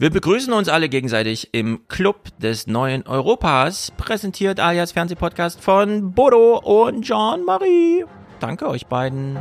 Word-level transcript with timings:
Wir 0.00 0.10
begrüßen 0.10 0.52
uns 0.52 0.68
alle 0.68 0.88
gegenseitig 0.88 1.48
im 1.50 1.88
Club 1.88 2.28
des 2.38 2.68
neuen 2.68 3.04
Europas, 3.08 3.90
präsentiert 3.96 4.60
alias 4.60 4.92
Fernsehpodcast 4.92 5.60
von 5.60 6.12
Bodo 6.12 6.58
und 6.58 7.02
Jean-Marie. 7.04 8.04
Danke 8.38 8.68
euch 8.68 8.86
beiden. 8.86 9.36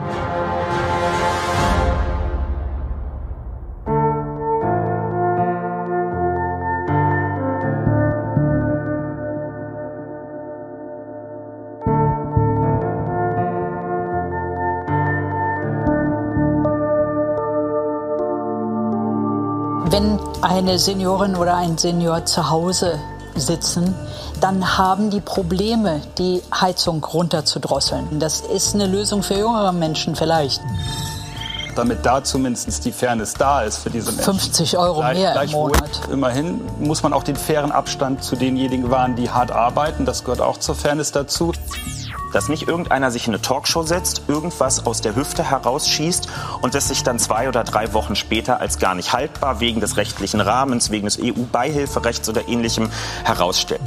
Eine 20.42 20.78
Seniorin 20.80 21.36
oder 21.36 21.56
ein 21.56 21.78
Senior 21.78 22.26
zu 22.26 22.50
Hause 22.50 23.00
sitzen, 23.36 23.95
dann 24.41 24.78
haben 24.78 25.09
die 25.09 25.22
Probleme, 25.22 26.02
die 26.18 26.41
Heizung 26.54 27.04
runterzudrosseln. 27.04 28.20
Das 28.20 28.42
ist 28.42 28.76
eine 28.76 28.88
Lösung 28.88 29.23
für 29.23 29.36
jüngere 29.36 29.72
Menschen 29.72 30.16
vielleicht. 30.16 30.62
Damit 31.76 32.04
da 32.05 32.23
zumindest 32.23 32.86
die 32.86 32.92
Fairness 32.92 33.36
da 33.36 33.62
ist 33.62 33.78
für 33.78 33.92
diese 33.92 34.12
Menschen. 34.12 34.23
50 34.23 34.78
Euro 34.80 35.00
Gleich- 35.02 35.18
mehr 35.20 35.42
im 35.44 35.52
Monat. 35.52 36.02
Immerhin 36.12 36.62
muss 36.80 37.04
man 37.04 37.14
auch 37.14 37.22
den 37.23 37.36
fairen 37.36 37.72
Abstand 37.72 38.23
zu 38.23 38.36
denjenigen 38.36 38.90
wahren, 38.90 39.16
die 39.16 39.30
hart 39.30 39.52
arbeiten. 39.52 40.06
Das 40.06 40.23
gehört 40.23 40.42
auch 40.42 40.58
zur 40.58 40.73
Fairness 40.73 41.12
dazu. 41.12 41.52
Dass 42.34 42.49
nicht 42.49 42.67
irgendeiner 42.67 43.12
sich 43.12 43.27
in 43.27 43.34
eine 43.34 43.41
Talkshow 43.41 43.84
setzt, 43.84 44.23
irgendwas 44.27 44.86
aus 44.86 45.02
der 45.02 45.16
Hüfte 45.16 45.44
herausschießt 45.49 46.27
und 46.62 46.76
das 46.76 46.90
sich 46.90 47.03
dann 47.03 47.20
zwei 47.20 47.48
oder 47.48 47.63
drei 47.63 47.94
Wochen 47.94 48.16
später 48.16 48.59
als 48.59 48.80
gar 48.80 48.95
nicht 48.95 49.13
haltbar 49.13 49.59
wegen 49.59 49.80
des 49.80 49.98
rechtlichen 49.98 50.41
Rahmens, 50.41 50.91
wegen 50.91 51.05
des 51.05 51.20
EU-Beihilferechts 51.22 52.27
oder 52.30 52.48
ähnlichem 52.48 52.90
herausstellt. 53.23 53.81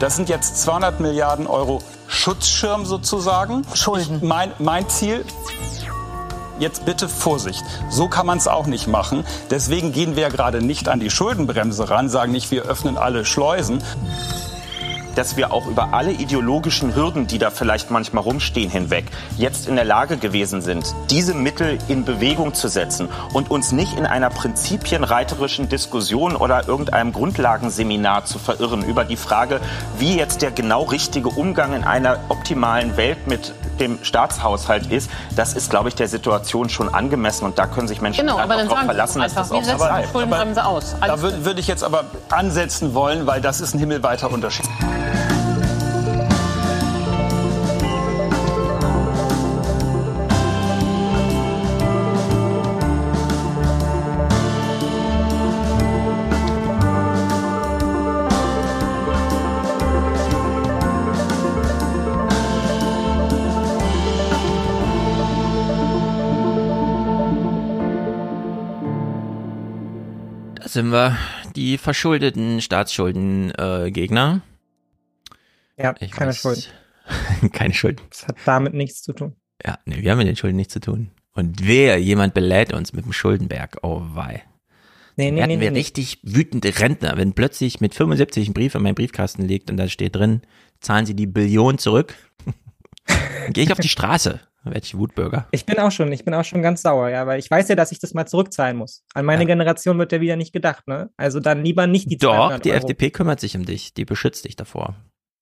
Das 0.00 0.16
sind 0.16 0.28
jetzt 0.28 0.60
200 0.62 0.98
Milliarden 0.98 1.46
Euro 1.46 1.80
Schutzschirm 2.08 2.84
sozusagen. 2.84 3.64
Schulden. 3.74 4.16
Ich, 4.16 4.22
mein, 4.22 4.52
mein 4.58 4.88
Ziel. 4.88 5.24
Jetzt 6.58 6.84
bitte 6.84 7.08
Vorsicht. 7.08 7.64
So 7.88 8.08
kann 8.08 8.26
man 8.26 8.38
es 8.38 8.46
auch 8.46 8.66
nicht 8.66 8.86
machen. 8.86 9.24
Deswegen 9.50 9.92
gehen 9.92 10.16
wir 10.16 10.24
ja 10.24 10.28
gerade 10.28 10.60
nicht 10.60 10.88
an 10.88 11.00
die 11.00 11.10
Schuldenbremse 11.10 11.88
ran, 11.88 12.08
sagen 12.08 12.32
nicht, 12.32 12.50
wir 12.50 12.64
öffnen 12.64 12.96
alle 12.98 13.24
Schleusen. 13.24 13.82
Dass 15.14 15.36
wir 15.36 15.52
auch 15.52 15.66
über 15.66 15.92
alle 15.92 16.12
ideologischen 16.12 16.94
Hürden, 16.94 17.26
die 17.26 17.38
da 17.38 17.50
vielleicht 17.50 17.90
manchmal 17.90 18.22
rumstehen, 18.24 18.70
hinweg 18.70 19.04
jetzt 19.36 19.68
in 19.68 19.76
der 19.76 19.84
Lage 19.84 20.16
gewesen 20.16 20.62
sind, 20.62 20.94
diese 21.10 21.34
Mittel 21.34 21.78
in 21.88 22.04
Bewegung 22.04 22.54
zu 22.54 22.68
setzen 22.68 23.08
und 23.32 23.50
uns 23.50 23.72
nicht 23.72 23.96
in 23.96 24.06
einer 24.06 24.30
prinzipienreiterischen 24.30 25.68
Diskussion 25.68 26.36
oder 26.36 26.68
irgendeinem 26.68 27.12
Grundlagenseminar 27.12 28.24
zu 28.24 28.38
verirren 28.38 28.84
über 28.84 29.04
die 29.04 29.16
Frage, 29.16 29.60
wie 29.98 30.16
jetzt 30.16 30.42
der 30.42 30.50
genau 30.50 30.84
richtige 30.84 31.28
Umgang 31.28 31.74
in 31.74 31.84
einer 31.84 32.18
optimalen 32.28 32.96
Welt 32.96 33.26
mit 33.26 33.54
dem 33.80 33.98
Staatshaushalt 34.02 34.86
ist. 34.90 35.10
Das 35.36 35.54
ist, 35.54 35.70
glaube 35.70 35.88
ich, 35.88 35.94
der 35.94 36.08
Situation 36.08 36.68
schon 36.68 36.92
angemessen 36.92 37.44
und 37.44 37.58
da 37.58 37.66
können 37.66 37.88
sich 37.88 38.00
Menschen 38.00 38.26
Genau, 38.26 38.38
aber 38.38 38.56
dann 38.56 38.68
darauf 38.68 38.84
verlassen, 38.84 39.22
es 39.22 39.34
dass 39.34 39.50
einfach. 39.50 39.66
das 39.66 39.68
auch 39.68 39.78
so 39.78 39.84
bleibt. 39.86 40.08
die 40.08 40.12
Schuldenbremse 40.12 40.64
aus? 40.64 40.96
Da 41.00 41.20
würde 41.20 41.44
würd 41.44 41.58
ich 41.58 41.66
jetzt 41.66 41.84
aber 41.84 42.04
ansetzen 42.30 42.94
wollen, 42.94 43.26
weil 43.26 43.40
das 43.40 43.60
ist 43.60 43.74
ein 43.74 43.78
himmelweiter 43.78 44.30
Unterschied. 44.30 44.68
Sind 70.72 70.90
wir, 70.90 71.16
die 71.56 71.78
verschuldeten 71.78 72.60
Staatsschulden-Gegner. 72.60 74.42
Äh. 75.76 75.82
Ja, 75.82 75.94
Ich 76.00 76.10
keine 76.10 76.32
weiß- 76.32 76.40
Schulden. 76.40 76.62
keine 77.52 77.74
Schulden. 77.74 78.00
Das 78.10 78.26
hat 78.28 78.36
damit 78.44 78.74
nichts 78.74 79.02
zu 79.02 79.12
tun. 79.12 79.36
Ja, 79.64 79.78
nee, 79.84 80.02
wir 80.02 80.10
haben 80.10 80.18
mit 80.18 80.26
den 80.28 80.36
Schulden 80.36 80.56
nichts 80.56 80.72
zu 80.72 80.80
tun. 80.80 81.10
Und 81.34 81.66
wer, 81.66 81.98
jemand 81.98 82.34
belädt 82.34 82.72
uns 82.72 82.92
mit 82.92 83.04
dem 83.04 83.12
Schuldenberg, 83.12 83.78
oh 83.82 84.02
wei. 84.12 84.42
Nee, 85.16 85.30
nee, 85.30 85.38
Werden 85.40 85.48
nee, 85.56 85.60
wir 85.60 85.70
nee. 85.70 85.78
richtig 85.78 86.18
wütende 86.22 86.78
Rentner, 86.78 87.16
wenn 87.16 87.32
plötzlich 87.34 87.80
mit 87.80 87.94
75 87.94 88.48
ein 88.48 88.54
Brief 88.54 88.74
in 88.74 88.82
meinem 88.82 88.94
Briefkasten 88.94 89.42
liegt 89.42 89.70
und 89.70 89.76
da 89.76 89.88
steht 89.88 90.16
drin, 90.16 90.42
zahlen 90.80 91.04
Sie 91.06 91.14
die 91.14 91.26
Billion 91.26 91.78
zurück. 91.78 92.14
Gehe 93.50 93.64
ich 93.64 93.72
auf 93.72 93.78
die 93.80 93.88
Straße, 93.88 94.40
dann 94.64 94.72
werde 94.74 94.84
ich 94.84 94.96
Wutbürger. 94.96 95.46
Ich 95.50 95.66
bin 95.66 95.78
auch 95.78 95.90
schon, 95.90 96.12
ich 96.12 96.24
bin 96.24 96.34
auch 96.34 96.44
schon 96.44 96.62
ganz 96.62 96.82
sauer, 96.82 97.08
ja, 97.08 97.26
weil 97.26 97.38
ich 97.38 97.50
weiß 97.50 97.68
ja, 97.68 97.74
dass 97.74 97.92
ich 97.92 97.98
das 97.98 98.14
mal 98.14 98.26
zurückzahlen 98.26 98.76
muss. 98.76 99.04
An 99.14 99.24
meine 99.24 99.42
Ja. 99.42 99.46
Generation 99.48 99.98
wird 99.98 100.12
ja 100.12 100.20
wieder 100.20 100.36
nicht 100.36 100.52
gedacht, 100.52 100.86
ne? 100.88 101.10
Also 101.16 101.40
dann 101.40 101.64
lieber 101.64 101.86
nicht 101.86 102.10
die 102.10 102.18
Doch, 102.18 102.32
200 102.48 102.64
die 102.64 102.70
Euro. 102.70 102.78
FDP 102.78 103.10
kümmert 103.10 103.40
sich 103.40 103.56
um 103.56 103.64
dich, 103.64 103.94
die 103.94 104.04
beschützt 104.04 104.44
dich 104.44 104.56
davor. 104.56 104.96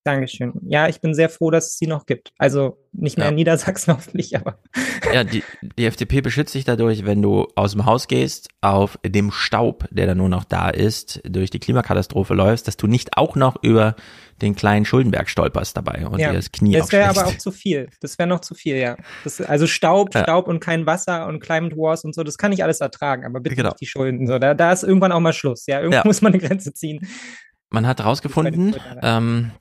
Dankeschön. 0.05 0.55
Ja, 0.67 0.89
ich 0.89 1.01
bin 1.03 1.13
sehr 1.15 1.29
froh, 1.29 1.51
dass 1.51 1.69
es 1.73 1.79
sie 1.79 1.87
noch 1.87 2.07
gibt. 2.07 2.33
Also 2.39 2.79
nicht 2.93 3.19
mehr 3.19 3.27
Ja. 3.27 3.31
in 3.31 3.37
Niedersachsen 3.37 3.93
hoffentlich, 3.97 4.35
aber 4.35 4.59
Ja, 5.13 5.25
die, 5.25 5.43
die 5.79 5.85
FDP 5.85 6.23
beschützt 6.23 6.55
dich 6.55 6.65
dadurch, 6.65 7.05
wenn 7.05 7.21
du 7.21 7.49
aus 7.55 7.73
dem 7.73 7.85
Haus 7.85 8.09
gehst, 8.09 8.49
auf 8.63 8.99
dem 9.05 9.31
Staub, 9.31 9.87
der 9.91 10.07
da 10.07 10.15
nur 10.15 10.31
noch 10.31 10.45
da 10.45 10.71
ist, 10.71 11.21
durch 11.29 11.51
die 11.51 11.59
Klimakatastrophe 11.59 12.33
läufst, 12.33 12.67
dass 12.67 12.79
du 12.79 12.87
nicht 12.87 13.19
auch 13.19 13.37
noch 13.37 13.63
über 13.63 13.95
den 14.41 14.55
kleinen 14.55 14.87
Schuldenberg 14.87 15.29
stolperst 15.29 15.77
dabei 15.77 16.07
und 16.07 16.19
ja. 16.19 16.31
dir 16.31 16.37
das 16.37 16.51
Knie 16.51 16.73
das 16.73 16.91
wäre 16.93 17.11
aber 17.11 17.27
auch 17.27 17.37
zu 17.37 17.53
viel. 17.53 17.91
Das 18.01 18.19
wäre 18.19 18.27
noch 18.27 18.41
zu 18.41 18.55
viel, 18.55 18.77
ja. 18.77 18.97
Das, 19.23 19.39
also 19.43 19.67
Staub, 19.67 20.15
Ja. 20.15 20.23
Staub 20.23 20.49
und 20.49 20.61
kein 20.61 20.87
Wasser 20.87 21.27
und 21.27 21.41
Climate 21.41 21.77
Wars 21.77 22.05
und 22.05 22.15
so, 22.15 22.23
das 22.25 22.39
kann 22.39 22.51
ich 22.53 22.65
alles 22.65 22.81
ertragen, 22.81 23.27
aber 23.27 23.41
bitte 23.41 23.55
Genau. 23.57 23.69
nicht 23.69 23.81
die 23.83 23.87
Schulden. 23.87 24.27
So, 24.27 24.39
da, 24.39 24.55
da 24.55 24.73
ist 24.73 24.83
irgendwann 24.83 25.13
auch 25.13 25.21
mal 25.21 25.35
Schluss, 25.35 25.67
ja. 25.67 25.81
Irgendwo 25.83 26.09
muss 26.09 26.23
man 26.23 26.33
eine 26.33 26.41
Grenze 26.41 26.73
ziehen. 26.73 27.07
Man 27.69 27.87
hat 27.87 28.01
herausgefunden, 28.01 28.75
ähm, 29.03 29.53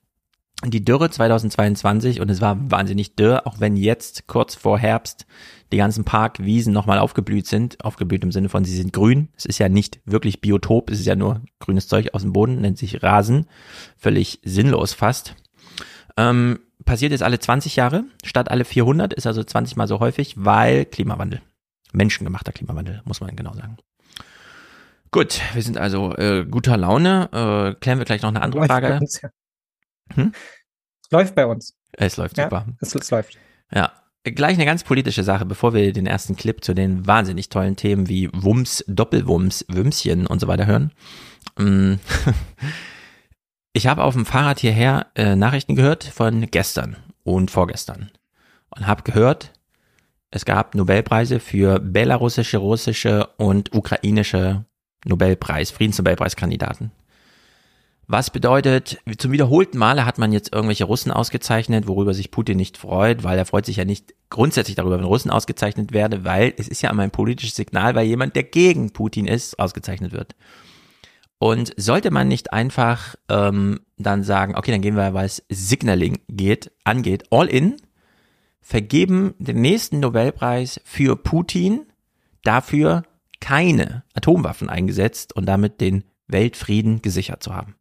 die 0.65 0.83
Dürre 0.83 1.09
2022 1.09 2.19
und 2.19 2.29
es 2.29 2.41
war 2.41 2.57
wahnsinnig 2.69 3.15
dürr, 3.15 3.47
auch 3.47 3.59
wenn 3.59 3.77
jetzt 3.77 4.27
kurz 4.27 4.55
vor 4.55 4.77
Herbst 4.77 5.25
die 5.71 5.77
ganzen 5.77 6.03
Parkwiesen 6.03 6.73
nochmal 6.73 6.99
aufgeblüht 6.99 7.47
sind, 7.47 7.83
aufgeblüht 7.83 8.23
im 8.23 8.31
Sinne 8.31 8.49
von, 8.49 8.65
sie 8.65 8.75
sind 8.75 8.91
grün. 8.91 9.29
Es 9.37 9.45
ist 9.45 9.59
ja 9.59 9.69
nicht 9.69 10.01
wirklich 10.05 10.41
Biotop, 10.41 10.89
es 10.89 10.99
ist 10.99 11.05
ja 11.05 11.15
nur 11.15 11.41
grünes 11.59 11.87
Zeug 11.87 12.13
aus 12.13 12.23
dem 12.23 12.33
Boden, 12.33 12.59
nennt 12.59 12.77
sich 12.77 13.01
Rasen. 13.01 13.45
Völlig 13.97 14.39
sinnlos 14.43 14.93
fast. 14.93 15.35
Ähm, 16.17 16.59
passiert 16.83 17.11
jetzt 17.11 17.23
alle 17.23 17.39
20 17.39 17.75
Jahre, 17.77 18.03
statt 18.23 18.51
alle 18.51 18.65
400, 18.65 19.13
ist 19.13 19.27
also 19.27 19.43
20 19.43 19.77
mal 19.77 19.87
so 19.87 19.99
häufig, 19.99 20.33
weil 20.37 20.85
Klimawandel. 20.85 21.41
Menschengemachter 21.93 22.51
Klimawandel, 22.51 23.01
muss 23.05 23.21
man 23.21 23.35
genau 23.35 23.53
sagen. 23.53 23.77
Gut, 25.11 25.41
wir 25.53 25.63
sind 25.63 25.77
also 25.77 26.15
äh, 26.17 26.45
guter 26.45 26.77
Laune. 26.77 27.29
Äh, 27.31 27.79
klären 27.79 27.97
wir 27.97 28.05
gleich 28.05 28.21
noch 28.21 28.29
eine 28.29 28.41
andere 28.41 28.65
Frage. 28.65 28.99
ja. 29.21 29.29
Hm? 30.15 30.33
Es 31.03 31.11
läuft 31.11 31.35
bei 31.35 31.45
uns. 31.45 31.75
Es 31.93 32.17
läuft 32.17 32.37
Ja. 32.37 32.45
super. 32.45 32.65
Es, 32.81 32.95
es 32.95 33.11
läuft. 33.11 33.37
Ja. 33.73 33.91
Gleich 34.23 34.55
eine 34.55 34.65
ganz 34.65 34.83
politische 34.83 35.23
Sache, 35.23 35.45
bevor 35.45 35.73
wir 35.73 35.93
den 35.93 36.05
ersten 36.05 36.35
Clip 36.35 36.63
zu 36.63 36.73
den 36.73 37.07
wahnsinnig 37.07 37.49
tollen 37.49 37.77
Themen 37.77 38.09
wie 38.09 38.29
Wumms, 38.33 38.83
Doppelwumms, 38.87 39.65
Wümschen 39.69 40.27
und 40.27 40.39
so 40.39 40.47
weiter 40.47 40.65
hören. 40.65 40.91
Mm. 41.57 41.93
Ich 43.71 43.85
habe 43.85 44.03
auf 44.03 44.15
dem 44.15 44.25
Fahrrad 44.25 44.59
hierher 44.59 45.07
äh, 45.15 45.35
Nachrichten 45.35 45.75
gehört 45.75 46.03
von 46.03 46.49
gestern 46.49 46.97
und 47.23 47.51
vorgestern 47.51 48.09
und 48.71 48.87
habe 48.87 49.03
gehört, 49.03 49.53
es 50.31 50.43
gab 50.43 50.73
Nobelpreise 50.73 51.39
für 51.39 51.79
belarussische, 51.79 52.57
russische 52.57 53.27
und 53.37 53.73
ukrainische 53.73 54.65
Nobelpreis, 55.05 55.69
Friedensnobelpreiskandidaten. 55.71 56.91
Was 58.11 58.31
bedeutet, 58.31 58.97
zum 59.19 59.31
wiederholten 59.31 59.77
Male 59.77 60.03
hat 60.03 60.17
man 60.17 60.31
jetzt 60.31 60.51
irgendwelche 60.51 60.85
Russen 60.85 61.11
ausgezeichnet, 61.11 61.87
worüber 61.87 62.15
sich 62.15 62.31
Putin 62.31 62.57
nicht 62.57 62.75
freut, 62.75 63.23
weil 63.23 63.37
er 63.37 63.45
freut 63.45 63.67
sich 63.67 63.75
ja 63.75 63.85
nicht 63.85 64.15
grundsätzlich 64.31 64.75
darüber, 64.75 64.97
wenn 64.97 65.05
Russen 65.05 65.29
ausgezeichnet 65.29 65.93
werden, 65.93 66.25
weil 66.25 66.51
es 66.57 66.67
ist 66.67 66.81
ja 66.81 66.89
immer 66.89 67.03
ein 67.03 67.11
politisches 67.11 67.55
Signal, 67.55 67.93
weil 67.93 68.07
jemand, 68.07 68.35
der 68.35 68.41
gegen 68.41 68.93
Putin 68.93 69.27
ist, 69.27 69.59
ausgezeichnet 69.59 70.11
wird. 70.11 70.35
Und 71.37 71.71
sollte 71.77 72.09
man 72.09 72.27
nicht 72.27 72.51
einfach 72.51 73.13
ähm, 73.29 73.81
dann 73.99 74.23
sagen, 74.23 74.55
okay, 74.55 74.71
dann 74.71 74.81
gehen 74.81 74.95
wir, 74.95 75.13
was 75.13 75.43
Signaling 75.47 76.17
geht, 76.27 76.71
angeht, 76.83 77.25
all 77.29 77.45
in, 77.45 77.77
vergeben 78.59 79.35
den 79.37 79.61
nächsten 79.61 79.99
Nobelpreis 79.99 80.81
für 80.83 81.15
Putin, 81.15 81.85
dafür 82.43 83.03
keine 83.39 84.03
Atomwaffen 84.15 84.67
eingesetzt 84.67 85.35
und 85.35 85.45
damit 85.45 85.79
den 85.79 86.05
Weltfrieden 86.27 87.03
gesichert 87.03 87.43
zu 87.43 87.53
haben. 87.53 87.75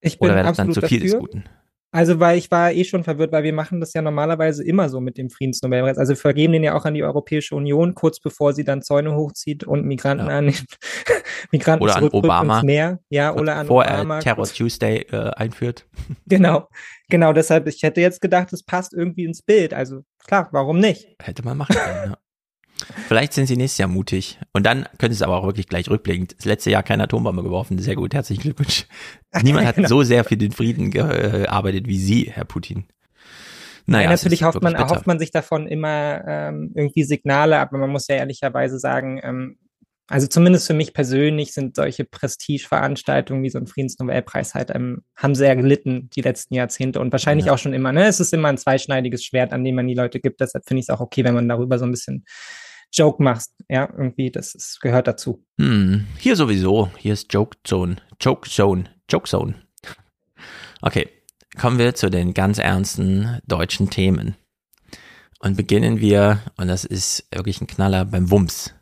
Ich 0.00 0.18
bin 0.18 0.26
Oder 0.28 0.36
wäre 0.36 0.48
das 0.48 0.56
dann 0.56 0.72
zu 0.72 0.80
viel 0.82 1.00
des 1.00 1.12
dafür. 1.12 1.20
Guten? 1.26 1.44
Also, 1.92 2.20
weil 2.20 2.38
ich 2.38 2.52
war 2.52 2.70
eh 2.72 2.84
schon 2.84 3.02
verwirrt, 3.02 3.32
weil 3.32 3.42
wir 3.42 3.52
machen 3.52 3.80
das 3.80 3.92
ja 3.94 4.00
normalerweise 4.02 4.64
immer 4.64 4.88
so 4.88 5.00
mit 5.00 5.18
dem 5.18 5.28
Friedensnobelpreis. 5.28 5.98
Also 5.98 6.10
wir 6.10 6.16
vergeben 6.16 6.52
den 6.52 6.62
ja 6.62 6.74
auch 6.76 6.84
an 6.84 6.94
die 6.94 7.02
Europäische 7.02 7.56
Union, 7.56 7.96
kurz 7.96 8.20
bevor 8.20 8.52
sie 8.52 8.62
dann 8.62 8.80
Zäune 8.82 9.16
hochzieht 9.16 9.64
und 9.64 9.84
Migranten 9.86 10.28
Ja. 10.28 10.38
an 10.38 10.54
Migranten 11.50 11.82
Oder 11.82 11.96
an 11.96 12.08
Obama. 12.10 12.62
Meer. 12.62 13.00
Ja, 13.08 13.34
oder 13.34 13.56
an 13.56 13.62
Bevor 13.66 13.84
Obama. 13.84 14.16
er 14.16 14.20
Terror 14.20 14.46
Tuesday 14.46 14.98
äh, 15.10 15.30
einführt. 15.30 15.86
Genau, 16.26 16.68
genau. 17.08 17.32
Deshalb, 17.32 17.66
ich 17.66 17.82
hätte 17.82 18.00
jetzt 18.00 18.20
gedacht, 18.20 18.52
es 18.52 18.62
passt 18.62 18.94
irgendwie 18.94 19.24
ins 19.24 19.42
Bild. 19.42 19.74
Also 19.74 20.02
klar, 20.24 20.48
warum 20.52 20.78
nicht? 20.78 21.08
Hätte 21.20 21.42
man 21.44 21.56
machen 21.58 21.74
können, 21.74 22.10
ja. 22.12 22.18
Vielleicht 23.08 23.32
sind 23.32 23.46
sie 23.46 23.56
nächstes 23.56 23.78
Jahr 23.78 23.88
mutig. 23.88 24.38
Und 24.52 24.64
dann 24.66 24.86
können 24.98 25.12
sie 25.12 25.18
es 25.18 25.22
aber 25.22 25.36
auch 25.36 25.46
wirklich 25.46 25.68
gleich 25.68 25.88
rückblickend. 25.90 26.36
Das 26.38 26.44
letzte 26.44 26.70
Jahr 26.70 26.82
keine 26.82 27.04
Atombombe 27.04 27.42
geworfen. 27.42 27.78
Sehr 27.78 27.96
gut. 27.96 28.14
Herzlichen 28.14 28.42
Glückwunsch. 28.42 28.86
Niemand 29.42 29.66
hat 29.66 29.76
Genau. 29.76 29.88
so 29.88 30.02
sehr 30.02 30.24
für 30.24 30.36
den 30.36 30.52
Frieden 30.52 30.90
gearbeitet 30.90 31.86
wie 31.86 31.98
Sie, 31.98 32.30
Herr 32.32 32.44
Putin. 32.44 32.84
Naja, 33.86 34.08
Ja, 34.08 34.12
es 34.14 34.22
natürlich 34.22 34.42
hofft 34.44 34.62
man, 34.62 34.72
bitter. 34.74 34.84
erhofft 34.84 35.06
man 35.06 35.18
sich 35.18 35.30
davon 35.30 35.66
immer 35.66 36.22
ähm, 36.26 36.72
irgendwie 36.74 37.02
Signale, 37.04 37.58
aber 37.58 37.78
man 37.78 37.90
muss 37.90 38.06
ja 38.08 38.16
ehrlicherweise 38.16 38.78
sagen, 38.78 39.20
ähm, 39.22 39.56
also 40.06 40.26
zumindest 40.26 40.66
für 40.66 40.74
mich 40.74 40.92
persönlich 40.92 41.52
sind 41.52 41.76
solche 41.76 42.04
Prestigeveranstaltungen 42.04 43.42
wie 43.42 43.50
so 43.50 43.58
ein 43.58 43.66
Friedensnobelpreis 43.68 44.54
halt, 44.54 44.70
ähm, 44.74 45.02
haben 45.16 45.34
sehr 45.34 45.54
gelitten 45.56 46.10
die 46.14 46.20
letzten 46.20 46.54
Jahrzehnte 46.54 47.00
und 47.00 47.12
wahrscheinlich 47.12 47.46
Ja. 47.46 47.52
auch 47.52 47.58
schon 47.58 47.72
immer. 47.72 47.92
Ne? 47.92 48.06
Es 48.06 48.20
ist 48.20 48.32
immer 48.34 48.48
ein 48.48 48.58
zweischneidiges 48.58 49.24
Schwert, 49.24 49.52
an 49.52 49.64
dem 49.64 49.76
man 49.76 49.86
die 49.86 49.94
Leute 49.94 50.20
gibt. 50.20 50.40
Deshalb 50.40 50.66
finde 50.66 50.80
ich 50.80 50.86
es 50.86 50.90
auch 50.90 51.00
okay, 51.00 51.22
wenn 51.24 51.34
man 51.34 51.48
darüber 51.48 51.78
so 51.78 51.84
ein 51.84 51.90
bisschen 51.92 52.24
Joke 52.92 53.22
macht. 53.22 53.48
Ja, 53.68 53.88
irgendwie, 53.96 54.30
das 54.30 54.54
ist, 54.54 54.80
gehört 54.80 55.06
dazu. 55.06 55.44
Hm, 55.58 56.06
hier 56.18 56.36
sowieso. 56.36 56.90
Hier 56.98 57.12
ist 57.12 57.32
Joke 57.32 57.56
Zone. 57.64 57.96
Joke 58.20 58.48
Zone. 58.48 58.84
Joke 59.08 59.28
Zone. 59.28 59.54
Okay, 60.82 61.08
kommen 61.58 61.78
wir 61.78 61.94
zu 61.94 62.10
den 62.10 62.34
ganz 62.34 62.58
ernsten 62.58 63.38
deutschen 63.46 63.90
Themen. 63.90 64.36
Und 65.40 65.56
beginnen 65.56 66.00
wir, 66.00 66.40
und 66.56 66.68
das 66.68 66.84
ist 66.84 67.26
wirklich 67.32 67.60
ein 67.60 67.66
Knaller, 67.66 68.04
beim 68.04 68.30
Wumms. 68.30 68.74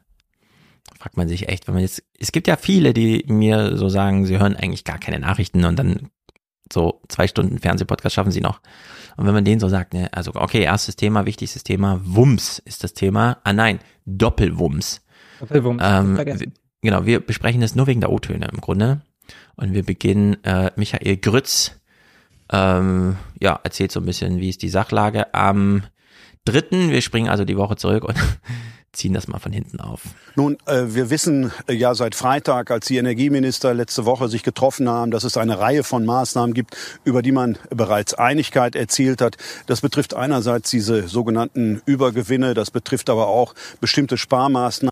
Fragt 0.99 1.17
man 1.17 1.29
sich 1.29 1.49
echt, 1.49 1.69
wenn 1.69 1.75
man 1.75 1.83
jetzt, 1.83 2.03
es 2.19 2.33
gibt 2.33 2.49
ja 2.49 2.57
viele, 2.57 2.93
die 2.93 3.25
mir 3.29 3.77
so 3.77 3.89
sagen, 3.89 4.27
sie 4.27 4.39
hören 4.39 4.57
eigentlich 4.57 4.85
gar 4.85 4.99
keine 4.99 5.21
Nachrichten 5.21 5.65
und 5.65 5.79
dann 5.79 6.11
so 6.73 7.01
zwei 7.09 7.27
Stunden 7.29 7.59
Fernsehpodcast 7.59 8.15
schaffen 8.15 8.33
sie 8.33 8.41
noch. 8.41 8.61
Und 9.17 9.27
wenn 9.27 9.35
man 9.35 9.45
denen 9.45 9.61
so 9.61 9.69
sagt, 9.69 9.95
ne, 9.95 10.09
also 10.13 10.33
okay, 10.35 10.63
erstes 10.63 10.97
Thema, 10.97 11.27
wichtigstes 11.27 11.65
Thema, 11.65 12.01
Wumms 12.05 12.59
ist 12.65 12.85
das 12.85 12.95
Thema. 12.95 13.39
Ah 13.45 13.53
nein, 13.53 13.81
Doppelwumms. 14.07 15.01
Doppelwumms, 15.41 15.83
Ähm, 15.85 16.17
wir- 16.17 16.53
genau, 16.83 17.05
wir 17.07 17.21
besprechen 17.21 17.61
das 17.61 17.75
nur 17.75 17.87
wegen 17.87 18.01
der 18.01 18.11
O-Töne 18.13 18.49
im 18.53 18.61
Grunde. 18.61 19.01
Und 19.57 19.75
wir 19.75 19.83
beginnen, 19.85 20.43
äh, 20.45 20.71
Michael 20.77 21.17
Grütz, 21.17 21.73
ähm, 22.53 23.17
ja, 23.41 23.59
erzählt 23.63 23.93
so 23.93 24.01
ein 24.01 24.07
bisschen, 24.07 24.41
wie 24.41 24.49
ist 24.49 24.63
die 24.63 24.69
Sachlage. 24.69 25.35
Am 25.35 25.83
dritten, 26.45 26.91
wir 26.91 27.03
springen 27.03 27.29
also 27.29 27.45
die 27.45 27.57
Woche 27.57 27.77
zurück 27.77 28.05
und 28.05 28.17
ziehen 28.93 29.13
das 29.13 29.29
mal 29.29 29.39
von 29.39 29.53
hinten 29.53 29.81
auf. 29.81 30.03
Nun, 30.35 30.57
äh, 30.67 30.85
wir 30.89 31.11
wissen 31.11 31.53
äh, 31.67 31.75
ja 31.75 31.95
seit 31.95 32.15
Freitag, 32.15 32.71
als 32.71 32.87
die 32.87 32.97
Energieminister 32.97 33.75
letzte 33.75 34.05
Woche 34.05 34.29
sich 34.29 34.43
getroffen 34.43 34.89
haben, 34.89 35.11
dass 35.11 35.25
es 35.25 35.37
eine 35.37 35.59
Reihe 35.59 35.85
von 35.85 36.05
Maßnahmen 36.05 36.55
gibt, 36.55 36.77
über 37.05 37.23
die 37.23 37.33
man 37.33 37.59
bereits 37.71 38.15
Einigkeit 38.15 38.75
erzielt 38.75 39.21
hat. 39.21 39.37
Das 39.67 39.81
betrifft 39.81 40.15
einerseits 40.15 40.71
diese 40.71 41.09
sogenannten 41.09 41.83
Übergewinne, 41.87 42.55
das 42.55 42.71
betrifft 42.71 43.11
aber 43.11 43.29
auch 43.29 43.55
bestimmte 43.81 44.17
Sparmaßnahmen. 44.17 44.91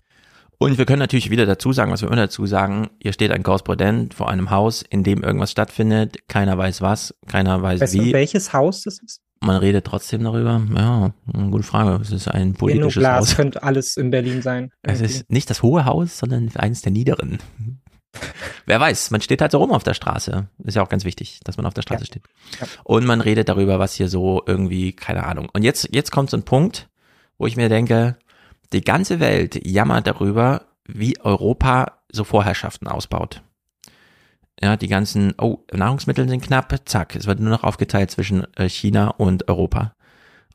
Und 0.59 0.77
wir 0.79 0.85
können 0.85 0.99
natürlich 0.99 1.29
wieder 1.29 1.45
dazu 1.45 1.71
sagen, 1.71 1.91
was 1.91 2.01
wir 2.01 2.07
immer 2.07 2.15
dazu 2.15 2.47
sagen, 2.47 2.89
hier 2.99 3.13
steht 3.13 3.31
ein 3.31 3.43
Korrespondent 3.43 4.15
vor 4.15 4.29
einem 4.29 4.49
Haus, 4.49 4.81
in 4.81 5.03
dem 5.03 5.21
irgendwas 5.23 5.51
stattfindet, 5.51 6.27
keiner 6.27 6.57
weiß 6.57 6.81
was, 6.81 7.13
keiner 7.27 7.61
weiß 7.61 7.79
Weißt 7.79 7.93
du, 7.93 8.05
wie, 8.05 8.13
welches 8.13 8.53
Haus 8.53 8.81
das 8.81 8.99
ist? 8.99 9.21
Man 9.39 9.57
redet 9.57 9.85
trotzdem 9.85 10.23
darüber. 10.23 10.61
Ja, 10.75 11.11
eine 11.33 11.49
gute 11.51 11.63
Frage. 11.63 12.01
Es 12.01 12.11
ist 12.11 12.27
ein 12.27 12.53
politisches 12.53 12.95
Glas 12.95 13.19
Haus. 13.29 13.35
könnte 13.35 13.63
alles 13.63 13.97
in 13.97 14.09
Berlin 14.11 14.41
sein. 14.41 14.71
Es 14.81 14.99
irgendwie. 14.99 15.13
ist 15.17 15.31
nicht 15.31 15.49
das 15.49 15.61
hohe 15.63 15.85
Haus, 15.85 16.17
sondern 16.17 16.49
eines 16.55 16.81
der 16.81 16.91
niederen. 16.91 17.39
Wer 18.65 18.79
weiß, 18.79 19.11
man 19.11 19.21
steht 19.21 19.41
halt 19.41 19.51
so 19.51 19.59
rum 19.59 19.71
auf 19.71 19.83
der 19.83 19.93
Straße. 19.93 20.47
Ist 20.63 20.75
ja 20.75 20.81
auch 20.83 20.89
ganz 20.89 21.05
wichtig, 21.05 21.39
dass 21.43 21.57
man 21.57 21.65
auf 21.65 21.73
der 21.73 21.83
Straße 21.83 22.01
Ja. 22.01 22.05
steht. 22.07 22.23
Ja. 22.59 22.67
Und 22.83 23.05
man 23.05 23.21
redet 23.21 23.47
darüber, 23.49 23.77
was 23.79 23.93
hier 23.93 24.09
so 24.09 24.41
irgendwie, 24.45 24.93
keine 24.93 25.23
Ahnung. 25.25 25.49
Und 25.53 25.63
jetzt, 25.63 25.89
jetzt 25.93 26.11
kommt 26.11 26.29
so 26.31 26.37
ein 26.37 26.43
Punkt, 26.43 26.89
wo 27.37 27.45
ich 27.45 27.55
mir 27.55 27.69
denke, 27.69 28.17
die 28.73 28.81
ganze 28.81 29.19
Welt 29.19 29.65
jammert 29.67 30.07
darüber, 30.07 30.63
wie 30.87 31.19
Europa 31.21 31.99
so 32.11 32.23
Vorherrschaften 32.23 32.87
ausbaut. 32.87 33.43
Ja, 34.61 34.75
die 34.75 34.87
ganzen, 34.87 35.33
oh, 35.37 35.59
Nahrungsmittel 35.71 36.27
sind 36.27 36.41
knapp, 36.41 36.73
zack, 36.85 37.15
es 37.15 37.27
wird 37.27 37.39
nur 37.39 37.51
noch 37.51 37.63
aufgeteilt 37.63 38.09
zwischen 38.09 38.45
äh, 38.55 38.67
China 38.67 39.09
und 39.09 39.47
Europa. 39.47 39.93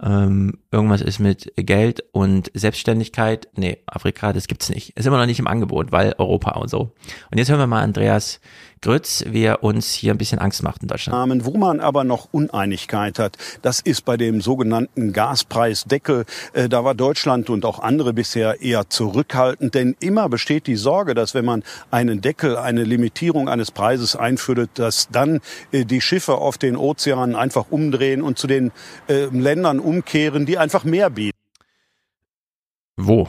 Ähm, 0.02 0.58
irgendwas 0.72 1.00
ist 1.00 1.20
mit 1.20 1.52
Geld 1.54 2.02
und 2.10 2.50
Selbstständigkeit. 2.54 3.48
Nee, 3.54 3.78
Afrika, 3.86 4.32
das 4.32 4.48
gibt's 4.48 4.68
nicht. 4.68 4.96
Ist 4.96 5.06
immer 5.06 5.18
noch 5.18 5.26
nicht 5.26 5.38
im 5.38 5.46
Angebot, 5.46 5.92
weil 5.92 6.14
Europa 6.18 6.58
und 6.58 6.68
so. 6.68 6.92
Und 7.30 7.38
jetzt 7.38 7.48
hören 7.48 7.60
wir 7.60 7.68
mal 7.68 7.82
Andreas 7.82 8.40
Grütz, 8.82 9.24
wie 9.28 9.44
er 9.44 9.62
uns 9.62 9.92
hier 9.92 10.12
ein 10.12 10.18
bisschen 10.18 10.40
Angst 10.40 10.62
macht 10.62 10.82
in 10.82 10.88
Deutschland. 10.88 11.44
Wo 11.44 11.56
man 11.56 11.78
aber 11.78 12.02
noch 12.02 12.28
Uneinigkeit 12.32 13.20
hat, 13.20 13.38
das 13.62 13.80
ist 13.80 14.04
bei 14.04 14.16
dem 14.16 14.40
sogenannten 14.40 15.12
Gaspreisdeckel. 15.12 16.24
Äh, 16.52 16.68
Da 16.68 16.84
war 16.84 16.94
Deutschland 16.94 17.48
und 17.48 17.64
auch 17.64 17.78
andere 17.78 18.12
bisher 18.12 18.60
eher 18.60 18.88
zurückhaltend, 18.88 19.74
denn 19.74 19.96
immer 20.00 20.28
besteht 20.28 20.66
die 20.66 20.76
Sorge, 20.76 21.14
dass 21.14 21.32
wenn 21.32 21.44
man 21.44 21.62
einen 21.90 22.20
Deckel, 22.20 22.56
eine 22.56 22.82
Limitierung 22.82 23.48
eines 23.48 23.70
Preises 23.70 24.16
einführt, 24.16 24.70
dass 24.74 25.08
dann 25.10 25.40
äh, 25.70 25.84
die 25.84 26.00
Schiffe 26.00 26.34
auf 26.34 26.58
den 26.58 26.76
Ozeanen 26.76 27.36
einfach 27.36 27.66
umdrehen 27.70 28.20
und 28.20 28.36
zu 28.36 28.48
den 28.48 28.72
äh, 29.08 29.26
Ländern 29.26 29.78
umkehren, 29.78 30.44
die 30.44 30.58
einfach 30.58 30.82
mehr 30.82 31.08
bieten. 31.08 31.38
Wo? 32.96 33.28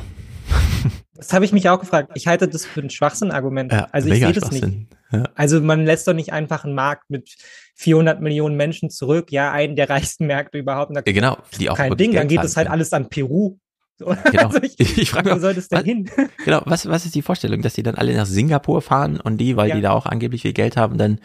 Das 1.16 1.32
habe 1.32 1.46
ich 1.46 1.52
mich 1.52 1.70
auch 1.70 1.80
gefragt. 1.80 2.12
Ich 2.16 2.28
halte 2.28 2.48
das 2.48 2.66
für 2.66 2.82
ein 2.82 2.90
Schwachsinn-Argument. 2.90 3.72
also 3.92 4.10
ich 4.10 4.20
sehe 4.20 4.34
das 4.34 4.52
nicht. 4.52 4.88
Ja. 5.12 5.30
Also 5.36 5.62
man 5.62 5.86
lässt 5.86 6.08
doch 6.08 6.14
nicht 6.14 6.34
einfach 6.34 6.64
einen 6.64 6.74
Markt 6.74 7.10
mit 7.10 7.36
400 7.76 8.20
Millionen 8.20 8.56
Menschen 8.56 8.90
zurück, 8.90 9.32
ja, 9.32 9.52
einen 9.52 9.76
der 9.76 9.90
reichsten 9.90 10.26
Märkte 10.26 10.58
überhaupt. 10.58 10.96
Ja, 10.96 11.02
genau, 11.02 11.38
die 11.60 11.70
auch 11.70 11.78
kein 11.78 11.96
Ding, 11.98 12.12
dann 12.14 12.28
Geld 12.28 12.30
geht 12.30 12.44
das 12.44 12.54
zahlen 12.54 12.68
halt 12.70 12.74
alles 12.74 12.94
an 12.94 13.10
Peru. 13.10 13.58
Genau. 14.00 14.16
Also 14.34 14.62
ich, 14.64 14.74
Ich, 14.80 14.98
ich 14.98 15.12
frage 15.12 15.30
wo 15.30 15.34
mich, 15.36 15.42
soll 15.42 15.54
das 15.54 15.68
denn 15.70 15.80
was, 15.80 15.86
hin? 15.86 16.10
genau, 16.46 16.62
was, 16.66 16.88
was 16.88 17.06
ist 17.06 17.14
die 17.14 17.22
Vorstellung, 17.22 17.62
dass 17.62 17.74
die 17.76 17.84
dann 17.84 17.96
alle 17.96 18.16
nach 18.16 18.26
Singapur 18.26 18.82
fahren 18.82 19.20
und 19.20 19.38
die, 19.38 19.56
weil 19.56 19.70
Ja. 19.70 19.76
die 19.76 19.82
da 19.82 19.92
auch 19.92 20.08
angeblich 20.08 20.42
viel 20.42 20.54
Geld 20.54 20.78
haben, 20.78 20.98
dann 20.98 21.20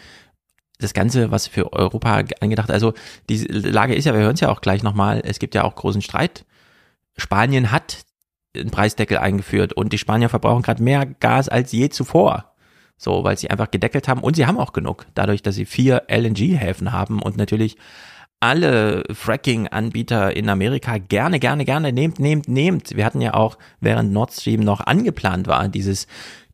das 0.79 0.93
Ganze, 0.94 1.31
was 1.31 1.46
für 1.46 1.73
Europa 1.73 2.23
angedacht, 2.41 2.70
also 2.70 2.93
die 3.29 3.38
Lage 3.46 3.94
ist 3.94 4.05
ja, 4.05 4.12
wir 4.12 4.20
hören 4.20 4.34
es 4.34 4.41
ja 4.41 4.50
auch 4.50 4.61
gleich 4.61 4.82
nochmal, 4.82 5.23
es 5.25 5.38
gibt 5.38 5.55
ja 5.55 5.64
auch 5.64 5.75
großen 5.75 6.02
Streit. 6.02 6.44
Spanien 7.17 7.73
hat 7.73 8.02
einen 8.58 8.70
Preisdeckel 8.70 9.19
eingeführt 9.19 9.72
und 9.72 9.93
die 9.93 9.99
Spanier 9.99 10.28
verbrauchen 10.28 10.62
gerade 10.62 10.82
mehr 10.82 11.06
Gas 11.06 11.49
als 11.49 11.72
je 11.72 11.88
zuvor. 11.88 12.52
So, 12.96 13.22
weil 13.22 13.38
sie 13.38 13.49
einfach 13.49 13.70
gedeckelt 13.70 14.08
haben 14.08 14.22
und 14.22 14.34
sie 14.34 14.46
haben 14.46 14.58
auch 14.58 14.72
genug, 14.72 15.06
dadurch, 15.15 15.43
dass 15.43 15.55
sie 15.55 15.67
vier 15.67 16.03
LNG-Häfen 16.08 16.93
haben 16.93 17.22
und 17.22 17.36
natürlich 17.36 17.77
alle 18.41 19.05
Fracking-Anbieter 19.10 20.36
in 20.36 20.48
Amerika 20.48 20.98
gerne, 20.98 21.41
gerne, 21.41 21.65
gerne 21.65 21.93
nehmt, 21.93 22.20
nehmt, 22.20 22.48
nehmt. 22.48 22.96
Wir 22.96 23.05
hatten 23.05 23.20
ja 23.20 23.34
auch, 23.34 23.58
während 23.81 24.12
Nord 24.12 24.32
Stream 24.32 24.60
noch 24.60 24.81
angeplant 24.81 25.48
war, 25.48 25.69
dieses, 25.69 26.06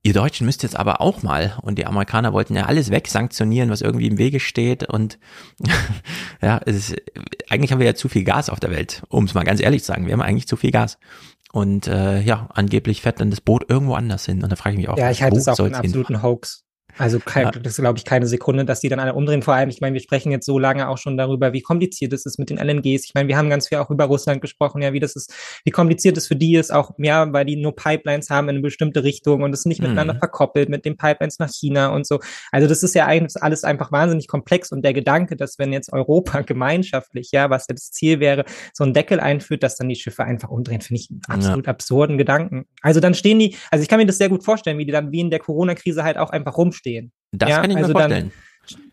ihr 0.03 0.15
Deutschen 0.15 0.47
müsst 0.47 0.63
jetzt 0.63 0.77
aber 0.77 1.01
auch 1.01 1.23
mal. 1.23 1.59
Und 1.61 1.79
die 1.79 1.87
Amerikaner 1.87 2.33
wollten 2.33 2.57
ja 2.57 2.65
alles 2.65 2.91
wegsanktionieren, 2.91 3.71
was 3.71 3.83
irgendwie 3.83 4.07
im 4.07 4.19
Wege 4.19 4.41
steht. 4.41 4.85
Und 4.85 5.19
ja, 6.43 6.61
es 6.65 6.77
ist, 6.77 7.03
eigentlich 7.51 7.73
haben 7.73 7.81
wir 7.81 7.87
ja 7.87 7.95
zu 7.95 8.09
viel 8.09 8.25
Gas 8.25 8.49
auf 8.49 8.61
der 8.61 8.71
Welt, 8.71 9.03
um 9.09 9.25
es 9.25 9.35
mal 9.35 9.45
ganz 9.45 9.61
ehrlich 9.61 9.83
zu 9.83 9.89
sagen. 9.89 10.07
Wir 10.07 10.15
haben 10.15 10.23
eigentlich 10.23 10.49
zu 10.49 10.57
viel 10.57 10.71
Gas. 10.71 10.99
Und 11.55 11.87
äh, 11.87 12.21
ja, 12.21 12.49
angeblich 12.53 13.01
fährt 13.01 13.21
dann 13.21 13.31
das 13.31 13.41
Boot 13.41 13.71
irgendwo 13.71 13.95
anders 13.95 14.27
hin. 14.27 14.43
Und 14.43 14.51
da 14.51 14.57
frage 14.57 14.75
ich 14.75 14.79
mich 14.79 14.89
auch, 14.89 14.99
Ja, 14.99 15.13
ich 15.13 15.23
halte 15.23 15.37
es 15.37 15.47
auch 15.47 15.55
für 15.55 15.67
einen 15.67 15.77
absoluten 15.77 16.21
Hoax. 16.21 16.64
Also 16.99 17.19
kein, 17.19 17.45
Ja. 17.47 17.51
das 17.51 17.73
ist, 17.75 17.81
glaube 17.81 17.99
ich, 17.99 18.05
keine 18.05 18.27
Sekunde, 18.27 18.65
dass 18.65 18.81
die 18.81 18.89
dann 18.89 19.01
alle 19.01 19.15
umdrehen. 19.15 19.43
Vor 19.43 19.55
allem, 19.55 19.69
ich 19.69 19.81
meine, 19.81 19.95
wir 19.95 20.01
sprechen 20.01 20.31
jetzt 20.31 20.47
so 20.47 20.59
lange 20.59 20.89
auch 20.89 20.99
schon 20.99 21.17
darüber, 21.17 21.53
wie 21.53 21.61
kompliziert 21.61 22.13
es 22.13 22.25
ist 22.27 22.39
mit 22.39 22.51
den 22.51 22.59
LNGs. 22.59 23.05
Ich 23.05 23.13
meine, 23.15 23.29
wir 23.29 23.37
haben 23.37 23.51
ganz 23.51 23.69
viel 23.69 23.79
auch 23.79 23.91
über 23.91 24.05
Russland 24.05 24.41
gesprochen, 24.41 24.83
ja, 24.83 24.93
wie 24.93 25.01
das 25.01 25.17
ist, 25.17 25.33
wie 25.65 25.71
kompliziert 25.71 26.17
es 26.17 26.29
für 26.29 26.37
die 26.37 26.55
ist, 26.57 26.73
auch 26.73 26.93
ja, 26.99 27.33
weil 27.33 27.45
die 27.45 27.57
nur 27.57 27.75
Pipelines 27.75 28.31
haben 28.31 28.49
in 28.49 28.57
eine 28.57 28.63
bestimmte 28.63 29.03
Richtung 29.05 29.43
und 29.43 29.53
es 29.53 29.65
nicht 29.65 29.81
Mhm. 29.81 29.89
miteinander 29.89 30.15
verkoppelt 30.15 30.69
mit 30.69 30.85
den 30.85 30.97
Pipelines 30.97 31.39
nach 31.39 31.51
China 31.51 31.89
und 31.89 32.07
so. 32.07 32.21
Also 32.53 32.69
das 32.69 32.83
ist 32.83 32.95
ja 32.95 33.07
eigentlich 33.07 33.43
alles 33.43 33.65
einfach 33.65 33.91
wahnsinnig 33.93 34.29
komplex 34.29 34.71
und 34.73 34.85
der 34.85 34.93
Gedanke, 34.93 35.37
dass 35.37 35.59
wenn 35.59 35.73
jetzt 35.73 35.93
Europa 35.93 36.41
gemeinschaftlich, 36.47 37.31
ja, 37.33 37.51
was 37.51 37.67
ja 37.69 37.75
das 37.75 37.91
Ziel 37.91 38.21
wäre, 38.21 38.45
so 38.73 38.85
einen 38.85 38.95
Deckel 38.95 39.21
einführt, 39.21 39.63
dass 39.63 39.77
dann 39.77 39.89
die 39.89 39.97
Schiffe 39.97 40.25
einfach 40.25 40.49
umdrehen, 40.49 40.81
finde 40.81 41.01
ich 41.01 41.11
einen 41.11 41.23
absolut 41.27 41.69
absurden 41.69 42.19
Gedanken. 42.19 42.67
Also 42.83 43.01
dann 43.01 43.15
stehen 43.15 43.39
die, 43.39 43.57
also 43.71 43.83
ich 43.83 43.89
kann 43.89 43.99
mir 43.99 44.07
das 44.07 44.19
sehr 44.19 44.29
gut 44.29 44.45
vorstellen, 44.45 44.79
wie 44.79 44.87
die 44.87 44.93
dann 44.93 45.11
wie 45.13 45.21
in 45.21 45.31
der 45.31 45.41
Corona-Krise 45.41 46.05
halt 46.05 46.19
auch 46.19 46.31
einfach 46.31 46.57
rumstehen. 46.57 46.84
Das 47.33 47.49
Ja, 47.51 47.61
kann 47.61 47.71
ich 47.71 47.77
mir 47.77 47.83
also 47.83 47.93
dann- 47.93 48.03
vorstellen. 48.03 48.33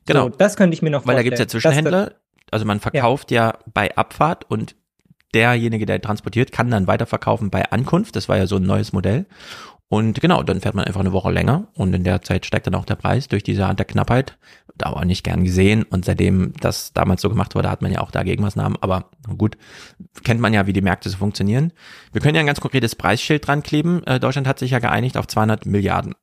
Genau. 0.05 0.23
So, 0.23 0.29
das 0.29 0.55
könnte 0.57 0.73
ich 0.73 0.81
mir 0.81 0.89
noch 0.89 1.05
Weil 1.05 1.15
da 1.15 1.21
vorstellen. 1.21 1.23
gibt's 1.23 1.39
ja 1.39 1.47
Zwischenhändler, 1.47 2.13
also 2.49 2.65
man 2.65 2.79
verkauft 2.79 3.31
ja. 3.31 3.57
bei 3.73 3.95
Abfahrt 3.95 4.49
und 4.49 4.75
derjenige, 5.33 5.85
der 5.85 6.01
transportiert, 6.01 6.51
kann 6.51 6.69
dann 6.71 6.87
weiterverkaufen 6.87 7.49
bei 7.51 7.71
Ankunft. 7.71 8.15
Das 8.15 8.27
war 8.27 8.37
ja 8.37 8.47
so 8.47 8.57
ein 8.57 8.63
neues 8.63 8.91
Modell. 8.91 9.25
Und 9.87 10.21
genau, 10.21 10.41
dann 10.43 10.61
fährt 10.61 10.73
man 10.75 10.85
einfach 10.85 11.01
eine 11.01 11.11
Woche 11.11 11.31
länger 11.31 11.67
und 11.73 11.93
in 11.93 12.03
der 12.05 12.21
Zeit 12.21 12.45
steigt 12.45 12.65
dann 12.67 12.75
auch 12.75 12.85
der 12.85 12.95
Preis 12.95 13.27
durch 13.27 13.43
diese 13.43 13.65
Art 13.65 13.77
der 13.77 13.85
Knappheit. 13.85 14.37
Da 14.77 14.93
war 14.93 15.03
nicht 15.05 15.23
gern 15.25 15.43
gesehen 15.43 15.83
und 15.83 16.05
seitdem 16.05 16.53
das 16.61 16.93
damals 16.93 17.21
so 17.21 17.29
gemacht 17.29 17.55
wurde, 17.55 17.69
hat 17.69 17.81
man 17.81 17.91
ja 17.91 17.99
auch 17.99 18.09
da 18.11 18.23
Gegenmaßnahmen. 18.23 18.77
Aber 18.81 19.11
gut, 19.37 19.57
kennt 20.23 20.39
man 20.39 20.53
ja, 20.53 20.65
wie 20.65 20.73
die 20.73 20.81
Märkte 20.81 21.09
so 21.09 21.17
funktionieren. 21.17 21.73
Wir 22.13 22.21
können 22.21 22.35
ja 22.35 22.39
ein 22.39 22.47
ganz 22.47 22.61
konkretes 22.61 22.95
Preisschild 22.95 23.45
dran 23.47 23.63
kleben. 23.63 24.01
Äh, 24.05 24.19
Deutschland 24.19 24.47
hat 24.47 24.59
sich 24.59 24.71
ja 24.71 24.79
geeinigt 24.79 25.17
auf 25.17 25.27
200 25.27 25.65
Milliarden. 25.65 26.15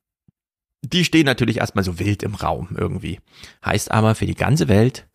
Die 0.81 1.03
stehen 1.03 1.25
natürlich 1.25 1.57
erstmal 1.57 1.83
so 1.83 1.99
wild 1.99 2.23
im 2.23 2.35
Raum 2.35 2.69
irgendwie. 2.77 3.19
Heißt 3.65 3.91
aber 3.91 4.15
für 4.15 4.25
die 4.25 4.35
ganze 4.35 4.67
Welt 4.67 5.05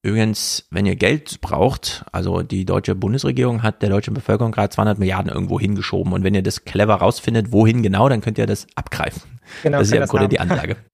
Übrigens, 0.00 0.64
wenn 0.70 0.86
ihr 0.86 0.94
Geld 0.94 1.40
braucht, 1.40 2.04
also 2.12 2.42
die 2.42 2.64
deutsche 2.64 2.94
Bundesregierung 2.94 3.64
hat 3.64 3.82
der 3.82 3.90
deutschen 3.90 4.14
Bevölkerung 4.14 4.52
gerade 4.52 4.68
200 4.68 4.98
Milliarden 4.98 5.30
irgendwo 5.30 5.58
hingeschoben 5.58 6.12
und 6.12 6.22
wenn 6.22 6.34
ihr 6.34 6.42
das 6.42 6.64
clever 6.64 6.94
rausfindet, 6.94 7.50
wohin 7.50 7.82
genau, 7.82 8.08
dann 8.08 8.20
könnt 8.20 8.38
ihr 8.38 8.46
das 8.46 8.68
abgreifen. 8.76 9.22
Genau, 9.64 9.78
das 9.78 9.88
ist 9.88 9.94
ja 9.94 10.02
im 10.02 10.08
Grunde 10.08 10.24
haben. 10.24 10.30
die 10.30 10.40
Ansage. 10.40 10.76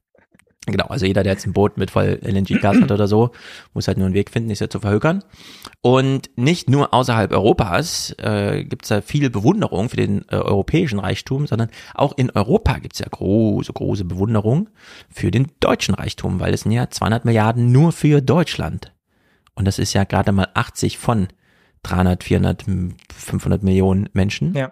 Genau, 0.66 0.86
also 0.86 1.04
jeder, 1.04 1.22
der 1.22 1.34
jetzt 1.34 1.46
ein 1.46 1.52
Boot 1.52 1.76
mit 1.76 1.90
voll 1.90 2.18
LNG-Gas 2.22 2.80
hat 2.80 2.90
oder 2.90 3.06
so, 3.06 3.32
muss 3.74 3.86
halt 3.86 3.98
nur 3.98 4.06
einen 4.06 4.14
Weg 4.14 4.30
finden, 4.30 4.54
sich 4.54 4.70
zu 4.70 4.80
verhökern. 4.80 5.22
Und 5.82 6.30
nicht 6.36 6.70
nur 6.70 6.94
außerhalb 6.94 7.32
Europas 7.32 8.14
äh, 8.18 8.64
gibt 8.64 8.84
es 8.84 8.88
da 8.88 9.02
viel 9.02 9.28
Bewunderung 9.28 9.90
für 9.90 9.96
den 9.96 10.24
äh, 10.30 10.36
europäischen 10.36 10.98
Reichtum, 10.98 11.46
sondern 11.46 11.68
auch 11.92 12.16
in 12.16 12.30
Europa 12.30 12.78
gibt 12.78 12.94
es 12.94 13.00
ja 13.00 13.06
große, 13.10 13.72
große 13.72 14.04
Bewunderung 14.06 14.70
für 15.10 15.30
den 15.30 15.48
deutschen 15.60 15.94
Reichtum, 15.94 16.40
weil 16.40 16.54
es 16.54 16.62
sind 16.62 16.72
ja 16.72 16.88
200 16.88 17.26
Milliarden 17.26 17.70
nur 17.70 17.92
für 17.92 18.22
Deutschland. 18.22 18.92
Und 19.54 19.66
das 19.66 19.78
ist 19.78 19.92
ja 19.92 20.04
gerade 20.04 20.32
mal 20.32 20.48
80 20.54 20.96
von 20.96 21.28
300, 21.82 22.24
400, 22.24 22.64
500 23.14 23.62
Millionen 23.62 24.08
Menschen. 24.14 24.54
Ja. 24.54 24.70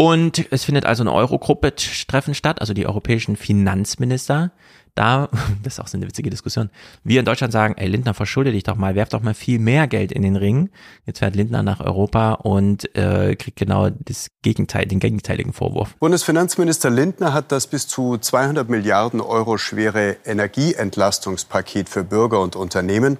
Und 0.00 0.50
es 0.50 0.64
findet 0.64 0.86
also 0.86 1.02
eine 1.02 1.12
Eurogruppe-Treffen 1.12 2.32
statt, 2.32 2.62
also 2.62 2.72
die 2.72 2.86
europäischen 2.86 3.36
Finanzminister. 3.36 4.50
Da, 4.94 5.28
das 5.62 5.74
ist 5.74 5.78
auch 5.80 5.88
so 5.88 5.98
eine 5.98 6.06
witzige 6.06 6.30
Diskussion, 6.30 6.70
wir 7.04 7.20
in 7.20 7.26
Deutschland 7.26 7.52
sagen, 7.52 7.74
ey 7.76 7.86
Lindner, 7.86 8.14
verschulde 8.14 8.50
dich 8.50 8.62
doch 8.62 8.76
mal, 8.76 8.94
werf 8.94 9.10
doch 9.10 9.20
mal 9.20 9.34
viel 9.34 9.58
mehr 9.58 9.88
Geld 9.88 10.10
in 10.10 10.22
den 10.22 10.36
Ring. 10.36 10.70
Jetzt 11.04 11.18
fährt 11.18 11.36
Lindner 11.36 11.62
nach 11.62 11.80
Europa 11.80 12.32
und 12.32 12.96
äh, 12.96 13.36
kriegt 13.36 13.58
genau 13.58 13.90
das 13.90 14.28
Gegenteil, 14.40 14.86
den 14.86 15.00
gegenteiligen 15.00 15.52
Vorwurf. 15.52 15.94
Bundesfinanzminister 15.98 16.88
Lindner 16.88 17.34
hat 17.34 17.52
das 17.52 17.66
bis 17.66 17.86
zu 17.86 18.16
200 18.16 18.70
Milliarden 18.70 19.20
Euro 19.20 19.58
schwere 19.58 20.16
Energieentlastungspaket 20.24 21.90
für 21.90 22.04
Bürger 22.04 22.40
und 22.40 22.56
Unternehmen 22.56 23.18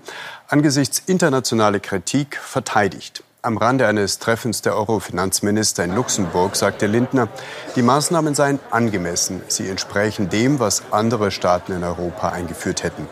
angesichts 0.49 0.99
internationaler 0.99 1.81
Kritik 1.81 2.39
verteidigt. 2.39 3.23
Am 3.43 3.57
Rande 3.57 3.87
eines 3.87 4.19
Treffens 4.19 4.61
der 4.61 4.77
Euro-Finanzminister 4.77 5.83
in 5.83 5.95
Luxemburg 5.95 6.57
sagte 6.57 6.87
Lindner, 6.87 7.29
die 7.75 7.81
Maßnahmen 7.81 8.35
seien 8.35 8.59
angemessen. 8.71 9.41
Sie 9.49 9.67
entsprechen 9.67 10.29
dem, 10.29 10.61
was 10.61 10.83
andere 10.91 11.31
Staaten 11.31 11.73
in 11.73 11.83
Europa 11.83 12.29
eingeführt 12.29 12.83
hätten. 12.83 13.07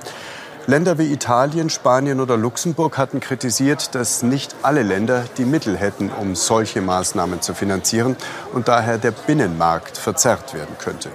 Länder 0.66 0.98
wie 0.98 1.10
Italien, 1.10 1.70
Spanien 1.70 2.20
oder 2.20 2.36
Luxemburg 2.36 2.98
hatten 2.98 3.20
kritisiert, 3.20 3.94
dass 3.94 4.22
nicht 4.22 4.54
alle 4.60 4.82
Länder 4.82 5.24
die 5.38 5.46
Mittel 5.46 5.78
hätten, 5.78 6.10
um 6.10 6.34
solche 6.34 6.82
Maßnahmen 6.82 7.40
zu 7.40 7.54
finanzieren 7.54 8.14
und 8.52 8.68
daher 8.68 8.98
der 8.98 9.12
Binnenmarkt 9.12 9.96
verzerrt 9.96 10.52
werden 10.52 10.76
könnte. 10.78 11.08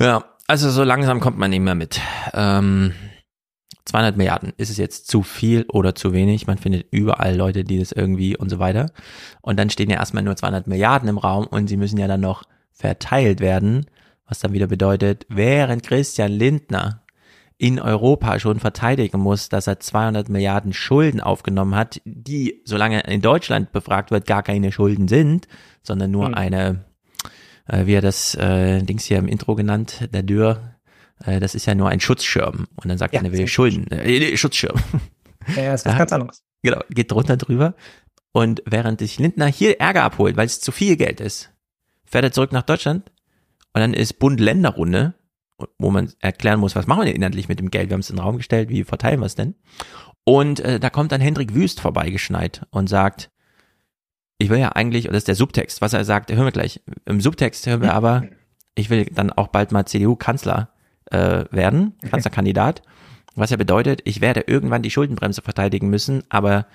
Ja, 0.00 0.24
also 0.48 0.70
so 0.70 0.82
langsam 0.82 1.20
kommt 1.20 1.38
man 1.38 1.50
nicht 1.50 1.60
mehr 1.60 1.76
mit. 1.76 2.00
Ähm 2.34 2.92
200 3.88 4.16
Milliarden. 4.18 4.52
Ist 4.58 4.70
es 4.70 4.76
jetzt 4.76 5.08
zu 5.08 5.22
viel 5.22 5.64
oder 5.68 5.94
zu 5.94 6.12
wenig? 6.12 6.46
Man 6.46 6.58
findet 6.58 6.86
überall 6.90 7.34
Leute, 7.34 7.64
die 7.64 7.78
das 7.78 7.90
irgendwie 7.90 8.36
und 8.36 8.50
so 8.50 8.58
weiter. 8.58 8.92
Und 9.40 9.58
dann 9.58 9.70
stehen 9.70 9.88
ja 9.88 9.96
erstmal 9.96 10.22
nur 10.22 10.36
200 10.36 10.66
Milliarden 10.66 11.08
im 11.08 11.16
Raum 11.16 11.46
und 11.46 11.68
sie 11.68 11.78
müssen 11.78 11.98
ja 11.98 12.06
dann 12.06 12.20
noch 12.20 12.44
verteilt 12.70 13.40
werden, 13.40 13.86
was 14.26 14.40
dann 14.40 14.52
wieder 14.52 14.66
bedeutet, 14.66 15.24
während 15.30 15.82
Christian 15.82 16.32
Lindner 16.32 17.02
in 17.56 17.80
Europa 17.80 18.38
schon 18.38 18.60
verteidigen 18.60 19.18
muss, 19.18 19.48
dass 19.48 19.66
er 19.66 19.80
200 19.80 20.28
Milliarden 20.28 20.72
Schulden 20.72 21.20
aufgenommen 21.20 21.74
hat, 21.74 22.00
die, 22.04 22.62
solange 22.64 23.00
in 23.00 23.22
Deutschland 23.22 23.72
befragt 23.72 24.10
wird, 24.10 24.26
gar 24.26 24.42
keine 24.42 24.70
Schulden 24.70 25.08
sind, 25.08 25.48
sondern 25.82 26.10
nur 26.10 26.28
mhm. 26.28 26.34
eine, 26.34 26.84
äh, 27.66 27.86
wie 27.86 27.94
er 27.94 28.02
das 28.02 28.34
äh, 28.34 28.82
Dings 28.82 29.06
hier 29.06 29.18
im 29.18 29.26
Intro 29.26 29.56
genannt, 29.56 30.08
der 30.12 30.22
Dürr, 30.22 30.77
äh, 31.24 31.40
das 31.40 31.54
ist 31.54 31.66
ja 31.66 31.74
nur 31.74 31.88
ein 31.88 32.00
Schutzschirm. 32.00 32.66
Und 32.76 32.88
dann 32.88 32.98
sagt 32.98 33.14
ja, 33.14 33.20
er, 33.20 33.26
er 33.26 33.32
will 33.32 33.46
Schulden, 33.46 33.90
äh, 33.90 34.36
Schutzschirm. 34.36 34.76
Ja, 35.56 35.72
ist 35.72 35.86
was 35.86 35.92
ja, 35.94 35.98
ganz 35.98 36.12
anderes. 36.12 36.42
Genau, 36.62 36.80
geht 36.90 37.10
drunter 37.10 37.38
drüber. 37.38 37.74
Und 38.32 38.62
während 38.66 39.00
sich 39.00 39.18
Lindner 39.18 39.46
hier 39.46 39.80
Ärger 39.80 40.02
abholt, 40.02 40.36
weil 40.36 40.44
es 40.44 40.60
zu 40.60 40.72
viel 40.72 40.96
Geld 40.96 41.20
ist, 41.20 41.50
fährt 42.04 42.24
er 42.24 42.32
zurück 42.32 42.52
nach 42.52 42.64
Deutschland 42.64 43.10
und 43.72 43.80
dann 43.80 43.94
ist 43.94 44.18
Bund-Länder-Runde, 44.18 45.14
wo 45.78 45.90
man 45.90 46.12
erklären 46.20 46.60
muss, 46.60 46.76
was 46.76 46.86
machen 46.86 47.00
wir 47.00 47.06
denn 47.06 47.16
inhaltlich 47.16 47.48
mit 47.48 47.58
dem 47.58 47.70
Geld? 47.70 47.88
Wir 47.88 47.94
haben 47.94 48.00
es 48.00 48.10
in 48.10 48.16
den 48.16 48.22
Raum 48.22 48.36
gestellt, 48.36 48.68
wie 48.68 48.84
verteilen 48.84 49.20
wir 49.20 49.26
es 49.26 49.34
denn? 49.34 49.54
Und 50.24 50.60
äh, 50.60 50.78
da 50.78 50.90
kommt 50.90 51.12
dann 51.12 51.20
Hendrik 51.20 51.54
Wüst 51.54 51.80
vorbeigeschneit 51.80 52.66
und 52.70 52.88
sagt, 52.88 53.30
ich 54.38 54.50
will 54.50 54.58
ja 54.58 54.72
eigentlich, 54.72 55.06
und 55.06 55.14
das 55.14 55.22
ist 55.22 55.28
der 55.28 55.34
Subtext, 55.34 55.80
was 55.80 55.94
er 55.94 56.04
sagt, 56.04 56.30
hören 56.30 56.44
wir 56.44 56.52
gleich. 56.52 56.82
Im 57.06 57.20
Subtext 57.20 57.66
hören 57.66 57.82
wir 57.82 57.94
aber, 57.94 58.24
ich 58.74 58.90
will 58.90 59.06
dann 59.06 59.32
auch 59.32 59.48
bald 59.48 59.72
mal 59.72 59.86
CDU-Kanzler 59.86 60.72
äh, 61.10 61.44
werden, 61.50 61.94
Kanzlerkandidat. 62.10 62.82
Was 63.38 63.50
ja 63.50 63.56
bedeutet, 63.56 64.00
ich 64.02 64.20
werde 64.20 64.40
irgendwann 64.48 64.82
die 64.82 64.90
Schuldenbremse 64.90 65.42
verteidigen 65.42 65.88
müssen, 65.88 66.24
aber 66.28 66.66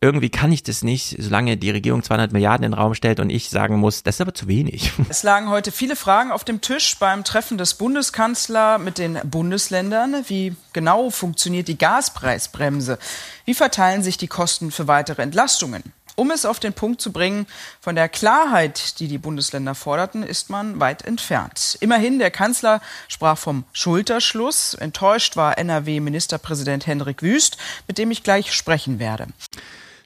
irgendwie 0.00 0.28
kann 0.28 0.50
ich 0.50 0.64
das 0.64 0.82
nicht, 0.82 1.14
solange 1.20 1.56
die 1.56 1.70
Regierung 1.70 2.02
200 2.02 2.32
Milliarden 2.32 2.64
in 2.64 2.72
den 2.72 2.78
Raum 2.78 2.94
stellt 2.94 3.20
und 3.20 3.30
ich 3.30 3.48
sagen 3.48 3.76
muss, 3.76 4.02
das 4.02 4.16
ist 4.16 4.20
aber 4.20 4.34
zu 4.34 4.48
wenig. 4.48 4.92
Es 5.08 5.22
lagen 5.22 5.50
heute 5.50 5.70
viele 5.70 5.94
Fragen 5.94 6.32
auf 6.32 6.42
dem 6.42 6.60
Tisch 6.60 6.98
beim 6.98 7.22
Treffen 7.22 7.58
des 7.58 7.74
Bundeskanzlers 7.74 8.80
mit 8.80 8.98
den 8.98 9.20
Bundesländern. 9.24 10.24
Wie 10.26 10.56
genau 10.72 11.10
funktioniert 11.10 11.68
die 11.68 11.78
Gaspreisbremse? 11.78 12.98
Wie 13.44 13.54
verteilen 13.54 14.02
sich 14.02 14.16
die 14.16 14.28
Kosten 14.28 14.72
für 14.72 14.88
weitere 14.88 15.22
Entlastungen? 15.22 15.84
Um 16.16 16.30
es 16.30 16.44
auf 16.44 16.60
den 16.60 16.72
Punkt 16.72 17.00
zu 17.00 17.12
bringen, 17.12 17.46
von 17.80 17.94
der 17.94 18.08
Klarheit, 18.08 18.98
die 19.00 19.08
die 19.08 19.18
Bundesländer 19.18 19.74
forderten, 19.74 20.22
ist 20.22 20.50
man 20.50 20.80
weit 20.80 21.04
entfernt. 21.04 21.76
Immerhin, 21.80 22.18
der 22.18 22.30
Kanzler 22.30 22.80
sprach 23.08 23.38
vom 23.38 23.64
Schulterschluss. 23.72 24.74
Enttäuscht 24.74 25.36
war 25.36 25.58
NRW-Ministerpräsident 25.58 26.86
Hendrik 26.86 27.22
Wüst, 27.22 27.56
mit 27.88 27.98
dem 27.98 28.10
ich 28.10 28.22
gleich 28.22 28.52
sprechen 28.52 28.98
werde. 28.98 29.26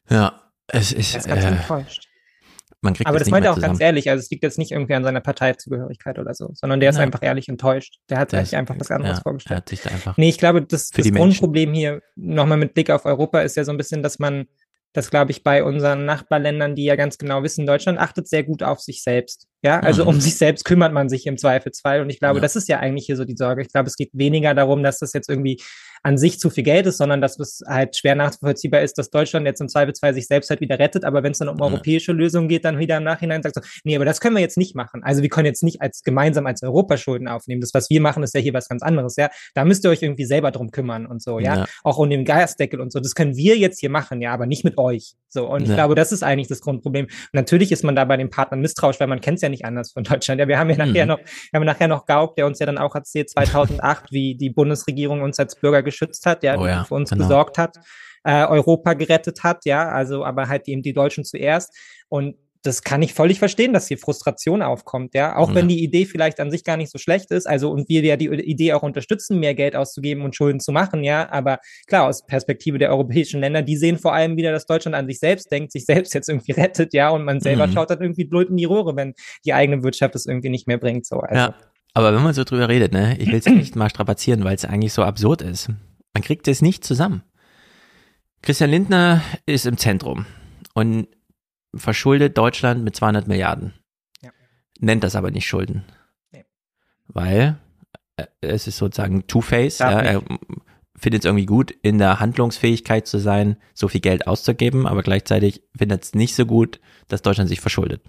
Ja, 0.08 0.40
es 0.68 0.92
ist. 0.92 1.14
ist 1.14 1.26
ganz 1.26 1.44
äh, 1.44 1.48
enttäuscht. 1.48 2.08
Man 2.84 2.92
kriegt 2.92 3.08
Aber 3.08 3.18
das, 3.18 3.26
das 3.26 3.30
meint 3.32 3.46
er 3.46 3.52
auch 3.52 3.54
zusammen. 3.54 3.72
ganz 3.72 3.80
ehrlich. 3.80 4.10
Also 4.10 4.20
es 4.20 4.30
liegt 4.30 4.42
jetzt 4.42 4.58
nicht 4.58 4.70
irgendwie 4.70 4.94
an 4.94 5.02
seiner 5.02 5.22
Parteizugehörigkeit 5.22 6.18
oder 6.18 6.34
so, 6.34 6.50
sondern 6.52 6.80
der 6.80 6.90
ist 6.90 6.96
Nein. 6.96 7.06
einfach 7.06 7.22
ehrlich 7.22 7.48
enttäuscht. 7.48 7.98
Der 8.10 8.18
hat 8.18 8.30
sich 8.30 8.54
einfach 8.54 8.74
was 8.78 8.90
anderes 8.90 9.16
ja, 9.16 9.22
vorgestellt. 9.22 9.56
hat 9.56 9.68
sich 9.70 9.80
da 9.80 9.90
einfach 9.90 10.18
nee, 10.18 10.28
ich 10.28 10.36
glaube, 10.36 10.60
das, 10.60 10.90
das 10.90 11.10
Grundproblem 11.10 11.72
hier 11.72 12.02
nochmal 12.14 12.58
mit 12.58 12.74
Blick 12.74 12.90
auf 12.90 13.06
Europa 13.06 13.40
ist 13.40 13.56
ja 13.56 13.64
so 13.64 13.70
ein 13.72 13.78
bisschen, 13.78 14.02
dass 14.02 14.18
man 14.18 14.46
das 14.94 15.10
glaube 15.10 15.32
ich 15.32 15.42
bei 15.42 15.62
unseren 15.62 16.06
Nachbarländern, 16.06 16.74
die 16.74 16.84
ja 16.84 16.96
ganz 16.96 17.18
genau 17.18 17.42
wissen, 17.42 17.66
Deutschland 17.66 17.98
achtet 17.98 18.28
sehr 18.28 18.44
gut 18.44 18.62
auf 18.62 18.80
sich 18.80 19.02
selbst. 19.02 19.48
Ja, 19.64 19.80
also 19.80 20.02
mhm. 20.02 20.10
um 20.10 20.20
sich 20.20 20.36
selbst 20.36 20.64
kümmert 20.64 20.92
man 20.92 21.08
sich 21.08 21.26
im 21.26 21.38
Zweifelsfall. 21.38 22.02
Und 22.02 22.10
ich 22.10 22.18
glaube, 22.18 22.36
ja. 22.36 22.42
das 22.42 22.54
ist 22.54 22.68
ja 22.68 22.80
eigentlich 22.80 23.06
hier 23.06 23.16
so 23.16 23.24
die 23.24 23.36
Sorge. 23.36 23.62
Ich 23.62 23.68
glaube, 23.68 23.88
es 23.88 23.96
geht 23.96 24.10
weniger 24.12 24.52
darum, 24.54 24.82
dass 24.82 24.98
das 24.98 25.14
jetzt 25.14 25.30
irgendwie 25.30 25.58
an 26.04 26.18
sich 26.18 26.38
zu 26.38 26.50
viel 26.50 26.64
Geld 26.64 26.84
ist, 26.86 26.98
sondern 26.98 27.22
dass 27.22 27.38
es 27.40 27.62
halt 27.66 27.96
schwer 27.96 28.14
nachvollziehbar 28.14 28.82
ist, 28.82 28.98
dass 28.98 29.08
Deutschland 29.08 29.46
jetzt 29.46 29.62
im 29.62 29.70
Zweifelsfall 29.70 30.12
sich 30.12 30.26
selbst 30.26 30.50
halt 30.50 30.60
wieder 30.60 30.78
rettet. 30.78 31.02
Aber 31.06 31.22
wenn 31.22 31.32
es 31.32 31.38
dann 31.38 31.48
um 31.48 31.58
europäische 31.62 32.12
Lösungen 32.12 32.46
geht, 32.46 32.66
dann 32.66 32.78
wieder 32.78 32.98
im 32.98 33.04
Nachhinein 33.04 33.42
sagt 33.42 33.54
so, 33.54 33.62
nee, 33.84 33.96
aber 33.96 34.04
das 34.04 34.20
können 34.20 34.36
wir 34.36 34.42
jetzt 34.42 34.58
nicht 34.58 34.76
machen. 34.76 35.02
Also 35.02 35.22
wir 35.22 35.30
können 35.30 35.46
jetzt 35.46 35.62
nicht 35.62 35.80
als 35.80 36.02
gemeinsam 36.02 36.46
als 36.46 36.62
Europa 36.62 36.98
Schulden 36.98 37.26
aufnehmen. 37.26 37.62
Das, 37.62 37.72
was 37.72 37.88
wir 37.88 38.02
machen, 38.02 38.22
ist 38.22 38.34
ja 38.34 38.40
hier 38.40 38.52
was 38.52 38.68
ganz 38.68 38.82
anderes. 38.82 39.16
Ja, 39.16 39.30
da 39.54 39.64
müsst 39.64 39.84
ihr 39.86 39.90
euch 39.90 40.02
irgendwie 40.02 40.26
selber 40.26 40.50
drum 40.50 40.70
kümmern 40.70 41.06
und 41.06 41.22
so. 41.22 41.38
Ja, 41.38 41.60
ja. 41.60 41.64
auch 41.84 41.96
um 41.96 42.10
den 42.10 42.26
Gasdeckel 42.26 42.82
und 42.82 42.92
so. 42.92 43.00
Das 43.00 43.14
können 43.14 43.34
wir 43.34 43.56
jetzt 43.56 43.80
hier 43.80 43.90
machen, 43.90 44.20
ja, 44.20 44.34
aber 44.34 44.44
nicht 44.44 44.62
mit 44.62 44.76
euch. 44.76 45.14
So 45.30 45.50
und 45.50 45.62
ich 45.62 45.74
glaube, 45.74 45.94
das 45.94 46.12
ist 46.12 46.22
eigentlich 46.22 46.48
das 46.48 46.60
Grundproblem. 46.60 47.06
Und 47.06 47.34
natürlich 47.34 47.72
ist 47.72 47.82
man 47.82 47.96
da 47.96 48.04
bei 48.04 48.16
den 48.18 48.28
Partnern 48.28 48.60
misstrauisch, 48.60 49.00
weil 49.00 49.08
man 49.08 49.20
kennt 49.20 49.36
es 49.36 49.42
ja 49.42 49.48
nicht 49.48 49.53
anders 49.62 49.92
von 49.92 50.04
Deutschland. 50.04 50.40
Ja, 50.40 50.48
wir 50.48 50.58
haben 50.58 50.70
ja 50.70 50.76
nachher 50.76 51.04
mhm. 51.04 51.08
noch, 51.10 51.18
wir 51.18 51.60
haben 51.60 51.66
nachher 51.66 51.88
noch 51.88 52.06
Gauck, 52.06 52.36
der 52.36 52.46
uns 52.46 52.58
ja 52.58 52.66
dann 52.66 52.78
auch 52.78 52.94
erzählt 52.94 53.30
2008, 53.30 54.10
wie 54.10 54.36
die 54.36 54.50
Bundesregierung 54.50 55.22
uns 55.22 55.38
als 55.38 55.56
Bürger 55.56 55.82
geschützt 55.82 56.26
hat. 56.26 56.42
Ja, 56.42 56.58
oh 56.58 56.66
ja, 56.66 56.84
für 56.84 56.94
uns 56.94 57.10
genau. 57.10 57.22
gesorgt 57.24 57.58
hat, 57.58 57.76
äh, 58.24 58.44
Europa 58.46 58.94
gerettet 58.94 59.44
hat, 59.44 59.64
ja, 59.64 59.88
also 59.88 60.24
aber 60.24 60.48
halt 60.48 60.66
eben 60.68 60.82
die 60.82 60.94
Deutschen 60.94 61.24
zuerst. 61.24 61.76
Und 62.08 62.36
das 62.64 62.82
kann 62.82 63.02
ich 63.02 63.12
völlig 63.12 63.38
verstehen, 63.38 63.74
dass 63.74 63.88
hier 63.88 63.98
Frustration 63.98 64.62
aufkommt, 64.62 65.14
ja. 65.14 65.36
Auch 65.36 65.50
ja. 65.50 65.56
wenn 65.56 65.68
die 65.68 65.84
Idee 65.84 66.06
vielleicht 66.06 66.40
an 66.40 66.50
sich 66.50 66.64
gar 66.64 66.78
nicht 66.78 66.90
so 66.90 66.96
schlecht 66.96 67.30
ist, 67.30 67.46
also 67.46 67.70
und 67.70 67.90
wir 67.90 68.02
ja 68.02 68.16
die 68.16 68.28
Idee 68.28 68.72
auch 68.72 68.82
unterstützen, 68.82 69.38
mehr 69.38 69.54
Geld 69.54 69.76
auszugeben 69.76 70.24
und 70.24 70.34
Schulden 70.34 70.60
zu 70.60 70.72
machen, 70.72 71.04
ja. 71.04 71.30
Aber 71.30 71.58
klar, 71.86 72.08
aus 72.08 72.24
Perspektive 72.24 72.78
der 72.78 72.88
europäischen 72.88 73.40
Länder, 73.40 73.60
die 73.60 73.76
sehen 73.76 73.98
vor 73.98 74.14
allem 74.14 74.38
wieder, 74.38 74.50
dass 74.50 74.64
Deutschland 74.64 74.96
an 74.96 75.06
sich 75.06 75.18
selbst 75.18 75.52
denkt, 75.52 75.72
sich 75.72 75.84
selbst 75.84 76.14
jetzt 76.14 76.30
irgendwie 76.30 76.52
rettet, 76.52 76.94
ja. 76.94 77.10
Und 77.10 77.24
man 77.24 77.40
selber 77.40 77.66
mhm. 77.66 77.72
schaut 77.72 77.90
dann 77.90 78.00
irgendwie 78.00 78.24
blöd 78.24 78.48
in 78.48 78.56
die 78.56 78.64
Rohre, 78.64 78.96
wenn 78.96 79.12
die 79.44 79.52
eigene 79.52 79.82
Wirtschaft 79.82 80.14
es 80.14 80.24
irgendwie 80.24 80.48
nicht 80.48 80.66
mehr 80.66 80.78
bringt, 80.78 81.04
so. 81.04 81.20
Also. 81.20 81.34
Ja. 81.34 81.54
Aber 81.92 82.14
wenn 82.14 82.22
man 82.22 82.32
so 82.32 82.44
drüber 82.44 82.70
redet, 82.70 82.92
ne, 82.92 83.16
ich 83.18 83.30
will 83.30 83.38
es 83.38 83.46
nicht 83.46 83.76
mal 83.76 83.90
strapazieren, 83.90 84.42
weil 84.42 84.56
es 84.56 84.64
eigentlich 84.64 84.94
so 84.94 85.02
absurd 85.02 85.42
ist. 85.42 85.68
Man 86.14 86.22
kriegt 86.22 86.48
es 86.48 86.62
nicht 86.62 86.82
zusammen. 86.82 87.22
Christian 88.40 88.70
Lindner 88.70 89.22
ist 89.46 89.66
im 89.66 89.76
Zentrum 89.76 90.26
und 90.74 91.08
verschuldet 91.76 92.36
Deutschland 92.38 92.84
mit 92.84 92.96
200 92.96 93.28
Milliarden. 93.28 93.74
Ja. 94.22 94.30
Nennt 94.80 95.04
das 95.04 95.16
aber 95.16 95.30
nicht 95.30 95.46
Schulden. 95.46 95.84
weil 97.06 97.58
äh, 98.16 98.26
es 98.40 98.66
ist 98.66 98.78
sozusagen 98.78 99.26
Two-Face. 99.26 99.78
Ja, 99.78 100.00
er 100.00 100.22
findet 100.96 101.22
es 101.22 101.26
irgendwie 101.26 101.46
gut, 101.46 101.70
in 101.82 101.98
der 101.98 102.20
Handlungsfähigkeit 102.20 103.06
zu 103.06 103.18
sein, 103.18 103.56
so 103.74 103.88
viel 103.88 104.00
Geld 104.00 104.26
auszugeben, 104.26 104.86
aber 104.86 105.02
gleichzeitig 105.02 105.62
findet 105.76 106.04
es 106.04 106.14
nicht 106.14 106.34
so 106.34 106.46
gut, 106.46 106.80
dass 107.08 107.22
Deutschland 107.22 107.48
sich 107.48 107.60
verschuldet. 107.60 108.02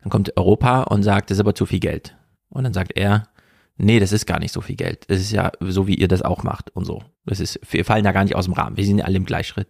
Dann 0.00 0.10
kommt 0.10 0.36
Europa 0.36 0.82
und 0.84 1.02
sagt, 1.02 1.30
das 1.30 1.36
ist 1.36 1.40
aber 1.40 1.54
zu 1.54 1.66
viel 1.66 1.80
Geld. 1.80 2.16
Und 2.50 2.64
dann 2.64 2.74
sagt 2.74 2.92
er, 2.96 3.28
nee, 3.76 3.98
das 3.98 4.12
ist 4.12 4.26
gar 4.26 4.38
nicht 4.38 4.52
so 4.52 4.60
viel 4.60 4.76
Geld. 4.76 5.04
Das 5.08 5.18
ist 5.18 5.32
ja 5.32 5.50
so, 5.60 5.86
wie 5.86 5.94
ihr 5.94 6.08
das 6.08 6.22
auch 6.22 6.42
macht 6.42 6.70
und 6.76 6.84
so. 6.84 7.02
Das 7.24 7.40
ist, 7.40 7.58
wir 7.70 7.84
fallen 7.84 8.04
da 8.04 8.12
gar 8.12 8.24
nicht 8.24 8.36
aus 8.36 8.44
dem 8.44 8.54
Rahmen. 8.54 8.76
Wir 8.76 8.84
sind 8.84 9.02
alle 9.02 9.16
im 9.16 9.24
Gleichschritt. 9.24 9.68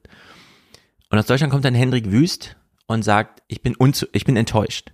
Und 1.11 1.19
aus 1.19 1.27
Deutschland 1.27 1.53
kommt 1.53 1.65
dann 1.65 1.75
Hendrik 1.75 2.11
Wüst 2.11 2.57
und 2.87 3.03
sagt, 3.03 3.43
ich 3.49 3.62
bin 3.62 3.75
unzu 3.77 4.07
ich 4.12 4.25
bin 4.25 4.37
enttäuscht. 4.37 4.93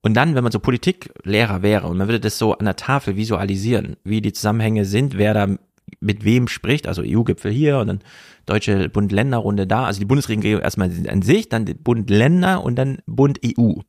Und 0.00 0.14
dann, 0.14 0.34
wenn 0.34 0.44
man 0.44 0.52
so 0.52 0.60
Politiklehrer 0.60 1.62
wäre 1.62 1.88
und 1.88 1.96
man 1.96 2.06
würde 2.06 2.20
das 2.20 2.38
so 2.38 2.56
an 2.56 2.66
der 2.66 2.76
Tafel 2.76 3.16
visualisieren, 3.16 3.96
wie 4.04 4.20
die 4.20 4.32
Zusammenhänge 4.32 4.84
sind, 4.84 5.18
wer 5.18 5.34
da 5.34 5.56
mit 6.00 6.24
wem 6.24 6.48
spricht, 6.48 6.86
also 6.86 7.02
EU-Gipfel 7.04 7.50
hier 7.50 7.78
und 7.78 7.88
dann 7.88 8.00
deutsche 8.46 8.88
Bund-Länder-Runde 8.88 9.66
da, 9.66 9.84
also 9.84 9.98
die 9.98 10.06
Bundesregierung 10.06 10.62
erstmal 10.62 10.90
an 11.08 11.22
sich, 11.22 11.48
dann 11.48 11.64
Bund-Länder 11.64 12.62
und 12.62 12.76
dann 12.76 12.98
Bund-EU. 13.06 13.80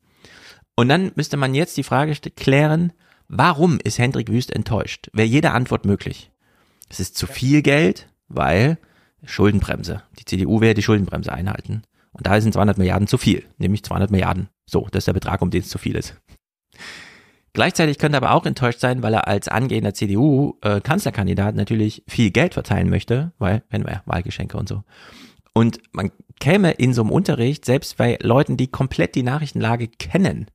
Und 0.74 0.88
dann 0.88 1.12
müsste 1.14 1.36
man 1.36 1.54
jetzt 1.54 1.76
die 1.76 1.82
Frage 1.82 2.14
klären, 2.36 2.92
warum 3.28 3.78
ist 3.82 3.98
Hendrik 3.98 4.30
Wüst 4.30 4.54
enttäuscht? 4.54 5.10
Wäre 5.12 5.28
jede 5.28 5.52
Antwort 5.52 5.84
möglich. 5.84 6.30
Es 6.88 7.00
ist 7.00 7.16
zu 7.16 7.26
viel 7.26 7.62
Geld, 7.62 8.08
weil 8.28 8.78
Schuldenbremse. 9.24 10.02
Die 10.18 10.24
CDU 10.24 10.60
will 10.60 10.74
die 10.74 10.82
Schuldenbremse 10.82 11.32
einhalten. 11.32 11.82
Und 12.12 12.26
da 12.26 12.40
sind 12.40 12.52
200 12.52 12.78
Milliarden 12.78 13.06
zu 13.06 13.18
viel, 13.18 13.44
nämlich 13.58 13.84
200 13.84 14.10
Milliarden. 14.10 14.48
So, 14.66 14.88
das 14.90 15.02
ist 15.02 15.06
der 15.06 15.12
Betrag, 15.12 15.42
um 15.42 15.50
den 15.50 15.62
es 15.62 15.68
zu 15.68 15.78
viel 15.78 15.96
ist. 15.96 16.20
Gleichzeitig 17.52 17.98
könnte 17.98 18.16
er 18.16 18.22
aber 18.22 18.34
auch 18.34 18.46
enttäuscht 18.46 18.80
sein, 18.80 19.02
weil 19.02 19.14
er 19.14 19.26
als 19.26 19.48
angehender 19.48 19.94
CDU-Kanzlerkandidat 19.94 21.54
äh, 21.54 21.56
natürlich 21.56 22.04
viel 22.06 22.30
Geld 22.30 22.54
verteilen 22.54 22.90
möchte, 22.90 23.32
weil, 23.38 23.64
wenn 23.70 23.84
wir 23.84 24.02
Wahlgeschenke 24.06 24.56
und 24.56 24.68
so. 24.68 24.84
Und 25.52 25.80
man 25.92 26.12
käme 26.38 26.72
in 26.72 26.94
so 26.94 27.02
einem 27.02 27.10
Unterricht, 27.10 27.64
selbst 27.64 27.96
bei 27.96 28.18
Leuten, 28.22 28.56
die 28.56 28.68
komplett 28.68 29.16
die 29.16 29.24
Nachrichtenlage 29.24 29.88
kennen, 29.88 30.46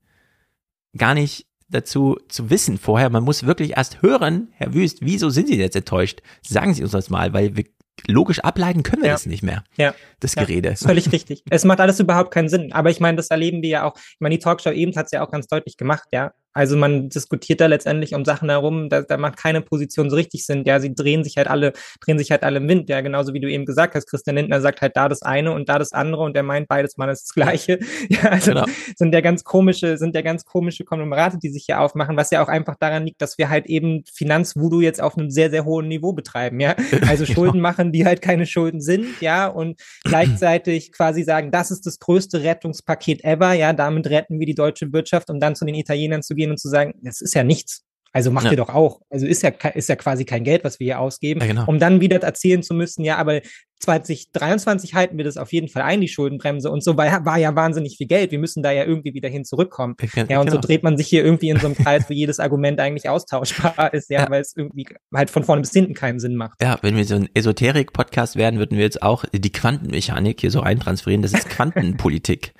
gar 0.98 1.14
nicht 1.14 1.48
dazu 1.68 2.18
zu 2.30 2.50
wissen 2.50 2.78
vorher. 2.78 3.10
Man 3.10 3.24
muss 3.24 3.46
wirklich 3.46 3.76
erst 3.76 4.02
hören, 4.02 4.50
Herr 4.54 4.74
Wüst, 4.74 5.00
wieso 5.02 5.30
sind 5.30 5.48
Sie 5.48 5.58
jetzt 5.58 5.76
enttäuscht? 5.76 6.22
Sagen 6.42 6.74
Sie 6.74 6.84
uns 6.84 6.92
das 6.92 7.10
mal, 7.10 7.34
weil 7.34 7.58
wir 7.58 7.66
logisch 8.08 8.40
ableiten 8.40 8.84
können 8.84 9.02
wir 9.02 9.10
ja. 9.10 9.14
das 9.14 9.26
nicht 9.26 9.44
mehr. 9.44 9.64
Ja. 9.78 9.94
Das 10.20 10.36
Gerede. 10.36 10.70
Ja, 10.70 10.76
völlig 10.88 11.12
richtig. 11.12 11.44
Es 11.50 11.64
macht 11.64 11.80
alles 11.80 12.00
überhaupt 12.00 12.32
keinen 12.32 12.50
Sinn. 12.50 12.72
Aber 12.74 12.90
ich 12.90 13.00
meine, 13.00 13.18
das 13.18 13.30
erleben 13.30 13.62
wir 13.62 13.70
ja 13.70 13.84
auch. 13.84 13.96
Ich 13.96 14.18
meine, 14.20 14.36
die 14.36 14.44
Talkshow 14.44 14.72
eben 14.72 14.96
hat 14.96 15.06
es 15.06 15.12
ja 15.12 15.24
auch 15.26 15.32
ganz 15.32 15.48
deutlich 15.48 15.78
gemacht, 15.78 16.08
ja. 16.12 16.34
Also 16.56 16.78
man 16.78 17.10
diskutiert 17.10 17.60
da 17.60 17.66
letztendlich 17.66 18.16
um 18.16 18.24
Sachen 18.24 18.50
herum, 18.50 18.88
da, 18.90 19.02
da 19.02 19.18
macht 19.18 19.36
keine 19.36 19.62
Position 19.62 20.10
so 20.10 20.16
richtig 20.16 20.46
Sinn. 20.46 20.64
Ja, 20.66 20.80
sie 20.80 20.96
drehen 20.96 21.26
sich 21.26 21.36
halt 21.36 21.48
alle, 21.48 21.74
drehen 22.00 22.18
sich 22.18 22.32
halt 22.32 22.44
alle 22.44 22.58
im 22.58 22.70
Wind. 22.70 22.90
Ja, 22.90 23.02
genauso 23.02 23.34
wie 23.34 23.42
du 23.42 23.52
eben 23.52 23.66
gesagt 23.66 23.94
hast, 23.94 24.08
Christian 24.08 24.38
Lindner 24.38 24.62
sagt 24.62 24.82
halt 24.82 24.96
da 24.96 25.10
das 25.10 25.22
eine 25.22 25.52
und 25.52 25.68
da 25.68 25.78
das 25.78 25.92
andere 25.92 26.24
und 26.24 26.34
der 26.34 26.44
meint 26.44 26.70
beides 26.70 26.96
mal 26.98 27.08
das 27.08 27.30
Gleiche. 27.34 27.80
Ja, 28.08 28.30
also 28.30 28.52
genau. 28.52 28.66
sind 28.96 29.14
ja 29.14 29.22
ganz 29.22 29.44
komische, 29.44 29.98
sind 29.98 30.16
ja 30.16 30.22
ganz 30.22 30.46
komische 30.46 30.84
Konglomerate, 30.84 31.40
die 31.40 31.50
sich 31.50 31.66
hier 31.66 31.82
aufmachen, 31.82 32.16
was 32.16 32.30
ja 32.30 32.44
auch 32.44 32.48
einfach 32.48 32.76
daran 32.80 33.06
liegt, 33.06 33.22
dass 33.22 33.38
wir 33.38 33.50
halt 33.50 33.66
eben 33.66 34.04
Finanzvoodoo 34.14 34.82
jetzt 34.82 35.02
auf 35.02 35.18
einem 35.18 35.32
sehr, 35.32 35.50
sehr 35.50 35.66
hohen 35.66 35.88
Niveau 35.88 36.14
betreiben. 36.14 36.60
Ja, 36.60 36.76
also 37.08 37.26
Schulden 37.26 37.54
genau. 37.54 37.70
machen, 37.70 37.92
die 37.92 38.06
halt 38.06 38.22
keine 38.22 38.46
Schulden 38.46 38.80
sind. 38.80 39.22
Ja, 39.22 39.48
und 39.48 39.82
gleichzeitig 40.04 40.92
quasi 40.94 41.24
sagen, 41.24 41.52
das 41.52 41.72
ist 41.72 41.86
das 41.86 42.00
größte 42.00 42.44
Rettungspaket 42.44 43.24
ever. 43.24 43.54
Ja, 43.54 43.74
damit 43.74 44.08
retten 44.08 44.40
wir 44.40 44.46
die 44.46 44.56
deutsche 44.56 44.94
Wirtschaft, 44.94 45.30
um 45.30 45.40
dann 45.40 45.56
zu 45.56 45.66
den 45.66 45.76
Italienern 45.76 46.22
zu 46.22 46.36
gehen 46.36 46.45
gehen 46.46 46.52
und 46.52 46.60
zu 46.60 46.70
sagen, 46.70 46.94
das 47.02 47.22
ist 47.22 47.34
ja 47.34 47.44
nichts. 47.44 47.82
Also 48.14 48.32
macht 48.32 48.46
ja. 48.46 48.52
ihr 48.52 48.58
doch 48.58 48.70
auch. 48.70 49.02
Also 49.10 49.28
ist 49.28 49.44
ja, 49.44 49.50
ist 49.50 49.90
ja 49.90 49.98
quasi 49.98 50.24
kein 50.24 50.46
Geld, 50.46 50.64
was 50.64 50.80
wir 50.80 50.86
hier 50.86 51.00
ausgeben, 51.00 51.42
ja, 51.42 51.48
genau. 51.48 51.66
um 51.68 51.80
dann 51.80 52.00
wieder 52.00 52.22
erzählen 52.24 52.64
zu 52.64 52.74
müssen, 52.74 53.04
ja, 53.04 53.18
aber 53.18 53.42
2023 53.82 54.94
halten 54.94 55.18
wir 55.18 55.26
das 55.26 55.36
auf 55.36 55.52
jeden 55.52 55.68
Fall 55.68 55.82
ein, 55.82 56.00
die 56.00 56.08
Schuldenbremse. 56.08 56.72
Und 56.72 56.82
so 56.82 56.96
war, 56.96 57.26
war 57.26 57.38
ja 57.38 57.54
wahnsinnig 57.58 57.98
viel 57.98 58.08
Geld. 58.08 58.32
Wir 58.32 58.40
müssen 58.40 58.64
da 58.64 58.72
ja 58.72 58.86
irgendwie 58.86 59.14
wieder 59.14 59.28
hin 59.28 59.44
zurückkommen. 59.44 59.98
Ja, 60.16 60.40
und 60.40 60.46
genau. 60.46 60.52
so 60.52 60.58
dreht 60.60 60.82
man 60.82 60.96
sich 60.96 61.08
hier 61.08 61.26
irgendwie 61.26 61.50
in 61.50 61.60
so 61.60 61.66
einem 61.66 61.76
Kreis, 61.76 62.06
wo 62.10 62.14
jedes 62.14 62.40
Argument 62.40 62.80
eigentlich 62.80 63.10
austauschbar 63.10 63.94
ist, 63.94 64.10
ja, 64.10 64.22
ja, 64.22 64.30
weil 64.30 64.42
es 64.42 64.56
irgendwie 64.56 64.88
halt 65.14 65.30
von 65.30 65.44
vorne 65.44 65.62
bis 65.62 65.74
hinten 65.74 65.94
keinen 65.94 66.20
Sinn 66.20 66.38
macht. 66.38 66.62
Ja, 66.62 66.80
wenn 66.82 66.96
wir 66.96 67.04
so 67.04 67.16
ein 67.16 67.28
Esoterik-Podcast 67.34 68.38
werden, 68.38 68.60
würden 68.60 68.78
wir 68.78 68.86
jetzt 68.86 69.04
auch 69.04 69.26
die 69.34 69.52
Quantenmechanik 69.52 70.40
hier 70.40 70.52
so 70.52 70.62
reintransferieren. 70.62 71.22
Das 71.22 71.34
ist 71.34 71.50
Quantenpolitik. 71.50 72.54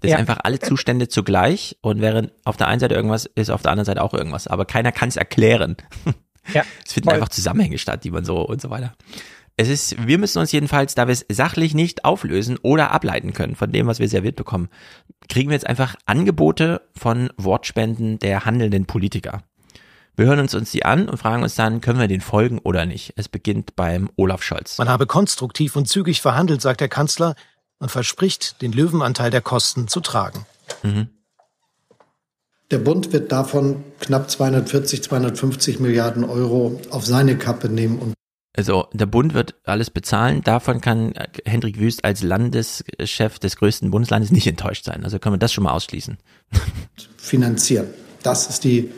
Das 0.00 0.10
ja. 0.10 0.16
ist 0.16 0.20
einfach 0.20 0.40
alle 0.44 0.58
Zustände 0.58 1.08
zugleich 1.08 1.76
und 1.82 2.00
während 2.00 2.32
auf 2.44 2.56
der 2.56 2.68
einen 2.68 2.80
Seite 2.80 2.94
irgendwas 2.94 3.26
ist, 3.26 3.50
auf 3.50 3.62
der 3.62 3.72
anderen 3.72 3.86
Seite 3.86 4.02
auch 4.02 4.14
irgendwas. 4.14 4.46
Aber 4.46 4.64
keiner 4.64 4.92
kann 4.92 5.08
es 5.08 5.16
erklären. 5.16 5.76
Ja, 6.54 6.62
es 6.84 6.94
finden 6.94 7.10
voll. 7.10 7.16
einfach 7.16 7.28
Zusammenhänge 7.28 7.76
statt, 7.78 8.02
die 8.02 8.10
man 8.10 8.24
so 8.24 8.38
und 8.38 8.62
so 8.62 8.70
weiter. 8.70 8.94
Es 9.56 9.68
ist, 9.68 10.06
wir 10.06 10.16
müssen 10.18 10.38
uns 10.38 10.52
jedenfalls, 10.52 10.94
da 10.94 11.06
wir 11.06 11.12
es 11.12 11.26
sachlich 11.30 11.74
nicht 11.74 12.04
auflösen 12.04 12.56
oder 12.62 12.92
ableiten 12.92 13.34
können 13.34 13.56
von 13.56 13.70
dem, 13.70 13.86
was 13.86 13.98
wir 13.98 14.08
serviert 14.08 14.36
bekommen, 14.36 14.70
kriegen 15.28 15.50
wir 15.50 15.54
jetzt 15.54 15.66
einfach 15.66 15.96
Angebote 16.06 16.80
von 16.96 17.30
Wortspenden 17.36 18.18
der 18.18 18.46
handelnden 18.46 18.86
Politiker. 18.86 19.42
Wir 20.16 20.26
hören 20.26 20.40
uns 20.40 20.54
uns 20.54 20.70
die 20.70 20.84
an 20.84 21.08
und 21.08 21.18
fragen 21.18 21.42
uns 21.42 21.54
dann, 21.54 21.80
können 21.80 22.00
wir 22.00 22.08
den 22.08 22.20
folgen 22.20 22.58
oder 22.58 22.84
nicht? 22.84 23.12
Es 23.16 23.28
beginnt 23.28 23.76
beim 23.76 24.10
Olaf 24.16 24.42
Scholz. 24.42 24.78
Man 24.78 24.88
habe 24.88 25.06
konstruktiv 25.06 25.76
und 25.76 25.88
zügig 25.88 26.20
verhandelt, 26.20 26.60
sagt 26.60 26.80
der 26.80 26.88
Kanzler 26.88 27.34
und 27.80 27.90
verspricht, 27.90 28.62
den 28.62 28.72
Löwenanteil 28.72 29.30
der 29.30 29.40
Kosten 29.40 29.88
zu 29.88 30.00
tragen. 30.00 30.46
Mhm. 30.82 31.08
Der 32.70 32.78
Bund 32.78 33.12
wird 33.12 33.32
davon 33.32 33.82
knapp 33.98 34.30
240, 34.30 35.02
250 35.02 35.80
Milliarden 35.80 36.22
Euro 36.22 36.80
auf 36.90 37.04
seine 37.04 37.36
Kappe 37.36 37.68
nehmen. 37.68 37.98
Und 37.98 38.14
also 38.56 38.86
der 38.92 39.06
Bund 39.06 39.34
wird 39.34 39.54
alles 39.64 39.90
bezahlen. 39.90 40.42
Davon 40.42 40.80
kann 40.80 41.14
Hendrik 41.44 41.80
Wüst 41.80 42.04
als 42.04 42.22
Landeschef 42.22 43.40
des 43.40 43.56
größten 43.56 43.90
Bundeslandes 43.90 44.30
nicht 44.30 44.46
enttäuscht 44.46 44.84
sein. 44.84 45.02
Also 45.02 45.18
können 45.18 45.34
wir 45.34 45.38
das 45.38 45.52
schon 45.52 45.64
mal 45.64 45.72
ausschließen. 45.72 46.18
Finanzieren. 47.16 47.88
Das 48.22 48.48
ist 48.48 48.62
die 48.62 48.90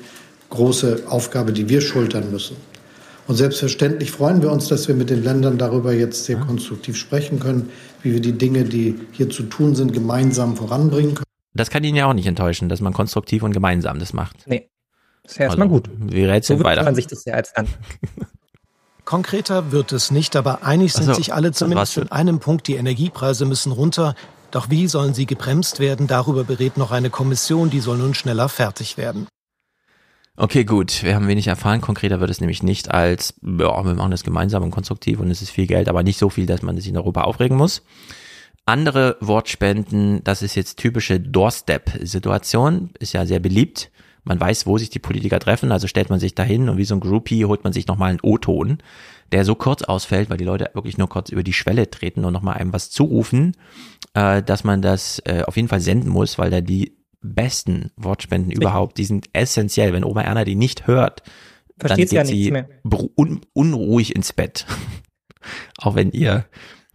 große 0.50 1.04
Aufgabe, 1.08 1.52
die 1.52 1.68
wir 1.68 1.80
schultern 1.80 2.30
müssen. 2.30 2.56
Und 3.26 3.36
selbstverständlich 3.36 4.10
freuen 4.10 4.42
wir 4.42 4.50
uns, 4.50 4.68
dass 4.68 4.88
wir 4.88 4.94
mit 4.94 5.08
den 5.08 5.22
Ländern 5.22 5.56
darüber 5.56 5.92
jetzt 5.92 6.24
sehr 6.24 6.36
konstruktiv 6.36 6.96
sprechen 6.96 7.38
können, 7.38 7.70
wie 8.02 8.12
wir 8.12 8.20
die 8.20 8.32
Dinge, 8.32 8.64
die 8.64 8.98
hier 9.12 9.30
zu 9.30 9.44
tun 9.44 9.74
sind, 9.74 9.92
gemeinsam 9.92 10.56
voranbringen 10.56 11.14
können. 11.14 11.26
Das 11.54 11.70
kann 11.70 11.84
ihn 11.84 11.94
ja 11.94 12.06
auch 12.06 12.14
nicht 12.14 12.26
enttäuschen, 12.26 12.68
dass 12.68 12.80
man 12.80 12.92
konstruktiv 12.92 13.42
und 13.42 13.52
gemeinsam 13.52 13.98
das 13.98 14.12
macht. 14.12 14.46
Nee. 14.46 14.68
Das 15.22 15.32
ist 15.32 15.38
ja 15.38 15.44
erstmal 15.44 15.68
also, 15.68 15.80
gut. 15.80 15.90
Wie 15.98 16.24
rätseln 16.24 16.58
so 16.58 16.64
weiter. 16.64 16.82
man 16.82 16.94
sich 16.94 17.06
das 17.06 17.24
ja 17.24 17.34
als 17.34 17.54
an. 17.54 17.68
Konkreter 19.04 19.72
wird 19.72 19.92
es 19.92 20.10
nicht, 20.10 20.36
aber 20.36 20.62
einig 20.62 20.92
sind 20.92 21.08
also, 21.08 21.14
sich 21.20 21.34
alle 21.34 21.52
zumindest 21.52 21.98
in 21.98 22.10
einem 22.10 22.38
Punkt, 22.38 22.66
die 22.68 22.76
Energiepreise 22.76 23.44
müssen 23.44 23.72
runter. 23.72 24.14
Doch 24.50 24.70
wie 24.70 24.86
sollen 24.86 25.12
sie 25.12 25.26
gebremst 25.26 25.80
werden? 25.80 26.06
Darüber 26.06 26.44
berät 26.44 26.76
noch 26.76 26.92
eine 26.92 27.10
Kommission, 27.10 27.70
die 27.70 27.80
soll 27.80 27.98
nun 27.98 28.14
schneller 28.14 28.48
fertig 28.48 28.96
werden. 28.96 29.26
Okay, 30.34 30.64
gut. 30.64 31.02
Wir 31.02 31.14
haben 31.14 31.28
wenig 31.28 31.46
erfahren. 31.46 31.82
Konkreter 31.82 32.20
wird 32.20 32.30
es 32.30 32.40
nämlich 32.40 32.62
nicht 32.62 32.90
als, 32.90 33.34
ja, 33.42 33.84
wir 33.84 33.94
machen 33.94 34.10
das 34.10 34.24
gemeinsam 34.24 34.62
und 34.62 34.70
konstruktiv 34.70 35.20
und 35.20 35.30
es 35.30 35.42
ist 35.42 35.50
viel 35.50 35.66
Geld, 35.66 35.88
aber 35.88 36.02
nicht 36.02 36.18
so 36.18 36.30
viel, 36.30 36.46
dass 36.46 36.62
man 36.62 36.76
sich 36.76 36.88
in 36.88 36.96
Europa 36.96 37.22
aufregen 37.22 37.56
muss. 37.56 37.82
Andere 38.64 39.16
Wortspenden, 39.20 40.24
das 40.24 40.40
ist 40.40 40.54
jetzt 40.54 40.78
typische 40.78 41.20
Doorstep-Situation, 41.20 42.90
ist 42.98 43.12
ja 43.12 43.26
sehr 43.26 43.40
beliebt. 43.40 43.90
Man 44.24 44.40
weiß, 44.40 44.66
wo 44.66 44.78
sich 44.78 44.88
die 44.88 45.00
Politiker 45.00 45.40
treffen, 45.40 45.72
also 45.72 45.86
stellt 45.88 46.08
man 46.08 46.20
sich 46.20 46.34
dahin 46.34 46.68
und 46.68 46.78
wie 46.78 46.84
so 46.84 46.94
ein 46.94 47.00
Groupie 47.00 47.44
holt 47.44 47.64
man 47.64 47.72
sich 47.72 47.88
nochmal 47.88 48.10
einen 48.10 48.20
O-Ton, 48.22 48.78
der 49.32 49.44
so 49.44 49.54
kurz 49.56 49.82
ausfällt, 49.82 50.30
weil 50.30 50.36
die 50.36 50.44
Leute 50.44 50.70
wirklich 50.74 50.96
nur 50.96 51.08
kurz 51.08 51.28
über 51.28 51.42
die 51.42 51.52
Schwelle 51.52 51.90
treten 51.90 52.24
und 52.24 52.32
nochmal 52.32 52.56
einem 52.56 52.72
was 52.72 52.90
zurufen, 52.90 53.56
äh, 54.14 54.42
dass 54.42 54.64
man 54.64 54.80
das 54.80 55.20
äh, 55.24 55.42
auf 55.42 55.56
jeden 55.56 55.68
Fall 55.68 55.80
senden 55.80 56.08
muss, 56.08 56.38
weil 56.38 56.50
da 56.50 56.60
die 56.60 57.01
besten 57.22 57.90
Wortspenden 57.96 58.52
überhaupt. 58.52 58.98
Die 58.98 59.04
sind 59.04 59.28
essentiell. 59.32 59.92
Wenn 59.92 60.04
Oma 60.04 60.22
Erna 60.22 60.44
die 60.44 60.54
nicht 60.54 60.86
hört, 60.86 61.22
Versteht 61.78 62.12
dann 62.12 62.26
geht 62.26 62.28
sie 62.28 62.52
un 63.16 63.40
unruhig 63.52 64.14
ins 64.14 64.32
Bett. 64.32 64.66
Auch 65.78 65.94
wenn 65.94 66.12
ihr 66.12 66.44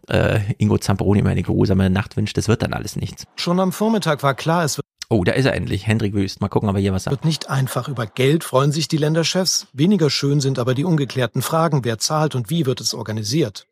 äh, 0.08 0.40
Ingo 0.58 0.78
Zamperoni 0.78 1.20
immer 1.20 1.32
eine 1.32 1.44
geruhsame 1.44 1.90
Nacht 1.90 2.16
wünscht, 2.16 2.38
das 2.38 2.48
wird 2.48 2.62
dann 2.62 2.74
alles 2.74 2.96
nichts. 2.96 3.26
Schon 3.36 3.60
am 3.60 3.72
Vormittag 3.72 4.24
war 4.24 4.36
klar, 4.36 4.64
es 4.64 4.78
wird 4.78 4.86
Oh, 5.10 5.24
da 5.24 5.32
ist 5.32 5.46
er 5.46 5.54
endlich, 5.54 5.88
Hendrik 5.88 6.14
Wüst. 6.14 6.42
Mal 6.42 6.50
gucken, 6.50 6.68
ob 6.68 6.76
er 6.76 6.82
hier 6.82 6.92
was 6.92 7.06
sagt. 7.06 7.16
Wird 7.16 7.26
nicht 7.26 7.50
einfach 7.50 7.88
über 7.88 8.06
Geld 8.08 8.44
freuen 8.44 8.74
sich 8.74 8.90
die 8.90 8.98
Länderchefs. 8.98 9.68
Weniger 9.72 10.10
schön 10.10 10.42
sind 10.42 10.60
aber 10.60 10.74
die 10.74 10.84
ungeklärten 10.84 11.42
Fragen. 11.42 11.86
Wer 11.86 11.98
zahlt 11.98 12.36
und 12.36 12.50
wie 12.50 12.66
wird 12.66 12.82
es 12.82 12.94
organisiert? 12.94 13.68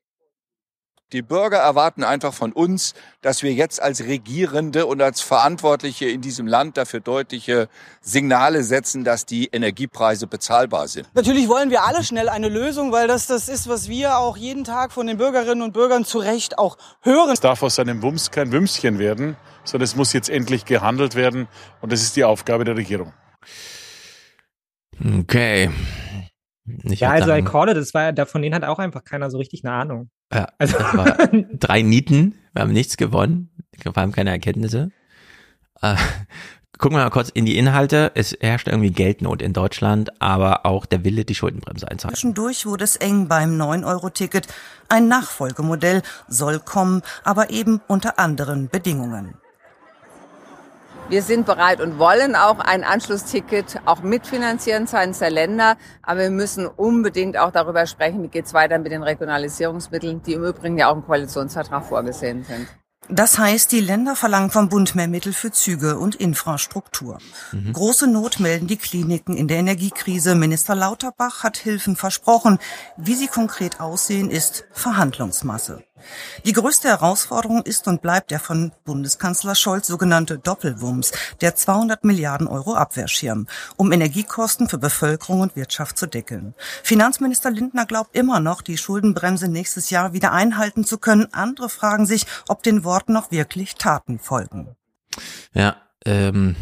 Die 1.14 1.22
Bürger 1.22 1.60
erwarten 1.60 2.04
einfach 2.04 2.34
von 2.34 2.52
uns, 2.52 2.96
dass 3.22 3.44
wir 3.44 3.54
jetzt 3.54 3.80
als 3.80 4.06
Regierende 4.06 4.88
und 4.88 5.04
als 5.04 5.22
Verantwortliche 5.22 6.08
in 6.10 6.22
diesem 6.22 6.48
Land 6.48 6.78
dafür 6.78 7.00
deutliche 7.00 7.70
Signale 8.02 8.64
setzen, 8.64 9.04
dass 9.04 9.28
die 9.28 9.46
Energiepreise 9.46 10.26
bezahlbar 10.26 10.88
sind. 10.88 11.08
Natürlich 11.14 11.48
wollen 11.48 11.70
wir 11.70 11.84
alle 11.84 12.04
schnell 12.04 12.28
eine 12.28 12.50
Lösung, 12.50 12.92
weil 12.92 13.08
das 13.08 13.28
das 13.28 13.50
ist, 13.50 13.70
was 13.70 13.88
wir 13.88 14.18
auch 14.18 14.36
jeden 14.36 14.64
Tag 14.64 14.92
von 14.92 15.06
den 15.06 15.18
Bürgerinnen 15.18 15.62
und 15.62 15.74
Bürgern 15.74 16.06
zu 16.06 16.18
Recht 16.18 16.58
auch 16.58 16.76
hören. 17.02 17.34
Es 17.34 17.40
darf 17.40 17.62
aus 17.62 17.78
einem 17.78 18.02
Wumms 18.02 18.32
kein 18.32 18.52
Wümschen 18.52 18.98
werden, 18.98 19.38
sondern 19.64 19.86
es 19.86 19.96
muss 19.96 20.12
jetzt 20.12 20.30
endlich 20.30 20.66
gehandelt 20.66 21.14
werden 21.14 21.48
und 21.82 21.92
das 21.92 22.02
ist 22.02 22.16
die 22.16 22.24
Aufgabe 22.24 22.64
der 22.64 22.78
Regierung. 22.78 23.14
Okay. 25.20 25.70
Ich 26.66 27.00
ja, 27.00 27.12
also 27.12 27.28
sagen, 27.28 27.46
I 27.46 27.50
call 27.50 27.70
it, 27.70 27.78
das 27.78 27.94
war, 27.94 28.12
davon 28.12 28.42
denen 28.42 28.56
hat 28.56 28.64
auch 28.64 28.80
einfach 28.80 29.04
keiner 29.04 29.30
so 29.30 29.38
richtig 29.38 29.64
eine 29.64 29.74
Ahnung. 29.74 30.10
Ja, 30.34 30.48
also. 30.58 30.78
drei 31.54 31.82
Nieten, 31.82 32.36
wir 32.54 32.64
haben 32.64 32.74
nichts 32.74 32.98
gewonnen, 32.98 33.52
vor 33.84 33.98
allem 33.98 34.12
keine 34.12 34.32
Erkenntnisse. 34.32 34.90
Äh, 35.82 35.96
gucken 36.78 36.98
wir 36.98 37.04
mal 37.04 37.12
kurz 37.12 37.30
in 37.30 37.46
die 37.46 37.58
Inhalte. 37.58 38.12
Es 38.16 38.36
herrscht 38.40 38.68
irgendwie 38.68 38.92
Geldnot 38.92 39.42
in 39.42 39.54
Deutschland, 39.54 40.22
aber 40.22 40.66
auch 40.66 40.86
der 40.86 41.04
Wille, 41.04 41.24
die 41.26 41.36
Schuldenbremse 41.36 41.88
einzuhalten. 41.88 42.16
Zwischendurch 42.16 42.66
wurde 42.66 42.84
es 42.84 42.96
eng 42.96 43.28
beim 43.28 43.62
9-Euro-Ticket. 43.62 44.48
Ein 44.90 45.08
Nachfolgemodell 45.08 46.02
soll 46.28 46.60
kommen, 46.60 47.02
aber 47.24 47.52
eben 47.52 47.82
unter 47.88 48.18
anderen 48.20 48.70
Bedingungen. 48.70 49.36
Wir 51.08 51.22
sind 51.22 51.46
bereit 51.46 51.82
und 51.82 52.00
wollen 52.00 52.36
auch 52.36 52.58
ein 52.58 52.84
Anschlussticket 52.84 53.80
auch 53.86 54.02
mitfinanzieren 54.02 54.88
seitens 54.88 55.20
der 55.20 55.30
Länder. 55.30 55.78
Aber 56.02 56.22
wir 56.22 56.32
müssen 56.32 56.66
unbedingt 56.66 57.38
auch 57.38 57.52
darüber 57.52 57.86
sprechen, 57.86 58.24
wie 58.24 58.28
geht 58.28 58.46
es 58.46 58.56
weiter 58.56 58.80
mit 58.80 58.92
den 58.92 59.04
Regionalisierungsmitteln, 59.04 60.24
die 60.24 60.34
im 60.34 60.44
Übrigen 60.44 60.80
ja 60.80 60.90
auch 60.90 60.96
im 60.96 61.06
Koalitionsvertrag 61.06 61.86
vorgesehen 61.86 62.44
sind. 62.44 62.68
Das 63.08 63.38
heißt, 63.38 63.72
die 63.72 63.82
Länder 63.82 64.16
verlangen 64.16 64.50
vom 64.50 64.68
Bund 64.68 64.96
mehr 64.96 65.08
Mittel 65.08 65.32
für 65.32 65.52
Züge 65.52 66.00
und 66.00 66.16
Infrastruktur. 66.16 67.20
Mhm. 67.52 67.74
Große 67.74 68.08
Not 68.08 68.40
melden 68.40 68.66
die 68.66 68.78
Kliniken 68.78 69.38
in 69.38 69.48
der 69.48 69.58
Energiekrise. 69.58 70.34
Minister 70.34 70.74
Lauterbach 70.74 71.44
hat 71.44 71.58
Hilfen 71.58 71.96
versprochen. 71.96 72.58
Wie 72.98 73.14
sie 73.14 73.28
konkret 73.28 73.80
aussehen, 73.80 74.32
ist 74.32 74.66
Verhandlungsmasse. 74.72 75.84
Die 76.46 76.54
größte 76.54 76.90
Herausforderung 76.90 77.64
ist 77.64 77.88
und 77.88 78.02
bleibt 78.02 78.30
der 78.32 78.40
von 78.40 78.72
Bundeskanzler 78.84 79.56
Scholz 79.56 79.88
sogenannte 79.88 80.38
Doppelwumms, 80.38 81.12
der 81.42 81.56
200 81.56 82.04
Milliarden 82.04 82.48
Euro 82.48 82.76
Abwehrschirm, 82.76 83.48
um 83.78 83.92
Energiekosten 83.92 84.68
für 84.70 84.78
Bevölkerung 84.78 85.42
und 85.42 85.56
Wirtschaft 85.56 85.98
zu 85.98 86.06
deckeln. 86.06 86.54
Finanzminister 86.84 87.50
Lindner 87.50 87.86
glaubt 87.86 88.16
immer 88.16 88.40
noch, 88.40 88.62
die 88.62 88.78
Schuldenbremse 88.78 89.48
nächstes 89.48 89.90
Jahr 89.90 90.14
wieder 90.14 90.34
einhalten 90.34 90.84
zu 90.84 90.98
können. 90.98 91.34
Andere 91.34 91.70
fragen 91.70 92.06
sich, 92.06 92.26
ob 92.48 92.62
den 92.62 92.84
Worten 92.84 93.14
noch 93.14 93.32
wirklich 93.32 93.76
Taten 93.76 94.20
folgen. 94.20 94.76
Ja, 95.54 95.78
ähm, 96.06 96.56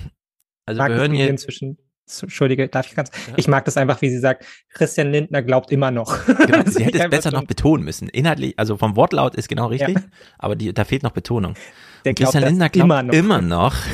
also 0.66 0.82
wir 0.82 0.96
hören 0.96 1.14
hier 1.14 1.30
inzwischen 1.30 1.78
Entschuldige, 2.22 2.68
darf 2.68 2.88
ich 2.88 2.96
ganz? 2.96 3.10
Ja. 3.28 3.34
Ich 3.38 3.48
mag 3.48 3.66
das 3.66 3.78
einfach, 3.78 4.02
wie 4.02 4.10
sie 4.10 4.20
sagt, 4.20 4.46
Christian 4.70 5.12
Lindner 5.12 5.42
glaubt 5.42 5.72
immer 5.72 5.92
noch. 5.92 6.18
Genau, 6.44 6.64
sie 6.66 6.84
hätte 6.84 7.00
es 7.00 7.10
besser 7.10 7.32
noch 7.32 7.46
betonen 7.46 7.86
müssen. 7.86 8.10
Inhaltlich, 8.10 8.60
also 8.60 8.78
vom 8.78 8.96
Wortlaut 8.96 9.36
ist 9.36 9.48
genau 9.48 9.68
richtig, 9.68 9.96
ja. 9.98 10.04
aber 10.38 10.56
die, 10.56 10.74
da 10.74 10.84
fehlt 10.84 11.04
noch 11.04 11.12
Betonung. 11.12 11.56
Christian 12.04 12.44
Lindner 12.44 12.70
glaubt 12.70 12.86
immer 12.86 13.04
noch. 13.04 13.14
Immer 13.14 13.42
noch. 13.42 13.76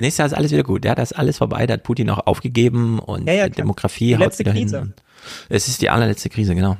Nächstes 0.00 0.18
Jahr 0.18 0.26
ist 0.26 0.34
alles 0.34 0.52
wieder 0.52 0.62
gut. 0.62 0.84
Ja, 0.84 0.94
das 0.94 1.12
ist 1.12 1.16
alles 1.16 1.38
vorbei. 1.38 1.66
Da 1.66 1.74
hat 1.74 1.82
Putin 1.82 2.10
auch 2.10 2.26
aufgegeben 2.26 2.98
und 2.98 3.26
ja, 3.26 3.34
ja, 3.34 3.48
Demografie 3.48 4.16
die 4.16 4.18
haut 4.18 4.38
wieder 4.38 4.52
Krise. 4.52 4.78
hin. 4.80 4.94
Es 5.48 5.68
ist 5.68 5.82
die 5.82 5.90
allerletzte 5.90 6.28
Krise, 6.28 6.54
genau. 6.54 6.76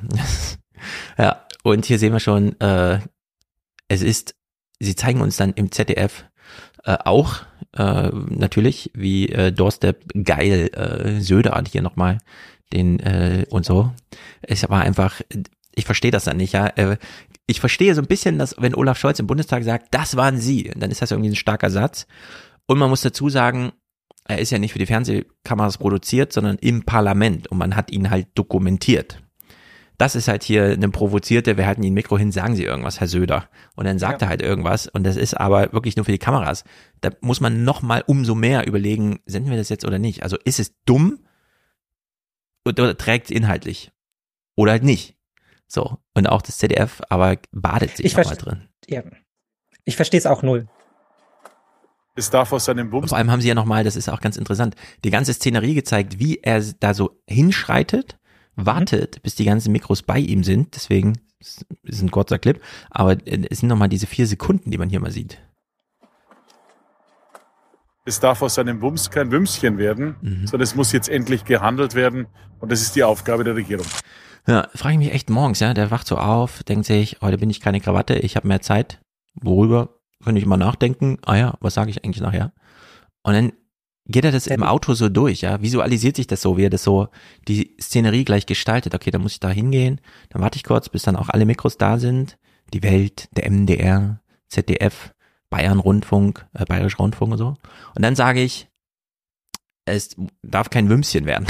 ja, 1.17 1.45
und 1.63 1.85
hier 1.85 1.99
sehen 1.99 2.13
wir 2.13 2.19
schon, 2.19 2.59
äh, 2.59 2.99
es 3.87 4.01
ist, 4.01 4.35
sie 4.79 4.95
zeigen 4.95 5.21
uns 5.21 5.37
dann 5.37 5.53
im 5.53 5.71
ZDF 5.71 6.25
äh, 6.83 6.97
auch 7.03 7.41
äh, 7.73 8.09
natürlich, 8.29 8.91
wie 8.93 9.29
äh, 9.29 9.51
Doorstep 9.51 10.03
geil 10.23 10.69
äh, 10.73 11.21
Söder 11.21 11.61
hier 11.69 11.81
nochmal 11.81 12.17
den 12.73 12.99
äh, 12.99 13.45
und 13.49 13.65
so. 13.65 13.91
Es 14.41 14.67
war 14.69 14.81
einfach, 14.81 15.21
ich 15.73 15.85
verstehe 15.85 16.11
das 16.11 16.25
dann 16.25 16.37
nicht, 16.37 16.53
ja. 16.53 16.67
Äh, 16.67 16.97
ich 17.47 17.59
verstehe 17.59 17.95
so 17.95 18.01
ein 18.01 18.07
bisschen, 18.07 18.37
dass 18.37 18.55
wenn 18.59 18.75
Olaf 18.75 18.99
Scholz 18.99 19.19
im 19.19 19.25
Bundestag 19.25 19.63
sagt, 19.63 19.87
das 19.91 20.15
waren 20.15 20.37
sie, 20.37 20.71
dann 20.75 20.91
ist 20.91 21.01
das 21.01 21.09
irgendwie 21.09 21.31
ein 21.31 21.35
starker 21.35 21.71
Satz. 21.71 22.05
Und 22.67 22.77
man 22.77 22.91
muss 22.91 23.01
dazu 23.01 23.29
sagen, 23.29 23.71
er 24.25 24.37
ist 24.37 24.51
ja 24.51 24.59
nicht 24.59 24.73
für 24.73 24.79
die 24.79 24.85
Fernsehkameras 24.85 25.79
produziert, 25.79 26.31
sondern 26.31 26.57
im 26.57 26.83
Parlament 26.83 27.47
und 27.47 27.57
man 27.57 27.75
hat 27.75 27.91
ihn 27.91 28.11
halt 28.11 28.27
dokumentiert 28.35 29.19
das 29.99 30.15
ist 30.15 30.29
halt 30.29 30.43
hier 30.43 30.63
eine 30.63 30.89
provozierte, 30.89 31.57
wir 31.57 31.67
halten 31.67 31.83
ihn 31.83 31.93
Mikro 31.93 32.17
hin, 32.17 32.31
sagen 32.31 32.55
Sie 32.55 32.63
irgendwas, 32.63 33.01
Herr 33.01 33.07
Söder. 33.07 33.49
Und 33.75 33.85
dann 33.85 33.99
sagt 33.99 34.21
ja. 34.21 34.27
er 34.27 34.29
halt 34.29 34.41
irgendwas 34.41 34.87
und 34.87 35.03
das 35.03 35.17
ist 35.17 35.33
aber 35.33 35.73
wirklich 35.73 35.97
nur 35.97 36.05
für 36.05 36.13
die 36.13 36.17
Kameras. 36.17 36.63
Da 37.01 37.09
muss 37.19 37.41
man 37.41 37.65
noch 37.65 37.81
mal 37.81 38.01
umso 38.07 38.33
mehr 38.33 38.65
überlegen, 38.65 39.19
senden 39.25 39.51
wir 39.51 39.57
das 39.57 39.67
jetzt 39.67 39.83
oder 39.83 39.99
nicht. 39.99 40.23
Also 40.23 40.37
ist 40.45 40.57
es 40.57 40.73
dumm 40.85 41.19
oder 42.65 42.97
trägt 42.97 43.25
es 43.25 43.31
inhaltlich? 43.31 43.91
Oder 44.55 44.71
halt 44.71 44.83
nicht. 44.83 45.17
So. 45.67 45.97
Und 46.13 46.27
auch 46.27 46.41
das 46.41 46.59
ZDF 46.59 47.01
aber 47.09 47.37
badet 47.51 47.97
sich 47.97 48.15
mal 48.15 48.23
drin. 48.23 48.69
Ja. 48.87 49.03
Ich 49.83 49.97
verstehe 49.97 50.17
es 50.17 50.25
auch 50.25 50.43
null. 50.43 50.69
Es 52.15 52.29
darf 52.29 52.53
aus 52.53 52.65
seinem 52.65 52.89
Bums. 52.89 53.09
Vor 53.09 53.17
allem 53.17 53.31
haben 53.31 53.41
sie 53.41 53.49
ja 53.49 53.55
nochmal, 53.55 53.83
das 53.83 53.97
ist 53.97 54.07
auch 54.07 54.21
ganz 54.21 54.37
interessant, 54.37 54.75
die 55.03 55.09
ganze 55.09 55.33
Szenerie 55.33 55.73
gezeigt, 55.73 56.19
wie 56.19 56.37
er 56.37 56.61
da 56.79 56.93
so 56.93 57.21
hinschreitet 57.27 58.18
wartet, 58.65 59.21
bis 59.23 59.35
die 59.35 59.45
ganzen 59.45 59.71
Mikros 59.71 60.01
bei 60.01 60.19
ihm 60.19 60.43
sind. 60.43 60.75
Deswegen 60.75 61.19
ist 61.39 61.65
es 61.83 62.01
ein 62.01 62.11
kurzer 62.11 62.39
Clip. 62.39 62.61
Aber 62.89 63.17
es 63.25 63.59
sind 63.59 63.69
nochmal 63.69 63.89
diese 63.89 64.07
vier 64.07 64.27
Sekunden, 64.27 64.71
die 64.71 64.77
man 64.77 64.89
hier 64.89 64.99
mal 64.99 65.11
sieht. 65.11 65.39
Es 68.05 68.19
darf 68.19 68.41
aus 68.41 68.55
seinem 68.55 68.81
Wumms 68.81 69.11
kein 69.11 69.31
Wümschen 69.31 69.77
werden, 69.77 70.15
mhm. 70.21 70.47
sondern 70.47 70.61
es 70.61 70.75
muss 70.75 70.91
jetzt 70.91 71.09
endlich 71.09 71.45
gehandelt 71.45 71.95
werden. 71.95 72.27
Und 72.59 72.71
das 72.71 72.81
ist 72.81 72.95
die 72.95 73.03
Aufgabe 73.03 73.43
der 73.43 73.55
Regierung. 73.55 73.85
Ja, 74.47 74.67
frage 74.73 74.93
ich 74.93 74.99
mich 74.99 75.13
echt 75.13 75.29
morgens, 75.29 75.59
ja. 75.59 75.73
Der 75.73 75.91
wacht 75.91 76.07
so 76.07 76.17
auf, 76.17 76.63
denkt 76.63 76.85
sich, 76.85 77.17
heute 77.21 77.37
bin 77.37 77.49
ich 77.49 77.59
keine 77.59 77.79
Krawatte, 77.79 78.15
ich 78.15 78.35
habe 78.35 78.47
mehr 78.47 78.61
Zeit. 78.61 78.99
Worüber 79.35 79.89
könnte 80.23 80.39
ich 80.39 80.47
mal 80.47 80.57
nachdenken? 80.57 81.19
Ah 81.25 81.35
ja, 81.35 81.57
was 81.61 81.75
sage 81.75 81.91
ich 81.91 82.03
eigentlich 82.03 82.21
nachher? 82.21 82.51
Und 83.21 83.33
dann 83.33 83.53
geht 84.09 84.25
er 84.25 84.31
das 84.31 84.47
im 84.47 84.63
Auto 84.63 84.93
so 84.93 85.07
durch, 85.07 85.41
ja? 85.41 85.61
Visualisiert 85.61 86.15
sich 86.15 86.27
das 86.27 86.41
so, 86.41 86.57
wie 86.57 86.65
er 86.65 86.69
das 86.69 86.83
so, 86.83 87.07
die 87.47 87.75
Szenerie 87.79 88.25
gleich 88.25 88.45
gestaltet. 88.45 88.95
Okay, 88.95 89.11
dann 89.11 89.21
muss 89.21 89.33
ich 89.33 89.39
da 89.39 89.49
hingehen, 89.49 90.01
dann 90.29 90.41
warte 90.41 90.57
ich 90.57 90.63
kurz, 90.63 90.89
bis 90.89 91.03
dann 91.03 91.15
auch 91.15 91.29
alle 91.29 91.45
Mikros 91.45 91.77
da 91.77 91.99
sind. 91.99 92.37
Die 92.73 92.83
Welt, 92.83 93.29
der 93.35 93.49
MDR, 93.49 94.21
ZDF, 94.47 95.13
Bayern 95.49 95.79
Rundfunk, 95.79 96.45
äh, 96.53 96.65
Bayerisch 96.65 96.99
Rundfunk 96.99 97.33
und 97.33 97.37
so. 97.37 97.47
Und 97.95 98.01
dann 98.01 98.15
sage 98.15 98.41
ich, 98.41 98.67
es 99.85 100.15
darf 100.43 100.69
kein 100.69 100.89
Wümschen 100.89 101.25
werden. 101.25 101.47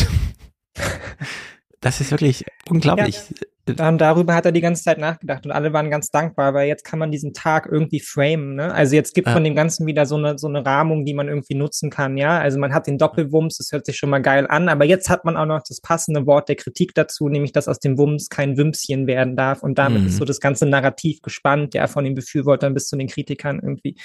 das 1.81 2.01
ist 2.01 2.11
wirklich 2.11 2.45
unglaublich. 2.69 3.15
Ja, 3.15 3.91
darüber 3.91 4.33
hat 4.33 4.45
er 4.45 4.51
die 4.51 4.61
ganze 4.61 4.83
Zeit 4.83 4.97
nachgedacht 4.97 5.45
und 5.45 5.51
alle 5.51 5.73
waren 5.73 5.89
ganz 5.89 6.09
dankbar, 6.09 6.53
weil 6.53 6.67
jetzt 6.67 6.83
kann 6.83 6.97
man 6.97 7.11
diesen 7.11 7.33
Tag 7.33 7.67
irgendwie 7.71 7.99
framen. 7.99 8.55
Ne? 8.55 8.73
Also 8.73 8.95
jetzt 8.95 9.13
gibt 9.13 9.27
ja. 9.27 9.33
man 9.33 9.43
dem 9.43 9.55
Ganzen 9.55 9.85
wieder 9.85 10.05
so 10.05 10.15
eine, 10.15 10.39
so 10.39 10.47
eine 10.47 10.65
Rahmung, 10.65 11.05
die 11.05 11.13
man 11.13 11.27
irgendwie 11.27 11.55
nutzen 11.55 11.89
kann. 11.89 12.17
Ja, 12.17 12.39
also 12.39 12.59
man 12.59 12.73
hat 12.73 12.87
den 12.87 12.97
Doppelwumms, 12.97 13.57
das 13.57 13.71
hört 13.71 13.85
sich 13.85 13.97
schon 13.97 14.09
mal 14.09 14.21
geil 14.21 14.47
an, 14.47 14.69
aber 14.69 14.85
jetzt 14.85 15.09
hat 15.09 15.23
man 15.23 15.37
auch 15.37 15.45
noch 15.45 15.61
das 15.67 15.81
passende 15.81 16.25
Wort 16.25 16.49
der 16.49 16.55
Kritik 16.55 16.95
dazu, 16.95 17.29
nämlich 17.29 17.51
dass 17.51 17.67
aus 17.67 17.79
dem 17.79 17.97
Wumms 17.97 18.29
kein 18.29 18.57
Wümschen 18.57 19.07
werden 19.07 19.35
darf 19.35 19.61
und 19.61 19.77
damit 19.77 20.01
mhm. 20.01 20.07
ist 20.07 20.17
so 20.17 20.25
das 20.25 20.39
ganze 20.39 20.65
Narrativ 20.65 21.21
gespannt, 21.21 21.73
ja, 21.75 21.87
von 21.87 22.03
den 22.03 22.15
Befürwortern 22.15 22.73
bis 22.73 22.87
zu 22.87 22.97
den 22.97 23.07
Kritikern 23.07 23.59
irgendwie. 23.61 23.97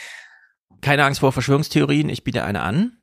Keine 0.81 1.05
Angst 1.05 1.21
vor 1.21 1.33
Verschwörungstheorien, 1.33 2.11
ich 2.11 2.25
biete 2.25 2.45
eine 2.45 2.61
an. 2.61 2.99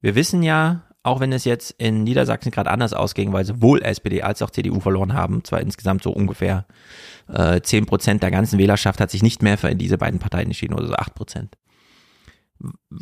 Wir 0.00 0.14
wissen 0.14 0.42
ja, 0.42 0.89
auch 1.02 1.20
wenn 1.20 1.32
es 1.32 1.44
jetzt 1.44 1.70
in 1.78 2.02
Niedersachsen 2.04 2.50
gerade 2.50 2.70
anders 2.70 2.92
ausging, 2.92 3.32
weil 3.32 3.44
sowohl 3.44 3.82
SPD 3.82 4.22
als 4.22 4.42
auch 4.42 4.50
CDU 4.50 4.80
verloren 4.80 5.14
haben, 5.14 5.44
zwar 5.44 5.60
insgesamt 5.60 6.02
so 6.02 6.10
ungefähr 6.10 6.66
äh, 7.28 7.60
10 7.60 7.86
Prozent 7.86 8.22
der 8.22 8.30
ganzen 8.30 8.58
Wählerschaft 8.58 9.00
hat 9.00 9.10
sich 9.10 9.22
nicht 9.22 9.42
mehr 9.42 9.56
für 9.56 9.74
diese 9.74 9.98
beiden 9.98 10.20
Parteien 10.20 10.46
entschieden, 10.46 10.74
oder 10.74 10.86
so 10.86 10.94
8 10.94 11.14
Prozent. 11.14 11.56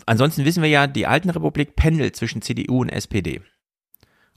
Ansonsten 0.07 0.45
wissen 0.45 0.63
wir 0.63 0.71
ja, 0.71 0.87
die 0.87 1.07
alten 1.07 1.31
Republik 1.31 1.75
pendelt 1.75 2.15
zwischen 2.15 2.43
CDU 2.43 2.83
und 2.83 2.91
SPD. 2.91 3.43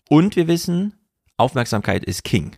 Und 0.09 0.35
wir 0.35 0.47
wissen, 0.47 0.93
Aufmerksamkeit 1.37 2.03
ist 2.03 2.23
King. 2.23 2.55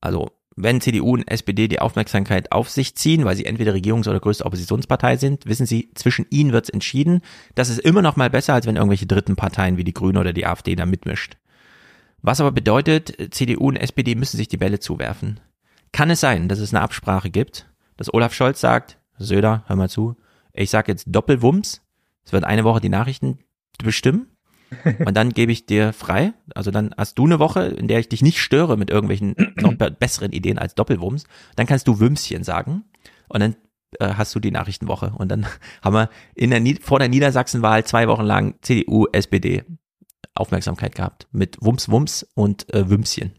Also 0.00 0.30
wenn 0.60 0.80
CDU 0.80 1.14
und 1.14 1.30
SPD 1.30 1.68
die 1.68 1.80
Aufmerksamkeit 1.80 2.50
auf 2.52 2.68
sich 2.68 2.96
ziehen, 2.96 3.24
weil 3.24 3.36
sie 3.36 3.46
entweder 3.46 3.72
Regierungs- 3.72 4.08
oder 4.08 4.18
größte 4.18 4.44
Oppositionspartei 4.44 5.16
sind, 5.16 5.46
wissen 5.46 5.66
sie, 5.66 5.90
zwischen 5.94 6.26
ihnen 6.30 6.52
wird 6.52 6.64
es 6.64 6.70
entschieden. 6.70 7.20
Das 7.54 7.68
ist 7.68 7.78
immer 7.78 8.02
noch 8.02 8.16
mal 8.16 8.28
besser, 8.28 8.54
als 8.54 8.66
wenn 8.66 8.76
irgendwelche 8.76 9.06
dritten 9.06 9.36
Parteien 9.36 9.76
wie 9.76 9.84
die 9.84 9.94
Grünen 9.94 10.18
oder 10.18 10.32
die 10.32 10.46
AfD 10.46 10.74
da 10.74 10.84
mitmischt. 10.84 11.36
Was 12.22 12.40
aber 12.40 12.50
bedeutet, 12.50 13.32
CDU 13.32 13.68
und 13.68 13.76
SPD 13.76 14.16
müssen 14.16 14.36
sich 14.36 14.48
die 14.48 14.56
Bälle 14.56 14.80
zuwerfen. 14.80 15.38
Kann 15.92 16.10
es 16.10 16.20
sein, 16.20 16.48
dass 16.48 16.58
es 16.58 16.74
eine 16.74 16.82
Absprache 16.82 17.30
gibt, 17.30 17.68
dass 17.96 18.12
Olaf 18.12 18.34
Scholz 18.34 18.60
sagt, 18.60 18.98
Söder, 19.16 19.62
hör 19.66 19.76
mal 19.76 19.88
zu, 19.88 20.16
ich 20.52 20.70
sag 20.70 20.88
jetzt 20.88 21.06
Doppelwumms, 21.06 21.82
es 22.24 22.32
wird 22.32 22.44
eine 22.44 22.64
Woche 22.64 22.80
die 22.80 22.88
Nachrichten 22.88 23.38
bestimmen 23.78 24.26
und 25.04 25.16
dann 25.16 25.30
gebe 25.30 25.52
ich 25.52 25.66
dir 25.66 25.92
frei. 25.92 26.32
Also 26.54 26.70
dann 26.70 26.94
hast 26.96 27.18
du 27.18 27.24
eine 27.24 27.38
Woche, 27.38 27.62
in 27.62 27.88
der 27.88 27.98
ich 27.98 28.08
dich 28.08 28.22
nicht 28.22 28.40
störe 28.40 28.76
mit 28.76 28.90
irgendwelchen 28.90 29.34
noch 29.56 29.74
besseren 29.74 30.32
Ideen 30.32 30.58
als 30.58 30.74
Doppelwumms. 30.74 31.24
Dann 31.56 31.66
kannst 31.66 31.88
du 31.88 32.00
Wümschen 32.00 32.44
sagen 32.44 32.84
und 33.28 33.40
dann 33.40 33.56
äh, 33.98 34.14
hast 34.14 34.34
du 34.34 34.40
die 34.40 34.50
Nachrichtenwoche. 34.50 35.12
Und 35.16 35.28
dann 35.28 35.46
haben 35.82 35.94
wir 35.94 36.10
in 36.34 36.50
der, 36.50 36.62
vor 36.80 36.98
der 36.98 37.08
Niedersachsenwahl 37.08 37.84
zwei 37.84 38.08
Wochen 38.08 38.24
lang 38.24 38.54
CDU, 38.62 39.06
SPD 39.12 39.64
Aufmerksamkeit 40.34 40.94
gehabt 40.94 41.26
mit 41.32 41.56
Wumms, 41.60 41.88
Wumms 41.88 42.26
und 42.34 42.72
äh, 42.72 42.88
Wümschen. 42.88 43.37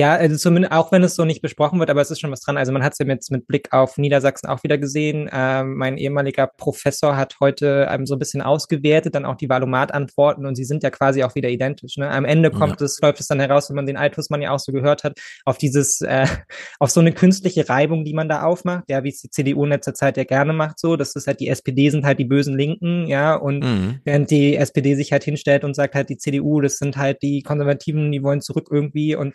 Ja, 0.00 0.14
also 0.14 0.34
zumindest 0.36 0.72
auch 0.72 0.92
wenn 0.92 1.02
es 1.02 1.14
so 1.14 1.26
nicht 1.26 1.42
besprochen 1.42 1.78
wird, 1.78 1.90
aber 1.90 2.00
es 2.00 2.10
ist 2.10 2.20
schon 2.20 2.30
was 2.30 2.40
dran. 2.40 2.56
Also 2.56 2.72
man 2.72 2.82
hat 2.82 2.94
es 2.94 2.98
ja 3.00 3.06
jetzt 3.06 3.30
mit 3.30 3.46
Blick 3.46 3.70
auf 3.70 3.98
Niedersachsen 3.98 4.48
auch 4.48 4.62
wieder 4.62 4.78
gesehen. 4.78 5.28
Ähm, 5.30 5.76
mein 5.76 5.98
ehemaliger 5.98 6.46
Professor 6.46 7.18
hat 7.18 7.36
heute 7.38 7.86
ähm, 7.90 8.06
so 8.06 8.14
ein 8.14 8.18
bisschen 8.18 8.40
ausgewertet, 8.40 9.14
dann 9.14 9.26
auch 9.26 9.36
die 9.36 9.50
Valomat-Antworten 9.50 10.46
und 10.46 10.54
sie 10.54 10.64
sind 10.64 10.82
ja 10.82 10.88
quasi 10.88 11.22
auch 11.22 11.34
wieder 11.34 11.50
identisch. 11.50 11.98
Ne? 11.98 12.08
Am 12.08 12.24
Ende 12.24 12.50
kommt 12.50 12.80
ja. 12.80 12.86
es, 12.86 12.98
läuft 13.02 13.20
es 13.20 13.26
dann 13.26 13.40
heraus, 13.40 13.68
wenn 13.68 13.76
man 13.76 13.84
den 13.84 13.98
Altusmann 13.98 14.40
ja 14.40 14.52
auch 14.52 14.58
so 14.58 14.72
gehört 14.72 15.04
hat, 15.04 15.20
auf 15.44 15.58
dieses, 15.58 16.00
äh, 16.00 16.26
auf 16.78 16.88
so 16.90 17.00
eine 17.00 17.12
künstliche 17.12 17.68
Reibung, 17.68 18.06
die 18.06 18.14
man 18.14 18.30
da 18.30 18.44
aufmacht, 18.44 18.84
ja, 18.88 19.04
wie 19.04 19.10
es 19.10 19.20
die 19.20 19.28
CDU 19.28 19.64
in 19.64 19.70
letzter 19.70 19.92
Zeit 19.92 20.16
ja 20.16 20.24
gerne 20.24 20.54
macht, 20.54 20.78
so. 20.78 20.96
Das 20.96 21.14
ist 21.14 21.26
halt 21.26 21.40
die 21.40 21.48
SPD 21.48 21.90
sind 21.90 22.06
halt 22.06 22.18
die 22.18 22.24
bösen 22.24 22.56
Linken, 22.56 23.06
ja, 23.06 23.34
und 23.34 23.62
mhm. 23.62 24.00
während 24.04 24.30
die 24.30 24.56
SPD 24.56 24.94
sich 24.94 25.12
halt 25.12 25.24
hinstellt 25.24 25.62
und 25.62 25.74
sagt 25.74 25.94
halt, 25.94 26.08
die 26.08 26.16
CDU, 26.16 26.62
das 26.62 26.78
sind 26.78 26.96
halt 26.96 27.20
die 27.20 27.42
Konservativen, 27.42 28.10
die 28.10 28.22
wollen 28.22 28.40
zurück 28.40 28.68
irgendwie 28.70 29.14
und 29.14 29.34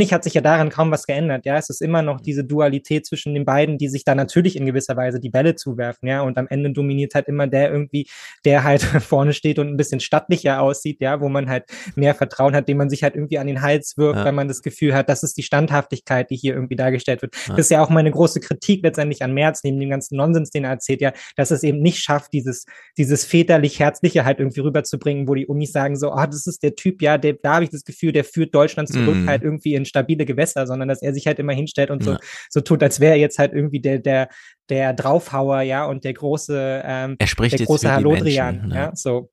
letztendlich 0.00 0.12
hat 0.14 0.24
sich 0.24 0.34
ja 0.34 0.40
daran 0.40 0.70
kaum 0.70 0.90
was 0.90 1.06
geändert. 1.06 1.44
Ja, 1.44 1.56
es 1.56 1.68
ist 1.68 1.82
immer 1.82 2.02
noch 2.02 2.20
diese 2.20 2.44
Dualität 2.44 3.06
zwischen 3.06 3.34
den 3.34 3.44
beiden, 3.44 3.76
die 3.76 3.88
sich 3.88 4.04
da 4.04 4.14
natürlich 4.14 4.56
in 4.56 4.66
gewisser 4.66 4.96
Weise 4.96 5.20
die 5.20 5.30
Bälle 5.30 5.54
zuwerfen. 5.54 6.08
Ja, 6.08 6.22
und 6.22 6.38
am 6.38 6.46
Ende 6.48 6.72
dominiert 6.72 7.14
halt 7.14 7.28
immer 7.28 7.46
der 7.46 7.70
irgendwie, 7.70 8.08
der 8.44 8.64
halt 8.64 8.82
vorne 9.00 9.32
steht 9.32 9.58
und 9.58 9.68
ein 9.68 9.76
bisschen 9.76 10.00
stattlicher 10.00 10.60
aussieht. 10.60 11.00
Ja, 11.00 11.20
wo 11.20 11.28
man 11.28 11.48
halt 11.48 11.64
mehr 11.96 12.14
Vertrauen 12.14 12.54
hat, 12.54 12.68
dem 12.68 12.78
man 12.78 12.88
sich 12.88 13.02
halt 13.02 13.14
irgendwie 13.14 13.38
an 13.38 13.46
den 13.46 13.60
Hals 13.60 13.96
wirft, 13.96 14.20
ja. 14.20 14.24
wenn 14.24 14.34
man 14.34 14.48
das 14.48 14.62
Gefühl 14.62 14.94
hat, 14.94 15.08
das 15.08 15.22
ist 15.22 15.36
die 15.36 15.42
Standhaftigkeit, 15.42 16.30
die 16.30 16.36
hier 16.36 16.54
irgendwie 16.54 16.76
dargestellt 16.76 17.22
wird. 17.22 17.36
Ja. 17.46 17.56
Das 17.56 17.66
ist 17.66 17.70
ja 17.70 17.82
auch 17.82 17.90
meine 17.90 18.10
große 18.10 18.40
Kritik 18.40 18.82
letztendlich 18.82 19.22
an 19.22 19.34
Merz, 19.34 19.62
neben 19.64 19.78
dem 19.78 19.90
ganzen 19.90 20.16
Nonsens, 20.16 20.50
den 20.50 20.64
er 20.64 20.70
erzählt, 20.70 21.00
ja, 21.00 21.12
dass 21.36 21.50
es 21.50 21.62
eben 21.62 21.80
nicht 21.80 21.98
schafft, 21.98 22.32
dieses, 22.32 22.64
dieses 22.96 23.24
väterlich-herzliche 23.24 24.24
halt 24.24 24.38
irgendwie 24.38 24.60
rüberzubringen, 24.60 25.28
wo 25.28 25.34
die 25.34 25.46
Unis 25.46 25.72
sagen 25.72 25.96
so, 25.96 26.12
ah, 26.12 26.24
oh, 26.24 26.26
das 26.26 26.46
ist 26.46 26.62
der 26.62 26.74
Typ, 26.74 27.02
ja, 27.02 27.18
der, 27.18 27.34
da 27.34 27.54
habe 27.54 27.64
ich 27.64 27.70
das 27.70 27.84
Gefühl, 27.84 28.12
der 28.12 28.24
führt 28.24 28.54
Deutschland 28.54 28.88
zurück 28.88 29.16
mm. 29.16 29.28
halt 29.28 29.42
irgendwie 29.42 29.74
in 29.80 29.84
stabile 29.84 30.24
Gewässer, 30.24 30.66
sondern 30.66 30.88
dass 30.88 31.02
er 31.02 31.12
sich 31.12 31.26
halt 31.26 31.38
immer 31.38 31.52
hinstellt 31.52 31.90
und 31.90 32.02
so, 32.02 32.12
ja. 32.12 32.18
so 32.48 32.60
tut, 32.60 32.82
als 32.82 33.00
wäre 33.00 33.12
er 33.12 33.18
jetzt 33.18 33.38
halt 33.38 33.52
irgendwie 33.52 33.80
der, 33.80 33.98
der, 33.98 34.28
der 34.68 34.92
Draufhauer, 34.92 35.62
ja, 35.62 35.84
und 35.86 36.04
der 36.04 36.14
große, 36.14 36.82
ähm, 36.84 37.16
er 37.18 37.26
spricht 37.26 37.58
der 37.58 37.66
große 37.66 37.90
Halodrian, 37.90 38.56
Menschen, 38.56 38.70
ja. 38.70 38.76
ja, 38.76 38.92
so. 38.94 39.30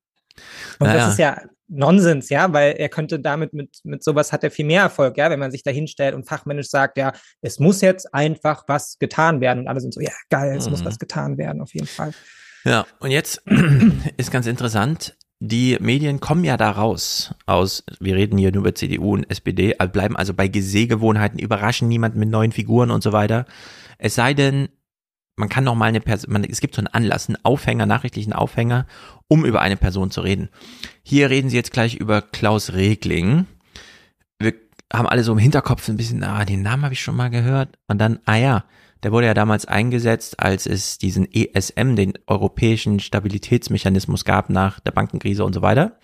Und 0.78 0.86
naja. 0.86 0.94
das 0.94 1.12
ist 1.12 1.18
ja 1.18 1.40
Nonsens, 1.68 2.30
ja, 2.30 2.52
weil 2.52 2.76
er 2.78 2.88
könnte 2.88 3.20
damit 3.20 3.52
mit, 3.52 3.80
mit 3.84 4.02
sowas 4.02 4.32
hat 4.32 4.42
er 4.42 4.50
viel 4.50 4.64
mehr 4.64 4.82
Erfolg, 4.82 5.18
ja, 5.18 5.30
wenn 5.30 5.38
man 5.38 5.50
sich 5.50 5.62
da 5.62 5.70
hinstellt 5.70 6.14
und 6.14 6.26
fachmännisch 6.26 6.68
sagt, 6.68 6.96
ja, 6.96 7.12
es 7.42 7.58
muss 7.58 7.82
jetzt 7.82 8.12
einfach 8.14 8.64
was 8.68 8.98
getan 8.98 9.40
werden 9.40 9.60
und 9.60 9.68
alle 9.68 9.80
sind 9.80 9.92
so, 9.92 10.00
ja, 10.00 10.12
geil, 10.30 10.56
es 10.56 10.64
mhm. 10.64 10.70
muss 10.72 10.84
was 10.84 10.98
getan 10.98 11.36
werden, 11.36 11.60
auf 11.60 11.74
jeden 11.74 11.86
Fall. 11.86 12.12
Ja, 12.64 12.86
und 13.00 13.10
jetzt 13.10 13.42
ist 14.16 14.30
ganz 14.30 14.46
interessant, 14.46 15.16
die 15.40 15.76
Medien 15.80 16.20
kommen 16.20 16.44
ja 16.44 16.56
da 16.56 16.70
raus 16.70 17.34
aus, 17.46 17.84
wir 18.00 18.16
reden 18.16 18.38
hier 18.38 18.50
nur 18.50 18.62
über 18.62 18.74
CDU 18.74 19.14
und 19.14 19.30
SPD, 19.30 19.74
bleiben 19.92 20.16
also 20.16 20.34
bei 20.34 20.50
Sehgewohnheiten, 20.52 21.38
überraschen 21.38 21.88
niemanden 21.88 22.18
mit 22.18 22.28
neuen 22.28 22.52
Figuren 22.52 22.90
und 22.90 23.02
so 23.02 23.12
weiter. 23.12 23.46
Es 23.98 24.16
sei 24.16 24.34
denn, 24.34 24.68
man 25.36 25.48
kann 25.48 25.62
noch 25.62 25.76
mal 25.76 25.86
eine 25.86 26.00
Person, 26.00 26.44
es 26.44 26.60
gibt 26.60 26.74
so 26.74 26.80
einen 26.80 26.88
Anlass, 26.88 27.28
einen 27.28 27.38
Aufhänger, 27.44 27.86
nachrichtlichen 27.86 28.32
Aufhänger, 28.32 28.86
um 29.28 29.44
über 29.44 29.60
eine 29.60 29.76
Person 29.76 30.10
zu 30.10 30.22
reden. 30.22 30.48
Hier 31.04 31.30
reden 31.30 31.50
sie 31.50 31.56
jetzt 31.56 31.72
gleich 31.72 31.94
über 31.94 32.20
Klaus 32.20 32.72
Regling. 32.72 33.46
Wir 34.40 34.54
haben 34.92 35.06
alle 35.06 35.22
so 35.22 35.32
im 35.32 35.38
Hinterkopf 35.38 35.88
ein 35.88 35.96
bisschen, 35.96 36.24
ah, 36.24 36.44
den 36.44 36.62
Namen 36.62 36.82
habe 36.82 36.94
ich 36.94 37.00
schon 37.00 37.16
mal 37.16 37.30
gehört. 37.30 37.78
Und 37.86 37.98
dann, 37.98 38.18
ah 38.24 38.36
ja, 38.36 38.64
der 39.02 39.12
wurde 39.12 39.26
ja 39.26 39.34
damals 39.34 39.64
eingesetzt, 39.64 40.40
als 40.40 40.66
es 40.66 40.98
diesen 40.98 41.28
ESM, 41.32 41.94
den 41.94 42.14
Europäischen 42.26 42.98
Stabilitätsmechanismus 43.00 44.24
gab 44.24 44.50
nach 44.50 44.80
der 44.80 44.90
Bankenkrise 44.90 45.44
und 45.44 45.52
so 45.52 45.62
weiter. 45.62 45.98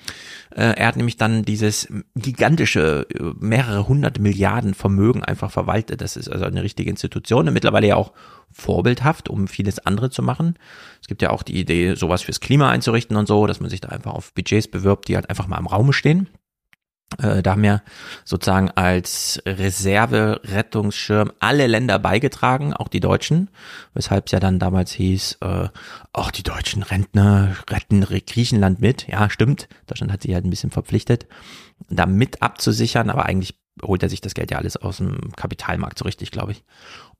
Äh, 0.51 0.75
er 0.77 0.87
hat 0.87 0.97
nämlich 0.97 1.17
dann 1.17 1.45
dieses 1.45 1.89
gigantische, 2.15 3.07
äh, 3.13 3.23
mehrere 3.39 3.89
hundert 3.89 4.21
Milliarden 4.21 4.75
Vermögen 4.75 5.25
einfach 5.25 5.51
verwaltet. 5.51 6.01
Das 6.01 6.17
ist 6.17 6.29
also 6.29 6.45
eine 6.45 6.63
richtige 6.63 6.91
Institution 6.91 7.49
und 7.49 7.55
mittlerweile 7.55 7.89
ja 7.89 7.97
auch 7.97 8.13
vorbildhaft, 8.53 9.29
um 9.29 9.49
vieles 9.49 9.85
andere 9.85 10.11
zu 10.11 10.23
machen. 10.23 10.57
Es 11.01 11.09
gibt 11.09 11.23
ja 11.23 11.31
auch 11.31 11.43
die 11.43 11.59
Idee, 11.59 11.97
sowas 11.97 12.23
fürs 12.23 12.41
Klima 12.41 12.71
einzurichten 12.71 13.17
und 13.17 13.27
so, 13.27 13.47
dass 13.47 13.61
man 13.61 13.71
sich 13.71 13.81
da 13.81 13.89
einfach 13.89 14.15
auf 14.15 14.33
Budgets 14.35 14.69
bewirbt, 14.69 15.09
die 15.09 15.17
halt 15.17 15.29
einfach 15.29 15.49
mal 15.49 15.59
im 15.59 15.67
Raum 15.67 15.93
stehen. 15.93 16.29
Äh, 17.19 17.43
da 17.43 17.53
haben 17.53 17.65
ja 17.65 17.83
sozusagen 18.25 18.71
als 18.71 19.41
Reserve-Rettungsschirm 19.47 21.33
alle 21.41 21.67
Länder 21.67 21.99
beigetragen, 21.99 22.75
auch 22.75 22.89
die 22.89 23.01
Deutschen, 23.01 23.51
weshalb 23.93 24.27
es 24.27 24.33
ja 24.33 24.41
dann 24.41 24.59
damals 24.59 24.93
hieß, 24.93 25.39
äh, 25.41 25.69
auch 26.13 26.31
die 26.31 26.43
deutschen 26.43 26.83
Rentner 26.83 27.57
retten 27.71 28.01
Griechenland 28.03 28.81
mit. 28.81 29.07
Ja, 29.07 29.31
stimmt. 29.31 29.69
Deutschland 29.87 30.13
hat 30.13 30.23
sich 30.23 30.35
halt 30.35 30.45
ein 30.45 30.51
bisschen 30.51 30.71
verpflichtet, 30.71 31.27
da 31.89 32.07
mit 32.07 32.43
abzusichern, 32.43 33.11
aber 33.11 33.27
eigentlich 33.27 33.55
holt 33.83 34.03
er 34.03 34.09
sich 34.09 34.21
das 34.21 34.35
Geld 34.35 34.51
ja 34.51 34.59
alles 34.59 34.77
aus 34.77 34.99
dem 34.99 35.33
Kapitalmarkt 35.37 35.99
so 35.99 36.05
richtig, 36.05 36.31
glaube 36.31 36.53
ich 36.53 36.65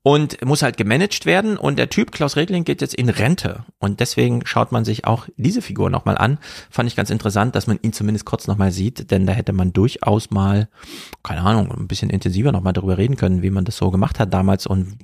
und 0.05 0.45
muss 0.45 0.61
halt 0.61 0.77
gemanagt 0.77 1.25
werden. 1.25 1.57
Und 1.57 1.79
der 1.79 1.89
Typ 1.89 2.11
Klaus 2.11 2.35
Regling 2.35 2.63
geht 2.63 2.79
jetzt 2.79 2.93
in 2.93 3.09
Rente. 3.09 3.65
Und 3.79 3.99
deswegen 4.01 4.45
schaut 4.45 4.71
man 4.71 4.85
sich 4.85 5.05
auch 5.05 5.27
diese 5.35 5.63
Figur 5.63 5.89
nochmal 5.89 6.15
an. 6.15 6.37
Fand 6.69 6.87
ich 6.87 6.95
ganz 6.95 7.09
interessant, 7.09 7.55
dass 7.55 7.65
man 7.65 7.79
ihn 7.81 7.91
zumindest 7.91 8.23
kurz 8.23 8.45
nochmal 8.45 8.71
sieht, 8.71 9.09
denn 9.09 9.25
da 9.25 9.33
hätte 9.33 9.51
man 9.51 9.73
durchaus 9.73 10.29
mal, 10.29 10.69
keine 11.23 11.41
Ahnung, 11.41 11.71
ein 11.71 11.87
bisschen 11.87 12.11
intensiver 12.11 12.51
nochmal 12.51 12.73
darüber 12.73 12.99
reden 12.99 13.15
können, 13.15 13.41
wie 13.41 13.49
man 13.49 13.65
das 13.65 13.77
so 13.77 13.89
gemacht 13.89 14.19
hat 14.19 14.31
damals. 14.31 14.67
Und 14.67 14.99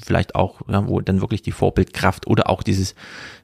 vielleicht 0.00 0.36
auch, 0.36 0.60
ja, 0.68 0.86
wo 0.86 1.00
dann 1.00 1.20
wirklich 1.20 1.42
die 1.42 1.50
Vorbildkraft 1.50 2.28
oder 2.28 2.48
auch 2.48 2.62
dieses, 2.62 2.94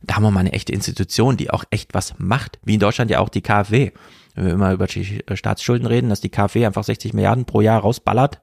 da 0.03 0.15
haben 0.15 0.23
wir 0.23 0.31
mal 0.31 0.39
eine 0.39 0.53
echte 0.53 0.73
Institution, 0.73 1.37
die 1.37 1.51
auch 1.51 1.65
echt 1.71 1.95
was 1.95 2.15
macht, 2.19 2.61
wie 2.63 2.75
in 2.75 2.81
Deutschland 2.81 3.11
ja 3.11 3.19
auch 3.19 3.29
die 3.29 3.43
KfW. 3.43 3.91
Wenn 4.37 4.47
wir 4.47 4.53
immer 4.53 4.73
über 4.73 4.87
Staatsschulden 4.87 5.89
reden, 5.89 6.11
dass 6.11 6.21
die 6.21 6.31
KfW 6.31 6.65
einfach 6.65 6.85
60 6.85 7.13
Milliarden 7.13 7.45
pro 7.45 7.61
Jahr 7.61 7.81
rausballert, 7.81 8.41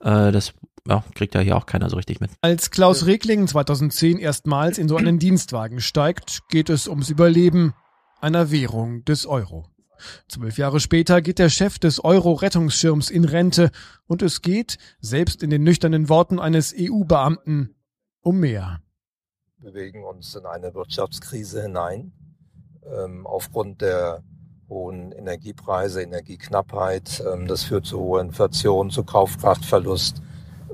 äh, 0.00 0.32
das 0.32 0.54
ja, 0.86 1.04
kriegt 1.14 1.34
ja 1.34 1.40
hier 1.40 1.56
auch 1.56 1.66
keiner 1.66 1.90
so 1.90 1.96
richtig 1.96 2.20
mit. 2.20 2.30
Als 2.40 2.70
Klaus 2.70 3.06
Regling 3.06 3.46
2010 3.46 4.18
erstmals 4.18 4.78
in 4.78 4.88
so 4.88 4.96
einen 4.96 5.18
Dienstwagen 5.18 5.80
steigt, 5.80 6.48
geht 6.48 6.70
es 6.70 6.88
ums 6.88 7.10
Überleben 7.10 7.74
einer 8.20 8.50
Währung 8.50 9.04
des 9.04 9.26
Euro. 9.26 9.66
Zwölf 10.28 10.56
Jahre 10.56 10.80
später 10.80 11.20
geht 11.20 11.38
der 11.38 11.50
Chef 11.50 11.78
des 11.78 12.02
Euro-Rettungsschirms 12.02 13.10
in 13.10 13.24
Rente 13.24 13.70
und 14.06 14.22
es 14.22 14.40
geht, 14.40 14.78
selbst 15.00 15.42
in 15.42 15.50
den 15.50 15.62
nüchternen 15.62 16.08
Worten 16.08 16.38
eines 16.38 16.74
EU-Beamten, 16.76 17.74
um 18.22 18.40
mehr. 18.40 18.80
Wir 19.58 19.72
bewegen 19.72 20.04
uns 20.04 20.34
in 20.34 20.46
eine 20.46 20.74
Wirtschaftskrise 20.74 21.62
hinein. 21.62 22.12
Ähm, 22.82 23.26
aufgrund 23.26 23.82
der 23.82 24.22
hohen 24.70 25.12
Energiepreise, 25.12 26.02
Energieknappheit. 26.02 27.22
Ähm, 27.30 27.46
das 27.46 27.64
führt 27.64 27.84
zu 27.84 27.98
hoher 27.98 28.22
Inflation, 28.22 28.90
zu 28.90 29.04
Kaufkraftverlust. 29.04 30.22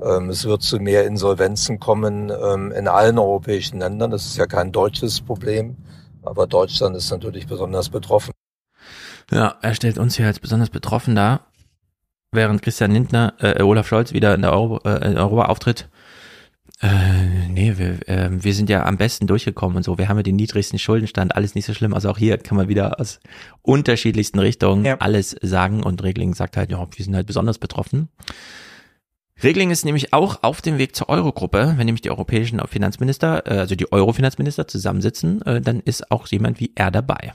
Ähm, 0.03 0.29
es 0.29 0.45
wird 0.45 0.61
zu 0.61 0.79
mehr 0.79 1.05
Insolvenzen 1.05 1.79
kommen 1.79 2.29
ähm, 2.29 2.71
in 2.71 2.87
allen 2.87 3.17
europäischen 3.17 3.79
Ländern. 3.79 4.11
Das 4.11 4.25
ist 4.25 4.37
ja 4.37 4.45
kein 4.45 4.71
deutsches 4.71 5.21
Problem, 5.21 5.77
aber 6.23 6.47
Deutschland 6.47 6.95
ist 6.95 7.09
natürlich 7.11 7.47
besonders 7.47 7.89
betroffen. 7.89 8.31
Ja, 9.31 9.55
er 9.61 9.75
stellt 9.75 9.97
uns 9.97 10.15
hier 10.15 10.27
als 10.27 10.39
besonders 10.39 10.69
betroffen 10.69 11.15
dar, 11.15 11.47
während 12.31 12.61
Christian 12.61 12.91
Lindner, 12.91 13.33
äh, 13.39 13.61
Olaf 13.61 13.87
Scholz 13.87 14.13
wieder 14.13 14.33
in 14.35 14.41
der 14.41 14.53
Euro, 14.53 14.79
äh, 14.85 15.05
in 15.05 15.17
Europa 15.17 15.45
auftritt. 15.45 15.89
Äh, 16.79 17.47
nee, 17.49 17.73
wir, 17.77 18.07
äh, 18.07 18.29
wir 18.31 18.53
sind 18.53 18.69
ja 18.69 18.85
am 18.85 18.97
besten 18.97 19.25
durchgekommen 19.25 19.77
und 19.77 19.83
so. 19.83 19.97
Wir 19.97 20.09
haben 20.09 20.17
ja 20.17 20.23
den 20.23 20.35
niedrigsten 20.35 20.77
Schuldenstand, 20.77 21.35
alles 21.35 21.55
nicht 21.55 21.65
so 21.65 21.73
schlimm. 21.73 21.93
Also 21.93 22.09
auch 22.09 22.19
hier 22.19 22.37
kann 22.37 22.55
man 22.55 22.67
wieder 22.67 22.99
aus 22.99 23.19
unterschiedlichsten 23.63 24.37
Richtungen 24.37 24.85
ja. 24.85 24.97
alles 24.99 25.35
sagen 25.41 25.81
und 25.81 26.03
Regling 26.03 26.35
sagt 26.35 26.55
halt, 26.55 26.69
ja, 26.69 26.87
wir 26.95 27.03
sind 27.03 27.15
halt 27.15 27.25
besonders 27.25 27.57
betroffen. 27.57 28.09
Regling 29.43 29.69
ist 29.69 29.85
nämlich 29.85 30.13
auch 30.13 30.41
auf 30.41 30.61
dem 30.61 30.77
Weg 30.77 30.95
zur 30.95 31.09
Eurogruppe, 31.09 31.75
wenn 31.77 31.85
nämlich 31.85 32.01
die 32.01 32.09
europäischen 32.09 32.59
Finanzminister, 32.67 33.45
äh, 33.45 33.59
also 33.59 33.75
die 33.75 33.91
Euro-Finanzminister 33.91 34.67
zusammensitzen, 34.67 35.41
äh, 35.43 35.61
dann 35.61 35.79
ist 35.81 36.11
auch 36.11 36.27
jemand 36.27 36.59
wie 36.59 36.71
er 36.75 36.89
dabei. 36.89 37.33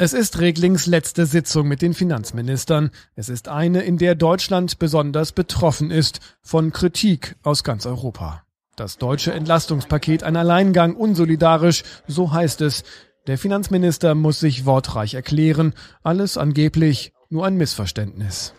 Es 0.00 0.12
ist 0.12 0.38
Reglings 0.38 0.86
letzte 0.86 1.26
Sitzung 1.26 1.66
mit 1.66 1.82
den 1.82 1.92
Finanzministern. 1.92 2.90
Es 3.16 3.28
ist 3.28 3.48
eine, 3.48 3.82
in 3.82 3.98
der 3.98 4.14
Deutschland 4.14 4.78
besonders 4.78 5.32
betroffen 5.32 5.90
ist 5.90 6.20
von 6.40 6.72
Kritik 6.72 7.34
aus 7.42 7.64
ganz 7.64 7.84
Europa. 7.84 8.44
Das 8.76 8.98
deutsche 8.98 9.32
Entlastungspaket 9.32 10.22
ein 10.22 10.36
Alleingang 10.36 10.94
unsolidarisch, 10.94 11.82
so 12.06 12.30
heißt 12.30 12.60
es. 12.60 12.84
Der 13.26 13.38
Finanzminister 13.38 14.14
muss 14.14 14.38
sich 14.38 14.66
wortreich 14.66 15.14
erklären. 15.14 15.74
Alles 16.04 16.38
angeblich 16.38 17.12
nur 17.28 17.44
ein 17.44 17.56
Missverständnis. 17.56 18.54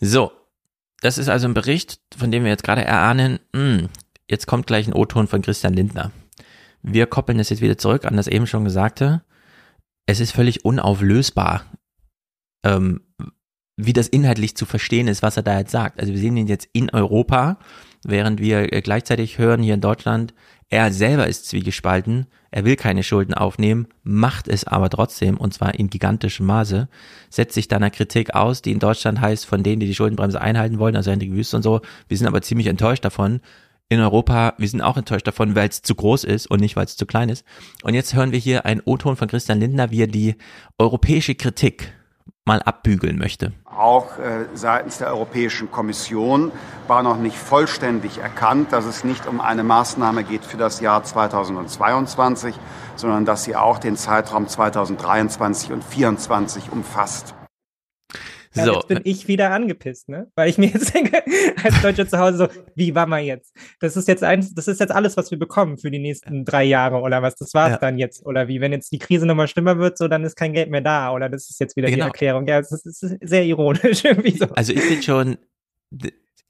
So, 0.00 0.32
das 1.02 1.18
ist 1.18 1.28
also 1.28 1.46
ein 1.46 1.54
Bericht, 1.54 2.00
von 2.16 2.30
dem 2.30 2.44
wir 2.44 2.50
jetzt 2.50 2.64
gerade 2.64 2.84
erahnen, 2.84 3.38
mh, 3.52 3.60
hm, 3.60 3.88
jetzt 4.30 4.46
kommt 4.46 4.66
gleich 4.66 4.86
ein 4.86 4.94
O-Ton 4.94 5.28
von 5.28 5.42
Christian 5.42 5.74
Lindner. 5.74 6.10
Wir 6.82 7.06
koppeln 7.06 7.38
das 7.38 7.50
jetzt 7.50 7.60
wieder 7.60 7.78
zurück 7.78 8.04
an 8.04 8.16
das 8.16 8.26
eben 8.26 8.46
schon 8.46 8.64
Gesagte. 8.64 9.22
Es 10.06 10.18
ist 10.18 10.32
völlig 10.32 10.64
unauflösbar, 10.64 11.64
ähm, 12.64 13.02
wie 13.76 13.92
das 13.92 14.08
inhaltlich 14.08 14.56
zu 14.56 14.66
verstehen 14.66 15.06
ist, 15.06 15.22
was 15.22 15.36
er 15.36 15.42
da 15.42 15.58
jetzt 15.58 15.70
sagt. 15.70 16.00
Also 16.00 16.12
wir 16.12 16.18
sehen 16.18 16.36
ihn 16.36 16.48
jetzt 16.48 16.68
in 16.72 16.90
Europa 16.90 17.58
während 18.04 18.40
wir 18.40 18.72
äh, 18.72 18.80
gleichzeitig 18.82 19.38
hören 19.38 19.62
hier 19.62 19.74
in 19.74 19.80
Deutschland, 19.80 20.34
er 20.72 20.90
selber 20.90 21.26
ist 21.26 21.46
zwiegespalten, 21.48 22.26
er 22.50 22.64
will 22.64 22.76
keine 22.76 23.02
Schulden 23.02 23.34
aufnehmen, 23.34 23.88
macht 24.04 24.48
es 24.48 24.64
aber 24.64 24.88
trotzdem 24.88 25.36
und 25.36 25.52
zwar 25.52 25.74
in 25.74 25.90
gigantischem 25.90 26.46
Maße, 26.46 26.88
setzt 27.28 27.52
sich 27.52 27.68
dann 27.68 27.82
einer 27.82 27.90
Kritik 27.90 28.34
aus, 28.34 28.62
die 28.62 28.72
in 28.72 28.78
Deutschland 28.78 29.20
heißt, 29.20 29.44
von 29.44 29.62
denen, 29.62 29.80
die 29.80 29.86
die 29.86 29.94
Schuldenbremse 29.94 30.40
einhalten 30.40 30.78
wollen, 30.78 30.96
also 30.96 31.10
Hendrik 31.10 31.32
Wüst 31.32 31.52
und 31.52 31.62
so, 31.62 31.82
wir 32.08 32.16
sind 32.16 32.26
aber 32.26 32.40
ziemlich 32.40 32.68
enttäuscht 32.68 33.04
davon. 33.04 33.40
In 33.90 34.00
Europa, 34.00 34.54
wir 34.56 34.66
sind 34.66 34.80
auch 34.80 34.96
enttäuscht 34.96 35.26
davon, 35.26 35.54
weil 35.54 35.68
es 35.68 35.82
zu 35.82 35.94
groß 35.94 36.24
ist 36.24 36.46
und 36.46 36.60
nicht, 36.60 36.74
weil 36.74 36.86
es 36.86 36.96
zu 36.96 37.04
klein 37.04 37.28
ist. 37.28 37.44
Und 37.82 37.92
jetzt 37.92 38.14
hören 38.14 38.32
wir 38.32 38.38
hier 38.38 38.64
einen 38.64 38.80
O-Ton 38.82 39.16
von 39.16 39.28
Christian 39.28 39.60
Lindner, 39.60 39.90
wie 39.90 40.04
er 40.04 40.06
die 40.06 40.36
europäische 40.78 41.34
Kritik 41.34 41.92
mal 42.44 42.60
abbügeln 42.62 43.18
möchte. 43.18 43.52
Auch 43.64 44.18
äh, 44.18 44.46
seitens 44.54 44.98
der 44.98 45.08
Europäischen 45.08 45.70
Kommission 45.70 46.50
war 46.88 47.02
noch 47.02 47.16
nicht 47.16 47.36
vollständig 47.36 48.18
erkannt, 48.18 48.72
dass 48.72 48.84
es 48.84 49.04
nicht 49.04 49.26
um 49.26 49.40
eine 49.40 49.62
Maßnahme 49.62 50.24
geht 50.24 50.44
für 50.44 50.56
das 50.56 50.80
Jahr 50.80 51.04
2022, 51.04 52.54
sondern 52.96 53.24
dass 53.24 53.44
sie 53.44 53.54
auch 53.54 53.78
den 53.78 53.96
Zeitraum 53.96 54.48
2023 54.48 55.72
und 55.72 55.82
2024 55.82 56.72
umfasst. 56.72 57.34
Ja, 58.54 58.64
so. 58.64 58.74
Jetzt 58.74 58.88
bin 58.88 59.00
ich 59.04 59.28
wieder 59.28 59.50
angepisst, 59.50 60.08
ne? 60.08 60.30
Weil 60.34 60.50
ich 60.50 60.58
mir 60.58 60.66
jetzt 60.66 60.94
denke, 60.94 61.22
als 61.64 61.80
Deutscher 61.80 62.06
zu 62.06 62.18
Hause 62.18 62.36
so, 62.36 62.48
wie 62.74 62.94
war 62.94 63.06
man 63.06 63.24
jetzt? 63.24 63.54
Das 63.80 63.96
ist 63.96 64.08
jetzt 64.08 64.22
eins, 64.22 64.54
das 64.54 64.68
ist 64.68 64.80
jetzt 64.80 64.92
alles, 64.92 65.16
was 65.16 65.30
wir 65.30 65.38
bekommen 65.38 65.78
für 65.78 65.90
die 65.90 65.98
nächsten 65.98 66.44
drei 66.44 66.64
Jahre 66.64 67.00
oder 67.00 67.22
was? 67.22 67.34
Das 67.36 67.54
war's 67.54 67.72
ja. 67.72 67.78
dann 67.78 67.98
jetzt 67.98 68.24
oder 68.26 68.48
wie? 68.48 68.60
Wenn 68.60 68.72
jetzt 68.72 68.92
die 68.92 68.98
Krise 68.98 69.26
nochmal 69.26 69.48
schlimmer 69.48 69.78
wird, 69.78 69.96
so 69.96 70.08
dann 70.08 70.24
ist 70.24 70.36
kein 70.36 70.52
Geld 70.52 70.70
mehr 70.70 70.82
da 70.82 71.12
oder 71.12 71.28
das 71.28 71.48
ist 71.48 71.60
jetzt 71.60 71.76
wieder 71.76 71.88
genau. 71.88 72.04
die 72.04 72.08
Erklärung. 72.08 72.46
Ja, 72.46 72.60
das 72.60 72.72
ist, 72.72 73.00
sehr 73.22 73.44
ironisch 73.44 74.04
irgendwie 74.04 74.36
so. 74.36 74.46
Also 74.54 74.72
ich 74.72 74.86
bin 74.86 75.02
schon, 75.02 75.38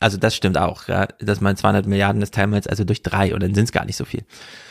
also 0.03 0.17
das 0.17 0.35
stimmt 0.35 0.59
auch, 0.59 0.89
ja, 0.89 1.07
dass 1.21 1.41
man 1.41 1.57
200 1.57 1.87
Milliarden, 1.87 2.21
das 2.21 2.31
teilen 2.31 2.51
wir 2.51 2.57
jetzt 2.57 2.69
also 2.69 2.85
durch 2.85 3.03
drei 3.03 3.35
und 3.35 3.43
dann 3.43 3.55
sind 3.55 3.65
es 3.65 3.73
gar 3.73 3.85
nicht 3.85 3.97
so 3.97 4.05
viel. 4.05 4.25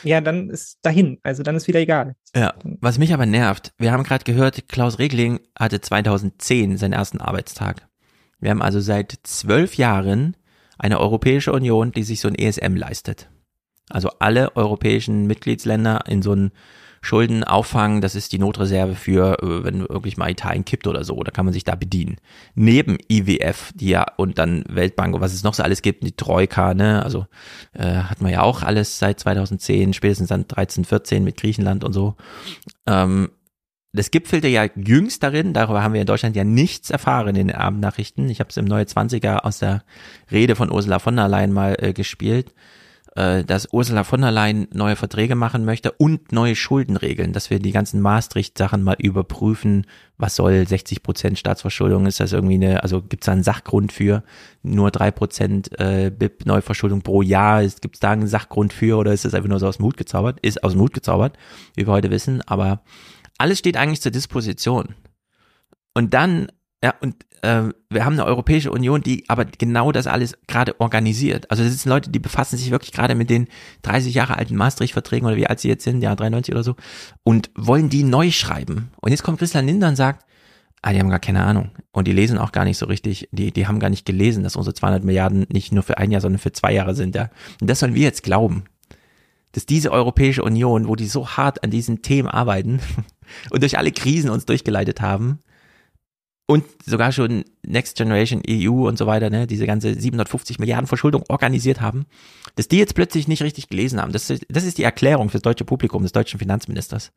Ja, 0.03 0.21
dann 0.21 0.49
ist 0.49 0.79
dahin, 0.81 1.19
also 1.23 1.43
dann 1.43 1.55
ist 1.55 1.67
wieder 1.67 1.79
egal. 1.79 2.15
Ja, 2.35 2.53
was 2.63 2.97
mich 2.97 3.13
aber 3.13 3.25
nervt, 3.25 3.73
wir 3.77 3.91
haben 3.91 4.03
gerade 4.03 4.23
gehört, 4.23 4.67
Klaus 4.67 4.99
Regling 4.99 5.39
hatte 5.57 5.81
2010 5.81 6.77
seinen 6.77 6.93
ersten 6.93 7.19
Arbeitstag. 7.19 7.87
Wir 8.39 8.51
haben 8.51 8.61
also 8.61 8.79
seit 8.79 9.19
zwölf 9.23 9.75
Jahren 9.75 10.35
eine 10.77 10.99
Europäische 10.99 11.53
Union, 11.53 11.91
die 11.91 12.03
sich 12.03 12.21
so 12.21 12.27
ein 12.27 12.35
ESM 12.35 12.75
leistet. 12.75 13.29
Also 13.89 14.09
alle 14.19 14.55
europäischen 14.55 15.27
Mitgliedsländer 15.27 16.05
in 16.07 16.21
so 16.21 16.33
ein 16.33 16.51
Schulden 17.01 17.43
auffangen, 17.43 17.99
das 17.99 18.13
ist 18.13 18.31
die 18.31 18.39
Notreserve 18.39 18.95
für, 18.95 19.41
äh, 19.41 19.63
wenn 19.63 19.81
wirklich 19.81 20.17
mal 20.17 20.29
Italien 20.29 20.65
kippt 20.65 20.85
oder 20.85 21.03
so, 21.03 21.21
da 21.23 21.31
kann 21.31 21.45
man 21.45 21.53
sich 21.53 21.63
da 21.63 21.75
bedienen. 21.75 22.17
Neben 22.53 22.97
IWF, 23.09 23.71
die 23.73 23.89
ja, 23.89 24.05
und 24.17 24.37
dann 24.37 24.63
Weltbank 24.69 25.15
und 25.15 25.21
was 25.21 25.33
es 25.33 25.43
noch 25.43 25.55
so 25.55 25.63
alles 25.63 25.81
gibt, 25.81 26.03
die 26.03 26.15
Troika, 26.15 26.73
ne, 26.75 27.03
also 27.03 27.25
äh, 27.73 28.03
hat 28.03 28.21
man 28.21 28.31
ja 28.31 28.41
auch 28.41 28.61
alles 28.61 28.99
seit 28.99 29.19
2010, 29.19 29.93
spätestens 29.93 30.29
dann 30.29 30.47
13, 30.47 30.85
14 30.85 31.23
mit 31.23 31.37
Griechenland 31.37 31.83
und 31.83 31.93
so. 31.93 32.15
Ähm, 32.85 33.31
das 33.93 34.11
gipfelte 34.11 34.47
ja 34.47 34.67
jüngst 34.75 35.21
darin, 35.21 35.53
darüber 35.53 35.83
haben 35.83 35.93
wir 35.93 36.01
in 36.01 36.07
Deutschland 36.07 36.35
ja 36.35 36.45
nichts 36.45 36.91
erfahren 36.91 37.35
in 37.35 37.47
den 37.47 37.55
Abendnachrichten. 37.55 38.29
Ich 38.29 38.39
habe 38.39 38.49
es 38.49 38.57
im 38.57 38.65
Neue 38.65 38.85
20er 38.85 39.39
aus 39.39 39.59
der 39.59 39.83
Rede 40.31 40.55
von 40.55 40.71
Ursula 40.71 40.99
von 40.99 41.15
der 41.17 41.27
Leyen 41.27 41.51
mal 41.51 41.75
äh, 41.79 41.91
gespielt 41.91 42.53
äh, 43.15 43.43
dass 43.43 43.67
Ursula 43.71 44.03
von 44.03 44.21
der 44.21 44.31
Leyen 44.31 44.67
neue 44.73 44.95
Verträge 44.95 45.35
machen 45.35 45.65
möchte 45.65 45.91
und 45.91 46.31
neue 46.31 46.55
Schuldenregeln, 46.55 47.33
dass 47.33 47.49
wir 47.49 47.59
die 47.59 47.71
ganzen 47.71 47.99
Maastricht-Sachen 48.01 48.83
mal 48.83 48.95
überprüfen. 48.97 49.85
Was 50.17 50.35
soll 50.35 50.65
60 50.65 51.03
Prozent 51.03 51.37
Staatsverschuldung? 51.37 52.05
Ist 52.05 52.19
das 52.19 52.31
irgendwie 52.31 52.55
eine, 52.55 52.83
also 52.83 53.01
gibt 53.01 53.23
es 53.23 53.25
da 53.25 53.33
einen 53.33 53.43
Sachgrund 53.43 53.91
für? 53.91 54.23
Nur 54.63 54.91
drei 54.91 55.11
Prozent 55.11 55.77
äh, 55.79 56.09
BIP 56.09 56.45
Neuverschuldung 56.45 57.01
pro 57.01 57.21
Jahr? 57.21 57.63
Gibt 57.63 57.95
es 57.95 57.99
da 57.99 58.11
einen 58.11 58.27
Sachgrund 58.27 58.71
für 58.71 58.97
oder 58.97 59.11
ist 59.11 59.25
das 59.25 59.33
einfach 59.33 59.49
nur 59.49 59.59
so 59.59 59.67
aus 59.67 59.77
dem 59.77 59.85
Hut 59.85 59.97
gezaubert? 59.97 60.39
Ist 60.41 60.63
aus 60.63 60.71
dem 60.71 60.81
Hut 60.81 60.93
gezaubert, 60.93 61.37
wie 61.75 61.85
wir 61.85 61.93
heute 61.93 62.11
wissen, 62.11 62.41
aber 62.45 62.81
alles 63.37 63.59
steht 63.59 63.75
eigentlich 63.75 64.01
zur 64.01 64.11
Disposition. 64.11 64.95
Und 65.93 66.13
dann 66.13 66.51
ja, 66.83 66.95
und 66.99 67.15
äh, 67.43 67.63
wir 67.89 68.05
haben 68.05 68.13
eine 68.13 68.25
Europäische 68.25 68.71
Union, 68.71 69.01
die 69.01 69.23
aber 69.27 69.45
genau 69.45 69.91
das 69.91 70.07
alles 70.07 70.37
gerade 70.47 70.79
organisiert. 70.79 71.49
Also 71.51 71.63
das 71.63 71.73
sind 71.73 71.89
Leute, 71.89 72.09
die 72.09 72.19
befassen 72.19 72.57
sich 72.57 72.71
wirklich 72.71 72.91
gerade 72.91 73.15
mit 73.15 73.29
den 73.29 73.47
30 73.83 74.13
Jahre 74.13 74.37
alten 74.37 74.55
Maastricht-Verträgen 74.55 75.27
oder 75.27 75.35
wie 75.35 75.47
alt 75.47 75.59
sie 75.59 75.67
jetzt 75.67 75.83
sind, 75.83 76.01
ja 76.01 76.15
93 76.15 76.53
oder 76.53 76.63
so, 76.63 76.75
und 77.23 77.51
wollen 77.55 77.89
die 77.89 78.03
neu 78.03 78.31
schreiben. 78.31 78.91
Und 78.99 79.11
jetzt 79.11 79.23
kommt 79.23 79.39
Christian 79.39 79.67
Linder 79.67 79.89
und 79.89 79.95
sagt, 79.95 80.25
ah, 80.81 80.93
die 80.93 80.99
haben 80.99 81.09
gar 81.09 81.19
keine 81.19 81.43
Ahnung. 81.43 81.71
Und 81.91 82.07
die 82.07 82.13
lesen 82.13 82.37
auch 82.37 82.51
gar 82.51 82.65
nicht 82.65 82.77
so 82.77 82.87
richtig, 82.87 83.29
die, 83.31 83.51
die 83.51 83.67
haben 83.67 83.79
gar 83.79 83.89
nicht 83.89 84.05
gelesen, 84.05 84.43
dass 84.43 84.55
unsere 84.55 84.73
200 84.73 85.03
Milliarden 85.03 85.45
nicht 85.51 85.71
nur 85.71 85.83
für 85.83 85.97
ein 85.97 86.11
Jahr, 86.11 86.21
sondern 86.21 86.39
für 86.39 86.51
zwei 86.51 86.73
Jahre 86.73 86.95
sind. 86.95 87.15
Ja. 87.15 87.29
Und 87.59 87.69
das 87.69 87.79
sollen 87.79 87.95
wir 87.95 88.03
jetzt 88.03 88.23
glauben. 88.23 88.63
Dass 89.51 89.65
diese 89.65 89.91
Europäische 89.91 90.43
Union, 90.43 90.87
wo 90.87 90.95
die 90.95 91.07
so 91.07 91.27
hart 91.27 91.63
an 91.63 91.69
diesen 91.69 92.01
Themen 92.01 92.29
arbeiten 92.29 92.79
und 93.51 93.61
durch 93.61 93.77
alle 93.77 93.91
Krisen 93.91 94.29
uns 94.29 94.45
durchgeleitet 94.45 95.01
haben, 95.01 95.39
und 96.51 96.65
sogar 96.85 97.13
schon 97.13 97.45
Next 97.65 97.95
Generation 97.95 98.41
EU 98.45 98.85
und 98.85 98.97
so 98.97 99.07
weiter, 99.07 99.29
ne, 99.29 99.47
diese 99.47 99.65
ganze 99.65 99.97
750 99.97 100.59
Milliarden 100.59 100.85
Verschuldung 100.85 101.23
organisiert 101.29 101.79
haben, 101.79 102.07
dass 102.57 102.67
die 102.67 102.77
jetzt 102.77 102.93
plötzlich 102.93 103.29
nicht 103.29 103.41
richtig 103.41 103.69
gelesen 103.69 104.01
haben. 104.01 104.11
Das 104.11 104.29
ist, 104.29 104.45
das 104.49 104.65
ist 104.65 104.77
die 104.77 104.83
Erklärung 104.83 105.29
fürs 105.29 105.43
deutsche 105.43 105.63
Publikum 105.63 106.03
des 106.03 106.11
deutschen 106.11 106.39
Finanzministers. 106.39 107.13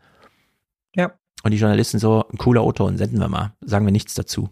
Ja. 0.95 1.15
Und 1.43 1.51
die 1.51 1.57
Journalisten 1.57 1.99
so, 1.99 2.25
ein 2.33 2.39
cooler 2.39 2.61
Autor 2.61 2.87
und 2.87 2.97
senden 2.97 3.19
wir 3.19 3.29
mal, 3.29 3.57
sagen 3.61 3.85
wir 3.85 3.91
nichts 3.91 4.15
dazu. 4.15 4.51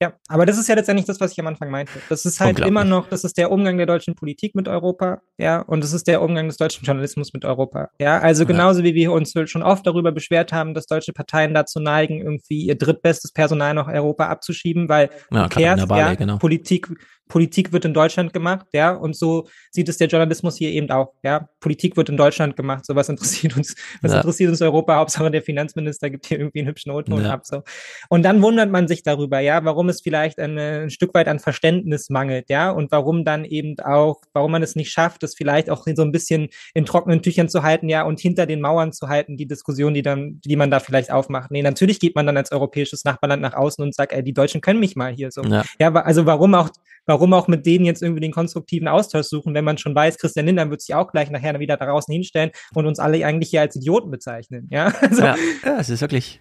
Ja, 0.00 0.12
aber 0.28 0.46
das 0.46 0.58
ist 0.58 0.68
ja 0.68 0.74
letztendlich 0.74 1.06
das, 1.06 1.20
was 1.20 1.32
ich 1.32 1.40
am 1.40 1.46
Anfang 1.46 1.70
meinte. 1.70 1.92
Das 2.08 2.24
ist 2.24 2.40
halt 2.40 2.60
immer 2.60 2.84
noch, 2.84 3.08
das 3.08 3.24
ist 3.24 3.36
der 3.36 3.50
Umgang 3.50 3.76
der 3.76 3.86
deutschen 3.86 4.14
Politik 4.14 4.54
mit 4.54 4.68
Europa, 4.68 5.20
ja, 5.38 5.60
und 5.60 5.82
das 5.82 5.92
ist 5.92 6.06
der 6.06 6.22
Umgang 6.22 6.46
des 6.46 6.56
deutschen 6.56 6.84
Journalismus 6.84 7.32
mit 7.32 7.44
Europa, 7.44 7.90
ja. 8.00 8.18
Also 8.18 8.46
genauso 8.46 8.84
wie 8.84 8.94
wir 8.94 9.12
uns 9.12 9.34
schon 9.46 9.62
oft 9.62 9.86
darüber 9.86 10.12
beschwert 10.12 10.52
haben, 10.52 10.74
dass 10.74 10.86
deutsche 10.86 11.12
Parteien 11.12 11.54
dazu 11.54 11.80
neigen, 11.80 12.20
irgendwie 12.20 12.66
ihr 12.66 12.76
drittbestes 12.76 13.32
Personal 13.32 13.74
nach 13.74 13.88
Europa 13.88 14.26
abzuschieben, 14.26 14.88
weil 14.88 15.10
ja, 15.32 15.48
Kehrt, 15.48 15.88
ja, 15.90 16.14
genau. 16.14 16.38
Politik, 16.38 16.88
Politik 17.28 17.72
wird 17.72 17.84
in 17.84 17.94
Deutschland 17.94 18.32
gemacht, 18.32 18.66
ja, 18.72 18.92
und 18.92 19.16
so 19.16 19.48
sieht 19.70 19.88
es 19.88 19.98
der 19.98 20.08
Journalismus 20.08 20.56
hier 20.56 20.70
eben 20.70 20.90
auch, 20.90 21.12
ja. 21.22 21.48
Politik 21.60 21.96
wird 21.96 22.08
in 22.08 22.16
Deutschland 22.16 22.56
gemacht, 22.56 22.86
so 22.86 22.94
was 22.94 23.08
interessiert 23.08 23.56
uns, 23.56 23.74
was 24.02 24.12
ja. 24.12 24.18
interessiert 24.18 24.50
uns 24.50 24.62
Europa, 24.62 24.96
Hauptsache 24.96 25.30
der 25.30 25.42
Finanzminister 25.42 26.10
gibt 26.10 26.26
hier 26.26 26.38
irgendwie 26.38 26.60
einen 26.60 26.68
hübschen 26.68 26.92
Noten 26.92 27.12
ja. 27.22 27.32
ab, 27.32 27.46
so. 27.46 27.62
Und 28.08 28.22
dann 28.22 28.42
wundert 28.42 28.70
man 28.70 28.88
sich 28.88 29.02
darüber, 29.02 29.40
ja, 29.40 29.64
warum 29.64 29.88
es 29.88 30.00
vielleicht 30.00 30.38
ein, 30.38 30.58
ein 30.58 30.90
Stück 30.90 31.14
weit 31.14 31.28
an 31.28 31.38
Verständnis 31.38 32.10
mangelt, 32.10 32.46
ja, 32.48 32.70
und 32.70 32.90
warum 32.90 33.24
dann 33.24 33.44
eben 33.44 33.78
auch, 33.80 34.20
warum 34.32 34.52
man 34.52 34.62
es 34.62 34.76
nicht 34.76 34.90
schafft, 34.90 35.22
es 35.22 35.34
vielleicht 35.34 35.70
auch 35.70 35.86
so 35.94 36.02
ein 36.02 36.12
bisschen 36.12 36.48
in 36.74 36.84
trockenen 36.84 37.22
Tüchern 37.22 37.48
zu 37.48 37.62
halten, 37.62 37.88
ja, 37.88 38.02
und 38.02 38.20
hinter 38.20 38.46
den 38.46 38.60
Mauern 38.60 38.92
zu 38.92 39.08
halten, 39.08 39.36
die 39.36 39.46
Diskussion, 39.46 39.94
die 39.94 40.02
dann, 40.02 40.40
die 40.44 40.56
man 40.56 40.70
da 40.70 40.80
vielleicht 40.80 41.10
aufmacht. 41.10 41.50
Nee, 41.50 41.62
natürlich 41.62 42.00
geht 42.00 42.14
man 42.14 42.26
dann 42.26 42.36
als 42.36 42.52
europäisches 42.52 43.04
Nachbarland 43.04 43.42
nach 43.42 43.54
außen 43.54 43.82
und 43.82 43.94
sagt, 43.94 44.12
ey, 44.12 44.22
die 44.22 44.32
Deutschen 44.32 44.60
können 44.60 44.80
mich 44.80 44.96
mal 44.96 45.12
hier 45.12 45.30
so. 45.30 45.42
Ja, 45.42 45.64
ja 45.78 45.92
also 45.94 46.26
warum 46.26 46.54
auch, 46.54 46.70
warum 47.06 47.17
auch 47.26 47.48
mit 47.48 47.66
denen 47.66 47.84
jetzt 47.84 48.02
irgendwie 48.02 48.20
den 48.20 48.32
konstruktiven 48.32 48.88
Austausch 48.88 49.26
suchen, 49.26 49.54
wenn 49.54 49.64
man 49.64 49.78
schon 49.78 49.94
weiß, 49.94 50.18
Christian 50.18 50.46
Lindner 50.46 50.70
wird 50.70 50.80
sich 50.80 50.94
auch 50.94 51.10
gleich 51.10 51.30
nachher 51.30 51.58
wieder 51.58 51.76
da 51.76 51.86
draußen 51.86 52.12
hinstellen 52.12 52.50
und 52.74 52.86
uns 52.86 52.98
alle 52.98 53.24
eigentlich 53.24 53.50
hier 53.50 53.60
als 53.60 53.76
Idioten 53.76 54.10
bezeichnen. 54.10 54.68
Ja, 54.70 54.86
also, 55.00 55.22
ja, 55.22 55.36
ja 55.64 55.78
es 55.78 55.88
ist 55.88 56.00
wirklich. 56.00 56.40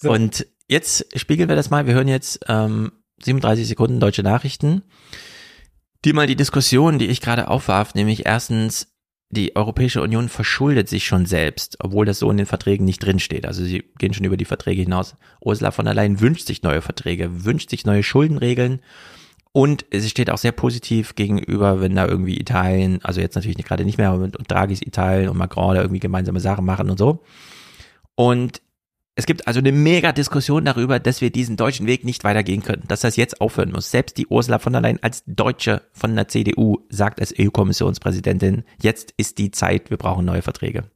So. 0.00 0.10
Und 0.10 0.46
jetzt 0.68 1.06
spiegeln 1.18 1.48
wir 1.48 1.56
das 1.56 1.70
mal. 1.70 1.86
Wir 1.86 1.94
hören 1.94 2.08
jetzt 2.08 2.40
ähm, 2.48 2.92
37 3.22 3.66
Sekunden 3.66 4.00
deutsche 4.00 4.22
Nachrichten, 4.22 4.82
die 6.04 6.12
mal 6.12 6.26
die 6.26 6.36
Diskussion, 6.36 6.98
die 6.98 7.06
ich 7.06 7.20
gerade 7.20 7.48
aufwarf, 7.48 7.94
nämlich 7.94 8.26
erstens, 8.26 8.88
die 9.30 9.56
Europäische 9.56 10.02
Union 10.02 10.28
verschuldet 10.28 10.88
sich 10.88 11.06
schon 11.06 11.26
selbst, 11.26 11.76
obwohl 11.80 12.06
das 12.06 12.20
so 12.20 12.30
in 12.30 12.36
den 12.36 12.46
Verträgen 12.46 12.84
nicht 12.84 13.02
drinsteht. 13.02 13.46
Also 13.46 13.64
sie 13.64 13.82
gehen 13.98 14.14
schon 14.14 14.26
über 14.26 14.36
die 14.36 14.44
Verträge 14.44 14.82
hinaus. 14.82 15.16
Ursula 15.40 15.70
von 15.70 15.86
der 15.86 15.94
Leyen 15.94 16.20
wünscht 16.20 16.46
sich 16.46 16.62
neue 16.62 16.82
Verträge, 16.82 17.44
wünscht 17.44 17.70
sich 17.70 17.84
neue 17.84 18.02
Schuldenregeln 18.02 18.80
und 19.56 19.86
sie 19.92 20.10
steht 20.10 20.30
auch 20.30 20.38
sehr 20.38 20.50
positiv 20.50 21.14
gegenüber, 21.14 21.80
wenn 21.80 21.94
da 21.94 22.08
irgendwie 22.08 22.40
Italien, 22.40 22.98
also 23.04 23.20
jetzt 23.20 23.36
natürlich 23.36 23.56
gerade 23.58 23.84
nicht 23.84 23.98
mehr, 23.98 24.10
aber 24.10 24.18
mit 24.18 24.36
Draghis 24.48 24.82
Italien 24.82 25.28
und 25.28 25.36
Macron 25.36 25.76
da 25.76 25.80
irgendwie 25.80 26.00
gemeinsame 26.00 26.40
Sachen 26.40 26.64
machen 26.64 26.90
und 26.90 26.98
so. 26.98 27.22
Und 28.16 28.60
es 29.14 29.26
gibt 29.26 29.46
also 29.46 29.60
eine 29.60 29.70
mega 29.70 30.10
Diskussion 30.10 30.64
darüber, 30.64 30.98
dass 30.98 31.20
wir 31.20 31.30
diesen 31.30 31.56
deutschen 31.56 31.86
Weg 31.86 32.04
nicht 32.04 32.24
weitergehen 32.24 32.64
können, 32.64 32.82
dass 32.88 33.02
das 33.02 33.14
jetzt 33.14 33.40
aufhören 33.40 33.70
muss. 33.70 33.92
Selbst 33.92 34.16
die 34.16 34.26
Ursula 34.26 34.58
von 34.58 34.72
der 34.72 34.82
Leyen 34.82 35.00
als 35.04 35.22
Deutsche 35.24 35.82
von 35.92 36.16
der 36.16 36.26
CDU 36.26 36.78
sagt 36.88 37.20
als 37.20 37.32
EU-Kommissionspräsidentin, 37.38 38.64
jetzt 38.82 39.14
ist 39.16 39.38
die 39.38 39.52
Zeit, 39.52 39.88
wir 39.88 39.98
brauchen 39.98 40.24
neue 40.24 40.42
Verträge. 40.42 40.90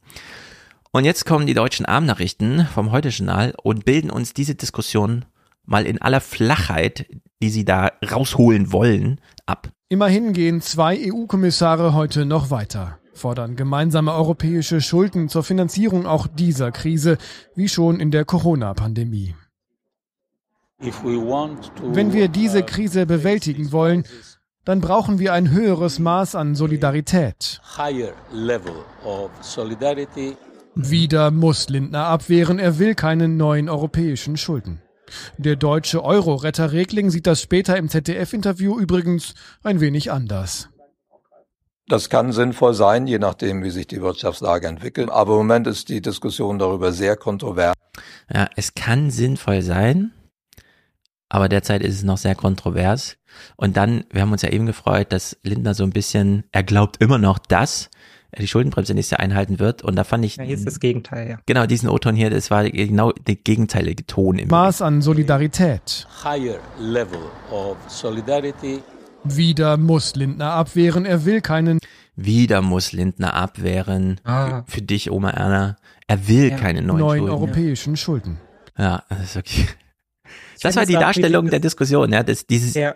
Und 0.91 1.05
jetzt 1.05 1.27
kommen 1.27 1.47
die 1.47 1.55
deutschen 1.55 1.87
Armnachrichten 1.87 2.67
vom 2.67 2.91
Heute-Journal 2.91 3.55
und 3.63 3.85
bilden 3.85 4.11
uns 4.11 4.35
diese 4.35 4.57
Diskussion 4.57 5.27
mal 5.69 5.87
in 5.87 6.01
aller 6.01 6.21
Flachheit, 6.21 7.07
die 7.43 7.51
sie 7.51 7.65
da 7.65 7.93
rausholen 8.11 8.73
wollen, 8.73 9.21
ab. 9.47 9.69
Immerhin 9.89 10.33
gehen 10.33 10.61
zwei 10.61 10.99
EU-Kommissare 11.13 11.95
heute 11.95 12.25
noch 12.25 12.51
weiter, 12.51 12.99
fordern 13.15 13.55
gemeinsame 13.55 14.13
europäische 14.13 14.81
Schulden 14.81 15.29
zur 15.29 15.43
Finanzierung 15.45 16.07
auch 16.07 16.27
dieser 16.27 16.73
Krise, 16.73 17.19
wie 17.55 17.69
schon 17.69 18.01
in 18.01 18.11
der 18.11 18.25
Corona-Pandemie. 18.25 19.35
Wenn 20.81 22.13
wir 22.13 22.29
diese 22.29 22.63
Krise 22.63 23.05
bewältigen 23.07 23.73
wollen, 23.73 24.05
dann 24.65 24.81
brauchen 24.81 25.19
wir 25.19 25.33
ein 25.33 25.51
höheres 25.51 25.99
Maß 25.99 26.35
an 26.35 26.55
Solidarität. 26.55 27.61
Wieder 30.75 31.31
muss 31.31 31.69
Lindner 31.69 32.05
abwehren, 32.05 32.59
er 32.59 32.79
will 32.79 32.95
keine 32.95 33.29
neuen 33.29 33.69
europäischen 33.69 34.37
Schulden. 34.37 34.83
Der 35.37 35.57
deutsche 35.57 36.05
Euro-Retter 36.05 36.73
Regling 36.73 37.11
sieht 37.11 37.27
das 37.27 37.43
später 37.43 37.77
im 37.77 37.89
ZDF-Interview 37.89 38.79
übrigens 38.79 39.35
ein 39.63 39.81
wenig 39.81 40.13
anders. 40.13 40.69
Das 41.89 42.11
kann 42.11 42.33
sinnvoll 42.33 42.75
sein, 42.75 43.07
je 43.07 43.19
nachdem, 43.19 43.63
wie 43.65 43.71
sich 43.71 43.87
die 43.87 44.03
Wirtschaftslage 44.03 44.67
entwickelt. 44.67 45.11
Aber 45.11 45.33
im 45.33 45.39
Moment 45.39 45.67
ist 45.67 45.89
die 45.89 46.03
Diskussion 46.03 46.59
darüber 46.59 46.93
sehr 46.93 47.17
kontrovers. 47.17 47.75
Ja, 48.33 48.49
es 48.57 48.75
kann 48.75 49.11
sinnvoll 49.11 49.63
sein, 49.63 50.13
aber 51.31 51.49
derzeit 51.49 51.83
ist 51.83 51.97
es 51.97 52.03
noch 52.03 52.19
sehr 52.19 52.35
kontrovers. 52.35 53.17
Und 53.57 53.77
dann, 53.77 54.05
wir 54.11 54.23
haben 54.23 54.33
uns 54.33 54.43
ja 54.43 54.51
eben 54.51 54.67
gefreut, 54.67 55.13
dass 55.13 55.39
Lindner 55.43 55.75
so 55.75 55.85
ein 55.85 55.91
bisschen, 55.91 56.45
er 56.53 56.63
glaubt 56.63 57.01
immer 57.03 57.19
noch, 57.19 57.39
dass 57.39 57.85
er 57.85 57.98
die 58.37 58.49
Schuldenbremse 58.49 58.95
nächstes 58.95 59.13
Jahr 59.13 59.21
einhalten 59.21 59.59
wird. 59.59 59.83
Und 59.83 59.97
da 59.97 60.05
fand 60.05 60.25
ich. 60.25 60.37
Ja, 60.37 60.45
hier 60.45 60.55
ist 60.55 60.67
das 60.67 60.81
Gegenteil, 60.81 61.29
ja. 61.31 61.39
Genau, 61.47 61.67
diesen 61.67 61.89
O-Ton 61.89 62.15
hier, 62.15 62.31
das 62.31 62.51
war 62.51 62.69
genau 62.69 63.13
der 63.13 63.37
gegenteilige 63.37 64.07
Ton. 64.07 64.39
Im 64.39 64.49
Maß 64.49 64.83
an 64.83 65.01
Solidarität. 65.03 66.07
Higher 66.25 66.59
level 66.79 67.21
of 67.51 67.77
solidarity. 67.89 68.81
Wieder 69.25 69.77
muss 69.77 70.15
Lindner 70.15 70.53
abwehren, 70.53 71.05
er 71.05 71.25
will 71.25 71.41
keinen. 71.41 71.81
Wieder 72.17 72.63
muss 72.63 72.93
Lindner 72.93 73.35
abwehren. 73.35 74.21
Ah. 74.25 74.63
Für, 74.67 74.73
für, 74.73 74.83
dich, 74.83 75.11
Oma 75.11 75.31
Erna. 75.31 75.77
Er 76.07 76.29
will 76.29 76.51
ja. 76.51 76.57
keine 76.57 76.83
neuen, 76.83 77.01
neuen 77.01 77.19
Schulden. 77.19 77.35
europäischen 77.35 77.97
Schulden. 77.97 78.39
Ja, 78.77 79.03
das 79.09 79.23
ist 79.23 79.37
okay. 79.37 79.67
Das 80.63 80.77
war 80.77 80.87
die 80.87 80.95
Darstellung 80.95 81.49
der 81.51 81.61
Diskussion, 81.61 82.13
ja, 82.13 82.23
das, 82.23 82.47
dieses, 82.47 82.75
ja. 82.75 82.95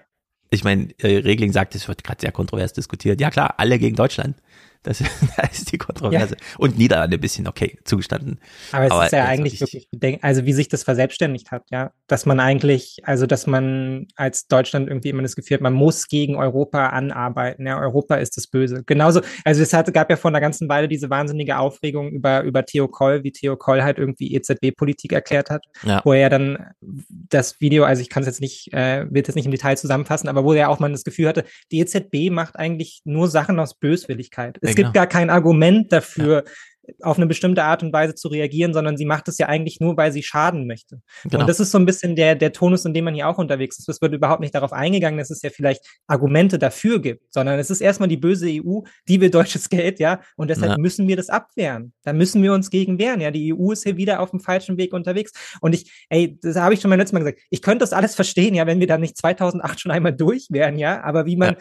ich 0.51 0.65
meine, 0.65 0.89
äh, 0.99 1.19
Regling 1.19 1.53
sagt, 1.53 1.75
es 1.75 1.87
wird 1.87 2.03
gerade 2.03 2.21
sehr 2.21 2.33
kontrovers 2.33 2.73
diskutiert. 2.73 3.21
Ja 3.21 3.31
klar, 3.31 3.55
alle 3.59 3.79
gegen 3.79 3.97
Deutschland. 3.97 4.37
Das, 4.83 4.99
das 5.37 5.59
ist 5.59 5.73
die 5.73 5.79
Kontroverse. 5.79 6.37
Ja. 6.39 6.59
Und 6.59 6.79
Niederlande 6.79 7.17
ein 7.17 7.21
bisschen 7.21 7.47
okay 7.47 7.79
zugestanden. 7.85 8.41
Aber 8.73 8.87
es 8.87 8.91
Aber 8.91 9.05
ist 9.07 9.13
ja 9.13 9.25
eigentlich 9.27 9.61
wirklich 9.61 9.89
also 10.23 10.45
wie 10.45 10.53
sich 10.53 10.69
das 10.69 10.83
verselbstständigt 10.83 11.51
hat, 11.51 11.65
ja. 11.71 11.93
Dass 12.07 12.27
man 12.27 12.41
eigentlich, 12.41 12.99
also 13.05 13.27
dass 13.27 13.47
man 13.47 14.07
als 14.17 14.47
Deutschland 14.49 14.89
irgendwie 14.89 15.11
immer 15.11 15.23
das 15.23 15.37
Gefühl 15.37 15.57
hat, 15.57 15.63
man 15.63 15.73
muss 15.73 16.09
gegen 16.09 16.37
Europa 16.37 16.89
anarbeiten. 16.89 17.67
Ja, 17.67 17.81
Europa 17.81 18.17
ist 18.17 18.37
das 18.37 18.47
Böse. 18.47 18.83
Genauso, 18.85 19.21
also 19.45 19.63
es 19.63 19.73
hat, 19.73 19.93
gab 19.95 20.11
ja 20.11 20.17
vor 20.17 20.31
einer 20.31 20.41
ganzen 20.41 20.69
Weile 20.69 20.89
diese 20.89 21.11
wahnsinnige 21.11 21.59
Aufregung 21.59 22.11
über, 22.11 22.43
über 22.43 22.65
Theo 22.65 22.89
Koll, 22.89 23.23
wie 23.25 23.33
Theo 23.33 23.57
Koll 23.57 23.83
halt 23.83 23.99
irgendwie 23.99 24.35
EZB-Politik 24.35 25.13
erklärt 25.13 25.51
hat, 25.51 25.65
ja. 25.85 26.01
wo 26.05 26.13
er 26.13 26.31
dann 26.31 26.73
das 27.09 27.61
Video, 27.61 27.85
also 27.85 28.03
ich 28.03 28.09
kann 28.09 28.23
es 28.23 28.27
jetzt 28.27 28.41
nicht, 28.41 28.73
äh, 28.73 29.07
wird 29.11 29.29
es 29.29 29.35
nicht 29.35 29.45
im 29.45 29.53
Detail 29.53 29.77
zusammenfassen, 29.77 30.29
aber 30.29 30.45
wo 30.45 30.53
er 30.53 30.69
auch 30.69 30.81
mal 30.81 30.91
das 30.91 31.05
Gefühl 31.05 31.29
hatte, 31.29 31.45
die 31.71 31.79
EZB 31.81 32.31
macht 32.31 32.57
eigentlich 32.57 33.01
nur 33.05 33.29
Sachen 33.29 33.59
aus 33.59 33.75
Böswilligkeit. 33.75 34.59
Es 34.61 34.72
es 34.73 34.77
gibt 34.77 34.93
genau. 34.93 35.05
gar 35.05 35.07
kein 35.07 35.31
Argument 35.31 35.93
dafür, 35.93 36.45
ja. 36.47 36.95
auf 37.03 37.17
eine 37.17 37.27
bestimmte 37.27 37.63
Art 37.63 37.83
und 37.83 37.93
Weise 37.93 38.15
zu 38.15 38.29
reagieren, 38.29 38.75
sondern 38.75 38.97
sie 38.97 39.05
macht 39.05 39.29
es 39.29 39.39
ja 39.39 39.47
eigentlich 39.47 39.81
nur, 39.81 39.97
weil 39.97 40.13
sie 40.13 40.23
schaden 40.23 40.67
möchte. 40.67 41.01
Genau. 41.25 41.41
Und 41.41 41.49
das 41.49 41.61
ist 41.61 41.71
so 41.71 41.79
ein 41.79 41.87
bisschen 41.87 42.17
der, 42.17 42.35
der 42.35 42.53
Tonus, 42.53 42.85
in 42.85 42.95
dem 42.95 43.05
man 43.05 43.15
hier 43.15 43.29
auch 43.29 43.39
unterwegs 43.39 43.79
ist. 43.79 43.89
Es 43.89 44.01
wird 44.01 44.15
überhaupt 44.15 44.41
nicht 44.41 44.55
darauf 44.55 44.73
eingegangen, 44.73 45.19
dass 45.19 45.31
es 45.31 45.43
ja 45.43 45.51
vielleicht 45.51 45.87
Argumente 46.07 46.59
dafür 46.59 47.01
gibt, 47.01 47.33
sondern 47.33 47.59
es 47.59 47.71
ist 47.71 47.81
erstmal 47.81 48.09
die 48.09 48.17
böse 48.17 48.49
EU, 48.49 48.81
die 49.09 49.21
will 49.21 49.31
deutsches 49.31 49.69
Geld, 49.69 50.01
ja, 50.01 50.21
und 50.37 50.49
deshalb 50.49 50.73
ja. 50.73 50.79
müssen 50.79 51.07
wir 51.07 51.17
das 51.17 51.29
abwehren. 51.29 51.93
Da 52.03 52.13
müssen 52.13 52.43
wir 52.43 52.53
uns 52.53 52.71
gegen 52.71 52.99
wehren, 52.99 53.21
ja. 53.21 53.31
Die 53.31 53.55
EU 53.55 53.73
ist 53.73 53.85
hier 53.85 53.97
wieder 53.97 54.21
auf 54.21 54.31
dem 54.31 54.41
falschen 54.41 54.77
Weg 54.77 54.93
unterwegs. 54.93 55.33
Und 55.61 55.75
ich, 55.75 56.07
ey, 56.09 56.39
das 56.43 56.57
habe 56.57 56.75
ich 56.75 56.81
schon 56.81 56.91
beim 56.91 56.99
letzten 56.99 57.17
Mal 57.17 57.21
gesagt, 57.21 57.41
ich 57.51 57.63
könnte 57.63 57.83
das 57.83 57.93
alles 57.93 58.15
verstehen, 58.15 58.55
ja, 58.55 58.67
wenn 58.67 58.81
wir 58.81 58.87
da 58.87 58.99
nicht 58.99 59.17
2008 59.17 59.81
schon 59.81 59.93
einmal 59.93 60.15
durch 60.15 60.49
wären, 60.51 60.79
ja, 60.79 61.03
aber 61.03 61.27
wie 61.27 61.37
man, 61.37 61.51
ja. 61.51 61.57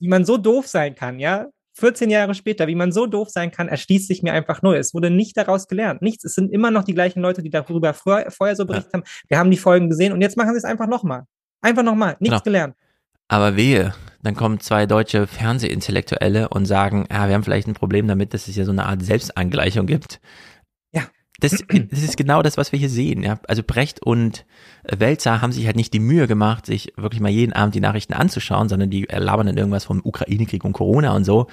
wie 0.00 0.08
man 0.08 0.24
so 0.24 0.36
doof 0.36 0.66
sein 0.66 0.94
kann, 0.94 1.18
ja, 1.18 1.46
14 1.78 2.10
Jahre 2.10 2.34
später, 2.34 2.66
wie 2.66 2.74
man 2.74 2.90
so 2.90 3.06
doof 3.06 3.28
sein 3.30 3.50
kann, 3.50 3.68
erschließt 3.68 4.08
sich 4.08 4.22
mir 4.22 4.32
einfach 4.32 4.62
neu. 4.62 4.76
Es 4.76 4.94
wurde 4.94 5.10
nicht 5.10 5.36
daraus 5.36 5.68
gelernt. 5.68 6.02
Nichts. 6.02 6.24
Es 6.24 6.34
sind 6.34 6.52
immer 6.52 6.70
noch 6.70 6.82
die 6.82 6.94
gleichen 6.94 7.20
Leute, 7.20 7.42
die 7.42 7.50
darüber 7.50 7.94
vorher, 7.94 8.30
vorher 8.30 8.56
so 8.56 8.66
berichtet 8.66 8.92
ja. 8.92 8.98
haben. 8.98 9.08
Wir 9.28 9.38
haben 9.38 9.50
die 9.50 9.56
Folgen 9.56 9.88
gesehen 9.88 10.12
und 10.12 10.20
jetzt 10.20 10.36
machen 10.36 10.52
sie 10.52 10.58
es 10.58 10.64
einfach 10.64 10.88
nochmal. 10.88 11.24
Einfach 11.60 11.84
nochmal. 11.84 12.16
Nichts 12.18 12.42
genau. 12.42 12.44
gelernt. 12.44 12.74
Aber 13.28 13.56
wehe, 13.56 13.94
dann 14.22 14.34
kommen 14.34 14.58
zwei 14.58 14.86
deutsche 14.86 15.26
Fernsehintellektuelle 15.26 16.48
und 16.48 16.66
sagen, 16.66 17.06
ja, 17.10 17.28
wir 17.28 17.34
haben 17.34 17.44
vielleicht 17.44 17.68
ein 17.68 17.74
Problem 17.74 18.08
damit, 18.08 18.34
dass 18.34 18.48
es 18.48 18.54
hier 18.54 18.64
so 18.64 18.72
eine 18.72 18.86
Art 18.86 19.02
Selbstangleichung 19.02 19.86
gibt. 19.86 20.20
Das, 21.40 21.52
das 21.90 22.02
ist 22.02 22.16
genau 22.16 22.42
das, 22.42 22.56
was 22.56 22.72
wir 22.72 22.78
hier 22.78 22.90
sehen. 22.90 23.22
Ja. 23.22 23.38
Also 23.46 23.62
Brecht 23.62 24.02
und 24.02 24.44
Welzer 24.82 25.40
haben 25.40 25.52
sich 25.52 25.66
halt 25.66 25.76
nicht 25.76 25.92
die 25.92 26.00
Mühe 26.00 26.26
gemacht, 26.26 26.66
sich 26.66 26.92
wirklich 26.96 27.20
mal 27.20 27.30
jeden 27.30 27.52
Abend 27.52 27.74
die 27.74 27.80
Nachrichten 27.80 28.12
anzuschauen, 28.12 28.68
sondern 28.68 28.90
die 28.90 29.04
labern 29.04 29.46
dann 29.46 29.56
irgendwas 29.56 29.84
vom 29.84 30.00
Ukraine-Krieg 30.04 30.64
und 30.64 30.72
Corona 30.72 31.14
und 31.14 31.24
so. 31.24 31.46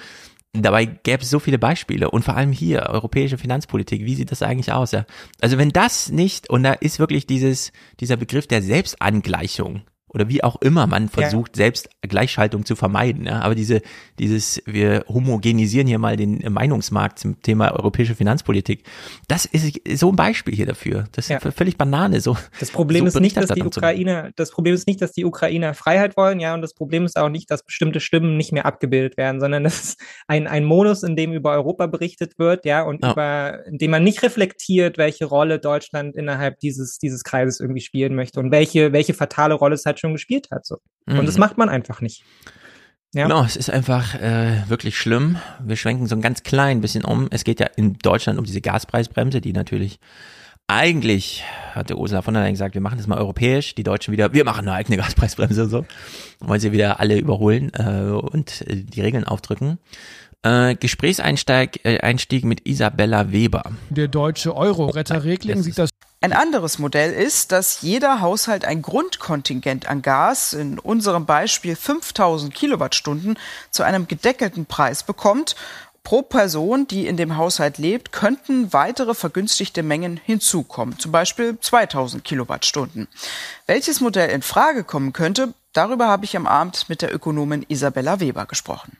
Dabei 0.52 0.86
gäbe 0.86 1.22
es 1.22 1.30
so 1.30 1.38
viele 1.38 1.58
Beispiele 1.58 2.10
und 2.10 2.24
vor 2.24 2.36
allem 2.36 2.50
hier, 2.50 2.86
europäische 2.88 3.38
Finanzpolitik, 3.38 4.04
wie 4.04 4.14
sieht 4.14 4.32
das 4.32 4.42
eigentlich 4.42 4.72
aus? 4.72 4.92
Ja? 4.92 5.04
Also 5.40 5.58
wenn 5.58 5.70
das 5.70 6.10
nicht, 6.10 6.50
und 6.50 6.62
da 6.62 6.72
ist 6.72 6.98
wirklich 6.98 7.26
dieses, 7.26 7.72
dieser 8.00 8.16
Begriff 8.16 8.46
der 8.46 8.62
Selbstangleichung, 8.62 9.82
oder 10.16 10.30
wie 10.30 10.42
auch 10.42 10.56
immer 10.62 10.86
man 10.86 11.10
versucht, 11.10 11.56
ja. 11.56 11.64
selbst 11.64 11.90
Gleichschaltung 12.00 12.64
zu 12.64 12.74
vermeiden. 12.74 13.26
Ja? 13.26 13.40
Aber 13.42 13.54
diese, 13.54 13.82
dieses, 14.18 14.62
wir 14.64 15.04
homogenisieren 15.08 15.86
hier 15.86 15.98
mal 15.98 16.16
den 16.16 16.42
Meinungsmarkt 16.50 17.18
zum 17.18 17.42
Thema 17.42 17.72
europäische 17.72 18.14
Finanzpolitik, 18.14 18.84
das 19.28 19.44
ist 19.44 19.78
so 19.98 20.10
ein 20.10 20.16
Beispiel 20.16 20.54
hier 20.54 20.64
dafür. 20.64 21.04
Das 21.12 21.26
ist 21.26 21.44
ja. 21.44 21.50
völlig 21.50 21.76
Banane. 21.76 22.22
So, 22.22 22.34
das 22.58 22.70
Problem 22.70 23.02
so 23.02 23.18
ist 23.18 23.20
nicht, 23.20 23.36
dass 23.36 23.50
die 23.50 23.62
Ukrainer, 23.62 24.30
das 24.36 24.52
Problem 24.52 24.74
ist 24.74 24.86
nicht, 24.86 25.02
dass 25.02 25.12
die 25.12 25.26
Ukrainer 25.26 25.74
Freiheit 25.74 26.16
wollen, 26.16 26.40
ja, 26.40 26.54
und 26.54 26.62
das 26.62 26.72
Problem 26.72 27.04
ist 27.04 27.18
auch 27.18 27.28
nicht, 27.28 27.50
dass 27.50 27.62
bestimmte 27.62 28.00
Stimmen 28.00 28.38
nicht 28.38 28.52
mehr 28.52 28.64
abgebildet 28.64 29.18
werden, 29.18 29.38
sondern 29.38 29.64
das 29.64 29.84
ist 29.84 30.00
ein, 30.28 30.46
ein 30.46 30.64
Modus, 30.64 31.02
in 31.02 31.14
dem 31.14 31.34
über 31.34 31.52
Europa 31.52 31.88
berichtet 31.88 32.38
wird, 32.38 32.64
ja, 32.64 32.82
und 32.82 33.04
ja. 33.04 33.12
über, 33.12 33.66
in 33.66 33.76
dem 33.76 33.90
man 33.90 34.02
nicht 34.02 34.22
reflektiert, 34.22 34.96
welche 34.96 35.26
Rolle 35.26 35.58
Deutschland 35.58 36.16
innerhalb 36.16 36.58
dieses, 36.60 36.98
dieses 36.98 37.22
Kreises 37.22 37.60
irgendwie 37.60 37.82
spielen 37.82 38.14
möchte 38.14 38.40
und 38.40 38.50
welche, 38.50 38.94
welche 38.94 39.12
fatale 39.12 39.52
Rolle 39.52 39.74
es 39.74 39.84
halt 39.84 40.00
schon 40.00 40.05
schon 40.06 40.14
gespielt 40.14 40.48
hat. 40.50 40.64
So. 40.64 40.78
Mhm. 41.06 41.20
Und 41.20 41.26
das 41.26 41.34
mhm. 41.36 41.40
macht 41.40 41.58
man 41.58 41.68
einfach 41.68 42.00
nicht. 42.00 42.24
Ja. 43.14 43.24
Genau, 43.24 43.44
es 43.44 43.56
ist 43.56 43.70
einfach 43.70 44.14
äh, 44.14 44.68
wirklich 44.68 44.98
schlimm. 44.98 45.38
Wir 45.64 45.76
schwenken 45.76 46.06
so 46.06 46.14
ein 46.14 46.20
ganz 46.20 46.42
klein 46.42 46.80
bisschen 46.80 47.04
um. 47.04 47.28
Es 47.30 47.44
geht 47.44 47.60
ja 47.60 47.66
in 47.76 47.94
Deutschland 47.94 48.38
um 48.38 48.44
diese 48.44 48.60
Gaspreisbremse, 48.60 49.40
die 49.40 49.52
natürlich 49.52 49.98
eigentlich, 50.68 51.44
hatte 51.72 51.96
Ursula 51.96 52.22
von 52.22 52.34
der 52.34 52.42
Leyen 52.42 52.54
gesagt, 52.54 52.74
wir 52.74 52.80
machen 52.80 52.98
das 52.98 53.06
mal 53.06 53.18
europäisch, 53.18 53.74
die 53.74 53.84
Deutschen 53.84 54.12
wieder, 54.12 54.32
wir 54.32 54.44
machen 54.44 54.66
eine 54.66 54.72
eigene 54.72 54.96
Gaspreisbremse 54.96 55.64
und 55.64 55.70
so, 55.70 55.86
weil 56.40 56.60
sie 56.60 56.72
wieder 56.72 56.98
alle 56.98 57.16
überholen 57.18 57.70
äh, 57.74 58.10
und 58.10 58.62
äh, 58.62 58.82
die 58.82 59.00
Regeln 59.00 59.24
aufdrücken. 59.24 59.78
Äh, 60.42 60.74
Gesprächseinstieg 60.74 61.84
äh, 61.84 62.00
Einstieg 62.00 62.44
mit 62.44 62.66
Isabella 62.66 63.32
Weber. 63.32 63.72
Der 63.90 64.08
deutsche 64.08 64.56
Euro-Retter 64.56 65.24
Regling 65.24 65.62
sieht 65.62 65.78
das 65.78 65.90
ein 66.26 66.32
anderes 66.32 66.80
Modell 66.80 67.12
ist, 67.12 67.52
dass 67.52 67.82
jeder 67.82 68.20
Haushalt 68.20 68.64
ein 68.64 68.82
Grundkontingent 68.82 69.88
an 69.88 70.02
Gas, 70.02 70.54
in 70.54 70.80
unserem 70.80 71.24
Beispiel 71.24 71.76
5000 71.76 72.52
Kilowattstunden, 72.52 73.38
zu 73.70 73.84
einem 73.84 74.08
gedeckelten 74.08 74.66
Preis 74.66 75.04
bekommt. 75.04 75.54
Pro 76.02 76.22
Person, 76.22 76.88
die 76.88 77.06
in 77.06 77.16
dem 77.16 77.36
Haushalt 77.36 77.78
lebt, 77.78 78.10
könnten 78.10 78.72
weitere 78.72 79.14
vergünstigte 79.14 79.84
Mengen 79.84 80.16
hinzukommen, 80.16 80.98
zum 80.98 81.12
Beispiel 81.12 81.60
2000 81.60 82.24
Kilowattstunden. 82.24 83.06
Welches 83.66 84.00
Modell 84.00 84.30
in 84.30 84.42
Frage 84.42 84.82
kommen 84.82 85.12
könnte, 85.12 85.54
darüber 85.74 86.08
habe 86.08 86.24
ich 86.24 86.36
am 86.36 86.48
Abend 86.48 86.88
mit 86.88 87.02
der 87.02 87.14
Ökonomin 87.14 87.64
Isabella 87.68 88.18
Weber 88.18 88.46
gesprochen. 88.46 88.98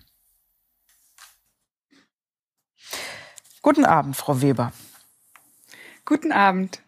Guten 3.62 3.84
Abend, 3.84 4.16
Frau 4.16 4.40
Weber. 4.42 4.72
Guten 6.04 6.30
Abend. 6.30 6.85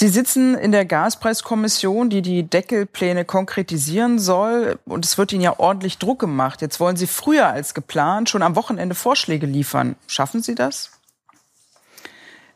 Sie 0.00 0.06
sitzen 0.06 0.54
in 0.54 0.70
der 0.70 0.84
Gaspreiskommission, 0.84 2.08
die 2.08 2.22
die 2.22 2.44
Deckelpläne 2.44 3.24
konkretisieren 3.24 4.20
soll. 4.20 4.78
Und 4.84 5.04
es 5.04 5.18
wird 5.18 5.32
Ihnen 5.32 5.42
ja 5.42 5.58
ordentlich 5.58 5.98
Druck 5.98 6.20
gemacht. 6.20 6.62
Jetzt 6.62 6.78
wollen 6.78 6.94
Sie 6.94 7.08
früher 7.08 7.48
als 7.48 7.74
geplant 7.74 8.30
schon 8.30 8.42
am 8.42 8.54
Wochenende 8.54 8.94
Vorschläge 8.94 9.46
liefern. 9.46 9.96
Schaffen 10.06 10.40
Sie 10.40 10.54
das? 10.54 10.92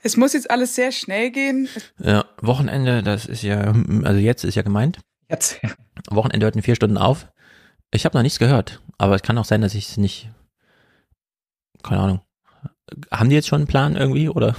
Es 0.05 0.17
muss 0.17 0.35
jetzt 0.35 0.53
alles 0.53 0.77
sehr 0.77 0.93
schnell 0.93 1.33
gehen. 1.33 1.69
Ja, 1.99 2.27
Wochenende, 2.41 3.03
das 3.03 3.27
ist 3.27 3.43
ja, 3.43 3.75
also 4.05 4.21
jetzt 4.21 4.45
ist 4.45 4.55
ja 4.55 4.63
gemeint. 4.63 5.01
Jetzt, 5.29 5.59
ja. 5.65 5.71
Wochenende 6.11 6.47
hört 6.47 6.55
in 6.55 6.63
vier 6.63 6.77
Stunden 6.77 6.97
auf. 6.97 7.27
Ich 7.91 8.05
habe 8.05 8.17
noch 8.17 8.23
nichts 8.23 8.39
gehört, 8.39 8.81
aber 8.99 9.17
es 9.17 9.23
kann 9.23 9.37
auch 9.37 9.45
sein, 9.45 9.63
dass 9.63 9.75
ich 9.75 9.89
es 9.89 9.97
nicht, 9.97 10.31
keine 11.83 12.03
Ahnung. 12.03 12.21
Haben 13.11 13.31
die 13.31 13.35
jetzt 13.35 13.49
schon 13.49 13.63
einen 13.63 13.67
Plan 13.67 13.97
irgendwie 13.97 14.29
oder? 14.29 14.55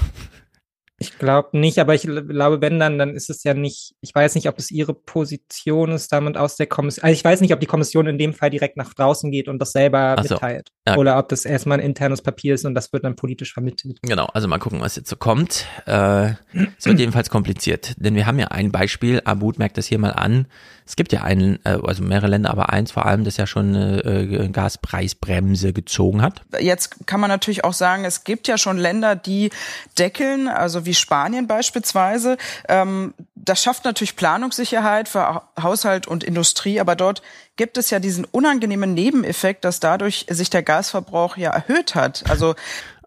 Ich 1.04 1.20
glaube 1.20 1.58
nicht, 1.58 1.80
aber 1.80 1.93
ich 1.93 2.04
glaube, 2.04 2.62
wenn 2.62 2.80
dann, 2.80 2.97
dann 2.97 3.16
ist 3.16 3.30
es 3.30 3.43
ja 3.43 3.54
nicht, 3.54 3.95
ich 4.01 4.16
weiß 4.16 4.36
nicht, 4.36 4.47
ob 4.47 4.58
es 4.58 4.72
ihre 4.72 4.93
Position 4.93 5.91
ist, 5.91 6.12
damit 6.12 6.38
aus 6.38 6.56
der 6.56 6.68
Kommission, 6.68 7.04
also 7.04 7.14
ich 7.14 7.24
weiß 7.24 7.41
nicht, 7.41 7.54
ob 7.54 7.60
die 7.60 7.66
Kommission 7.66 8.08
in 8.08 8.18
dem 8.18 8.34
Fall 8.34 8.49
direkt 8.49 8.78
nach 8.78 8.93
draußen 8.93 9.32
geht 9.32 9.47
und 9.47 9.60
das 9.60 9.72
selber 9.72 10.16
so. 10.24 10.36
mitteilt. 10.36 10.70
Ja. 10.88 10.97
Oder 10.97 11.18
ob 11.18 11.30
das 11.30 11.45
erstmal 11.45 11.80
ein 11.80 11.86
internes 11.86 12.22
Papier 12.22 12.56
ist 12.56 12.66
und 12.66 12.76
das 12.76 12.91
wird 12.93 13.04
dann 13.04 13.16
politisch 13.16 13.54
vermittelt. 13.54 13.99
Genau, 14.01 14.26
also 14.34 14.47
mal 14.47 14.60
gucken, 14.60 14.82
was 14.82 14.95
jetzt 14.95 15.10
so 15.10 15.16
kommt. 15.16 15.66
Äh, 15.86 16.32
es 16.78 16.86
wird 16.86 16.99
jedenfalls 16.99 17.30
kompliziert, 17.30 17.93
denn 17.97 18.16
wir 18.16 18.26
haben 18.26 18.39
ja 18.39 18.47
ein 18.47 18.72
Beispiel, 18.72 19.22
Abud 19.26 19.60
merkt 19.60 19.78
das 19.78 19.88
hier 19.88 19.99
mal 19.99 20.12
an. 20.12 20.47
Es 20.86 20.95
gibt 20.95 21.14
ja 21.14 21.24
einen, 21.24 21.60
äh, 21.64 21.78
also 21.82 22.04
mehrere 22.04 22.28
Länder, 22.28 22.51
aber 22.51 22.70
eins 22.70 22.91
vor 22.91 23.06
allem, 23.06 23.24
das 23.24 23.38
ja 23.38 23.47
schon 23.47 23.76
eine 23.76 24.04
äh, 24.04 24.49
Gaspreisbremse 24.49 25.74
gezogen 25.74 26.22
hat. 26.22 26.41
Jetzt 26.60 27.08
kann 27.08 27.20
man 27.20 27.30
natürlich 27.30 27.64
auch 27.64 27.74
sagen, 27.74 28.04
es 28.06 28.24
gibt 28.24 28.47
ja 28.47 28.58
schon 28.58 28.78
Länder, 28.78 29.16
die 29.16 29.49
deckeln, 29.97 30.47
also 30.47 30.86
wie 30.86 30.92
Spanien 30.95 31.47
beispielsweise. 31.47 32.37
Ähm, 32.67 33.13
das 33.35 33.61
schafft 33.61 33.85
natürlich 33.85 34.15
Planungssicherheit 34.15 35.09
für 35.09 35.43
Haushalt 35.61 36.07
und 36.07 36.23
Industrie, 36.23 36.79
aber 36.79 36.95
dort 36.95 37.21
gibt 37.55 37.77
es 37.77 37.89
ja 37.89 37.99
diesen 37.99 38.25
unangenehmen 38.25 38.93
Nebeneffekt, 38.93 39.65
dass 39.65 39.79
dadurch 39.79 40.25
sich 40.29 40.49
der 40.49 40.63
Gasverbrauch 40.63 41.37
ja 41.37 41.51
erhöht 41.51 41.95
hat. 41.95 42.23
Also 42.29 42.55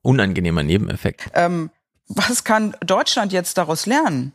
unangenehmer 0.03 0.63
Nebeneffekt. 0.63 1.31
Ähm, 1.35 1.71
was 2.09 2.45
kann 2.45 2.77
Deutschland 2.81 3.33
jetzt 3.33 3.59
daraus 3.59 3.87
lernen? 3.87 4.33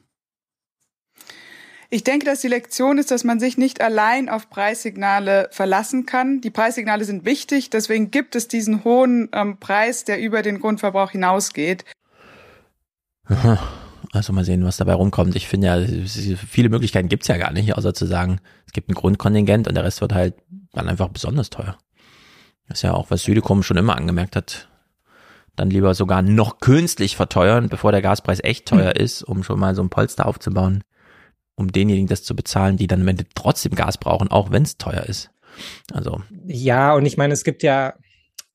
Ich 1.93 2.05
denke, 2.05 2.25
dass 2.25 2.39
die 2.39 2.47
Lektion 2.47 2.97
ist, 2.97 3.11
dass 3.11 3.25
man 3.25 3.41
sich 3.41 3.57
nicht 3.57 3.81
allein 3.81 4.29
auf 4.29 4.49
Preissignale 4.49 5.49
verlassen 5.51 6.05
kann. 6.05 6.39
Die 6.39 6.49
Preissignale 6.49 7.03
sind 7.03 7.25
wichtig, 7.25 7.69
deswegen 7.69 8.11
gibt 8.11 8.37
es 8.37 8.47
diesen 8.47 8.85
hohen 8.85 9.27
ähm, 9.33 9.57
Preis, 9.57 10.05
der 10.05 10.21
über 10.21 10.41
den 10.41 10.61
Grundverbrauch 10.61 11.11
hinausgeht. 11.11 11.83
Also 14.13 14.34
mal 14.34 14.43
sehen, 14.43 14.65
was 14.65 14.77
dabei 14.77 14.95
rumkommt. 14.95 15.36
Ich 15.36 15.47
finde 15.47 15.67
ja, 15.67 16.05
viele 16.36 16.69
Möglichkeiten 16.69 17.07
gibt's 17.07 17.27
ja 17.27 17.38
gar 17.38 17.53
nicht, 17.53 17.77
außer 17.77 17.93
zu 17.93 18.05
sagen, 18.05 18.39
es 18.65 18.73
gibt 18.73 18.89
ein 18.89 18.95
Grundkontingent 18.95 19.67
und 19.67 19.75
der 19.75 19.84
Rest 19.84 20.01
wird 20.01 20.13
halt 20.13 20.34
dann 20.73 20.89
einfach 20.89 21.07
besonders 21.09 21.49
teuer. 21.49 21.77
Das 22.67 22.79
ist 22.79 22.82
ja 22.82 22.93
auch, 22.93 23.09
was 23.09 23.23
Südekum 23.23 23.63
schon 23.63 23.77
immer 23.77 23.95
angemerkt 23.95 24.36
hat. 24.36 24.67
Dann 25.55 25.69
lieber 25.69 25.93
sogar 25.93 26.23
noch 26.23 26.59
künstlich 26.59 27.15
verteuern, 27.15 27.69
bevor 27.69 27.91
der 27.91 28.01
Gaspreis 28.01 28.43
echt 28.43 28.67
teuer 28.67 28.93
hm. 28.93 29.01
ist, 29.01 29.23
um 29.23 29.43
schon 29.43 29.59
mal 29.59 29.75
so 29.75 29.84
ein 29.84 29.89
Polster 29.89 30.25
aufzubauen 30.25 30.84
um 31.61 31.71
denjenigen 31.71 32.07
das 32.07 32.23
zu 32.23 32.36
bezahlen, 32.36 32.75
die 32.75 32.88
dann 32.88 33.01
am 33.01 33.07
Ende 33.07 33.25
trotzdem 33.36 33.75
Gas 33.75 33.97
brauchen, 33.97 34.29
auch 34.29 34.51
wenn 34.51 34.63
es 34.63 34.77
teuer 34.77 35.03
ist. 35.03 35.32
Also. 35.93 36.21
Ja, 36.45 36.93
und 36.93 37.05
ich 37.05 37.17
meine, 37.17 37.34
es 37.34 37.43
gibt 37.43 37.63
ja, 37.63 37.93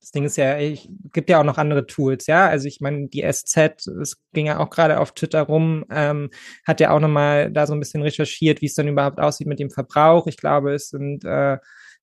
das 0.07 0.11
Ding 0.13 0.23
ist 0.23 0.37
ja, 0.37 0.57
es 0.57 0.87
gibt 1.11 1.29
ja 1.29 1.37
auch 1.37 1.43
noch 1.43 1.57
andere 1.57 1.85
Tools, 1.85 2.27
ja. 2.27 2.47
Also 2.47 2.69
ich 2.69 2.79
meine, 2.79 3.09
die 3.09 3.29
SZ, 3.29 3.87
es 4.01 4.23
ging 4.31 4.45
ja 4.45 4.57
auch 4.57 4.69
gerade 4.69 5.01
auf 5.01 5.11
Twitter 5.11 5.41
rum, 5.41 5.83
ähm, 5.91 6.29
hat 6.65 6.79
ja 6.79 6.91
auch 6.91 7.01
nochmal 7.01 7.51
da 7.51 7.67
so 7.67 7.73
ein 7.73 7.81
bisschen 7.81 8.01
recherchiert, 8.03 8.61
wie 8.61 8.67
es 8.67 8.73
dann 8.73 8.87
überhaupt 8.87 9.19
aussieht 9.19 9.47
mit 9.47 9.59
dem 9.59 9.69
Verbrauch. 9.69 10.25
Ich 10.27 10.37
glaube, 10.37 10.73
es 10.73 10.91
sind 10.91 11.25
äh, 11.25 11.57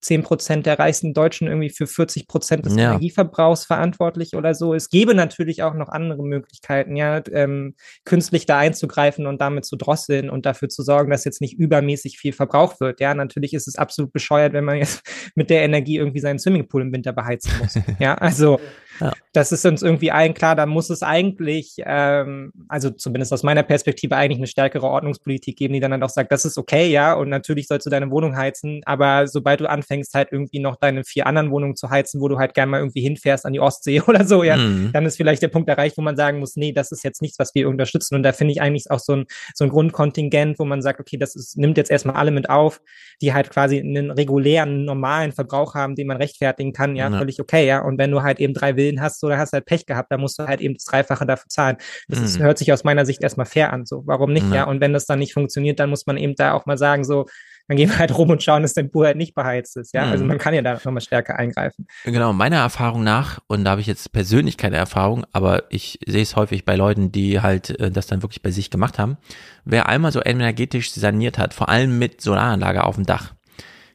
10 0.04 0.22
Prozent 0.22 0.66
der 0.66 0.78
reichsten 0.78 1.14
Deutschen 1.14 1.48
irgendwie 1.48 1.70
für 1.70 1.86
40 1.86 2.28
Prozent 2.28 2.66
des 2.66 2.76
ja. 2.76 2.90
Energieverbrauchs 2.90 3.64
verantwortlich 3.64 4.34
oder 4.34 4.54
so. 4.54 4.74
Es 4.74 4.90
gäbe 4.90 5.14
natürlich 5.14 5.62
auch 5.62 5.74
noch 5.74 5.88
andere 5.88 6.22
Möglichkeiten, 6.22 6.94
ja, 6.94 7.22
ähm, 7.32 7.74
künstlich 8.04 8.44
da 8.44 8.58
einzugreifen 8.58 9.26
und 9.26 9.40
damit 9.40 9.64
zu 9.64 9.76
drosseln 9.76 10.28
und 10.28 10.44
dafür 10.46 10.68
zu 10.68 10.82
sorgen, 10.82 11.10
dass 11.10 11.24
jetzt 11.24 11.40
nicht 11.40 11.58
übermäßig 11.58 12.18
viel 12.18 12.32
verbraucht 12.32 12.80
wird. 12.80 13.00
Ja, 13.00 13.14
natürlich 13.14 13.54
ist 13.54 13.66
es 13.66 13.76
absolut 13.76 14.12
bescheuert, 14.12 14.52
wenn 14.52 14.64
man 14.64 14.76
jetzt 14.76 15.02
mit 15.34 15.48
der 15.48 15.62
Energie 15.62 15.96
irgendwie 15.96 16.20
seinen 16.20 16.38
Swimmingpool 16.38 16.82
im 16.82 16.92
Winter 16.92 17.12
beheizen 17.12 17.52
muss. 17.58 17.78
ja, 17.98 18.14
also 18.14 18.60
ja. 19.00 19.12
Das 19.32 19.50
ist 19.50 19.66
uns 19.66 19.82
irgendwie 19.82 20.12
allen 20.12 20.32
klar, 20.32 20.54
da 20.54 20.64
muss 20.64 20.90
es 20.90 21.02
eigentlich, 21.02 21.74
ähm, 21.84 22.52
also 22.68 22.90
zumindest 22.90 23.32
aus 23.32 23.42
meiner 23.42 23.64
Perspektive, 23.64 24.14
eigentlich 24.16 24.38
eine 24.38 24.46
stärkere 24.46 24.86
Ordnungspolitik 24.86 25.56
geben, 25.56 25.74
die 25.74 25.80
dann 25.80 25.92
halt 25.92 26.02
auch 26.04 26.08
sagt, 26.08 26.30
das 26.30 26.44
ist 26.44 26.56
okay, 26.56 26.88
ja, 26.88 27.14
und 27.14 27.30
natürlich 27.30 27.66
sollst 27.66 27.86
du 27.86 27.90
deine 27.90 28.10
Wohnung 28.10 28.36
heizen, 28.36 28.82
aber 28.86 29.26
sobald 29.26 29.60
du 29.60 29.68
anfängst, 29.68 30.14
halt 30.14 30.28
irgendwie 30.30 30.60
noch 30.60 30.76
deine 30.76 31.02
vier 31.04 31.26
anderen 31.26 31.50
Wohnungen 31.50 31.74
zu 31.74 31.90
heizen, 31.90 32.20
wo 32.20 32.28
du 32.28 32.38
halt 32.38 32.54
gerne 32.54 32.70
mal 32.70 32.78
irgendwie 32.78 33.00
hinfährst 33.00 33.44
an 33.44 33.52
die 33.52 33.60
Ostsee 33.60 34.00
oder 34.06 34.24
so, 34.24 34.44
ja, 34.44 34.56
mhm. 34.56 34.90
dann 34.92 35.04
ist 35.04 35.16
vielleicht 35.16 35.42
der 35.42 35.48
Punkt 35.48 35.68
erreicht, 35.68 35.96
wo 35.96 36.02
man 36.02 36.16
sagen 36.16 36.38
muss, 36.38 36.54
nee, 36.56 36.72
das 36.72 36.92
ist 36.92 37.02
jetzt 37.02 37.20
nichts, 37.20 37.38
was 37.38 37.54
wir 37.54 37.68
unterstützen. 37.68 38.14
Und 38.14 38.22
da 38.22 38.32
finde 38.32 38.52
ich 38.52 38.60
eigentlich 38.60 38.90
auch 38.90 39.00
so 39.00 39.14
ein, 39.14 39.26
so 39.54 39.64
ein 39.64 39.70
Grundkontingent, 39.70 40.58
wo 40.58 40.64
man 40.64 40.80
sagt, 40.80 41.00
okay, 41.00 41.16
das 41.16 41.34
ist, 41.34 41.58
nimmt 41.58 41.76
jetzt 41.76 41.90
erstmal 41.90 42.16
alle 42.16 42.30
mit 42.30 42.50
auf, 42.50 42.80
die 43.20 43.34
halt 43.34 43.50
quasi 43.50 43.80
einen 43.80 44.10
regulären, 44.10 44.84
normalen 44.84 45.32
Verbrauch 45.32 45.74
haben, 45.74 45.96
den 45.96 46.06
man 46.06 46.18
rechtfertigen 46.18 46.72
kann, 46.72 46.94
ja, 46.94 47.10
ja. 47.10 47.18
völlig 47.18 47.40
okay, 47.40 47.66
ja. 47.66 47.82
Und 47.82 47.98
wenn 47.98 48.10
du 48.10 48.22
halt 48.22 48.38
eben 48.38 48.54
drei 48.54 48.76
Willen 48.76 48.83
hast, 49.00 49.22
oder 49.24 49.38
hast 49.38 49.52
halt 49.52 49.66
Pech 49.66 49.86
gehabt, 49.86 50.10
da 50.10 50.18
musst 50.18 50.38
du 50.38 50.46
halt 50.46 50.60
eben 50.60 50.74
das 50.74 50.84
Dreifache 50.84 51.26
dafür 51.26 51.48
zahlen. 51.48 51.76
Das 52.08 52.20
mhm. 52.20 52.24
ist, 52.24 52.38
hört 52.38 52.58
sich 52.58 52.72
aus 52.72 52.84
meiner 52.84 53.06
Sicht 53.06 53.22
erstmal 53.22 53.46
fair 53.46 53.72
an, 53.72 53.86
so. 53.86 54.02
Warum 54.06 54.32
nicht, 54.32 54.48
ja. 54.48 54.54
ja? 54.54 54.64
Und 54.64 54.80
wenn 54.80 54.92
das 54.92 55.06
dann 55.06 55.18
nicht 55.18 55.34
funktioniert, 55.34 55.80
dann 55.80 55.90
muss 55.90 56.06
man 56.06 56.16
eben 56.16 56.34
da 56.34 56.52
auch 56.52 56.66
mal 56.66 56.78
sagen, 56.78 57.04
so, 57.04 57.26
dann 57.68 57.76
gehen 57.76 57.88
wir 57.88 57.98
halt 57.98 58.16
rum 58.16 58.30
und 58.30 58.42
schauen, 58.42 58.62
dass 58.62 58.74
dein 58.74 58.90
Pool 58.90 59.06
halt 59.06 59.16
nicht 59.16 59.34
beheizt 59.34 59.76
ist. 59.76 59.94
Ja, 59.94 60.02
also 60.02 60.08
mhm. 60.08 60.12
also 60.12 60.24
man 60.26 60.38
kann 60.38 60.54
ja 60.54 60.62
da 60.62 60.74
nochmal 60.74 61.00
stärker 61.00 61.36
eingreifen. 61.36 61.86
Genau, 62.04 62.32
meiner 62.32 62.58
Erfahrung 62.58 63.04
nach, 63.04 63.40
und 63.46 63.64
da 63.64 63.70
habe 63.70 63.80
ich 63.80 63.86
jetzt 63.86 64.12
persönlich 64.12 64.56
keine 64.56 64.76
Erfahrung, 64.76 65.24
aber 65.32 65.64
ich 65.70 65.98
sehe 66.06 66.22
es 66.22 66.36
häufig 66.36 66.64
bei 66.64 66.76
Leuten, 66.76 67.10
die 67.10 67.40
halt 67.40 67.78
äh, 67.80 67.90
das 67.90 68.06
dann 68.06 68.22
wirklich 68.22 68.42
bei 68.42 68.50
sich 68.50 68.70
gemacht 68.70 68.98
haben. 68.98 69.16
Wer 69.64 69.88
einmal 69.88 70.12
so 70.12 70.20
energetisch 70.22 70.92
saniert 70.92 71.38
hat, 71.38 71.54
vor 71.54 71.68
allem 71.68 71.98
mit 71.98 72.20
Solaranlage 72.20 72.84
auf 72.84 72.96
dem 72.96 73.06
Dach, 73.06 73.32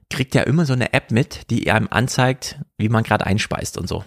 kriegt 0.09 0.33
ja 0.33 0.41
immer 0.41 0.65
so 0.65 0.73
eine 0.73 0.93
App 0.93 1.11
mit, 1.11 1.49
die 1.51 1.69
einem 1.69 1.87
anzeigt, 1.91 2.59
wie 2.77 2.89
man 2.89 3.03
gerade 3.03 3.27
einspeist 3.27 3.77
und 3.77 3.87
so. 3.87 4.03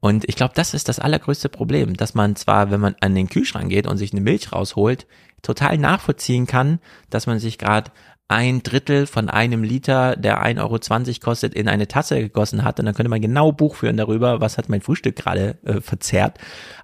Und 0.00 0.26
ich 0.28 0.36
glaube, 0.36 0.54
das 0.54 0.72
ist 0.72 0.88
das 0.88 0.98
allergrößte 0.98 1.50
Problem, 1.50 1.94
dass 1.94 2.14
man 2.14 2.34
zwar, 2.34 2.70
wenn 2.70 2.80
man 2.80 2.96
an 3.00 3.14
den 3.14 3.28
Kühlschrank 3.28 3.68
geht 3.68 3.86
und 3.86 3.98
sich 3.98 4.12
eine 4.12 4.22
Milch 4.22 4.52
rausholt, 4.52 5.06
total 5.42 5.78
nachvollziehen 5.78 6.46
kann, 6.46 6.80
dass 7.10 7.26
man 7.26 7.38
sich 7.38 7.58
gerade 7.58 7.92
ein 8.30 8.62
Drittel 8.62 9.06
von 9.06 9.28
einem 9.28 9.64
Liter, 9.64 10.16
der 10.16 10.42
1,20 10.44 10.60
Euro 10.60 11.20
kostet, 11.20 11.52
in 11.52 11.68
eine 11.68 11.88
Tasse 11.88 12.20
gegossen 12.20 12.62
hat. 12.62 12.78
Und 12.78 12.86
dann 12.86 12.94
könnte 12.94 13.10
man 13.10 13.20
genau 13.20 13.50
Buch 13.50 13.74
führen 13.74 13.96
darüber, 13.96 14.40
was 14.40 14.56
hat 14.56 14.68
mein 14.68 14.82
Frühstück 14.82 15.16
gerade 15.16 15.58
äh, 15.64 15.80
verzehrt. 15.80 16.38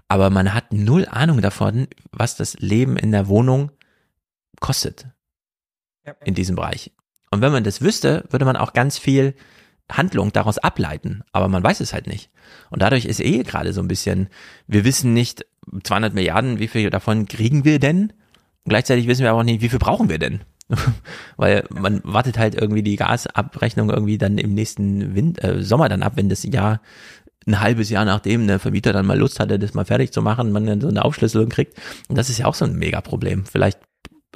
Aber 0.09 0.29
man 0.29 0.53
hat 0.53 0.73
null 0.73 1.07
Ahnung 1.09 1.41
davon, 1.41 1.87
was 2.11 2.37
das 2.37 2.55
Leben 2.55 2.97
in 2.97 3.13
der 3.13 3.29
Wohnung 3.29 3.71
kostet. 4.61 5.07
Ja. 6.05 6.15
In 6.25 6.35
diesem 6.35 6.57
Bereich. 6.57 6.91
Und 7.31 7.43
wenn 7.43 7.53
man 7.53 7.65
das 7.65 7.81
wüsste, 7.81 8.25
würde 8.31 8.45
man 8.45 8.57
auch 8.57 8.73
ganz 8.73 8.99
viel 8.99 9.35
Handlung 9.91 10.33
daraus 10.33 10.59
ableiten, 10.59 11.23
aber 11.33 11.49
man 11.49 11.63
weiß 11.63 11.81
es 11.81 11.93
halt 11.93 12.07
nicht. 12.07 12.31
Und 12.71 12.83
dadurch 12.83 13.05
ist 13.05 13.21
eh 13.21 13.43
gerade 13.43 13.73
so 13.73 13.81
ein 13.81 13.89
bisschen, 13.89 14.29
wir 14.67 14.85
wissen 14.85 15.13
nicht, 15.13 15.47
200 15.83 16.15
Milliarden, 16.15 16.59
wie 16.59 16.69
viel 16.69 16.91
davon 16.91 17.27
kriegen 17.27 17.65
wir 17.65 17.79
denn? 17.79 18.13
Und 18.65 18.71
gleichzeitig 18.71 19.07
wissen 19.07 19.23
wir 19.23 19.35
auch 19.35 19.43
nicht, 19.43 19.63
wie 19.63 19.69
viel 19.69 19.79
brauchen 19.79 20.09
wir 20.09 20.19
denn? 20.19 20.41
Weil 21.37 21.65
man 21.71 22.01
wartet 22.05 22.39
halt 22.39 22.55
irgendwie 22.57 22.83
die 22.83 22.97
Gasabrechnung 22.97 23.91
irgendwie 23.91 24.19
dann 24.19 24.39
im 24.39 24.55
nächsten 24.55 25.15
Wind, 25.15 25.43
äh, 25.43 25.63
Sommer 25.63 25.89
dann 25.89 26.03
ab, 26.03 26.15
wenn 26.17 26.29
das 26.29 26.43
Jahr 26.43 26.81
ein 27.47 27.61
halbes 27.61 27.91
Jahr 27.91 28.05
nachdem 28.05 28.49
der 28.49 28.59
Vermieter 28.59 28.93
dann 28.93 29.07
mal 29.07 29.19
Lust 29.19 29.39
hatte, 29.39 29.59
das 29.61 29.75
mal 29.75 29.85
fertig 29.85 30.13
zu 30.13 30.21
machen, 30.21 30.51
man 30.51 30.67
dann 30.67 30.81
so 30.81 30.89
eine 30.89 31.05
Aufschlüsselung 31.05 31.49
kriegt. 31.49 31.79
Und 32.09 32.19
das 32.19 32.29
ist 32.29 32.39
ja 32.39 32.47
auch 32.47 32.55
so 32.55 32.65
ein 32.65 32.75
Mega-Problem. 32.75 33.45
Vielleicht 33.45 33.79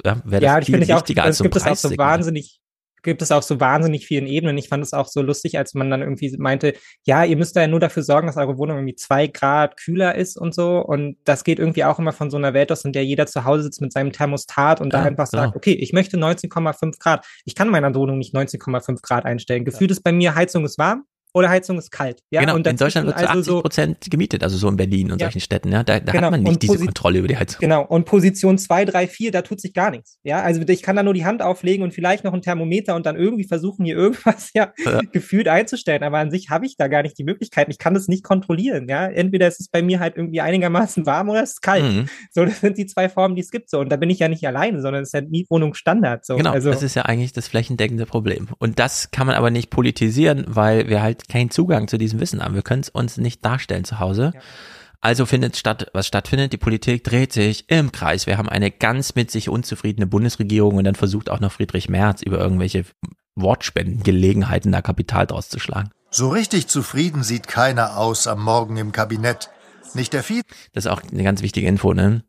ja, 0.05 0.21
wäre 0.23 0.41
das 0.41 0.53
ja, 0.53 0.61
viel 0.61 0.87
wichtiger 0.87 1.23
auch, 1.23 1.25
als 1.25 1.37
so 1.37 1.43
ein 1.43 1.45
gibt 1.45 1.57
es 1.57 1.67
auch 1.67 1.75
so 1.75 1.97
wahnsinnig 1.97 2.60
gibt 3.03 3.21
es 3.21 3.31
auch 3.31 3.41
so 3.41 3.59
wahnsinnig 3.59 4.05
vielen 4.05 4.27
Ebenen. 4.27 4.57
Ich 4.57 4.69
fand 4.69 4.83
es 4.83 4.93
auch 4.93 5.07
so 5.07 5.21
lustig, 5.21 5.57
als 5.57 5.73
man 5.73 5.89
dann 5.89 6.01
irgendwie 6.01 6.35
meinte, 6.37 6.73
ja, 7.03 7.23
ihr 7.23 7.37
müsst 7.37 7.55
da 7.55 7.61
ja 7.61 7.67
nur 7.67 7.79
dafür 7.79 8.03
sorgen, 8.03 8.27
dass 8.27 8.37
eure 8.37 8.57
Wohnung 8.57 8.77
irgendwie 8.77 8.95
zwei 8.95 9.27
Grad 9.27 9.77
kühler 9.77 10.15
ist 10.15 10.37
und 10.37 10.53
so. 10.53 10.79
Und 10.79 11.17
das 11.23 11.43
geht 11.43 11.59
irgendwie 11.59 11.83
auch 11.83 11.99
immer 11.99 12.11
von 12.11 12.29
so 12.29 12.37
einer 12.37 12.53
Welt 12.53 12.71
aus, 12.71 12.85
in 12.85 12.93
der 12.93 13.05
jeder 13.05 13.25
zu 13.25 13.45
Hause 13.45 13.63
sitzt 13.63 13.81
mit 13.81 13.93
seinem 13.93 14.11
Thermostat 14.11 14.81
und 14.81 14.93
ja, 14.93 14.99
da 14.99 15.05
einfach 15.05 15.27
sagt, 15.27 15.53
ja. 15.53 15.55
okay, 15.55 15.73
ich 15.73 15.93
möchte 15.93 16.17
19,5 16.17 16.99
Grad. 16.99 17.25
Ich 17.45 17.55
kann 17.55 17.69
meiner 17.69 17.93
Wohnung 17.95 18.17
nicht 18.17 18.35
19,5 18.35 19.01
Grad 19.01 19.25
einstellen. 19.25 19.65
Gefühlt 19.65 19.91
ja. 19.91 19.95
ist 19.95 20.03
bei 20.03 20.11
mir 20.11 20.35
Heizung 20.35 20.65
ist 20.65 20.77
warm, 20.77 21.05
oder 21.33 21.49
Heizung 21.49 21.77
ist 21.77 21.91
kalt. 21.91 22.21
Ja? 22.29 22.41
Genau, 22.41 22.55
und 22.55 22.67
in 22.67 22.75
Deutschland 22.75 23.07
wird 23.07 23.19
zu 23.19 23.29
also 23.29 23.57
80 23.57 23.61
Prozent 23.61 24.03
so, 24.03 24.09
gemietet, 24.09 24.43
also 24.43 24.57
so 24.57 24.67
in 24.67 24.77
Berlin 24.77 25.11
und 25.11 25.21
ja. 25.21 25.27
solchen 25.27 25.41
Städten. 25.41 25.71
Ja? 25.71 25.83
Da, 25.83 25.99
da 25.99 26.11
genau. 26.11 26.25
hat 26.25 26.31
man 26.31 26.43
nicht 26.43 26.61
diese 26.61 26.77
Kontrolle 26.77 27.19
über 27.19 27.27
die 27.27 27.37
Heizung. 27.37 27.59
Genau, 27.59 27.85
und 27.85 28.05
Position 28.05 28.57
2, 28.57 28.85
3, 28.85 29.07
4, 29.07 29.31
da 29.31 29.41
tut 29.41 29.61
sich 29.61 29.73
gar 29.73 29.91
nichts. 29.91 30.17
Ja, 30.23 30.41
also 30.41 30.61
ich 30.61 30.81
kann 30.81 30.95
da 30.95 31.03
nur 31.03 31.13
die 31.13 31.25
Hand 31.25 31.41
auflegen 31.41 31.83
und 31.83 31.93
vielleicht 31.93 32.23
noch 32.23 32.33
ein 32.33 32.41
Thermometer 32.41 32.95
und 32.95 33.05
dann 33.05 33.15
irgendwie 33.15 33.45
versuchen, 33.45 33.85
hier 33.85 33.95
irgendwas 33.95 34.51
ja, 34.53 34.73
ja. 34.83 34.99
gefühlt 35.11 35.47
einzustellen. 35.47 36.03
Aber 36.03 36.19
an 36.19 36.31
sich 36.31 36.49
habe 36.49 36.65
ich 36.65 36.75
da 36.77 36.87
gar 36.87 37.03
nicht 37.03 37.17
die 37.17 37.23
Möglichkeit. 37.23 37.67
Ich 37.69 37.77
kann 37.77 37.93
das 37.93 38.07
nicht 38.07 38.23
kontrollieren. 38.23 38.87
Ja, 38.89 39.07
entweder 39.07 39.47
ist 39.47 39.59
es 39.59 39.69
bei 39.69 39.81
mir 39.81 39.99
halt 39.99 40.17
irgendwie 40.17 40.41
einigermaßen 40.41 41.05
warm 41.05 41.29
oder 41.29 41.43
es 41.43 41.51
ist 41.51 41.61
kalt. 41.61 41.83
Mhm. 41.83 42.05
So, 42.31 42.45
das 42.45 42.59
sind 42.59 42.77
die 42.77 42.85
zwei 42.85 43.09
Formen, 43.09 43.35
die 43.35 43.41
es 43.41 43.51
gibt. 43.51 43.69
So, 43.69 43.79
und 43.79 43.89
da 43.89 43.97
bin 43.97 44.09
ich 44.09 44.19
ja 44.19 44.27
nicht 44.27 44.45
alleine, 44.45 44.81
sondern 44.81 45.03
es 45.03 45.09
ist 45.09 45.13
ja 45.13 45.21
Mietwohnung 45.21 45.73
Standard. 45.73 46.25
So. 46.25 46.35
Genau, 46.35 46.51
also, 46.51 46.69
das 46.69 46.83
ist 46.83 46.95
ja 46.95 47.03
eigentlich 47.03 47.33
das 47.33 47.47
flächendeckende 47.47 48.05
Problem. 48.05 48.47
Und 48.59 48.79
das 48.79 49.11
kann 49.11 49.27
man 49.27 49.35
aber 49.35 49.51
nicht 49.51 49.69
politisieren, 49.69 50.45
weil 50.47 50.89
wir 50.89 51.01
halt 51.01 51.20
keinen 51.27 51.51
Zugang 51.51 51.87
zu 51.87 51.97
diesem 51.97 52.19
Wissen 52.19 52.43
haben. 52.43 52.55
Wir 52.55 52.61
können 52.61 52.81
es 52.81 52.89
uns 52.89 53.17
nicht 53.17 53.43
darstellen 53.43 53.83
zu 53.83 53.99
Hause. 53.99 54.31
Ja. 54.33 54.41
Also 55.03 55.25
findet 55.25 55.57
statt, 55.57 55.87
was 55.93 56.05
stattfindet, 56.05 56.53
die 56.53 56.57
Politik 56.57 57.03
dreht 57.03 57.33
sich 57.33 57.69
im 57.69 57.91
Kreis. 57.91 58.27
Wir 58.27 58.37
haben 58.37 58.49
eine 58.49 58.69
ganz 58.69 59.15
mit 59.15 59.31
sich 59.31 59.49
unzufriedene 59.49 60.05
Bundesregierung 60.05 60.75
und 60.75 60.83
dann 60.83 60.93
versucht 60.93 61.31
auch 61.31 61.39
noch 61.39 61.51
Friedrich 61.51 61.89
Merz 61.89 62.21
über 62.21 62.37
irgendwelche 62.37 62.85
Wortspendengelegenheiten 63.35 64.71
da 64.71 64.83
Kapital 64.83 65.25
draus 65.25 65.49
zu 65.49 65.59
schlagen. 65.59 65.89
So 66.11 66.29
richtig 66.29 66.67
zufrieden 66.67 67.23
sieht 67.23 67.47
keiner 67.47 67.97
aus 67.97 68.27
am 68.27 68.43
Morgen 68.43 68.77
im 68.77 68.91
Kabinett. 68.91 69.49
Nicht 69.95 70.13
der 70.13 70.23
Vieh. 70.23 70.41
Das 70.73 70.85
ist 70.85 70.91
auch 70.91 71.01
eine 71.03 71.23
ganz 71.23 71.41
wichtige 71.41 71.67
Info, 71.67 71.93
ne? 71.93 72.23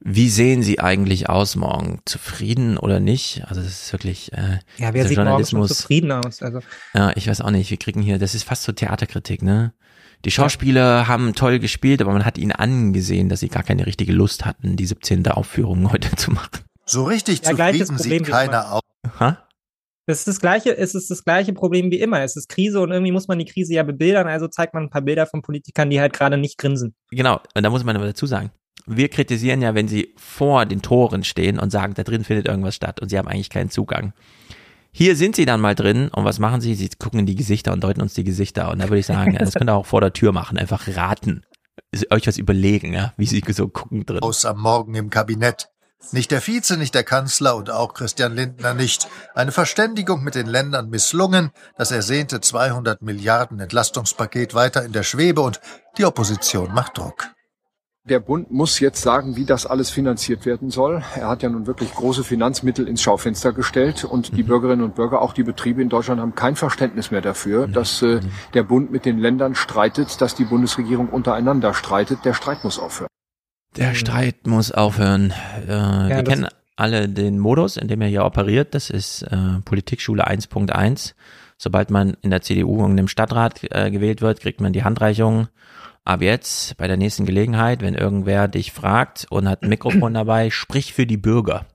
Wie 0.00 0.28
sehen 0.28 0.62
Sie 0.62 0.80
eigentlich 0.80 1.28
aus 1.28 1.56
morgen? 1.56 2.00
Zufrieden 2.04 2.76
oder 2.76 3.00
nicht? 3.00 3.42
Also 3.46 3.62
das 3.62 3.70
ist 3.70 3.92
wirklich 3.92 4.32
äh, 4.32 4.58
ja, 4.76 4.92
wer 4.92 5.06
sieht 5.06 5.18
morgen 5.18 5.46
schon 5.46 5.66
zufrieden 5.68 6.12
aus? 6.12 6.42
Also 6.42 6.60
ja, 6.94 7.12
ich 7.16 7.26
weiß 7.26 7.40
auch 7.40 7.50
nicht. 7.50 7.70
Wir 7.70 7.78
kriegen 7.78 8.02
hier, 8.02 8.18
das 8.18 8.34
ist 8.34 8.44
fast 8.44 8.64
so 8.64 8.72
Theaterkritik, 8.72 9.42
ne? 9.42 9.72
Die 10.24 10.30
Schauspieler 10.30 11.00
ja. 11.00 11.08
haben 11.08 11.34
toll 11.34 11.58
gespielt, 11.58 12.00
aber 12.00 12.12
man 12.12 12.24
hat 12.24 12.38
ihnen 12.38 12.52
angesehen, 12.52 13.28
dass 13.28 13.40
sie 13.40 13.48
gar 13.48 13.62
keine 13.62 13.86
richtige 13.86 14.12
Lust 14.12 14.44
hatten, 14.46 14.76
die 14.76 14.86
17. 14.86 15.26
Aufführung 15.28 15.92
heute 15.92 16.14
zu 16.16 16.30
machen. 16.30 16.60
So 16.86 17.04
richtig 17.04 17.42
ja, 17.42 17.50
zufrieden 17.50 17.98
sieht 17.98 18.26
keiner 18.26 18.72
aus. 18.72 18.80
Ha? 19.20 19.43
Das 20.06 20.18
ist 20.18 20.28
das 20.28 20.40
gleiche, 20.40 20.76
es 20.76 20.94
ist 20.94 21.10
das 21.10 21.24
gleiche 21.24 21.54
Problem 21.54 21.90
wie 21.90 22.00
immer. 22.00 22.20
Es 22.22 22.36
ist 22.36 22.48
Krise 22.48 22.80
und 22.80 22.92
irgendwie 22.92 23.12
muss 23.12 23.26
man 23.26 23.38
die 23.38 23.46
Krise 23.46 23.74
ja 23.74 23.82
bebildern, 23.82 24.26
also 24.26 24.48
zeigt 24.48 24.74
man 24.74 24.84
ein 24.84 24.90
paar 24.90 25.02
Bilder 25.02 25.26
von 25.26 25.40
Politikern, 25.40 25.88
die 25.88 26.00
halt 26.00 26.12
gerade 26.12 26.36
nicht 26.36 26.58
grinsen. 26.58 26.94
Genau, 27.10 27.40
und 27.54 27.62
da 27.62 27.70
muss 27.70 27.84
man 27.84 27.96
aber 27.96 28.06
dazu 28.06 28.26
sagen, 28.26 28.50
wir 28.86 29.08
kritisieren 29.08 29.62
ja, 29.62 29.74
wenn 29.74 29.88
sie 29.88 30.14
vor 30.16 30.66
den 30.66 30.82
Toren 30.82 31.24
stehen 31.24 31.58
und 31.58 31.70
sagen, 31.70 31.94
da 31.94 32.02
drin 32.02 32.24
findet 32.24 32.46
irgendwas 32.46 32.74
statt 32.74 33.00
und 33.00 33.08
sie 33.08 33.18
haben 33.18 33.28
eigentlich 33.28 33.50
keinen 33.50 33.70
Zugang. 33.70 34.12
Hier 34.92 35.16
sind 35.16 35.36
sie 35.36 35.46
dann 35.46 35.60
mal 35.60 35.74
drin 35.74 36.08
und 36.08 36.24
was 36.24 36.38
machen 36.38 36.60
sie? 36.60 36.74
Sie 36.74 36.88
gucken 36.98 37.20
in 37.20 37.26
die 37.26 37.34
Gesichter 37.34 37.72
und 37.72 37.82
deuten 37.82 38.02
uns 38.02 38.14
die 38.14 38.24
Gesichter 38.24 38.70
und 38.70 38.80
da 38.80 38.84
würde 38.84 38.98
ich 38.98 39.06
sagen, 39.06 39.34
das 39.38 39.54
könnt 39.54 39.70
ihr 39.70 39.74
auch 39.74 39.86
vor 39.86 40.00
der 40.00 40.12
Tür 40.12 40.32
machen, 40.32 40.58
einfach 40.58 40.86
raten. 40.96 41.44
Euch 42.10 42.26
was 42.26 42.38
überlegen, 42.38 42.92
ja, 42.92 43.12
wie 43.16 43.26
sie 43.26 43.42
so 43.48 43.68
gucken 43.68 44.04
drin. 44.04 44.20
Aus 44.20 44.44
am 44.44 44.60
Morgen 44.60 44.94
im 44.94 45.10
Kabinett. 45.10 45.70
Nicht 46.12 46.30
der 46.30 46.40
Vize, 46.40 46.76
nicht 46.76 46.94
der 46.94 47.04
Kanzler 47.04 47.56
und 47.56 47.70
auch 47.70 47.94
Christian 47.94 48.34
Lindner 48.34 48.74
nicht. 48.74 49.08
Eine 49.34 49.52
Verständigung 49.52 50.22
mit 50.22 50.34
den 50.34 50.46
Ländern 50.46 50.88
misslungen, 50.90 51.50
das 51.76 51.90
ersehnte 51.90 52.40
200 52.40 53.02
Milliarden 53.02 53.60
Entlastungspaket 53.60 54.54
weiter 54.54 54.84
in 54.84 54.92
der 54.92 55.02
Schwebe 55.02 55.40
und 55.40 55.60
die 55.98 56.04
Opposition 56.04 56.72
macht 56.72 56.98
Druck. 56.98 57.34
Der 58.06 58.20
Bund 58.20 58.50
muss 58.50 58.80
jetzt 58.80 59.00
sagen, 59.00 59.34
wie 59.34 59.46
das 59.46 59.64
alles 59.64 59.88
finanziert 59.88 60.44
werden 60.44 60.68
soll. 60.68 61.02
Er 61.16 61.26
hat 61.26 61.42
ja 61.42 61.48
nun 61.48 61.66
wirklich 61.66 61.94
große 61.94 62.22
Finanzmittel 62.22 62.86
ins 62.86 63.00
Schaufenster 63.00 63.54
gestellt 63.54 64.04
und 64.04 64.36
die 64.36 64.42
mhm. 64.42 64.48
Bürgerinnen 64.48 64.84
und 64.84 64.94
Bürger, 64.94 65.22
auch 65.22 65.32
die 65.32 65.42
Betriebe 65.42 65.80
in 65.80 65.88
Deutschland 65.88 66.20
haben 66.20 66.34
kein 66.34 66.54
Verständnis 66.54 67.10
mehr 67.10 67.22
dafür, 67.22 67.66
mhm. 67.66 67.72
dass 67.72 68.02
äh, 68.02 68.20
der 68.52 68.62
Bund 68.62 68.92
mit 68.92 69.06
den 69.06 69.18
Ländern 69.18 69.54
streitet, 69.54 70.20
dass 70.20 70.34
die 70.34 70.44
Bundesregierung 70.44 71.08
untereinander 71.08 71.72
streitet. 71.72 72.26
Der 72.26 72.34
Streit 72.34 72.62
muss 72.62 72.78
aufhören. 72.78 73.08
Der 73.76 73.90
mhm. 73.90 73.94
Streit 73.94 74.46
muss 74.46 74.72
aufhören. 74.72 75.32
Äh, 75.66 75.72
ja, 75.72 76.08
wir 76.08 76.24
kennen 76.24 76.48
alle 76.76 77.08
den 77.08 77.38
Modus, 77.38 77.76
in 77.76 77.88
dem 77.88 78.00
er 78.00 78.08
hier 78.08 78.24
operiert. 78.24 78.74
Das 78.74 78.90
ist 78.90 79.22
äh, 79.22 79.60
Politikschule 79.64 80.26
1.1. 80.26 81.14
Sobald 81.56 81.90
man 81.90 82.16
in 82.22 82.30
der 82.30 82.42
CDU 82.42 82.84
und 82.84 82.98
im 82.98 83.08
Stadtrat 83.08 83.60
äh, 83.70 83.90
gewählt 83.90 84.22
wird, 84.22 84.40
kriegt 84.40 84.60
man 84.60 84.72
die 84.72 84.84
Handreichung. 84.84 85.48
Ab 86.04 86.20
jetzt, 86.20 86.76
bei 86.76 86.86
der 86.86 86.98
nächsten 86.98 87.24
Gelegenheit, 87.24 87.80
wenn 87.80 87.94
irgendwer 87.94 88.46
dich 88.48 88.72
fragt 88.72 89.26
und 89.30 89.48
hat 89.48 89.62
ein 89.62 89.68
Mikrofon 89.68 90.14
dabei, 90.14 90.50
sprich 90.50 90.92
für 90.92 91.06
die 91.06 91.16
Bürger. 91.16 91.66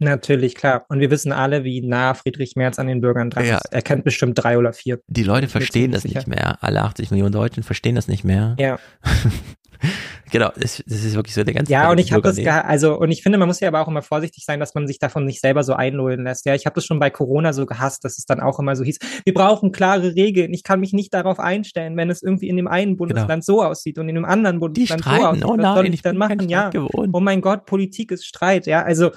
Natürlich, 0.00 0.54
klar. 0.54 0.84
Und 0.88 1.00
wir 1.00 1.10
wissen 1.10 1.32
alle, 1.32 1.64
wie 1.64 1.80
nah 1.80 2.14
Friedrich 2.14 2.54
Merz 2.54 2.78
an 2.78 2.86
den 2.86 3.00
Bürgern 3.00 3.30
dran 3.30 3.46
ja. 3.46 3.56
ist. 3.56 3.72
Er 3.72 3.82
kennt 3.82 4.04
bestimmt 4.04 4.42
drei 4.42 4.58
oder 4.58 4.72
vier. 4.72 5.00
Die 5.08 5.24
Leute 5.24 5.48
verstehen 5.48 5.90
das 5.90 6.02
sicher. 6.02 6.18
nicht 6.18 6.28
mehr. 6.28 6.58
Alle 6.62 6.82
80 6.82 7.10
Millionen 7.10 7.32
Deutschen 7.32 7.62
verstehen 7.62 7.96
das 7.96 8.06
nicht 8.06 8.22
mehr. 8.22 8.54
Ja. 8.58 8.78
genau, 10.30 10.50
das, 10.56 10.82
das, 10.86 11.04
ist 11.04 11.14
wirklich 11.14 11.34
so 11.34 11.44
der 11.44 11.54
ganze. 11.54 11.72
Ja, 11.72 11.90
und 11.90 11.98
ich 11.98 12.12
habe 12.12 12.22
das, 12.22 12.38
also 12.38 12.98
und 12.98 13.10
ich 13.10 13.22
finde, 13.22 13.38
man 13.38 13.48
muss 13.48 13.60
ja 13.60 13.68
aber 13.68 13.80
auch 13.80 13.88
immer 13.88 14.02
vorsichtig 14.02 14.44
sein, 14.44 14.60
dass 14.60 14.74
man 14.74 14.86
sich 14.86 14.98
davon 14.98 15.24
nicht 15.24 15.40
selber 15.40 15.62
so 15.62 15.74
einlullen 15.74 16.24
lässt. 16.24 16.46
Ja, 16.46 16.54
ich 16.54 16.66
habe 16.66 16.74
das 16.74 16.84
schon 16.84 16.98
bei 16.98 17.10
Corona 17.10 17.52
so 17.52 17.66
gehasst, 17.66 18.04
dass 18.04 18.18
es 18.18 18.24
dann 18.24 18.40
auch 18.40 18.58
immer 18.58 18.76
so 18.76 18.84
hieß: 18.84 18.98
Wir 19.24 19.34
brauchen 19.34 19.72
klare 19.72 20.14
Regeln. 20.14 20.52
Ich 20.54 20.62
kann 20.62 20.80
mich 20.80 20.92
nicht 20.92 21.14
darauf 21.14 21.40
einstellen, 21.40 21.96
wenn 21.96 22.10
es 22.10 22.22
irgendwie 22.22 22.48
in 22.48 22.56
dem 22.56 22.68
einen 22.68 22.92
genau. 22.92 22.98
Bundesland 22.98 23.44
genau. 23.46 23.58
so 23.58 23.64
aussieht 23.64 23.98
und 23.98 24.08
in 24.08 24.14
dem 24.14 24.24
anderen 24.24 24.60
Bundesland 24.60 25.04
so 25.04 25.10
aussieht. 25.10 25.44
Oh 25.44 25.56
nein, 25.56 25.66
was 25.66 25.74
soll 25.76 25.86
ich, 25.86 25.94
ich 25.94 26.02
dann 26.02 26.16
machen? 26.16 26.48
Ja. 26.48 26.70
Gewohnt. 26.70 27.10
Oh 27.12 27.20
mein 27.20 27.40
Gott, 27.40 27.66
Politik 27.66 28.12
ist 28.12 28.24
Streit. 28.24 28.66
Ja, 28.66 28.82
also 28.82 29.10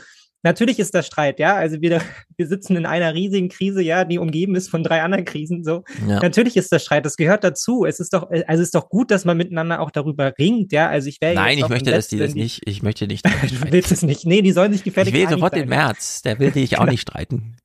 Natürlich 0.44 0.80
ist 0.80 0.96
das 0.96 1.06
Streit, 1.06 1.40
ja. 1.40 1.56
Also 1.56 1.82
wir, 1.82 2.02
wir 2.38 2.48
sitzen 2.48 2.76
in 2.76 2.86
einer 2.86 3.14
riesigen 3.14 3.50
Krise, 3.50 3.82
ja, 3.82 4.06
die 4.06 4.18
umgeben 4.18 4.56
ist 4.56 4.70
von 4.70 4.84
drei 4.84 5.02
anderen 5.02 5.26
Krisen. 5.26 5.64
So, 5.64 5.84
ja. 6.08 6.20
natürlich 6.20 6.58
ist 6.58 6.72
das 6.72 6.84
Streit. 6.84 7.06
Das 7.06 7.18
gehört 7.18 7.44
dazu. 7.44 7.86
Es 7.86 8.00
ist 8.00 8.14
doch, 8.14 8.30
also 8.30 8.62
es 8.62 8.68
ist 8.68 8.76
doch 8.76 8.90
gut, 8.90 9.12
dass 9.12 9.26
man 9.26 9.38
miteinander 9.38 9.80
auch 9.80 9.92
darüber 9.92 10.34
ringt, 10.38 10.72
ja. 10.72 10.90
Also 10.90 11.10
ich 11.10 11.22
wäre 11.22 11.36
Nein, 11.36 11.58
ich 11.58 11.70
möchte, 11.70 11.92
dass 11.92 12.08
die 12.08 12.18
das 12.18 12.36
nicht. 12.36 12.62
Ich 12.66 12.82
möchte 12.84 13.08
nicht. 13.08 13.26
du 13.42 13.72
willst 13.72 13.92
es 13.92 14.02
nicht. 14.02 14.26
Nee, 14.26 14.42
die 14.42 14.52
sollen 14.52 14.74
sich 14.74 14.84
gefällig. 14.84 15.14
Ich 15.14 15.20
will 15.20 15.30
sofort 15.30 15.56
den 15.56 15.70
März. 15.70 16.22
Der 16.22 16.40
will 16.40 16.52
dich 16.52 16.80
auch 16.80 16.86
nicht 16.86 17.02
streiten 17.02 17.56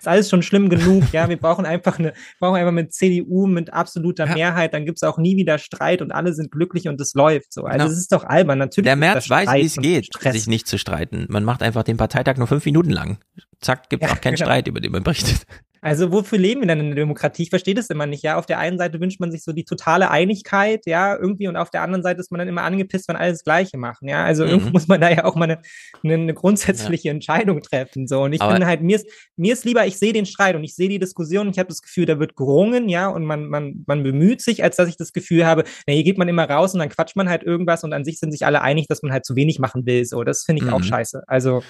ist 0.00 0.08
alles 0.08 0.30
schon 0.30 0.42
schlimm 0.42 0.68
genug. 0.68 1.04
Ja, 1.12 1.28
wir 1.28 1.36
brauchen 1.36 1.66
einfach 1.66 1.98
eine, 1.98 2.12
brauchen 2.38 2.56
einfach 2.56 2.72
mit 2.72 2.92
CDU 2.92 3.46
mit 3.46 3.72
absoluter 3.72 4.26
ja. 4.26 4.34
Mehrheit, 4.34 4.74
dann 4.74 4.84
gibt's 4.86 5.02
auch 5.02 5.18
nie 5.18 5.36
wieder 5.36 5.58
Streit 5.58 6.02
und 6.02 6.12
alle 6.12 6.32
sind 6.32 6.50
glücklich 6.50 6.88
und 6.88 7.00
es 7.00 7.14
läuft 7.14 7.52
so. 7.52 7.64
Also 7.64 7.78
genau. 7.78 7.90
es 7.90 7.98
ist 7.98 8.12
doch 8.12 8.24
albern. 8.24 8.58
Natürlich. 8.58 8.86
Der 8.86 8.96
März 8.96 9.28
weiß, 9.28 9.52
wie 9.54 9.60
es 9.60 9.76
geht, 9.76 10.06
Stress. 10.06 10.34
sich 10.34 10.46
nicht 10.46 10.66
zu 10.66 10.78
streiten. 10.78 11.26
Man 11.28 11.44
macht 11.44 11.62
einfach 11.62 11.82
den 11.82 11.96
Parteitag 11.96 12.36
nur 12.36 12.46
fünf 12.46 12.64
Minuten 12.64 12.90
lang. 12.90 13.18
Zack, 13.60 13.90
gibt 13.90 14.02
ja, 14.02 14.10
auch 14.10 14.20
keinen 14.20 14.36
genau. 14.36 14.46
Streit, 14.46 14.68
über 14.68 14.80
den 14.80 14.92
man 14.92 15.02
berichtet. 15.02 15.46
Also 15.82 16.12
wofür 16.12 16.38
leben 16.38 16.60
wir 16.60 16.68
denn 16.68 16.80
in 16.80 16.86
der 16.86 16.96
Demokratie? 16.96 17.44
Ich 17.44 17.50
verstehe 17.50 17.74
das 17.74 17.88
immer 17.88 18.06
nicht. 18.06 18.22
Ja, 18.22 18.36
auf 18.36 18.44
der 18.44 18.58
einen 18.58 18.76
Seite 18.76 19.00
wünscht 19.00 19.18
man 19.18 19.32
sich 19.32 19.42
so 19.42 19.52
die 19.52 19.64
totale 19.64 20.10
Einigkeit, 20.10 20.84
ja, 20.86 21.16
irgendwie, 21.16 21.48
und 21.48 21.56
auf 21.56 21.70
der 21.70 21.82
anderen 21.82 22.02
Seite 22.02 22.20
ist 22.20 22.30
man 22.30 22.38
dann 22.38 22.48
immer 22.48 22.62
angepisst, 22.62 23.08
wenn 23.08 23.16
alle 23.16 23.32
das 23.32 23.44
Gleiche 23.44 23.78
machen. 23.78 24.08
Ja, 24.08 24.24
also 24.24 24.44
mhm. 24.44 24.50
irgendwo 24.50 24.70
muss 24.70 24.88
man 24.88 25.00
da 25.00 25.10
ja 25.10 25.24
auch 25.24 25.36
mal 25.36 25.44
eine, 25.44 25.62
eine, 26.04 26.14
eine 26.14 26.34
grundsätzliche 26.34 27.08
ja. 27.08 27.14
Entscheidung 27.14 27.62
treffen. 27.62 28.06
So, 28.06 28.22
und 28.22 28.34
ich 28.34 28.42
Aber 28.42 28.52
finde 28.52 28.66
halt, 28.66 28.82
mir 28.82 28.96
ist, 28.96 29.06
mir 29.36 29.54
ist 29.54 29.64
lieber, 29.64 29.86
ich 29.86 29.98
sehe 29.98 30.12
den 30.12 30.26
Streit 30.26 30.54
und 30.54 30.64
ich 30.64 30.74
sehe 30.74 30.88
die 30.88 30.98
Diskussion 30.98 31.46
und 31.46 31.54
ich 31.54 31.58
habe 31.58 31.68
das 31.68 31.80
Gefühl, 31.80 32.04
da 32.04 32.18
wird 32.18 32.36
gerungen, 32.36 32.90
ja, 32.90 33.08
und 33.08 33.24
man, 33.24 33.46
man, 33.46 33.84
man 33.86 34.02
bemüht 34.02 34.42
sich, 34.42 34.62
als 34.62 34.76
dass 34.76 34.88
ich 34.88 34.98
das 34.98 35.12
Gefühl 35.12 35.46
habe, 35.46 35.64
na, 35.86 35.94
hier 35.94 36.04
geht 36.04 36.18
man 36.18 36.28
immer 36.28 36.48
raus 36.48 36.74
und 36.74 36.80
dann 36.80 36.90
quatscht 36.90 37.16
man 37.16 37.30
halt 37.30 37.42
irgendwas 37.42 37.84
und 37.84 37.94
an 37.94 38.04
sich 38.04 38.18
sind 38.18 38.32
sich 38.32 38.44
alle 38.44 38.60
einig, 38.60 38.86
dass 38.88 39.02
man 39.02 39.12
halt 39.12 39.24
zu 39.24 39.34
wenig 39.34 39.58
machen 39.58 39.86
will. 39.86 40.04
So, 40.04 40.24
das 40.24 40.42
finde 40.42 40.62
ich 40.62 40.68
mhm. 40.68 40.74
auch 40.74 40.82
scheiße. 40.82 41.22
Also 41.26 41.62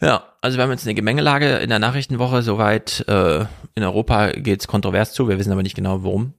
ja, 0.00 0.24
also 0.40 0.58
wir 0.58 0.64
haben 0.64 0.70
jetzt 0.70 0.86
eine 0.86 0.94
Gemengelage 0.94 1.56
in 1.58 1.70
der 1.70 1.78
Nachrichtenwoche. 1.78 2.42
Soweit 2.42 3.04
äh, 3.08 3.46
in 3.74 3.82
Europa 3.82 4.32
geht's 4.32 4.66
kontrovers 4.66 5.12
zu. 5.12 5.28
Wir 5.28 5.38
wissen 5.38 5.52
aber 5.52 5.62
nicht 5.62 5.76
genau 5.76 6.04
warum. 6.04 6.34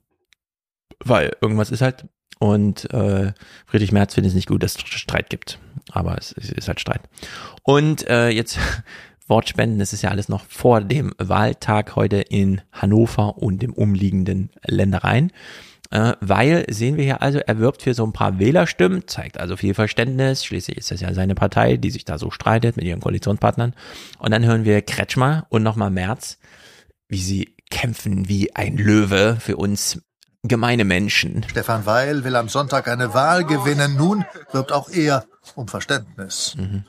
Weil 1.03 1.35
irgendwas 1.41 1.71
ist 1.71 1.81
halt. 1.81 2.05
Und 2.39 2.91
äh, 2.93 3.33
Friedrich 3.65 3.91
Merz 3.91 4.13
findet 4.13 4.29
es 4.31 4.35
nicht 4.35 4.49
gut, 4.49 4.61
dass 4.61 4.75
es 4.75 4.81
Streit 4.81 5.29
gibt. 5.29 5.57
Aber 5.91 6.17
es, 6.17 6.33
es 6.37 6.51
ist 6.51 6.67
halt 6.67 6.79
Streit. 6.79 7.01
Und 7.63 8.07
äh, 8.07 8.29
jetzt 8.29 8.59
Wortspenden, 9.27 9.79
das 9.79 9.93
ist 9.93 10.03
ja 10.03 10.11
alles 10.11 10.29
noch 10.29 10.45
vor 10.45 10.81
dem 10.81 11.13
Wahltag 11.17 11.95
heute 11.95 12.17
in 12.17 12.61
Hannover 12.71 13.37
und 13.37 13.61
dem 13.61 13.73
umliegenden 13.73 14.51
Ländereien 14.67 15.31
weil 15.91 16.65
sehen 16.69 16.97
wir 16.97 17.03
hier 17.03 17.21
also, 17.21 17.39
er 17.39 17.59
wirbt 17.59 17.81
für 17.81 17.93
so 17.93 18.05
ein 18.05 18.13
paar 18.13 18.39
Wählerstimmen, 18.39 19.07
zeigt 19.07 19.39
also 19.39 19.55
viel 19.55 19.73
Verständnis, 19.73 20.43
schließlich 20.43 20.77
ist 20.77 20.91
das 20.91 21.01
ja 21.01 21.13
seine 21.13 21.35
Partei, 21.35 21.77
die 21.77 21.91
sich 21.91 22.05
da 22.05 22.17
so 22.17 22.31
streitet 22.31 22.75
mit 22.75 22.85
ihren 22.85 23.01
Koalitionspartnern. 23.01 23.73
Und 24.19 24.31
dann 24.31 24.45
hören 24.45 24.65
wir 24.65 24.81
Kretschmer 24.81 25.45
und 25.49 25.63
nochmal 25.63 25.91
Merz, 25.91 26.37
wie 27.07 27.19
sie 27.19 27.55
kämpfen 27.69 28.27
wie 28.29 28.55
ein 28.55 28.77
Löwe 28.77 29.37
für 29.39 29.57
uns 29.57 30.01
gemeine 30.43 30.85
Menschen. 30.85 31.45
Stefan 31.49 31.85
Weil 31.85 32.23
will 32.23 32.35
am 32.35 32.49
Sonntag 32.49 32.87
eine 32.87 33.13
Wahl 33.13 33.43
gewinnen, 33.45 33.95
nun 33.95 34.25
wirbt 34.51 34.71
auch 34.71 34.89
er 34.89 35.25
um 35.55 35.67
Verständnis. 35.67 36.55
Mhm. 36.57 36.83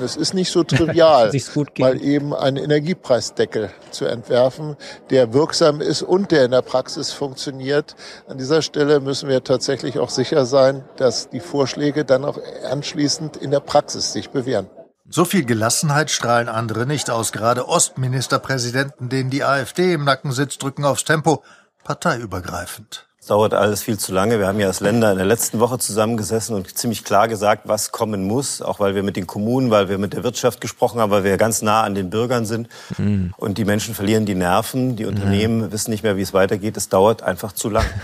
Es 0.00 0.16
ist 0.16 0.34
nicht 0.34 0.50
so 0.50 0.64
trivial, 0.64 1.30
mal 1.78 2.02
eben 2.02 2.34
einen 2.34 2.56
Energiepreisdeckel 2.56 3.70
zu 3.90 4.06
entwerfen, 4.06 4.76
der 5.10 5.32
wirksam 5.32 5.80
ist 5.80 6.02
und 6.02 6.32
der 6.32 6.44
in 6.44 6.50
der 6.50 6.62
Praxis 6.62 7.12
funktioniert. 7.12 7.94
An 8.26 8.38
dieser 8.38 8.62
Stelle 8.62 8.98
müssen 8.98 9.28
wir 9.28 9.44
tatsächlich 9.44 10.00
auch 10.00 10.10
sicher 10.10 10.46
sein, 10.46 10.84
dass 10.96 11.30
die 11.30 11.40
Vorschläge 11.40 12.04
dann 12.04 12.24
auch 12.24 12.38
anschließend 12.68 13.36
in 13.36 13.52
der 13.52 13.60
Praxis 13.60 14.12
sich 14.12 14.30
bewähren. 14.30 14.68
So 15.08 15.24
viel 15.24 15.44
Gelassenheit 15.44 16.10
strahlen 16.10 16.48
andere 16.48 16.86
nicht 16.86 17.10
aus. 17.10 17.30
Gerade 17.30 17.68
Ostministerpräsidenten, 17.68 19.10
denen 19.10 19.30
die 19.30 19.44
AfD 19.44 19.92
im 19.92 20.04
Nacken 20.04 20.32
sitzt, 20.32 20.62
drücken 20.62 20.84
aufs 20.84 21.04
Tempo, 21.04 21.44
parteiübergreifend. 21.84 23.06
Es 23.24 23.28
dauert 23.28 23.54
alles 23.54 23.82
viel 23.82 23.98
zu 23.98 24.12
lange. 24.12 24.38
Wir 24.38 24.46
haben 24.46 24.60
ja 24.60 24.66
als 24.66 24.80
Länder 24.80 25.10
in 25.10 25.16
der 25.16 25.26
letzten 25.26 25.58
Woche 25.58 25.78
zusammengesessen 25.78 26.54
und 26.54 26.76
ziemlich 26.76 27.04
klar 27.04 27.26
gesagt, 27.26 27.62
was 27.64 27.90
kommen 27.90 28.24
muss, 28.24 28.60
auch 28.60 28.80
weil 28.80 28.94
wir 28.94 29.02
mit 29.02 29.16
den 29.16 29.26
Kommunen, 29.26 29.70
weil 29.70 29.88
wir 29.88 29.96
mit 29.96 30.12
der 30.12 30.24
Wirtschaft 30.24 30.60
gesprochen 30.60 31.00
haben, 31.00 31.10
weil 31.10 31.24
wir 31.24 31.38
ganz 31.38 31.62
nah 31.62 31.84
an 31.84 31.94
den 31.94 32.10
Bürgern 32.10 32.44
sind. 32.44 32.68
Mhm. 32.98 33.32
Und 33.38 33.56
die 33.56 33.64
Menschen 33.64 33.94
verlieren 33.94 34.26
die 34.26 34.34
Nerven, 34.34 34.96
die 34.96 35.06
Unternehmen 35.06 35.62
ja. 35.62 35.72
wissen 35.72 35.90
nicht 35.90 36.02
mehr, 36.02 36.18
wie 36.18 36.20
es 36.20 36.34
weitergeht. 36.34 36.76
Es 36.76 36.90
dauert 36.90 37.22
einfach 37.22 37.52
zu 37.52 37.70
lang. 37.70 37.86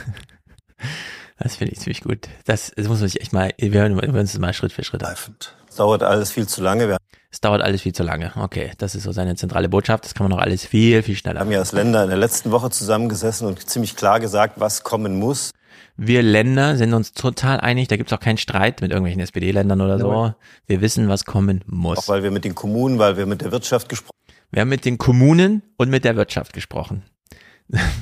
Das 1.42 1.56
finde 1.56 1.72
ich 1.72 1.80
ziemlich 1.80 2.02
gut. 2.02 2.28
Das, 2.44 2.70
das 2.76 2.86
muss 2.88 3.00
man 3.00 3.08
sich 3.08 3.22
echt 3.22 3.32
mal, 3.32 3.54
wir 3.56 3.80
hören 3.80 3.98
uns 3.98 4.38
mal 4.38 4.52
Schritt 4.52 4.74
für 4.74 4.84
Schritt. 4.84 5.02
Reifend. 5.02 5.54
Es 5.70 5.76
dauert 5.76 6.02
alles 6.02 6.30
viel 6.30 6.46
zu 6.46 6.60
lange. 6.60 6.86
Wir 6.88 6.98
es 7.30 7.40
dauert 7.40 7.62
alles 7.62 7.82
viel 7.82 7.92
zu 7.92 8.02
lange. 8.02 8.32
Okay, 8.36 8.72
das 8.78 8.94
ist 8.94 9.04
so 9.04 9.12
seine 9.12 9.36
zentrale 9.36 9.68
Botschaft. 9.68 10.04
Das 10.04 10.14
kann 10.14 10.24
man 10.28 10.36
noch 10.36 10.42
alles 10.42 10.64
viel, 10.64 11.02
viel 11.02 11.14
schneller. 11.14 11.36
Wir 11.36 11.40
haben 11.40 11.52
ja 11.52 11.58
als 11.60 11.72
Länder 11.72 12.02
in 12.02 12.08
der 12.08 12.18
letzten 12.18 12.50
Woche 12.50 12.70
zusammengesessen 12.70 13.46
und 13.46 13.68
ziemlich 13.68 13.94
klar 13.94 14.18
gesagt, 14.18 14.58
was 14.58 14.82
kommen 14.82 15.18
muss. 15.18 15.52
Wir 15.96 16.22
Länder 16.22 16.76
sind 16.76 16.94
uns 16.94 17.12
total 17.12 17.60
einig, 17.60 17.88
da 17.88 17.96
gibt 17.96 18.10
es 18.10 18.16
auch 18.16 18.22
keinen 18.22 18.38
Streit 18.38 18.80
mit 18.80 18.90
irgendwelchen 18.90 19.20
SPD-Ländern 19.20 19.80
oder 19.80 19.98
so. 19.98 20.34
Wir 20.66 20.80
wissen, 20.80 21.08
was 21.08 21.24
kommen 21.24 21.62
muss. 21.66 21.98
Auch 21.98 22.08
weil 22.08 22.22
wir 22.22 22.30
mit 22.30 22.44
den 22.44 22.54
Kommunen, 22.54 22.98
weil 22.98 23.16
wir 23.16 23.26
mit 23.26 23.42
der 23.42 23.52
Wirtschaft 23.52 23.88
gesprochen 23.88 24.16
haben. 24.16 24.36
Wir 24.50 24.60
haben 24.62 24.68
mit 24.68 24.84
den 24.84 24.98
Kommunen 24.98 25.62
und 25.76 25.90
mit 25.90 26.04
der 26.04 26.16
Wirtschaft 26.16 26.52
gesprochen. 26.52 27.04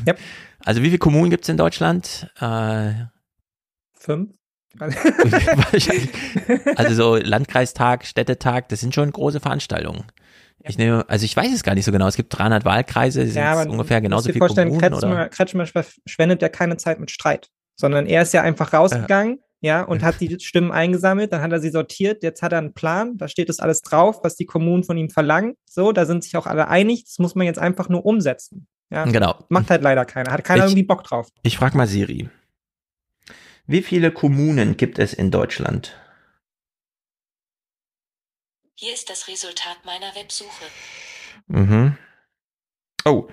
Yep. 0.07 0.19
Also 0.65 0.83
wie 0.83 0.87
viele 0.87 0.99
Kommunen 0.99 1.31
gibt 1.31 1.45
es 1.45 1.49
in 1.49 1.57
Deutschland? 1.57 2.31
Äh, 2.41 2.93
Fünf. 3.95 4.38
also 6.77 6.95
so 6.95 7.17
Landkreistag, 7.23 8.05
Städtetag, 8.05 8.69
das 8.69 8.81
sind 8.81 8.95
schon 8.95 9.11
große 9.11 9.41
Veranstaltungen. 9.41 10.05
Ich 10.65 10.77
nehme, 10.77 11.09
also 11.09 11.25
ich 11.25 11.37
weiß 11.37 11.53
es 11.53 11.63
gar 11.63 11.75
nicht 11.75 11.85
so 11.85 11.93
genau. 11.93 12.09
Es 12.09 12.17
gibt 12.17 12.37
300 12.37 12.65
Wahlkreise, 12.65 13.25
sind 13.27 13.37
ja, 13.37 13.63
ungefähr 13.63 14.01
genauso 14.01 14.31
viel 14.31 14.39
vorstellen, 14.39 14.69
Kommunen, 14.69 14.91
Kretschmer, 14.91 15.13
oder? 15.13 15.29
Kretschmer 15.29 15.67
verschwendet 15.67 16.43
ja 16.43 16.49
keine 16.49 16.77
Zeit 16.77 17.01
mit 17.01 17.11
Streit, 17.11 17.49
sondern 17.77 18.07
er 18.07 18.23
ist 18.23 18.35
ja 18.35 18.43
einfach 18.43 18.73
rausgegangen, 18.73 19.39
ja, 19.61 19.79
ja 19.79 19.85
und 19.85 20.03
hat 20.03 20.21
die 20.21 20.39
Stimmen 20.41 20.73
eingesammelt, 20.73 21.33
dann 21.33 21.43
hat 21.43 21.53
er 21.53 21.61
sie 21.61 21.71
sortiert, 21.71 22.23
jetzt 22.23 22.43
hat 22.43 22.53
er 22.53 22.59
einen 22.59 22.75
Plan, 22.75 23.17
da 23.17 23.29
steht 23.29 23.49
das 23.49 23.61
alles 23.61 23.83
drauf, 23.83 24.21
was 24.23 24.37
die 24.37 24.47
Kommunen 24.47 24.85
von 24.85 24.99
ihm 24.99 25.11
verlangen. 25.11 25.55
So, 25.65 25.93
da 25.93 26.05
sind 26.07 26.25
sich 26.25 26.37
auch 26.37 26.47
alle 26.47 26.69
einig, 26.69 27.05
das 27.05 27.19
muss 27.19 27.35
man 27.35 27.47
jetzt 27.47 27.59
einfach 27.59 27.89
nur 27.89 28.05
umsetzen. 28.05 28.67
Ja, 28.91 29.05
genau. 29.05 29.45
Macht 29.49 29.71
halt 29.71 29.83
leider 29.83 30.05
keiner, 30.05 30.33
hat 30.33 30.45
keiner 30.45 30.65
ich, 30.65 30.71
irgendwie 30.71 30.83
Bock 30.83 31.05
drauf. 31.05 31.29
Ich 31.43 31.57
frag 31.57 31.75
mal 31.75 31.87
Siri. 31.87 32.29
Wie 33.71 33.83
viele 33.83 34.11
Kommunen 34.11 34.79
gibt 34.79 34.99
es 34.99 35.13
in 35.13 35.31
Deutschland? 35.31 35.95
Hier 38.75 38.95
ist 38.95 39.11
das 39.11 39.29
Resultat 39.29 39.85
meiner 39.85 40.15
Websuche. 40.15 40.65
Mhm. 41.49 41.99
Oh, 43.05 43.29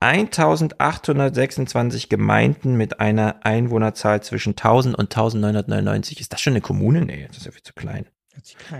1826 0.00 2.08
Gemeinden 2.08 2.76
mit 2.76 2.98
einer 2.98 3.44
Einwohnerzahl 3.44 4.22
zwischen 4.22 4.52
1000 4.52 4.96
und 4.96 5.14
1999. 5.14 6.18
Ist 6.18 6.32
das 6.32 6.40
schon 6.40 6.54
eine 6.54 6.62
Kommune? 6.62 7.02
Nee, 7.02 7.26
das 7.28 7.36
ist 7.36 7.44
ja 7.44 7.52
viel 7.52 7.62
zu 7.62 7.74
klein. 7.74 8.06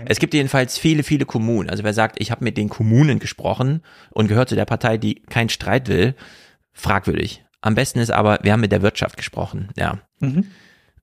Es 0.05 0.17
gibt 0.17 0.33
jedenfalls 0.33 0.79
viele, 0.79 1.03
viele 1.03 1.27
Kommunen. 1.27 1.69
Also 1.69 1.83
wer 1.83 1.93
sagt, 1.93 2.19
ich 2.19 2.31
habe 2.31 2.43
mit 2.43 2.57
den 2.57 2.69
Kommunen 2.69 3.19
gesprochen 3.19 3.83
und 4.09 4.27
gehört 4.27 4.49
zu 4.49 4.55
der 4.55 4.65
Partei, 4.65 4.97
die 4.97 5.21
keinen 5.21 5.49
Streit 5.49 5.87
will, 5.87 6.15
fragwürdig. 6.73 7.45
Am 7.61 7.75
besten 7.75 7.99
ist 7.99 8.09
aber, 8.09 8.39
wir 8.41 8.53
haben 8.53 8.61
mit 8.61 8.71
der 8.71 8.81
Wirtschaft 8.81 9.17
gesprochen. 9.17 9.69
Ja. 9.77 9.99
Mhm. 10.19 10.49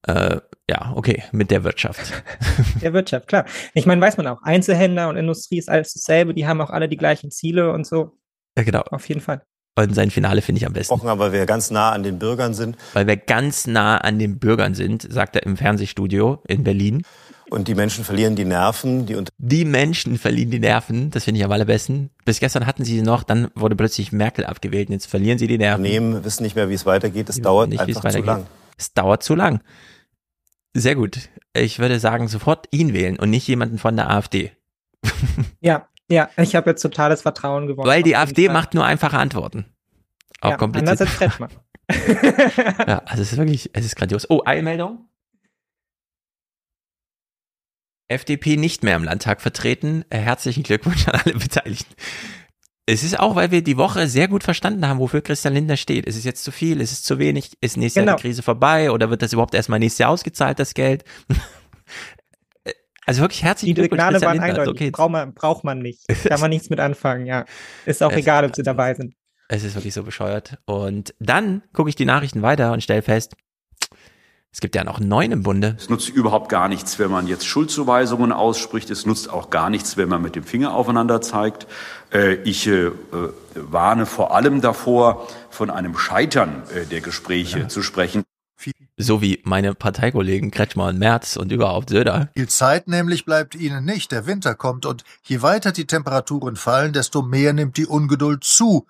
Äh, 0.06 0.40
ja, 0.68 0.92
okay, 0.94 1.22
mit 1.32 1.50
der 1.50 1.64
Wirtschaft. 1.64 2.22
Der 2.82 2.92
Wirtschaft, 2.92 3.28
klar. 3.28 3.44
Ich 3.74 3.86
meine, 3.86 4.00
weiß 4.00 4.16
man 4.16 4.26
auch, 4.26 4.42
Einzelhändler 4.42 5.08
und 5.08 5.16
Industrie 5.16 5.58
ist 5.58 5.68
alles 5.68 5.92
dasselbe, 5.92 6.34
die 6.34 6.46
haben 6.46 6.60
auch 6.60 6.70
alle 6.70 6.88
die 6.88 6.96
gleichen 6.96 7.30
Ziele 7.30 7.72
und 7.72 7.86
so. 7.86 8.12
Ja, 8.56 8.64
genau. 8.64 8.82
Auf 8.90 9.08
jeden 9.08 9.20
Fall. 9.20 9.42
Und 9.74 9.94
sein 9.94 10.10
Finale 10.10 10.42
finde 10.42 10.58
ich 10.58 10.66
am 10.66 10.74
besten. 10.74 10.94
Aber 10.94 11.18
weil 11.18 11.32
wir 11.32 11.46
ganz 11.46 11.70
nah 11.70 11.92
an 11.92 12.02
den 12.02 12.18
Bürgern 12.18 12.52
sind. 12.52 12.76
Weil 12.92 13.06
wir 13.06 13.16
ganz 13.16 13.66
nah 13.66 13.96
an 13.96 14.18
den 14.18 14.38
Bürgern 14.38 14.74
sind, 14.74 15.10
sagt 15.10 15.36
er 15.36 15.44
im 15.44 15.56
Fernsehstudio 15.56 16.42
in 16.46 16.62
Berlin. 16.62 17.02
Und 17.48 17.68
die 17.68 17.74
Menschen 17.74 18.04
verlieren 18.04 18.34
die 18.34 18.44
Nerven. 18.44 19.06
Die, 19.06 19.22
die 19.38 19.64
Menschen 19.64 20.18
verlieren 20.18 20.50
die 20.50 20.58
Nerven, 20.58 21.10
das 21.10 21.24
finde 21.24 21.38
ich 21.38 21.44
am 21.44 21.52
allerbesten. 21.52 22.10
Bis 22.24 22.40
gestern 22.40 22.66
hatten 22.66 22.84
sie 22.84 22.96
sie 22.96 23.02
noch, 23.02 23.24
dann 23.24 23.50
wurde 23.54 23.76
plötzlich 23.76 24.10
Merkel 24.12 24.44
abgewählt 24.46 24.88
und 24.88 24.94
jetzt 24.94 25.06
verlieren 25.06 25.38
sie 25.38 25.46
die 25.46 25.58
Nerven. 25.58 25.84
Unternehmen 25.84 26.24
wissen 26.24 26.44
nicht 26.44 26.56
mehr, 26.56 26.68
wie 26.68 26.74
es 26.74 26.86
weitergeht. 26.86 27.28
Es 27.28 27.40
dauert 27.40 27.68
nicht, 27.68 27.80
einfach 27.80 28.10
zu 28.10 28.20
lang. 28.20 28.46
Es 28.78 28.94
dauert 28.94 29.22
zu 29.22 29.34
lang. 29.34 29.60
Sehr 30.74 30.94
gut. 30.94 31.28
Ich 31.54 31.78
würde 31.78 32.00
sagen, 32.00 32.28
sofort 32.28 32.66
ihn 32.70 32.92
wählen 32.92 33.18
und 33.18 33.30
nicht 33.30 33.46
jemanden 33.46 33.78
von 33.78 33.96
der 33.96 34.10
AfD. 34.10 34.52
Ja, 35.64 35.88
ja, 36.10 36.28
ich 36.36 36.56
habe 36.56 36.70
jetzt 36.70 36.82
totales 36.82 37.22
Vertrauen 37.22 37.68
gewonnen. 37.68 37.88
Weil 37.88 38.02
die 38.02 38.16
AfD 38.16 38.46
Fall. 38.46 38.52
macht 38.52 38.74
nur 38.74 38.84
einfache 38.84 39.16
Antworten. 39.16 39.64
Auch 40.40 40.50
ja, 40.50 40.56
kompliziert. 40.56 41.00
Anders 41.00 41.22
als 41.22 41.52
ja, 42.86 42.98
also 43.04 43.22
es 43.22 43.32
ist 43.32 43.38
wirklich, 43.38 43.70
es 43.72 43.84
ist 43.84 43.96
grandios. 43.96 44.28
Oh, 44.28 44.42
Eilmeldung. 44.44 45.08
FDP 48.08 48.56
nicht 48.56 48.82
mehr 48.82 48.96
im 48.96 49.04
Landtag 49.04 49.40
vertreten. 49.40 50.04
Herzlichen 50.10 50.64
Glückwunsch 50.64 51.06
an 51.08 51.20
alle 51.24 51.34
Beteiligten. 51.34 51.94
Es 52.86 53.04
ist 53.04 53.18
auch, 53.18 53.36
weil 53.36 53.52
wir 53.52 53.62
die 53.62 53.76
Woche 53.76 54.08
sehr 54.08 54.26
gut 54.26 54.42
verstanden 54.42 54.86
haben, 54.88 54.98
wofür 54.98 55.20
Christian 55.20 55.54
Lindner 55.54 55.76
steht. 55.76 56.04
Ist 56.04 56.16
es 56.16 56.24
jetzt 56.24 56.42
zu 56.42 56.50
viel? 56.50 56.80
Ist 56.80 56.90
es 56.90 57.02
zu 57.02 57.18
wenig? 57.18 57.52
Ist 57.60 57.76
nächstes 57.76 58.00
genau. 58.00 58.12
Jahr 58.12 58.16
die 58.16 58.22
Krise 58.22 58.42
vorbei? 58.42 58.90
Oder 58.90 59.08
wird 59.08 59.22
das 59.22 59.32
überhaupt 59.32 59.54
erstmal 59.54 59.78
nächstes 59.78 59.98
Jahr 59.98 60.10
ausgezahlt, 60.10 60.58
das 60.58 60.74
Geld? 60.74 61.04
Also 63.04 63.20
wirklich 63.20 63.42
herzlichen 63.42 63.74
Glückwunsch. 63.74 64.00
Die 64.00 64.14
Signale 64.14 64.24
waren 64.24 64.40
eindeutig. 64.40 64.74
Okay. 64.74 64.90
Braucht, 64.92 65.10
man, 65.10 65.34
braucht 65.34 65.64
man 65.64 65.80
nicht. 65.80 66.06
Kann 66.24 66.40
man 66.40 66.50
nichts 66.50 66.70
mit 66.70 66.78
anfangen, 66.78 67.26
ja. 67.26 67.44
Ist 67.84 68.02
auch 68.02 68.12
es 68.12 68.18
egal, 68.18 68.44
ob 68.44 68.54
sie 68.54 68.62
dabei 68.62 68.94
sind. 68.94 69.14
Es 69.48 69.64
ist 69.64 69.74
wirklich 69.74 69.92
so 69.92 70.04
bescheuert. 70.04 70.58
Und 70.66 71.12
dann 71.18 71.62
gucke 71.72 71.88
ich 71.88 71.96
die 71.96 72.04
Nachrichten 72.04 72.42
weiter 72.42 72.72
und 72.72 72.82
stelle 72.82 73.02
fest, 73.02 73.34
es 74.52 74.60
gibt 74.60 74.74
ja 74.74 74.84
noch 74.84 75.00
neun 75.00 75.32
im 75.32 75.42
Bunde. 75.42 75.76
Es 75.78 75.88
nutzt 75.88 76.10
überhaupt 76.10 76.50
gar 76.50 76.68
nichts, 76.68 76.98
wenn 76.98 77.10
man 77.10 77.26
jetzt 77.26 77.46
Schuldzuweisungen 77.46 78.32
ausspricht. 78.32 78.90
Es 78.90 79.06
nutzt 79.06 79.30
auch 79.30 79.48
gar 79.48 79.70
nichts, 79.70 79.96
wenn 79.96 80.10
man 80.10 80.20
mit 80.20 80.36
dem 80.36 80.44
Finger 80.44 80.74
aufeinander 80.74 81.22
zeigt. 81.22 81.66
Äh, 82.12 82.34
ich 82.42 82.66
äh, 82.66 82.90
warne 83.54 84.04
vor 84.04 84.36
allem 84.36 84.60
davor, 84.60 85.26
von 85.48 85.70
einem 85.70 85.96
Scheitern 85.96 86.64
äh, 86.74 86.84
der 86.84 87.00
Gespräche 87.00 87.60
ja. 87.60 87.68
zu 87.68 87.82
sprechen. 87.82 88.24
So 88.98 89.22
wie 89.22 89.40
meine 89.44 89.74
Parteikollegen 89.74 90.50
Kretschmer 90.50 90.88
und 90.88 90.98
Merz 90.98 91.36
und 91.36 91.50
überhaupt 91.50 91.88
Söder. 91.88 92.28
Viel 92.36 92.48
Zeit 92.48 92.88
nämlich 92.88 93.24
bleibt 93.24 93.54
ihnen 93.54 93.86
nicht. 93.86 94.12
Der 94.12 94.26
Winter 94.26 94.54
kommt 94.54 94.84
und 94.84 95.02
je 95.22 95.40
weiter 95.40 95.72
die 95.72 95.86
Temperaturen 95.86 96.56
fallen, 96.56 96.92
desto 96.92 97.22
mehr 97.22 97.54
nimmt 97.54 97.78
die 97.78 97.86
Ungeduld 97.86 98.44
zu. 98.44 98.86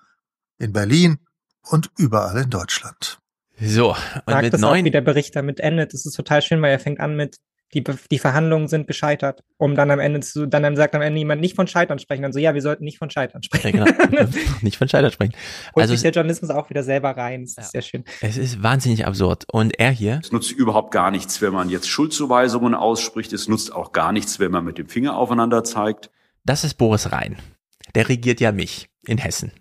In 0.59 0.73
Berlin 0.73 1.19
und 1.63 1.89
überall 1.97 2.37
in 2.37 2.49
Deutschland. 2.49 3.22
So, 3.59 3.91
und 3.91 3.97
Sagt 4.25 4.43
mit 4.43 4.53
das 4.53 4.61
neun... 4.61 4.81
auch, 4.81 4.85
wie 4.85 4.91
der 4.91 5.01
Bericht 5.01 5.35
damit 5.35 5.59
endet. 5.59 5.93
Das 5.93 6.05
ist 6.05 6.13
total 6.13 6.41
schön, 6.41 6.61
weil 6.61 6.71
er 6.71 6.79
fängt 6.79 6.99
an 6.99 7.15
mit, 7.15 7.37
die, 7.73 7.83
die 8.11 8.19
Verhandlungen 8.19 8.67
sind 8.67 8.87
gescheitert, 8.87 9.43
um 9.57 9.75
dann 9.75 9.89
am 9.89 9.99
Ende 9.99 10.19
zu, 10.19 10.45
dann 10.45 10.75
sagt 10.75 10.95
am 10.95 11.01
Ende 11.01 11.17
jemand 11.17 11.41
nicht 11.41 11.55
von 11.55 11.67
Scheitern 11.67 11.97
sprechen. 11.99 12.21
Dann 12.21 12.33
so, 12.33 12.39
ja, 12.39 12.53
wir 12.53 12.61
sollten 12.61 12.83
nicht 12.83 12.97
von 12.97 13.09
Scheitern 13.09 13.41
sprechen. 13.41 13.77
Ja, 13.77 13.85
genau. 13.85 14.29
nicht 14.61 14.77
von 14.77 14.87
Scheitern 14.87 15.11
sprechen. 15.11 15.33
Holt 15.75 15.83
also 15.83 15.93
sich 15.93 16.03
der 16.03 16.11
Journalismus 16.11 16.51
auch 16.51 16.69
wieder 16.69 16.83
selber 16.83 17.11
rein. 17.11 17.43
Das 17.43 17.55
ja. 17.55 17.63
ist 17.63 17.71
sehr 17.71 17.81
schön. 17.81 18.03
Es 18.21 18.37
ist 18.37 18.61
wahnsinnig 18.61 19.05
absurd. 19.05 19.45
Und 19.51 19.79
er 19.79 19.91
hier? 19.91 20.19
Es 20.21 20.31
nutzt 20.31 20.51
überhaupt 20.51 20.91
gar 20.91 21.11
nichts, 21.11 21.41
wenn 21.41 21.53
man 21.53 21.69
jetzt 21.69 21.89
Schuldzuweisungen 21.89 22.75
ausspricht. 22.75 23.33
Es 23.33 23.47
nutzt 23.47 23.73
auch 23.73 23.91
gar 23.91 24.11
nichts, 24.11 24.39
wenn 24.39 24.51
man 24.51 24.63
mit 24.63 24.77
dem 24.77 24.87
Finger 24.87 25.17
aufeinander 25.17 25.63
zeigt. 25.63 26.11
Das 26.43 26.63
ist 26.63 26.75
Boris 26.75 27.11
Rhein. 27.11 27.37
Der 27.95 28.09
regiert 28.09 28.39
ja 28.39 28.51
mich 28.51 28.89
in 29.05 29.17
Hessen. 29.17 29.51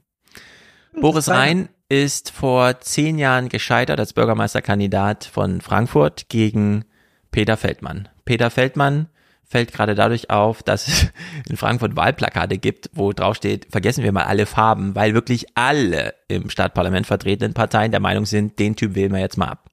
Boris 1.00 1.28
Rhein 1.28 1.68
ist 1.88 2.30
vor 2.30 2.80
zehn 2.80 3.18
Jahren 3.18 3.48
gescheitert 3.48 3.98
als 3.98 4.12
Bürgermeisterkandidat 4.12 5.24
von 5.24 5.60
Frankfurt 5.60 6.28
gegen 6.28 6.84
Peter 7.30 7.56
Feldmann. 7.56 8.08
Peter 8.24 8.50
Feldmann 8.50 9.08
fällt 9.44 9.72
gerade 9.72 9.94
dadurch 9.94 10.30
auf, 10.30 10.62
dass 10.62 10.88
es 10.88 11.06
in 11.48 11.56
Frankfurt 11.56 11.96
Wahlplakate 11.96 12.58
gibt, 12.58 12.90
wo 12.94 13.12
drauf 13.12 13.36
steht, 13.36 13.66
vergessen 13.70 14.04
wir 14.04 14.12
mal 14.12 14.24
alle 14.24 14.46
Farben, 14.46 14.94
weil 14.94 15.14
wirklich 15.14 15.46
alle 15.54 16.14
im 16.28 16.48
Stadtparlament 16.48 17.06
vertretenen 17.06 17.52
Parteien 17.52 17.90
der 17.90 18.00
Meinung 18.00 18.24
sind, 18.24 18.58
den 18.58 18.76
Typ 18.76 18.94
wählen 18.94 19.12
wir 19.12 19.20
jetzt 19.20 19.36
mal 19.36 19.48
ab. 19.48 19.70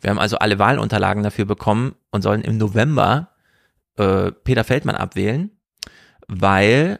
Wir 0.00 0.10
haben 0.10 0.18
also 0.18 0.36
alle 0.38 0.58
Wahlunterlagen 0.58 1.22
dafür 1.22 1.46
bekommen 1.46 1.94
und 2.10 2.22
sollen 2.22 2.42
im 2.42 2.58
November 2.58 3.30
äh, 3.96 4.30
Peter 4.30 4.64
Feldmann 4.64 4.96
abwählen, 4.96 5.50
weil 6.28 6.98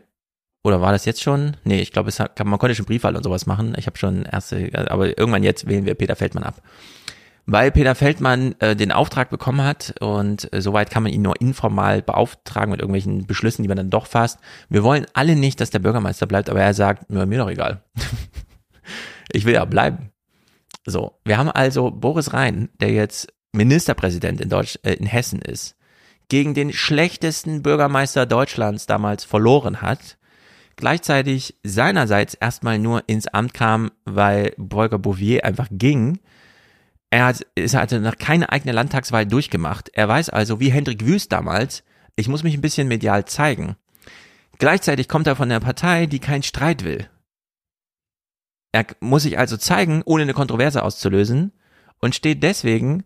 oder 0.66 0.80
war 0.80 0.90
das 0.90 1.04
jetzt 1.04 1.22
schon? 1.22 1.56
Nee, 1.62 1.80
ich 1.80 1.92
glaube, 1.92 2.10
man 2.44 2.58
konnte 2.58 2.74
schon 2.74 2.86
Briefwahl 2.86 3.14
und 3.14 3.22
sowas 3.22 3.46
machen. 3.46 3.76
Ich 3.78 3.86
habe 3.86 3.96
schon 3.96 4.24
erste, 4.24 4.68
aber 4.90 5.16
irgendwann 5.16 5.44
jetzt 5.44 5.68
wählen 5.68 5.86
wir 5.86 5.94
Peter 5.94 6.16
Feldmann 6.16 6.42
ab. 6.42 6.60
Weil 7.46 7.70
Peter 7.70 7.94
Feldmann 7.94 8.56
äh, 8.58 8.74
den 8.74 8.90
Auftrag 8.90 9.30
bekommen 9.30 9.62
hat 9.62 9.94
und 10.00 10.52
äh, 10.52 10.60
soweit 10.60 10.90
kann 10.90 11.04
man 11.04 11.12
ihn 11.12 11.22
nur 11.22 11.40
informal 11.40 12.02
beauftragen 12.02 12.72
mit 12.72 12.80
irgendwelchen 12.80 13.28
Beschlüssen, 13.28 13.62
die 13.62 13.68
man 13.68 13.76
dann 13.76 13.90
doch 13.90 14.08
fasst. 14.08 14.40
Wir 14.68 14.82
wollen 14.82 15.06
alle 15.14 15.36
nicht, 15.36 15.60
dass 15.60 15.70
der 15.70 15.78
Bürgermeister 15.78 16.26
bleibt, 16.26 16.50
aber 16.50 16.60
er 16.60 16.74
sagt, 16.74 17.08
mir, 17.10 17.26
mir 17.26 17.38
doch 17.38 17.48
egal. 17.50 17.84
ich 19.32 19.44
will 19.44 19.54
ja 19.54 19.64
bleiben. 19.66 20.10
So, 20.84 21.20
wir 21.24 21.38
haben 21.38 21.48
also 21.48 21.92
Boris 21.92 22.32
Rhein, 22.32 22.70
der 22.80 22.90
jetzt 22.90 23.32
Ministerpräsident 23.52 24.40
in 24.40 24.48
Deutsch, 24.48 24.80
äh, 24.82 24.94
in 24.94 25.06
Hessen 25.06 25.40
ist, 25.40 25.76
gegen 26.28 26.54
den 26.54 26.72
schlechtesten 26.72 27.62
Bürgermeister 27.62 28.26
Deutschlands 28.26 28.86
damals 28.86 29.24
verloren 29.24 29.80
hat 29.80 30.16
gleichzeitig 30.76 31.56
seinerseits 31.62 32.34
erstmal 32.34 32.78
nur 32.78 33.08
ins 33.08 33.26
Amt 33.26 33.54
kam, 33.54 33.90
weil 34.04 34.54
Bolger 34.56 34.98
Bouvier 34.98 35.44
einfach 35.44 35.68
ging. 35.70 36.18
Er 37.10 37.26
hat, 37.26 37.46
ist 37.54 37.74
hatte 37.74 38.00
noch 38.00 38.16
keine 38.18 38.50
eigene 38.50 38.72
Landtagswahl 38.72 39.26
durchgemacht. 39.26 39.90
Er 39.94 40.08
weiß 40.08 40.30
also, 40.30 40.60
wie 40.60 40.70
Hendrik 40.70 41.04
Wüst 41.06 41.32
damals, 41.32 41.82
ich 42.14 42.28
muss 42.28 42.42
mich 42.42 42.54
ein 42.54 42.62
bisschen 42.62 42.88
medial 42.88 43.24
zeigen. 43.24 43.76
Gleichzeitig 44.58 45.08
kommt 45.08 45.26
er 45.26 45.36
von 45.36 45.48
der 45.48 45.60
Partei, 45.60 46.06
die 46.06 46.18
keinen 46.18 46.42
Streit 46.42 46.84
will. 46.84 47.08
Er 48.72 48.86
muss 49.00 49.22
sich 49.22 49.38
also 49.38 49.56
zeigen, 49.56 50.02
ohne 50.04 50.22
eine 50.22 50.34
Kontroverse 50.34 50.82
auszulösen 50.82 51.52
und 52.00 52.14
steht 52.14 52.42
deswegen 52.42 53.04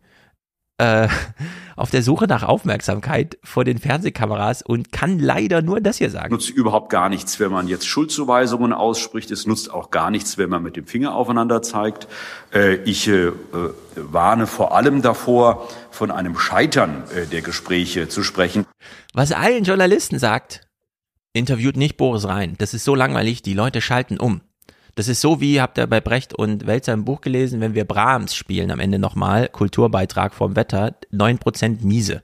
äh, 0.80 1.08
auf 1.76 1.90
der 1.90 2.02
Suche 2.02 2.26
nach 2.26 2.42
Aufmerksamkeit 2.42 3.38
vor 3.44 3.64
den 3.64 3.78
Fernsehkameras 3.78 4.62
und 4.62 4.92
kann 4.92 5.18
leider 5.18 5.62
nur 5.62 5.80
das 5.80 5.98
hier 5.98 6.10
sagen. 6.10 6.32
Nutzt 6.32 6.50
überhaupt 6.50 6.90
gar 6.90 7.08
nichts, 7.08 7.38
wenn 7.38 7.52
man 7.52 7.68
jetzt 7.68 7.86
Schuldzuweisungen 7.86 8.72
ausspricht. 8.72 9.30
Es 9.30 9.46
nutzt 9.46 9.72
auch 9.72 9.90
gar 9.90 10.10
nichts, 10.10 10.36
wenn 10.38 10.50
man 10.50 10.62
mit 10.62 10.76
dem 10.76 10.86
Finger 10.86 11.14
aufeinander 11.14 11.62
zeigt. 11.62 12.08
Äh, 12.52 12.76
ich 12.84 13.08
äh, 13.08 13.32
warne 13.94 14.46
vor 14.46 14.74
allem 14.74 15.02
davor, 15.02 15.68
von 15.90 16.10
einem 16.10 16.38
Scheitern 16.38 17.04
äh, 17.14 17.26
der 17.26 17.42
Gespräche 17.42 18.08
zu 18.08 18.22
sprechen. 18.22 18.66
Was 19.12 19.32
allen 19.32 19.64
Journalisten 19.64 20.18
sagt, 20.18 20.68
interviewt 21.32 21.76
nicht 21.76 21.96
Boris 21.96 22.26
Rhein. 22.26 22.56
Das 22.58 22.74
ist 22.74 22.84
so 22.84 22.94
langweilig, 22.94 23.42
die 23.42 23.54
Leute 23.54 23.80
schalten 23.80 24.18
um. 24.18 24.40
Das 24.94 25.08
ist 25.08 25.20
so 25.20 25.40
wie, 25.40 25.60
habt 25.60 25.78
ihr 25.78 25.86
bei 25.86 26.00
Brecht 26.00 26.34
und 26.34 26.66
Welzer 26.66 26.92
im 26.92 27.04
Buch 27.04 27.20
gelesen, 27.20 27.60
wenn 27.60 27.74
wir 27.74 27.84
Brahms 27.84 28.34
spielen 28.34 28.70
am 28.70 28.80
Ende 28.80 28.98
nochmal, 28.98 29.48
Kulturbeitrag 29.48 30.34
vom 30.34 30.56
Wetter, 30.56 30.96
neun 31.10 31.38
Prozent 31.38 31.84
miese. 31.84 32.22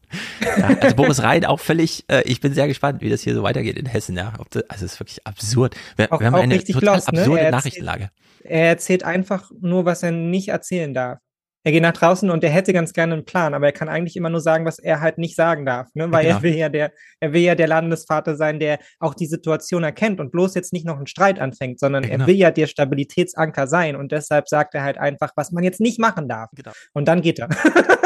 ja, 0.58 0.76
also 0.80 0.96
Boris 0.96 1.22
Rhein 1.22 1.44
auch 1.44 1.60
völlig, 1.60 2.04
äh, 2.08 2.22
ich 2.24 2.40
bin 2.40 2.54
sehr 2.54 2.68
gespannt, 2.68 3.00
wie 3.00 3.08
das 3.08 3.22
hier 3.22 3.34
so 3.34 3.42
weitergeht 3.42 3.78
in 3.78 3.86
Hessen. 3.86 4.16
Ja. 4.16 4.32
Das, 4.50 4.62
also 4.68 4.84
es 4.84 4.94
ist 4.94 5.00
wirklich 5.00 5.26
absurd. 5.26 5.74
Wir, 5.96 6.12
auch, 6.12 6.20
wir 6.20 6.26
haben 6.26 6.34
eine 6.34 6.62
total 6.62 6.96
lost, 6.96 7.12
ne? 7.12 7.20
absurde 7.20 7.40
er 7.40 7.46
erzählt, 7.46 7.52
Nachrichtenlage. 7.52 8.10
Er 8.44 8.68
erzählt 8.68 9.04
einfach 9.04 9.50
nur, 9.60 9.84
was 9.84 10.02
er 10.02 10.12
nicht 10.12 10.48
erzählen 10.48 10.92
darf 10.92 11.18
er 11.64 11.72
geht 11.72 11.82
nach 11.82 11.92
draußen 11.92 12.28
und 12.30 12.42
er 12.42 12.50
hätte 12.50 12.72
ganz 12.72 12.92
gerne 12.92 13.14
einen 13.14 13.24
Plan, 13.24 13.54
aber 13.54 13.66
er 13.66 13.72
kann 13.72 13.88
eigentlich 13.88 14.16
immer 14.16 14.30
nur 14.30 14.40
sagen, 14.40 14.64
was 14.64 14.78
er 14.78 15.00
halt 15.00 15.18
nicht 15.18 15.36
sagen 15.36 15.64
darf, 15.64 15.88
ne? 15.94 16.10
weil 16.10 16.24
genau. 16.24 16.36
er 16.36 16.42
will 16.42 16.54
ja 16.54 16.68
der, 16.68 16.92
er 17.20 17.32
will 17.32 17.42
ja 17.42 17.54
der 17.54 17.68
Landesvater 17.68 18.36
sein, 18.36 18.58
der 18.58 18.80
auch 18.98 19.14
die 19.14 19.26
Situation 19.26 19.84
erkennt 19.84 20.18
und 20.18 20.32
bloß 20.32 20.54
jetzt 20.54 20.72
nicht 20.72 20.84
noch 20.84 20.96
einen 20.96 21.06
Streit 21.06 21.38
anfängt, 21.38 21.78
sondern 21.78 22.02
genau. 22.02 22.24
er 22.24 22.26
will 22.26 22.34
ja 22.34 22.50
der 22.50 22.66
Stabilitätsanker 22.66 23.68
sein 23.68 23.94
und 23.94 24.10
deshalb 24.10 24.48
sagt 24.48 24.74
er 24.74 24.82
halt 24.82 24.98
einfach, 24.98 25.32
was 25.36 25.52
man 25.52 25.62
jetzt 25.62 25.80
nicht 25.80 26.00
machen 26.00 26.28
darf. 26.28 26.50
Genau. 26.56 26.72
Und 26.94 27.06
dann 27.06 27.22
geht 27.22 27.38
er. 27.38 27.48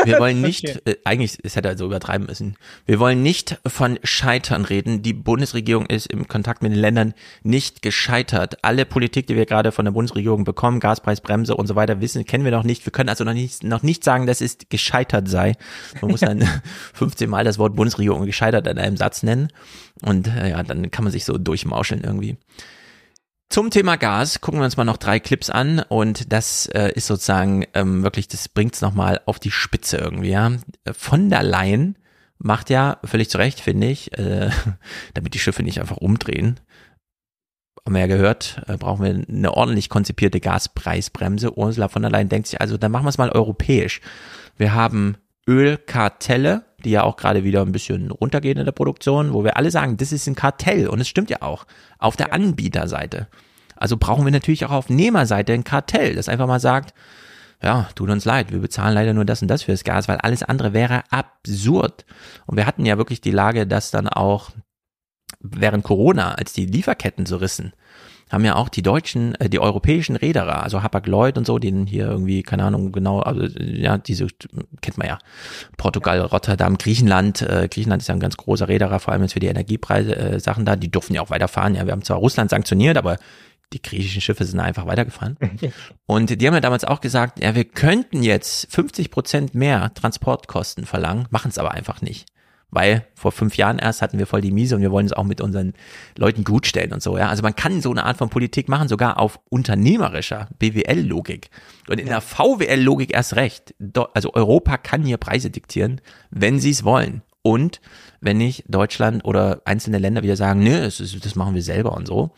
Wir 0.05 0.19
wollen 0.19 0.41
nicht, 0.43 0.87
äh, 0.87 0.97
eigentlich, 1.05 1.39
es 1.43 1.57
hätte 1.57 1.69
er 1.69 1.79
so 1.79 1.87
übertreiben 1.87 2.27
müssen, 2.27 2.57
wir 2.85 2.99
wollen 2.99 3.23
nicht 3.23 3.59
von 3.67 3.99
Scheitern 4.03 4.67
reden. 4.67 5.03
Die 5.03 5.15
Bundesregierung 5.15 5.87
ist 5.87 6.07
im 6.13 6.29
Kontakt 6.29 6.63
mit 6.63 6.73
den 6.73 6.79
Ländern 6.79 7.15
nicht 7.43 7.81
gescheitert. 7.81 8.59
Alle 8.63 8.85
Politik, 8.85 9.27
die 9.27 9.37
wir 9.37 9.47
gerade 9.47 9.73
von 9.73 9.87
der 9.87 9.93
Bundesregierung 9.93 10.45
bekommen, 10.45 10.79
Gaspreisbremse 10.81 11.57
und 11.57 11.67
so 11.67 11.75
weiter, 11.75 12.03
wissen, 12.03 12.27
kennen 12.27 12.45
wir 12.45 12.53
noch 12.53 12.65
nicht. 12.65 12.85
Wir 12.85 12.93
können 12.93 13.09
also 13.09 13.25
noch 13.25 13.33
nicht 13.33 13.46
nicht, 13.47 13.65
noch 13.65 13.83
nicht 13.83 14.05
sagen, 14.05 14.27
dass 14.27 14.41
es 14.41 14.59
gescheitert 14.69 15.29
sei. 15.29 15.55
Man 16.01 16.11
muss 16.11 16.21
dann 16.21 16.47
15 16.95 17.31
Mal 17.31 17.45
das 17.45 17.59
Wort 17.59 17.77
Bundesregierung 17.77 18.27
gescheitert 18.27 18.67
in 18.67 18.79
einem 18.79 18.97
Satz 18.97 19.23
nennen. 19.23 19.49
Und 20.03 20.29
äh, 20.29 20.51
ja, 20.51 20.63
dann 20.63 20.91
kann 20.91 21.05
man 21.05 21.13
sich 21.13 21.25
so 21.25 21.39
durchmauscheln 21.39 22.03
irgendwie. 22.03 22.37
Zum 23.49 23.71
Thema 23.71 23.97
Gas 23.97 24.41
gucken 24.41 24.61
wir 24.61 24.65
uns 24.65 24.77
mal 24.77 24.85
noch 24.85 24.97
drei 24.97 25.21
Clips 25.21 25.51
an 25.51 25.79
und 25.79 26.33
das 26.33 26.67
äh, 26.67 26.91
ist 26.95 27.07
sozusagen 27.07 27.65
ähm, 27.75 28.03
wirklich, 28.03 28.27
das 28.27 28.49
bringt's 28.49 28.81
noch 28.81 28.93
mal 28.93 29.21
auf 29.25 29.39
die 29.39 29.53
Spitze 29.53 29.99
irgendwie. 29.99 30.31
Ja, 30.31 30.51
von 30.93 31.31
der 31.31 31.45
Leyen 31.45 31.97
macht 32.39 32.71
ja 32.71 32.99
völlig 33.05 33.31
zu 33.31 33.39
Recht, 33.39 33.61
finde 33.61 33.87
ich, 33.87 34.19
äh, 34.19 34.51
damit 35.15 35.35
die 35.35 35.39
Schiffe 35.39 35.63
nicht 35.63 35.81
einfach 35.81 35.99
umdrehen, 35.99 36.59
haben 37.87 37.95
wir 37.95 38.01
ja 38.01 38.07
gehört, 38.09 38.61
äh, 38.66 38.76
brauchen 38.76 39.05
wir 39.05 39.24
eine 39.28 39.55
ordentlich 39.55 39.89
konzipierte 39.89 40.41
Gaspreisbremse. 40.41 41.57
Ursula 41.57 41.89
von 41.89 42.03
der 42.03 42.11
Leyen 42.11 42.28
denkt 42.28 42.49
sich 42.49 42.61
also, 42.61 42.76
dann 42.76 42.91
machen 42.91 43.05
wir 43.05 43.11
es 43.11 43.18
mal 43.18 43.30
europäisch. 43.30 44.01
Wir 44.57 44.74
haben 44.74 45.16
Ölkartelle, 45.49 46.64
die 46.84 46.91
ja 46.91 47.05
auch 47.05 47.16
gerade 47.16 47.45
wieder 47.45 47.62
ein 47.62 47.70
bisschen 47.70 48.11
runtergehen 48.11 48.59
in 48.59 48.64
der 48.64 48.72
Produktion, 48.72 49.32
wo 49.32 49.45
wir 49.45 49.57
alle 49.57 49.70
sagen, 49.70 49.97
das 49.97 50.11
ist 50.11 50.26
ein 50.26 50.34
Kartell 50.34 50.89
und 50.89 51.01
es 51.01 51.07
stimmt 51.07 51.30
ja 51.30 51.43
auch 51.43 51.64
auf 51.99 52.16
der 52.16 52.32
Anbieterseite. 52.32 53.28
Also 53.76 53.97
brauchen 53.97 54.24
wir 54.24 54.32
natürlich 54.32 54.64
auch 54.64 54.72
auf 54.72 54.91
Nehmerseite 54.91 55.53
ein 55.53 55.62
Kartell, 55.62 56.16
das 56.16 56.28
einfach 56.28 56.49
mal 56.49 56.61
sagt, 56.61 56.93
ja, 57.62 57.89
tut 57.95 58.11
uns 58.11 58.24
leid, 58.24 58.53
wir 58.53 58.59
bezahlen 58.59 58.95
leider 58.95 59.14
nur 59.14 59.24
das 59.24 59.43
und 59.43 59.49
das 59.49 59.62
fürs 59.62 59.84
Gas, 59.84 60.09
weil 60.09 60.18
alles 60.18 60.43
andere 60.43 60.72
wäre 60.72 61.05
absurd. 61.11 62.05
Und 62.47 62.57
wir 62.57 62.66
hatten 62.66 62.84
ja 62.84 62.99
wirklich 62.99 63.20
die 63.20 63.30
Lage, 63.30 63.66
dass 63.66 63.91
dann 63.91 64.09
auch 64.09 64.51
während 65.41 65.84
Corona, 65.84 66.34
als 66.34 66.53
die 66.53 66.66
Lieferketten 66.66 67.26
so 67.26 67.37
rissen, 67.37 67.72
haben 68.30 68.45
ja 68.45 68.57
auch 68.57 68.68
die 68.68 68.82
deutschen, 68.82 69.34
äh, 69.37 69.49
die 69.49 69.61
europäischen 69.61 70.16
Reederer, 70.16 70.62
also 70.62 70.82
Hapag-Lloyd 70.82 71.39
und 71.39 71.47
so, 71.47 71.59
den 71.59 71.87
hier 71.87 72.07
irgendwie, 72.07 72.43
keine 72.43 72.64
Ahnung, 72.64 72.93
genau, 72.93 73.20
also 73.20 73.43
ja, 73.61 73.99
diese 73.99 74.26
kennt 74.80 74.99
man 74.99 75.07
ja, 75.07 75.18
Portugal, 75.76 76.20
Rotterdam, 76.20 76.76
Griechenland, 76.76 77.43
äh, 77.43 77.68
Griechenland 77.70 78.03
ist 78.03 78.09
ja 78.09 78.14
ein 78.14 78.20
ganz 78.20 78.37
großer 78.37 78.68
Reederer, 78.68 78.99
vor 78.99 79.12
allem 79.12 79.22
jetzt 79.22 79.34
für 79.34 79.41
die 79.41 79.47
Energiepreise 79.47 80.16
äh, 80.16 80.41
Sachen 80.41 80.64
da, 80.64 80.74
die 80.74 80.91
durften 80.91 81.14
ja 81.14 81.22
auch 81.22 81.30
weiterfahren, 81.30 81.76
ja, 81.76 81.87
wir 81.87 81.93
haben 81.93 82.03
zwar 82.03 82.18
Russland 82.18 82.51
sanktioniert, 82.51 82.97
aber 82.97 83.16
die 83.72 83.82
griechischen 83.82 84.20
Schiffe 84.20 84.45
sind 84.45 84.61
einfach 84.61 84.87
weitergefahren. 84.87 85.37
Und 86.07 86.41
die 86.41 86.47
haben 86.47 86.55
ja 86.55 86.61
damals 86.61 86.84
auch 86.84 87.01
gesagt, 87.01 87.43
ja, 87.43 87.57
wir 87.57 87.64
könnten 87.64 88.22
jetzt 88.22 88.72
50 88.72 89.11
Prozent 89.11 89.57
mehr 89.57 89.93
Transportkosten 89.93 90.87
verlangen, 90.87 91.26
machen 91.30 91.49
es 91.49 91.59
aber 91.59 91.72
einfach 91.72 92.01
nicht 92.01 92.26
weil 92.71 93.07
vor 93.14 93.33
fünf 93.33 93.57
Jahren 93.57 93.79
erst 93.79 94.03
hatten 94.03 94.19
wir 94.19 94.27
voll 94.27 94.41
die 94.41 94.51
Miese 94.51 94.77
und 94.77 94.83
wir 94.83 94.91
wollen 94.91 95.07
es 95.07 95.12
auch 95.12 95.25
mit 95.25 95.41
unseren 95.41 95.73
Leuten 96.17 96.45
gut 96.45 96.67
stellen 96.67 96.93
und 96.93 97.03
so, 97.03 97.17
ja. 97.17 97.29
Also 97.29 97.43
man 97.43 97.55
kann 97.55 97.81
so 97.81 97.91
eine 97.91 98.05
Art 98.05 98.17
von 98.17 98.29
Politik 98.29 98.69
machen, 98.69 98.89
sogar 98.89 99.19
auf 99.19 99.39
unternehmerischer 99.49 100.49
BWL-Logik. 100.59 101.51
Und 101.89 102.01
in 102.01 102.07
der 102.07 102.21
VWL-Logik 102.21 103.14
erst 103.14 103.37
recht. 103.37 103.75
Also 104.14 104.35
Europa 104.35 104.77
kann 104.77 105.05
hier 105.05 105.17
Preise 105.17 105.51
diktieren, 105.51 106.01
wenn 106.31 106.59
sie 106.59 106.71
es 106.71 106.85
wollen. 106.85 107.23
Und 107.43 107.81
wenn 108.21 108.39
nicht 108.39 108.64
Deutschland 108.67 109.25
oder 109.25 109.62
einzelne 109.64 109.99
Länder 109.99 110.25
wieder 110.25 110.35
sagen, 110.35 110.64
nö, 110.64 110.83
das, 110.83 110.99
das 110.99 111.37
machen 111.37 111.55
wir 111.55 111.62
selber 111.62 111.93
und 111.93 112.09
so. 112.09 112.33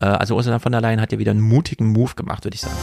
Äh, 0.00 0.06
also 0.06 0.34
Ursula 0.34 0.58
von 0.58 0.72
der 0.72 0.80
Leyen 0.80 1.00
hat 1.00 1.12
ja 1.12 1.20
wieder 1.20 1.30
einen 1.30 1.40
mutigen 1.40 1.92
Move 1.92 2.16
gemacht, 2.16 2.44
würde 2.44 2.56
ich 2.56 2.62
sagen. 2.62 2.74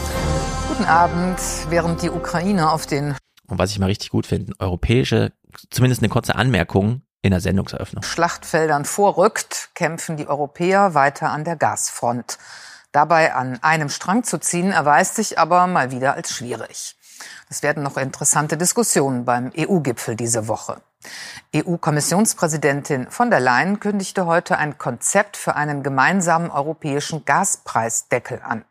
Guten 0.68 0.84
Abend. 0.84 1.38
Während 1.68 2.00
die 2.00 2.08
Ukraine 2.08 2.70
auf 2.70 2.86
den 2.86 3.14
und 3.48 3.58
was 3.58 3.70
ich 3.70 3.78
mal 3.78 3.86
richtig 3.86 4.10
gut 4.10 4.26
finde, 4.26 4.52
europäische, 4.58 5.32
zumindest 5.70 6.02
eine 6.02 6.08
kurze 6.08 6.34
Anmerkung 6.34 7.02
in 7.22 7.30
der 7.30 7.40
Sendungseröffnung. 7.40 8.02
Schlachtfeldern 8.02 8.84
vorrückt, 8.84 9.70
kämpfen 9.74 10.16
die 10.16 10.28
Europäer 10.28 10.94
weiter 10.94 11.30
an 11.30 11.44
der 11.44 11.56
Gasfront. 11.56 12.38
Dabei 12.92 13.34
an 13.34 13.62
einem 13.62 13.88
Strang 13.88 14.24
zu 14.24 14.38
ziehen, 14.38 14.72
erweist 14.72 15.16
sich 15.16 15.38
aber 15.38 15.66
mal 15.66 15.90
wieder 15.90 16.14
als 16.14 16.32
schwierig. 16.32 16.96
Es 17.48 17.62
werden 17.62 17.82
noch 17.82 17.96
interessante 17.96 18.56
Diskussionen 18.56 19.24
beim 19.24 19.52
EU-Gipfel 19.56 20.16
diese 20.16 20.48
Woche. 20.48 20.80
EU-Kommissionspräsidentin 21.54 23.10
von 23.10 23.30
der 23.30 23.40
Leyen 23.40 23.80
kündigte 23.80 24.26
heute 24.26 24.58
ein 24.58 24.78
Konzept 24.78 25.36
für 25.36 25.54
einen 25.54 25.82
gemeinsamen 25.82 26.50
europäischen 26.50 27.24
Gaspreisdeckel 27.24 28.40
an. 28.42 28.64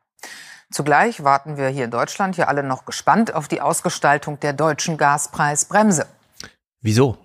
Zugleich 0.76 1.24
warten 1.24 1.56
wir 1.56 1.70
hier 1.70 1.86
in 1.86 1.92
Deutschland 1.92 2.36
ja 2.36 2.48
alle 2.48 2.62
noch 2.62 2.84
gespannt 2.84 3.34
auf 3.34 3.48
die 3.48 3.62
Ausgestaltung 3.62 4.42
der 4.42 4.52
deutschen 4.52 4.98
Gaspreisbremse. 4.98 6.06
Wieso? 6.82 7.18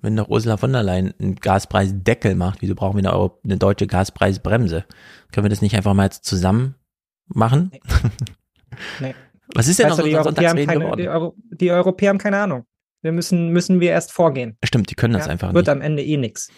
Wenn 0.00 0.14
doch 0.14 0.28
Ursula 0.28 0.56
von 0.56 0.72
der 0.72 0.84
Leyen 0.84 1.12
einen 1.18 1.34
Gaspreisdeckel 1.34 2.36
macht, 2.36 2.62
wieso 2.62 2.76
brauchen 2.76 3.02
wir 3.02 3.12
eine, 3.12 3.32
eine 3.42 3.56
deutsche 3.56 3.88
Gaspreisbremse? 3.88 4.84
Können 5.32 5.44
wir 5.44 5.48
das 5.48 5.60
nicht 5.60 5.74
einfach 5.74 5.92
mal 5.92 6.08
zusammen 6.12 6.76
machen? 7.26 7.72
Nee. 7.72 7.80
nee. 9.00 9.14
Was 9.52 9.66
ist 9.66 9.80
denn 9.80 9.86
weißt 9.86 9.98
noch 9.98 10.04
so 10.04 10.08
die, 10.08 10.16
Europäer 10.16 10.54
keine, 10.54 10.96
die, 10.96 11.08
Euro, 11.08 11.34
die 11.50 11.72
Europäer 11.72 12.10
haben 12.10 12.18
keine 12.18 12.38
Ahnung. 12.38 12.64
Wir 13.02 13.10
müssen, 13.10 13.48
müssen 13.48 13.80
wir 13.80 13.90
erst 13.90 14.12
vorgehen. 14.12 14.56
Stimmt, 14.64 14.88
die 14.90 14.94
können 14.94 15.14
das 15.14 15.26
ja, 15.26 15.32
einfach 15.32 15.48
wird 15.48 15.54
nicht. 15.54 15.66
Wird 15.66 15.76
am 15.76 15.82
Ende 15.82 16.04
eh 16.04 16.16
nichts. 16.16 16.48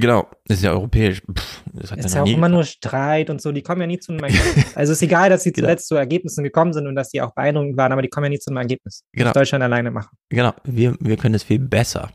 Genau, 0.00 0.28
das 0.46 0.58
ist 0.58 0.64
ja 0.64 0.72
europäisch. 0.72 1.20
Pff, 1.20 1.62
das 1.72 1.90
hat 1.90 1.98
ist 1.98 2.14
ja 2.14 2.22
auch 2.22 2.26
immer 2.26 2.48
nur 2.48 2.64
Streit 2.64 3.30
und 3.30 3.40
so, 3.40 3.52
die 3.52 3.62
kommen 3.62 3.80
ja 3.80 3.86
nie 3.86 3.98
zu 3.98 4.12
einem 4.12 4.24
Ergebnis. 4.24 4.76
also 4.76 4.92
es 4.92 4.98
ist 4.98 5.02
egal, 5.02 5.30
dass 5.30 5.42
sie 5.42 5.52
genau. 5.52 5.66
zuletzt 5.66 5.88
zu 5.88 5.94
Ergebnissen 5.96 6.44
gekommen 6.44 6.72
sind 6.72 6.86
und 6.86 6.94
dass 6.94 7.10
die 7.10 7.20
auch 7.22 7.34
beeindruckend 7.34 7.76
waren, 7.76 7.92
aber 7.92 8.02
die 8.02 8.08
kommen 8.08 8.24
ja 8.24 8.30
nie 8.30 8.38
zu 8.38 8.50
einem 8.50 8.58
Ergebnis. 8.58 9.04
Genau. 9.12 9.32
Deutschland 9.32 9.62
alleine 9.62 9.90
machen. 9.90 10.16
Genau, 10.28 10.52
wir, 10.64 10.96
wir 11.00 11.16
können 11.16 11.34
es 11.34 11.42
viel 11.42 11.58
besser. 11.58 12.10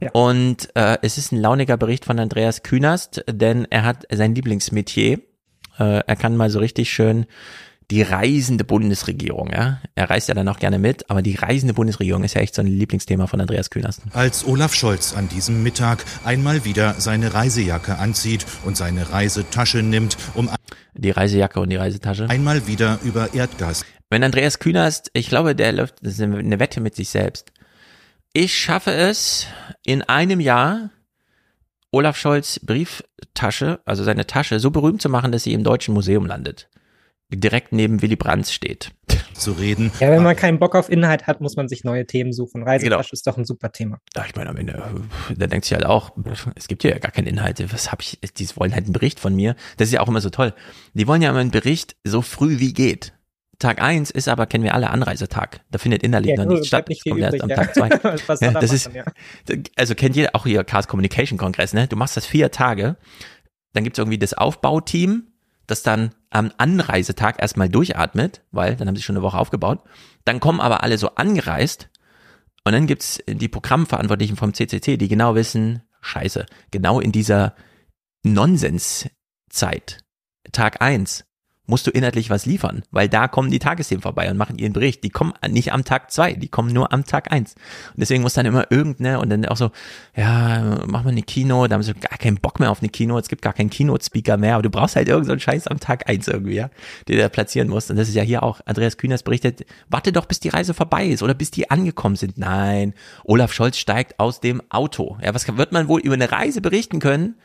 Ja. 0.00 0.10
Und 0.12 0.74
äh, 0.74 0.96
es 1.02 1.18
ist 1.18 1.32
ein 1.32 1.40
launiger 1.40 1.76
Bericht 1.76 2.06
von 2.06 2.18
Andreas 2.18 2.62
Künast, 2.62 3.22
denn 3.30 3.66
er 3.70 3.84
hat 3.84 4.06
sein 4.10 4.34
Lieblingsmetier. 4.34 5.18
Äh, 5.78 6.00
er 6.06 6.16
kann 6.16 6.36
mal 6.36 6.48
so 6.48 6.58
richtig 6.58 6.90
schön 6.90 7.26
die 7.90 8.02
reisende 8.02 8.64
Bundesregierung, 8.64 9.50
ja. 9.50 9.80
Er 9.96 10.08
reist 10.08 10.28
ja 10.28 10.34
dann 10.34 10.48
auch 10.48 10.58
gerne 10.58 10.78
mit, 10.78 11.10
aber 11.10 11.22
die 11.22 11.34
reisende 11.34 11.74
Bundesregierung 11.74 12.22
ist 12.22 12.34
ja 12.34 12.40
echt 12.40 12.54
so 12.54 12.62
ein 12.62 12.68
Lieblingsthema 12.68 13.26
von 13.26 13.40
Andreas 13.40 13.70
Kühnerst. 13.70 14.02
Als 14.12 14.46
Olaf 14.46 14.74
Scholz 14.74 15.14
an 15.14 15.28
diesem 15.28 15.62
Mittag 15.62 16.04
einmal 16.24 16.64
wieder 16.64 16.94
seine 16.98 17.34
Reisejacke 17.34 17.98
anzieht 17.98 18.46
und 18.64 18.76
seine 18.76 19.10
Reisetasche 19.10 19.82
nimmt, 19.82 20.16
um 20.34 20.48
die 20.94 21.10
Reisejacke 21.10 21.58
und 21.60 21.70
die 21.70 21.76
Reisetasche 21.76 22.30
einmal 22.30 22.66
wieder 22.68 23.00
über 23.02 23.34
Erdgas. 23.34 23.84
Wenn 24.08 24.22
Andreas 24.22 24.60
Kühnerst, 24.60 25.10
ich 25.12 25.28
glaube, 25.28 25.56
der 25.56 25.72
läuft, 25.72 25.96
das 26.02 26.14
ist 26.14 26.20
eine 26.20 26.60
Wette 26.60 26.80
mit 26.80 26.94
sich 26.94 27.08
selbst. 27.10 27.52
Ich 28.32 28.56
schaffe 28.56 28.92
es 28.92 29.46
in 29.84 30.02
einem 30.02 30.38
Jahr 30.38 30.90
Olaf 31.90 32.16
Scholz 32.16 32.60
Brieftasche, 32.60 33.80
also 33.84 34.04
seine 34.04 34.28
Tasche, 34.28 34.60
so 34.60 34.70
berühmt 34.70 35.02
zu 35.02 35.08
machen, 35.08 35.32
dass 35.32 35.42
sie 35.42 35.54
im 35.54 35.64
Deutschen 35.64 35.92
Museum 35.92 36.26
landet 36.26 36.68
direkt 37.30 37.72
neben 37.72 38.02
Willy 38.02 38.16
Brandt 38.16 38.48
steht. 38.48 38.92
Zu 39.34 39.52
reden. 39.52 39.90
Ja, 40.00 40.10
wenn 40.10 40.22
man 40.22 40.36
keinen 40.36 40.58
Bock 40.58 40.74
auf 40.74 40.90
Inhalt 40.90 41.26
hat, 41.26 41.40
muss 41.40 41.56
man 41.56 41.68
sich 41.68 41.84
neue 41.84 42.06
Themen 42.06 42.32
suchen. 42.32 42.62
Reisetasche 42.62 43.10
genau. 43.10 43.12
ist 43.12 43.26
doch 43.26 43.38
ein 43.38 43.44
super 43.44 43.72
Thema. 43.72 43.98
Ja, 44.14 44.24
ich 44.26 44.34
meine, 44.34 44.50
am 44.50 44.56
Ende, 44.56 44.82
da 45.36 45.46
denkt 45.46 45.64
sich 45.64 45.74
halt 45.74 45.86
auch, 45.86 46.12
es 46.54 46.68
gibt 46.68 46.82
hier 46.82 46.90
ja 46.90 46.98
gar 46.98 47.12
keine 47.12 47.28
Inhalte. 47.28 47.72
Was 47.72 47.90
habe 47.90 48.02
ich, 48.02 48.18
die 48.20 48.48
wollen 48.56 48.74
halt 48.74 48.84
einen 48.84 48.92
Bericht 48.92 49.20
von 49.20 49.34
mir. 49.34 49.56
Das 49.76 49.88
ist 49.88 49.94
ja 49.94 50.00
auch 50.00 50.08
immer 50.08 50.20
so 50.20 50.30
toll. 50.30 50.54
Die 50.94 51.06
wollen 51.06 51.22
ja 51.22 51.30
immer 51.30 51.40
einen 51.40 51.50
Bericht 51.50 51.96
so 52.04 52.22
früh 52.22 52.58
wie 52.58 52.72
geht. 52.72 53.14
Tag 53.60 53.82
eins 53.82 54.10
ist 54.10 54.26
aber, 54.26 54.46
kennen 54.46 54.64
wir 54.64 54.74
alle, 54.74 54.90
Anreisetag. 54.90 55.60
Da 55.70 55.78
findet 55.78 56.02
innerlich 56.02 56.30
ja, 56.30 56.44
noch 56.44 56.50
nichts 56.50 56.66
statt. 56.66 56.88
Nicht 56.88 57.04
kommt 57.04 57.20
erst 57.20 57.42
am 57.42 57.50
ja. 57.50 57.56
Tag 57.56 57.74
zwei. 57.74 57.88
ja, 58.40 58.52
das 58.52 58.72
ist, 58.72 58.90
ja. 58.92 59.04
also 59.76 59.94
kennt 59.94 60.16
jeder 60.16 60.34
auch 60.34 60.44
hier 60.46 60.64
Chaos 60.64 60.88
Communication 60.88 61.38
Kongress, 61.38 61.74
ne? 61.74 61.86
Du 61.86 61.94
machst 61.94 62.16
das 62.16 62.24
vier 62.24 62.50
Tage, 62.50 62.96
dann 63.74 63.84
gibt's 63.84 63.98
irgendwie 63.98 64.18
das 64.18 64.32
Aufbauteam, 64.32 65.29
das 65.70 65.82
dann 65.82 66.10
am 66.30 66.52
Anreisetag 66.58 67.40
erstmal 67.40 67.68
durchatmet, 67.68 68.42
weil 68.50 68.76
dann 68.76 68.88
haben 68.88 68.96
sie 68.96 69.02
schon 69.02 69.16
eine 69.16 69.22
Woche 69.22 69.38
aufgebaut. 69.38 69.82
Dann 70.24 70.40
kommen 70.40 70.60
aber 70.60 70.82
alle 70.82 70.98
so 70.98 71.14
angereist 71.14 71.88
und 72.64 72.72
dann 72.72 72.86
gibt's 72.86 73.22
die 73.26 73.48
Programmverantwortlichen 73.48 74.36
vom 74.36 74.54
CCC, 74.54 74.96
die 74.96 75.08
genau 75.08 75.34
wissen, 75.34 75.82
scheiße, 76.00 76.46
genau 76.70 77.00
in 77.00 77.12
dieser 77.12 77.54
Nonsenszeit, 78.22 80.04
Tag 80.52 80.82
eins 80.82 81.24
musst 81.70 81.86
du 81.86 81.90
inhaltlich 81.90 82.28
was 82.28 82.44
liefern, 82.44 82.82
weil 82.90 83.08
da 83.08 83.28
kommen 83.28 83.50
die 83.50 83.58
Tagesthemen 83.58 84.02
vorbei 84.02 84.30
und 84.30 84.36
machen 84.36 84.58
ihren 84.58 84.72
Bericht. 84.72 85.02
Die 85.04 85.08
kommen 85.08 85.32
nicht 85.48 85.72
am 85.72 85.84
Tag 85.84 86.10
zwei, 86.10 86.34
die 86.34 86.48
kommen 86.48 86.72
nur 86.72 86.92
am 86.92 87.06
Tag 87.06 87.32
eins. 87.32 87.54
Und 87.94 88.00
deswegen 88.00 88.22
muss 88.22 88.34
dann 88.34 88.44
immer 88.44 88.70
irgendeine 88.70 89.20
und 89.20 89.30
dann 89.30 89.46
auch 89.46 89.56
so, 89.56 89.70
ja, 90.16 90.80
mach 90.86 91.04
mal 91.04 91.10
eine 91.10 91.22
Kino, 91.22 91.66
da 91.66 91.74
haben 91.74 91.82
sie 91.82 91.94
gar 91.94 92.18
keinen 92.18 92.36
Bock 92.36 92.60
mehr 92.60 92.70
auf 92.70 92.80
eine 92.80 92.88
Kino, 92.90 93.18
es 93.18 93.28
gibt 93.28 93.40
gar 93.40 93.52
keinen 93.52 93.70
Keynote-Speaker 93.70 94.36
mehr, 94.36 94.54
aber 94.54 94.62
du 94.62 94.70
brauchst 94.70 94.96
halt 94.96 95.08
irgendeinen 95.08 95.38
so 95.38 95.44
Scheiß 95.44 95.68
am 95.68 95.80
Tag 95.80 96.08
eins 96.08 96.28
irgendwie, 96.28 96.54
ja, 96.54 96.70
den 97.08 97.16
du 97.16 97.22
da 97.22 97.28
platzieren 97.28 97.68
musst. 97.68 97.90
Und 97.90 97.96
das 97.96 98.08
ist 98.08 98.14
ja 98.14 98.22
hier 98.22 98.42
auch, 98.42 98.60
Andreas 98.66 98.98
Kühners 98.98 99.22
berichtet, 99.22 99.64
warte 99.88 100.12
doch, 100.12 100.26
bis 100.26 100.40
die 100.40 100.48
Reise 100.48 100.74
vorbei 100.74 101.06
ist 101.06 101.22
oder 101.22 101.34
bis 101.34 101.50
die 101.50 101.70
angekommen 101.70 102.16
sind. 102.16 102.36
Nein, 102.36 102.94
Olaf 103.24 103.52
Scholz 103.52 103.78
steigt 103.78 104.18
aus 104.18 104.40
dem 104.40 104.60
Auto. 104.68 105.16
Ja, 105.22 105.32
was 105.34 105.46
wird 105.56 105.72
man 105.72 105.88
wohl 105.88 106.00
über 106.00 106.14
eine 106.14 106.32
Reise 106.32 106.60
berichten 106.60 106.98
können? 106.98 107.36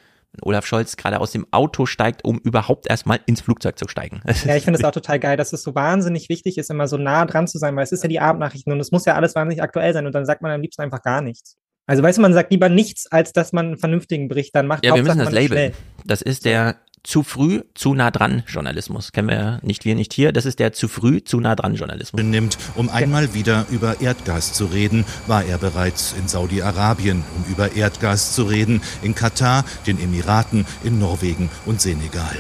Olaf 0.42 0.66
Scholz 0.66 0.98
gerade 0.98 1.20
aus 1.20 1.32
dem 1.32 1.46
Auto 1.52 1.86
steigt, 1.86 2.24
um 2.24 2.40
überhaupt 2.40 2.90
erstmal 2.90 3.20
ins 3.26 3.42
Flugzeug 3.42 3.78
zu 3.78 3.88
steigen. 3.88 4.22
Ja, 4.46 4.56
ich 4.56 4.64
finde 4.64 4.80
es 4.80 4.86
auch 4.86 4.92
total 4.92 5.20
geil, 5.20 5.38
dass 5.38 5.54
es 5.54 5.64
so 5.64 5.76
wahnsinnig 5.76 6.30
wichtig 6.30 6.58
ist, 6.58 6.70
immer 6.70 6.88
so 6.88 6.98
nah 6.98 7.26
dran 7.26 7.48
zu 7.48 7.58
sein, 7.58 7.76
weil 7.76 7.84
es 7.84 7.92
ist 7.92 8.04
ja 8.04 8.10
die 8.10 8.20
Abendnachrichten 8.20 8.72
und 8.72 8.80
es 8.80 8.92
muss 8.92 9.06
ja 9.06 9.16
alles 9.16 9.36
wahnsinnig 9.36 9.64
aktuell 9.64 9.94
sein 9.94 10.06
und 10.06 10.14
dann 10.14 10.26
sagt 10.26 10.42
man 10.42 10.52
am 10.52 10.62
liebsten 10.62 10.82
einfach 10.82 11.02
gar 11.02 11.22
nichts. 11.22 11.58
Also 11.88 12.02
weißt 12.02 12.18
du, 12.18 12.22
man 12.22 12.34
sagt 12.34 12.52
lieber 12.52 12.68
nichts, 12.68 13.12
als 13.12 13.32
dass 13.32 13.54
man 13.54 13.68
einen 13.68 13.78
vernünftigen 13.78 14.28
Bericht 14.28 14.56
dann 14.56 14.66
macht. 14.66 14.84
Ja, 14.84 14.96
wir 14.96 15.04
müssen 15.04 15.20
das 15.20 15.32
Label. 15.32 15.72
Das 16.04 16.22
ist 16.22 16.46
der 16.46 16.78
zu 17.06 17.24
früh, 17.24 17.62
zu 17.74 17.94
nah 17.94 18.12
dran 18.12 18.44
Journalismus. 18.48 19.12
Kennen 19.12 19.30
wir 19.30 19.60
nicht 19.62 19.86
wir 19.86 19.96
nicht 19.96 20.14
hier. 20.14 20.32
Das 20.32 20.46
ist 20.46 20.60
der 20.60 20.74
zu 20.74 20.88
früh, 20.88 21.24
zu 21.24 21.40
nah 21.40 21.56
dran 21.56 21.76
Journalismus. 21.76 22.22
Nimmt, 22.22 22.58
um 22.76 22.90
einmal 22.90 23.34
wieder 23.34 23.66
über 23.70 24.02
Erdgas 24.02 24.54
zu 24.54 24.66
reden, 24.66 25.06
war 25.28 25.46
er 25.46 25.58
bereits 25.58 26.14
in 26.20 26.28
Saudi-Arabien, 26.28 27.24
um 27.38 27.52
über 27.52 27.76
Erdgas 27.76 28.34
zu 28.34 28.44
reden, 28.44 28.82
in 29.02 29.16
Katar, 29.16 29.64
den 29.88 30.00
Emiraten, 30.00 30.66
in 30.84 31.00
Norwegen 31.00 31.50
und 31.66 31.82
Senegal. 31.82 32.36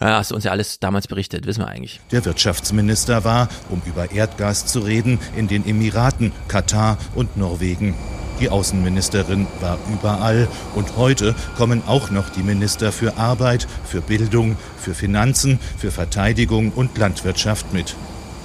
Ja, 0.00 0.18
hast 0.18 0.30
du 0.30 0.36
uns 0.36 0.44
ja 0.44 0.52
alles 0.52 0.78
damals 0.78 1.08
berichtet, 1.08 1.44
wissen 1.46 1.62
wir 1.62 1.68
eigentlich. 1.68 2.00
Der 2.12 2.24
Wirtschaftsminister 2.24 3.24
war, 3.24 3.48
um 3.68 3.82
über 3.84 4.12
Erdgas 4.12 4.66
zu 4.66 4.78
reden, 4.78 5.18
in 5.34 5.48
den 5.48 5.66
Emiraten, 5.66 6.30
Katar 6.46 6.98
und 7.16 7.36
Norwegen. 7.36 7.96
Die 8.40 8.50
Außenministerin 8.50 9.46
war 9.60 9.78
überall 9.92 10.46
und 10.76 10.96
heute 10.96 11.34
kommen 11.56 11.82
auch 11.86 12.10
noch 12.10 12.30
die 12.30 12.42
Minister 12.42 12.92
für 12.92 13.16
Arbeit, 13.16 13.66
für 13.84 14.00
Bildung, 14.00 14.56
für 14.76 14.94
Finanzen, 14.94 15.58
für 15.76 15.90
Verteidigung 15.90 16.70
und 16.72 16.96
Landwirtschaft 16.96 17.72
mit. 17.72 17.96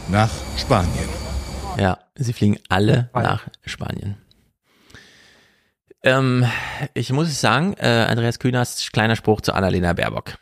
Nach 0.10 0.32
Spanien. 0.58 1.10
Ja, 1.78 2.00
sie 2.16 2.34
fliegen 2.34 2.58
alle 2.70 3.10
nach 3.14 3.48
Spanien. 3.66 4.18
Ähm, 6.02 6.46
ich 6.94 7.12
muss 7.14 7.40
sagen, 7.40 7.76
äh, 7.78 8.06
Andreas 8.10 8.40
Kühners 8.40 8.90
kleiner 8.92 9.16
Spruch 9.16 9.42
zu 9.42 9.54
Annalena 9.54 9.94
Baerbock. 9.94 10.34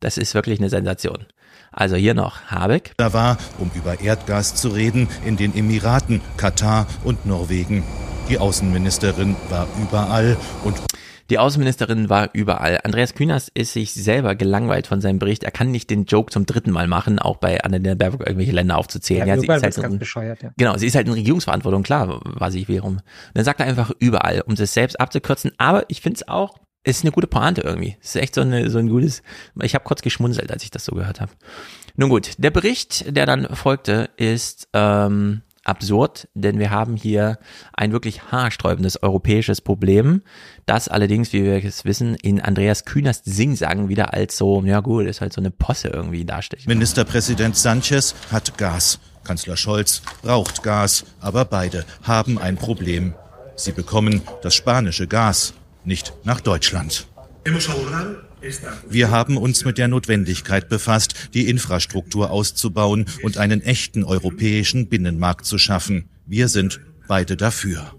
Das 0.00 0.16
ist 0.16 0.34
wirklich 0.34 0.60
eine 0.60 0.70
Sensation. 0.70 1.26
Also 1.72 1.96
hier 1.96 2.14
noch 2.14 2.42
Habeck. 2.46 2.94
Da 2.96 3.12
war, 3.12 3.38
um 3.58 3.70
über 3.74 4.00
Erdgas 4.00 4.54
zu 4.54 4.68
reden, 4.68 5.08
in 5.24 5.36
den 5.36 5.54
Emiraten, 5.54 6.20
Katar 6.36 6.86
und 7.04 7.26
Norwegen. 7.26 7.84
Die 8.30 8.38
Außenministerin 8.38 9.34
war 9.48 9.66
überall 9.82 10.36
und 10.62 10.80
die 11.30 11.38
Außenministerin 11.40 12.08
war 12.08 12.30
überall. 12.32 12.78
Andreas 12.84 13.14
Kühners 13.14 13.50
ist 13.52 13.72
sich 13.72 13.92
selber 13.92 14.36
gelangweilt 14.36 14.86
von 14.86 15.00
seinem 15.00 15.18
Bericht. 15.18 15.42
Er 15.42 15.50
kann 15.50 15.72
nicht 15.72 15.90
den 15.90 16.04
Joke 16.04 16.30
zum 16.30 16.46
dritten 16.46 16.70
Mal 16.70 16.86
machen, 16.86 17.18
auch 17.18 17.38
bei 17.38 17.60
Annalena 17.64 17.96
Baerbock 17.96 18.20
irgendwelche 18.20 18.52
Länder 18.52 18.78
aufzuzählen. 18.78 19.26
Ja, 19.26 19.34
ja 19.34 19.40
sie 19.40 19.48
ist 19.48 19.62
halt 19.64 19.74
ganz 19.74 19.98
bescheuert, 19.98 20.44
ja. 20.44 20.50
Genau, 20.56 20.76
sie 20.76 20.86
ist 20.86 20.94
halt 20.94 21.08
in 21.08 21.12
Regierungsverantwortung, 21.12 21.82
klar, 21.82 22.20
war 22.24 22.52
sie 22.52 22.68
warum. 22.68 23.00
Dann 23.34 23.44
sagt 23.44 23.58
er 23.58 23.66
einfach 23.66 23.90
überall, 23.98 24.42
um 24.42 24.54
es 24.54 24.74
selbst 24.74 25.00
abzukürzen. 25.00 25.50
Aber 25.58 25.84
ich 25.88 26.00
finde 26.00 26.18
es 26.18 26.28
auch, 26.28 26.56
ist 26.84 27.02
eine 27.02 27.10
gute 27.10 27.26
Pointe 27.26 27.62
irgendwie. 27.62 27.96
Es 28.00 28.14
ist 28.14 28.22
echt 28.22 28.36
so, 28.36 28.42
eine, 28.42 28.70
so 28.70 28.78
ein 28.78 28.88
gutes, 28.88 29.24
ich 29.60 29.74
habe 29.74 29.82
kurz 29.82 30.02
geschmunzelt, 30.02 30.52
als 30.52 30.62
ich 30.62 30.70
das 30.70 30.84
so 30.84 30.94
gehört 30.94 31.20
habe. 31.20 31.32
Nun 31.96 32.10
gut, 32.10 32.34
der 32.38 32.50
Bericht, 32.50 33.16
der 33.16 33.26
dann 33.26 33.56
folgte, 33.56 34.08
ist 34.16 34.68
ähm, 34.72 35.42
absurd, 35.64 36.28
denn 36.34 36.58
wir 36.58 36.70
haben 36.70 36.96
hier 36.96 37.38
ein 37.72 37.92
wirklich 37.92 38.30
haarsträubendes 38.30 39.02
europäisches 39.02 39.60
Problem, 39.60 40.22
das 40.66 40.88
allerdings, 40.88 41.32
wie 41.32 41.44
wir 41.44 41.64
es 41.64 41.84
wissen, 41.84 42.14
in 42.14 42.40
Andreas 42.40 42.84
Kühners 42.84 43.22
Singsagen 43.24 43.88
wieder 43.88 44.14
als 44.14 44.36
so, 44.36 44.62
ja 44.64 44.80
gut, 44.80 45.06
ist 45.06 45.20
halt 45.20 45.32
so 45.32 45.40
eine 45.40 45.50
Posse 45.50 45.88
irgendwie 45.88 46.24
darstellt. 46.24 46.66
Ministerpräsident 46.66 47.56
Sanchez 47.56 48.14
hat 48.30 48.56
Gas. 48.56 48.98
Kanzler 49.24 49.56
Scholz 49.56 50.02
braucht 50.22 50.62
Gas, 50.62 51.04
aber 51.20 51.44
beide 51.44 51.84
haben 52.02 52.38
ein 52.38 52.56
Problem. 52.56 53.14
Sie 53.54 53.72
bekommen 53.72 54.22
das 54.42 54.54
spanische 54.54 55.06
Gas 55.06 55.52
nicht 55.84 56.14
nach 56.24 56.40
Deutschland. 56.40 57.06
Wir 58.88 59.10
haben 59.10 59.36
uns 59.36 59.64
mit 59.64 59.78
der 59.78 59.88
Notwendigkeit 59.88 60.68
befasst, 60.68 61.14
die 61.34 61.48
Infrastruktur 61.48 62.30
auszubauen 62.30 63.06
und 63.22 63.38
einen 63.38 63.60
echten 63.62 64.04
europäischen 64.04 64.88
Binnenmarkt 64.88 65.44
zu 65.46 65.58
schaffen. 65.58 66.08
Wir 66.26 66.48
sind 66.48 66.80
beide 67.06 67.36
dafür. 67.36 67.92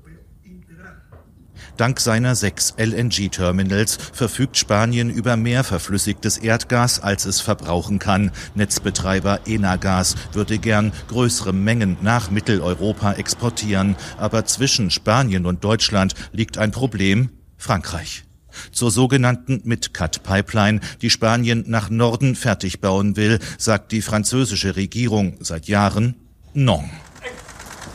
Dank 1.77 1.99
seiner 1.99 2.35
sechs 2.35 2.75
LNG-Terminals 2.77 3.97
verfügt 4.13 4.57
Spanien 4.57 5.09
über 5.09 5.37
mehr 5.37 5.63
verflüssigtes 5.63 6.37
Erdgas, 6.37 6.99
als 6.99 7.25
es 7.25 7.41
verbrauchen 7.41 7.97
kann. 7.97 8.31
Netzbetreiber 8.55 9.41
Enagas 9.47 10.15
würde 10.33 10.59
gern 10.59 10.91
größere 11.07 11.53
Mengen 11.53 11.97
nach 12.01 12.29
Mitteleuropa 12.29 13.13
exportieren. 13.13 13.95
Aber 14.17 14.45
zwischen 14.45 14.91
Spanien 14.91 15.45
und 15.45 15.63
Deutschland 15.63 16.13
liegt 16.31 16.57
ein 16.57 16.71
Problem 16.71 17.29
Frankreich 17.57 18.25
zur 18.71 18.91
sogenannten 18.91 19.61
Midcat-Pipeline, 19.63 20.79
die 21.01 21.09
Spanien 21.09 21.63
nach 21.67 21.89
Norden 21.89 22.35
fertig 22.35 22.81
bauen 22.81 23.15
will, 23.15 23.39
sagt 23.57 23.91
die 23.91 24.01
französische 24.01 24.75
Regierung 24.75 25.37
seit 25.39 25.67
Jahren 25.67 26.15
Non. 26.53 26.89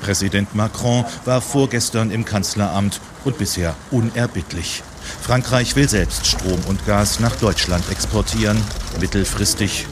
Präsident 0.02 0.54
Macron 0.54 1.04
war 1.24 1.40
vorgestern 1.40 2.10
im 2.10 2.24
Kanzleramt 2.24 3.00
und 3.24 3.38
bisher 3.38 3.74
unerbittlich. 3.90 4.82
Frankreich 5.20 5.76
will 5.76 5.88
selbst 5.88 6.26
Strom 6.26 6.60
und 6.68 6.84
Gas 6.86 7.20
nach 7.20 7.36
Deutschland 7.36 7.84
exportieren, 7.90 8.60
mittelfristig. 9.00 9.86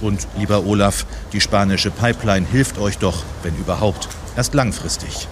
Und 0.00 0.26
lieber 0.38 0.64
Olaf, 0.66 1.06
die 1.32 1.40
spanische 1.40 1.90
Pipeline 1.90 2.46
hilft 2.46 2.78
euch 2.78 2.98
doch, 2.98 3.24
wenn 3.42 3.56
überhaupt, 3.56 4.08
erst 4.36 4.54
langfristig. 4.54 5.26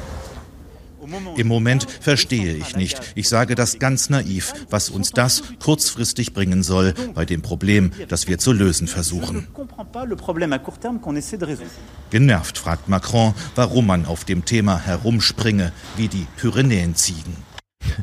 Im 1.36 1.48
Moment 1.48 1.90
verstehe 1.90 2.54
ich 2.54 2.76
nicht, 2.76 3.00
ich 3.14 3.28
sage 3.28 3.54
das 3.54 3.78
ganz 3.78 4.10
naiv, 4.10 4.52
was 4.70 4.88
uns 4.88 5.10
das 5.10 5.42
kurzfristig 5.62 6.32
bringen 6.32 6.62
soll 6.62 6.94
bei 7.14 7.24
dem 7.24 7.42
Problem, 7.42 7.92
das 8.08 8.28
wir 8.28 8.38
zu 8.38 8.52
lösen 8.52 8.86
versuchen. 8.86 9.48
Genervt 12.10 12.58
fragt 12.58 12.88
Macron, 12.88 13.34
warum 13.54 13.86
man 13.86 14.06
auf 14.06 14.24
dem 14.24 14.44
Thema 14.44 14.78
herumspringe 14.78 15.72
wie 15.96 16.08
die 16.08 16.26
Pyrenäenziegen. 16.36 17.36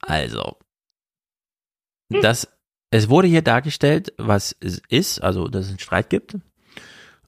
Also, 0.00 0.56
das, 2.08 2.48
es 2.90 3.10
wurde 3.10 3.28
hier 3.28 3.42
dargestellt, 3.42 4.14
was 4.16 4.56
es 4.60 4.80
ist, 4.88 5.22
also 5.22 5.48
dass 5.48 5.66
es 5.66 5.70
einen 5.70 5.78
Streit 5.78 6.08
gibt. 6.08 6.38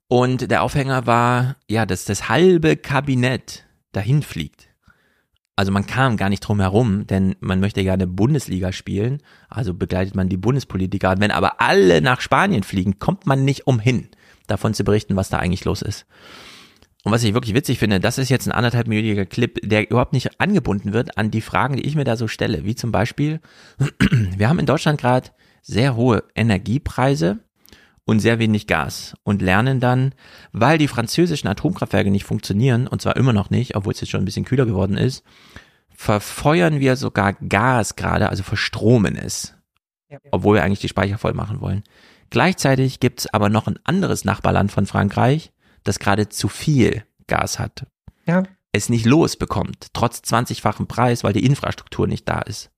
Und 0.08 0.50
der 0.50 0.62
Aufhänger 0.62 1.06
war, 1.06 1.56
ja, 1.68 1.86
dass 1.86 2.04
das 2.04 2.28
halbe 2.28 2.76
Kabinett 2.76 3.66
dahin 3.92 4.22
fliegt. 4.22 4.68
Also 5.56 5.72
man 5.72 5.86
kam 5.86 6.16
gar 6.16 6.30
nicht 6.30 6.40
drum 6.40 6.60
herum, 6.60 7.06
denn 7.06 7.36
man 7.40 7.60
möchte 7.60 7.82
gerne 7.82 8.06
Bundesliga 8.06 8.72
spielen, 8.72 9.18
also 9.50 9.74
begleitet 9.74 10.14
man 10.14 10.30
die 10.30 10.38
Bundespolitiker. 10.38 11.16
Wenn 11.18 11.30
aber 11.30 11.60
alle 11.60 12.00
nach 12.00 12.22
Spanien 12.22 12.62
fliegen, 12.62 12.98
kommt 12.98 13.26
man 13.26 13.44
nicht 13.44 13.66
umhin, 13.66 14.08
davon 14.46 14.72
zu 14.72 14.84
berichten, 14.84 15.16
was 15.16 15.28
da 15.28 15.38
eigentlich 15.38 15.66
los 15.66 15.82
ist. 15.82 16.06
Und 17.02 17.12
was 17.12 17.24
ich 17.24 17.34
wirklich 17.34 17.54
witzig 17.54 17.78
finde, 17.78 18.00
das 18.00 18.18
ist 18.18 18.28
jetzt 18.28 18.46
ein 18.46 18.52
anderthalbminütiger 18.52 19.26
Clip, 19.26 19.58
der 19.62 19.90
überhaupt 19.90 20.12
nicht 20.12 20.40
angebunden 20.40 20.92
wird 20.92 21.18
an 21.18 21.30
die 21.30 21.40
Fragen, 21.40 21.76
die 21.76 21.86
ich 21.86 21.94
mir 21.94 22.04
da 22.04 22.16
so 22.16 22.28
stelle. 22.28 22.64
Wie 22.64 22.74
zum 22.74 22.92
Beispiel, 22.92 23.40
wir 24.36 24.48
haben 24.48 24.58
in 24.58 24.66
Deutschland 24.66 25.00
gerade 25.00 25.30
sehr 25.62 25.96
hohe 25.96 26.24
Energiepreise 26.34 27.38
und 28.10 28.18
sehr 28.18 28.40
wenig 28.40 28.66
Gas 28.66 29.14
und 29.22 29.40
lernen 29.40 29.78
dann, 29.78 30.14
weil 30.50 30.78
die 30.78 30.88
französischen 30.88 31.46
Atomkraftwerke 31.46 32.10
nicht 32.10 32.24
funktionieren, 32.24 32.88
und 32.88 33.00
zwar 33.00 33.16
immer 33.16 33.32
noch 33.32 33.50
nicht, 33.50 33.76
obwohl 33.76 33.92
es 33.92 34.00
jetzt 34.00 34.10
schon 34.10 34.20
ein 34.20 34.24
bisschen 34.24 34.44
kühler 34.44 34.66
geworden 34.66 34.96
ist, 34.96 35.22
verfeuern 35.94 36.80
wir 36.80 36.96
sogar 36.96 37.34
Gas 37.34 37.94
gerade, 37.94 38.28
also 38.28 38.42
verstromen 38.42 39.14
es, 39.14 39.54
obwohl 40.32 40.56
wir 40.56 40.64
eigentlich 40.64 40.80
die 40.80 40.88
Speicher 40.88 41.18
voll 41.18 41.34
machen 41.34 41.60
wollen. 41.60 41.84
Gleichzeitig 42.30 42.98
gibt 42.98 43.20
es 43.20 43.32
aber 43.32 43.48
noch 43.48 43.68
ein 43.68 43.78
anderes 43.84 44.24
Nachbarland 44.24 44.72
von 44.72 44.86
Frankreich, 44.86 45.52
das 45.84 46.00
gerade 46.00 46.28
zu 46.28 46.48
viel 46.48 47.04
Gas 47.28 47.60
hat. 47.60 47.86
Ja. 48.26 48.42
Es 48.72 48.88
nicht 48.88 49.06
losbekommt, 49.06 49.88
trotz 49.92 50.18
20-fachen 50.18 50.86
Preis, 50.86 51.22
weil 51.22 51.32
die 51.32 51.46
Infrastruktur 51.46 52.08
nicht 52.08 52.28
da 52.28 52.40
ist. 52.40 52.70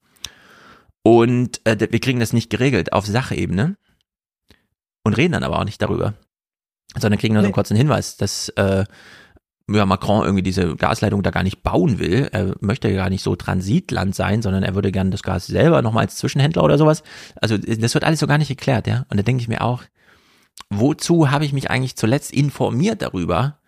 Und 1.02 1.60
äh, 1.64 1.76
wir 1.90 2.00
kriegen 2.00 2.20
das 2.20 2.34
nicht 2.34 2.50
geregelt 2.50 2.92
auf 2.92 3.06
Sachebene 3.06 3.76
und 5.04 5.16
reden 5.16 5.32
dann 5.32 5.44
aber 5.44 5.58
auch 5.58 5.64
nicht 5.64 5.82
darüber. 5.82 6.14
Sondern 6.96 7.18
kriegen 7.18 7.34
dann 7.34 7.42
nee. 7.42 7.46
so 7.46 7.48
einen 7.48 7.54
kurzen 7.54 7.76
Hinweis, 7.76 8.16
dass 8.16 8.50
äh, 8.50 8.84
ja, 9.70 9.86
Macron 9.86 10.24
irgendwie 10.24 10.42
diese 10.42 10.76
Gasleitung 10.76 11.22
da 11.22 11.30
gar 11.30 11.42
nicht 11.42 11.62
bauen 11.62 11.98
will. 11.98 12.28
Er 12.32 12.54
möchte 12.60 12.92
gar 12.94 13.10
nicht 13.10 13.22
so 13.22 13.36
Transitland 13.36 14.14
sein, 14.14 14.42
sondern 14.42 14.62
er 14.62 14.74
würde 14.74 14.92
gerne 14.92 15.10
das 15.10 15.22
Gas 15.22 15.46
selber 15.46 15.82
nochmal 15.82 16.04
als 16.04 16.16
Zwischenhändler 16.16 16.64
oder 16.64 16.78
sowas. 16.78 17.02
Also 17.40 17.56
das 17.58 17.94
wird 17.94 18.04
alles 18.04 18.20
so 18.20 18.26
gar 18.26 18.38
nicht 18.38 18.48
geklärt, 18.48 18.86
ja. 18.86 19.06
Und 19.08 19.18
da 19.18 19.22
denke 19.22 19.40
ich 19.40 19.48
mir 19.48 19.62
auch, 19.62 19.82
wozu 20.70 21.30
habe 21.30 21.44
ich 21.44 21.52
mich 21.52 21.70
eigentlich 21.70 21.96
zuletzt 21.96 22.32
informiert 22.32 23.02
darüber, 23.02 23.58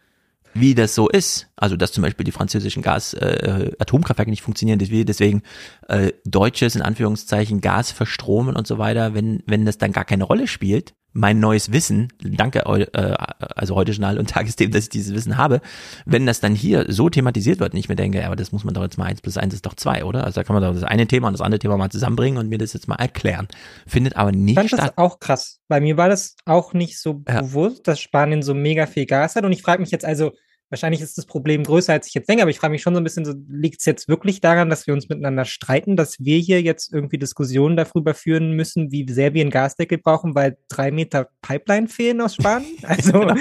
wie 0.53 0.74
das 0.74 0.95
so 0.95 1.09
ist. 1.09 1.49
Also 1.57 1.76
dass 1.76 1.93
zum 1.93 2.03
Beispiel 2.03 2.24
die 2.24 2.32
französischen 2.32 2.82
Gas 2.82 3.14
äh, 3.14 3.72
Atomkraftwerke 3.78 4.30
nicht 4.30 4.43
funktionieren, 4.43 4.78
deswegen 4.78 5.43
äh, 5.89 6.12
deutsches 6.24 6.76
in 6.76 6.82
Anführungszeichen 6.82 7.61
Gas 7.61 7.93
verstromen 7.93 8.57
und 8.57 8.66
so 8.66 8.78
weiter, 8.78 9.14
wenn 9.14 9.43
wenn 9.47 9.64
das 9.64 9.78
dann 9.78 9.93
gar 9.93 10.05
keine 10.05 10.24
Rolle 10.24 10.47
spielt. 10.47 10.95
Mein 11.17 11.39
neues 11.39 11.71
Wissen, 11.71 12.12
danke 12.19 12.65
äh, 12.67 13.15
also 13.39 13.77
heute 13.77 13.93
Journal 13.93 14.19
und 14.19 14.31
Tagesthemen, 14.31 14.73
dass 14.73 14.85
ich 14.85 14.91
dieses 14.91 15.15
Wissen 15.15 15.39
habe, 15.39 15.61
wenn 16.07 16.27
das 16.27 16.41
dann 16.41 16.57
hier 16.57 16.87
so 16.89 17.09
thematisiert 17.09 17.61
wird, 17.61 17.73
und 17.73 17.79
ich 17.79 17.89
mir 17.89 17.95
denke, 17.95 18.27
aber 18.27 18.35
das 18.35 18.51
muss 18.51 18.65
man 18.65 18.75
doch 18.75 18.83
jetzt 18.83 18.99
mal 18.99 19.05
eins 19.05 19.23
plus 19.23 19.37
eins 19.37 19.55
ist 19.55 19.65
doch 19.65 19.75
zwei, 19.75 20.05
oder? 20.05 20.25
Also 20.25 20.41
da 20.41 20.45
kann 20.45 20.55
man 20.55 20.62
doch 20.62 20.75
das 20.75 20.83
eine 20.83 21.07
Thema 21.07 21.29
und 21.29 21.35
das 21.35 21.41
andere 21.41 21.61
Thema 21.61 21.77
mal 21.77 21.89
zusammenbringen 21.89 22.39
und 22.39 22.49
mir 22.49 22.59
das 22.59 22.73
jetzt 22.73 22.89
mal 22.89 22.97
erklären. 22.97 23.47
Findet 23.87 24.17
aber 24.17 24.33
nicht 24.33 24.51
ich 24.51 24.59
fand 24.59 24.69
statt. 24.69 24.81
das 24.81 24.99
auch 24.99 25.21
krass. 25.21 25.61
Bei 25.69 25.81
mir 25.81 25.97
war 25.97 26.09
das 26.09 26.35
auch 26.45 26.73
nicht 26.75 27.01
so 27.01 27.23
ja. 27.29 27.43
bewusst, 27.43 27.87
dass 27.87 28.01
Spanien 28.01 28.43
so 28.43 28.53
mega 28.53 28.87
viel 28.87 29.07
Gas 29.07 29.37
hat 29.37 29.45
und 29.45 29.53
ich 29.53 29.62
frage 29.62 29.81
mich 29.81 29.93
jetzt 29.93 30.05
also, 30.05 30.33
Wahrscheinlich 30.75 31.03
ist 31.03 31.16
das 31.16 31.27
Problem 31.27 31.62
größer, 31.62 31.93
als 31.93 32.09
ich 32.09 32.14
jetzt 32.14 32.29
denke, 32.29 32.43
aber 32.43 32.51
ich 32.51 32.59
frage 32.59 32.72
mich 32.72 32.83
schon 32.83 32.95
so 32.95 33.01
ein 33.01 33.05
bisschen, 33.05 33.25
so, 33.25 33.33
liegt 33.49 33.79
es 33.79 33.85
jetzt 33.85 34.09
wirklich 34.09 34.41
daran, 34.41 34.70
dass 34.70 34.89
wir 34.89 34.95
uns 34.95 35.09
miteinander 35.09 35.45
streiten, 35.45 35.95
dass 35.95 36.18
wir 36.18 36.37
hier 36.39 36.62
jetzt 36.62 36.93
irgendwie 36.93 37.16
Diskussionen 37.16 37.77
darüber 37.77 38.12
führen 38.12 38.55
müssen, 38.55 38.91
wie 38.91 39.07
sehr 39.09 39.35
wir 39.35 39.43
einen 39.43 39.53
Gasdeckel 39.53 39.99
brauchen, 39.99 40.35
weil 40.35 40.59
drei 40.68 40.91
Meter 40.91 41.29
Pipeline 41.43 41.87
fehlen 41.87 42.20
aus 42.20 42.35
Spanien? 42.35 42.77
Also 42.83 43.12
genau. 43.12 43.37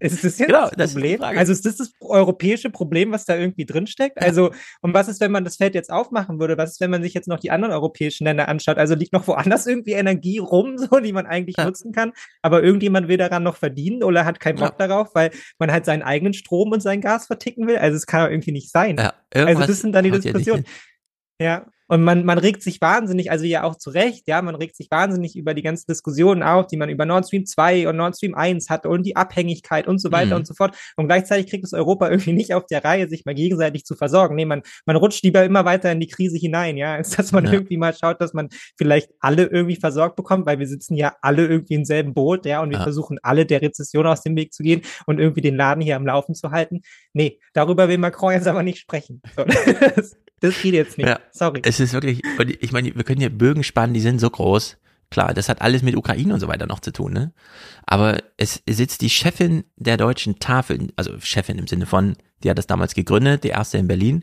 Ist 0.00 0.24
das 0.24 0.38
jetzt 0.38 0.48
genau, 0.48 0.68
das 0.76 0.92
Problem? 0.92 1.14
Ist 1.14 1.22
also 1.22 1.52
ist 1.52 1.64
das 1.64 1.76
das 1.76 1.92
europäische 2.00 2.68
Problem, 2.68 3.12
was 3.12 3.24
da 3.24 3.36
irgendwie 3.36 3.64
drinsteckt? 3.64 4.20
Ja. 4.20 4.26
Also, 4.26 4.50
und 4.80 4.92
was 4.92 5.08
ist, 5.08 5.20
wenn 5.20 5.30
man 5.30 5.44
das 5.44 5.56
Feld 5.56 5.74
jetzt 5.74 5.90
aufmachen 5.90 6.40
würde? 6.40 6.58
Was 6.58 6.72
ist, 6.72 6.80
wenn 6.80 6.90
man 6.90 7.02
sich 7.02 7.14
jetzt 7.14 7.28
noch 7.28 7.38
die 7.38 7.50
anderen 7.50 7.72
europäischen 7.72 8.24
Länder 8.24 8.48
anschaut? 8.48 8.76
Also 8.76 8.94
liegt 8.94 9.12
noch 9.12 9.26
woanders 9.28 9.66
irgendwie 9.66 9.92
Energie 9.92 10.38
rum, 10.38 10.76
so, 10.78 10.98
die 10.98 11.12
man 11.12 11.26
eigentlich 11.26 11.56
ja. 11.56 11.64
nutzen 11.64 11.92
kann, 11.92 12.12
aber 12.42 12.62
irgendjemand 12.62 13.08
will 13.08 13.16
daran 13.16 13.44
noch 13.44 13.56
verdienen 13.56 14.02
oder 14.02 14.24
hat 14.24 14.40
keinen 14.40 14.58
Bock 14.58 14.74
ja. 14.78 14.88
darauf, 14.88 15.14
weil 15.14 15.30
man 15.58 15.70
halt 15.70 15.84
seinen 15.84 16.02
eigenen 16.02 16.34
Strom 16.34 16.72
und 16.72 16.80
sein 16.80 17.00
Gas 17.00 17.26
verticken 17.26 17.66
will? 17.66 17.76
Also 17.76 17.96
es 17.96 18.06
kann 18.06 18.20
ja 18.20 18.30
irgendwie 18.30 18.52
nicht 18.52 18.70
sein. 18.70 18.98
also 19.32 19.66
das 19.66 19.80
sind 19.80 19.92
dann 19.92 20.04
die 20.04 20.10
Diskussionen. 20.10 20.64
Ja, 21.40 21.66
und 21.86 22.02
man, 22.02 22.24
man 22.24 22.38
regt 22.38 22.62
sich 22.62 22.80
wahnsinnig, 22.80 23.30
also 23.30 23.44
ja 23.44 23.62
auch 23.64 23.76
zu 23.76 23.90
Recht, 23.90 24.26
ja, 24.26 24.40
man 24.40 24.54
regt 24.54 24.74
sich 24.76 24.90
wahnsinnig 24.90 25.36
über 25.36 25.52
die 25.52 25.62
ganzen 25.62 25.86
Diskussionen 25.86 26.42
auf, 26.42 26.66
die 26.66 26.76
man 26.76 26.88
über 26.88 27.04
Nord 27.04 27.26
Stream 27.26 27.44
2 27.44 27.88
und 27.88 27.96
Nord 27.96 28.16
Stream 28.16 28.34
1 28.34 28.70
hatte 28.70 28.88
und 28.88 29.04
die 29.04 29.16
Abhängigkeit 29.16 29.86
und 29.86 30.00
so 30.00 30.10
weiter 30.10 30.34
mhm. 30.34 30.40
und 30.40 30.46
so 30.46 30.54
fort. 30.54 30.76
Und 30.96 31.06
gleichzeitig 31.06 31.50
kriegt 31.50 31.64
es 31.64 31.74
Europa 31.74 32.08
irgendwie 32.10 32.32
nicht 32.32 32.54
auf 32.54 32.64
der 32.66 32.84
Reihe, 32.84 33.08
sich 33.08 33.24
mal 33.26 33.34
gegenseitig 33.34 33.84
zu 33.84 33.96
versorgen. 33.96 34.34
Nee, 34.34 34.46
man, 34.46 34.62
man 34.86 34.96
rutscht 34.96 35.22
lieber 35.24 35.44
immer 35.44 35.64
weiter 35.64 35.92
in 35.92 36.00
die 36.00 36.08
Krise 36.08 36.38
hinein, 36.38 36.76
ja, 36.76 36.94
als 36.94 37.10
dass 37.10 37.32
man 37.32 37.44
ja. 37.44 37.52
irgendwie 37.52 37.76
mal 37.76 37.94
schaut, 37.94 38.20
dass 38.20 38.32
man 38.32 38.48
vielleicht 38.78 39.10
alle 39.20 39.44
irgendwie 39.44 39.76
versorgt 39.76 40.16
bekommt, 40.16 40.46
weil 40.46 40.58
wir 40.58 40.66
sitzen 40.66 40.94
ja 40.94 41.14
alle 41.20 41.46
irgendwie 41.46 41.74
im 41.74 41.84
selben 41.84 42.14
Boot, 42.14 42.46
ja, 42.46 42.62
und 42.62 42.70
wir 42.70 42.78
ja. 42.78 42.82
versuchen 42.82 43.18
alle 43.22 43.44
der 43.44 43.60
Rezession 43.60 44.06
aus 44.06 44.22
dem 44.22 44.36
Weg 44.36 44.54
zu 44.54 44.62
gehen 44.62 44.82
und 45.06 45.20
irgendwie 45.20 45.42
den 45.42 45.56
Laden 45.56 45.82
hier 45.82 45.96
am 45.96 46.06
Laufen 46.06 46.34
zu 46.34 46.50
halten. 46.50 46.80
Nee, 47.12 47.38
darüber 47.52 47.88
will 47.88 47.98
Macron 47.98 48.32
jetzt 48.32 48.48
aber 48.48 48.62
nicht 48.62 48.78
sprechen. 48.78 49.20
So. 49.36 49.44
Das 50.44 50.60
geht 50.60 50.74
jetzt 50.74 50.98
nicht. 50.98 51.06
Ja, 51.06 51.20
Sorry. 51.32 51.62
Es 51.64 51.80
ist 51.80 51.94
wirklich, 51.94 52.20
ich 52.60 52.70
meine, 52.70 52.94
wir 52.94 53.02
können 53.02 53.18
hier 53.18 53.30
Bögen 53.30 53.64
spannen, 53.64 53.94
die 53.94 54.00
sind 54.00 54.18
so 54.18 54.28
groß. 54.28 54.76
Klar, 55.08 55.32
das 55.32 55.48
hat 55.48 55.62
alles 55.62 55.82
mit 55.82 55.96
Ukraine 55.96 56.34
und 56.34 56.40
so 56.40 56.48
weiter 56.48 56.66
noch 56.66 56.80
zu 56.80 56.92
tun, 56.92 57.14
ne? 57.14 57.32
Aber 57.86 58.18
es 58.36 58.62
sitzt 58.68 59.00
die 59.00 59.08
Chefin 59.08 59.64
der 59.76 59.96
deutschen 59.96 60.40
Tafel, 60.40 60.92
also 60.96 61.12
Chefin 61.20 61.56
im 61.56 61.66
Sinne 61.66 61.86
von, 61.86 62.14
die 62.42 62.50
hat 62.50 62.58
das 62.58 62.66
damals 62.66 62.94
gegründet, 62.94 63.42
die 63.44 63.48
erste 63.48 63.78
in 63.78 63.88
Berlin. 63.88 64.22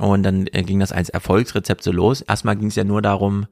Und 0.00 0.24
dann 0.24 0.48
äh, 0.48 0.64
ging 0.64 0.80
das 0.80 0.90
als 0.90 1.10
Erfolgsrezept 1.10 1.84
so 1.84 1.92
los. 1.92 2.22
Erstmal 2.22 2.56
ging 2.56 2.66
es 2.66 2.74
ja 2.74 2.82
nur 2.82 3.00
darum, 3.00 3.46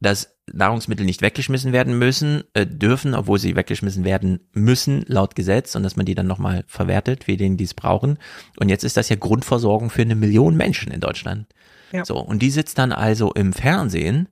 dass 0.00 0.36
Nahrungsmittel 0.52 1.06
nicht 1.06 1.22
weggeschmissen 1.22 1.72
werden 1.72 1.98
müssen, 1.98 2.44
äh, 2.54 2.66
dürfen, 2.66 3.14
obwohl 3.14 3.38
sie 3.38 3.56
weggeschmissen 3.56 4.04
werden 4.04 4.40
müssen, 4.52 5.04
laut 5.08 5.34
Gesetz, 5.34 5.74
und 5.74 5.82
dass 5.82 5.96
man 5.96 6.06
die 6.06 6.14
dann 6.14 6.26
nochmal 6.26 6.64
verwertet 6.66 7.24
für 7.24 7.36
denen, 7.36 7.56
die 7.56 7.64
es 7.64 7.74
brauchen. 7.74 8.18
Und 8.60 8.68
jetzt 8.68 8.84
ist 8.84 8.96
das 8.96 9.08
ja 9.08 9.16
Grundversorgung 9.16 9.90
für 9.90 10.02
eine 10.02 10.14
Million 10.14 10.56
Menschen 10.56 10.92
in 10.92 11.00
Deutschland. 11.00 11.46
Ja. 11.92 12.04
So, 12.04 12.18
und 12.18 12.40
die 12.42 12.50
sitzt 12.50 12.78
dann 12.78 12.92
also 12.92 13.32
im 13.32 13.52
Fernsehen 13.52 14.28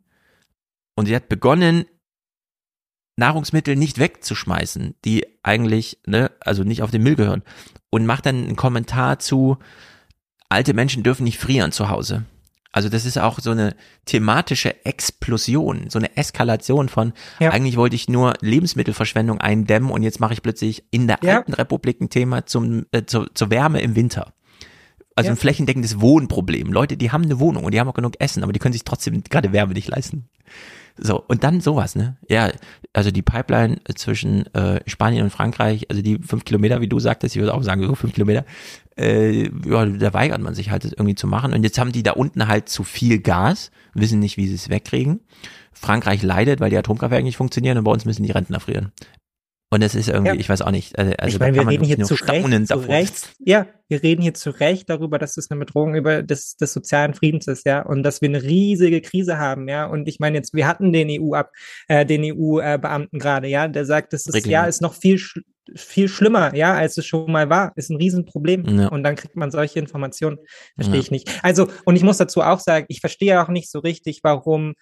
und 0.96 1.06
sie 1.06 1.16
hat 1.16 1.28
begonnen, 1.28 1.86
Nahrungsmittel 3.16 3.76
nicht 3.76 3.98
wegzuschmeißen, 3.98 4.96
die 5.04 5.24
eigentlich, 5.42 6.00
ne, 6.06 6.32
also 6.40 6.64
nicht 6.64 6.82
auf 6.82 6.90
den 6.90 7.02
Müll 7.02 7.14
gehören. 7.14 7.42
Und 7.90 8.06
macht 8.06 8.26
dann 8.26 8.44
einen 8.44 8.56
Kommentar 8.56 9.20
zu, 9.20 9.58
alte 10.48 10.74
Menschen 10.74 11.04
dürfen 11.04 11.24
nicht 11.24 11.38
frieren 11.38 11.70
zu 11.70 11.88
Hause. 11.88 12.24
Also 12.74 12.88
das 12.88 13.04
ist 13.04 13.18
auch 13.18 13.38
so 13.38 13.52
eine 13.52 13.76
thematische 14.04 14.84
Explosion, 14.84 15.90
so 15.90 16.00
eine 16.00 16.16
Eskalation 16.16 16.88
von, 16.88 17.12
ja. 17.38 17.50
eigentlich 17.50 17.76
wollte 17.76 17.94
ich 17.94 18.08
nur 18.08 18.34
Lebensmittelverschwendung 18.40 19.40
eindämmen 19.40 19.92
und 19.92 20.02
jetzt 20.02 20.18
mache 20.18 20.32
ich 20.32 20.42
plötzlich 20.42 20.82
in 20.90 21.06
der 21.06 21.20
ja. 21.22 21.36
alten 21.36 21.54
Republik 21.54 22.00
ein 22.00 22.10
Thema 22.10 22.46
zum, 22.46 22.86
äh, 22.90 23.04
zu, 23.04 23.26
zur 23.32 23.50
Wärme 23.50 23.80
im 23.80 23.94
Winter. 23.94 24.34
Also 25.14 25.28
ja. 25.28 25.34
ein 25.34 25.36
flächendeckendes 25.36 26.00
Wohnproblem. 26.00 26.72
Leute, 26.72 26.96
die 26.96 27.12
haben 27.12 27.22
eine 27.22 27.38
Wohnung 27.38 27.62
und 27.62 27.72
die 27.72 27.78
haben 27.78 27.86
auch 27.86 27.94
genug 27.94 28.14
Essen, 28.18 28.42
aber 28.42 28.52
die 28.52 28.58
können 28.58 28.72
sich 28.72 28.82
trotzdem 28.82 29.22
gerade 29.22 29.52
Wärme 29.52 29.74
nicht 29.74 29.86
leisten. 29.86 30.28
So, 30.96 31.24
und 31.26 31.42
dann 31.42 31.60
sowas, 31.60 31.96
ne? 31.96 32.16
Ja, 32.28 32.52
also 32.92 33.10
die 33.10 33.22
Pipeline 33.22 33.78
zwischen 33.96 34.46
äh, 34.54 34.80
Spanien 34.86 35.24
und 35.24 35.30
Frankreich, 35.30 35.90
also 35.90 36.02
die 36.02 36.18
fünf 36.18 36.44
Kilometer, 36.44 36.80
wie 36.80 36.88
du 36.88 37.00
sagtest, 37.00 37.34
ich 37.34 37.40
würde 37.40 37.52
auch 37.52 37.62
sagen, 37.62 37.84
so 37.84 37.94
fünf 37.96 38.14
Kilometer, 38.14 38.44
äh, 38.96 39.48
ja, 39.66 39.86
da 39.86 40.14
weigert 40.14 40.40
man 40.40 40.54
sich 40.54 40.70
halt, 40.70 40.84
das 40.84 40.92
irgendwie 40.92 41.16
zu 41.16 41.26
machen. 41.26 41.52
Und 41.52 41.64
jetzt 41.64 41.78
haben 41.78 41.90
die 41.90 42.04
da 42.04 42.12
unten 42.12 42.46
halt 42.46 42.68
zu 42.68 42.84
viel 42.84 43.18
Gas, 43.18 43.72
wissen 43.94 44.20
nicht, 44.20 44.36
wie 44.36 44.46
sie 44.46 44.54
es 44.54 44.68
wegkriegen. 44.68 45.20
Frankreich 45.72 46.22
leidet, 46.22 46.60
weil 46.60 46.70
die 46.70 46.78
Atomkraftwerke 46.78 47.24
nicht 47.24 47.36
funktionieren 47.36 47.76
und 47.78 47.84
bei 47.84 47.90
uns 47.90 48.04
müssen 48.04 48.22
die 48.22 48.30
Rentner 48.30 48.60
frieren. 48.60 48.92
Und 49.74 49.82
es 49.82 49.96
ist 49.96 50.08
irgendwie, 50.08 50.34
ja. 50.34 50.38
ich 50.38 50.48
weiß 50.48 50.62
auch 50.62 50.70
nicht. 50.70 50.96
Also, 50.96 51.12
also 51.18 51.34
ich 51.34 51.40
meine, 51.40 51.56
wir 51.56 51.66
reden 51.66 51.84
hier 51.84 51.98
zu 51.98 52.14
Recht, 52.14 52.68
zu 52.68 52.76
Recht, 52.76 53.30
ja, 53.40 53.66
wir 53.88 54.04
reden 54.04 54.22
hier 54.22 54.32
zu 54.32 54.50
Recht 54.50 54.88
darüber, 54.88 55.18
dass 55.18 55.36
es 55.36 55.50
eine 55.50 55.58
Bedrohung 55.58 55.96
über 55.96 56.22
des, 56.22 56.56
des 56.56 56.72
sozialen 56.72 57.12
Friedens 57.12 57.48
ist, 57.48 57.66
ja, 57.66 57.82
und 57.82 58.04
dass 58.04 58.20
wir 58.20 58.28
eine 58.28 58.40
riesige 58.40 59.00
Krise 59.00 59.36
haben, 59.36 59.66
ja. 59.66 59.86
Und 59.86 60.08
ich 60.08 60.20
meine 60.20 60.36
jetzt, 60.36 60.54
wir 60.54 60.68
hatten 60.68 60.92
den 60.92 61.08
EU 61.10 61.34
ab, 61.34 61.50
äh, 61.88 62.06
den 62.06 62.22
EU-Beamten 62.22 63.18
gerade, 63.18 63.48
ja, 63.48 63.66
der 63.66 63.84
sagt, 63.84 64.12
das 64.12 64.26
ist, 64.26 64.46
ja, 64.46 64.66
ist 64.66 64.80
noch 64.80 64.94
viel 64.94 65.20
viel 65.74 66.08
schlimmer, 66.08 66.54
ja, 66.54 66.74
als 66.74 66.98
es 66.98 67.06
schon 67.06 67.32
mal 67.32 67.48
war. 67.48 67.72
Ist 67.74 67.90
ein 67.90 67.96
Riesenproblem. 67.96 68.80
Ja. 68.80 68.88
Und 68.88 69.02
dann 69.02 69.16
kriegt 69.16 69.34
man 69.34 69.50
solche 69.50 69.78
Informationen. 69.78 70.38
Verstehe 70.74 70.96
ja. 70.96 71.00
ich 71.00 71.10
nicht. 71.10 71.40
Also, 71.42 71.68
und 71.86 71.96
ich 71.96 72.02
muss 72.02 72.18
dazu 72.18 72.42
auch 72.42 72.60
sagen, 72.60 72.84
ich 72.90 73.00
verstehe 73.00 73.42
auch 73.42 73.48
nicht 73.48 73.70
so 73.70 73.78
richtig, 73.78 74.20
warum 74.22 74.74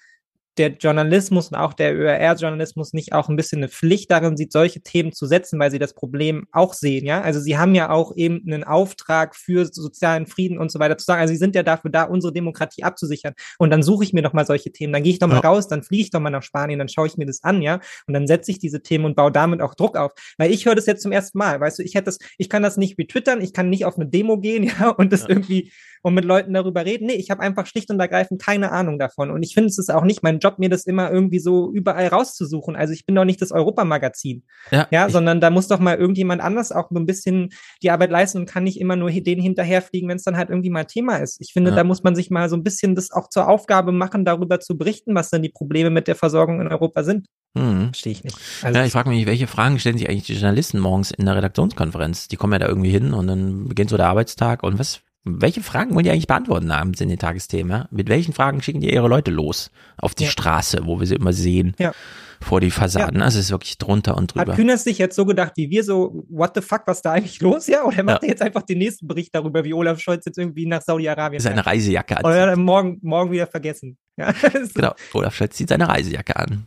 der 0.58 0.68
Journalismus 0.72 1.48
und 1.48 1.56
auch 1.56 1.72
der 1.72 1.94
ÖRR-Journalismus 1.94 2.92
nicht 2.92 3.14
auch 3.14 3.28
ein 3.28 3.36
bisschen 3.36 3.60
eine 3.60 3.68
Pflicht 3.68 4.10
darin 4.10 4.36
sieht, 4.36 4.52
solche 4.52 4.80
Themen 4.80 5.12
zu 5.12 5.26
setzen, 5.26 5.58
weil 5.58 5.70
sie 5.70 5.78
das 5.78 5.94
Problem 5.94 6.46
auch 6.52 6.74
sehen, 6.74 7.06
ja. 7.06 7.22
Also 7.22 7.40
sie 7.40 7.56
haben 7.56 7.74
ja 7.74 7.90
auch 7.90 8.14
eben 8.16 8.42
einen 8.46 8.64
Auftrag 8.64 9.34
für 9.34 9.64
sozialen 9.66 10.26
Frieden 10.26 10.58
und 10.58 10.70
so 10.70 10.78
weiter 10.78 10.98
zu 10.98 11.06
sagen. 11.06 11.20
Also 11.20 11.32
sie 11.32 11.38
sind 11.38 11.54
ja 11.54 11.62
dafür 11.62 11.90
da, 11.90 12.04
unsere 12.04 12.32
Demokratie 12.32 12.84
abzusichern. 12.84 13.32
Und 13.58 13.70
dann 13.70 13.82
suche 13.82 14.04
ich 14.04 14.12
mir 14.12 14.22
doch 14.22 14.34
mal 14.34 14.46
solche 14.46 14.72
Themen. 14.72 14.92
Dann 14.92 15.02
gehe 15.02 15.12
ich 15.12 15.18
doch 15.18 15.28
mal 15.28 15.40
ja. 15.42 15.48
raus, 15.48 15.68
dann 15.68 15.82
fliege 15.82 16.02
ich 16.02 16.10
doch 16.10 16.20
mal 16.20 16.30
nach 16.30 16.42
Spanien, 16.42 16.78
dann 16.78 16.88
schaue 16.88 17.06
ich 17.06 17.16
mir 17.16 17.26
das 17.26 17.42
an, 17.42 17.62
ja. 17.62 17.80
Und 18.06 18.14
dann 18.14 18.26
setze 18.26 18.50
ich 18.50 18.58
diese 18.58 18.82
Themen 18.82 19.06
und 19.06 19.16
baue 19.16 19.32
damit 19.32 19.62
auch 19.62 19.74
Druck 19.74 19.96
auf. 19.96 20.12
Weil 20.36 20.50
ich 20.50 20.66
höre 20.66 20.74
das 20.74 20.86
jetzt 20.86 21.02
zum 21.02 21.12
ersten 21.12 21.38
Mal, 21.38 21.60
weißt 21.60 21.78
du, 21.78 21.82
ich 21.82 21.94
hätte 21.94 22.06
das, 22.06 22.18
ich 22.36 22.50
kann 22.50 22.62
das 22.62 22.76
nicht 22.76 22.98
retwittern, 22.98 23.40
ich 23.40 23.54
kann 23.54 23.70
nicht 23.70 23.86
auf 23.86 23.96
eine 23.96 24.06
Demo 24.06 24.38
gehen, 24.38 24.64
ja, 24.80 24.90
und 24.90 25.12
das 25.12 25.22
ja. 25.22 25.30
irgendwie 25.30 25.72
und 26.02 26.14
mit 26.14 26.24
Leuten 26.24 26.52
darüber 26.52 26.84
reden. 26.84 27.06
Nee, 27.06 27.14
ich 27.14 27.30
habe 27.30 27.40
einfach 27.40 27.66
schlicht 27.66 27.90
und 27.90 28.00
ergreifend 28.00 28.42
keine 28.42 28.72
Ahnung 28.72 28.98
davon. 28.98 29.30
Und 29.30 29.42
ich 29.42 29.54
finde, 29.54 29.68
es 29.68 29.78
ist 29.78 29.92
auch 29.92 30.04
nicht 30.04 30.22
mein 30.22 30.40
Job, 30.40 30.58
mir 30.58 30.68
das 30.68 30.84
immer 30.84 31.10
irgendwie 31.10 31.38
so 31.38 31.72
überall 31.72 32.08
rauszusuchen. 32.08 32.76
Also 32.76 32.92
ich 32.92 33.06
bin 33.06 33.14
doch 33.14 33.24
nicht 33.24 33.40
das 33.40 33.52
Europamagazin. 33.52 34.44
Ja, 34.70 34.88
ja 34.90 35.08
sondern 35.08 35.40
da 35.40 35.50
muss 35.50 35.68
doch 35.68 35.78
mal 35.78 35.96
irgendjemand 35.96 36.42
anders 36.42 36.72
auch 36.72 36.88
so 36.90 36.98
ein 36.98 37.06
bisschen 37.06 37.50
die 37.82 37.90
Arbeit 37.90 38.10
leisten 38.10 38.38
und 38.38 38.46
kann 38.46 38.64
nicht 38.64 38.80
immer 38.80 38.96
nur 38.96 39.10
den 39.10 39.40
hinterherfliegen, 39.40 40.08
wenn 40.08 40.16
es 40.16 40.24
dann 40.24 40.36
halt 40.36 40.50
irgendwie 40.50 40.70
mal 40.70 40.84
Thema 40.84 41.16
ist. 41.16 41.40
Ich 41.40 41.52
finde, 41.52 41.70
ja. 41.70 41.76
da 41.76 41.84
muss 41.84 42.02
man 42.02 42.14
sich 42.14 42.30
mal 42.30 42.48
so 42.48 42.56
ein 42.56 42.64
bisschen 42.64 42.94
das 42.94 43.10
auch 43.12 43.28
zur 43.28 43.48
Aufgabe 43.48 43.92
machen, 43.92 44.24
darüber 44.24 44.60
zu 44.60 44.76
berichten, 44.76 45.14
was 45.14 45.30
dann 45.30 45.42
die 45.42 45.50
Probleme 45.50 45.90
mit 45.90 46.08
der 46.08 46.16
Versorgung 46.16 46.60
in 46.60 46.68
Europa 46.68 47.04
sind. 47.04 47.26
Hm. 47.56 47.88
Verstehe 47.88 48.12
ich 48.12 48.24
nicht. 48.24 48.38
Also 48.62 48.78
ja, 48.78 48.84
ich 48.84 48.92
frage 48.92 49.10
mich, 49.10 49.26
welche 49.26 49.46
Fragen 49.46 49.78
stellen 49.78 49.98
sich 49.98 50.08
eigentlich 50.08 50.24
die 50.24 50.34
Journalisten 50.34 50.78
morgens 50.78 51.10
in 51.10 51.26
der 51.26 51.36
Redaktionskonferenz? 51.36 52.28
Die 52.28 52.36
kommen 52.36 52.54
ja 52.54 52.58
da 52.58 52.68
irgendwie 52.68 52.90
hin 52.90 53.12
und 53.12 53.26
dann 53.26 53.68
beginnt 53.68 53.90
so 53.90 53.96
der 53.96 54.08
Arbeitstag 54.08 54.62
und 54.62 54.78
was, 54.78 55.02
welche 55.24 55.62
Fragen 55.62 55.94
wollen 55.94 56.04
die 56.04 56.10
eigentlich 56.10 56.26
beantworten 56.26 56.70
abends 56.72 57.00
in 57.00 57.08
den 57.08 57.18
Tagesthemen? 57.18 57.70
Ja? 57.70 57.88
Mit 57.90 58.08
welchen 58.08 58.32
Fragen 58.32 58.60
schicken 58.60 58.80
die 58.80 58.92
ihre 58.92 59.06
Leute 59.06 59.30
los 59.30 59.70
auf 59.96 60.14
die 60.14 60.24
ja. 60.24 60.30
Straße, 60.30 60.80
wo 60.84 60.98
wir 60.98 61.06
sie 61.06 61.14
immer 61.14 61.32
sehen? 61.32 61.74
Ja. 61.78 61.92
Vor 62.40 62.60
die 62.60 62.72
Fassaden. 62.72 63.20
Ja. 63.20 63.24
Also 63.26 63.38
es 63.38 63.46
ist 63.46 63.50
wirklich 63.52 63.78
drunter 63.78 64.16
und 64.16 64.34
drüber. 64.34 64.50
Hat 64.50 64.56
Kühners 64.56 64.82
sich 64.82 64.98
jetzt 64.98 65.14
so 65.14 65.24
gedacht 65.24 65.52
wie 65.54 65.70
wir, 65.70 65.84
so, 65.84 66.24
what 66.28 66.52
the 66.56 66.60
fuck, 66.60 66.82
was 66.86 67.02
da 67.02 67.12
eigentlich 67.12 67.40
los, 67.40 67.68
ja? 67.68 67.84
Oder 67.84 68.02
macht 68.02 68.24
er 68.24 68.30
jetzt 68.30 68.42
einfach 68.42 68.62
den 68.62 68.78
nächsten 68.78 69.06
Bericht 69.06 69.32
darüber, 69.32 69.62
wie 69.62 69.72
Olaf 69.72 70.00
Scholz 70.00 70.24
jetzt 70.24 70.38
irgendwie 70.38 70.66
nach 70.66 70.82
Saudi-Arabien 70.82 71.40
Seine 71.40 71.64
Reisejacke 71.64 72.16
an. 72.16 72.24
Oder 72.24 72.56
morgen, 72.56 72.98
morgen 73.02 73.30
wieder 73.30 73.46
vergessen. 73.46 73.96
Ja, 74.16 74.34
genau, 74.74 74.92
Olaf 75.12 75.36
Scholz 75.36 75.56
zieht 75.56 75.68
seine 75.68 75.88
Reisejacke 75.88 76.34
an. 76.34 76.66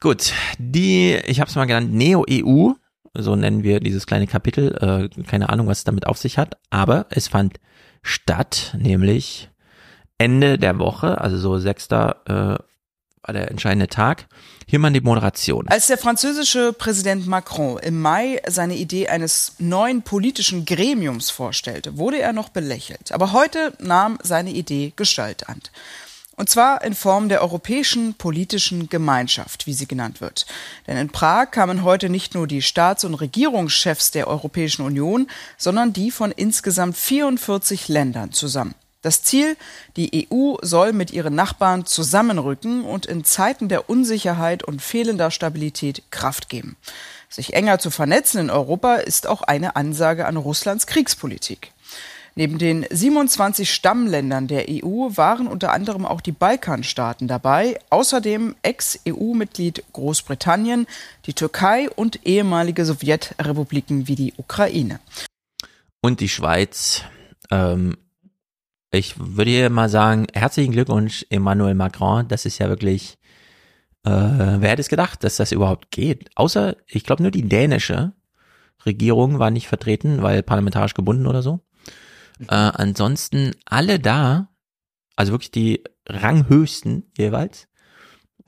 Gut, 0.00 0.32
die, 0.58 1.18
ich 1.24 1.38
habe 1.38 1.48
es 1.48 1.54
mal 1.54 1.66
genannt, 1.66 1.94
Neo-EU 1.94 2.72
so 3.14 3.36
nennen 3.36 3.62
wir 3.62 3.80
dieses 3.80 4.06
kleine 4.06 4.26
Kapitel. 4.26 5.10
Äh, 5.16 5.22
keine 5.24 5.48
Ahnung, 5.48 5.66
was 5.66 5.78
es 5.78 5.84
damit 5.84 6.06
auf 6.06 6.18
sich 6.18 6.38
hat, 6.38 6.56
aber 6.70 7.06
es 7.10 7.28
fand 7.28 7.60
statt, 8.02 8.76
nämlich 8.78 9.48
Ende 10.18 10.58
der 10.58 10.78
Woche, 10.78 11.20
also 11.20 11.38
so 11.38 11.58
6. 11.58 11.88
Äh, 11.88 12.56
war 13.26 13.32
der 13.32 13.50
entscheidende 13.50 13.88
Tag. 13.88 14.26
Hier 14.66 14.78
mal 14.78 14.92
die 14.92 15.00
Moderation. 15.00 15.66
Als 15.68 15.86
der 15.86 15.98
französische 15.98 16.72
Präsident 16.72 17.26
Macron 17.26 17.78
im 17.78 18.00
Mai 18.00 18.40
seine 18.46 18.74
Idee 18.76 19.08
eines 19.08 19.54
neuen 19.58 20.02
politischen 20.02 20.66
Gremiums 20.66 21.30
vorstellte, 21.30 21.96
wurde 21.96 22.20
er 22.20 22.32
noch 22.32 22.50
belächelt. 22.50 23.12
Aber 23.12 23.32
heute 23.32 23.72
nahm 23.78 24.18
seine 24.22 24.50
Idee 24.50 24.92
Gestalt 24.94 25.48
an. 25.48 25.60
Und 26.36 26.48
zwar 26.48 26.82
in 26.82 26.94
Form 26.94 27.28
der 27.28 27.42
Europäischen 27.42 28.14
Politischen 28.14 28.88
Gemeinschaft, 28.88 29.66
wie 29.66 29.74
sie 29.74 29.86
genannt 29.86 30.20
wird. 30.20 30.46
Denn 30.86 30.96
in 30.96 31.10
Prag 31.10 31.52
kamen 31.52 31.84
heute 31.84 32.08
nicht 32.08 32.34
nur 32.34 32.46
die 32.46 32.62
Staats- 32.62 33.04
und 33.04 33.14
Regierungschefs 33.14 34.10
der 34.10 34.26
Europäischen 34.26 34.84
Union, 34.84 35.28
sondern 35.56 35.92
die 35.92 36.10
von 36.10 36.32
insgesamt 36.32 36.96
44 36.96 37.88
Ländern 37.88 38.32
zusammen. 38.32 38.74
Das 39.04 39.22
Ziel, 39.22 39.58
die 39.96 40.26
EU 40.32 40.56
soll 40.62 40.94
mit 40.94 41.10
ihren 41.10 41.34
Nachbarn 41.34 41.84
zusammenrücken 41.84 42.84
und 42.84 43.04
in 43.04 43.22
Zeiten 43.22 43.68
der 43.68 43.90
Unsicherheit 43.90 44.64
und 44.64 44.80
fehlender 44.80 45.30
Stabilität 45.30 46.02
Kraft 46.10 46.48
geben. 46.48 46.76
Sich 47.28 47.52
enger 47.52 47.78
zu 47.78 47.90
vernetzen 47.90 48.40
in 48.40 48.50
Europa 48.50 48.94
ist 48.94 49.26
auch 49.26 49.42
eine 49.42 49.76
Ansage 49.76 50.24
an 50.24 50.38
Russlands 50.38 50.86
Kriegspolitik. 50.86 51.73
Neben 52.36 52.58
den 52.58 52.84
27 52.90 53.72
Stammländern 53.72 54.48
der 54.48 54.66
EU 54.68 55.10
waren 55.14 55.46
unter 55.46 55.72
anderem 55.72 56.04
auch 56.04 56.20
die 56.20 56.32
Balkanstaaten 56.32 57.28
dabei, 57.28 57.78
außerdem 57.90 58.56
Ex-EU-Mitglied 58.62 59.84
Großbritannien, 59.92 60.88
die 61.26 61.34
Türkei 61.34 61.88
und 61.90 62.26
ehemalige 62.26 62.84
Sowjetrepubliken 62.84 64.08
wie 64.08 64.16
die 64.16 64.34
Ukraine. 64.36 64.98
Und 66.00 66.18
die 66.18 66.28
Schweiz. 66.28 67.02
Ähm, 67.52 67.96
ich 68.90 69.14
würde 69.16 69.50
hier 69.50 69.70
mal 69.70 69.88
sagen, 69.88 70.26
herzlichen 70.32 70.72
Glückwunsch, 70.72 71.24
Emmanuel 71.30 71.74
Macron. 71.74 72.26
Das 72.26 72.46
ist 72.46 72.58
ja 72.58 72.68
wirklich, 72.68 73.16
äh, 74.04 74.10
wer 74.10 74.70
hätte 74.70 74.82
es 74.82 74.88
gedacht, 74.88 75.22
dass 75.22 75.36
das 75.36 75.52
überhaupt 75.52 75.92
geht? 75.92 76.30
Außer, 76.34 76.76
ich 76.88 77.04
glaube, 77.04 77.22
nur 77.22 77.30
die 77.30 77.48
dänische 77.48 78.12
Regierung 78.84 79.38
war 79.38 79.52
nicht 79.52 79.68
vertreten, 79.68 80.22
weil 80.22 80.42
parlamentarisch 80.42 80.94
gebunden 80.94 81.28
oder 81.28 81.40
so. 81.40 81.60
Äh, 82.40 82.54
ansonsten 82.54 83.52
alle 83.64 83.98
da, 83.98 84.48
also 85.16 85.32
wirklich 85.32 85.50
die 85.50 85.84
Ranghöchsten 86.08 87.10
jeweils. 87.16 87.68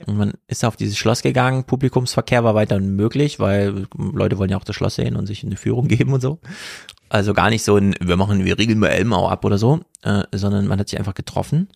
Und 0.04 0.18
man 0.18 0.34
ist 0.46 0.64
auf 0.64 0.76
dieses 0.76 0.98
Schloss 0.98 1.22
gegangen, 1.22 1.64
Publikumsverkehr 1.64 2.44
war 2.44 2.54
weiterhin 2.54 2.96
möglich, 2.96 3.40
weil 3.40 3.86
Leute 3.96 4.36
wollen 4.36 4.50
ja 4.50 4.58
auch 4.58 4.64
das 4.64 4.76
Schloss 4.76 4.96
sehen 4.96 5.16
und 5.16 5.26
sich 5.26 5.42
eine 5.42 5.56
Führung 5.56 5.88
geben 5.88 6.12
und 6.12 6.20
so. 6.20 6.38
Also 7.08 7.32
gar 7.34 7.50
nicht 7.50 7.64
so 7.64 7.76
ein, 7.76 7.94
wir 8.00 8.16
machen, 8.16 8.44
wir 8.44 8.58
regeln 8.58 8.78
mal 8.78 8.88
Elmau 8.88 9.28
ab 9.28 9.44
oder 9.44 9.58
so, 9.58 9.80
äh, 10.02 10.24
sondern 10.32 10.66
man 10.66 10.78
hat 10.78 10.88
sich 10.88 10.98
einfach 10.98 11.14
getroffen 11.14 11.68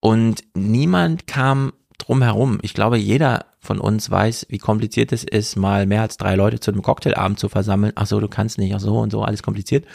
und 0.00 0.42
niemand 0.54 1.26
kam 1.26 1.72
drum 1.98 2.22
herum. 2.22 2.58
Ich 2.62 2.74
glaube, 2.74 2.98
jeder 2.98 3.46
von 3.60 3.78
uns 3.78 4.10
weiß, 4.10 4.46
wie 4.50 4.58
kompliziert 4.58 5.12
es 5.12 5.24
ist, 5.24 5.56
mal 5.56 5.86
mehr 5.86 6.02
als 6.02 6.16
drei 6.16 6.34
Leute 6.34 6.60
zu 6.60 6.70
einem 6.70 6.82
Cocktailabend 6.82 7.38
zu 7.38 7.48
versammeln. 7.48 7.92
Ach 7.94 8.06
so, 8.06 8.20
du 8.20 8.28
kannst 8.28 8.58
nicht, 8.58 8.74
ach 8.74 8.80
so 8.80 8.98
und 8.98 9.10
so, 9.10 9.22
alles 9.22 9.42
kompliziert. 9.42 9.86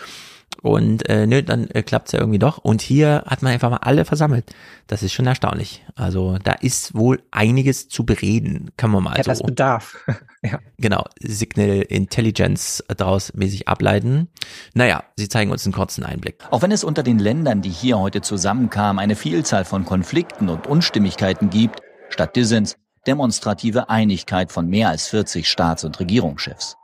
Und 0.62 1.08
äh, 1.08 1.26
nö, 1.26 1.42
dann 1.42 1.70
äh, 1.70 1.84
klappt's 1.84 2.12
ja 2.12 2.20
irgendwie 2.20 2.40
doch. 2.40 2.58
Und 2.58 2.82
hier 2.82 3.24
hat 3.26 3.42
man 3.42 3.54
einfach 3.54 3.70
mal 3.70 3.78
alle 3.78 4.04
versammelt. 4.04 4.54
Das 4.88 5.04
ist 5.04 5.14
schon 5.14 5.26
erstaunlich. 5.26 5.86
Also 5.96 6.38
da 6.44 6.54
ist 6.54 6.96
wohl 6.96 7.22
einiges 7.32 7.88
zu 7.88 8.06
bereden, 8.06 8.72
kann 8.76 8.92
man 8.92 9.04
mal 9.04 9.16
ja, 9.16 9.24
so. 9.24 9.30
das 9.30 9.44
Bedarf. 9.44 9.98
ja. 10.42 10.60
Genau, 10.78 11.06
Signal 11.22 11.82
Intelligence 11.82 12.84
daraus 12.88 13.34
mäßig 13.34 13.68
ableiten. 13.68 14.28
Naja, 14.74 15.04
sie 15.16 15.30
zeigen 15.30 15.52
uns 15.52 15.66
einen 15.66 15.74
kurzen 15.74 16.04
Einblick. 16.04 16.44
Auch 16.52 16.62
wenn 16.62 16.72
es 16.72 16.84
unter 16.84 17.04
den 17.04 17.20
Ländern, 17.20 17.62
die 17.62 17.70
hier 17.70 18.00
heute 18.00 18.22
zusammenkamen, 18.22 19.00
eine 19.00 19.16
Vielzahl 19.16 19.64
von 19.64 19.86
Konflikten 19.86 20.50
und 20.50 20.68
Unstimmigkeiten 20.68 21.50
gibt, 21.50 21.80
statt 22.10 22.36
Dissens 22.36 22.76
demonstrative 23.08 23.90
Einigkeit 23.90 24.52
von 24.52 24.68
mehr 24.68 24.90
als 24.90 25.08
40 25.08 25.48
Staats- 25.48 25.84
und 25.84 26.00
Regierungschefs. 26.00 26.76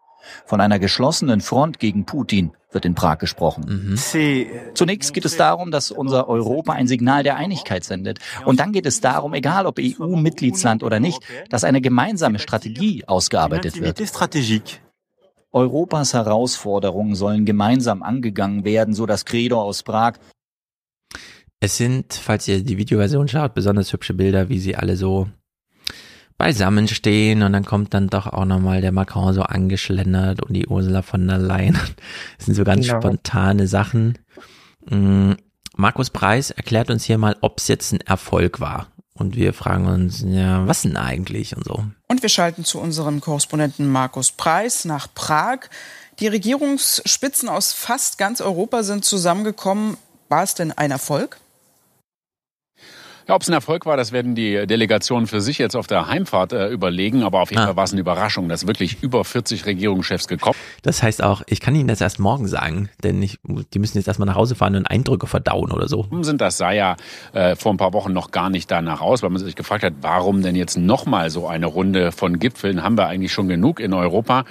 Von 0.45 0.61
einer 0.61 0.79
geschlossenen 0.79 1.41
Front 1.41 1.79
gegen 1.79 2.05
Putin 2.05 2.51
wird 2.71 2.85
in 2.85 2.93
Prag 2.93 3.17
gesprochen. 3.17 3.95
Mhm. 3.95 4.73
Zunächst 4.75 5.13
geht 5.13 5.25
es 5.25 5.37
darum, 5.37 5.71
dass 5.71 5.91
unser 5.91 6.27
Europa 6.27 6.73
ein 6.73 6.87
Signal 6.87 7.23
der 7.23 7.37
Einigkeit 7.37 7.83
sendet. 7.83 8.19
Und 8.45 8.59
dann 8.59 8.71
geht 8.73 8.85
es 8.85 9.01
darum, 9.01 9.33
egal 9.33 9.65
ob 9.65 9.79
EU-Mitgliedsland 9.79 10.83
oder 10.83 10.99
nicht, 10.99 11.19
dass 11.49 11.63
eine 11.63 11.81
gemeinsame 11.81 12.37
Strategie 12.37 13.03
ausgearbeitet 13.07 13.79
wird. 13.79 13.99
Europas 15.51 16.13
Herausforderungen 16.13 17.15
sollen 17.15 17.45
gemeinsam 17.45 18.03
angegangen 18.03 18.65
werden, 18.65 18.93
so 18.93 19.05
das 19.05 19.23
Credo 19.23 19.61
aus 19.61 19.83
Prag. 19.83 20.15
Es 21.61 21.77
sind, 21.77 22.13
falls 22.13 22.47
ihr 22.49 22.61
die 22.61 22.77
Videoversion 22.77 23.29
schaut, 23.29 23.53
besonders 23.53 23.93
hübsche 23.93 24.13
Bilder, 24.13 24.49
wie 24.49 24.59
sie 24.59 24.75
alle 24.75 24.97
so 24.97 25.29
beisammen 26.37 26.87
stehen 26.87 27.43
und 27.43 27.53
dann 27.53 27.65
kommt 27.65 27.93
dann 27.93 28.07
doch 28.07 28.27
auch 28.27 28.45
nochmal 28.45 28.81
der 28.81 28.91
Macron 28.91 29.33
so 29.33 29.41
angeschlendert 29.41 30.41
und 30.41 30.53
die 30.53 30.67
Ursula 30.67 31.01
von 31.01 31.27
der 31.27 31.37
Leyen. 31.37 31.77
Das 32.37 32.45
sind 32.45 32.55
so 32.55 32.63
ganz 32.63 32.87
genau. 32.87 32.99
spontane 32.99 33.67
Sachen. 33.67 34.17
Mm, 34.89 35.33
Markus 35.77 36.09
Preis 36.09 36.51
erklärt 36.51 36.89
uns 36.89 37.03
hier 37.03 37.17
mal, 37.17 37.35
ob 37.41 37.59
es 37.59 37.67
jetzt 37.67 37.91
ein 37.93 38.01
Erfolg 38.01 38.59
war. 38.59 38.87
Und 39.17 39.37
wir 39.37 39.53
fragen 39.53 39.87
uns, 39.87 40.25
ja, 40.27 40.67
was 40.67 40.81
denn 40.81 40.97
eigentlich 40.97 41.55
und 41.55 41.63
so. 41.63 41.85
Und 42.09 42.21
wir 42.21 42.29
schalten 42.29 42.65
zu 42.65 42.79
unserem 42.79 43.21
Korrespondenten 43.21 43.89
Markus 43.89 44.31
Preis 44.31 44.83
nach 44.83 45.07
Prag. 45.13 45.69
Die 46.19 46.27
Regierungsspitzen 46.27 47.47
aus 47.47 47.71
fast 47.71 48.17
ganz 48.17 48.41
Europa 48.41 48.83
sind 48.83 49.05
zusammengekommen. 49.05 49.95
War 50.27 50.43
es 50.43 50.53
denn 50.53 50.73
ein 50.73 50.91
Erfolg? 50.91 51.37
Ja, 53.27 53.33
ob 53.33 53.41
es 53.41 53.47
ein 53.47 53.53
Erfolg 53.53 53.87
war, 53.87 53.97
das 53.97 54.11
werden 54.11 54.35
die 54.35 54.67
Delegationen 54.67 55.25
für 55.25 55.41
sich 55.41 55.57
jetzt 55.57 55.75
auf 55.75 55.87
der 55.87 56.07
Heimfahrt 56.07 56.53
äh, 56.53 56.67
überlegen. 56.67 57.23
Aber 57.23 57.41
auf 57.41 57.49
jeden 57.49 57.63
ah. 57.63 57.67
Fall 57.67 57.75
war 57.75 57.83
es 57.85 57.91
eine 57.91 58.01
Überraschung, 58.01 58.49
dass 58.49 58.67
wirklich 58.67 59.01
über 59.01 59.25
40 59.25 59.65
Regierungschefs 59.65 60.27
gekommen. 60.27 60.55
Das 60.83 61.01
heißt 61.01 61.23
auch, 61.23 61.41
ich 61.47 61.59
kann 61.59 61.73
Ihnen 61.73 61.87
das 61.87 62.01
erst 62.01 62.19
morgen 62.19 62.47
sagen, 62.47 62.89
denn 63.03 63.23
ich, 63.23 63.39
die 63.73 63.79
müssen 63.79 63.97
jetzt 63.97 64.07
erstmal 64.07 64.27
nach 64.27 64.35
Hause 64.35 64.53
fahren 64.53 64.75
und 64.75 64.85
Eindrücke 64.85 65.25
verdauen 65.25 65.71
oder 65.71 65.87
so. 65.87 66.05
Sind 66.21 66.39
das 66.39 66.57
sah 66.57 66.71
ja 66.71 66.97
äh, 67.33 67.55
vor 67.55 67.73
ein 67.73 67.77
paar 67.77 67.93
Wochen 67.93 68.13
noch 68.13 68.29
gar 68.29 68.51
nicht 68.51 68.69
danach 68.69 69.01
aus, 69.01 69.23
weil 69.23 69.31
man 69.31 69.43
sich 69.43 69.55
gefragt 69.55 69.83
hat, 69.83 69.93
warum 70.01 70.43
denn 70.43 70.55
jetzt 70.55 70.77
nochmal 70.77 71.31
so 71.31 71.47
eine 71.47 71.65
Runde 71.65 72.11
von 72.11 72.37
Gipfeln 72.37 72.83
haben 72.83 72.95
wir 72.95 73.07
eigentlich 73.07 73.33
schon 73.33 73.47
genug 73.47 73.79
in 73.79 73.93
Europa. 73.93 74.45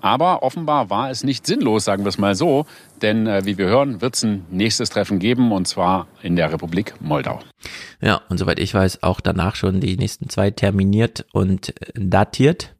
Aber 0.00 0.42
offenbar 0.42 0.90
war 0.90 1.10
es 1.10 1.24
nicht 1.24 1.46
sinnlos, 1.46 1.84
sagen 1.84 2.04
wir 2.04 2.08
es 2.08 2.18
mal 2.18 2.34
so, 2.34 2.66
denn 3.02 3.26
äh, 3.26 3.44
wie 3.44 3.58
wir 3.58 3.66
hören, 3.66 4.00
wird 4.00 4.14
es 4.14 4.22
ein 4.22 4.44
nächstes 4.50 4.90
Treffen 4.90 5.18
geben 5.18 5.52
und 5.52 5.66
zwar 5.66 6.06
in 6.22 6.36
der 6.36 6.52
Republik 6.52 6.94
Moldau. 7.00 7.40
Ja, 8.00 8.20
und 8.28 8.38
soweit 8.38 8.58
ich 8.58 8.74
weiß, 8.74 9.02
auch 9.02 9.20
danach 9.20 9.56
schon 9.56 9.80
die 9.80 9.96
nächsten 9.96 10.28
zwei 10.28 10.50
terminiert 10.50 11.26
und 11.32 11.74
datiert. 11.94 12.74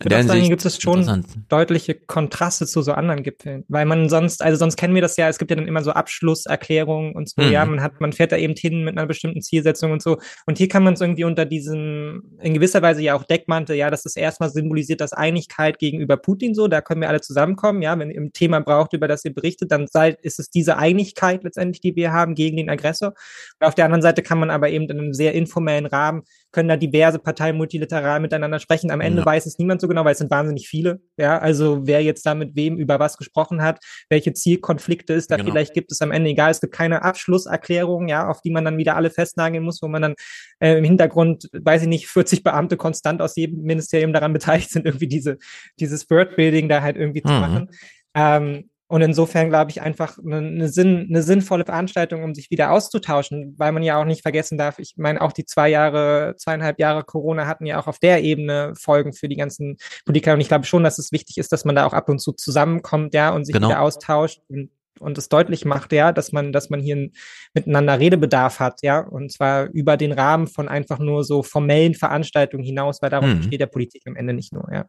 In 0.00 0.08
der 0.08 0.18
Hinsicht 0.18 0.48
gibt 0.48 0.64
es 0.64 0.82
schon 0.82 1.24
deutliche 1.48 1.94
Kontraste 1.94 2.66
zu 2.66 2.82
so 2.82 2.92
anderen 2.92 3.22
Gipfeln, 3.22 3.64
weil 3.68 3.86
man 3.86 4.08
sonst, 4.08 4.42
also 4.42 4.58
sonst 4.58 4.76
kennen 4.76 4.94
wir 4.94 5.02
das 5.02 5.16
ja, 5.16 5.28
es 5.28 5.38
gibt 5.38 5.52
ja 5.52 5.56
dann 5.56 5.68
immer 5.68 5.84
so 5.84 5.92
Abschlusserklärungen 5.92 7.14
und 7.14 7.28
so, 7.28 7.40
mhm. 7.40 7.52
ja, 7.52 7.64
man 7.64 7.80
hat, 7.80 8.00
man 8.00 8.12
fährt 8.12 8.32
da 8.32 8.36
eben 8.36 8.54
hin 8.56 8.82
mit 8.84 8.98
einer 8.98 9.06
bestimmten 9.06 9.40
Zielsetzung 9.40 9.92
und 9.92 10.02
so. 10.02 10.18
Und 10.46 10.58
hier 10.58 10.68
kann 10.68 10.82
man 10.82 10.94
es 10.94 11.00
irgendwie 11.00 11.24
unter 11.24 11.44
diesem, 11.44 12.36
in 12.40 12.54
gewisser 12.54 12.82
Weise 12.82 13.02
ja 13.02 13.14
auch 13.14 13.22
Deckmantel, 13.22 13.76
ja, 13.76 13.88
das 13.88 14.04
ist 14.04 14.16
erstmal 14.16 14.50
symbolisiert 14.50 15.00
das 15.00 15.12
Einigkeit 15.12 15.78
gegenüber 15.78 16.16
Putin 16.16 16.54
so, 16.54 16.66
da 16.66 16.80
können 16.80 17.00
wir 17.00 17.08
alle 17.08 17.20
zusammenkommen, 17.20 17.80
ja, 17.80 17.96
wenn 17.96 18.10
ihr 18.10 18.20
ein 18.20 18.32
Thema 18.32 18.60
braucht, 18.60 18.94
über 18.94 19.06
das 19.06 19.24
ihr 19.24 19.32
berichtet, 19.32 19.70
dann 19.70 19.86
sei, 19.86 20.16
ist 20.22 20.40
es 20.40 20.50
diese 20.50 20.76
Einigkeit 20.76 21.44
letztendlich, 21.44 21.80
die 21.80 21.94
wir 21.94 22.12
haben 22.12 22.34
gegen 22.34 22.56
den 22.56 22.68
Aggressor. 22.68 23.14
Und 23.60 23.66
auf 23.66 23.76
der 23.76 23.84
anderen 23.84 24.02
Seite 24.02 24.22
kann 24.22 24.40
man 24.40 24.50
aber 24.50 24.70
eben 24.70 24.84
in 24.86 24.98
einem 24.98 25.14
sehr 25.14 25.34
informellen 25.34 25.86
Rahmen 25.86 26.22
können 26.54 26.68
da 26.68 26.76
diverse 26.76 27.18
Parteien 27.18 27.56
multilateral 27.56 28.20
miteinander 28.20 28.60
sprechen. 28.60 28.90
Am 28.90 29.00
Ende 29.00 29.20
ja. 29.20 29.26
weiß 29.26 29.44
es 29.44 29.58
niemand 29.58 29.80
so 29.80 29.88
genau, 29.88 30.04
weil 30.04 30.12
es 30.12 30.18
sind 30.18 30.30
wahnsinnig 30.30 30.68
viele. 30.68 31.00
Ja, 31.16 31.38
also 31.38 31.86
wer 31.86 32.02
jetzt 32.02 32.24
da 32.24 32.34
mit 32.34 32.54
wem 32.54 32.78
über 32.78 33.00
was 33.00 33.18
gesprochen 33.18 33.60
hat, 33.60 33.84
welche 34.08 34.32
Zielkonflikte 34.32 35.12
es 35.12 35.26
da 35.26 35.36
genau. 35.36 35.50
vielleicht 35.50 35.74
gibt, 35.74 35.90
ist 35.90 36.00
am 36.00 36.12
Ende 36.12 36.30
egal. 36.30 36.52
Es 36.52 36.60
gibt 36.60 36.72
keine 36.72 37.02
Abschlusserklärung, 37.02 38.08
ja, 38.08 38.28
auf 38.28 38.40
die 38.40 38.50
man 38.50 38.64
dann 38.64 38.78
wieder 38.78 38.94
alle 38.96 39.10
festnageln 39.10 39.64
muss, 39.64 39.82
wo 39.82 39.88
man 39.88 40.02
dann 40.02 40.14
äh, 40.60 40.78
im 40.78 40.84
Hintergrund, 40.84 41.48
weiß 41.52 41.82
ich 41.82 41.88
nicht, 41.88 42.06
40 42.06 42.44
Beamte 42.44 42.76
konstant 42.76 43.20
aus 43.20 43.34
jedem 43.36 43.62
Ministerium 43.62 44.12
daran 44.12 44.32
beteiligt 44.32 44.70
sind, 44.70 44.86
irgendwie 44.86 45.08
diese, 45.08 45.38
dieses 45.80 46.08
Wordbuilding 46.08 46.68
da 46.68 46.80
halt 46.80 46.96
irgendwie 46.96 47.22
mhm. 47.24 47.28
zu 47.28 47.34
machen. 47.34 47.70
Ähm, 48.14 48.70
und 48.94 49.00
insofern 49.00 49.48
glaube 49.48 49.72
ich 49.72 49.82
einfach 49.82 50.18
eine, 50.24 50.36
eine, 50.36 50.68
Sinn, 50.68 51.08
eine 51.10 51.24
sinnvolle 51.24 51.64
Veranstaltung, 51.64 52.22
um 52.22 52.32
sich 52.32 52.52
wieder 52.52 52.70
auszutauschen, 52.70 53.56
weil 53.58 53.72
man 53.72 53.82
ja 53.82 54.00
auch 54.00 54.04
nicht 54.04 54.22
vergessen 54.22 54.56
darf, 54.56 54.78
ich 54.78 54.94
meine, 54.96 55.20
auch 55.20 55.32
die 55.32 55.44
zwei 55.44 55.68
Jahre, 55.68 56.36
zweieinhalb 56.38 56.78
Jahre 56.78 57.02
Corona 57.02 57.48
hatten 57.48 57.66
ja 57.66 57.80
auch 57.80 57.88
auf 57.88 57.98
der 57.98 58.22
Ebene 58.22 58.72
Folgen 58.80 59.12
für 59.12 59.28
die 59.28 59.34
ganzen 59.34 59.78
Politiker. 60.04 60.34
Und 60.34 60.40
ich 60.40 60.46
glaube 60.46 60.64
schon, 60.64 60.84
dass 60.84 61.00
es 61.00 61.10
wichtig 61.10 61.38
ist, 61.38 61.50
dass 61.50 61.64
man 61.64 61.74
da 61.74 61.86
auch 61.86 61.92
ab 61.92 62.08
und 62.08 62.20
zu 62.20 62.34
zusammenkommt, 62.34 63.14
ja, 63.14 63.34
und 63.34 63.46
sich 63.46 63.52
genau. 63.52 63.70
wieder 63.70 63.80
austauscht 63.80 64.38
und, 64.46 64.70
und 65.00 65.18
es 65.18 65.28
deutlich 65.28 65.64
macht, 65.64 65.92
ja, 65.92 66.12
dass 66.12 66.30
man, 66.30 66.52
dass 66.52 66.70
man 66.70 66.78
hier 66.78 67.10
miteinander 67.52 67.98
Redebedarf 67.98 68.60
hat, 68.60 68.80
ja, 68.82 69.00
und 69.00 69.32
zwar 69.32 69.70
über 69.70 69.96
den 69.96 70.12
Rahmen 70.12 70.46
von 70.46 70.68
einfach 70.68 71.00
nur 71.00 71.24
so 71.24 71.42
formellen 71.42 71.94
Veranstaltungen 71.94 72.62
hinaus, 72.62 73.02
weil 73.02 73.10
darum 73.10 73.32
hm. 73.32 73.42
steht 73.42 73.60
der 73.60 73.66
Politik 73.66 74.02
am 74.06 74.14
Ende 74.14 74.34
nicht 74.34 74.52
nur, 74.52 74.72
ja. 74.72 74.84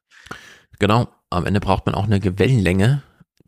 Genau, 0.77 1.07
am 1.31 1.47
Ende 1.47 1.59
braucht 1.59 1.87
man 1.87 1.95
auch 1.95 2.03
eine 2.03 2.21
Wellenlänge 2.23 3.01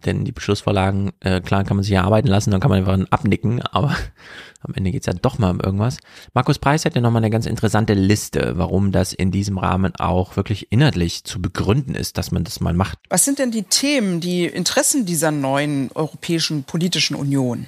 denn 0.06 0.26
die 0.26 0.32
Beschlussvorlagen, 0.32 1.12
äh, 1.22 1.42
klar 1.42 1.64
kann 1.64 1.78
man 1.78 1.84
sich 1.84 1.94
ja 1.94 2.04
arbeiten 2.04 2.28
lassen, 2.28 2.52
dann 2.52 2.60
kann 2.60 2.70
man 2.70 2.80
einfach 2.80 3.12
abnicken, 3.12 3.62
aber 3.62 3.96
am 4.62 4.74
Ende 4.74 4.92
geht's 4.92 5.08
ja 5.08 5.14
doch 5.14 5.40
mal 5.40 5.52
um 5.52 5.60
irgendwas. 5.60 5.98
Markus 6.34 6.60
Preis 6.60 6.86
hat 6.86 6.96
ja 6.96 7.02
nochmal 7.02 7.22
eine 7.22 7.30
ganz 7.30 7.46
interessante 7.46 7.94
Liste, 7.94 8.54
warum 8.58 8.92
das 8.92 9.14
in 9.14 9.32
diesem 9.32 9.58
Rahmen 9.58 9.96
auch 9.96 10.36
wirklich 10.36 10.72
inhaltlich 10.72 11.24
zu 11.24 11.42
begründen 11.42 11.96
ist, 11.96 12.18
dass 12.18 12.32
man 12.32 12.44
das 12.44 12.60
mal 12.60 12.74
macht. 12.74 13.00
Was 13.10 13.26
sind 13.26 13.40
denn 13.40 13.52
die 13.52 13.64
Themen, 13.64 14.20
die 14.20 14.46
Interessen 14.46 15.06
dieser 15.06 15.32
neuen 15.32 15.92
europäischen 15.94 16.64
politischen 16.64 17.16
Union? 17.16 17.66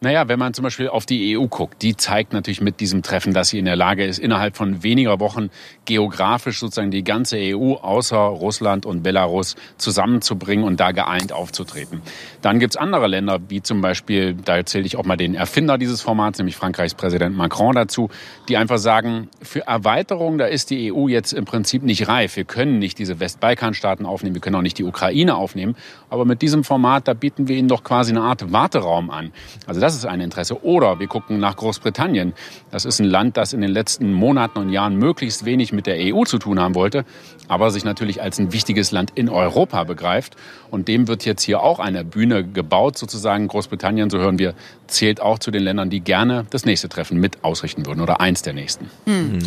Naja, 0.00 0.28
wenn 0.28 0.38
man 0.38 0.54
zum 0.54 0.62
Beispiel 0.62 0.88
auf 0.88 1.06
die 1.06 1.36
EU 1.36 1.46
guckt, 1.48 1.82
die 1.82 1.96
zeigt 1.96 2.32
natürlich 2.32 2.60
mit 2.60 2.78
diesem 2.78 3.02
Treffen, 3.02 3.34
dass 3.34 3.48
sie 3.48 3.58
in 3.58 3.64
der 3.64 3.74
Lage 3.74 4.04
ist, 4.04 4.20
innerhalb 4.20 4.56
von 4.56 4.84
weniger 4.84 5.18
Wochen 5.18 5.50
geografisch 5.86 6.60
sozusagen 6.60 6.92
die 6.92 7.02
ganze 7.02 7.36
EU 7.36 7.74
außer 7.74 8.16
Russland 8.16 8.86
und 8.86 9.02
Belarus 9.02 9.56
zusammenzubringen 9.76 10.64
und 10.64 10.78
da 10.78 10.92
geeint 10.92 11.32
aufzutreten. 11.32 12.00
Dann 12.42 12.60
gibt's 12.60 12.76
andere 12.76 13.08
Länder, 13.08 13.40
wie 13.48 13.60
zum 13.60 13.80
Beispiel, 13.80 14.34
da 14.34 14.56
erzähle 14.58 14.86
ich 14.86 14.96
auch 14.96 15.04
mal 15.04 15.16
den 15.16 15.34
Erfinder 15.34 15.78
dieses 15.78 16.00
Formats, 16.00 16.38
nämlich 16.38 16.54
Frankreichs 16.54 16.94
Präsident 16.94 17.36
Macron 17.36 17.74
dazu, 17.74 18.08
die 18.48 18.56
einfach 18.56 18.78
sagen, 18.78 19.28
für 19.42 19.66
Erweiterung, 19.66 20.38
da 20.38 20.46
ist 20.46 20.70
die 20.70 20.92
EU 20.92 21.08
jetzt 21.08 21.32
im 21.32 21.44
Prinzip 21.44 21.82
nicht 21.82 22.06
reif. 22.06 22.36
Wir 22.36 22.44
können 22.44 22.78
nicht 22.78 23.00
diese 23.00 23.18
Westbalkanstaaten 23.18 24.06
aufnehmen, 24.06 24.36
wir 24.36 24.42
können 24.42 24.54
auch 24.54 24.62
nicht 24.62 24.78
die 24.78 24.84
Ukraine 24.84 25.34
aufnehmen. 25.34 25.74
Aber 26.08 26.24
mit 26.24 26.40
diesem 26.40 26.62
Format, 26.62 27.08
da 27.08 27.14
bieten 27.14 27.48
wir 27.48 27.56
ihnen 27.56 27.66
doch 27.66 27.82
quasi 27.82 28.12
eine 28.12 28.22
Art 28.22 28.52
Warteraum 28.52 29.10
an. 29.10 29.32
Also 29.66 29.87
das 29.88 29.96
ist 29.96 30.04
ein 30.04 30.20
Interesse. 30.20 30.62
Oder 30.64 31.00
wir 31.00 31.06
gucken 31.06 31.38
nach 31.38 31.56
Großbritannien. 31.56 32.34
Das 32.70 32.84
ist 32.84 33.00
ein 33.00 33.06
Land, 33.06 33.38
das 33.38 33.54
in 33.54 33.62
den 33.62 33.70
letzten 33.70 34.12
Monaten 34.12 34.58
und 34.58 34.68
Jahren 34.68 34.96
möglichst 34.96 35.46
wenig 35.46 35.72
mit 35.72 35.86
der 35.86 35.96
EU 36.14 36.24
zu 36.24 36.38
tun 36.38 36.60
haben 36.60 36.74
wollte, 36.74 37.06
aber 37.48 37.70
sich 37.70 37.84
natürlich 37.84 38.20
als 38.20 38.38
ein 38.38 38.52
wichtiges 38.52 38.90
Land 38.90 39.12
in 39.14 39.30
Europa 39.30 39.84
begreift. 39.84 40.36
Und 40.70 40.88
dem 40.88 41.08
wird 41.08 41.24
jetzt 41.24 41.42
hier 41.42 41.62
auch 41.62 41.78
eine 41.78 42.04
Bühne 42.04 42.46
gebaut, 42.46 42.98
sozusagen. 42.98 43.48
Großbritannien, 43.48 44.10
so 44.10 44.18
hören 44.18 44.38
wir, 44.38 44.52
zählt 44.88 45.22
auch 45.22 45.38
zu 45.38 45.50
den 45.50 45.62
Ländern, 45.62 45.88
die 45.88 46.00
gerne 46.00 46.44
das 46.50 46.66
nächste 46.66 46.90
Treffen 46.90 47.18
mit 47.18 47.42
ausrichten 47.42 47.86
würden 47.86 48.02
oder 48.02 48.20
eins 48.20 48.42
der 48.42 48.52
nächsten. 48.52 48.90
Mhm. 49.06 49.38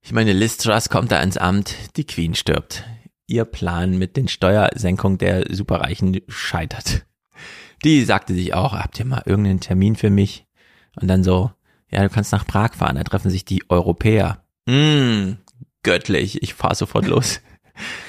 Ich 0.00 0.12
meine, 0.12 0.32
Liz 0.32 0.58
Truss 0.58 0.90
kommt 0.90 1.10
da 1.10 1.20
ins 1.20 1.36
Amt, 1.36 1.74
die 1.96 2.04
Queen 2.04 2.36
stirbt. 2.36 2.84
Ihr 3.26 3.44
Plan 3.44 3.98
mit 3.98 4.16
den 4.16 4.28
Steuersenkungen 4.28 5.18
der 5.18 5.52
Superreichen 5.52 6.20
scheitert 6.28 7.07
die 7.84 8.04
sagte 8.04 8.34
sich 8.34 8.54
auch, 8.54 8.72
habt 8.72 8.98
ihr 8.98 9.04
mal 9.04 9.22
irgendeinen 9.24 9.60
Termin 9.60 9.96
für 9.96 10.10
mich? 10.10 10.46
Und 11.00 11.08
dann 11.08 11.22
so, 11.22 11.50
ja, 11.90 12.02
du 12.02 12.08
kannst 12.08 12.32
nach 12.32 12.46
Prag 12.46 12.74
fahren, 12.74 12.96
da 12.96 13.04
treffen 13.04 13.30
sich 13.30 13.44
die 13.44 13.62
Europäer. 13.68 14.42
Mm, 14.66 15.34
göttlich, 15.82 16.42
ich 16.42 16.54
fahr 16.54 16.74
sofort 16.74 17.06
los. 17.06 17.40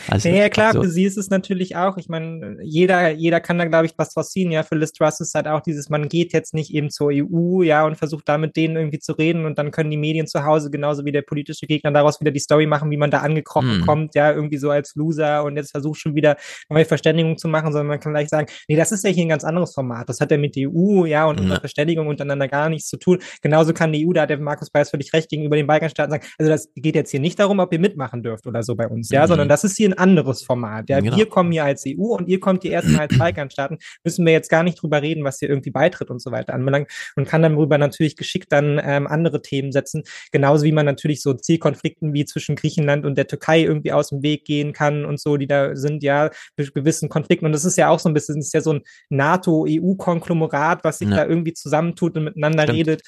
Also, 0.10 0.30
ja, 0.30 0.50
klar, 0.50 0.74
so. 0.74 0.82
für 0.82 0.90
sie 0.90 1.06
ist 1.06 1.18
es 1.18 1.30
natürlich 1.30 1.76
auch. 1.76 1.98
Ich 1.98 2.10
meine, 2.10 2.58
jeder, 2.62 3.10
jeder 3.12 3.40
kann 3.40 3.58
da, 3.58 3.66
glaube 3.66 3.86
ich, 3.86 3.94
was 3.98 4.14
draus 4.14 4.32
ziehen. 4.32 4.52
Ja, 4.52 4.64
für 4.64 4.76
Liz 4.76 4.92
Truss 4.92 5.20
ist 5.20 5.36
halt 5.36 5.48
auch 5.48 5.62
dieses, 5.62 5.90
man 5.90 6.10
geht 6.10 6.34
jetzt 6.34 6.54
nicht 6.54 6.74
eben 6.74 6.90
zur 6.90 7.10
EU, 7.12 7.62
ja, 7.62 7.86
und 7.86 7.96
versucht 7.96 8.28
da 8.28 8.38
mit 8.38 8.56
denen 8.56 8.76
irgendwie 8.76 9.00
zu 9.00 9.14
reden 9.14 9.46
und 9.46 9.58
dann 9.58 9.72
können 9.72 9.92
die 9.92 9.98
Medien 9.98 10.28
zu 10.28 10.44
Hause, 10.44 10.70
genauso 10.72 11.06
wie 11.06 11.12
der 11.12 11.22
politische 11.22 11.68
Gegner, 11.68 11.92
daraus 11.92 12.20
wieder 12.20 12.32
die 12.32 12.40
Story 12.40 12.66
machen, 12.66 12.90
wie 12.92 12.98
man 12.98 13.12
da 13.12 13.20
angekrochen 13.20 13.82
mm. 13.82 13.86
kommt, 13.86 14.16
ja, 14.16 14.32
irgendwie 14.32 14.58
so 14.58 14.70
als 14.70 14.96
Loser 14.96 15.44
und 15.44 15.56
jetzt 15.58 15.72
versucht 15.72 16.00
schon 16.00 16.16
wieder 16.16 16.38
neue 16.70 16.86
Verständigung 16.86 17.38
zu 17.38 17.48
machen, 17.48 17.72
sondern 17.72 17.88
man 17.88 18.00
kann 18.00 18.14
gleich 18.14 18.30
sagen, 18.30 18.48
nee, 18.68 18.76
das 18.76 18.92
ist 18.92 19.04
ja 19.04 19.10
hier 19.10 19.26
ein 19.26 19.30
ganz 19.30 19.44
anderes 19.44 19.74
Format. 19.74 20.10
Das 20.10 20.20
hat 20.20 20.32
ja 20.32 20.38
mit 20.38 20.56
der 20.56 20.70
EU, 20.70 21.06
ja, 21.06 21.26
und 21.26 21.40
ja. 21.42 21.60
Verständigung 21.60 22.08
untereinander 22.08 22.48
gar 22.48 22.70
nichts 22.70 22.90
zu 22.90 22.98
tun. 22.98 23.20
Genauso 23.42 23.74
kann 23.74 23.92
die 23.92 24.08
EU, 24.08 24.14
da 24.14 24.24
hat 24.24 24.30
der 24.30 24.40
Markus 24.40 24.70
Preis 24.70 24.90
völlig 24.90 25.14
recht, 25.14 25.30
gegenüber 25.30 25.56
den 25.56 25.68
Balkanstaaten 25.68 26.12
sagen, 26.12 26.26
also 26.38 26.50
das 26.50 26.70
geht 26.76 26.96
jetzt 26.96 27.12
hier 27.12 27.20
nicht 27.20 27.40
darum, 27.40 27.60
ob 27.60 27.72
ihr 27.74 27.80
mitmachen 27.80 28.24
dürft 28.24 28.48
oder 28.48 28.64
so 28.64 28.76
bei 28.76 28.88
uns, 28.88 29.10
ja, 29.10 29.26
mm. 29.26 29.28
sondern 29.28 29.50
das 29.50 29.64
ist 29.64 29.78
hier 29.78 29.90
ein 29.90 29.99
anderes 30.00 30.44
Format. 30.44 30.90
Ja, 30.90 31.00
genau. 31.00 31.18
wir 31.18 31.28
kommen 31.28 31.52
hier 31.52 31.66
als 31.66 31.84
EU 31.86 32.16
und 32.16 32.28
ihr 32.28 32.40
kommt 32.40 32.64
hier 32.64 32.72
erstmal 32.72 33.02
als 33.02 33.18
Balkanstaaten. 33.18 33.78
Müssen 34.04 34.26
wir 34.26 34.34
jetzt 34.34 34.50
gar 34.50 34.64
nicht 34.64 34.82
drüber 34.82 35.02
reden, 35.02 35.24
was 35.24 35.40
hier 35.40 35.50
irgendwie 35.50 35.72
Beitritt 35.72 36.10
und 36.10 36.22
so 36.22 36.32
weiter 36.32 36.54
anbelangt 36.54 36.90
und 37.16 37.28
kann 37.28 37.42
dann 37.42 37.54
darüber 37.54 37.78
natürlich 37.78 38.16
geschickt 38.16 38.52
dann 38.52 38.80
ähm, 38.84 39.08
andere 39.08 39.42
Themen 39.42 39.72
setzen. 39.72 40.04
Genauso 40.32 40.64
wie 40.66 40.72
man 40.72 40.86
natürlich 40.86 41.22
so 41.22 41.34
Zielkonflikten 41.34 42.14
wie 42.14 42.26
zwischen 42.26 42.56
Griechenland 42.56 43.06
und 43.06 43.18
der 43.18 43.28
Türkei 43.28 43.62
irgendwie 43.62 43.92
aus 43.92 44.10
dem 44.10 44.24
Weg 44.24 44.46
gehen 44.46 44.74
kann 44.74 45.06
und 45.06 45.20
so, 45.20 45.38
die 45.38 45.48
da 45.48 45.76
sind, 45.76 46.04
ja, 46.04 46.30
gewissen 46.56 47.10
Konflikten. 47.10 47.46
Und 47.46 47.52
das 47.52 47.66
ist 47.66 47.78
ja 47.78 47.90
auch 47.90 48.00
so 48.00 48.10
ein 48.10 48.14
bisschen, 48.14 48.40
ist 48.40 48.54
ja 48.54 48.62
so 48.62 48.74
ein 48.74 48.82
NATO-EU-Konglomerat, 49.10 50.84
was 50.84 51.00
sich 51.00 51.10
ja. 51.10 51.18
da 51.18 51.26
irgendwie 51.26 51.54
zusammentut 51.54 52.16
und 52.18 52.26
miteinander 52.26 52.64
Stimmt. 52.64 52.78
redet. 52.78 53.02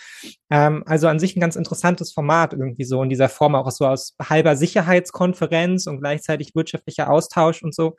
Ähm, 0.50 0.84
also 0.86 1.08
an 1.08 1.20
sich 1.20 1.36
ein 1.36 1.40
ganz 1.40 1.56
interessantes 1.56 2.12
Format 2.12 2.54
irgendwie 2.54 2.84
so 2.84 3.02
in 3.02 3.10
dieser 3.10 3.30
Form, 3.30 3.56
auch 3.56 3.72
so 3.72 3.86
aus 3.86 4.16
halber 4.22 4.56
Sicherheitskonferenz 4.56 5.88
und 5.88 6.00
gleichzeitig 6.00 6.56
wirtschaftlicher 6.56 6.81
Austausch 6.86 7.10
Austausch 7.10 7.64
und 7.64 7.76
so. 7.76 7.98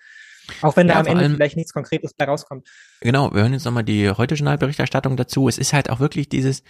Auch 0.61 0.77
wenn 0.77 0.89
da 0.89 0.95
ja, 0.95 1.01
am 1.01 1.07
Ende 1.07 1.23
allem, 1.23 1.35
vielleicht 1.35 1.57
nichts 1.57 1.73
Konkretes 1.73 2.15
bei 2.15 2.25
rauskommt. 2.25 2.69
Genau, 3.01 3.33
wir 3.33 3.43
hören 3.43 3.53
jetzt 3.53 3.65
nochmal 3.65 3.85
die 3.85 4.11
heute 4.11 4.35
Journalberichterstattung 4.35 5.17
dazu. 5.17 5.49
Es 5.49 5.57
ist 5.57 5.73
halt 5.73 5.89
auch 5.89 6.01
wirklich 6.01 6.29
dieses, 6.29 6.65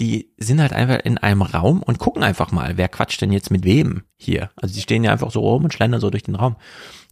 die 0.00 0.32
sind 0.38 0.60
halt 0.60 0.72
einfach 0.72 1.00
in 1.04 1.18
einem 1.18 1.42
Raum 1.42 1.82
und 1.82 1.98
gucken 1.98 2.22
einfach 2.22 2.52
mal, 2.52 2.76
wer 2.76 2.88
quatscht 2.88 3.20
denn 3.20 3.32
jetzt 3.32 3.50
mit 3.50 3.64
wem 3.64 4.04
hier. 4.16 4.50
Also 4.56 4.74
die 4.74 4.80
stehen 4.80 5.02
ja 5.02 5.12
einfach 5.12 5.30
so 5.30 5.40
rum 5.40 5.64
und 5.64 5.74
schlendern 5.74 6.00
so 6.00 6.10
durch 6.10 6.22
den 6.22 6.36
Raum. 6.36 6.56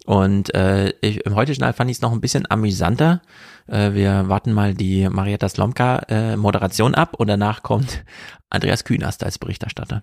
Und 0.07 0.55
äh, 0.55 0.93
ich, 1.01 1.25
im 1.25 1.35
Heute-Journal 1.35 1.73
fand 1.73 1.91
ich 1.91 1.97
es 1.97 2.03
noch 2.03 2.13
ein 2.13 2.21
bisschen 2.21 2.49
amüsanter. 2.49 3.23
Äh, 3.67 3.93
wir 3.93 4.29
warten 4.29 4.53
mal 4.53 4.75
die 4.75 5.09
Marietta 5.09 5.49
Slomka 5.49 5.99
äh, 6.09 6.37
Moderation 6.37 6.95
ab 6.95 7.15
und 7.17 7.29
danach 7.29 7.63
kommt 7.63 8.05
Andreas 8.51 8.85
Kühnast 8.85 9.25
als 9.25 9.39
Berichterstatter. 9.39 10.03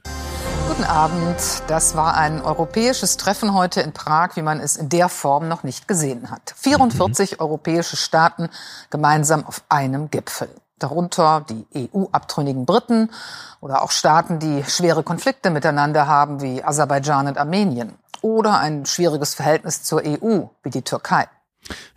Guten 0.68 0.84
Abend. 0.84 1.38
Das 1.68 1.96
war 1.96 2.16
ein 2.16 2.42
europäisches 2.42 3.18
Treffen 3.18 3.54
heute 3.54 3.82
in 3.82 3.92
Prag, 3.92 4.36
wie 4.36 4.42
man 4.42 4.60
es 4.60 4.78
in 4.78 4.90
der 4.90 5.10
Form 5.10 5.48
noch 5.48 5.64
nicht 5.64 5.88
gesehen 5.88 6.32
hat. 6.32 6.54
44 6.56 7.32
mhm. 7.32 7.38
europäische 7.40 7.98
Staaten 7.98 8.50
gemeinsam 8.90 9.46
auf 9.46 9.64
einem 9.70 10.10
Gipfel. 10.10 10.50
Darunter 10.80 11.46
die 11.48 11.90
EU-abtrünnigen 11.94 12.66
Briten 12.66 13.12
oder 13.60 13.84
auch 13.84 13.92
Staaten, 13.92 14.40
die 14.40 14.64
schwere 14.64 15.04
Konflikte 15.04 15.52
miteinander 15.52 16.08
haben, 16.08 16.42
wie 16.42 16.64
Aserbaidschan 16.64 17.28
und 17.28 17.38
Armenien 17.38 17.94
oder 18.22 18.60
ein 18.60 18.86
schwieriges 18.86 19.36
Verhältnis 19.36 19.84
zur 19.84 20.02
EU 20.06 20.46
wie 20.64 20.70
die 20.70 20.82
Türkei. 20.82 21.28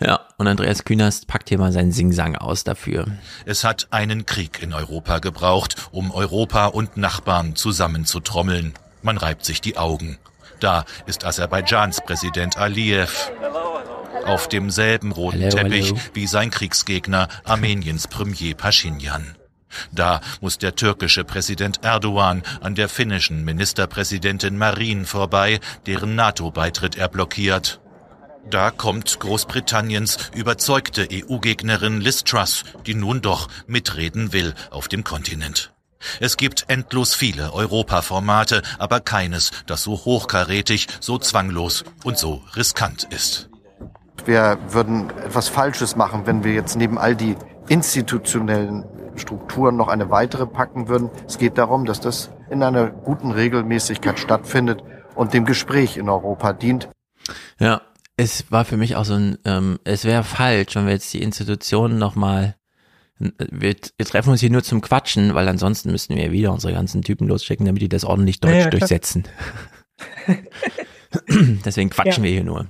Ja, 0.01 0.21
und 0.37 0.47
Andreas 0.47 0.85
Künast 0.85 1.27
packt 1.27 1.49
hier 1.49 1.59
mal 1.59 1.73
seinen 1.73 1.93
Singsang 1.93 2.37
aus 2.37 2.65
dafür. 2.65 3.07
Es 3.45 3.65
hat 3.65 3.89
einen 3.91 4.27
Krieg 4.27 4.63
in 4.63 4.73
Europa 4.73 5.19
gebraucht, 5.19 5.89
um 5.91 6.11
Europa 6.11 6.67
und 6.67 6.97
Nachbarn 6.97 7.57
zusammenzutrommeln. 7.57 8.75
Man 9.03 9.17
reibt 9.17 9.45
sich 9.45 9.61
die 9.61 9.77
Augen. 9.77 10.19
Da 10.61 10.85
ist 11.07 11.25
Aserbaidschans 11.25 12.03
Präsident 12.03 12.57
Aliyev. 12.57 13.31
Auf 14.25 14.49
demselben 14.49 15.13
roten 15.13 15.41
hello, 15.41 15.57
Teppich 15.57 15.89
hello. 15.89 16.01
wie 16.15 16.27
sein 16.27 16.51
Kriegsgegner 16.51 17.29
Armeniens 17.45 18.09
Premier 18.09 18.55
Pashinyan. 18.55 19.37
Da 19.93 20.21
muss 20.41 20.59
der 20.59 20.77
türkische 20.77 21.25
Präsident 21.25 21.85
Erdogan 21.85 22.43
an 22.61 22.75
der 22.75 22.89
finnischen 22.89 23.45
Ministerpräsidentin 23.45 24.57
Marin 24.57 25.05
vorbei, 25.05 25.61
deren 25.87 26.15
NATO-Beitritt 26.15 26.97
er 26.97 27.09
blockiert. 27.09 27.81
Da 28.51 28.71
kommt 28.71 29.19
Großbritanniens 29.21 30.31
überzeugte 30.35 31.09
EU-Gegnerin 31.11 32.01
Liz 32.01 32.25
Truss, 32.25 32.65
die 32.87 32.95
nun 32.95 33.21
doch 33.21 33.49
mitreden 33.67 34.33
will 34.33 34.55
auf 34.71 34.89
dem 34.89 35.03
Kontinent. 35.03 35.73
Es 36.21 36.37
gibt 36.37 36.67
endlos 36.69 37.15
viele 37.15 37.53
Europaformate, 37.53 38.63
aber 38.79 39.01
keines, 39.01 39.51
das 39.67 39.83
so 39.83 39.93
hochkarätig, 39.93 40.87
so 41.01 41.19
zwanglos 41.19 41.85
und 42.05 42.19
so 42.19 42.43
riskant 42.55 43.05
ist. 43.05 43.49
Wir 44.27 44.59
würden 44.69 45.11
etwas 45.11 45.49
Falsches 45.49 45.97
machen, 45.97 46.27
wenn 46.27 46.45
wir 46.45 46.53
jetzt 46.53 46.77
neben 46.77 46.99
all 46.99 47.17
die 47.17 47.37
institutionellen 47.69 48.85
Strukturen 49.17 49.77
noch 49.77 49.89
eine 49.89 50.11
weitere 50.11 50.47
packen 50.47 50.89
würden. 50.89 51.11
Es 51.27 51.39
geht 51.39 51.59
darum, 51.59 51.85
dass 51.85 52.01
das 52.01 52.31
in 52.51 52.63
einer 52.63 52.89
guten 52.89 53.31
Regelmäßigkeit 53.31 54.19
stattfindet 54.19 54.83
und 55.15 55.33
dem 55.33 55.45
Gespräch 55.45 55.97
in 55.97 56.09
Europa 56.09 56.53
dient. 56.53 56.89
Ja, 57.59 57.81
es 58.17 58.51
war 58.51 58.65
für 58.65 58.77
mich 58.77 58.97
auch 58.97 59.05
so 59.05 59.15
ein, 59.15 59.39
ähm, 59.45 59.79
es 59.85 60.05
wäre 60.05 60.25
falsch, 60.25 60.75
wenn 60.77 60.87
wir 60.87 60.93
jetzt 60.93 61.13
die 61.13 61.23
Institutionen 61.23 61.99
nochmal, 61.99 62.57
wir, 63.19 63.75
wir 63.97 64.07
treffen 64.07 64.31
uns 64.31 64.41
hier 64.41 64.51
nur 64.51 64.63
zum 64.63 64.81
Quatschen, 64.81 65.35
weil 65.35 65.49
ansonsten 65.49 65.91
müssten 65.91 66.17
wir 66.17 66.33
wieder 66.33 66.53
unsere 66.53 66.73
ganzen 66.73 67.03
Typen 67.03 67.29
losschicken, 67.29 67.67
damit 67.67 67.83
die 67.83 67.89
das 67.89 68.05
ordentlich 68.05 68.41
deutsch 68.41 68.55
ja, 68.55 68.61
ja, 68.61 68.71
durchsetzen. 68.71 69.25
Deswegen 71.65 71.91
quatschen 71.91 72.25
ja. 72.25 72.31
wir 72.31 72.37
hier 72.37 72.45
nur. 72.45 72.69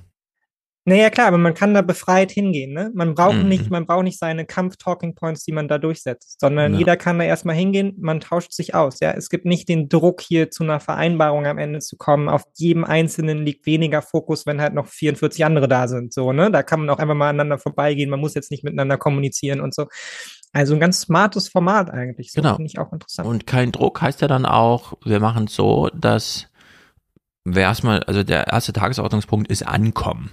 Naja, 0.87 1.09
klar, 1.09 1.27
aber 1.27 1.39
man 1.39 1.55
kann 1.55 1.73
da 1.73 1.81
befreit 1.81 2.31
hingehen. 2.31 2.71
Ne? 2.71 2.91
Man 2.93 3.15
braucht 3.15 3.37
mhm. 3.37 3.49
nicht, 3.49 3.71
man 3.71 3.87
braucht 3.87 4.03
nicht 4.03 4.19
seine 4.19 4.45
Kampf-Talking-Points, 4.45 5.43
die 5.43 5.51
man 5.51 5.67
da 5.67 5.79
durchsetzt, 5.79 6.39
sondern 6.39 6.73
ja. 6.73 6.79
jeder 6.79 6.95
kann 6.95 7.17
da 7.17 7.25
erstmal 7.25 7.55
hingehen, 7.55 7.95
man 7.99 8.19
tauscht 8.19 8.53
sich 8.53 8.75
aus. 8.75 8.99
Ja, 8.99 9.11
es 9.11 9.29
gibt 9.29 9.45
nicht 9.45 9.67
den 9.67 9.89
Druck, 9.89 10.21
hier 10.21 10.51
zu 10.51 10.63
einer 10.63 10.79
Vereinbarung 10.79 11.47
am 11.47 11.57
Ende 11.57 11.79
zu 11.79 11.97
kommen. 11.97 12.29
Auf 12.29 12.43
jedem 12.53 12.83
Einzelnen 12.83 13.43
liegt 13.43 13.65
weniger 13.65 14.03
Fokus, 14.03 14.45
wenn 14.45 14.61
halt 14.61 14.75
noch 14.75 14.85
44 14.85 15.43
andere 15.43 15.67
da 15.67 15.87
sind. 15.87 16.13
So, 16.13 16.31
ne? 16.31 16.51
Da 16.51 16.61
kann 16.61 16.81
man 16.81 16.91
auch 16.91 16.99
einfach 16.99 17.15
mal 17.15 17.29
aneinander 17.29 17.57
vorbeigehen. 17.57 18.11
Man 18.11 18.19
muss 18.19 18.35
jetzt 18.35 18.51
nicht 18.51 18.63
miteinander 18.63 18.97
kommunizieren 18.97 19.61
und 19.61 19.73
so. 19.73 19.87
Also 20.53 20.75
ein 20.75 20.79
ganz 20.79 21.01
smartes 21.01 21.49
Format 21.49 21.89
eigentlich. 21.89 22.31
So 22.31 22.41
genau. 22.41 22.57
Finde 22.57 22.67
ich 22.67 22.77
auch 22.77 22.93
interessant. 22.93 23.27
Und 23.27 23.47
kein 23.47 23.71
Druck 23.71 24.01
heißt 24.03 24.21
ja 24.21 24.27
dann 24.27 24.45
auch, 24.45 24.93
wir 25.03 25.19
machen 25.19 25.45
es 25.45 25.55
so, 25.55 25.89
dass 25.95 26.47
wir 27.43 27.63
erstmal, 27.63 28.03
also 28.03 28.21
der 28.21 28.47
erste 28.47 28.71
Tagesordnungspunkt 28.71 29.49
ist 29.49 29.65
Ankommen. 29.65 30.29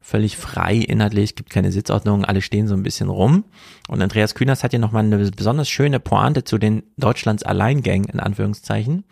Völlig 0.00 0.36
frei 0.36 0.76
inhaltlich, 0.76 1.36
gibt 1.36 1.50
keine 1.50 1.72
Sitzordnung, 1.72 2.24
alle 2.24 2.42
stehen 2.42 2.66
so 2.66 2.74
ein 2.74 2.82
bisschen 2.82 3.08
rum. 3.08 3.44
Und 3.88 4.02
Andreas 4.02 4.34
Kühners 4.34 4.64
hat 4.64 4.72
ja 4.72 4.78
nochmal 4.78 5.04
eine 5.04 5.30
besonders 5.30 5.68
schöne 5.68 6.00
Pointe 6.00 6.44
zu 6.44 6.58
den 6.58 6.82
Deutschlands 6.96 7.42
Alleingängen, 7.42 8.08
in 8.08 8.20
Anführungszeichen. 8.20 9.04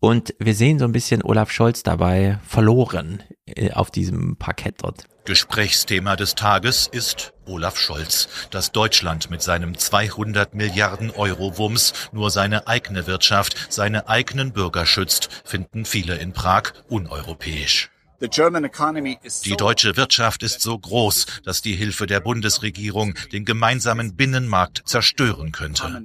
Und 0.00 0.34
wir 0.38 0.54
sehen 0.54 0.78
so 0.78 0.84
ein 0.84 0.92
bisschen 0.92 1.24
Olaf 1.24 1.50
Scholz 1.50 1.82
dabei 1.82 2.38
verloren 2.46 3.22
äh, 3.46 3.72
auf 3.72 3.90
diesem 3.90 4.36
Parkett 4.36 4.76
dort. 4.82 5.04
Gesprächsthema 5.24 6.14
des 6.14 6.36
Tages 6.36 6.86
ist 6.86 7.34
Olaf 7.46 7.76
Scholz. 7.76 8.28
Dass 8.50 8.70
Deutschland 8.70 9.28
mit 9.28 9.42
seinem 9.42 9.76
200 9.76 10.54
Milliarden 10.54 11.10
Euro 11.10 11.58
Wumms 11.58 11.92
nur 12.12 12.30
seine 12.30 12.68
eigene 12.68 13.06
Wirtschaft, 13.08 13.56
seine 13.70 14.08
eigenen 14.08 14.52
Bürger 14.52 14.86
schützt, 14.86 15.42
finden 15.44 15.84
viele 15.84 16.16
in 16.16 16.32
Prag 16.32 16.72
uneuropäisch. 16.88 17.90
Die 18.20 19.56
deutsche 19.56 19.96
Wirtschaft 19.96 20.42
ist 20.42 20.60
so 20.60 20.76
groß, 20.76 21.26
dass 21.44 21.62
die 21.62 21.74
Hilfe 21.74 22.06
der 22.06 22.18
Bundesregierung 22.18 23.14
den 23.32 23.44
gemeinsamen 23.44 24.16
Binnenmarkt 24.16 24.82
zerstören 24.86 25.52
könnte. 25.52 26.02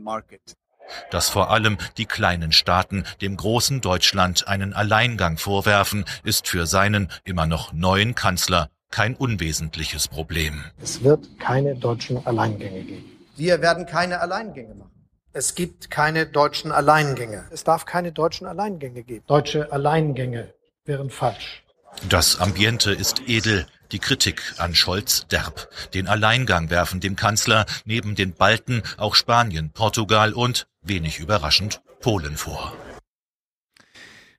Dass 1.09 1.29
vor 1.29 1.49
allem 1.49 1.77
die 1.97 2.05
kleinen 2.05 2.51
Staaten 2.51 3.03
dem 3.21 3.35
großen 3.35 3.81
Deutschland 3.81 4.47
einen 4.47 4.73
Alleingang 4.73 5.37
vorwerfen, 5.37 6.05
ist 6.23 6.47
für 6.47 6.67
seinen 6.67 7.11
immer 7.23 7.47
noch 7.47 7.73
neuen 7.73 8.13
Kanzler 8.13 8.69
kein 8.91 9.15
unwesentliches 9.15 10.07
Problem. 10.07 10.63
Es 10.81 11.03
wird 11.03 11.39
keine 11.39 11.75
deutschen 11.75 12.23
Alleingänge 12.27 12.83
geben. 12.83 13.05
Wir 13.35 13.59
werden 13.61 13.87
keine 13.87 14.19
Alleingänge 14.19 14.75
machen. 14.75 14.91
Es 15.31 15.55
gibt 15.55 15.89
keine 15.89 16.27
deutschen 16.27 16.71
Alleingänge. 16.71 17.45
Es 17.49 17.63
darf 17.63 17.85
keine 17.85 18.11
deutschen 18.11 18.45
Alleingänge 18.45 19.01
geben. 19.01 19.25
Deutsche 19.25 19.71
Alleingänge 19.71 20.53
wären 20.85 21.09
falsch. 21.09 21.63
Das 22.09 22.39
Ambiente 22.39 22.91
ist 22.91 23.27
edel, 23.27 23.65
die 23.91 23.99
Kritik 23.99 24.41
an 24.57 24.75
Scholz 24.75 25.27
derb. 25.27 25.69
Den 25.93 26.07
Alleingang 26.07 26.69
werfen 26.69 26.99
dem 26.99 27.15
Kanzler 27.15 27.65
neben 27.85 28.15
den 28.15 28.33
Balten 28.33 28.83
auch 28.97 29.15
Spanien, 29.15 29.71
Portugal 29.71 30.33
und, 30.33 30.67
wenig 30.81 31.19
überraschend, 31.19 31.81
Polen 32.01 32.35
vor. 32.35 32.73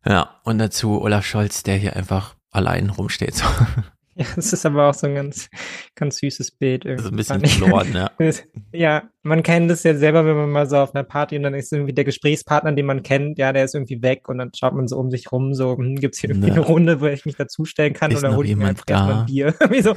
Ja, 0.05 0.41
und 0.45 0.59
dazu 0.59 1.01
Olaf 1.01 1.25
Scholz, 1.25 1.63
der 1.63 1.77
hier 1.77 1.97
einfach 1.97 2.35
allein 2.51 2.91
rumsteht. 2.91 3.43
Ja, 4.17 4.27
es 4.37 4.53
ist 4.53 4.65
aber 4.65 4.89
auch 4.89 4.95
so 4.95 5.09
ein 5.09 5.15
ganz, 5.17 5.49
ganz 5.97 6.19
süßes 6.19 6.53
Bild. 6.53 6.85
Irgendwie. 6.85 7.05
Also 7.05 7.35
ein 7.35 7.41
bisschen 7.41 7.47
verloren, 7.47 7.93
ja. 7.93 8.11
ja, 8.73 9.03
man 9.25 9.43
kennt 9.43 9.71
es 9.73 9.83
ja 9.83 9.97
selber, 9.97 10.25
wenn 10.25 10.37
man 10.37 10.51
mal 10.51 10.69
so 10.69 10.77
auf 10.77 10.95
einer 10.95 11.03
Party 11.03 11.37
und 11.37 11.43
dann 11.43 11.55
ist 11.55 11.73
irgendwie 11.73 11.93
der 11.93 12.05
Gesprächspartner, 12.05 12.73
den 12.73 12.87
man 12.87 13.03
kennt, 13.03 13.39
ja, 13.39 13.53
der 13.53 13.65
ist 13.65 13.75
irgendwie 13.75 14.03
weg 14.03 14.29
und 14.29 14.39
dann 14.39 14.53
schaut 14.55 14.75
man 14.75 14.87
so 14.87 14.99
um 14.99 15.11
sich 15.11 15.33
rum, 15.33 15.53
so, 15.55 15.77
hm, 15.77 15.97
gibt's 15.97 16.21
hier 16.21 16.31
irgendwie 16.31 16.49
ja. 16.49 16.55
eine 16.55 16.63
Runde, 16.63 17.01
wo 17.01 17.07
ich 17.07 17.27
mich 17.27 17.35
dazustellen 17.37 17.93
kann 17.93 18.13
ist 18.13 18.19
oder 18.23 18.37
hole 18.37 18.47
ich 18.47 18.55
mir 18.55 18.69
einfach 18.69 18.85
erstmal 18.87 19.21
ein 19.21 19.27
Bier. 19.27 19.55
so, 19.83 19.95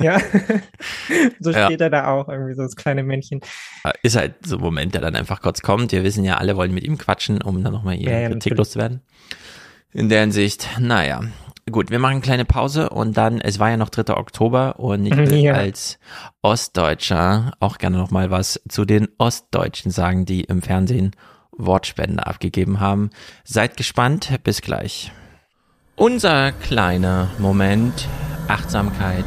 ja, 0.00 0.20
so 1.40 1.50
ja. 1.50 1.66
steht 1.66 1.80
er 1.80 1.90
da 1.90 2.06
auch, 2.12 2.28
irgendwie 2.28 2.54
so 2.54 2.62
das 2.62 2.76
kleine 2.76 3.02
Männchen. 3.02 3.40
Ist 4.02 4.14
halt 4.14 4.34
so 4.46 4.56
ein 4.56 4.62
Moment, 4.62 4.94
der 4.94 5.00
dann 5.00 5.16
einfach 5.16 5.42
kurz 5.42 5.60
kommt. 5.60 5.90
Wir 5.90 6.04
wissen 6.04 6.22
ja, 6.22 6.36
alle 6.36 6.56
wollen 6.56 6.72
mit 6.72 6.84
ihm 6.84 6.98
quatschen, 6.98 7.42
um 7.42 7.64
dann 7.64 7.72
nochmal 7.72 7.96
hier 7.96 8.12
ja, 8.12 8.28
Kritik 8.28 8.56
loszuwerden. 8.56 9.00
In 9.92 10.08
der 10.08 10.20
Hinsicht, 10.20 10.68
naja, 10.78 11.22
Gut, 11.70 11.90
wir 11.90 11.98
machen 11.98 12.12
eine 12.12 12.20
kleine 12.20 12.44
Pause 12.44 12.90
und 12.90 13.16
dann, 13.16 13.40
es 13.40 13.58
war 13.58 13.70
ja 13.70 13.78
noch 13.78 13.88
3. 13.88 14.14
Oktober 14.14 14.78
und 14.78 15.06
ich 15.06 15.16
will 15.16 15.32
ja. 15.36 15.54
als 15.54 15.98
Ostdeutscher 16.42 17.52
auch 17.58 17.78
gerne 17.78 17.96
noch 17.96 18.10
mal 18.10 18.30
was 18.30 18.60
zu 18.68 18.84
den 18.84 19.08
Ostdeutschen 19.16 19.90
sagen, 19.90 20.26
die 20.26 20.42
im 20.42 20.60
Fernsehen 20.60 21.12
Wortspende 21.52 22.26
abgegeben 22.26 22.80
haben. 22.80 23.08
Seid 23.44 23.78
gespannt, 23.78 24.40
bis 24.44 24.60
gleich. 24.60 25.10
Unser 25.96 26.52
kleiner 26.52 27.30
Moment, 27.38 28.08
Achtsamkeit, 28.46 29.24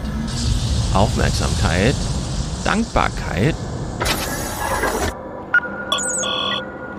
Aufmerksamkeit, 0.94 1.96
Dankbarkeit. 2.64 3.56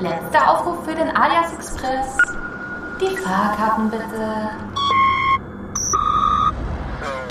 Letzter 0.01 0.51
Aufruf 0.51 0.85
für 0.85 0.97
den 0.97 1.15
Alias 1.16 1.52
Express. 1.52 2.16
Die 3.01 3.16
Fahrkarten 3.19 3.90
bitte. 3.90 4.51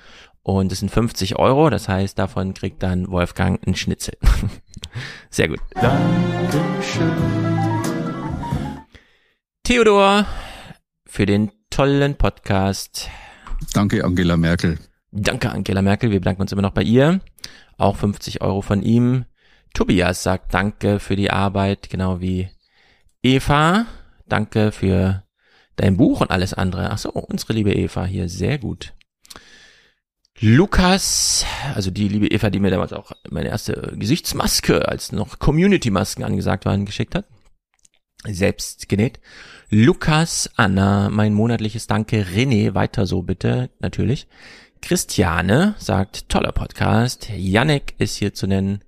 Und 0.43 0.71
es 0.71 0.79
sind 0.79 0.89
50 0.89 1.39
Euro, 1.39 1.69
das 1.69 1.87
heißt, 1.87 2.19
davon 2.19 2.53
kriegt 2.53 2.83
dann 2.83 3.09
Wolfgang 3.09 3.65
einen 3.65 3.75
Schnitzel. 3.75 4.17
Sehr 5.29 5.47
gut. 5.47 5.59
Dankeschön. 5.75 7.11
Theodor, 9.63 10.25
für 11.05 11.25
den 11.25 11.51
tollen 11.69 12.15
Podcast. 12.15 13.09
Danke, 13.73 14.03
Angela 14.03 14.37
Merkel. 14.37 14.79
Danke, 15.11 15.51
Angela 15.51 15.81
Merkel. 15.81 16.11
Wir 16.11 16.19
bedanken 16.19 16.41
uns 16.41 16.51
immer 16.51 16.61
noch 16.61 16.73
bei 16.73 16.83
ihr. 16.83 17.21
Auch 17.77 17.95
50 17.95 18.41
Euro 18.41 18.61
von 18.61 18.81
ihm. 18.81 19.25
Tobias 19.73 20.23
sagt 20.23 20.53
Danke 20.53 20.99
für 20.99 21.15
die 21.15 21.31
Arbeit, 21.31 21.89
genau 21.89 22.21
wie 22.21 22.49
Eva. 23.23 23.85
Danke 24.27 24.71
für 24.71 25.23
dein 25.75 25.97
Buch 25.97 26.21
und 26.21 26.31
alles 26.31 26.53
andere. 26.53 26.91
Ach 26.91 26.97
so, 26.97 27.09
unsere 27.09 27.53
liebe 27.53 27.73
Eva 27.73 28.05
hier. 28.05 28.29
Sehr 28.29 28.57
gut. 28.57 28.93
Lukas, 30.41 31.45
also 31.75 31.91
die 31.91 32.07
liebe 32.07 32.27
Eva, 32.27 32.49
die 32.49 32.61
mir 32.61 32.71
damals 32.71 32.93
auch 32.93 33.11
meine 33.29 33.49
erste 33.49 33.93
Gesichtsmaske, 33.95 34.87
als 34.87 35.11
noch 35.11 35.39
Community-Masken 35.39 36.23
angesagt 36.23 36.65
waren, 36.65 36.85
geschickt 36.85 37.13
hat. 37.13 37.25
Selbst 38.23 38.87
genäht. 38.87 39.19
Lukas, 39.69 40.49
Anna, 40.55 41.09
mein 41.09 41.33
monatliches 41.33 41.87
Danke. 41.87 42.23
René, 42.23 42.73
weiter 42.73 43.05
so 43.05 43.21
bitte, 43.21 43.69
natürlich. 43.79 44.27
Christiane 44.81 45.75
sagt, 45.77 46.29
toller 46.29 46.53
Podcast. 46.53 47.29
Yannick 47.29 47.95
ist 47.97 48.15
hier 48.15 48.33
zu 48.33 48.47
nennen. 48.47 48.83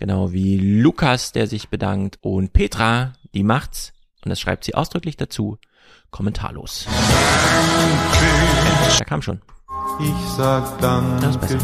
Genau 0.00 0.32
wie 0.32 0.56
Lukas, 0.56 1.30
der 1.32 1.46
sich 1.46 1.68
bedankt 1.68 2.18
und 2.22 2.54
Petra, 2.54 3.12
die 3.34 3.42
macht's. 3.42 3.92
Und 4.24 4.30
das 4.30 4.40
schreibt 4.40 4.64
sie 4.64 4.74
ausdrücklich 4.74 5.18
dazu. 5.18 5.58
Kommentarlos. 6.10 6.86
Da 8.98 9.04
kam 9.04 9.20
schon. 9.20 9.42
Ich 10.00 10.28
sag 10.38 10.80
danke 10.80 11.58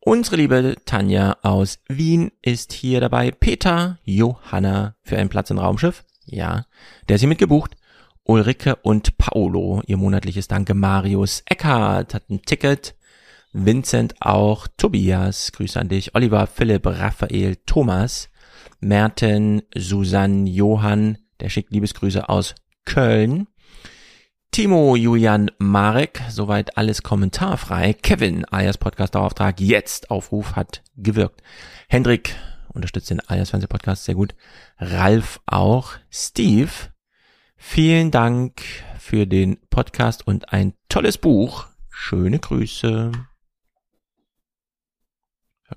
Unsere 0.00 0.36
liebe 0.36 0.76
Tanja 0.86 1.36
aus 1.42 1.78
Wien 1.88 2.32
ist 2.40 2.72
hier 2.72 3.02
dabei. 3.02 3.32
Peter 3.32 3.98
Johanna 4.04 4.96
für 5.02 5.18
einen 5.18 5.28
Platz 5.28 5.50
im 5.50 5.58
Raumschiff. 5.58 6.04
Ja, 6.24 6.64
der 7.08 7.16
ist 7.16 7.20
hier 7.20 7.28
mitgebucht. 7.28 7.76
Ulrike 8.24 8.76
und 8.76 9.18
Paolo, 9.18 9.82
ihr 9.86 9.98
monatliches 9.98 10.48
Danke. 10.48 10.72
Marius 10.72 11.42
Eckhardt 11.44 12.14
hat 12.14 12.30
ein 12.30 12.40
Ticket. 12.40 12.94
Vincent 13.52 14.14
auch. 14.20 14.66
Tobias, 14.76 15.52
Grüße 15.52 15.78
an 15.78 15.88
dich. 15.88 16.14
Oliver, 16.14 16.46
Philipp, 16.46 16.86
Raphael, 16.86 17.56
Thomas. 17.66 18.28
Merten, 18.80 19.62
Susanne, 19.76 20.50
Johann, 20.50 21.18
der 21.40 21.48
schickt 21.48 21.72
Liebesgrüße 21.72 22.28
aus 22.28 22.56
Köln. 22.84 23.46
Timo, 24.50 24.96
Julian, 24.96 25.50
Marek, 25.58 26.20
soweit 26.28 26.76
alles 26.76 27.02
kommentarfrei. 27.02 27.94
Kevin, 27.94 28.44
alias 28.44 28.76
Podcast-Dauerauftrag, 28.76 29.60
jetzt 29.60 30.10
Aufruf 30.10 30.56
hat 30.56 30.82
gewirkt. 30.96 31.42
Hendrik 31.88 32.34
unterstützt 32.74 33.08
den 33.08 33.20
alias 33.20 33.50
Fernsehpodcast 33.50 34.04
sehr 34.04 34.14
gut. 34.14 34.34
Ralf 34.78 35.40
auch. 35.46 35.92
Steve, 36.10 36.70
vielen 37.56 38.10
Dank 38.10 38.62
für 38.98 39.26
den 39.26 39.58
Podcast 39.70 40.26
und 40.26 40.52
ein 40.52 40.74
tolles 40.88 41.18
Buch. 41.18 41.66
Schöne 41.88 42.38
Grüße. 42.40 43.12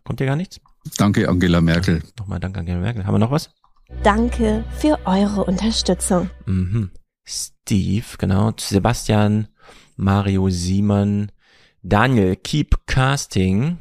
Kommt 0.03 0.19
hier 0.19 0.27
gar 0.27 0.35
nichts? 0.35 0.59
Danke, 0.97 1.27
Angela 1.29 1.61
Merkel. 1.61 2.03
Nochmal 2.19 2.39
danke, 2.39 2.59
Angela 2.59 2.79
Merkel. 2.79 3.05
Haben 3.05 3.15
wir 3.15 3.19
noch 3.19 3.31
was? 3.31 3.49
Danke 4.03 4.63
für 4.77 4.99
eure 5.05 5.43
Unterstützung. 5.45 6.29
Mhm. 6.45 6.91
Steve, 7.23 8.05
genau, 8.17 8.51
Sebastian, 8.57 9.47
Mario 9.95 10.49
Simon, 10.49 11.31
Daniel, 11.81 12.35
Keep 12.35 12.85
Casting, 12.85 13.79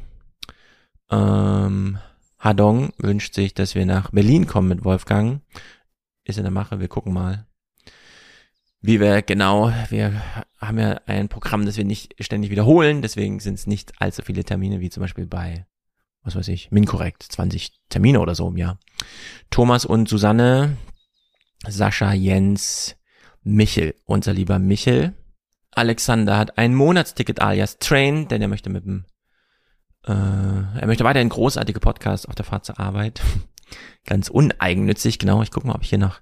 ähm, 1.11 1.99
Hadong 2.39 2.93
wünscht 2.97 3.33
sich, 3.33 3.53
dass 3.53 3.75
wir 3.75 3.85
nach 3.85 4.11
Berlin 4.11 4.45
kommen 4.47 4.67
mit 4.67 4.83
Wolfgang. 4.83 5.41
Ist 6.23 6.37
in 6.37 6.43
der 6.43 6.51
Mache, 6.51 6.79
wir 6.79 6.87
gucken 6.87 7.13
mal. 7.13 7.47
Wie 8.81 8.99
wir 8.99 9.23
genau, 9.23 9.71
wir 9.89 10.21
haben 10.59 10.77
ja 10.77 11.01
ein 11.07 11.27
Programm, 11.27 11.65
das 11.65 11.77
wir 11.77 11.85
nicht 11.85 12.15
ständig 12.19 12.51
wiederholen, 12.51 13.01
deswegen 13.01 13.39
sind 13.39 13.55
es 13.55 13.65
nicht 13.65 13.99
allzu 13.99 14.21
viele 14.21 14.43
Termine, 14.43 14.79
wie 14.79 14.91
zum 14.91 15.01
Beispiel 15.01 15.25
bei, 15.25 15.65
was 16.25 16.35
weiß 16.35 16.47
ich, 16.49 16.71
Minkorrekt, 16.71 17.23
20 17.23 17.71
Termine 17.89 18.19
oder 18.19 18.35
so 18.35 18.47
im 18.49 18.57
Jahr. 18.57 18.79
Thomas 19.51 19.85
und 19.85 20.09
Susanne, 20.09 20.77
Sascha, 21.67 22.13
Jens, 22.13 22.97
Michel, 23.43 23.95
unser 24.05 24.33
lieber 24.33 24.59
Michel. 24.59 25.13
Alexander 25.71 26.37
hat 26.37 26.57
ein 26.57 26.73
Monatsticket 26.73 27.41
alias 27.41 27.77
Train, 27.77 28.27
denn 28.27 28.41
er 28.41 28.47
möchte 28.47 28.69
mit 28.69 28.85
dem, 28.85 29.05
äh, 30.05 30.11
er 30.11 30.87
möchte 30.87 31.03
weiterhin 31.03 31.29
großartige 31.29 31.79
Podcasts 31.79 32.25
auf 32.25 32.35
der 32.35 32.45
Fahrt 32.45 32.65
zur 32.65 32.79
Arbeit. 32.79 33.21
Ganz 34.05 34.29
uneigennützig, 34.29 35.19
genau. 35.19 35.41
Ich 35.41 35.51
gucke 35.51 35.67
mal, 35.67 35.75
ob 35.75 35.83
ich 35.83 35.89
hier 35.89 35.97
noch 35.99 36.21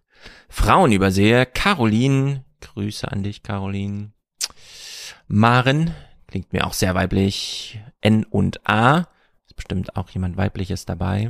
Frauen 0.49 0.91
übersehe. 0.91 1.45
Caroline, 1.45 2.43
Grüße 2.61 3.09
an 3.09 3.23
dich, 3.23 3.43
Caroline. 3.43 4.11
Maren, 5.27 5.93
klingt 6.27 6.51
mir 6.51 6.65
auch 6.65 6.73
sehr 6.73 6.95
weiblich. 6.95 7.80
N 8.01 8.23
und 8.23 8.67
A, 8.67 9.07
bestimmt 9.55 9.95
auch 9.95 10.09
jemand 10.09 10.38
weibliches 10.38 10.85
dabei. 10.85 11.30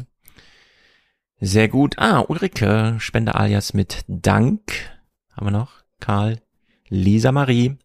Sehr 1.40 1.68
gut. 1.68 2.00
Ah, 2.00 2.22
Ulrike, 2.22 2.96
Spende 3.00 3.36
alias 3.36 3.74
mit 3.74 4.06
Dank. 4.08 4.92
Haben 5.34 5.48
wir 5.48 5.52
noch? 5.52 5.84
Karl, 6.00 6.40
Lisa 6.90 7.32
Marie. 7.32 7.78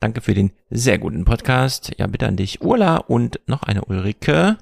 Danke 0.00 0.20
für 0.20 0.34
den 0.34 0.52
sehr 0.70 0.98
guten 0.98 1.24
Podcast. 1.24 1.92
Ja, 1.98 2.06
bitte 2.06 2.26
an 2.26 2.36
dich, 2.36 2.62
Urla 2.62 2.96
und 2.96 3.40
noch 3.46 3.62
eine 3.62 3.84
Ulrike. 3.84 4.58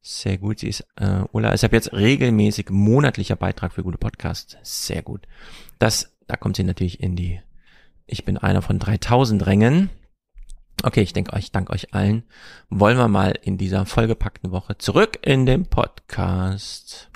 Sehr 0.00 0.36
gut, 0.38 0.58
sie 0.58 0.68
ist, 0.68 0.86
äh, 0.96 1.22
Urla 1.32 1.52
ist 1.52 1.64
ab 1.64 1.72
jetzt 1.72 1.92
regelmäßig 1.92 2.70
monatlicher 2.70 3.36
Beitrag 3.36 3.72
für 3.72 3.82
gute 3.82 3.98
Podcasts. 3.98 4.56
Sehr 4.62 5.02
gut. 5.02 5.26
Das, 5.78 6.12
da 6.26 6.36
kommt 6.36 6.56
sie 6.56 6.64
natürlich 6.64 7.00
in 7.00 7.16
die, 7.16 7.40
ich 8.06 8.24
bin 8.24 8.36
einer 8.36 8.62
von 8.62 8.78
3000 8.78 9.46
Rängen. 9.46 9.90
Okay, 10.84 11.02
ich 11.02 11.12
denke 11.12 11.32
euch, 11.32 11.52
danke 11.52 11.72
euch 11.72 11.94
allen. 11.94 12.24
Wollen 12.68 12.98
wir 12.98 13.06
mal 13.06 13.38
in 13.42 13.56
dieser 13.56 13.86
vollgepackten 13.86 14.50
Woche 14.50 14.76
zurück 14.78 15.16
in 15.22 15.46
den 15.46 15.66
Podcast. 15.66 17.08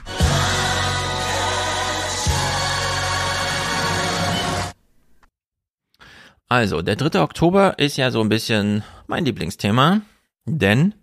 Also, 6.49 6.81
der 6.81 6.95
3. 6.95 7.21
Oktober 7.21 7.77
ist 7.81 7.97
ja 7.97 8.13
so 8.13 8.21
ein 8.21 8.29
bisschen 8.29 8.85
mein 9.09 9.25
Lieblingsthema, 9.25 10.03
denn 10.45 10.95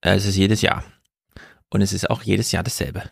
es 0.00 0.26
ist 0.26 0.34
jedes 0.34 0.62
Jahr. 0.62 0.82
Und 1.70 1.80
es 1.80 1.92
ist 1.92 2.10
auch 2.10 2.24
jedes 2.24 2.50
Jahr 2.50 2.64
dasselbe. 2.64 3.04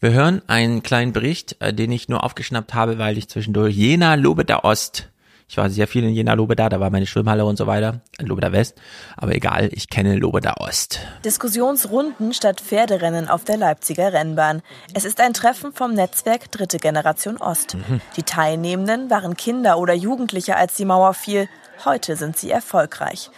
Wir 0.00 0.10
hören 0.10 0.42
einen 0.48 0.82
kleinen 0.82 1.12
Bericht, 1.12 1.56
äh, 1.60 1.72
den 1.72 1.92
ich 1.92 2.08
nur 2.08 2.24
aufgeschnappt 2.24 2.74
habe, 2.74 2.98
weil 2.98 3.16
ich 3.16 3.28
zwischendurch 3.28 3.76
Jena, 3.76 4.16
Lobeda 4.16 4.64
Ost 4.64 5.12
ich 5.48 5.56
war 5.56 5.68
sehr 5.70 5.86
viel 5.86 6.04
in 6.04 6.10
Jena 6.10 6.34
Lobeda, 6.34 6.68
da 6.68 6.80
war 6.80 6.90
meine 6.90 7.06
Schwimmhalle 7.06 7.44
und 7.44 7.56
so 7.56 7.66
weiter, 7.66 8.00
Lobeda 8.18 8.52
West. 8.52 8.80
Aber 9.16 9.34
egal, 9.34 9.68
ich 9.72 9.88
kenne 9.88 10.16
Lobeda 10.16 10.54
Ost. 10.58 11.00
Diskussionsrunden 11.24 12.32
statt 12.32 12.60
Pferderennen 12.60 13.28
auf 13.28 13.44
der 13.44 13.56
Leipziger 13.56 14.12
Rennbahn. 14.12 14.62
Es 14.94 15.04
ist 15.04 15.20
ein 15.20 15.34
Treffen 15.34 15.72
vom 15.72 15.92
Netzwerk 15.92 16.50
Dritte 16.50 16.78
Generation 16.78 17.36
Ost. 17.36 17.74
Mhm. 17.74 18.00
Die 18.16 18.22
Teilnehmenden 18.22 19.10
waren 19.10 19.36
Kinder 19.36 19.78
oder 19.78 19.94
Jugendliche, 19.94 20.56
als 20.56 20.76
die 20.76 20.84
Mauer 20.84 21.14
fiel. 21.14 21.48
Heute 21.84 22.16
sind 22.16 22.36
sie 22.36 22.50
erfolgreich. 22.50 23.30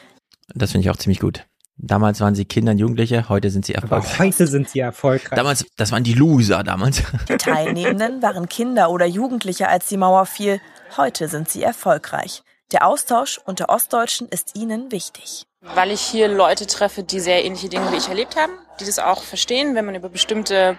Das 0.54 0.72
finde 0.72 0.86
ich 0.86 0.90
auch 0.90 0.96
ziemlich 0.96 1.20
gut. 1.20 1.44
Damals 1.78 2.20
waren 2.20 2.34
sie 2.34 2.46
Kinder 2.46 2.72
und 2.72 2.78
Jugendliche, 2.78 3.28
heute 3.28 3.50
sind 3.50 3.66
sie 3.66 3.74
erfolgreich. 3.74 4.14
Aber 4.14 4.18
heute 4.24 4.46
sind 4.46 4.68
sie 4.70 4.80
erfolgreich. 4.80 5.36
Damals, 5.36 5.66
das 5.76 5.92
waren 5.92 6.04
die 6.04 6.14
Loser 6.14 6.64
damals. 6.64 7.02
Die 7.28 7.36
Teilnehmenden 7.36 8.22
waren 8.22 8.48
Kinder 8.48 8.90
oder 8.90 9.04
Jugendliche, 9.04 9.68
als 9.68 9.86
die 9.86 9.98
Mauer 9.98 10.24
fiel. 10.26 10.60
Heute 10.96 11.28
sind 11.28 11.50
sie 11.50 11.62
erfolgreich. 11.62 12.42
Der 12.72 12.86
Austausch 12.86 13.38
unter 13.44 13.68
Ostdeutschen 13.68 14.28
ist 14.28 14.56
ihnen 14.56 14.90
wichtig. 14.90 15.46
Weil 15.74 15.90
ich 15.90 16.00
hier 16.00 16.28
Leute 16.28 16.66
treffe, 16.66 17.02
die 17.02 17.20
sehr 17.20 17.44
ähnliche 17.44 17.68
Dinge 17.68 17.92
wie 17.92 17.96
ich 17.96 18.08
erlebt 18.08 18.36
haben, 18.36 18.52
die 18.80 18.84
das 18.84 18.98
auch 18.98 19.22
verstehen, 19.22 19.74
wenn 19.74 19.84
man 19.84 19.94
über 19.94 20.08
bestimmte 20.08 20.78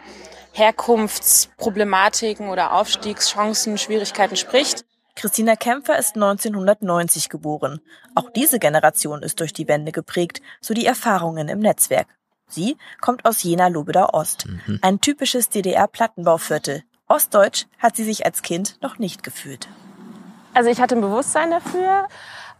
Herkunftsproblematiken 0.54 2.50
oder 2.50 2.74
Aufstiegschancen, 2.74 3.78
Schwierigkeiten 3.78 4.36
spricht. 4.36 4.86
Christina 5.18 5.56
Kämpfer 5.56 5.98
ist 5.98 6.14
1990 6.14 7.30
geboren. 7.30 7.82
Auch 8.14 8.30
diese 8.30 8.60
Generation 8.60 9.24
ist 9.24 9.40
durch 9.40 9.52
die 9.52 9.68
Wende 9.68 9.92
geprägt, 9.92 10.44
so 10.62 10.76
die 10.76 10.86
Erfahrungen 10.86 11.50
im 11.50 11.58
Netzwerk. 11.58 12.08
Sie 12.48 12.78
kommt 13.02 13.26
aus 13.26 13.42
Jena-Lobeda 13.42 14.10
Ost, 14.14 14.46
mhm. 14.46 14.78
ein 14.84 15.02
typisches 15.02 15.50
DDR-Plattenbauviertel. 15.50 16.84
Ostdeutsch 17.08 17.66
hat 17.80 17.96
sie 17.96 18.04
sich 18.04 18.28
als 18.28 18.44
Kind 18.44 18.78
noch 18.84 19.00
nicht 19.00 19.24
gefühlt. 19.24 19.68
Also 20.54 20.70
ich 20.70 20.80
hatte 20.80 20.96
ein 20.96 21.02
Bewusstsein 21.02 21.50
dafür, 21.50 22.08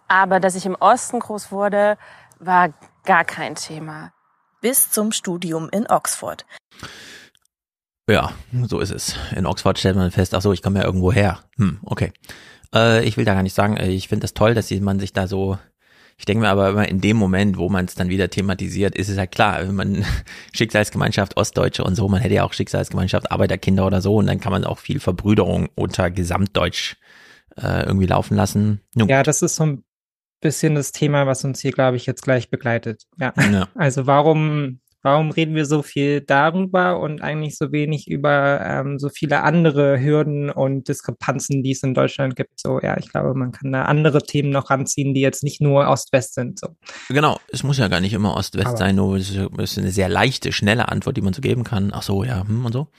aber 0.08 0.40
dass 0.40 0.56
ich 0.56 0.66
im 0.66 0.76
Osten 0.76 1.20
groß 1.20 1.52
wurde, 1.52 1.96
war 2.40 2.74
gar 3.06 3.24
kein 3.24 3.54
Thema. 3.54 4.14
Bis 4.62 4.90
zum 4.90 5.12
Studium 5.12 5.70
in 5.70 5.88
Oxford. 5.88 6.44
Ja, 8.10 8.32
so 8.68 8.80
ist 8.80 8.92
es. 8.92 9.16
In 9.36 9.46
Oxford 9.46 9.78
stellt 9.78 9.96
man 9.96 10.12
fest, 10.12 10.34
ach 10.34 10.42
so, 10.42 10.54
ich 10.54 10.62
komme 10.62 10.80
ja 10.80 10.86
irgendwo 10.86 11.12
her. 11.12 11.40
Hm, 11.58 11.80
okay. 11.84 12.14
Äh, 12.74 13.04
ich 13.06 13.18
will 13.18 13.26
da 13.26 13.34
gar 13.34 13.44
nicht 13.44 13.56
sagen, 13.56 13.78
äh, 13.78 13.90
ich 13.90 14.08
finde 14.08 14.22
das 14.22 14.34
toll, 14.34 14.54
dass 14.54 14.72
man 14.72 15.00
sich 15.00 15.14
da 15.14 15.28
so 15.28 15.58
ich 16.20 16.26
denke 16.26 16.42
mir 16.42 16.50
aber 16.50 16.70
immer 16.70 16.88
in 16.88 17.00
dem 17.00 17.16
Moment, 17.16 17.58
wo 17.58 17.70
man 17.70 17.86
es 17.86 17.94
dann 17.94 18.10
wieder 18.10 18.30
thematisiert, 18.30 18.96
ist 18.96 19.10
es 19.10 19.18
halt 19.18 19.32
klar, 19.32 19.60
wenn 19.62 19.76
man 19.76 20.06
Schicksalsgemeinschaft 20.54 21.38
Ostdeutsche 21.38 21.84
und 21.84 21.96
so, 21.96 22.10
man 22.10 22.22
hätte 22.22 22.34
ja 22.34 22.44
auch 22.44 22.54
Schicksalsgemeinschaft 22.54 23.32
Arbeiterkinder 23.32 23.86
oder 23.86 24.02
so 24.02 24.16
und 24.16 24.26
dann 24.26 24.40
kann 24.40 24.52
man 24.52 24.64
auch 24.64 24.80
viel 24.80 25.00
Verbrüderung 25.00 25.70
unter 25.76 26.10
Gesamtdeutsch 26.10 26.96
äh, 27.56 27.86
irgendwie 27.86 28.08
laufen 28.08 28.36
lassen. 28.36 28.82
Nun. 28.96 29.10
Ja, 29.10 29.22
das 29.22 29.44
ist 29.44 29.58
so 29.58 29.66
ein 29.66 29.84
bisschen 30.42 30.74
das 30.74 30.92
Thema, 30.92 31.28
was 31.28 31.44
uns 31.44 31.60
hier, 31.60 31.72
glaube 31.72 31.98
ich, 31.98 32.08
jetzt 32.08 32.24
gleich 32.24 32.50
begleitet. 32.50 33.04
Ja. 33.20 33.34
ja. 33.52 33.68
Also 33.76 34.08
warum 34.08 34.80
Warum 35.08 35.32
reden 35.32 35.56
wir 35.56 35.66
so 35.66 35.84
viel 35.84 36.20
darüber 36.20 37.00
und 37.00 37.22
eigentlich 37.22 37.58
so 37.58 37.72
wenig 37.72 38.10
über 38.10 38.60
ähm, 38.62 39.00
so 39.00 39.08
viele 39.08 39.42
andere 39.42 40.02
Hürden 40.02 40.50
und 40.50 40.90
Diskrepanzen, 40.90 41.64
die 41.64 41.72
es 41.72 41.82
in 41.82 41.94
Deutschland 41.94 42.36
gibt? 42.36 42.60
So, 42.60 42.82
ja, 42.82 42.98
ich 42.98 43.10
glaube, 43.10 43.34
man 43.34 43.54
kann 43.54 43.72
da 43.72 43.84
andere 43.84 44.22
Themen 44.22 44.50
noch 44.50 44.70
ranziehen, 44.70 45.14
die 45.14 45.22
jetzt 45.22 45.46
nicht 45.46 45.62
nur 45.62 45.88
Ost-West 45.88 46.34
sind. 46.34 46.60
So. 46.60 46.76
Genau, 47.08 47.40
es 47.50 47.64
muss 47.64 47.78
ja 47.78 47.88
gar 47.88 48.02
nicht 48.02 48.12
immer 48.12 48.36
Ost-West 48.36 48.80
sein, 48.80 48.98
nur 48.98 49.16
es 49.16 49.30
ist 49.34 49.78
eine 49.78 49.92
sehr 49.92 50.10
leichte, 50.10 50.52
schnelle 50.52 50.90
Antwort, 50.90 51.16
die 51.16 51.22
man 51.22 51.32
so 51.32 51.40
geben 51.40 51.64
kann. 51.64 51.92
Ach 51.94 52.04
so, 52.04 52.26
ja, 52.26 52.46
hm, 52.46 52.66
und 52.66 52.74
so. 52.74 52.90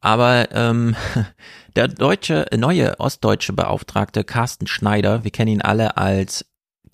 Aber 0.00 0.46
ähm, 0.52 0.94
der 1.74 1.88
deutsche, 1.88 2.46
neue 2.56 3.00
ostdeutsche 3.00 3.52
Beauftragte 3.52 4.22
Carsten 4.22 4.68
Schneider, 4.68 5.24
wir 5.24 5.32
kennen 5.32 5.50
ihn 5.50 5.62
alle 5.62 5.96
als 5.96 6.46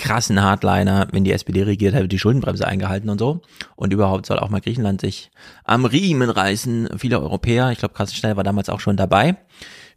krassen 0.03 0.43
Hardliner, 0.43 1.07
wenn 1.13 1.23
die 1.23 1.31
SPD 1.31 1.63
regiert, 1.63 1.95
hat 1.95 2.11
die 2.11 2.19
Schuldenbremse 2.19 2.67
eingehalten 2.67 3.09
und 3.09 3.19
so. 3.19 3.41
Und 3.77 3.93
überhaupt 3.93 4.27
soll 4.27 4.41
auch 4.41 4.51
mal 4.51 4.61
Griechenland 4.61 5.01
sich 5.01 5.31
am 5.63 5.85
Riemen 5.85 6.29
reißen. 6.29 6.99
Viele 6.99 7.21
Europäer, 7.21 7.71
ich 7.71 7.79
glaube, 7.79 7.95
Carsten 7.95 8.17
Schnell 8.17 8.37
war 8.37 8.43
damals 8.43 8.69
auch 8.69 8.81
schon 8.81 8.97
dabei. 8.97 9.37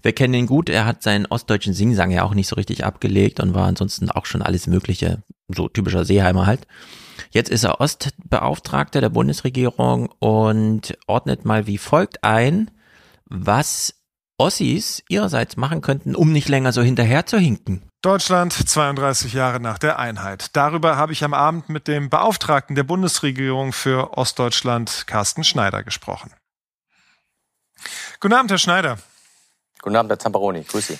Wir 0.03 0.13
kennen 0.13 0.35
ihn 0.35 0.45
gut, 0.45 0.69
er 0.69 0.85
hat 0.85 1.01
seinen 1.01 1.25
ostdeutschen 1.25 1.73
Singsang 1.73 2.11
ja 2.11 2.21
auch 2.21 2.35
nicht 2.35 2.47
so 2.47 2.55
richtig 2.55 2.85
abgelegt 2.85 3.39
und 3.39 3.55
war 3.55 3.65
ansonsten 3.65 4.11
auch 4.11 4.27
schon 4.27 4.43
alles 4.43 4.67
Mögliche, 4.67 5.23
so 5.47 5.67
typischer 5.67 6.05
Seeheimer 6.05 6.45
halt. 6.45 6.67
Jetzt 7.31 7.49
ist 7.49 7.63
er 7.63 7.81
Ostbeauftragter 7.81 9.01
der 9.01 9.09
Bundesregierung 9.09 10.09
und 10.19 10.95
ordnet 11.07 11.45
mal 11.45 11.65
wie 11.65 11.79
folgt 11.79 12.23
ein, 12.23 12.69
was 13.25 13.95
Ossis 14.37 15.01
ihrerseits 15.09 15.57
machen 15.57 15.81
könnten, 15.81 16.15
um 16.15 16.31
nicht 16.31 16.49
länger 16.49 16.71
so 16.73 16.83
hinterher 16.83 17.25
zu 17.25 17.39
hinken. 17.39 17.81
Deutschland 18.05 18.53
32 18.53 19.33
Jahre 19.33 19.59
nach 19.59 19.79
der 19.79 19.97
Einheit. 19.97 20.55
Darüber 20.55 20.95
habe 20.95 21.11
ich 21.11 21.23
am 21.23 21.33
Abend 21.33 21.69
mit 21.69 21.87
dem 21.87 22.11
Beauftragten 22.11 22.75
der 22.75 22.83
Bundesregierung 22.83 23.73
für 23.73 24.15
Ostdeutschland, 24.15 25.05
Carsten 25.07 25.43
Schneider, 25.43 25.81
gesprochen. 25.81 26.31
Guten 28.19 28.35
Abend, 28.35 28.51
Herr 28.51 28.59
Schneider. 28.59 28.99
Guten 29.81 29.95
Abend, 29.95 30.11
Herr 30.11 30.19
Zamperoni. 30.19 30.63
Grüße 30.65 30.93
Sie. 30.93 30.99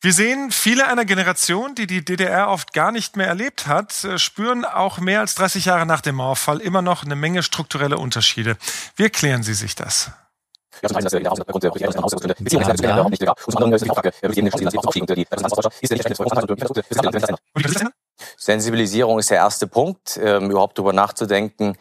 Wir 0.00 0.12
sehen, 0.12 0.50
viele 0.50 0.88
einer 0.88 1.04
Generation, 1.04 1.76
die 1.76 1.86
die 1.86 2.04
DDR 2.04 2.48
oft 2.48 2.72
gar 2.72 2.90
nicht 2.90 3.16
mehr 3.16 3.28
erlebt 3.28 3.68
hat, 3.68 4.02
äh, 4.02 4.18
spüren 4.18 4.64
auch 4.64 4.98
mehr 4.98 5.20
als 5.20 5.36
30 5.36 5.66
Jahre 5.66 5.86
nach 5.86 6.00
dem 6.00 6.16
Mauerfall 6.16 6.60
immer 6.60 6.82
noch 6.82 7.04
eine 7.04 7.14
Menge 7.14 7.44
strukturelle 7.44 7.96
Unterschiede. 7.96 8.56
Wie 8.96 9.04
erklären 9.04 9.44
Sie 9.44 9.54
sich 9.54 9.76
das? 9.76 10.10
Ja, 10.82 10.88
zum 10.88 10.96
einen, 10.96 11.04
dass 11.04 11.12
der 11.12 11.32
aufgrund 11.32 11.64
der 11.64 11.72
Ausgangsgründe 11.72 12.34
beziehungsweise 12.38 12.82
ja, 12.82 12.92
überhaupt 12.92 13.10
nicht 13.10 13.22
egal. 13.22 13.34
Und 13.44 13.52
zum 13.52 13.56
anderen 13.56 13.72
ist 13.74 13.84
die 13.84 13.88
Frage, 13.88 14.12
wir 14.20 14.32
sehen 14.32 14.44
den 14.44 14.50
Chancen, 14.50 14.64
dass 14.64 14.74
wir 14.74 14.84
aufstiegen, 14.84 15.06
die 15.06 15.22
Repräsentanz 15.22 15.72
ist 15.80 17.02
der 17.02 17.10
nicht 17.12 17.30
und 17.54 17.92
Sensibilisierung 18.36 19.18
ist 19.18 19.30
der 19.30 19.38
erste 19.38 19.66
Punkt, 19.66 20.18
ähm, 20.22 20.50
überhaupt 20.50 20.78
darüber 20.78 20.92
nachzudenken, 20.92 21.76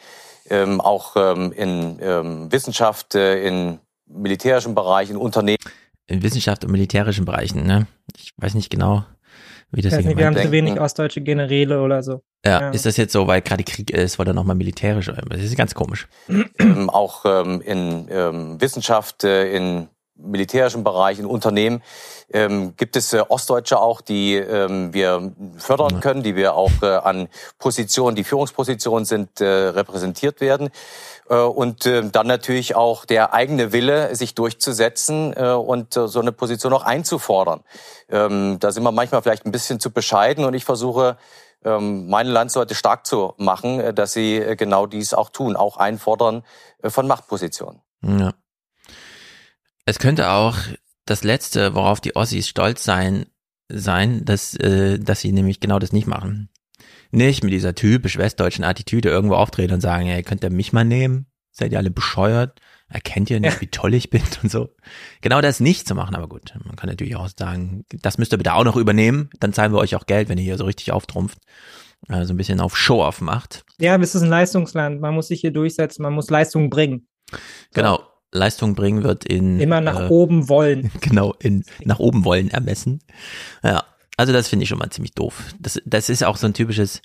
ähm, 0.50 0.82
auch 0.82 1.16
ähm, 1.16 1.52
in 1.52 2.00
ähm, 2.02 2.52
Wissenschaft, 2.52 3.16
äh, 3.16 3.46
in 3.46 3.80
militärischen 4.06 4.76
Bereichen, 4.76 5.14
in 5.14 5.18
Unternehmen. 5.18 5.64
In 6.08 6.24
Wissenschaft 6.24 6.66
und 6.66 6.72
militärischen 6.72 7.26
Bereichen, 7.26 7.66
ne? 7.66 7.88
Ich 8.18 8.34
weiß 8.38 8.56
nicht 8.56 8.70
genau, 8.70 9.06
wie 9.72 9.82
das 9.82 9.94
ich 9.94 10.00
weiß 10.00 10.06
nicht, 10.06 10.18
Wir 10.18 10.26
haben 10.26 10.38
zu 10.38 10.52
wenig 10.52 10.80
ostdeutsche 10.80 11.22
Generäle 11.22 11.82
oder 11.82 12.02
so. 12.04 12.22
Ja, 12.46 12.62
ja, 12.62 12.70
ist 12.70 12.86
das 12.86 12.98
jetzt 12.98 13.14
so, 13.14 13.28
weil 13.28 13.42
gerade 13.42 13.64
Krieg 13.64 13.92
ist, 13.92 14.18
weil 14.18 14.28
er 14.28 14.34
nochmal 14.34 14.56
militärisch, 14.56 15.08
das 15.08 15.42
ist 15.42 15.56
ganz 15.58 15.76
komisch. 15.76 16.08
Ähm, 16.28 16.90
auch 16.94 17.26
ähm, 17.26 17.62
in 17.62 18.08
ähm, 18.10 18.62
Wissenschaft, 18.62 19.24
äh, 19.24 19.54
in 19.54 19.90
militärischen 20.22 20.84
Bereich, 20.84 21.20
in 21.20 21.26
Unternehmen 21.26 21.82
ähm, 22.32 22.74
gibt 22.76 22.96
es 22.96 23.14
äh, 23.14 23.24
Ostdeutsche 23.28 23.80
auch, 23.80 24.02
die 24.02 24.36
ähm, 24.36 24.94
wir 24.94 25.32
fördern 25.58 26.00
können, 26.02 26.24
die 26.24 26.36
wir 26.36 26.56
auch 26.56 26.72
äh, 26.82 26.88
an 26.88 27.28
Positionen, 27.58 28.16
die 28.16 28.24
Führungspositionen 28.24 29.06
sind, 29.06 29.42
äh, 29.42 29.46
repräsentiert 29.46 30.42
werden. 30.42 30.70
Äh, 31.30 31.36
und 31.36 31.86
äh, 31.86 32.10
dann 32.10 32.28
natürlich 32.28 32.76
auch 32.76 33.06
der 33.06 33.34
eigene 33.34 33.72
Wille, 33.72 34.16
sich 34.16 34.36
durchzusetzen 34.36 35.34
äh, 35.38 35.52
und 35.52 35.94
so 35.94 36.20
eine 36.20 36.32
Position 36.32 36.74
auch 36.74 36.84
einzufordern. 36.84 37.62
Ähm, 38.10 38.58
da 38.60 38.72
sind 38.72 38.84
wir 38.84 38.92
manchmal 38.92 39.22
vielleicht 39.22 39.46
ein 39.46 39.52
bisschen 39.52 39.80
zu 39.80 39.92
bescheiden 39.92 40.44
und 40.44 40.54
ich 40.56 40.66
versuche, 40.66 41.18
ähm, 41.64 42.08
meine 42.10 42.32
Landsleute 42.32 42.74
stark 42.74 43.06
zu 43.06 43.34
machen, 43.38 43.94
dass 43.94 44.14
sie 44.14 44.56
genau 44.58 44.88
dies 44.88 45.14
auch 45.14 45.30
tun, 45.30 45.56
auch 45.56 45.78
einfordern 45.78 46.44
von 46.84 47.08
Machtpositionen. 47.08 47.82
Ja. 48.02 48.34
Es 49.86 50.00
könnte 50.00 50.30
auch 50.30 50.56
das 51.06 51.24
Letzte, 51.24 51.76
worauf 51.76 52.00
die 52.00 52.16
Ossis 52.16 52.48
stolz 52.48 52.84
sein, 52.84 53.26
sein, 53.68 54.24
dass, 54.24 54.58
dass 54.58 55.20
sie 55.20 55.32
nämlich 55.32 55.60
genau 55.60 55.80
das 55.80 55.92
nicht 55.92 56.08
machen. 56.08 56.50
Nicht 57.12 57.44
mit 57.44 57.54
dieser 57.54 57.76
typisch 57.76 58.18
westdeutschen 58.18 58.64
Attitüde 58.64 59.10
irgendwo 59.10 59.36
auftreten 59.36 59.74
und 59.74 59.82
sagen, 59.82 60.06
hey, 60.06 60.24
könnt 60.24 60.44
ihr 60.44 60.52
mich 60.52 60.74
mal 60.74 60.86
nehmen? 60.86 61.26
Seid 61.52 61.72
ihr 61.72 61.80
alle 61.80 61.92
bescheuert? 61.92 62.60
erkennt 62.90 63.30
ihr 63.30 63.40
nicht, 63.40 63.56
ja. 63.56 63.62
wie 63.62 63.68
toll 63.68 63.94
ich 63.94 64.10
bin 64.10 64.22
und 64.44 64.52
so. 64.52 64.70
Genau 65.22 65.42
das 65.42 65.60
nicht 65.60 65.88
zu 65.88 65.96
machen, 65.96 66.16
aber 66.16 66.28
gut, 66.28 66.54
man 66.66 66.76
kann 66.76 66.90
natürlich 66.90 67.16
auch 67.16 67.30
sagen, 67.38 67.86
das 68.02 68.18
müsst 68.18 68.34
ihr 68.34 68.38
bitte 68.38 68.54
auch 68.54 68.64
noch 68.64 68.76
übernehmen, 68.76 69.30
dann 69.40 69.54
zahlen 69.54 69.72
wir 69.72 69.80
euch 69.80 69.96
auch 69.96 70.06
Geld, 70.06 70.30
wenn 70.30 70.38
ihr 70.38 70.44
hier 70.44 70.58
so 70.58 70.66
richtig 70.66 70.92
auftrumpft, 70.92 71.40
äh, 72.08 72.26
so 72.26 72.34
ein 72.34 72.38
bisschen 72.38 72.60
auf 72.60 72.76
Show-off 72.76 73.22
macht. 73.22 73.64
Ja, 73.80 73.96
es 73.98 74.16
ist 74.16 74.24
ein 74.24 74.30
Leistungsland, 74.30 75.00
man 75.02 75.14
muss 75.14 75.28
sich 75.28 75.42
hier 75.42 75.52
durchsetzen, 75.52 76.02
man 76.02 76.14
muss 76.14 76.30
Leistung 76.30 76.70
bringen. 76.70 77.08
So. 77.32 77.38
Genau, 77.76 78.04
Leistung 78.32 78.76
bringen 78.76 79.04
wird 79.04 79.26
in 79.26 79.60
immer 79.60 79.82
nach 79.82 80.02
äh, 80.02 80.08
oben 80.08 80.50
wollen. 80.50 80.92
Genau, 81.02 81.34
in 81.40 81.64
nach 81.84 82.00
oben 82.00 82.26
wollen 82.26 82.50
ermessen. 82.50 83.00
Ja, 83.64 83.86
also 84.20 84.34
das 84.34 84.50
finde 84.50 84.64
ich 84.64 84.70
schon 84.70 84.80
mal 84.80 84.90
ziemlich 84.90 85.14
doof. 85.14 85.56
Das, 85.62 85.82
das 85.86 86.10
ist 86.10 86.26
auch 86.26 86.36
so 86.36 86.46
ein 86.46 86.54
typisches, 86.54 87.02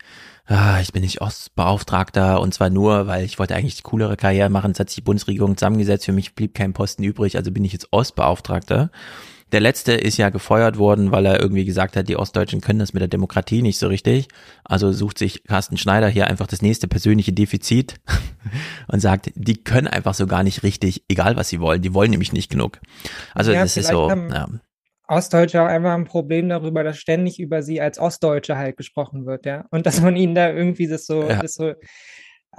ah, 0.47 0.81
ich 0.81 0.93
bin 0.93 1.03
nicht 1.03 1.21
Ostbeauftragter 1.21 2.41
und 2.41 2.53
zwar 2.53 2.71
nur, 2.71 3.07
weil 3.07 3.25
ich 3.25 3.39
wollte 3.39 3.55
eigentlich 3.55 3.77
die 3.77 3.83
coolere 3.83 4.17
Karriere 4.17 4.49
machen. 4.49 4.73
Es 4.73 4.81
hat 4.81 4.89
sich 4.89 4.97
die 4.97 5.03
Bundesregierung 5.03 5.57
zusammengesetzt, 5.57 6.07
für 6.07 6.13
mich 6.13 6.35
blieb 6.35 6.55
kein 6.55 6.73
Posten 6.73 7.05
übrig, 7.05 7.37
also 7.37 7.53
bin 7.53 7.65
ich 7.65 7.73
jetzt 7.73 7.93
Ostbeauftragter. 7.93 8.91
Der 9.53 9.61
letzte 9.61 9.93
ist 9.93 10.17
ja 10.17 10.31
gefeuert 10.31 10.77
worden, 10.77 11.13
weil 11.13 11.25
er 11.25 11.39
irgendwie 11.39 11.65
gesagt 11.65 11.95
hat, 11.95 12.09
die 12.09 12.17
Ostdeutschen 12.17 12.61
können 12.61 12.81
das 12.81 12.95
mit 12.95 13.01
der 13.01 13.09
Demokratie 13.09 13.63
nicht 13.63 13.79
so 13.79 13.87
richtig. 13.87 14.27
Also 14.65 14.91
sucht 14.91 15.19
sich 15.19 15.45
Carsten 15.45 15.77
Schneider 15.77 16.09
hier 16.09 16.27
einfach 16.27 16.49
das 16.49 16.63
nächste 16.63 16.89
persönliche 16.89 17.33
Defizit 17.33 18.01
und 18.89 18.99
sagt, 18.99 19.31
die 19.37 19.63
können 19.63 19.87
einfach 19.87 20.15
so 20.15 20.27
gar 20.27 20.43
nicht 20.43 20.65
richtig, 20.65 21.05
egal 21.09 21.37
was 21.37 21.49
sie 21.49 21.61
wollen. 21.61 21.81
Die 21.81 21.95
wollen 21.95 22.11
nämlich 22.11 22.33
nicht 22.33 22.51
genug. 22.51 22.81
Also 23.35 23.53
ja, 23.53 23.63
das 23.63 23.77
ist 23.77 23.91
so. 23.91 24.11
Ja. 24.11 24.49
Ostdeutsche 25.07 25.63
auch 25.63 25.67
einfach 25.67 25.93
ein 25.93 26.05
Problem 26.05 26.49
darüber, 26.49 26.83
dass 26.83 26.99
ständig 26.99 27.39
über 27.39 27.63
sie 27.63 27.81
als 27.81 27.99
Ostdeutsche 27.99 28.57
halt 28.57 28.77
gesprochen 28.77 29.27
wird, 29.27 29.47
ja. 29.47 29.67
Und 29.71 29.87
dass 29.87 30.01
man 30.01 30.17
ihnen 30.17 30.35
da 30.35 30.51
irgendwie 30.51 30.89
das 30.89 31.07
so, 31.07 31.29
ja. 31.29 31.43
das 31.43 31.55
so 31.55 31.75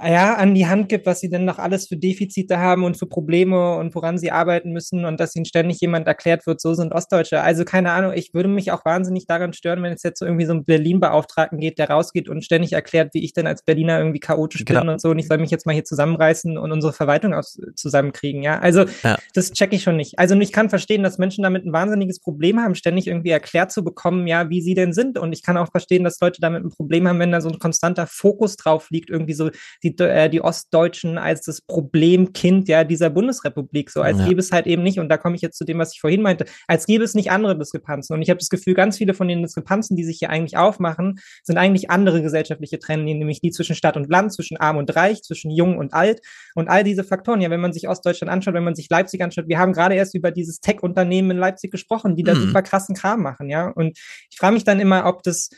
ja, 0.04 0.34
an 0.34 0.54
die 0.54 0.66
Hand 0.66 0.88
gibt, 0.88 1.06
was 1.06 1.20
sie 1.20 1.30
denn 1.30 1.44
noch 1.44 1.58
alles 1.58 1.88
für 1.88 1.96
Defizite 1.96 2.58
haben 2.58 2.84
und 2.84 2.96
für 2.96 3.06
Probleme 3.06 3.76
und 3.76 3.94
woran 3.94 4.18
sie 4.18 4.30
arbeiten 4.30 4.72
müssen 4.72 5.04
und 5.04 5.20
dass 5.20 5.34
ihnen 5.36 5.44
ständig 5.44 5.80
jemand 5.80 6.06
erklärt 6.06 6.46
wird, 6.46 6.60
so 6.60 6.74
sind 6.74 6.92
Ostdeutsche. 6.92 7.40
Also 7.40 7.64
keine 7.64 7.92
Ahnung, 7.92 8.12
ich 8.14 8.34
würde 8.34 8.48
mich 8.48 8.72
auch 8.72 8.84
wahnsinnig 8.84 9.26
daran 9.26 9.52
stören, 9.52 9.82
wenn 9.82 9.92
es 9.92 10.02
jetzt 10.02 10.18
so 10.18 10.26
irgendwie 10.26 10.46
so 10.46 10.52
einen 10.52 10.64
Berlin-Beauftragten 10.64 11.58
geht, 11.58 11.78
der 11.78 11.90
rausgeht 11.90 12.28
und 12.28 12.44
ständig 12.44 12.72
erklärt, 12.72 13.14
wie 13.14 13.24
ich 13.24 13.32
denn 13.32 13.46
als 13.46 13.62
Berliner 13.62 13.98
irgendwie 13.98 14.20
chaotisch 14.20 14.64
genau. 14.64 14.80
bin 14.80 14.88
und 14.90 15.00
so 15.00 15.10
und 15.10 15.18
ich 15.18 15.28
soll 15.28 15.38
mich 15.38 15.50
jetzt 15.50 15.66
mal 15.66 15.72
hier 15.72 15.84
zusammenreißen 15.84 16.58
und 16.58 16.72
unsere 16.72 16.92
Verwaltung 16.92 17.34
aus, 17.34 17.58
zusammenkriegen, 17.74 18.42
ja. 18.42 18.58
Also 18.58 18.84
ja. 19.02 19.16
das 19.34 19.52
checke 19.52 19.76
ich 19.76 19.82
schon 19.82 19.96
nicht. 19.96 20.18
Also 20.18 20.34
ich 20.36 20.52
kann 20.52 20.68
verstehen, 20.70 21.02
dass 21.02 21.18
Menschen 21.18 21.42
damit 21.42 21.64
ein 21.64 21.72
wahnsinniges 21.72 22.20
Problem 22.20 22.60
haben, 22.60 22.74
ständig 22.74 23.06
irgendwie 23.06 23.30
erklärt 23.30 23.72
zu 23.72 23.84
bekommen, 23.84 24.26
ja, 24.26 24.50
wie 24.50 24.60
sie 24.60 24.74
denn 24.74 24.92
sind 24.92 25.18
und 25.18 25.32
ich 25.32 25.42
kann 25.42 25.56
auch 25.56 25.70
verstehen, 25.70 26.04
dass 26.04 26.20
Leute 26.20 26.40
damit 26.40 26.64
ein 26.64 26.70
Problem 26.70 27.08
haben, 27.08 27.18
wenn 27.18 27.32
da 27.32 27.40
so 27.40 27.48
ein 27.48 27.58
konstanter 27.58 28.06
Fokus 28.06 28.56
drauf 28.56 28.90
liegt, 28.90 29.10
irgendwie 29.10 29.34
so 29.34 29.50
die, 29.90 30.02
äh, 30.02 30.28
die 30.28 30.40
Ostdeutschen 30.40 31.18
als 31.18 31.42
das 31.42 31.60
Problemkind 31.60 32.68
ja 32.68 32.84
dieser 32.84 33.10
Bundesrepublik, 33.10 33.90
so 33.90 34.02
als 34.02 34.18
ja. 34.18 34.26
gäbe 34.26 34.40
es 34.40 34.52
halt 34.52 34.66
eben 34.66 34.82
nicht, 34.82 34.98
und 34.98 35.08
da 35.08 35.16
komme 35.16 35.36
ich 35.36 35.42
jetzt 35.42 35.58
zu 35.58 35.64
dem, 35.64 35.78
was 35.78 35.92
ich 35.92 36.00
vorhin 36.00 36.22
meinte, 36.22 36.46
als 36.66 36.86
gäbe 36.86 37.04
es 37.04 37.14
nicht 37.14 37.30
andere 37.30 37.56
Diskrepanzen. 37.56 38.14
Und 38.14 38.22
ich 38.22 38.30
habe 38.30 38.38
das 38.38 38.48
Gefühl, 38.48 38.74
ganz 38.74 38.98
viele 38.98 39.14
von 39.14 39.28
den 39.28 39.42
Diskrepanzen, 39.42 39.96
die 39.96 40.04
sich 40.04 40.18
hier 40.18 40.30
eigentlich 40.30 40.56
aufmachen, 40.56 41.20
sind 41.42 41.58
eigentlich 41.58 41.90
andere 41.90 42.22
gesellschaftliche 42.22 42.78
Trennlinien, 42.78 43.18
nämlich 43.18 43.40
die 43.40 43.50
zwischen 43.50 43.76
Stadt 43.76 43.96
und 43.96 44.08
Land, 44.08 44.32
zwischen 44.32 44.56
Arm 44.56 44.76
und 44.76 44.94
Reich, 44.96 45.22
zwischen 45.22 45.50
Jung 45.50 45.78
und 45.78 45.94
Alt 45.94 46.20
und 46.54 46.68
all 46.68 46.84
diese 46.84 47.04
Faktoren. 47.04 47.40
Ja, 47.40 47.50
wenn 47.50 47.60
man 47.60 47.72
sich 47.72 47.88
Ostdeutschland 47.88 48.32
anschaut, 48.32 48.54
wenn 48.54 48.64
man 48.64 48.74
sich 48.74 48.88
Leipzig 48.90 49.22
anschaut, 49.22 49.48
wir 49.48 49.58
haben 49.58 49.72
gerade 49.72 49.94
erst 49.94 50.14
über 50.14 50.30
dieses 50.30 50.60
Tech-Unternehmen 50.60 51.32
in 51.32 51.38
Leipzig 51.38 51.70
gesprochen, 51.70 52.16
die 52.16 52.22
da 52.22 52.34
mhm. 52.34 52.48
super 52.48 52.62
krassen 52.62 52.94
Kram 52.94 53.22
machen, 53.22 53.48
ja. 53.48 53.68
Und 53.68 53.98
ich 54.30 54.38
frage 54.38 54.54
mich 54.54 54.64
dann 54.64 54.80
immer, 54.80 55.06
ob 55.06 55.22
das 55.22 55.50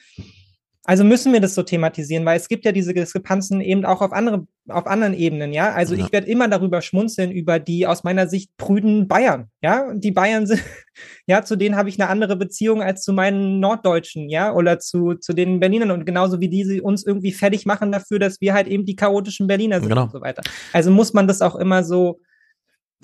also 0.88 1.04
müssen 1.04 1.34
wir 1.34 1.40
das 1.42 1.54
so 1.54 1.62
thematisieren, 1.62 2.24
weil 2.24 2.38
es 2.38 2.48
gibt 2.48 2.64
ja 2.64 2.72
diese 2.72 2.94
Diskrepanzen 2.94 3.60
eben 3.60 3.84
auch 3.84 4.00
auf 4.00 4.10
andere, 4.10 4.46
auf 4.68 4.86
anderen 4.86 5.12
Ebenen, 5.12 5.52
ja. 5.52 5.70
Also 5.74 5.94
ja. 5.94 6.02
ich 6.02 6.12
werde 6.12 6.28
immer 6.28 6.48
darüber 6.48 6.80
schmunzeln 6.80 7.30
über 7.30 7.58
die 7.58 7.86
aus 7.86 8.04
meiner 8.04 8.26
Sicht 8.26 8.56
prüden 8.56 9.06
Bayern, 9.06 9.50
ja. 9.60 9.92
Die 9.92 10.12
Bayern 10.12 10.46
sind, 10.46 10.62
ja, 11.26 11.44
zu 11.44 11.56
denen 11.56 11.76
habe 11.76 11.90
ich 11.90 12.00
eine 12.00 12.08
andere 12.08 12.36
Beziehung 12.36 12.80
als 12.82 13.02
zu 13.02 13.12
meinen 13.12 13.60
Norddeutschen, 13.60 14.30
ja, 14.30 14.54
oder 14.54 14.78
zu, 14.78 15.12
zu 15.12 15.34
den 15.34 15.60
Berlinern 15.60 15.90
und 15.90 16.06
genauso 16.06 16.40
wie 16.40 16.48
die 16.48 16.80
uns 16.80 17.04
irgendwie 17.04 17.32
fertig 17.32 17.66
machen 17.66 17.92
dafür, 17.92 18.18
dass 18.18 18.40
wir 18.40 18.54
halt 18.54 18.66
eben 18.66 18.86
die 18.86 18.96
chaotischen 18.96 19.46
Berliner 19.46 19.80
sind 19.80 19.90
genau. 19.90 20.04
und 20.04 20.12
so 20.12 20.22
weiter. 20.22 20.40
Also 20.72 20.90
muss 20.90 21.12
man 21.12 21.28
das 21.28 21.42
auch 21.42 21.56
immer 21.56 21.84
so, 21.84 22.18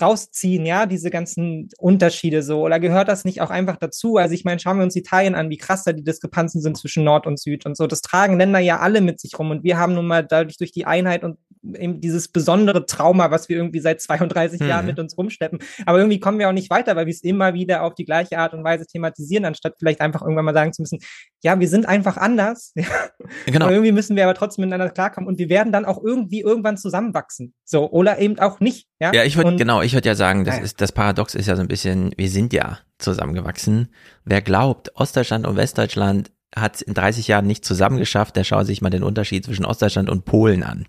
rausziehen, 0.00 0.66
ja, 0.66 0.86
diese 0.86 1.10
ganzen 1.10 1.68
Unterschiede 1.78 2.42
so? 2.42 2.62
Oder 2.62 2.80
gehört 2.80 3.08
das 3.08 3.24
nicht 3.24 3.40
auch 3.40 3.50
einfach 3.50 3.76
dazu? 3.76 4.16
Also 4.16 4.34
ich 4.34 4.44
meine, 4.44 4.60
schauen 4.60 4.78
wir 4.78 4.84
uns 4.84 4.96
Italien 4.96 5.34
an, 5.34 5.50
wie 5.50 5.56
krass 5.56 5.84
da 5.84 5.92
die 5.92 6.02
Diskrepanzen 6.02 6.60
sind 6.60 6.76
zwischen 6.76 7.04
Nord 7.04 7.26
und 7.26 7.38
Süd 7.38 7.64
und 7.66 7.76
so. 7.76 7.86
Das 7.86 8.02
tragen 8.02 8.38
Länder 8.38 8.58
ja 8.58 8.80
alle 8.80 9.00
mit 9.00 9.20
sich 9.20 9.38
rum 9.38 9.50
und 9.50 9.62
wir 9.62 9.78
haben 9.78 9.94
nun 9.94 10.06
mal 10.06 10.24
dadurch 10.24 10.56
durch 10.56 10.72
die 10.72 10.86
Einheit 10.86 11.22
und 11.22 11.38
eben 11.78 12.00
dieses 12.00 12.28
besondere 12.28 12.86
Trauma, 12.86 13.30
was 13.30 13.48
wir 13.48 13.56
irgendwie 13.56 13.80
seit 13.80 14.00
32 14.00 14.60
mhm. 14.60 14.68
Jahren 14.68 14.86
mit 14.86 14.98
uns 14.98 15.16
rumschleppen. 15.16 15.60
Aber 15.86 15.98
irgendwie 15.98 16.20
kommen 16.20 16.38
wir 16.38 16.48
auch 16.48 16.52
nicht 16.52 16.70
weiter, 16.70 16.96
weil 16.96 17.06
wir 17.06 17.12
es 17.12 17.22
immer 17.22 17.54
wieder 17.54 17.82
auf 17.82 17.94
die 17.94 18.04
gleiche 18.04 18.38
Art 18.38 18.52
und 18.52 18.64
Weise 18.64 18.86
thematisieren, 18.86 19.44
anstatt 19.44 19.76
vielleicht 19.78 20.00
einfach 20.00 20.22
irgendwann 20.22 20.44
mal 20.44 20.54
sagen 20.54 20.72
zu 20.72 20.82
müssen, 20.82 20.98
ja, 21.44 21.60
wir 21.60 21.68
sind 21.68 21.86
einfach 21.86 22.16
anders. 22.16 22.72
genau. 23.46 23.66
Aber 23.66 23.74
irgendwie 23.74 23.92
müssen 23.92 24.16
wir 24.16 24.24
aber 24.24 24.34
trotzdem 24.34 24.64
miteinander 24.64 24.92
klarkommen 24.92 25.28
und 25.28 25.38
wir 25.38 25.50
werden 25.50 25.72
dann 25.72 25.84
auch 25.84 26.02
irgendwie 26.02 26.40
irgendwann 26.40 26.78
zusammenwachsen. 26.78 27.52
So, 27.64 27.90
oder 27.90 28.18
eben 28.18 28.38
auch 28.38 28.60
nicht. 28.60 28.88
Ja, 28.98 29.12
ja 29.12 29.24
ich 29.24 29.36
würde, 29.36 29.56
genau, 29.56 29.82
ich 29.82 29.92
würde 29.92 30.08
ja 30.08 30.14
sagen, 30.14 30.44
das 30.46 30.58
ist, 30.58 30.80
das 30.80 30.92
Paradox 30.92 31.34
ist 31.34 31.46
ja 31.46 31.54
so 31.54 31.60
ein 31.60 31.68
bisschen, 31.68 32.14
wir 32.16 32.30
sind 32.30 32.54
ja 32.54 32.78
zusammengewachsen. 32.98 33.88
Wer 34.24 34.40
glaubt, 34.40 34.96
Ostdeutschland 34.96 35.46
und 35.46 35.56
Westdeutschland 35.56 36.32
hat 36.56 36.76
es 36.76 36.82
in 36.82 36.94
30 36.94 37.28
Jahren 37.28 37.46
nicht 37.46 37.64
zusammengeschafft, 37.64 38.36
der 38.36 38.44
schaut 38.44 38.66
sich 38.66 38.80
mal 38.80 38.88
den 38.88 39.02
Unterschied 39.02 39.44
zwischen 39.44 39.66
Ostdeutschland 39.66 40.08
und 40.08 40.24
Polen 40.24 40.62
an. 40.62 40.86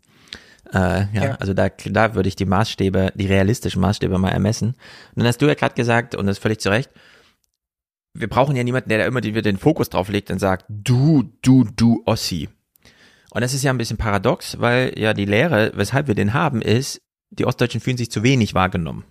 Äh, 0.73 0.77
ja, 0.77 1.07
ja, 1.13 1.35
also 1.35 1.53
da, 1.53 1.67
da 1.69 2.15
würde 2.15 2.29
ich 2.29 2.37
die 2.37 2.45
Maßstäbe, 2.45 3.11
die 3.15 3.27
realistischen 3.27 3.81
Maßstäbe 3.81 4.17
mal 4.17 4.31
ermessen. 4.31 4.69
Und 4.69 4.77
dann 5.17 5.27
hast 5.27 5.41
du 5.41 5.47
ja 5.47 5.53
gerade 5.53 5.75
gesagt, 5.75 6.15
und 6.15 6.27
das 6.27 6.37
ist 6.37 6.41
völlig 6.41 6.59
zu 6.61 6.69
Recht, 6.69 6.91
wir 8.15 8.29
brauchen 8.29 8.55
ja 8.55 8.63
niemanden, 8.63 8.89
der 8.89 8.99
da 8.99 9.05
immer 9.05 9.21
wieder 9.23 9.41
den 9.41 9.57
Fokus 9.57 9.89
drauf 9.89 10.09
legt 10.09 10.31
und 10.31 10.39
sagt, 10.39 10.65
du, 10.69 11.31
du, 11.41 11.65
du 11.75 12.01
Ossi. 12.05 12.49
Und 13.31 13.41
das 13.41 13.53
ist 13.53 13.63
ja 13.63 13.71
ein 13.71 13.77
bisschen 13.77 13.97
paradox, 13.97 14.59
weil 14.59 14.97
ja 14.97 15.13
die 15.13 15.25
Lehre, 15.25 15.73
weshalb 15.75 16.07
wir 16.07 16.15
den 16.15 16.33
haben, 16.33 16.61
ist, 16.61 17.01
die 17.29 17.45
Ostdeutschen 17.45 17.81
fühlen 17.81 17.97
sich 17.97 18.09
zu 18.09 18.23
wenig 18.23 18.53
wahrgenommen. 18.53 19.03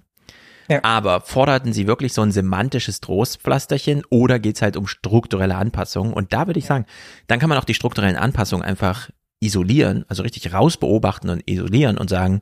Ja. 0.69 0.83
Aber 0.83 1.21
forderten 1.21 1.75
sie 1.75 1.87
wirklich 1.87 2.15
so 2.15 2.23
ein 2.23 2.33
semantisches 2.33 3.01
Trostpflasterchen 3.01 4.03
oder 4.09 4.39
geht's 4.39 4.63
halt 4.63 4.79
um 4.79 4.87
strukturelle 4.87 5.57
Anpassungen? 5.57 6.15
Und 6.15 6.33
da 6.33 6.47
würde 6.47 6.59
ich 6.59 6.65
sagen, 6.65 6.87
dann 7.27 7.39
kann 7.39 7.51
man 7.51 7.59
auch 7.59 7.65
die 7.65 7.75
strukturellen 7.75 8.17
Anpassungen 8.17 8.65
einfach 8.65 9.11
isolieren, 9.41 10.07
also 10.09 10.23
richtig 10.23 10.55
rausbeobachten 10.55 11.29
und 11.29 11.43
isolieren 11.47 11.99
und 11.99 12.09
sagen, 12.09 12.41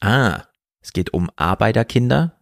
ah, 0.00 0.42
es 0.82 0.92
geht 0.92 1.14
um 1.14 1.30
Arbeiterkinder, 1.36 2.36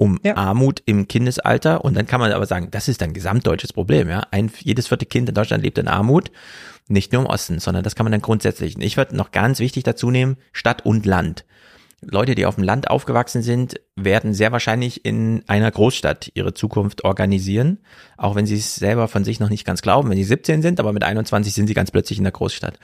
um 0.00 0.18
ja. 0.22 0.34
Armut 0.36 0.82
im 0.86 1.08
Kindesalter 1.08 1.84
und 1.84 1.94
dann 1.94 2.06
kann 2.06 2.20
man 2.20 2.32
aber 2.32 2.46
sagen, 2.46 2.68
das 2.70 2.88
ist 2.88 3.02
ein 3.02 3.12
gesamtdeutsches 3.12 3.74
Problem, 3.74 4.08
ja. 4.08 4.22
Ein, 4.30 4.50
jedes 4.60 4.88
vierte 4.88 5.04
Kind 5.04 5.28
in 5.28 5.34
Deutschland 5.34 5.62
lebt 5.62 5.76
in 5.76 5.88
Armut, 5.88 6.32
nicht 6.88 7.12
nur 7.12 7.22
im 7.22 7.28
Osten, 7.28 7.58
sondern 7.58 7.84
das 7.84 7.94
kann 7.94 8.04
man 8.04 8.12
dann 8.12 8.22
grundsätzlich. 8.22 8.78
Ich 8.78 8.96
würde 8.96 9.14
noch 9.14 9.30
ganz 9.30 9.58
wichtig 9.58 9.84
dazu 9.84 10.10
nehmen, 10.10 10.38
Stadt 10.52 10.86
und 10.86 11.04
Land. 11.04 11.44
Leute, 12.00 12.34
die 12.34 12.46
auf 12.46 12.54
dem 12.54 12.64
Land 12.64 12.88
aufgewachsen 12.88 13.42
sind, 13.42 13.78
werden 13.94 14.32
sehr 14.32 14.52
wahrscheinlich 14.52 15.04
in 15.04 15.42
einer 15.48 15.70
Großstadt 15.70 16.30
ihre 16.32 16.54
Zukunft 16.54 17.04
organisieren, 17.04 17.80
auch 18.16 18.36
wenn 18.36 18.46
sie 18.46 18.56
es 18.56 18.76
selber 18.76 19.06
von 19.06 19.22
sich 19.24 19.38
noch 19.38 19.50
nicht 19.50 19.66
ganz 19.66 19.82
glauben, 19.82 20.08
wenn 20.08 20.16
sie 20.16 20.24
17 20.24 20.62
sind, 20.62 20.80
aber 20.80 20.94
mit 20.94 21.04
21 21.04 21.52
sind 21.52 21.66
sie 21.66 21.74
ganz 21.74 21.90
plötzlich 21.90 22.16
in 22.16 22.24
der 22.24 22.32
Großstadt 22.32 22.78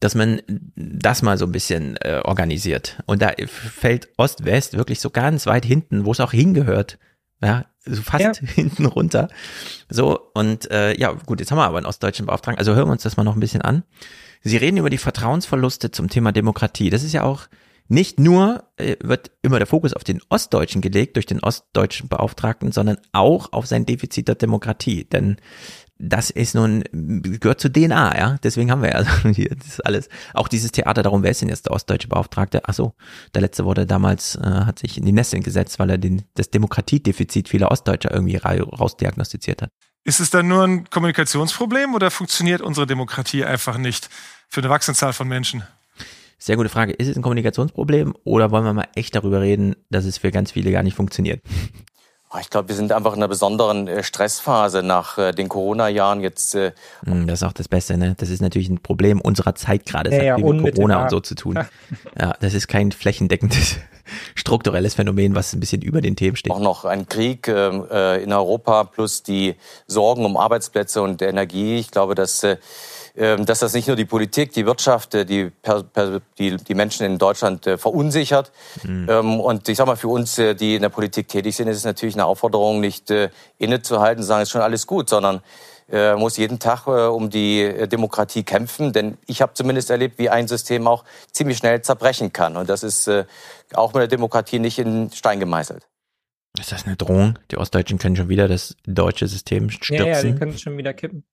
dass 0.00 0.14
man 0.14 0.40
das 0.74 1.22
mal 1.22 1.38
so 1.38 1.44
ein 1.44 1.52
bisschen 1.52 1.96
äh, 1.98 2.20
organisiert. 2.24 3.02
Und 3.06 3.22
da 3.22 3.32
fällt 3.46 4.08
Ost-West 4.16 4.76
wirklich 4.76 5.00
so 5.00 5.10
ganz 5.10 5.46
weit 5.46 5.64
hinten, 5.64 6.06
wo 6.06 6.12
es 6.12 6.20
auch 6.20 6.32
hingehört. 6.32 6.98
Ja, 7.42 7.66
so 7.84 8.02
fast 8.02 8.40
ja. 8.40 8.48
hinten 8.54 8.86
runter. 8.86 9.28
So, 9.88 10.18
und 10.34 10.70
äh, 10.70 10.98
ja, 10.98 11.12
gut, 11.12 11.40
jetzt 11.40 11.50
haben 11.50 11.58
wir 11.58 11.66
aber 11.66 11.78
einen 11.78 11.86
ostdeutschen 11.86 12.26
Beauftragten. 12.26 12.58
Also 12.58 12.74
hören 12.74 12.88
wir 12.88 12.92
uns 12.92 13.02
das 13.02 13.16
mal 13.16 13.24
noch 13.24 13.36
ein 13.36 13.40
bisschen 13.40 13.62
an. 13.62 13.84
Sie 14.42 14.56
reden 14.56 14.78
über 14.78 14.90
die 14.90 14.98
Vertrauensverluste 14.98 15.90
zum 15.90 16.08
Thema 16.08 16.32
Demokratie. 16.32 16.88
Das 16.88 17.02
ist 17.02 17.12
ja 17.12 17.22
auch 17.22 17.48
nicht 17.88 18.20
nur 18.20 18.64
äh, 18.76 18.96
wird 19.02 19.32
immer 19.42 19.58
der 19.58 19.66
Fokus 19.66 19.92
auf 19.92 20.04
den 20.04 20.22
Ostdeutschen 20.28 20.80
gelegt 20.80 21.16
durch 21.16 21.26
den 21.26 21.40
ostdeutschen 21.40 22.08
Beauftragten, 22.08 22.72
sondern 22.72 22.98
auch 23.12 23.52
auf 23.52 23.66
sein 23.66 23.84
Defizit 23.84 24.28
der 24.28 24.36
Demokratie. 24.36 25.04
Denn 25.04 25.36
das 26.00 26.30
ist 26.30 26.54
nun, 26.54 26.82
gehört 26.92 27.60
zur 27.60 27.72
DNA, 27.72 28.18
ja. 28.18 28.36
Deswegen 28.42 28.70
haben 28.70 28.82
wir 28.82 28.90
ja 28.90 29.04
hier 29.34 29.50
das 29.54 29.80
alles. 29.80 30.08
Auch 30.32 30.48
dieses 30.48 30.72
Theater 30.72 31.02
darum, 31.02 31.22
wer 31.22 31.30
ist 31.30 31.42
denn 31.42 31.48
jetzt 31.48 31.66
der 31.66 31.72
ostdeutsche 31.72 32.08
Beauftragte? 32.08 32.62
Ach 32.64 32.74
so, 32.74 32.94
der 33.34 33.42
letzte 33.42 33.64
wurde 33.64 33.86
damals, 33.86 34.36
äh, 34.36 34.40
hat 34.40 34.78
sich 34.78 34.96
in 34.96 35.04
die 35.04 35.12
Nesseln 35.12 35.42
gesetzt, 35.42 35.78
weil 35.78 35.90
er 35.90 35.98
den, 35.98 36.22
das 36.34 36.50
Demokratiedefizit 36.50 37.48
vieler 37.48 37.70
Ostdeutscher 37.70 38.12
irgendwie 38.12 38.36
rausdiagnostiziert 38.36 39.62
hat. 39.62 39.70
Ist 40.02 40.20
es 40.20 40.30
dann 40.30 40.48
nur 40.48 40.64
ein 40.64 40.88
Kommunikationsproblem 40.88 41.94
oder 41.94 42.10
funktioniert 42.10 42.62
unsere 42.62 42.86
Demokratie 42.86 43.44
einfach 43.44 43.76
nicht 43.76 44.08
für 44.48 44.62
eine 44.62 44.70
wachsende 44.70 44.98
Zahl 44.98 45.12
von 45.12 45.28
Menschen? 45.28 45.62
Sehr 46.38 46.56
gute 46.56 46.70
Frage. 46.70 46.92
Ist 46.92 47.08
es 47.08 47.16
ein 47.16 47.22
Kommunikationsproblem 47.22 48.14
oder 48.24 48.50
wollen 48.50 48.64
wir 48.64 48.72
mal 48.72 48.88
echt 48.94 49.14
darüber 49.14 49.42
reden, 49.42 49.76
dass 49.90 50.06
es 50.06 50.16
für 50.16 50.30
ganz 50.30 50.52
viele 50.52 50.72
gar 50.72 50.82
nicht 50.82 50.96
funktioniert? 50.96 51.42
Ah, 52.32 52.38
ich 52.40 52.48
glaube, 52.48 52.68
wir 52.68 52.76
sind 52.76 52.92
einfach 52.92 53.12
in 53.12 53.18
einer 53.18 53.26
besonderen 53.26 53.88
äh, 53.88 54.04
Stressphase 54.04 54.84
nach 54.84 55.18
äh, 55.18 55.32
den 55.32 55.48
Corona-Jahren 55.48 56.20
jetzt. 56.20 56.54
Äh 56.54 56.70
hm, 57.04 57.26
das 57.26 57.42
ist 57.42 57.48
auch 57.48 57.52
das 57.52 57.66
Beste, 57.66 57.98
ne? 57.98 58.14
Das 58.16 58.28
ist 58.28 58.40
natürlich 58.40 58.68
ein 58.68 58.78
Problem 58.78 59.20
unserer 59.20 59.56
Zeit 59.56 59.84
gerade. 59.84 60.10
Das 60.10 60.22
ja, 60.22 60.34
hat 60.34 60.38
ja, 60.38 60.46
mit 60.46 60.76
Corona 60.76 61.02
und 61.02 61.10
so 61.10 61.18
zu 61.18 61.34
tun. 61.34 61.58
Ja, 62.18 62.34
das 62.40 62.54
ist 62.54 62.68
kein 62.68 62.92
flächendeckendes 62.92 63.78
strukturelles 64.34 64.94
Phänomen, 64.94 65.34
was 65.34 65.52
ein 65.52 65.60
bisschen 65.60 65.82
über 65.82 66.00
den 66.00 66.14
Themen 66.14 66.36
steht. 66.36 66.52
Auch 66.52 66.60
noch 66.60 66.84
ein 66.84 67.08
Krieg 67.08 67.48
ähm, 67.48 67.84
äh, 67.90 68.22
in 68.22 68.32
Europa 68.32 68.84
plus 68.84 69.22
die 69.22 69.56
Sorgen 69.86 70.24
um 70.24 70.36
Arbeitsplätze 70.36 71.02
und 71.02 71.22
Energie. 71.22 71.78
Ich 71.78 71.90
glaube, 71.90 72.14
dass 72.14 72.44
äh, 72.44 72.58
dass 73.20 73.58
das 73.58 73.74
nicht 73.74 73.86
nur 73.86 73.96
die 73.96 74.06
Politik, 74.06 74.52
die 74.52 74.64
Wirtschaft, 74.64 75.14
äh, 75.14 75.26
die, 75.26 75.52
die, 76.38 76.56
die 76.56 76.74
Menschen 76.74 77.04
in 77.04 77.18
Deutschland 77.18 77.66
äh, 77.66 77.76
verunsichert. 77.76 78.50
Mhm. 78.82 79.40
Und 79.40 79.68
ich 79.68 79.76
sage 79.76 79.90
mal, 79.90 79.96
für 79.96 80.08
uns, 80.08 80.38
äh, 80.38 80.54
die 80.54 80.76
in 80.76 80.82
der 80.82 80.88
Politik 80.88 81.28
tätig 81.28 81.54
sind, 81.54 81.68
ist 81.68 81.76
es 81.76 81.84
natürlich 81.84 82.14
eine 82.14 82.24
Aufforderung, 82.24 82.80
nicht 82.80 83.12
innezuhalten, 83.58 84.22
sagen, 84.22 84.42
es 84.42 84.48
ist 84.48 84.52
schon 84.52 84.62
alles 84.62 84.86
gut, 84.86 85.08
sondern 85.08 85.42
muss 86.16 86.36
jeden 86.36 86.60
Tag 86.60 86.86
um 86.86 87.30
die 87.30 87.88
Demokratie 87.88 88.44
kämpfen. 88.44 88.92
Denn 88.92 89.18
ich 89.26 89.42
habe 89.42 89.54
zumindest 89.54 89.90
erlebt, 89.90 90.20
wie 90.20 90.30
ein 90.30 90.46
System 90.46 90.86
auch 90.86 91.04
ziemlich 91.32 91.58
schnell 91.58 91.82
zerbrechen 91.82 92.32
kann. 92.32 92.56
Und 92.56 92.70
das 92.70 92.84
ist 92.84 93.10
auch 93.74 93.92
mit 93.92 94.02
der 94.02 94.06
Demokratie 94.06 94.60
nicht 94.60 94.78
in 94.78 95.10
Stein 95.10 95.40
gemeißelt. 95.40 95.88
Ist 96.60 96.70
das 96.70 96.86
eine 96.86 96.94
Drohung? 96.94 97.40
Die 97.50 97.56
Ostdeutschen 97.58 97.98
können 97.98 98.14
schon 98.14 98.28
wieder 98.28 98.46
das 98.46 98.76
deutsche 98.86 99.26
System 99.26 99.68
stürzen? 99.68 100.06
Ja, 100.06 100.12
ja, 100.12 100.22
die 100.22 100.34
können 100.36 100.56
schon 100.56 100.78
wieder 100.78 100.94
kippen. 100.94 101.24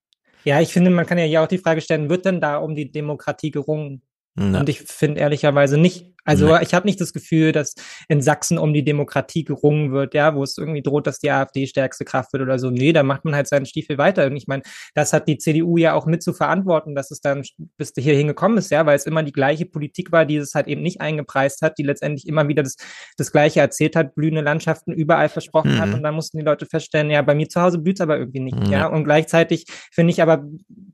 Ja, 0.48 0.62
ich 0.62 0.72
finde, 0.72 0.90
man 0.92 1.06
kann 1.06 1.18
ja 1.18 1.26
hier 1.26 1.42
auch 1.42 1.48
die 1.48 1.58
Frage 1.58 1.82
stellen, 1.82 2.10
wird 2.10 2.24
denn 2.24 2.40
da 2.40 2.56
um 2.56 2.74
die 2.74 2.90
Demokratie 2.90 3.52
gerungen? 3.52 4.02
Ja. 4.40 4.62
Und 4.62 4.70
ich 4.70 4.80
finde 4.80 5.20
ehrlicherweise 5.20 5.78
nicht. 5.78 6.14
Also 6.28 6.48
nee. 6.48 6.60
ich 6.62 6.74
habe 6.74 6.86
nicht 6.86 7.00
das 7.00 7.14
Gefühl, 7.14 7.54
dass 7.54 7.74
in 8.10 8.22
Sachsen 8.22 8.58
um 8.58 8.74
die 8.74 8.84
Demokratie 8.84 9.46
gerungen 9.46 9.94
wird, 9.94 10.14
ja, 10.14 10.36
wo 10.36 10.44
es 10.44 10.58
irgendwie 10.58 10.82
droht, 10.82 11.08
dass 11.08 11.20
die 11.20 11.32
AfD 11.32 11.66
stärkste 11.66 12.06
Kraft 12.06 12.34
wird 12.34 12.44
oder 12.44 12.60
so. 12.60 12.70
Nee, 12.70 12.92
da 12.92 13.02
macht 13.02 13.24
man 13.24 13.34
halt 13.34 13.48
seinen 13.48 13.66
Stiefel 13.66 13.98
weiter. 13.98 14.26
Und 14.26 14.36
ich 14.36 14.48
meine, 14.48 14.64
das 14.94 15.14
hat 15.14 15.28
die 15.28 15.38
CDU 15.38 15.78
ja 15.78 15.94
auch 15.94 16.06
mit 16.06 16.22
zu 16.22 16.34
verantworten, 16.34 16.96
dass 16.96 17.12
es 17.12 17.22
dann 17.22 17.44
bis 17.78 17.94
hierhin 17.98 18.28
gekommen 18.28 18.58
ist, 18.58 18.70
ja, 18.72 18.86
weil 18.86 18.98
es 18.98 19.06
immer 19.06 19.24
die 19.24 19.32
gleiche 19.32 19.66
Politik 19.66 20.12
war, 20.12 20.26
die 20.26 20.36
es 20.36 20.54
halt 20.54 20.68
eben 20.68 20.82
nicht 20.82 21.00
eingepreist 21.00 21.62
hat, 21.62 21.78
die 21.78 21.84
letztendlich 21.84 22.28
immer 22.28 22.48
wieder 22.50 22.64
das, 22.64 22.76
das 23.16 23.32
Gleiche 23.32 23.62
erzählt 23.62 23.96
hat, 23.96 24.14
blühende 24.14 24.42
Landschaften 24.42 24.92
überall 24.92 25.30
versprochen 25.30 25.76
mhm. 25.76 25.80
hat. 25.80 25.94
Und 25.94 26.04
dann 26.04 26.14
mussten 26.14 26.38
die 26.38 26.46
Leute 26.46 26.66
feststellen, 26.66 27.10
ja, 27.10 27.22
bei 27.22 27.36
mir 27.36 27.48
zu 27.48 27.62
Hause 27.62 27.80
blüht 27.80 27.98
es 27.98 28.02
aber 28.02 28.18
irgendwie 28.18 28.42
nicht, 28.42 28.60
mhm. 28.60 28.72
ja. 28.72 28.88
Und 28.88 29.06
gleichzeitig 29.06 29.66
finde 29.94 30.12
ich 30.12 30.22
aber, 30.22 30.46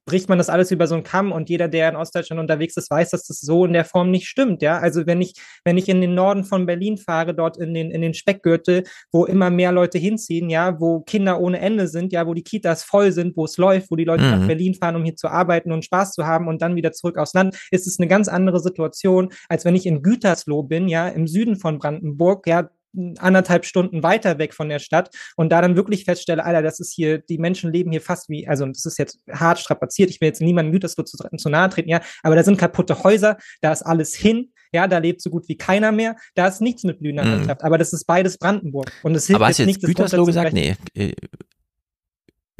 bricht 0.05 0.29
man 0.29 0.37
das 0.37 0.49
alles 0.49 0.69
über 0.69 0.85
so 0.85 0.93
einen 0.93 1.03
Kamm 1.03 1.31
und 1.31 1.49
jeder, 1.49 1.67
der 1.67 1.89
in 1.89 1.95
Ostdeutschland 1.95 2.39
unterwegs 2.39 2.77
ist, 2.77 2.91
weiß, 2.91 3.09
dass 3.09 3.25
das 3.25 3.39
so 3.39 3.65
in 3.65 3.73
der 3.73 3.85
Form 3.85 4.11
nicht 4.11 4.27
stimmt, 4.27 4.61
ja. 4.61 4.77
Also 4.77 5.07
wenn 5.07 5.22
ich, 5.23 5.33
wenn 5.63 5.77
ich 5.77 5.89
in 5.89 6.01
den 6.01 6.13
Norden 6.13 6.43
von 6.43 6.65
Berlin 6.65 6.97
fahre, 6.97 7.33
dort 7.33 7.57
in 7.57 7.73
den, 7.73 7.91
in 7.91 8.01
den 8.01 8.13
Speckgürtel, 8.13 8.83
wo 9.11 9.25
immer 9.25 9.49
mehr 9.49 9.71
Leute 9.71 9.97
hinziehen, 9.97 10.49
ja, 10.49 10.79
wo 10.79 11.01
Kinder 11.01 11.39
ohne 11.39 11.59
Ende 11.59 11.87
sind, 11.87 12.13
ja, 12.13 12.27
wo 12.27 12.33
die 12.33 12.43
Kitas 12.43 12.83
voll 12.83 13.11
sind, 13.11 13.35
wo 13.35 13.45
es 13.45 13.57
läuft, 13.57 13.89
wo 13.89 13.95
die 13.95 14.05
Leute 14.05 14.23
mhm. 14.23 14.29
nach 14.31 14.47
Berlin 14.47 14.75
fahren, 14.75 14.95
um 14.95 15.03
hier 15.03 15.15
zu 15.15 15.27
arbeiten 15.27 15.71
und 15.71 15.85
Spaß 15.85 16.13
zu 16.13 16.25
haben 16.25 16.47
und 16.47 16.61
dann 16.61 16.75
wieder 16.75 16.91
zurück 16.91 17.17
aufs 17.17 17.33
Land, 17.33 17.57
ist 17.71 17.87
es 17.87 17.99
eine 17.99 18.07
ganz 18.07 18.27
andere 18.27 18.59
Situation, 18.59 19.29
als 19.49 19.65
wenn 19.65 19.75
ich 19.75 19.85
in 19.85 20.01
Gütersloh 20.01 20.63
bin, 20.63 20.87
ja, 20.87 21.07
im 21.07 21.27
Süden 21.27 21.55
von 21.55 21.79
Brandenburg, 21.79 22.47
ja, 22.47 22.69
anderthalb 23.17 23.65
Stunden 23.65 24.03
weiter 24.03 24.37
weg 24.37 24.53
von 24.53 24.69
der 24.69 24.79
Stadt 24.79 25.09
und 25.35 25.51
da 25.51 25.61
dann 25.61 25.75
wirklich 25.75 26.05
feststelle, 26.05 26.43
Alter, 26.43 26.61
das 26.61 26.79
ist 26.79 26.93
hier, 26.93 27.17
die 27.17 27.37
Menschen 27.37 27.71
leben 27.71 27.91
hier 27.91 28.01
fast 28.01 28.29
wie, 28.29 28.47
also 28.47 28.65
das 28.65 28.85
ist 28.85 28.99
jetzt 28.99 29.19
hart 29.31 29.59
strapaziert, 29.59 30.09
ich 30.09 30.21
will 30.21 30.27
jetzt 30.27 30.41
niemandem 30.41 30.73
Gütersloh 30.73 31.03
zu, 31.03 31.17
zu 31.17 31.49
nahe 31.49 31.69
treten, 31.69 31.89
ja, 31.89 32.01
aber 32.21 32.35
da 32.35 32.43
sind 32.43 32.57
kaputte 32.57 33.03
Häuser, 33.03 33.37
da 33.61 33.71
ist 33.71 33.81
alles 33.81 34.13
hin, 34.13 34.51
ja, 34.73 34.87
da 34.87 34.97
lebt 34.97 35.21
so 35.21 35.29
gut 35.29 35.47
wie 35.47 35.57
keiner 35.57 35.91
mehr, 35.91 36.15
da 36.35 36.47
ist 36.47 36.61
nichts 36.61 36.83
mit 36.83 36.99
blühender 36.99 37.23
mhm. 37.23 37.31
Landschaft, 37.31 37.63
aber 37.63 37.77
das 37.77 37.93
ist 37.93 38.05
beides 38.05 38.37
Brandenburg 38.37 38.91
und 39.03 39.15
es 39.15 39.27
hilft 39.27 39.37
aber 39.37 39.47
hast 39.47 39.59
jetzt 39.59 39.67
nicht, 39.67 39.81
Gütersloh 39.81 40.25
gesagt? 40.25 40.53
Nee. 40.53 40.75
Äh, 40.93 41.13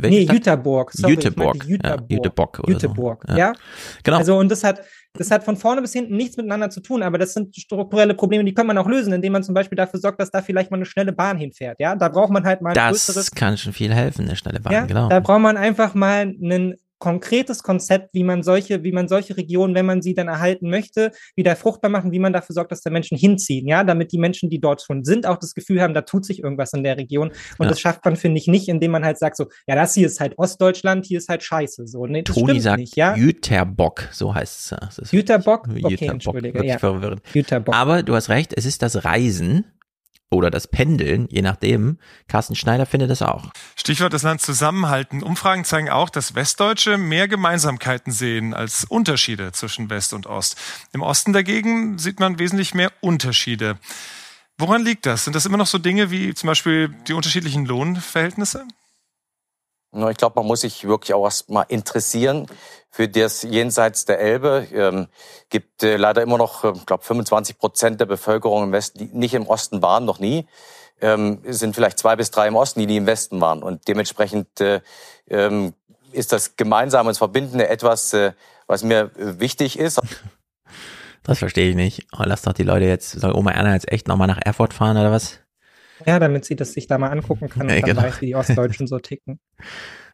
nee, 0.02 0.22
Jüterburg. 0.22 0.92
Sorry, 0.94 1.14
Jüterburg. 1.14 1.64
Jüterburg. 1.66 2.10
Ja, 2.10 2.16
Jüterburg, 2.16 2.62
Jüterburg, 2.68 3.24
so. 3.28 3.34
ja. 3.34 3.38
ja. 3.38 3.54
Genau. 4.04 4.18
Also, 4.18 4.38
und 4.38 4.50
das 4.50 4.64
hat, 4.64 4.82
das 5.14 5.32
hat 5.32 5.44
von 5.44 5.58
vorne 5.58 5.82
bis 5.82 5.94
hinten 5.94 6.16
nichts 6.16 6.38
miteinander 6.38 6.70
zu 6.70 6.82
tun, 6.82 7.04
aber 7.04 7.18
das 7.18 7.34
sind 7.34 7.56
strukturelle 7.56 8.14
Probleme, 8.14 8.44
die 8.44 8.54
kann 8.54 8.68
man 8.68 8.78
auch 8.78 8.88
lösen, 8.88 9.14
indem 9.14 9.34
man 9.34 9.44
zum 9.44 9.54
Beispiel 9.54 9.76
dafür 9.76 10.00
sorgt, 10.00 10.20
dass 10.20 10.32
da 10.32 10.42
vielleicht 10.42 10.72
mal 10.72 10.78
eine 10.78 10.86
schnelle 10.86 11.14
Bahn 11.14 11.38
hinfährt. 11.38 11.80
Ja, 11.80 11.96
da 11.96 12.10
braucht 12.10 12.32
man 12.32 12.44
halt 12.46 12.62
mal 12.62 12.74
Das 12.74 13.32
kann 13.32 13.58
schon 13.58 13.74
viel 13.74 13.94
helfen, 13.94 14.26
eine 14.26 14.36
schnelle 14.36 14.60
Bahn, 14.60 14.74
ja, 14.74 14.86
genau. 14.86 15.10
Da 15.10 15.20
braucht 15.20 15.42
man 15.42 15.58
einfach 15.58 15.94
mal 15.94 16.22
einen 16.22 16.76
konkretes 17.04 17.64
Konzept, 17.64 18.14
wie 18.14 18.24
man 18.24 18.44
solche, 18.44 18.82
wie 18.86 18.94
man 18.94 19.10
solche 19.10 19.36
Regionen, 19.36 19.76
wenn 19.76 19.86
man 19.86 20.02
sie 20.02 20.14
dann 20.14 20.30
erhalten 20.30 20.70
möchte, 20.70 21.12
wieder 21.36 21.58
fruchtbar 21.58 21.92
machen, 21.92 22.14
wie 22.14 22.20
man 22.20 22.32
dafür 22.32 22.54
sorgt, 22.54 22.72
dass 22.72 22.80
da 22.80 22.90
Menschen 22.90 23.18
hinziehen, 23.18 23.68
ja, 23.68 23.84
damit 23.84 24.14
die 24.14 24.18
Menschen, 24.18 24.50
die 24.50 24.62
dort 24.62 24.82
schon 24.82 25.04
sind, 25.04 25.28
auch 25.28 25.36
das 25.36 25.54
Gefühl 25.54 25.82
haben, 25.82 25.94
da 25.94 26.04
tut 26.04 26.26
sich 26.26 26.42
irgendwas 26.42 26.72
in 26.72 26.82
der 26.82 26.96
Region. 26.96 27.28
Und 27.58 27.66
ja. 27.66 27.68
das 27.68 27.82
schafft 27.82 28.06
man, 28.06 28.16
finde 28.16 28.40
ich, 28.40 28.48
nicht, 28.48 28.70
indem 28.70 28.92
man 28.92 29.04
halt 29.04 29.20
sagt 29.20 29.36
so, 29.36 29.48
ja, 29.68 29.76
das 29.76 29.94
hier 29.96 30.08
ist 30.08 30.22
halt 30.22 30.38
Ostdeutschland, 30.38 31.06
hier 31.06 31.18
ist 31.18 31.28
halt 31.28 31.44
Scheiße, 31.44 31.88
so. 31.88 32.06
Nee, 32.08 32.22
das 32.22 32.38
Toni 32.38 32.62
sagt 32.62 32.80
nicht, 32.80 32.96
ja. 32.96 33.18
Jüterbock, 33.18 34.08
so 34.14 34.34
heißt 34.34 34.74
es. 35.02 35.12
Jüterbock? 35.12 35.68
Okay, 35.68 35.80
Jüterbock, 35.90 36.14
entschuldige, 36.14 36.66
ja. 36.66 36.78
verwirrend. 36.78 37.22
Jüterbock. 37.34 37.76
Aber 37.76 38.04
du 38.04 38.16
hast 38.16 38.30
recht, 38.30 38.54
es 38.56 38.66
ist 38.66 38.82
das 38.82 39.04
Reisen, 39.04 39.66
oder 40.34 40.52
das 40.52 40.68
Pendeln, 40.68 41.28
je 41.30 41.42
nachdem. 41.42 41.98
Carsten 42.28 42.56
Schneider 42.56 42.86
findet 42.86 43.10
das 43.10 43.22
auch. 43.22 43.52
Stichwort 43.76 44.14
das 44.14 44.24
Land 44.24 44.42
zusammenhalten. 44.42 45.24
Umfragen 45.24 45.66
zeigen 45.66 45.90
auch, 45.90 46.10
dass 46.10 46.36
Westdeutsche 46.36 46.98
mehr 46.98 47.28
Gemeinsamkeiten 47.28 48.12
sehen 48.12 48.54
als 48.54 48.86
Unterschiede 48.86 49.52
zwischen 49.52 49.90
West 49.90 50.14
und 50.14 50.28
Ost. 50.28 50.58
Im 50.92 51.02
Osten 51.02 51.34
dagegen 51.34 51.98
sieht 51.98 52.20
man 52.20 52.40
wesentlich 52.40 52.74
mehr 52.74 52.92
Unterschiede. 53.02 53.78
Woran 54.58 54.84
liegt 54.84 55.06
das? 55.06 55.26
Sind 55.26 55.36
das 55.36 55.46
immer 55.46 55.58
noch 55.58 55.68
so 55.68 55.78
Dinge 55.78 56.12
wie 56.12 56.34
zum 56.34 56.48
Beispiel 56.48 56.90
die 57.08 57.14
unterschiedlichen 57.14 57.66
Lohnverhältnisse? 57.66 58.66
Ich 59.94 60.18
glaube, 60.18 60.40
man 60.40 60.48
muss 60.48 60.62
sich 60.62 60.88
wirklich 60.88 61.14
auch 61.14 61.24
erst 61.24 61.50
mal 61.50 61.66
interessieren 61.68 62.48
für 62.90 63.08
das 63.08 63.44
jenseits 63.44 64.06
der 64.06 64.20
Elbe. 64.20 64.68
Ähm, 64.74 65.08
gibt 65.50 65.84
äh, 65.84 65.98
leider 65.98 66.22
immer 66.22 66.38
noch, 66.38 66.64
ich 66.64 66.86
glaube, 66.86 67.04
25 67.04 67.58
Prozent 67.58 68.00
der 68.00 68.06
Bevölkerung 68.06 68.64
im 68.64 68.72
Westen, 68.72 69.00
die 69.00 69.18
nicht 69.18 69.34
im 69.34 69.48
Osten 69.48 69.82
waren, 69.82 70.06
noch 70.06 70.20
nie. 70.20 70.48
Ähm, 71.02 71.42
sind 71.46 71.76
vielleicht 71.76 72.00
zwei 72.00 72.16
bis 72.16 72.32
drei 72.32 72.48
im 72.48 72.56
Osten, 72.56 72.80
die 72.80 72.86
nie 72.86 72.98
im 72.98 73.06
Westen 73.06 73.42
waren. 73.42 73.64
Und 73.64 73.88
dementsprechend 73.88 74.62
äh, 74.62 74.82
ähm, 75.28 75.74
ist 76.12 76.32
das 76.32 76.56
Gemeinsame 76.56 77.10
und 77.10 77.18
Verbindende 77.18 77.68
etwas, 77.68 78.14
äh, 78.14 78.34
was 78.68 78.84
mir 78.84 79.12
äh, 79.18 79.40
wichtig 79.40 79.78
ist. 79.78 80.00
Das 81.24 81.40
verstehe 81.40 81.70
ich 81.70 81.76
nicht. 81.76 82.08
Oh, 82.18 82.24
lass 82.26 82.42
doch 82.42 82.54
die 82.54 82.64
Leute 82.64 82.86
jetzt, 82.86 83.12
soll 83.12 83.34
Oma 83.34 83.52
Erna 83.52 83.74
jetzt 83.74 83.92
echt 83.92 84.08
nochmal 84.08 84.28
nach 84.28 84.40
Erfurt 84.44 84.74
fahren 84.74 84.98
oder 84.98 85.12
was? 85.12 85.40
Ja, 86.06 86.20
damit 86.20 86.46
sie 86.46 86.56
das 86.56 86.74
sich 86.74 86.88
da 86.88 86.98
mal 86.98 87.10
angucken 87.10 87.50
kann 87.50 87.64
und 87.64 87.70
ja, 87.70 87.82
genau. 87.82 88.02
dann 88.02 88.12
weiß, 88.12 88.22
wie 88.22 88.28
die 88.28 88.36
Ostdeutschen 88.36 88.88
so 88.88 89.00
ticken. 89.00 89.40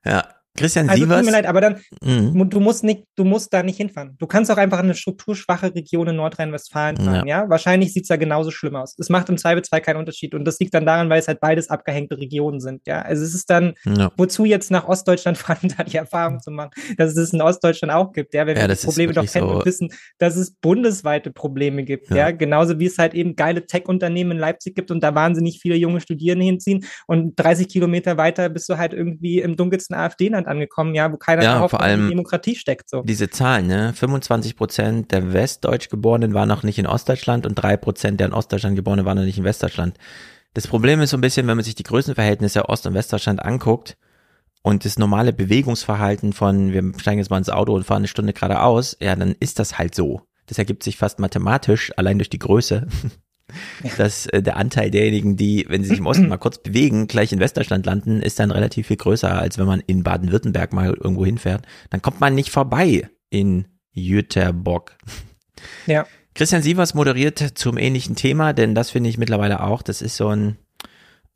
Ja, 0.06 0.39
Christian 0.60 0.90
also, 0.90 1.02
Sievers. 1.02 1.18
Tut 1.18 1.26
mir 1.26 1.32
leid, 1.32 1.46
aber 1.46 1.62
dann, 1.62 1.80
mhm. 2.04 2.50
du 2.50 2.60
musst 2.60 2.84
nicht, 2.84 3.06
du 3.16 3.24
musst 3.24 3.54
da 3.54 3.64
nicht 3.64 3.78
hinfahren. 3.78 4.16
Du 4.20 4.28
kannst 4.28 4.52
auch 4.52 4.58
einfach 4.58 4.80
in 4.80 4.86
eine 4.86 4.96
strukturschwache 4.96 5.74
Region 5.74 6.08
in 6.08 6.16
Nordrhein-Westfalen 6.18 6.98
fahren, 6.98 7.28
ja. 7.28 7.44
ja? 7.44 7.50
Wahrscheinlich 7.50 7.94
sieht 7.94 8.04
es 8.04 8.10
ja 8.10 8.18
genauso 8.18 8.52
schlimm 8.52 8.76
aus. 8.76 8.96
Es 8.98 9.10
macht 9.10 9.30
im 9.30 9.38
Zweifelsfall 9.38 9.82
keinen 9.82 9.98
Unterschied. 9.98 10.36
Und 10.36 10.46
das 10.46 10.60
liegt 10.60 10.74
dann 10.74 10.86
daran, 10.86 11.10
weil 11.10 11.20
es 11.20 11.28
halt 11.28 11.40
beides 11.40 11.70
abgehängte 11.70 12.18
Regionen 12.18 12.60
sind, 12.60 12.86
ja. 12.88 13.02
Also 13.02 13.24
es 13.24 13.34
ist 13.34 13.50
dann, 13.50 13.74
ja. 13.86 14.12
wozu 14.18 14.46
jetzt 14.46 14.72
nach 14.72 14.88
Ostdeutschland 14.88 15.38
fahren, 15.40 15.74
da 15.78 15.84
die 15.84 15.98
Erfahrung 15.98 16.40
zu 16.40 16.52
machen, 16.52 16.72
dass 16.98 17.12
es 17.12 17.18
es 17.18 17.34
in 17.34 17.42
Ostdeutschland 17.42 17.94
auch 17.94 18.12
gibt, 18.12 18.34
ja, 18.34 18.46
wenn 18.46 18.58
ja, 18.58 18.68
wir 18.68 18.76
die 18.76 18.86
Probleme 18.86 19.14
doch 19.14 19.26
kennen 19.26 19.50
so 19.50 19.56
und 19.56 19.66
wissen, 19.66 19.90
dass 20.18 20.36
es 20.36 20.52
bundesweite 20.52 21.32
Probleme 21.32 21.84
gibt, 21.84 22.10
ja. 22.10 22.32
Genauso 22.32 22.80
wie 22.80 22.86
es 22.86 22.98
halt 22.98 23.14
eben 23.14 23.36
geile 23.36 23.66
Tech-Unternehmen 23.66 24.32
in 24.32 24.38
Leipzig 24.38 24.76
gibt 24.76 24.92
und 24.92 25.02
da 25.02 25.16
wahnsinnig 25.16 25.60
viele 25.60 25.76
junge 25.76 26.02
Studierende 26.02 26.46
hinziehen 26.46 26.86
und 27.08 27.36
30 27.36 27.68
Kilometer 27.68 28.18
weiter 28.18 28.50
bist 28.50 28.70
du 28.70 28.78
halt 28.78 28.94
irgendwie 28.94 29.40
im 29.40 29.56
dunkelsten 29.56 29.96
AfD-Land 29.96 30.48
angekommen, 30.50 30.96
ja, 30.96 31.12
wo 31.12 31.18
keiner 31.18 31.44
ja, 31.44 31.68
vor 31.68 31.82
allem 31.82 32.04
in 32.04 32.10
Demokratie 32.10 32.56
steckt. 32.56 32.90
So. 32.90 33.02
Diese 33.04 33.30
Zahlen, 33.30 33.68
ne? 33.68 33.94
25 33.94 34.56
Prozent 34.56 35.12
der 35.12 35.34
Westdeutsch 35.34 35.90
Geborenen 35.90 36.34
waren 36.34 36.50
noch 36.50 36.64
nicht 36.64 36.80
in 36.80 36.88
Ostdeutschland 36.88 37.46
und 37.46 37.56
drei 37.56 37.78
Prozent 37.78 38.20
der 38.20 38.28
in 38.28 38.34
Ostdeutschland 38.34 38.76
Geborenen 38.76 39.06
waren 39.06 39.18
noch 39.18 39.26
nicht 39.26 39.38
in 39.38 39.44
Westdeutschland. 39.44 39.98
Das 40.54 40.68
Problem 40.68 41.00
ist 41.02 41.12
so 41.12 41.18
ein 41.18 41.22
bisschen, 41.22 41.48
wenn 41.48 41.58
man 41.58 41.64
sich 41.64 41.76
die 41.76 41.84
Größenverhältnisse 41.84 42.68
Ost- 42.68 42.88
und 42.88 42.94
Westdeutschland 42.94 43.44
anguckt 43.44 43.98
und 44.64 44.84
das 44.84 44.98
normale 44.98 45.32
Bewegungsverhalten 45.32 46.34
von, 46.34 46.74
wir 46.74 46.94
steigen 46.98 47.20
jetzt 47.20 47.30
mal 47.30 47.38
ins 47.38 47.50
Auto 47.50 47.74
und 47.74 47.86
fahren 47.86 48.00
eine 48.00 48.08
Stunde 48.08 48.34
geradeaus, 48.34 48.98
ja, 49.00 49.16
dann 49.16 49.36
ist 49.40 49.60
das 49.60 49.78
halt 49.78 49.96
so. 49.96 50.22
Das 50.48 50.58
ergibt 50.58 50.84
sich 50.84 50.98
fast 50.98 51.20
mathematisch, 51.20 51.92
allein 51.96 52.18
durch 52.18 52.30
die 52.30 52.40
Größe. 52.40 52.88
dass 53.98 54.26
äh, 54.28 54.42
der 54.42 54.58
Anteil 54.58 54.92
derjenigen, 54.92 55.36
die, 55.36 55.66
wenn 55.70 55.84
sie 55.84 55.90
sich 55.90 56.00
im 56.00 56.06
Osten 56.06 56.28
mal 56.28 56.38
kurz 56.38 56.58
bewegen, 56.58 57.08
gleich 57.08 57.32
in 57.32 57.40
Westdeutschland 57.40 57.86
landen, 57.86 58.22
ist 58.22 58.40
dann 58.40 58.52
relativ 58.52 58.88
viel 58.88 58.98
größer, 58.98 59.32
als 59.32 59.58
wenn 59.58 59.68
man 59.68 59.82
in 59.86 60.04
Baden-Württemberg 60.04 60.74
mal 60.74 60.88
irgendwo 60.88 61.26
hinfährt. 61.26 61.66
Dann 61.90 62.02
kommt 62.02 62.20
man 62.20 62.36
nicht 62.36 62.52
vorbei 62.52 63.10
in 63.30 63.66
Jüterbock. 63.92 64.94
Ja. 65.86 66.06
Christian 66.36 66.62
Sievers 66.62 66.94
moderiert 66.94 67.40
zum 67.56 67.78
ähnlichen 67.78 68.16
Thema, 68.16 68.54
denn 68.54 68.76
das 68.76 68.92
finde 68.92 69.10
ich 69.10 69.18
mittlerweile 69.18 69.62
auch, 69.62 69.82
das 69.82 70.02
ist 70.02 70.16
so 70.16 70.30
ein 70.30 70.58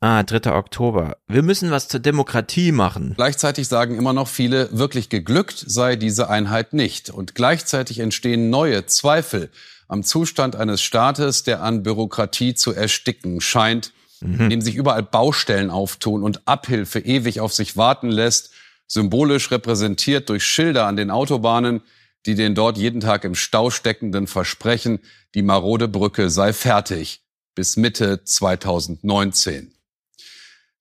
Ah, 0.00 0.22
3. 0.22 0.52
Oktober. 0.52 1.16
Wir 1.28 1.42
müssen 1.42 1.70
was 1.70 1.88
zur 1.88 1.98
Demokratie 1.98 2.72
machen. 2.72 3.14
Gleichzeitig 3.16 3.68
sagen 3.68 3.96
immer 3.96 4.12
noch 4.12 4.28
viele, 4.28 4.68
wirklich 4.76 5.08
geglückt 5.08 5.64
sei 5.66 5.96
diese 5.96 6.28
Einheit 6.28 6.74
nicht. 6.74 7.08
Und 7.08 7.34
gleichzeitig 7.34 8.00
entstehen 8.00 8.50
neue 8.50 8.84
Zweifel 8.84 9.48
am 9.88 10.02
Zustand 10.02 10.56
eines 10.56 10.82
Staates, 10.82 11.42
der 11.42 11.62
an 11.62 11.82
Bürokratie 11.82 12.54
zu 12.54 12.72
ersticken 12.72 13.40
scheint, 13.40 13.92
mhm. 14.20 14.40
in 14.40 14.50
dem 14.50 14.60
sich 14.60 14.74
überall 14.74 15.02
Baustellen 15.02 15.70
auftun 15.70 16.22
und 16.22 16.46
Abhilfe 16.46 17.00
ewig 17.00 17.40
auf 17.40 17.52
sich 17.52 17.76
warten 17.76 18.10
lässt, 18.10 18.50
symbolisch 18.86 19.50
repräsentiert 19.50 20.28
durch 20.28 20.44
Schilder 20.44 20.86
an 20.86 20.96
den 20.96 21.10
Autobahnen, 21.10 21.82
die 22.26 22.34
den 22.34 22.54
dort 22.54 22.78
jeden 22.78 23.00
Tag 23.00 23.24
im 23.24 23.34
Stau 23.34 23.70
steckenden 23.70 24.26
versprechen, 24.26 25.00
die 25.34 25.42
marode 25.42 25.88
Brücke 25.88 26.30
sei 26.30 26.52
fertig 26.52 27.20
bis 27.54 27.76
Mitte 27.76 28.24
2019. 28.24 29.72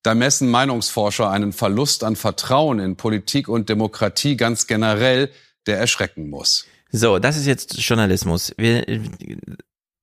Da 0.04 0.16
messen 0.16 0.52
Meinungsforscher 0.52 1.30
einen 1.30 1.54
Verlust 1.54 2.04
an 2.04 2.16
Vertrauen 2.16 2.80
in 2.80 2.98
Politik 2.98 3.48
und 3.48 3.70
Demokratie 3.70 4.36
ganz 4.36 4.68
generell, 4.68 5.30
der 5.66 5.78
erschrecken 5.78 6.30
muss. 6.30 6.66
So, 6.96 7.18
das 7.18 7.38
ist 7.38 7.48
jetzt 7.48 7.82
Journalismus. 7.82 8.54
Wir 8.56 8.86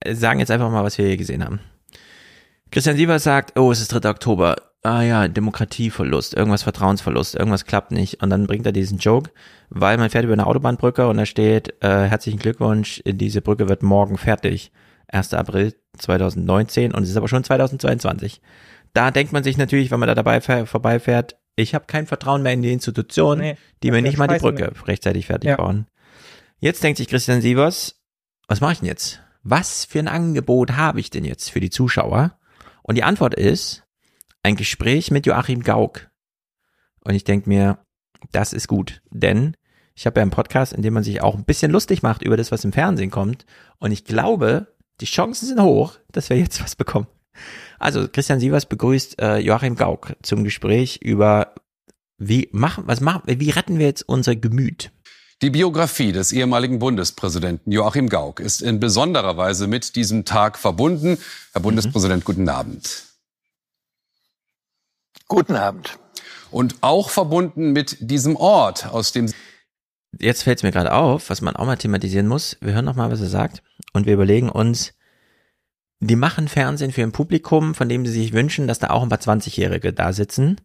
sagen 0.08 0.40
jetzt 0.40 0.50
einfach 0.50 0.70
mal, 0.72 0.82
was 0.82 0.98
wir 0.98 1.06
hier 1.06 1.16
gesehen 1.16 1.44
haben. 1.44 1.60
Christian 2.72 2.96
Sievers 2.96 3.22
sagt, 3.22 3.56
oh, 3.56 3.70
es 3.70 3.80
ist 3.80 3.92
3. 3.92 4.10
Oktober. 4.10 4.56
Ah 4.82 5.02
ja, 5.02 5.28
Demokratieverlust, 5.28 6.34
irgendwas 6.34 6.64
Vertrauensverlust, 6.64 7.36
irgendwas 7.36 7.64
klappt 7.64 7.92
nicht. 7.92 8.22
Und 8.22 8.30
dann 8.30 8.48
bringt 8.48 8.66
er 8.66 8.72
diesen 8.72 8.98
Joke, 8.98 9.30
weil 9.68 9.98
man 9.98 10.10
fährt 10.10 10.24
über 10.24 10.32
eine 10.32 10.46
Autobahnbrücke 10.46 11.06
und 11.06 11.18
da 11.18 11.26
steht, 11.26 11.74
äh, 11.80 12.08
herzlichen 12.08 12.40
Glückwunsch, 12.40 13.02
diese 13.06 13.40
Brücke 13.40 13.68
wird 13.68 13.84
morgen 13.84 14.18
fertig. 14.18 14.72
1. 15.08 15.34
April 15.34 15.74
2019 15.98 16.92
und 16.92 17.04
es 17.04 17.10
ist 17.10 17.16
aber 17.16 17.28
schon 17.28 17.44
2022. 17.44 18.40
Da 18.94 19.12
denkt 19.12 19.32
man 19.32 19.44
sich 19.44 19.56
natürlich, 19.58 19.92
wenn 19.92 20.00
man 20.00 20.08
da 20.08 20.16
dabei 20.16 20.40
vorbeifährt, 20.40 21.36
ich 21.54 21.74
habe 21.74 21.84
kein 21.86 22.06
Vertrauen 22.06 22.42
mehr 22.42 22.52
in 22.52 22.62
die 22.62 22.72
Institution, 22.72 23.38
nee, 23.38 23.56
die 23.82 23.90
mir 23.90 24.02
nicht 24.02 24.18
mal 24.18 24.26
die 24.26 24.38
Brücke 24.38 24.72
mit. 24.74 24.88
rechtzeitig 24.88 25.26
fertig 25.26 25.50
ja. 25.50 25.56
bauen. 25.56 25.86
Jetzt 26.62 26.84
denkt 26.84 26.98
sich 26.98 27.08
Christian 27.08 27.40
Sievers, 27.40 28.02
was 28.46 28.60
mache 28.60 28.74
ich 28.74 28.78
denn 28.80 28.88
jetzt? 28.88 29.22
Was 29.42 29.86
für 29.86 29.98
ein 29.98 30.08
Angebot 30.08 30.72
habe 30.72 31.00
ich 31.00 31.08
denn 31.08 31.24
jetzt 31.24 31.50
für 31.50 31.60
die 31.60 31.70
Zuschauer? 31.70 32.38
Und 32.82 32.96
die 32.96 33.02
Antwort 33.02 33.34
ist 33.34 33.84
ein 34.42 34.56
Gespräch 34.56 35.10
mit 35.10 35.24
Joachim 35.24 35.62
Gauck. 35.62 36.10
Und 37.02 37.14
ich 37.14 37.24
denke 37.24 37.48
mir, 37.48 37.78
das 38.32 38.52
ist 38.52 38.68
gut, 38.68 39.00
denn 39.10 39.56
ich 39.94 40.04
habe 40.04 40.20
ja 40.20 40.22
einen 40.22 40.30
Podcast, 40.30 40.74
in 40.74 40.82
dem 40.82 40.92
man 40.92 41.02
sich 41.02 41.22
auch 41.22 41.34
ein 41.34 41.46
bisschen 41.46 41.70
lustig 41.70 42.02
macht 42.02 42.22
über 42.22 42.36
das, 42.36 42.52
was 42.52 42.62
im 42.62 42.74
Fernsehen 42.74 43.10
kommt. 43.10 43.46
Und 43.78 43.90
ich 43.90 44.04
glaube, 44.04 44.76
die 45.00 45.06
Chancen 45.06 45.46
sind 45.46 45.62
hoch, 45.62 45.96
dass 46.12 46.28
wir 46.28 46.36
jetzt 46.36 46.62
was 46.62 46.76
bekommen. 46.76 47.06
Also 47.78 48.06
Christian 48.06 48.38
Sievers 48.38 48.66
begrüßt 48.66 49.18
äh, 49.18 49.38
Joachim 49.38 49.76
Gauck 49.76 50.14
zum 50.22 50.44
Gespräch 50.44 50.98
über 51.00 51.54
wie 52.18 52.50
machen, 52.52 52.84
was 52.86 53.00
machen, 53.00 53.22
wie 53.26 53.48
retten 53.48 53.78
wir 53.78 53.86
jetzt 53.86 54.06
unser 54.06 54.36
Gemüt? 54.36 54.92
Die 55.42 55.48
Biografie 55.48 56.12
des 56.12 56.32
ehemaligen 56.32 56.78
Bundespräsidenten 56.80 57.72
Joachim 57.72 58.10
Gauck 58.10 58.40
ist 58.40 58.60
in 58.60 58.78
besonderer 58.78 59.38
Weise 59.38 59.68
mit 59.68 59.96
diesem 59.96 60.26
Tag 60.26 60.58
verbunden. 60.58 61.16
Herr 61.52 61.62
Bundespräsident, 61.62 62.24
mhm. 62.24 62.26
guten 62.26 62.48
Abend. 62.50 63.04
Guten 65.28 65.56
Abend. 65.56 65.98
Und 66.50 66.74
auch 66.82 67.08
verbunden 67.08 67.72
mit 67.72 67.96
diesem 68.00 68.36
Ort, 68.36 68.88
aus 68.88 69.12
dem 69.12 69.32
Jetzt 70.18 70.42
fällt 70.42 70.58
es 70.58 70.62
mir 70.62 70.72
gerade 70.72 70.92
auf, 70.92 71.30
was 71.30 71.40
man 71.40 71.56
auch 71.56 71.64
mal 71.64 71.76
thematisieren 71.76 72.26
muss. 72.26 72.58
Wir 72.60 72.74
hören 72.74 72.84
noch 72.84 72.96
mal, 72.96 73.10
was 73.10 73.20
er 73.20 73.28
sagt 73.28 73.62
und 73.94 74.06
wir 74.06 74.14
überlegen 74.14 74.50
uns, 74.50 74.92
die 76.00 76.16
machen 76.16 76.48
Fernsehen 76.48 76.92
für 76.92 77.02
ein 77.02 77.12
Publikum, 77.12 77.74
von 77.74 77.88
dem 77.88 78.04
sie 78.04 78.20
sich 78.20 78.32
wünschen, 78.34 78.66
dass 78.66 78.80
da 78.80 78.90
auch 78.90 79.02
ein 79.02 79.08
paar 79.08 79.20
20-Jährige 79.20 79.92
da 79.92 80.12
sitzen, 80.12 80.60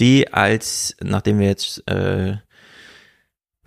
die 0.00 0.32
als, 0.32 0.96
nachdem 1.02 1.38
wir 1.38 1.46
jetzt 1.46 1.86
äh, 1.86 2.38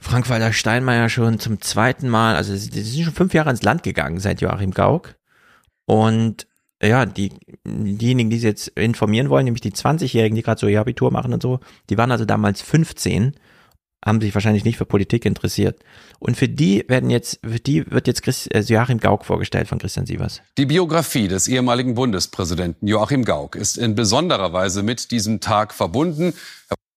Frank-Walter 0.02 0.52
Steinmeier 0.52 1.10
schon 1.10 1.40
zum 1.40 1.62
zweiten 1.62 2.10
Mal, 2.10 2.36
also 2.36 2.54
die 2.54 2.82
sind 2.82 3.04
schon 3.04 3.14
fünf 3.14 3.34
Jahre 3.34 3.52
ins 3.52 3.62
Land 3.62 3.84
gegangen 3.84 4.20
seit 4.20 4.42
Joachim 4.42 4.72
Gauck. 4.72 5.16
Und 5.86 6.48
ja, 6.82 7.06
die, 7.06 7.32
diejenigen, 7.66 8.32
die 8.32 8.40
sie 8.40 8.48
jetzt 8.48 8.70
informieren 8.70 9.30
wollen, 9.30 9.46
nämlich 9.46 9.62
die 9.62 9.72
20-Jährigen, 9.72 10.36
die 10.36 10.42
gerade 10.42 10.60
so 10.60 10.68
ihr 10.68 10.82
Abitur 10.82 11.12
machen 11.12 11.34
und 11.34 11.44
so, 11.44 11.60
die 11.92 11.98
waren 12.00 12.12
also 12.12 12.26
damals 12.26 12.64
15, 12.64 13.36
haben 14.04 14.20
sich 14.20 14.34
wahrscheinlich 14.34 14.66
nicht 14.66 14.78
für 14.78 14.86
Politik 14.86 15.26
interessiert. 15.26 15.80
Und 16.18 16.36
für 16.36 16.50
die 16.50 16.84
werden 16.88 17.12
jetzt, 17.12 17.40
für 17.44 17.60
die 17.60 17.90
wird 17.92 18.08
jetzt 18.08 18.24
Chris, 18.24 18.48
äh, 18.48 18.62
Joachim 18.62 19.00
Gauck 19.00 19.26
vorgestellt 19.26 19.68
von 19.68 19.78
Christian 19.78 20.08
Sievers. 20.08 20.42
Die 20.58 20.66
Biografie 20.66 21.28
des 21.28 21.48
ehemaligen 21.48 21.94
Bundespräsidenten 21.94 22.88
Joachim 22.88 23.24
Gauck 23.24 23.56
ist 23.56 23.78
in 23.78 23.94
besonderer 23.94 24.52
Weise 24.52 24.82
mit 24.82 25.12
diesem 25.12 25.40
Tag 25.40 25.76
verbunden. 25.76 26.34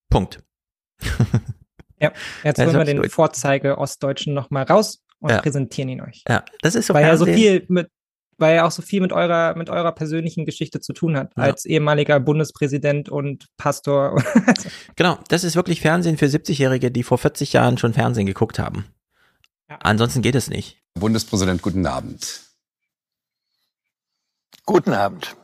Punkt. 0.08 0.42
Ja, 2.00 2.12
jetzt 2.42 2.60
holen 2.60 2.74
wir 2.74 2.84
den 2.84 3.02
gut. 3.02 3.12
Vorzeige 3.12 3.78
Ostdeutschen 3.78 4.34
nochmal 4.34 4.64
raus 4.64 5.02
und 5.20 5.30
ja. 5.30 5.40
präsentieren 5.40 5.88
ihn 5.88 6.00
euch. 6.00 6.22
Ja, 6.28 6.44
das 6.62 6.74
ist 6.74 6.86
so 6.86 6.94
Weil 6.94 7.04
er 7.04 7.16
so 7.16 7.24
viel 7.24 7.64
mit, 7.68 7.88
weil 8.38 8.56
er 8.56 8.66
auch 8.66 8.70
so 8.70 8.82
viel 8.82 9.00
mit 9.00 9.12
eurer, 9.12 9.56
mit 9.56 9.70
eurer 9.70 9.92
persönlichen 9.92 10.44
Geschichte 10.44 10.80
zu 10.80 10.92
tun 10.92 11.16
hat, 11.16 11.32
ja. 11.36 11.44
als 11.44 11.64
ehemaliger 11.64 12.20
Bundespräsident 12.20 13.08
und 13.08 13.46
Pastor. 13.56 14.22
genau, 14.96 15.18
das 15.28 15.44
ist 15.44 15.56
wirklich 15.56 15.80
Fernsehen 15.80 16.18
für 16.18 16.26
70-Jährige, 16.26 16.90
die 16.90 17.02
vor 17.02 17.18
40 17.18 17.52
Jahren 17.52 17.78
schon 17.78 17.94
Fernsehen 17.94 18.26
geguckt 18.26 18.58
haben. 18.58 18.86
Ja. 19.68 19.78
Ansonsten 19.82 20.22
geht 20.22 20.34
es 20.34 20.48
nicht. 20.48 20.78
Bundespräsident, 20.94 21.62
guten 21.62 21.86
Abend. 21.86 22.40
Guten 24.66 24.92
Abend. 24.92 25.36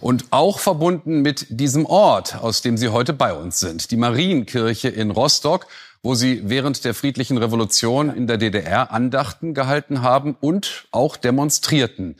Und 0.00 0.26
auch 0.30 0.58
verbunden 0.58 1.22
mit 1.22 1.46
diesem 1.48 1.86
Ort, 1.86 2.36
aus 2.36 2.60
dem 2.60 2.76
Sie 2.76 2.90
heute 2.90 3.14
bei 3.14 3.32
uns 3.32 3.58
sind, 3.58 3.90
die 3.90 3.96
Marienkirche 3.96 4.88
in 4.88 5.10
Rostock 5.10 5.66
wo 6.06 6.14
sie 6.14 6.42
während 6.44 6.84
der 6.84 6.94
friedlichen 6.94 7.36
Revolution 7.36 8.10
in 8.10 8.28
der 8.28 8.38
DDR 8.38 8.92
Andachten 8.92 9.54
gehalten 9.54 10.02
haben 10.02 10.36
und 10.38 10.86
auch 10.92 11.16
demonstrierten. 11.16 12.14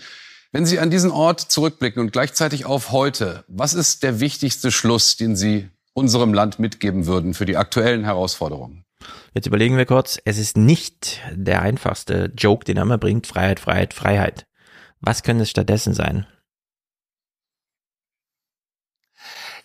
Wenn 0.51 0.67
Sie 0.67 0.81
an 0.81 0.91
diesen 0.91 1.13
Ort 1.13 1.41
zurückblicken 1.41 2.03
und 2.03 2.13
gleichzeitig 2.13 2.67
auf 2.67 2.91
heute, 2.91 3.45
was 3.47 3.75
ist 3.75 4.03
der 4.03 4.19
wichtigste 4.19 4.73
Schluss, 4.73 5.17
den 5.17 5.37
Sie 5.37 5.69
unserem 5.95 6.35
Land 6.35 6.59
mitgeben 6.59 7.07
würden 7.07 7.33
für 7.33 7.47
die 7.47 7.57
aktuellen 7.57 8.03
Herausforderungen. 8.03 8.85
Jetzt 9.35 9.47
überlegen 9.47 9.77
wir 9.77 9.87
kurz, 9.87 10.19
es 10.25 10.37
ist 10.37 10.57
nicht 10.57 11.21
der 11.33 11.63
einfachste 11.63 12.33
Joke, 12.37 12.65
den 12.65 12.79
er 12.79 12.83
immer 12.83 12.99
bringt, 12.99 13.29
Freiheit, 13.29 13.61
Freiheit, 13.61 13.95
Freiheit. 13.95 14.47
Was 15.01 15.23
könnte 15.23 15.45
es 15.45 15.51
stattdessen 15.51 15.95
sein? 15.95 16.27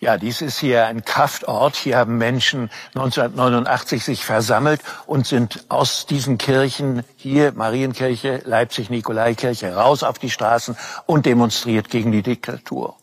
Ja, 0.02 0.18
dies 0.18 0.42
ist 0.42 0.58
hier 0.58 0.88
ein 0.88 1.04
Kraftort. 1.04 1.76
Hier 1.76 1.96
haben 1.96 2.18
Menschen 2.18 2.70
1989 2.96 4.02
sich 4.02 4.24
versammelt 4.24 4.80
und 5.06 5.28
sind 5.28 5.64
aus 5.68 6.06
diesen 6.06 6.38
Kirchen, 6.38 7.04
hier 7.14 7.52
Marienkirche, 7.52 8.42
Leipzig, 8.44 8.90
Nikolaikirche, 8.90 9.76
raus 9.76 10.02
auf 10.02 10.18
die 10.18 10.30
Straßen 10.30 10.76
und 11.06 11.24
demonstriert 11.24 11.88
gegen 11.88 12.10
die 12.10 12.22
Diktatur. 12.22 12.96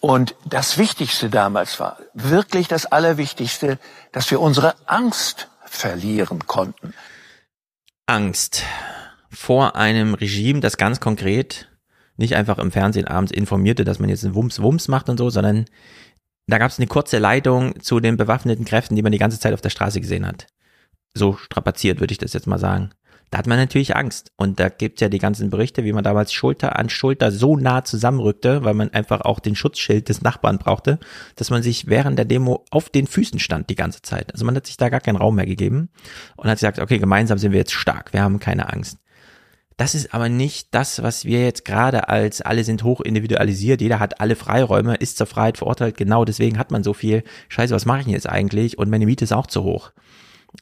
Und 0.00 0.34
das 0.44 0.76
Wichtigste 0.76 1.30
damals 1.30 1.78
war, 1.78 1.98
wirklich 2.14 2.66
das 2.66 2.86
Allerwichtigste, 2.86 3.78
dass 4.10 4.28
wir 4.32 4.40
unsere 4.40 4.74
Angst 4.86 5.46
verlieren 5.66 6.48
konnten. 6.48 6.94
Angst 8.06 8.64
vor 9.30 9.76
einem 9.76 10.14
Regime, 10.14 10.58
das 10.58 10.78
ganz 10.78 10.98
konkret 10.98 11.68
nicht 12.16 12.34
einfach 12.34 12.58
im 12.58 12.72
Fernsehen 12.72 13.06
abends 13.06 13.30
informierte, 13.30 13.84
dass 13.84 14.00
man 14.00 14.08
jetzt 14.08 14.24
einen 14.24 14.34
Wumms-Wumms 14.34 14.88
macht 14.88 15.08
und 15.08 15.18
so, 15.18 15.30
sondern 15.30 15.66
da 16.46 16.58
gab 16.58 16.70
es 16.70 16.78
eine 16.78 16.86
kurze 16.86 17.18
Leitung 17.18 17.80
zu 17.80 18.00
den 18.00 18.16
bewaffneten 18.16 18.64
Kräften, 18.64 18.96
die 18.96 19.02
man 19.02 19.12
die 19.12 19.18
ganze 19.18 19.40
Zeit 19.40 19.54
auf 19.54 19.60
der 19.60 19.70
Straße 19.70 20.00
gesehen 20.00 20.26
hat. 20.26 20.46
So 21.14 21.34
strapaziert 21.34 22.00
würde 22.00 22.12
ich 22.12 22.18
das 22.18 22.32
jetzt 22.32 22.46
mal 22.46 22.58
sagen. 22.58 22.90
Da 23.30 23.38
hat 23.38 23.46
man 23.46 23.58
natürlich 23.58 23.96
Angst. 23.96 24.30
Und 24.36 24.60
da 24.60 24.68
gibt's 24.68 25.00
ja 25.00 25.08
die 25.08 25.18
ganzen 25.18 25.50
Berichte, 25.50 25.84
wie 25.84 25.92
man 25.92 26.04
damals 26.04 26.32
Schulter 26.32 26.78
an 26.78 26.88
Schulter 26.88 27.32
so 27.32 27.56
nah 27.56 27.82
zusammenrückte, 27.82 28.64
weil 28.64 28.74
man 28.74 28.92
einfach 28.92 29.22
auch 29.22 29.40
den 29.40 29.56
Schutzschild 29.56 30.08
des 30.08 30.22
Nachbarn 30.22 30.58
brauchte, 30.58 31.00
dass 31.34 31.50
man 31.50 31.62
sich 31.62 31.88
während 31.88 32.18
der 32.18 32.26
Demo 32.26 32.64
auf 32.70 32.90
den 32.90 33.06
Füßen 33.06 33.40
stand 33.40 33.70
die 33.70 33.74
ganze 33.74 34.02
Zeit. 34.02 34.32
Also 34.32 34.44
man 34.44 34.54
hat 34.54 34.66
sich 34.66 34.76
da 34.76 34.88
gar 34.88 35.00
keinen 35.00 35.16
Raum 35.16 35.34
mehr 35.36 35.46
gegeben 35.46 35.88
und 36.36 36.48
hat 36.48 36.58
gesagt, 36.58 36.78
okay, 36.78 36.98
gemeinsam 36.98 37.38
sind 37.38 37.52
wir 37.52 37.58
jetzt 37.58 37.72
stark, 37.72 38.12
wir 38.12 38.22
haben 38.22 38.38
keine 38.38 38.72
Angst. 38.72 38.98
Das 39.76 39.96
ist 39.96 40.14
aber 40.14 40.28
nicht 40.28 40.68
das, 40.72 41.02
was 41.02 41.24
wir 41.24 41.42
jetzt 41.42 41.64
gerade 41.64 42.08
als 42.08 42.40
alle 42.40 42.62
sind 42.62 42.84
hoch 42.84 43.00
individualisiert, 43.00 43.80
jeder 43.80 43.98
hat 43.98 44.20
alle 44.20 44.36
Freiräume, 44.36 44.94
ist 44.94 45.16
zur 45.16 45.26
Freiheit 45.26 45.58
verurteilt, 45.58 45.96
genau 45.96 46.24
deswegen 46.24 46.58
hat 46.58 46.70
man 46.70 46.84
so 46.84 46.94
viel. 46.94 47.24
Scheiße, 47.48 47.74
was 47.74 47.84
mache 47.84 48.00
ich 48.00 48.04
denn 48.04 48.14
jetzt 48.14 48.28
eigentlich? 48.28 48.78
Und 48.78 48.88
meine 48.88 49.06
Miete 49.06 49.24
ist 49.24 49.32
auch 49.32 49.48
zu 49.48 49.64
hoch. 49.64 49.92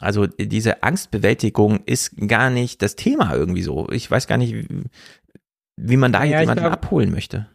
Also 0.01 0.27
diese 0.27 0.83
Angstbewältigung 0.83 1.81
ist 1.85 2.17
gar 2.27 2.49
nicht 2.49 2.81
das 2.81 2.97
Thema 2.97 3.35
irgendwie 3.35 3.63
so. 3.63 3.89
Ich 3.91 4.11
weiß 4.11 4.27
gar 4.27 4.39
nicht, 4.39 4.67
wie, 5.77 5.97
man 5.97 6.13
da 6.13 6.25
ja, 6.25 6.31
jetzt 6.31 6.41
jemanden 6.41 6.63
glaub, 6.63 6.73
abholen 6.73 7.11
möchte. 7.11 7.49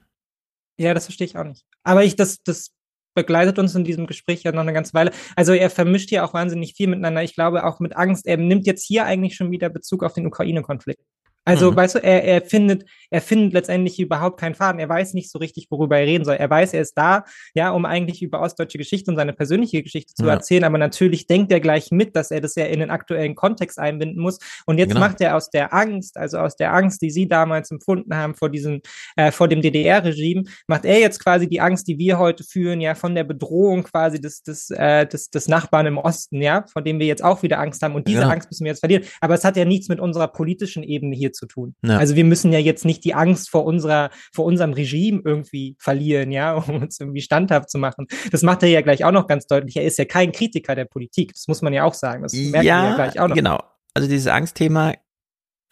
Ja, 0.79 0.93
das 0.93 1.05
verstehe 1.05 1.25
ich 1.25 1.37
auch 1.37 1.43
nicht. 1.43 1.65
Aber 1.83 2.03
ich, 2.03 2.15
das, 2.15 2.43
das 2.43 2.71
begleitet 3.15 3.57
uns 3.57 3.73
in 3.73 3.83
diesem 3.83 4.05
Gespräch 4.05 4.43
ja 4.43 4.51
noch 4.51 4.61
eine 4.61 4.73
ganze 4.73 4.93
Weile. 4.93 5.11
Also 5.35 5.53
er 5.53 5.71
vermischt 5.71 6.09
hier 6.09 6.23
auch 6.23 6.35
wahnsinnig 6.35 6.75
viel 6.75 6.87
miteinander. 6.87 7.23
Ich 7.23 7.33
glaube 7.33 7.65
auch 7.65 7.79
mit 7.79 7.95
Angst. 7.95 8.27
Er 8.27 8.37
nimmt 8.37 8.67
jetzt 8.67 8.85
hier 8.85 9.05
eigentlich 9.05 9.35
schon 9.35 9.49
wieder 9.49 9.69
Bezug 9.69 10.03
auf 10.03 10.13
den 10.13 10.27
Ukraine-Konflikt. 10.27 11.01
Also, 11.47 11.71
mhm. 11.71 11.75
weißt 11.77 11.95
du, 11.95 11.99
er, 12.03 12.25
er 12.25 12.41
findet, 12.41 12.83
er 13.09 13.21
findet 13.21 13.53
letztendlich 13.53 14.01
überhaupt 14.01 14.37
keinen 14.37 14.53
Faden. 14.53 14.81
Er 14.81 14.89
weiß 14.89 15.13
nicht 15.13 15.31
so 15.31 15.39
richtig, 15.39 15.67
worüber 15.69 15.97
er 15.97 16.05
reden 16.05 16.25
soll. 16.25 16.35
Er 16.35 16.49
weiß, 16.49 16.73
er 16.73 16.81
ist 16.81 16.97
da, 16.97 17.23
ja, 17.53 17.71
um 17.71 17.85
eigentlich 17.85 18.21
über 18.21 18.41
ostdeutsche 18.41 18.77
Geschichte 18.77 19.09
und 19.09 19.15
seine 19.15 19.31
persönliche 19.31 19.81
Geschichte 19.81 20.13
zu 20.13 20.25
ja. 20.25 20.33
erzählen. 20.33 20.65
Aber 20.65 20.77
natürlich 20.77 21.25
denkt 21.25 21.53
er 21.53 21.61
gleich 21.61 21.89
mit, 21.89 22.17
dass 22.17 22.31
er 22.31 22.41
das 22.41 22.55
ja 22.55 22.65
in 22.65 22.81
den 22.81 22.89
aktuellen 22.89 23.33
Kontext 23.33 23.79
einbinden 23.79 24.21
muss. 24.21 24.39
Und 24.65 24.77
jetzt 24.77 24.89
genau. 24.89 24.99
macht 24.99 25.21
er 25.21 25.37
aus 25.37 25.49
der 25.49 25.73
Angst, 25.73 26.17
also 26.17 26.37
aus 26.39 26.57
der 26.57 26.73
Angst, 26.73 27.01
die 27.01 27.11
Sie 27.11 27.29
damals 27.29 27.71
empfunden 27.71 28.13
haben 28.13 28.35
vor 28.35 28.49
diesem, 28.49 28.81
äh, 29.15 29.31
vor 29.31 29.47
dem 29.47 29.61
DDR-Regime, 29.61 30.43
macht 30.67 30.83
er 30.83 30.99
jetzt 30.99 31.23
quasi 31.23 31.47
die 31.47 31.61
Angst, 31.61 31.87
die 31.87 31.97
wir 31.97 32.19
heute 32.19 32.43
fühlen, 32.43 32.81
ja, 32.81 32.93
von 32.93 33.15
der 33.15 33.23
Bedrohung 33.23 33.83
quasi 33.83 34.19
des, 34.19 34.43
des, 34.43 34.69
äh, 34.71 35.07
des, 35.07 35.29
des 35.29 35.47
Nachbarn 35.47 35.85
im 35.85 35.97
Osten, 35.97 36.41
ja, 36.41 36.65
von 36.73 36.83
dem 36.83 36.99
wir 36.99 37.07
jetzt 37.07 37.23
auch 37.23 37.41
wieder 37.41 37.59
Angst 37.59 37.81
haben. 37.83 37.95
Und 37.95 38.09
diese 38.09 38.19
genau. 38.19 38.33
Angst 38.33 38.51
müssen 38.51 38.65
wir 38.65 38.71
jetzt 38.71 38.81
verlieren. 38.81 39.05
Aber 39.21 39.33
es 39.33 39.45
hat 39.45 39.55
ja 39.55 39.63
nichts 39.63 39.87
mit 39.87 40.01
unserer 40.01 40.27
politischen 40.27 40.83
Ebene 40.83 41.15
hier 41.15 41.31
zu 41.37 41.45
tun. 41.45 41.75
Ja. 41.83 41.97
Also 41.97 42.15
wir 42.15 42.25
müssen 42.25 42.51
ja 42.51 42.59
jetzt 42.59 42.83
nicht 42.83 43.03
die 43.05 43.13
Angst 43.13 43.49
vor 43.49 43.65
unserer, 43.65 44.09
vor 44.33 44.45
unserem 44.45 44.73
Regime 44.73 45.21
irgendwie 45.23 45.75
verlieren, 45.79 46.31
ja, 46.31 46.53
um 46.67 46.81
uns 46.81 46.99
irgendwie 46.99 47.21
standhaft 47.21 47.69
zu 47.69 47.77
machen. 47.77 48.07
Das 48.31 48.43
macht 48.43 48.63
er 48.63 48.69
ja 48.69 48.81
gleich 48.81 49.05
auch 49.05 49.11
noch 49.11 49.27
ganz 49.27 49.47
deutlich. 49.47 49.77
Er 49.77 49.83
ist 49.83 49.97
ja 49.97 50.05
kein 50.05 50.31
Kritiker 50.31 50.75
der 50.75 50.85
Politik. 50.85 51.33
Das 51.33 51.47
muss 51.47 51.61
man 51.61 51.73
ja 51.73 51.83
auch 51.83 51.93
sagen. 51.93 52.23
Das 52.23 52.33
merken 52.33 52.67
ja, 52.67 52.81
wir 52.81 52.89
ja 52.89 52.95
gleich 52.95 53.19
auch 53.19 53.27
noch. 53.27 53.35
Genau. 53.35 53.59
Also 53.93 54.09
dieses 54.09 54.27
Angstthema, 54.27 54.93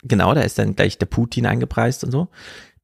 genau, 0.04 0.34
da 0.34 0.42
ist 0.42 0.58
dann 0.58 0.76
gleich 0.76 0.98
der 0.98 1.06
Putin 1.06 1.46
eingepreist 1.46 2.04
und 2.04 2.12
so. 2.12 2.30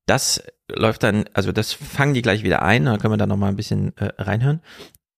Das 0.05 0.43
läuft 0.69 1.03
dann, 1.03 1.25
also 1.33 1.51
das 1.51 1.73
fangen 1.73 2.13
die 2.13 2.21
gleich 2.21 2.43
wieder 2.43 2.61
ein, 2.61 2.85
da 2.85 2.97
können 2.97 3.13
wir 3.13 3.17
da 3.17 3.27
nochmal 3.27 3.49
ein 3.49 3.55
bisschen 3.55 3.95
äh, 3.97 4.11
reinhören. 4.17 4.61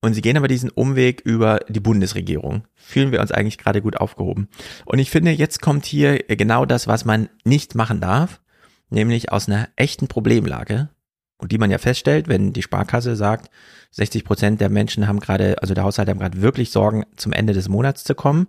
Und 0.03 0.15
sie 0.15 0.21
gehen 0.21 0.35
aber 0.35 0.49
diesen 0.49 0.69
Umweg 0.69 1.21
über 1.21 1.61
die 1.69 1.79
Bundesregierung. 1.79 2.65
Fühlen 2.75 3.13
wir 3.13 3.21
uns 3.21 3.31
eigentlich 3.31 3.57
gerade 3.57 3.81
gut 3.81 3.95
aufgehoben. 3.95 4.49
Und 4.83 4.99
ich 4.99 5.09
finde, 5.09 5.31
jetzt 5.31 5.61
kommt 5.61 5.85
hier 5.85 6.17
genau 6.17 6.65
das, 6.65 6.87
was 6.87 7.05
man 7.05 7.29
nicht 7.45 7.73
machen 7.73 8.01
darf, 8.01 8.41
nämlich 8.89 9.31
aus 9.31 9.47
einer 9.47 9.69
echten 9.77 10.09
Problemlage, 10.09 10.89
und 11.37 11.53
die 11.53 11.57
man 11.57 11.71
ja 11.71 11.77
feststellt, 11.77 12.27
wenn 12.27 12.51
die 12.51 12.61
Sparkasse 12.61 13.15
sagt, 13.15 13.49
60 13.91 14.25
Prozent 14.25 14.59
der 14.59 14.67
Menschen 14.67 15.07
haben 15.07 15.21
gerade, 15.21 15.61
also 15.61 15.73
der 15.73 15.85
Haushalt 15.85 16.09
haben 16.09 16.19
gerade 16.19 16.41
wirklich 16.41 16.71
Sorgen, 16.71 17.05
zum 17.15 17.31
Ende 17.31 17.53
des 17.53 17.69
Monats 17.69 18.03
zu 18.03 18.13
kommen, 18.13 18.47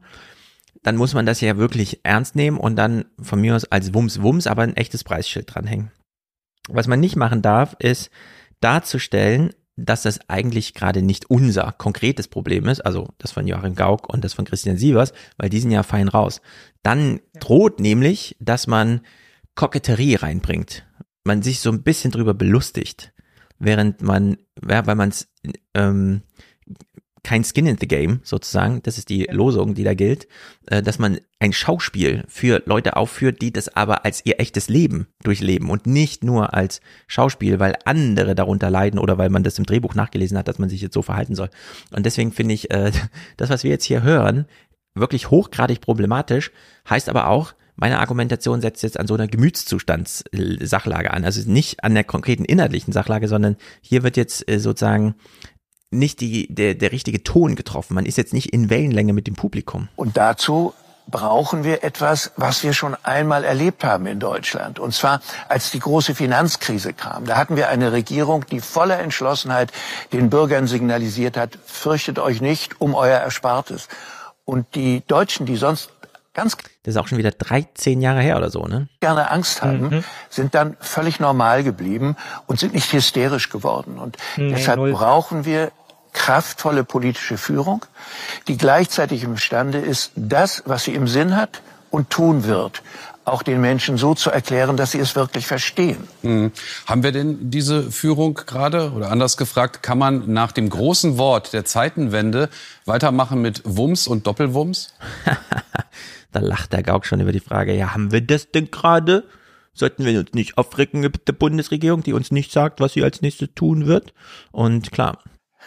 dann 0.83 0.97
muss 0.97 1.15
man 1.15 1.25
das 1.25 1.41
ja 1.41 1.57
wirklich 1.57 2.01
ernst 2.03 2.35
nehmen 2.35 2.59
und 2.59 2.75
dann 2.75 3.05
von 3.23 3.41
mir 3.41 3.55
aus 3.55 3.65
als 3.67 3.95
Wums 3.95 4.21
Wums 4.23 4.49
aber 4.49 4.63
ein 4.63 4.77
echtes 4.77 5.05
Preisschild 5.05 5.55
dranhängen. 5.55 5.93
Was 6.69 6.89
man 6.89 6.99
nicht 6.99 7.15
machen 7.15 7.43
darf, 7.43 7.77
ist 7.79 8.11
darzustellen, 8.59 9.53
dass 9.77 10.03
das 10.03 10.29
eigentlich 10.29 10.75
gerade 10.75 11.03
nicht 11.03 11.31
unser 11.31 11.73
konkretes 11.73 12.29
Problem 12.29 12.69
ist, 12.69 12.81
also 12.81 13.09
das 13.19 13.33
von 13.33 13.47
Joachim 13.47 13.75
Gauck 13.75 14.09
und 14.13 14.25
das 14.25 14.35
von 14.35 14.45
Christian 14.45 14.77
Sievers, 14.77 15.13
weil 15.37 15.49
die 15.49 15.61
sind 15.61 15.73
ja 15.73 15.83
fein 15.83 16.09
raus. 16.09 16.41
Dann 16.83 17.21
droht 17.41 17.81
nämlich, 17.81 18.37
dass 18.41 18.67
man 18.67 19.01
Koketterie 19.55 20.17
reinbringt, 20.17 20.87
man 21.25 21.43
sich 21.43 21.61
so 21.61 21.71
ein 21.71 21.83
bisschen 21.83 22.11
drüber 22.11 22.35
belustigt, 22.35 23.13
während 23.59 24.03
man, 24.03 24.37
ja, 24.69 24.87
weil 24.87 24.97
man 24.97 25.09
es 25.09 25.29
ähm, 25.75 26.23
kein 27.25 27.43
Skin 27.43 27.67
in 27.67 27.79
the 27.81 27.89
Game 27.89 28.21
sozusagen, 28.23 28.83
das 28.83 28.99
ist 28.99 29.09
die 29.09 29.25
Losung, 29.25 29.75
die 29.75 29.83
da 29.83 29.95
gilt, 29.95 30.29
äh, 30.67 30.83
dass 30.83 30.99
man 31.01 31.19
ein 31.41 31.53
Schauspiel 31.53 32.25
für 32.29 32.63
Leute 32.67 32.97
aufführt, 32.97 33.43
die 33.43 33.53
das 33.53 33.75
aber 33.75 34.05
als 34.05 34.25
ihr 34.25 34.39
echtes 34.39 34.69
Leben 34.69 35.09
durchleben 35.23 35.71
und 35.71 35.87
nicht 35.87 36.23
nur 36.23 36.55
als 36.55 36.81
Schauspiel, 37.09 37.59
weil 37.59 37.77
andere 37.85 38.35
darunter 38.35 38.71
leiden 38.71 39.01
oder 39.01 39.19
weil 39.19 39.31
man 39.31 39.43
das 39.43 39.59
im 39.59 39.67
Drehbuch 39.67 39.95
nachgelesen 39.95 40.39
hat, 40.39 40.47
dass 40.47 40.59
man 40.59 40.69
sich 40.69 40.83
jetzt 40.83 40.95
so 40.95 41.03
verhalten 41.03 41.35
soll. 41.35 41.51
Und 41.91 42.07
deswegen 42.07 42.31
finde 42.31 42.55
ich, 42.55 42.71
äh, 42.71 42.93
das, 43.37 43.51
was 43.51 43.65
wir 43.65 43.71
jetzt 43.71 43.85
hier 43.85 44.03
hören, 44.03 44.47
wirklich 44.95 45.31
hochgradig 45.31 45.81
problematisch, 45.81 46.53
heißt 46.89 47.09
aber 47.09 47.27
auch, 47.29 47.55
meine 47.77 47.99
Argumentation 47.99 48.61
setzt 48.61 48.83
jetzt 48.85 49.01
an 49.01 49.09
so 49.09 49.15
einer 49.15 49.27
Gemütszustandssachlage 49.27 51.13
an. 51.13 51.25
Also 51.25 51.51
nicht 51.51 51.83
an 51.83 51.95
der 51.95 52.05
konkreten 52.05 52.45
inhaltlichen 52.45 52.93
Sachlage, 52.93 53.27
sondern 53.27 53.57
hier 53.81 54.05
wird 54.05 54.17
jetzt 54.17 54.49
äh, 54.49 54.61
sozusagen 54.61 55.17
nicht 55.99 56.21
die, 56.21 56.53
der, 56.53 56.75
der 56.75 56.93
richtige 56.93 57.23
Ton 57.23 57.57
getroffen. 57.57 57.95
Man 57.95 58.07
ist 58.07 58.19
jetzt 58.19 58.33
nicht 58.33 58.53
in 58.53 58.71
Wellenlänge 58.71 59.13
mit 59.13 59.27
dem 59.27 59.35
Publikum. 59.35 59.89
Und 59.97 60.17
dazu 60.17 60.75
brauchen 61.07 61.65
wir 61.65 61.85
etwas, 61.85 62.33
was 62.37 62.63
wir 62.63 62.73
schon 62.73 62.97
einmal 63.03 63.45
erlebt 63.45 63.85
haben 63.85 64.07
in 64.07 64.21
Deutschland. 64.21 64.79
Und 64.79 64.95
zwar, 64.95 65.21
als 65.49 65.71
die 65.71 65.79
große 65.79 66.15
Finanzkrise 66.15 66.93
kam. 66.93 67.27
Da 67.27 67.37
hatten 67.37 67.57
wir 67.57 67.69
eine 67.69 67.93
Regierung, 67.93 68.47
die 68.47 68.61
voller 68.61 68.99
Entschlossenheit 69.01 69.73
den 70.13 70.31
Bürgern 70.31 70.67
signalisiert 70.67 71.37
hat, 71.37 71.59
fürchtet 71.67 72.19
euch 72.19 72.41
nicht 72.41 72.81
um 72.81 72.95
euer 72.95 73.19
Erspartes. 73.19 73.89
Und 74.45 74.75
die 74.75 75.03
Deutschen, 75.07 75.47
die 75.47 75.57
sonst 75.57 75.91
ganz 76.33 76.57
das 76.83 76.95
ist 76.95 77.01
auch 77.01 77.07
schon 77.07 77.17
wieder 77.17 77.31
13 77.31 78.03
Jahre 78.03 78.21
her 78.21 78.37
oder 78.37 78.51
so, 78.51 78.67
ne? 78.67 78.89
Gerne 79.01 79.31
Angst 79.31 79.63
hatten, 79.63 79.89
mhm. 79.89 80.05
sind 80.29 80.55
dann 80.55 80.77
völlig 80.81 81.19
normal 81.19 81.65
geblieben 81.65 82.17
und 82.47 82.59
sind 82.59 82.75
nicht 82.75 82.93
hysterisch 82.93 83.49
geworden. 83.49 83.99
Und 83.99 84.19
nee, 84.37 84.51
deshalb 84.51 84.77
null. 84.77 84.93
brauchen 84.93 85.47
wir 85.47 85.73
kraftvolle 86.15 86.85
politische 86.85 87.37
Führung, 87.37 87.85
die 88.49 88.57
gleichzeitig 88.57 89.25
imstande 89.25 89.79
ist, 89.79 90.13
das, 90.17 90.63
was 90.65 90.85
sie 90.85 90.95
im 90.95 91.07
Sinn 91.07 91.37
hat 91.37 91.61
und 91.91 92.09
tun 92.09 92.45
wird, 92.45 92.83
auch 93.25 93.43
den 93.43 93.61
Menschen 93.61 93.97
so 93.97 94.15
zu 94.15 94.31
erklären, 94.31 94.77
dass 94.77 94.93
sie 94.93 94.99
es 94.99 95.17
wirklich 95.17 95.47
verstehen. 95.47 96.09
Mhm. 96.23 96.53
Haben 96.87 97.03
wir 97.03 97.13
denn 97.13 97.51
diese 97.51 97.91
Führung 97.91 98.35
gerade? 98.35 98.93
Oder 98.93 99.11
anders 99.11 99.37
gefragt, 99.37 99.83
kann 99.83 99.99
man 99.99 100.33
nach 100.33 100.53
dem 100.53 100.69
großen 100.69 101.19
Wort 101.19 101.53
der 101.53 101.65
Zeitenwende 101.65 102.49
weitermachen 102.85 103.41
mit 103.41 103.63
Wumms 103.65 104.07
und 104.07 104.27
Doppelwumms? 104.27 104.95
da 106.33 106.41
lacht 106.41 106.73
der 106.73 106.83
Gauk 106.83 107.07
schon 107.07 107.21
über 107.21 107.33
die 107.33 107.41
Frage, 107.41 107.75
ja, 107.75 107.95
haben 107.95 108.13
wir 108.13 108.21
das 108.21 108.51
denn 108.51 108.71
gerade? 108.71 109.25
Sollten 109.73 110.05
wir 110.05 110.21
uns 110.21 110.33
nicht 110.35 110.57
aufregen 110.57 111.01
mit 111.01 111.27
der 111.27 111.33
Bundesregierung, 111.33 112.03
die 112.03 112.13
uns 112.13 112.31
nicht 112.31 112.53
sagt, 112.53 112.81
was 112.81 112.93
sie 112.93 113.03
als 113.03 113.23
nächstes 113.23 113.49
tun 113.57 113.87
wird? 113.87 114.13
Und 114.53 114.93
klar, 114.93 115.19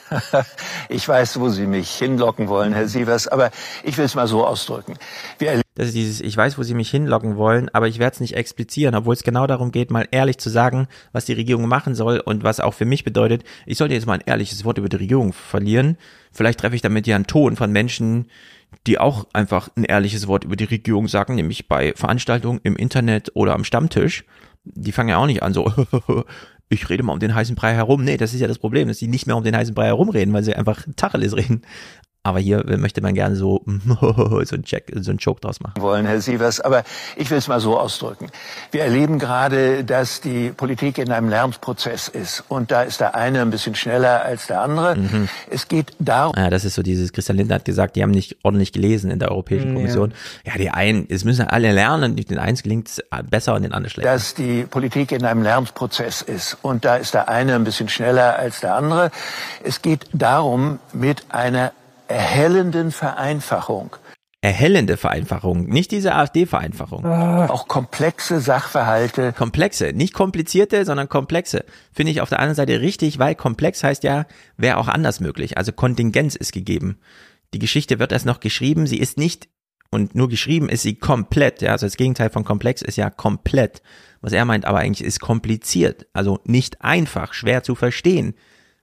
ich 0.89 1.07
weiß, 1.07 1.39
wo 1.39 1.49
Sie 1.49 1.67
mich 1.67 1.91
hinlocken 1.91 2.47
wollen, 2.47 2.73
Herr 2.73 2.87
Sievers, 2.87 3.27
aber 3.27 3.51
ich 3.83 3.97
will 3.97 4.05
es 4.05 4.15
mal 4.15 4.27
so 4.27 4.45
ausdrücken. 4.45 4.95
Wir 5.39 5.61
das 5.77 5.89
ist 5.89 5.95
dieses, 5.95 6.21
ich 6.21 6.35
weiß, 6.35 6.57
wo 6.57 6.63
Sie 6.63 6.73
mich 6.73 6.89
hinlocken 6.89 7.37
wollen, 7.37 7.69
aber 7.71 7.87
ich 7.87 7.99
werde 7.99 8.15
es 8.15 8.19
nicht 8.19 8.35
explizieren, 8.35 8.95
obwohl 8.95 9.13
es 9.13 9.21
genau 9.21 9.45
darum 9.45 9.71
geht, 9.71 9.91
mal 9.91 10.07
ehrlich 10.09 10.39
zu 10.39 10.49
sagen, 10.49 10.87
was 11.11 11.25
die 11.25 11.33
Regierung 11.33 11.67
machen 11.67 11.93
soll 11.93 12.19
und 12.19 12.43
was 12.43 12.59
auch 12.59 12.73
für 12.73 12.85
mich 12.85 13.03
bedeutet, 13.03 13.43
ich 13.67 13.77
sollte 13.77 13.93
jetzt 13.93 14.07
mal 14.07 14.15
ein 14.15 14.23
ehrliches 14.25 14.65
Wort 14.65 14.79
über 14.79 14.89
die 14.89 14.95
Regierung 14.95 15.33
verlieren. 15.33 15.97
Vielleicht 16.31 16.61
treffe 16.61 16.75
ich 16.75 16.81
damit 16.81 17.05
ja 17.05 17.15
einen 17.15 17.27
Ton 17.27 17.55
von 17.55 17.71
Menschen, 17.71 18.25
die 18.87 18.97
auch 18.97 19.27
einfach 19.33 19.69
ein 19.75 19.83
ehrliches 19.83 20.27
Wort 20.27 20.45
über 20.45 20.55
die 20.55 20.63
Regierung 20.63 21.07
sagen, 21.07 21.35
nämlich 21.35 21.67
bei 21.67 21.93
Veranstaltungen 21.95 22.59
im 22.63 22.75
Internet 22.75 23.31
oder 23.35 23.53
am 23.53 23.63
Stammtisch. 23.63 24.25
Die 24.63 24.91
fangen 24.91 25.09
ja 25.09 25.17
auch 25.17 25.27
nicht 25.27 25.43
an 25.43 25.53
so, 25.53 25.71
ich 26.69 26.89
rede 26.89 27.03
mal 27.03 27.13
um 27.13 27.19
den 27.19 27.33
heißen 27.33 27.55
Brei 27.55 27.73
herum. 27.73 28.03
Nee, 28.03 28.17
das 28.17 28.33
ist 28.33 28.39
ja 28.39 28.47
das 28.47 28.59
Problem, 28.59 28.87
dass 28.87 28.97
sie 28.97 29.07
nicht 29.07 29.27
mehr 29.27 29.37
um 29.37 29.43
den 29.43 29.55
heißen 29.55 29.73
Brei 29.73 29.85
herumreden, 29.85 30.33
weil 30.33 30.43
sie 30.43 30.55
einfach 30.55 30.85
Tacheles 30.95 31.35
reden. 31.35 31.61
Aber 32.27 32.39
hier 32.39 32.61
möchte 32.77 32.99
man 32.99 33.13
gerne 33.13 33.37
so, 33.37 33.61
so 34.01 34.55
ein 34.55 34.63
Check, 34.63 34.91
so 34.99 35.11
ein 35.11 35.17
Joke 35.17 35.39
draus 35.39 35.61
machen. 35.61 35.81
Wollen, 35.81 36.05
Herr 36.05 36.19
Sievers, 36.19 36.59
aber 36.59 36.83
ich 37.15 37.31
will 37.31 37.37
es 37.37 37.47
mal 37.47 37.61
so 37.61 37.79
ausdrücken. 37.79 38.27
Wir 38.71 38.83
erleben 38.83 39.17
gerade, 39.17 39.85
dass 39.85 40.19
die 40.19 40.49
Politik 40.49 40.97
in 40.97 41.09
einem 41.09 41.29
Lernprozess 41.29 42.09
ist. 42.09 42.43
Und 42.49 42.69
da 42.69 42.81
ist 42.81 42.99
der 42.99 43.15
eine 43.15 43.41
ein 43.41 43.49
bisschen 43.49 43.75
schneller 43.75 44.23
als 44.23 44.47
der 44.47 44.59
andere. 44.59 44.97
Mhm. 44.97 45.29
Es 45.49 45.69
geht 45.69 45.93
darum. 45.99 46.33
Ja, 46.35 46.49
das 46.49 46.65
ist 46.65 46.75
so 46.75 46.83
dieses, 46.83 47.13
Christian 47.13 47.37
Lindner 47.37 47.55
hat 47.55 47.65
gesagt, 47.65 47.95
die 47.95 48.03
haben 48.03 48.11
nicht 48.11 48.35
ordentlich 48.43 48.73
gelesen 48.73 49.09
in 49.09 49.19
der 49.19 49.31
Europäischen 49.31 49.75
Kommission. 49.75 50.13
Ja, 50.43 50.51
ja 50.51 50.57
die 50.57 50.69
einen, 50.69 51.07
es 51.09 51.23
müssen 51.23 51.47
alle 51.47 51.71
lernen, 51.71 52.17
den 52.17 52.39
einen 52.39 52.57
gelingt 52.57 52.89
es 52.89 53.01
besser 53.29 53.55
und 53.55 53.61
den 53.61 53.71
anderen 53.71 53.89
schlechter. 53.89 54.11
Dass 54.11 54.33
die 54.33 54.63
Politik 54.63 55.13
in 55.13 55.23
einem 55.23 55.43
Lernprozess 55.43 56.23
ist. 56.23 56.57
Und 56.61 56.83
da 56.83 56.97
ist 56.97 57.13
der 57.13 57.29
eine 57.29 57.55
ein 57.55 57.63
bisschen 57.63 57.87
schneller 57.87 58.35
als 58.35 58.59
der 58.59 58.75
andere. 58.75 59.11
Es 59.63 59.81
geht 59.81 60.07
darum, 60.11 60.79
mit 60.91 61.23
einer 61.29 61.71
erhellenden 62.09 62.91
Vereinfachung. 62.91 63.95
Erhellende 64.41 64.97
Vereinfachung, 64.97 65.65
nicht 65.65 65.91
diese 65.91 66.13
AfD-Vereinfachung. 66.13 67.03
Ah. 67.05 67.47
Auch 67.47 67.67
komplexe 67.67 68.39
Sachverhalte. 68.39 69.33
Komplexe, 69.33 69.93
nicht 69.93 70.13
komplizierte, 70.13 70.85
sondern 70.85 71.09
komplexe. 71.09 71.65
Finde 71.91 72.11
ich 72.11 72.21
auf 72.21 72.29
der 72.29 72.39
anderen 72.39 72.55
Seite 72.55 72.79
richtig, 72.79 73.17
weil 73.17 73.33
komplex 73.33 73.83
heißt 73.83 74.03
ja, 74.03 74.25
wäre 74.55 74.77
auch 74.77 74.87
anders 74.87 75.19
möglich. 75.19 75.57
Also 75.57 75.71
Kontingenz 75.71 76.35
ist 76.35 76.53
gegeben. 76.53 76.99
Die 77.53 77.59
Geschichte 77.59 77.97
wird 77.97 78.11
erst 78.11 78.27
noch 78.27 78.39
geschrieben, 78.39 78.85
sie 78.85 78.99
ist 78.99 79.17
nicht, 79.17 79.49
und 79.89 80.15
nur 80.15 80.29
geschrieben 80.29 80.69
ist 80.69 80.83
sie 80.83 80.95
komplett, 80.95 81.61
ja, 81.61 81.71
also 81.71 81.85
das 81.85 81.97
Gegenteil 81.97 82.29
von 82.29 82.43
komplex 82.43 82.81
ist 82.81 82.97
ja 82.97 83.09
komplett. 83.09 83.81
Was 84.21 84.33
er 84.33 84.45
meint 84.45 84.65
aber 84.65 84.79
eigentlich 84.79 85.05
ist 85.05 85.19
kompliziert, 85.19 86.07
also 86.13 86.39
nicht 86.43 86.81
einfach, 86.81 87.33
schwer 87.33 87.63
zu 87.63 87.73
verstehen 87.73 88.35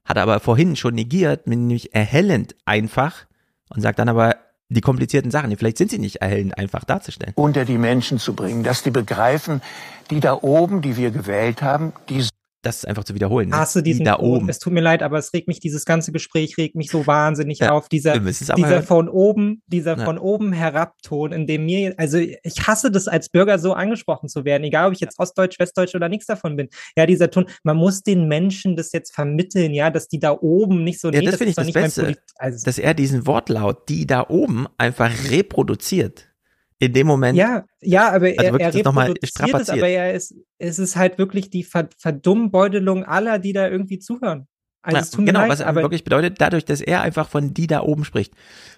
hat 0.05 0.16
er 0.16 0.22
aber 0.22 0.40
vorhin 0.40 0.76
schon 0.76 0.94
negiert, 0.94 1.47
nämlich 1.47 1.94
erhellend 1.94 2.55
einfach 2.64 3.26
und 3.68 3.81
sagt 3.81 3.98
dann 3.98 4.09
aber 4.09 4.36
die 4.68 4.81
komplizierten 4.81 5.31
Sachen, 5.31 5.56
vielleicht 5.56 5.78
sind 5.78 5.90
sie 5.90 5.98
nicht 5.98 6.16
erhellend 6.16 6.56
einfach 6.59 6.85
darzustellen. 6.85 7.32
Unter 7.36 7.64
die 7.64 7.78
Menschen 7.78 8.18
zu 8.18 8.35
bringen, 8.35 8.64
dass 8.64 8.82
die 8.82 8.90
begreifen, 8.90 9.62
die 10.10 10.20
da 10.20 10.39
oben, 10.43 10.82
die 10.82 10.97
wir 10.97 11.10
gewählt 11.10 11.62
haben, 11.62 11.93
die 12.09 12.26
das 12.65 12.78
ist 12.78 12.89
einfach 12.89 13.05
zu 13.05 13.15
wiederholen. 13.15 13.51
Ne? 13.51 13.57
Hast 13.57 13.77
du 13.77 13.82
diesen 13.82 14.05
da 14.05 14.19
oben. 14.19 14.49
Es 14.49 14.59
tut 14.59 14.73
mir 14.73 14.81
leid, 14.81 15.03
aber 15.03 15.19
es 15.19 15.32
regt 15.32 15.49
mich, 15.49 15.61
dieses 15.61 15.85
ganze 15.85 16.12
Gespräch 16.12 16.57
regt 16.57 16.74
mich 16.74 16.91
so 16.91 17.07
wahnsinnig 17.07 17.61
ja, 17.61 17.70
auf. 17.73 17.89
Dieser, 17.89 18.19
dieser 18.19 18.82
von 18.82 19.09
oben, 19.09 19.62
dieser 19.66 19.99
ja. 19.99 20.05
von 20.05 20.19
oben 20.19 20.53
herabton, 20.53 21.32
in 21.32 21.47
dem 21.47 21.66
mir, 21.66 21.95
also 21.97 22.19
ich 22.19 22.66
hasse 22.66 22.91
das 22.91 23.09
als 23.09 23.28
Bürger 23.28 23.59
so 23.59 23.73
angesprochen 23.74 24.28
zu 24.28 24.45
werden, 24.45 24.65
egal 24.65 24.89
ob 24.89 24.95
ich 24.95 25.01
jetzt 25.01 25.19
Ostdeutsch, 25.19 25.59
Westdeutsch 25.59 25.95
oder 25.95 26.09
nichts 26.09 26.27
davon 26.27 26.57
bin. 26.57 26.69
Ja, 26.97 27.07
dieser 27.07 27.31
Ton, 27.31 27.47
man 27.62 27.77
muss 27.77 28.03
den 28.03 28.28
Menschen 28.28 28.77
das 28.77 28.93
jetzt 28.93 29.15
vermitteln, 29.15 29.74
ja, 29.74 29.91
dass 29.91 30.09
die 30.09 30.19
da 30.19 30.32
oben 30.32 30.85
nicht 30.85 31.01
so, 31.01 31.09
ja, 31.09 31.20
nee, 31.20 31.27
das, 31.27 31.32
das 31.32 31.39
finde 31.39 31.51
ich 31.51 31.57
das 31.57 31.73
Beste, 31.73 32.16
also, 32.36 32.65
dass 32.65 32.78
er 32.78 32.95
diesen 32.95 33.27
Wortlaut, 33.27 33.89
die 33.89 34.07
da 34.07 34.27
oben 34.28 34.66
einfach 34.78 35.11
reproduziert 35.31 36.34
in 36.79 36.93
dem 36.93 37.07
Moment. 37.07 37.37
Ja, 37.37 37.65
ja, 37.81 38.09
aber 38.09 38.27
also 38.27 38.59
er, 38.59 38.61
er 38.61 38.75
reproduziert 38.75 39.61
es, 39.61 39.71
aber 39.71 39.89
er 39.89 40.15
ist, 40.15 40.35
es 40.59 40.79
ist 40.79 40.97
halt 40.97 41.19
wirklich 41.19 41.51
die 41.51 41.65
Verdummbeutelung 41.65 43.05
aller, 43.05 43.39
die 43.39 43.53
da 43.53 43.69
irgendwie 43.69 43.99
zuhören. 43.99 44.47
Also 44.83 45.19
ja, 45.19 45.25
genau, 45.25 45.41
leid, 45.41 45.51
was 45.51 45.61
aber 45.63 45.83
wirklich 45.83 46.05
bedeutet, 46.05 46.41
dadurch, 46.41 46.65
dass 46.65 46.81
er 46.81 47.01
einfach 47.01 47.29
von 47.29 47.55
die 47.55 47.67
da 47.67 47.81
oben 47.81 48.05
spricht, 48.05 48.35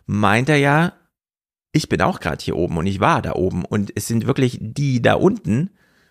meint 0.06 0.48
er 0.48 0.56
ja, 0.56 0.92
ich 1.72 1.88
bin 1.88 2.00
auch 2.00 2.20
gerade 2.20 2.42
hier 2.42 2.56
oben 2.56 2.78
und 2.78 2.86
ich 2.86 3.00
war 3.00 3.22
da 3.22 3.32
oben 3.32 3.64
und 3.64 3.90
es 3.94 4.06
sind 4.06 4.26
wirklich 4.26 4.58
die 4.60 5.02
da 5.02 5.14
unten. 5.14 5.70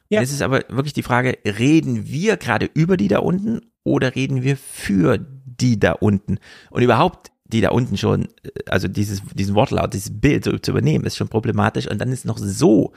Ja. 0.10 0.22
Es 0.22 0.32
ist 0.32 0.42
aber 0.42 0.64
wirklich 0.70 0.94
die 0.94 1.02
Frage, 1.02 1.38
reden 1.46 2.08
wir 2.08 2.38
gerade 2.38 2.70
über 2.74 2.98
die 2.98 3.08
da 3.08 3.20
unten 3.20 3.62
oder 3.84 4.16
reden 4.16 4.44
wir 4.44 4.58
für 4.58 5.18
die 5.18 5.80
da 5.80 5.94
unten? 5.94 6.40
Und 6.70 6.84
überhaupt 6.84 7.32
die 7.46 7.62
da 7.62 7.70
unten 7.70 7.98
schon, 7.98 8.26
äh, 8.44 8.50
also 8.68 8.88
dieses, 8.88 9.22
diesen 9.34 9.56
Wortlaut, 9.56 9.94
dieses 9.94 10.20
Bild 10.20 10.44
so 10.46 10.58
zu 10.58 10.72
übernehmen, 10.72 11.06
ist 11.06 11.18
schon 11.18 11.28
problematisch 11.28 11.88
und 11.88 12.00
dann 12.00 12.12
ist 12.12 12.26
noch 12.26 12.38
so 12.38 12.94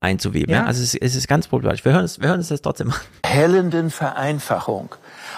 einzuweben. 0.00 0.52
Ja. 0.52 0.60
ja? 0.60 0.66
Also 0.66 0.82
es, 0.82 0.94
es, 0.94 1.14
ist 1.14 1.28
ganz 1.28 1.48
problematisch. 1.48 1.84
Wir 1.84 1.92
hören 1.92 2.04
es, 2.04 2.20
wir 2.20 2.28
hören 2.28 2.40
es 2.40 2.48
das 2.48 2.62
trotzdem 2.62 2.90
an. 2.90 2.96
Hellenden 3.24 3.90
Vereinfachung, 3.90 4.94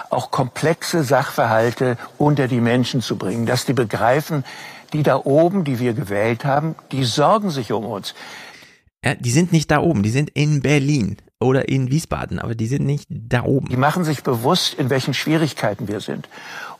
auch 0.09 0.31
komplexe 0.31 1.03
Sachverhalte 1.03 1.97
unter 2.17 2.47
die 2.47 2.61
Menschen 2.61 3.01
zu 3.01 3.17
bringen, 3.17 3.45
dass 3.45 3.65
die 3.65 3.73
begreifen, 3.73 4.43
die 4.93 5.03
da 5.03 5.17
oben, 5.17 5.63
die 5.63 5.79
wir 5.79 5.93
gewählt 5.93 6.45
haben, 6.45 6.75
die 6.91 7.03
sorgen 7.03 7.49
sich 7.49 7.71
um 7.71 7.85
uns. 7.85 8.13
Ja, 9.03 9.15
die 9.15 9.31
sind 9.31 9.51
nicht 9.51 9.69
da 9.69 9.79
oben, 9.79 10.01
die 10.01 10.11
sind 10.11 10.29
in 10.29 10.61
Berlin 10.61 11.17
oder 11.41 11.67
in 11.67 11.91
Wiesbaden, 11.91 12.39
aber 12.39 12.55
die 12.55 12.67
sind 12.67 12.85
nicht 12.85 13.07
da 13.09 13.43
oben. 13.43 13.67
Die 13.67 13.75
machen 13.75 14.05
sich 14.05 14.23
bewusst, 14.23 14.75
in 14.75 14.89
welchen 14.89 15.13
Schwierigkeiten 15.13 15.89
wir 15.89 15.99
sind. 15.99 16.29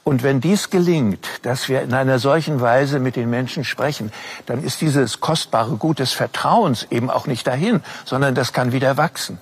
Und 0.03 0.21
wenn 0.21 0.41
dies 0.41 0.69
gelingt, 0.69 1.25
dass 1.43 1.69
wir 1.69 1.81
in 1.81 1.93
einer 1.93 2.19
solchen 2.19 2.59
Weise 2.59 2.99
mit 2.99 3.15
den 3.15 3.30
Menschen 3.30 3.63
sprechen, 3.63 4.11
dann 4.45 4.61
ist 4.61 4.81
dieses 4.81 5.21
kostbare 5.21 5.77
Gut 5.77 5.99
des 5.99 6.11
Vertrauens 6.11 6.88
eben 6.91 7.09
auch 7.09 7.25
nicht 7.25 7.47
dahin, 7.47 7.81
sondern 8.03 8.35
das 8.35 8.51
kann 8.51 8.73
wieder 8.73 8.97
wachsen. 8.97 9.39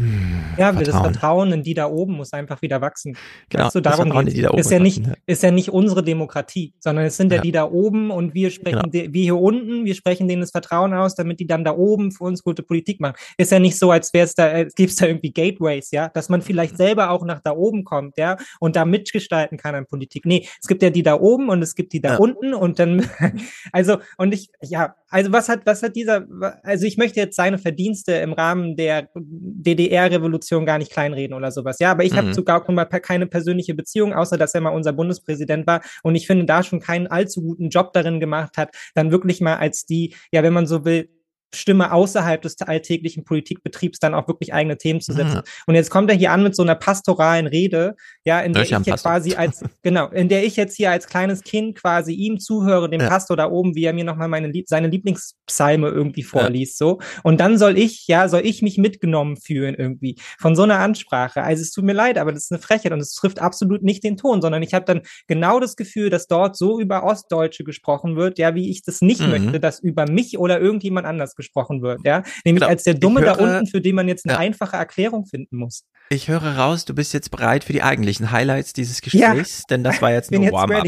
Hm, 0.00 0.40
ja, 0.56 0.72
Vertrauen. 0.72 0.84
das 0.84 0.96
Vertrauen 0.96 1.52
in 1.52 1.62
die 1.62 1.74
da 1.74 1.86
oben 1.86 2.14
muss 2.14 2.32
einfach 2.32 2.62
wieder 2.62 2.80
wachsen. 2.80 3.18
Genau, 3.50 3.66
weißt 3.66 3.74
du, 3.74 3.80
darum 3.80 4.10
in 4.10 4.26
die 4.26 4.40
da 4.40 4.48
oben 4.48 4.58
ist 4.58 4.70
ja 4.70 4.78
nicht, 4.78 5.02
wachsen, 5.02 5.16
ist 5.26 5.42
ja 5.42 5.50
nicht 5.50 5.68
unsere 5.68 6.02
Demokratie, 6.02 6.72
sondern 6.80 7.04
es 7.04 7.18
sind 7.18 7.30
ja, 7.30 7.36
ja 7.36 7.42
die 7.42 7.52
da 7.52 7.64
oben 7.64 8.10
und 8.10 8.32
wir 8.32 8.50
sprechen, 8.50 8.90
genau. 8.90 9.12
wir 9.12 9.22
hier 9.22 9.36
unten, 9.36 9.84
wir 9.84 9.94
sprechen 9.94 10.26
denen 10.26 10.40
das 10.40 10.52
Vertrauen 10.52 10.94
aus, 10.94 11.14
damit 11.16 11.38
die 11.38 11.46
dann 11.46 11.64
da 11.64 11.76
oben 11.76 12.12
für 12.12 12.24
uns 12.24 12.42
gute 12.42 12.62
Politik 12.62 12.98
machen. 12.98 13.16
Ist 13.36 13.52
ja 13.52 13.58
nicht 13.58 13.78
so, 13.78 13.90
als 13.90 14.14
wäre 14.14 14.24
es 14.24 14.34
da, 14.34 14.46
als 14.46 14.74
gäbe 14.74 14.88
es 14.88 14.96
da 14.96 15.06
irgendwie 15.06 15.32
Gateways, 15.32 15.90
ja, 15.90 16.08
dass 16.08 16.30
man 16.30 16.40
vielleicht 16.40 16.78
selber 16.78 17.10
auch 17.10 17.26
nach 17.26 17.40
da 17.40 17.52
oben 17.52 17.84
kommt, 17.84 18.16
ja, 18.16 18.38
und 18.58 18.76
da 18.76 18.86
mitgestalten 18.86 19.58
kann 19.58 19.74
an 19.74 19.84
Politik. 19.84 20.24
Nee, 20.24 20.48
es 20.60 20.66
gibt 20.66 20.82
ja 20.82 20.88
die 20.88 21.02
da 21.02 21.20
oben 21.20 21.50
und 21.50 21.60
es 21.60 21.74
gibt 21.74 21.92
die 21.92 22.00
da 22.00 22.14
ja. 22.14 22.16
unten 22.16 22.54
und 22.54 22.78
dann, 22.78 23.06
also, 23.72 23.98
und 24.16 24.32
ich, 24.32 24.48
ja, 24.62 24.94
also 25.10 25.32
was 25.32 25.48
hat, 25.48 25.66
was 25.66 25.82
hat 25.82 25.96
dieser, 25.96 26.26
also 26.62 26.86
ich 26.86 26.96
möchte 26.96 27.20
jetzt 27.20 27.36
seine 27.36 27.58
Verdienste 27.58 28.12
im 28.12 28.32
Rahmen 28.32 28.76
der 28.76 29.08
DDR-Revolution 29.14 30.64
gar 30.64 30.78
nicht 30.78 30.92
kleinreden 30.92 31.36
oder 31.36 31.50
sowas. 31.50 31.78
Ja, 31.80 31.90
aber 31.90 32.04
ich 32.04 32.12
mhm. 32.12 32.16
habe 32.16 32.30
zu 32.32 32.44
Gauck 32.44 32.68
mal 32.68 32.84
keine 32.84 33.26
persönliche 33.26 33.74
Beziehung, 33.74 34.14
außer 34.14 34.38
dass 34.38 34.54
er 34.54 34.60
mal 34.60 34.70
unser 34.70 34.92
Bundespräsident 34.92 35.66
war 35.66 35.82
und 36.02 36.14
ich 36.14 36.26
finde 36.26 36.44
da 36.44 36.62
schon 36.62 36.80
keinen 36.80 37.08
allzu 37.08 37.42
guten 37.42 37.68
Job 37.68 37.92
darin 37.92 38.20
gemacht 38.20 38.56
hat, 38.56 38.74
dann 38.94 39.10
wirklich 39.10 39.40
mal 39.40 39.56
als 39.56 39.84
die, 39.84 40.14
ja, 40.32 40.42
wenn 40.42 40.52
man 40.52 40.66
so 40.66 40.84
will, 40.84 41.08
Stimme 41.54 41.92
außerhalb 41.92 42.40
des 42.42 42.60
alltäglichen 42.60 43.24
Politikbetriebs 43.24 43.98
dann 43.98 44.14
auch 44.14 44.28
wirklich 44.28 44.54
eigene 44.54 44.76
Themen 44.76 45.00
zu 45.00 45.12
setzen. 45.12 45.38
Mhm. 45.38 45.42
Und 45.66 45.74
jetzt 45.74 45.90
kommt 45.90 46.10
er 46.10 46.16
hier 46.16 46.32
an 46.32 46.42
mit 46.42 46.54
so 46.54 46.62
einer 46.62 46.74
pastoralen 46.74 47.46
Rede, 47.46 47.96
ja, 48.24 48.40
in 48.40 48.52
der 48.52 48.62
ich 48.62 48.70
jetzt 48.70 49.02
quasi 49.02 49.34
als, 49.34 49.64
genau, 49.82 50.08
in 50.08 50.28
der 50.28 50.44
ich 50.44 50.56
jetzt 50.56 50.76
hier 50.76 50.90
als 50.90 51.06
kleines 51.06 51.42
Kind 51.42 51.76
quasi 51.76 52.12
ihm 52.12 52.38
zuhöre, 52.38 52.88
dem 52.88 53.00
ja. 53.00 53.08
Pastor 53.08 53.36
da 53.36 53.50
oben, 53.50 53.74
wie 53.74 53.84
er 53.84 53.92
mir 53.92 54.04
nochmal 54.04 54.28
meine, 54.28 54.52
seine 54.66 54.88
Lieblingspsalme 54.88 55.88
irgendwie 55.88 56.22
vorliest, 56.22 56.80
ja. 56.80 56.86
so. 56.86 56.98
Und 57.22 57.40
dann 57.40 57.58
soll 57.58 57.78
ich, 57.78 58.06
ja, 58.06 58.28
soll 58.28 58.42
ich 58.44 58.62
mich 58.62 58.78
mitgenommen 58.78 59.36
fühlen 59.36 59.74
irgendwie 59.74 60.16
von 60.38 60.54
so 60.54 60.62
einer 60.62 60.78
Ansprache. 60.78 61.42
Also 61.42 61.62
es 61.62 61.72
tut 61.72 61.84
mir 61.84 61.92
leid, 61.92 62.18
aber 62.18 62.32
das 62.32 62.44
ist 62.44 62.52
eine 62.52 62.60
Frechheit 62.60 62.92
und 62.92 63.00
es 63.00 63.14
trifft 63.14 63.40
absolut 63.40 63.82
nicht 63.82 64.04
den 64.04 64.16
Ton, 64.16 64.40
sondern 64.40 64.62
ich 64.62 64.74
habe 64.74 64.84
dann 64.84 65.02
genau 65.26 65.58
das 65.60 65.76
Gefühl, 65.76 66.10
dass 66.10 66.26
dort 66.26 66.56
so 66.56 66.80
über 66.80 67.02
Ostdeutsche 67.02 67.64
gesprochen 67.64 68.16
wird, 68.16 68.38
ja, 68.38 68.54
wie 68.54 68.70
ich 68.70 68.82
das 68.82 69.00
nicht 69.00 69.20
mhm. 69.20 69.30
möchte, 69.30 69.60
dass 69.60 69.80
über 69.80 70.08
mich 70.08 70.38
oder 70.38 70.60
irgendjemand 70.60 71.06
anders 71.06 71.34
gesprochen 71.40 71.82
wird, 71.82 72.00
ja. 72.04 72.22
Nämlich 72.44 72.60
genau. 72.60 72.68
als 72.68 72.84
der 72.84 72.94
Dumme 72.94 73.20
höre, 73.20 73.36
da 73.36 73.42
unten, 73.42 73.66
für 73.66 73.80
den 73.80 73.94
man 73.94 74.08
jetzt 74.08 74.24
eine 74.24 74.34
ja. 74.34 74.38
einfache 74.38 74.76
Erklärung 74.76 75.26
finden 75.26 75.56
muss. 75.56 75.84
Ich 76.10 76.28
höre 76.28 76.56
raus, 76.56 76.84
du 76.84 76.94
bist 76.94 77.12
jetzt 77.14 77.30
bereit 77.30 77.64
für 77.64 77.72
die 77.72 77.82
eigentlichen 77.82 78.30
Highlights 78.30 78.72
dieses 78.72 79.00
Gesprächs, 79.00 79.58
ja. 79.58 79.64
denn 79.70 79.84
das 79.84 80.02
war 80.02 80.12
jetzt 80.12 80.30
nur 80.30 80.50
Warm-up. 80.50 80.86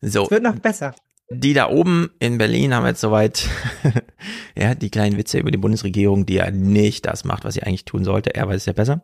So. 0.00 0.24
Es 0.24 0.30
wird 0.30 0.42
noch 0.42 0.58
besser. 0.58 0.94
Die 1.30 1.54
da 1.54 1.70
oben 1.70 2.10
in 2.18 2.36
Berlin 2.36 2.74
haben 2.74 2.84
jetzt 2.86 3.00
soweit, 3.00 3.48
ja, 4.56 4.74
die 4.74 4.90
kleinen 4.90 5.16
Witze 5.16 5.38
über 5.38 5.50
die 5.50 5.58
Bundesregierung, 5.58 6.26
die 6.26 6.34
ja 6.34 6.50
nicht 6.50 7.06
das 7.06 7.24
macht, 7.24 7.44
was 7.44 7.54
sie 7.54 7.62
eigentlich 7.62 7.86
tun 7.86 8.04
sollte, 8.04 8.34
er 8.34 8.46
weiß 8.46 8.56
es 8.56 8.66
ja 8.66 8.74
besser, 8.74 9.02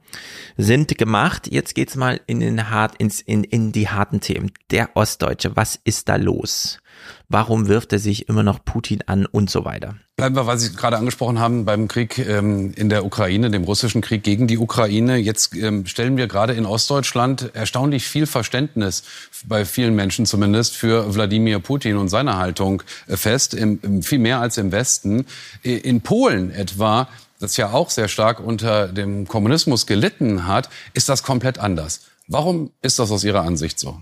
sind 0.58 0.96
gemacht. 0.98 1.48
Jetzt 1.50 1.74
geht's 1.74 1.96
mal 1.96 2.20
in 2.26 2.40
den 2.40 2.68
hart, 2.68 2.96
ins, 2.96 3.20
in, 3.22 3.42
in 3.42 3.72
die 3.72 3.88
harten 3.88 4.20
Themen. 4.20 4.52
Der 4.70 4.96
Ostdeutsche, 4.96 5.56
was 5.56 5.80
ist 5.82 6.10
da 6.10 6.16
los? 6.16 6.79
Warum 7.28 7.68
wirft 7.68 7.92
er 7.92 7.98
sich 7.98 8.28
immer 8.28 8.42
noch 8.42 8.64
Putin 8.64 9.00
an 9.06 9.26
und 9.26 9.50
so 9.50 9.64
weiter? 9.64 9.96
Bleiben 10.16 10.36
wir, 10.36 10.46
weil 10.46 10.58
Sie 10.58 10.74
gerade 10.74 10.98
angesprochen 10.98 11.38
haben, 11.38 11.64
beim 11.64 11.88
Krieg 11.88 12.18
ähm, 12.18 12.72
in 12.76 12.88
der 12.88 13.04
Ukraine, 13.04 13.50
dem 13.50 13.64
russischen 13.64 14.02
Krieg 14.02 14.22
gegen 14.22 14.46
die 14.46 14.58
Ukraine. 14.58 15.16
Jetzt 15.16 15.54
ähm, 15.56 15.86
stellen 15.86 16.16
wir 16.16 16.26
gerade 16.26 16.52
in 16.52 16.66
Ostdeutschland 16.66 17.54
erstaunlich 17.54 18.06
viel 18.06 18.26
Verständnis, 18.26 19.02
bei 19.46 19.64
vielen 19.64 19.94
Menschen 19.94 20.26
zumindest, 20.26 20.76
für 20.76 21.14
Wladimir 21.14 21.58
Putin 21.58 21.96
und 21.96 22.08
seine 22.08 22.36
Haltung 22.36 22.82
äh, 23.06 23.16
fest, 23.16 23.54
im, 23.54 24.02
viel 24.02 24.18
mehr 24.18 24.40
als 24.40 24.58
im 24.58 24.72
Westen. 24.72 25.24
In 25.62 26.02
Polen 26.02 26.50
etwa 26.50 27.08
das 27.40 27.56
ja 27.56 27.72
auch 27.72 27.90
sehr 27.90 28.08
stark 28.08 28.38
unter 28.38 28.88
dem 28.88 29.26
Kommunismus 29.26 29.86
gelitten 29.86 30.46
hat, 30.46 30.68
ist 30.92 31.08
das 31.08 31.22
komplett 31.22 31.58
anders. 31.58 32.02
Warum 32.28 32.70
ist 32.82 32.98
das 32.98 33.10
aus 33.10 33.24
Ihrer 33.24 33.42
Ansicht 33.42 33.80
so? 33.80 33.98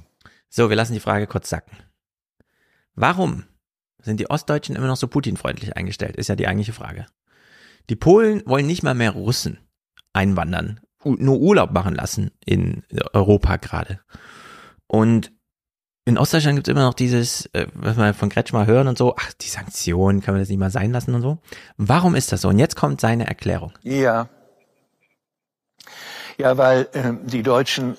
So, 0.50 0.68
wir 0.68 0.76
lassen 0.76 0.92
die 0.92 1.00
Frage 1.00 1.26
kurz 1.26 1.48
sacken. 1.48 1.76
Warum 3.00 3.44
sind 4.02 4.18
die 4.18 4.28
Ostdeutschen 4.28 4.74
immer 4.74 4.88
noch 4.88 4.96
so 4.96 5.06
Putin-freundlich 5.06 5.76
eingestellt? 5.76 6.16
Ist 6.16 6.28
ja 6.28 6.34
die 6.34 6.48
eigentliche 6.48 6.72
Frage. 6.72 7.06
Die 7.90 7.96
Polen 7.96 8.42
wollen 8.44 8.66
nicht 8.66 8.82
mal 8.82 8.94
mehr 8.94 9.12
Russen 9.12 9.58
einwandern, 10.12 10.80
nur 11.04 11.38
Urlaub 11.38 11.70
machen 11.70 11.94
lassen 11.94 12.32
in 12.44 12.82
Europa 13.12 13.56
gerade. 13.56 14.00
Und 14.88 15.32
in 16.06 16.18
Ostdeutschland 16.18 16.56
gibt 16.56 16.66
es 16.66 16.72
immer 16.72 16.86
noch 16.86 16.94
dieses, 16.94 17.46
äh, 17.52 17.68
was 17.74 17.96
wir 17.96 18.14
von 18.14 18.30
Kretschmer 18.30 18.66
hören 18.66 18.88
und 18.88 18.98
so, 18.98 19.14
ach, 19.16 19.32
die 19.34 19.48
Sanktionen 19.48 20.20
kann 20.20 20.34
man 20.34 20.42
das 20.42 20.48
nicht 20.48 20.58
mal 20.58 20.70
sein 20.70 20.90
lassen 20.90 21.14
und 21.14 21.22
so. 21.22 21.38
Warum 21.76 22.16
ist 22.16 22.32
das 22.32 22.40
so? 22.40 22.48
Und 22.48 22.58
jetzt 22.58 22.74
kommt 22.74 23.00
seine 23.00 23.26
Erklärung. 23.26 23.72
Ja. 23.82 24.28
Ja, 26.36 26.56
weil 26.56 26.88
äh, 26.94 27.12
die 27.24 27.42
Deutschen 27.42 27.96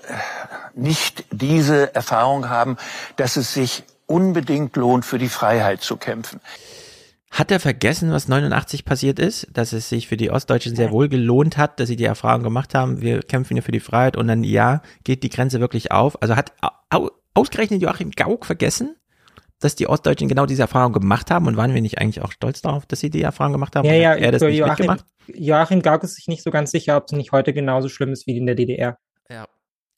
nicht 0.73 1.23
diese 1.31 1.93
Erfahrung 1.95 2.49
haben, 2.49 2.77
dass 3.15 3.37
es 3.37 3.53
sich 3.53 3.83
unbedingt 4.09 4.75
lohnt, 4.75 5.05
für 5.05 5.17
die 5.17 5.29
Freiheit 5.29 5.81
zu 5.81 5.97
kämpfen. 5.97 6.41
Hat 7.31 7.51
er 7.51 7.59
vergessen, 7.59 8.11
was 8.11 8.27
89 8.27 8.85
passiert 8.85 9.19
ist? 9.19 9.47
Dass 9.53 9.71
es 9.71 9.87
sich 9.87 10.07
für 10.07 10.17
die 10.17 10.31
Ostdeutschen 10.31 10.75
sehr 10.75 10.91
wohl 10.91 11.09
gelohnt 11.09 11.57
hat, 11.57 11.79
dass 11.79 11.87
sie 11.87 11.95
die 11.95 12.05
Erfahrung 12.05 12.41
gemacht 12.41 12.73
haben, 12.73 13.01
wir 13.01 13.21
kämpfen 13.21 13.53
hier 13.53 13.63
für 13.63 13.71
die 13.71 13.79
Freiheit 13.79 14.17
und 14.17 14.27
dann, 14.27 14.43
ja, 14.43 14.81
geht 15.03 15.21
die 15.21 15.29
Grenze 15.29 15.59
wirklich 15.59 15.91
auf. 15.91 16.21
Also 16.23 16.35
hat 16.35 16.53
ausgerechnet 17.35 17.83
Joachim 17.83 18.11
Gauck 18.11 18.47
vergessen, 18.47 18.95
dass 19.59 19.75
die 19.75 19.87
Ostdeutschen 19.87 20.27
genau 20.27 20.47
diese 20.47 20.63
Erfahrung 20.63 20.91
gemacht 20.91 21.29
haben 21.29 21.45
und 21.45 21.55
waren 21.55 21.75
wir 21.75 21.81
nicht 21.81 21.99
eigentlich 21.99 22.23
auch 22.23 22.31
stolz 22.31 22.61
darauf, 22.61 22.87
dass 22.87 22.99
sie 22.99 23.11
die 23.11 23.21
Erfahrung 23.21 23.53
gemacht 23.53 23.75
haben? 23.75 23.85
Ja, 23.85 23.93
ja, 23.93 24.15
er 24.15 24.31
das 24.31 24.41
nicht 24.41 24.57
Joachim, 24.57 24.87
mitgemacht? 24.87 25.05
Joachim 25.27 25.81
Gauck 25.83 26.03
ist 26.03 26.15
sich 26.15 26.27
nicht 26.27 26.41
so 26.41 26.49
ganz 26.49 26.71
sicher, 26.71 26.97
ob 26.97 27.05
es 27.05 27.11
nicht 27.11 27.31
heute 27.31 27.53
genauso 27.53 27.89
schlimm 27.89 28.11
ist 28.11 28.25
wie 28.25 28.37
in 28.37 28.47
der 28.47 28.55
DDR. 28.55 28.97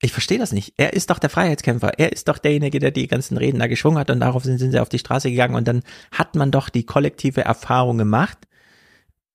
Ich 0.04 0.12
verstehe 0.14 0.40
das 0.40 0.52
nicht. 0.52 0.74
Er 0.78 0.94
ist 0.94 1.10
doch 1.12 1.20
der 1.20 1.30
Freiheitskämpfer. 1.30 1.92
Er 2.00 2.12
ist 2.12 2.28
doch 2.28 2.40
derjenige, 2.40 2.80
der 2.80 2.92
die 2.92 3.08
ganzen 3.08 3.38
Reden 3.38 3.60
da 3.60 3.68
geschwungen 3.68 4.00
hat 4.00 4.10
und 4.10 4.20
darauf 4.20 4.44
sind, 4.44 4.58
sind 4.58 4.72
sie 4.72 4.80
auf 4.80 4.90
die 4.90 5.00
Straße 5.00 5.30
gegangen 5.30 5.56
und 5.56 5.68
dann 5.68 5.84
hat 6.12 6.36
man 6.36 6.50
doch 6.52 6.70
die 6.70 6.86
kollektive 6.86 7.42
Erfahrung 7.42 7.98
gemacht. 8.00 8.38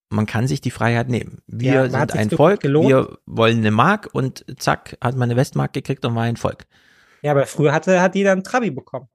Man 0.08 0.26
kann 0.26 0.46
sich 0.46 0.60
die 0.60 0.70
Freiheit 0.70 1.08
nehmen. 1.08 1.38
Wir 1.46 1.72
Ja, 1.72 1.88
sind 1.90 2.12
ein 2.14 2.30
Volk, 2.30 2.60
gelohnt. 2.60 2.88
wir 2.88 3.18
wollen 3.26 3.58
eine 3.58 3.70
Mark 3.70 4.08
und 4.12 4.44
zack, 4.58 4.96
hat 5.00 5.14
man 5.16 5.30
eine 5.30 5.36
Westmark 5.36 5.72
gekriegt 5.72 6.04
und 6.04 6.14
war 6.14 6.22
ein 6.24 6.36
Volk. 6.36 6.66
Ja, 7.22 7.32
aber 7.32 7.46
früher 7.46 7.72
hatte, 7.72 8.00
hat 8.00 8.14
jeder 8.14 8.32
einen 8.32 8.44
Trabi 8.44 8.70
bekommen. 8.70 9.08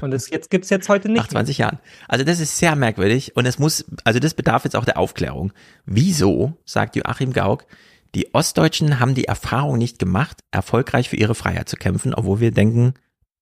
Und 0.00 0.10
das 0.12 0.30
jetzt 0.30 0.50
gibt's 0.50 0.70
jetzt 0.70 0.88
heute 0.88 1.08
nicht. 1.08 1.18
Nach 1.18 1.28
20 1.28 1.58
Jahren. 1.58 1.78
Also 2.08 2.24
das 2.24 2.40
ist 2.40 2.56
sehr 2.58 2.74
merkwürdig 2.76 3.36
und 3.36 3.44
es 3.44 3.58
muss, 3.58 3.84
also 4.04 4.18
das 4.18 4.32
bedarf 4.32 4.64
jetzt 4.64 4.76
auch 4.76 4.86
der 4.86 4.98
Aufklärung. 4.98 5.52
Wieso, 5.84 6.56
sagt 6.64 6.96
Joachim 6.96 7.32
Gauck, 7.34 7.66
die 8.14 8.34
Ostdeutschen 8.34 9.00
haben 9.00 9.14
die 9.14 9.24
Erfahrung 9.24 9.78
nicht 9.78 9.98
gemacht, 9.98 10.40
erfolgreich 10.50 11.08
für 11.08 11.16
ihre 11.16 11.34
Freiheit 11.34 11.68
zu 11.68 11.76
kämpfen, 11.76 12.14
obwohl 12.14 12.40
wir 12.40 12.52
denken, 12.52 12.94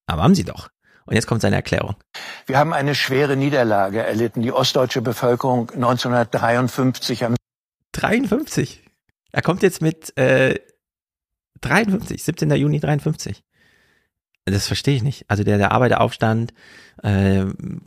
aber 0.07 0.23
haben 0.23 0.35
sie 0.35 0.45
doch. 0.45 0.71
Und 1.05 1.15
jetzt 1.15 1.27
kommt 1.27 1.43
seine 1.43 1.57
Erklärung. 1.57 1.97
Wir 2.47 2.59
haben 2.59 2.73
eine 2.73 2.95
schwere 2.95 3.37
Niederlage 3.37 4.03
erlitten. 4.03 4.43
Die 4.43 4.53
ostdeutsche 4.53 5.03
Bevölkerung 5.03 5.71
1953 5.71 7.25
am 7.25 7.35
53. 7.93 8.83
Er 9.33 9.43
kommt 9.43 9.63
jetzt 9.63 9.83
mit 9.83 10.17
äh, 10.17 10.59
53, 11.61 12.23
17. 12.23 12.51
Juni 12.53 12.81
53. 12.81 13.43
Das 14.45 14.67
verstehe 14.67 14.97
ich 14.97 15.05
nicht. 15.05 15.25
Also 15.29 15.45
der, 15.45 15.57
der 15.57 15.71
Arbeiteraufstand 15.71 16.53
äh, 17.05 17.45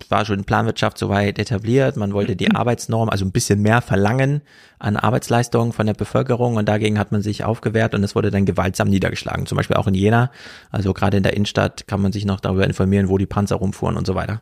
war 0.07 0.25
schon 0.25 0.39
in 0.39 0.45
Planwirtschaft 0.45 0.97
soweit 0.97 1.37
etabliert. 1.37 1.97
Man 1.97 2.13
wollte 2.13 2.37
die 2.37 2.49
Arbeitsnorm, 2.55 3.09
also 3.09 3.25
ein 3.25 3.33
bisschen 3.33 3.61
mehr 3.61 3.81
verlangen 3.81 4.41
an 4.79 4.95
Arbeitsleistungen 4.95 5.73
von 5.73 5.85
der 5.85 5.95
Bevölkerung 5.95 6.55
und 6.55 6.69
dagegen 6.69 6.97
hat 6.97 7.11
man 7.11 7.21
sich 7.21 7.43
aufgewehrt 7.43 7.93
und 7.93 8.03
es 8.03 8.15
wurde 8.15 8.31
dann 8.31 8.45
gewaltsam 8.45 8.87
niedergeschlagen. 8.87 9.47
Zum 9.47 9.57
Beispiel 9.57 9.75
auch 9.75 9.87
in 9.87 9.95
Jena. 9.95 10.31
Also 10.71 10.93
gerade 10.93 11.17
in 11.17 11.23
der 11.23 11.33
Innenstadt 11.33 11.87
kann 11.87 12.01
man 12.01 12.13
sich 12.13 12.23
noch 12.23 12.39
darüber 12.39 12.65
informieren, 12.65 13.09
wo 13.09 13.17
die 13.17 13.25
Panzer 13.25 13.57
rumfuhren 13.57 13.97
und 13.97 14.07
so 14.07 14.15
weiter. 14.15 14.41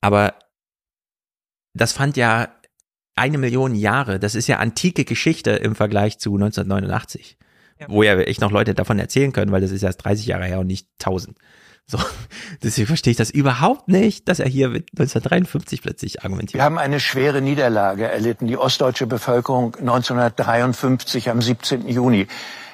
Aber 0.00 0.34
das 1.74 1.92
fand 1.92 2.16
ja 2.16 2.48
eine 3.16 3.38
Million 3.38 3.74
Jahre, 3.74 4.18
das 4.18 4.34
ist 4.34 4.48
ja 4.48 4.58
antike 4.58 5.04
Geschichte 5.04 5.50
im 5.50 5.74
Vergleich 5.74 6.18
zu 6.18 6.34
1989. 6.34 7.36
Wo 7.88 8.02
ja 8.02 8.18
echt 8.18 8.40
noch 8.40 8.50
Leute 8.50 8.74
davon 8.74 8.98
erzählen 8.98 9.32
können, 9.32 9.52
weil 9.52 9.60
das 9.60 9.70
ist 9.70 9.82
erst 9.82 10.04
30 10.04 10.26
Jahre 10.26 10.44
her 10.44 10.60
und 10.60 10.66
nicht 10.66 10.88
1000. 11.00 11.36
So, 11.86 11.98
deswegen 12.62 12.86
verstehe 12.86 13.10
ich 13.10 13.16
das 13.16 13.30
überhaupt 13.30 13.88
nicht, 13.88 14.28
dass 14.28 14.40
er 14.40 14.48
hier 14.48 14.68
mit 14.68 14.88
1953 14.92 15.82
plötzlich 15.82 16.22
argumentiert. 16.22 16.54
Wir 16.54 16.64
haben 16.64 16.78
eine 16.78 17.00
schwere 17.00 17.42
Niederlage 17.42 18.08
erlitten. 18.08 18.46
Die 18.46 18.56
ostdeutsche 18.56 19.06
Bevölkerung 19.06 19.74
1953 19.76 21.30
am 21.30 21.42
17. 21.42 21.88
Juni. 21.88 22.26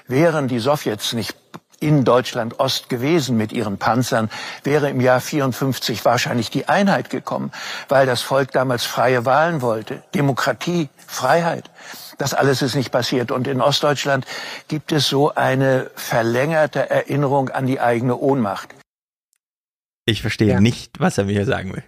Wären 0.06 0.48
die 0.48 0.58
Sowjets 0.58 1.12
nicht 1.12 1.36
in 1.80 2.04
Deutschland 2.04 2.60
Ost 2.60 2.88
gewesen 2.88 3.36
mit 3.36 3.52
ihren 3.52 3.78
Panzern, 3.78 4.28
wäre 4.62 4.90
im 4.90 5.00
Jahr 5.00 5.20
54 5.20 6.04
wahrscheinlich 6.04 6.50
die 6.50 6.68
Einheit 6.68 7.08
gekommen, 7.08 7.52
weil 7.88 8.06
das 8.06 8.20
Volk 8.20 8.52
damals 8.52 8.84
freie 8.84 9.24
Wahlen 9.24 9.62
wollte. 9.62 10.02
Demokratie, 10.14 10.90
Freiheit. 11.06 11.70
Das 12.20 12.34
alles 12.34 12.60
ist 12.60 12.74
nicht 12.74 12.90
passiert. 12.92 13.30
Und 13.30 13.48
in 13.48 13.62
Ostdeutschland 13.62 14.26
gibt 14.68 14.92
es 14.92 15.08
so 15.08 15.34
eine 15.34 15.90
verlängerte 15.94 16.90
Erinnerung 16.90 17.48
an 17.48 17.66
die 17.66 17.80
eigene 17.80 18.16
Ohnmacht. 18.16 18.74
Ich 20.04 20.20
verstehe 20.20 20.48
Ja. 20.48 20.60
nicht, 20.60 21.00
was 21.00 21.16
er 21.16 21.24
mir 21.24 21.32
hier 21.32 21.46
sagen 21.46 21.72
will. 21.72 21.84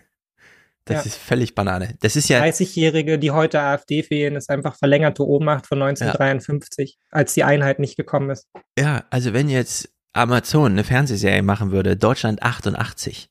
Das 0.86 1.04
Ja. 1.04 1.10
ist 1.10 1.16
völlig 1.16 1.54
Banane. 1.54 1.96
Das 2.00 2.16
ist 2.16 2.28
ja, 2.28 2.40
30-Jährige, 2.40 3.18
die 3.18 3.30
heute 3.30 3.60
AfD 3.60 4.08
wählen, 4.10 4.34
ist 4.36 4.48
einfach 4.48 4.74
verlängerte 4.76 5.24
Ohnmacht 5.26 5.66
von 5.66 5.78
1953, 5.78 6.98
als 7.10 7.34
die 7.34 7.44
Einheit 7.44 7.78
nicht 7.78 7.96
gekommen 7.96 8.30
ist. 8.30 8.48
ja, 8.78 9.04
also 9.10 9.32
wenn 9.34 9.48
jetzt 9.50 9.90
Amazon 10.14 10.72
eine 10.72 10.84
Fernsehserie 10.84 11.42
machen 11.42 11.72
würde, 11.72 11.96
Deutschland 11.96 12.42
88, 12.42 13.28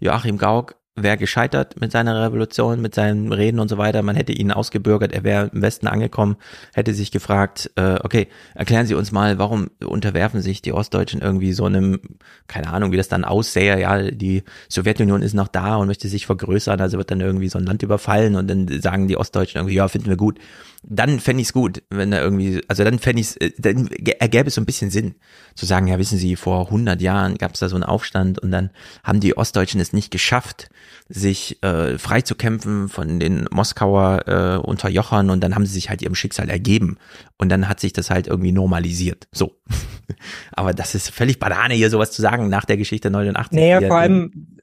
Joachim 0.00 0.36
Gauck 0.38 0.76
wäre 0.94 1.16
gescheitert 1.16 1.80
mit 1.80 1.90
seiner 1.90 2.20
Revolution, 2.22 2.82
mit 2.82 2.94
seinen 2.94 3.32
Reden 3.32 3.60
und 3.60 3.68
so 3.68 3.78
weiter. 3.78 4.02
Man 4.02 4.14
hätte 4.14 4.32
ihn 4.32 4.52
ausgebürgert, 4.52 5.12
er 5.12 5.24
wäre 5.24 5.50
im 5.52 5.62
Westen 5.62 5.86
angekommen, 5.86 6.36
hätte 6.74 6.92
sich 6.92 7.10
gefragt, 7.10 7.70
äh, 7.76 7.96
okay, 8.02 8.28
erklären 8.54 8.86
Sie 8.86 8.94
uns 8.94 9.10
mal, 9.10 9.38
warum 9.38 9.70
unterwerfen 9.82 10.42
sich 10.42 10.60
die 10.60 10.74
Ostdeutschen 10.74 11.22
irgendwie 11.22 11.54
so 11.54 11.64
einem, 11.64 12.00
keine 12.46 12.68
Ahnung, 12.68 12.92
wie 12.92 12.98
das 12.98 13.08
dann 13.08 13.24
aussähe, 13.24 13.80
ja, 13.80 14.10
die 14.10 14.42
Sowjetunion 14.68 15.22
ist 15.22 15.32
noch 15.34 15.48
da 15.48 15.76
und 15.76 15.86
möchte 15.86 16.08
sich 16.08 16.26
vergrößern, 16.26 16.78
also 16.80 16.98
wird 16.98 17.10
dann 17.10 17.20
irgendwie 17.20 17.48
so 17.48 17.58
ein 17.58 17.64
Land 17.64 17.82
überfallen 17.82 18.36
und 18.36 18.48
dann 18.48 18.68
sagen 18.82 19.08
die 19.08 19.16
Ostdeutschen 19.16 19.60
irgendwie, 19.60 19.76
ja, 19.76 19.88
finden 19.88 20.08
wir 20.08 20.16
gut. 20.16 20.38
Dann 20.84 21.20
fände 21.20 21.40
ich 21.40 21.48
es 21.48 21.52
gut, 21.52 21.82
wenn 21.90 22.10
da 22.10 22.20
irgendwie, 22.20 22.60
also 22.66 22.82
dann 22.82 22.98
fände 22.98 23.20
ich 23.20 23.36
es, 23.40 23.52
dann 23.56 23.86
gä- 23.88 24.16
ergäbe 24.18 24.48
es 24.48 24.56
so 24.56 24.60
ein 24.60 24.66
bisschen 24.66 24.90
Sinn, 24.90 25.14
zu 25.54 25.64
sagen, 25.64 25.86
ja, 25.86 25.96
wissen 25.98 26.18
Sie, 26.18 26.34
vor 26.34 26.66
100 26.66 27.00
Jahren 27.00 27.38
gab 27.38 27.54
es 27.54 27.60
da 27.60 27.68
so 27.68 27.76
einen 27.76 27.84
Aufstand 27.84 28.40
und 28.40 28.50
dann 28.50 28.70
haben 29.04 29.20
die 29.20 29.36
Ostdeutschen 29.36 29.80
es 29.80 29.92
nicht 29.92 30.10
geschafft, 30.10 30.68
sich 31.08 31.62
äh, 31.62 31.98
frei 31.98 32.22
zu 32.22 32.34
kämpfen 32.34 32.88
von 32.88 33.20
den 33.20 33.46
Moskauer 33.50 34.22
äh, 34.26 34.56
Unterjochern 34.58 35.30
und 35.30 35.40
dann 35.40 35.54
haben 35.54 35.66
sie 35.66 35.74
sich 35.74 35.90
halt 35.90 36.02
ihrem 36.02 36.14
Schicksal 36.14 36.48
ergeben 36.48 36.96
und 37.38 37.48
dann 37.48 37.68
hat 37.68 37.80
sich 37.80 37.92
das 37.92 38.10
halt 38.10 38.26
irgendwie 38.26 38.52
normalisiert. 38.52 39.28
So. 39.32 39.56
Aber 40.52 40.72
das 40.72 40.94
ist 40.94 41.10
völlig 41.10 41.38
Banane 41.38 41.74
hier 41.74 41.90
sowas 41.90 42.12
zu 42.12 42.22
sagen 42.22 42.48
nach 42.48 42.64
der 42.64 42.76
Geschichte 42.76 43.10
89. 43.10 43.58
Naja, 43.58 43.80
vor 43.86 43.98
allem, 43.98 44.58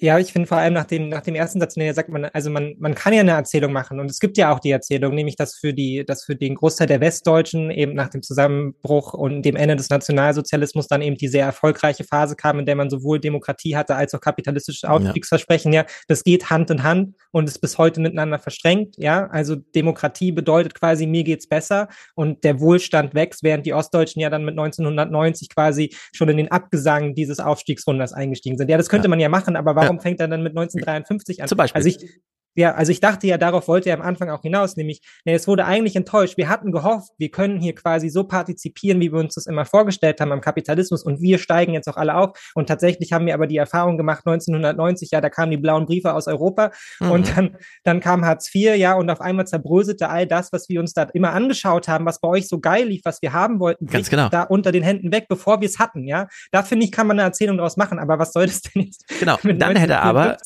ja, 0.00 0.18
ich 0.18 0.32
finde 0.32 0.46
vor 0.46 0.58
allem 0.58 0.74
nach 0.74 0.84
dem, 0.84 1.08
nach 1.08 1.22
dem 1.22 1.34
ersten 1.34 1.60
Satz, 1.60 1.76
nee, 1.76 1.90
sagt 1.92 2.08
man, 2.08 2.26
also 2.26 2.50
man, 2.50 2.74
man 2.78 2.94
kann 2.94 3.12
ja 3.12 3.20
eine 3.20 3.32
Erzählung 3.32 3.72
machen 3.72 3.98
und 3.98 4.10
es 4.10 4.20
gibt 4.20 4.36
ja 4.36 4.52
auch 4.52 4.60
die 4.60 4.70
Erzählung, 4.70 5.14
nämlich 5.14 5.36
dass 5.36 5.56
für 5.56 5.74
die, 5.74 6.04
dass 6.06 6.24
für 6.24 6.36
den 6.36 6.54
Großteil 6.54 6.86
der 6.86 7.00
Westdeutschen 7.00 7.70
eben 7.70 7.94
nach 7.94 8.08
dem 8.08 8.22
Zusammenbruch 8.22 9.14
und 9.14 9.42
dem 9.42 9.56
Ende 9.56 9.76
des 9.76 9.90
Nationalsozialismus 9.90 10.86
dann 10.86 11.02
eben 11.02 11.16
die 11.16 11.28
sehr 11.28 11.44
erfolgreiche 11.44 12.04
Phase 12.04 12.36
kam, 12.36 12.60
in 12.60 12.66
der 12.66 12.76
man 12.76 12.90
sowohl 12.90 13.18
Demokratie 13.18 13.76
hatte 13.76 13.96
als 13.96 14.14
auch 14.14 14.20
kapitalistische 14.20 14.88
Aufstiegsversprechen, 14.88 15.72
ja, 15.72 15.84
das 16.06 16.22
geht 16.22 16.50
Hand 16.50 16.70
in 16.70 16.82
Hand 16.82 17.14
und 17.32 17.48
ist 17.48 17.58
bis 17.58 17.78
heute 17.78 18.00
miteinander 18.00 18.38
verstrengt, 18.38 18.94
ja, 18.98 19.26
also 19.26 19.56
Demokratie 19.56 20.32
bedeutet 20.32 20.74
quasi, 20.74 21.06
mir 21.06 21.24
geht's 21.24 21.48
besser 21.48 21.88
und 22.14 22.44
der 22.44 22.60
Wohlstand 22.60 23.14
wächst, 23.14 23.42
während 23.42 23.66
die 23.66 23.74
Ostdeutschen 23.74 24.22
ja 24.22 24.30
dann 24.30 24.44
mit 24.44 24.52
1990 24.52 25.48
quasi 25.48 25.90
schon 26.12 26.28
in 26.28 26.36
den 26.36 26.50
Abgesang 26.50 27.14
dieses 27.14 27.40
Aufstiegsrunders 27.40 28.12
eingestiegen 28.12 28.56
sind. 28.56 28.70
Ja, 28.70 28.76
das 28.76 28.88
könnte 28.88 29.08
man 29.08 29.18
ja 29.18 29.28
machen, 29.28 29.56
aber 29.56 29.74
warum 29.74 29.87
fängt 30.00 30.20
er 30.20 30.28
dann 30.28 30.42
mit 30.42 30.52
1953 30.52 31.42
an? 31.42 31.48
Zum 31.48 31.56
Beispiel. 31.56 31.78
Also 31.78 31.88
ich, 31.88 32.20
ja, 32.58 32.74
also 32.74 32.90
ich 32.90 32.98
dachte 32.98 33.28
ja, 33.28 33.38
darauf 33.38 33.68
wollte 33.68 33.88
er 33.88 33.96
am 33.96 34.02
Anfang 34.02 34.30
auch 34.30 34.42
hinaus, 34.42 34.76
nämlich, 34.76 35.00
nee, 35.24 35.34
es 35.34 35.46
wurde 35.46 35.64
eigentlich 35.64 35.94
enttäuscht. 35.94 36.36
Wir 36.36 36.48
hatten 36.48 36.72
gehofft, 36.72 37.12
wir 37.16 37.30
können 37.30 37.60
hier 37.60 37.72
quasi 37.72 38.08
so 38.08 38.24
partizipieren, 38.24 39.00
wie 39.00 39.12
wir 39.12 39.20
uns 39.20 39.36
das 39.36 39.46
immer 39.46 39.64
vorgestellt 39.64 40.20
haben 40.20 40.32
am 40.32 40.40
Kapitalismus 40.40 41.04
und 41.04 41.20
wir 41.20 41.38
steigen 41.38 41.72
jetzt 41.72 41.88
auch 41.88 41.96
alle 41.96 42.16
auf. 42.16 42.50
Und 42.56 42.66
tatsächlich 42.66 43.12
haben 43.12 43.26
wir 43.26 43.34
aber 43.34 43.46
die 43.46 43.56
Erfahrung 43.56 43.96
gemacht, 43.96 44.22
1990, 44.26 45.12
ja, 45.12 45.20
da 45.20 45.30
kamen 45.30 45.52
die 45.52 45.56
blauen 45.56 45.86
Briefe 45.86 46.12
aus 46.14 46.26
Europa 46.26 46.72
mhm. 46.98 47.10
und 47.12 47.36
dann, 47.36 47.56
dann 47.84 48.00
kam 48.00 48.24
Hartz 48.24 48.52
IV, 48.52 48.76
ja, 48.76 48.94
und 48.94 49.08
auf 49.08 49.20
einmal 49.20 49.46
zerbröselte 49.46 50.08
all 50.08 50.26
das, 50.26 50.52
was 50.52 50.68
wir 50.68 50.80
uns 50.80 50.92
da 50.94 51.04
immer 51.14 51.32
angeschaut 51.34 51.86
haben, 51.86 52.06
was 52.06 52.20
bei 52.20 52.26
euch 52.26 52.48
so 52.48 52.58
geil 52.58 52.88
lief, 52.88 53.02
was 53.04 53.22
wir 53.22 53.32
haben 53.32 53.60
wollten, 53.60 53.86
Ganz 53.86 54.10
genau. 54.10 54.30
da 54.30 54.42
unter 54.42 54.72
den 54.72 54.82
Händen 54.82 55.12
weg, 55.12 55.26
bevor 55.28 55.60
wir 55.60 55.68
es 55.68 55.78
hatten, 55.78 56.08
ja. 56.08 56.26
Da 56.50 56.64
finde 56.64 56.86
ich, 56.86 56.90
kann 56.90 57.06
man 57.06 57.20
eine 57.20 57.28
Erzählung 57.28 57.56
daraus 57.58 57.76
machen, 57.76 58.00
aber 58.00 58.18
was 58.18 58.32
soll 58.32 58.46
das 58.46 58.62
denn 58.62 58.82
jetzt? 58.82 59.06
Genau, 59.20 59.36
dann 59.44 59.76
hätte 59.76 60.00
aber, 60.00 60.36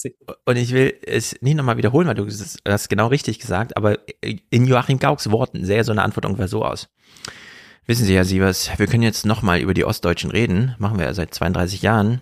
und 0.45 0.57
ich 0.57 0.73
will 0.73 0.93
es 1.07 1.35
nicht 1.41 1.57
nochmal 1.57 1.79
wiederholen, 1.79 2.02
weil 2.07 2.15
du 2.15 2.27
hast 2.27 2.89
genau 2.89 3.07
richtig 3.09 3.39
gesagt, 3.39 3.77
aber 3.77 3.99
in 4.23 4.67
Joachim 4.67 4.99
Gauks 4.99 5.31
Worten 5.31 5.65
sähe 5.65 5.85
so 5.85 5.93
eine 5.93 6.03
Antwort 6.03 6.27
ungefähr 6.27 6.49
so 6.49 6.65
aus. 6.65 6.89
Wissen 7.87 8.07
Sie, 8.07 8.15
Herr 8.15 8.25
Sievers, 8.25 8.71
wir 8.77 8.87
können 8.87 9.03
jetzt 9.03 9.27
nochmal 9.27 9.61
über 9.61 9.75
die 9.75 9.85
Ostdeutschen 9.85 10.31
reden, 10.31 10.75
machen 10.79 10.99
wir 10.99 11.07
ja 11.07 11.15
seit 11.15 11.35
32 11.35 11.83
Jahren. 11.83 12.21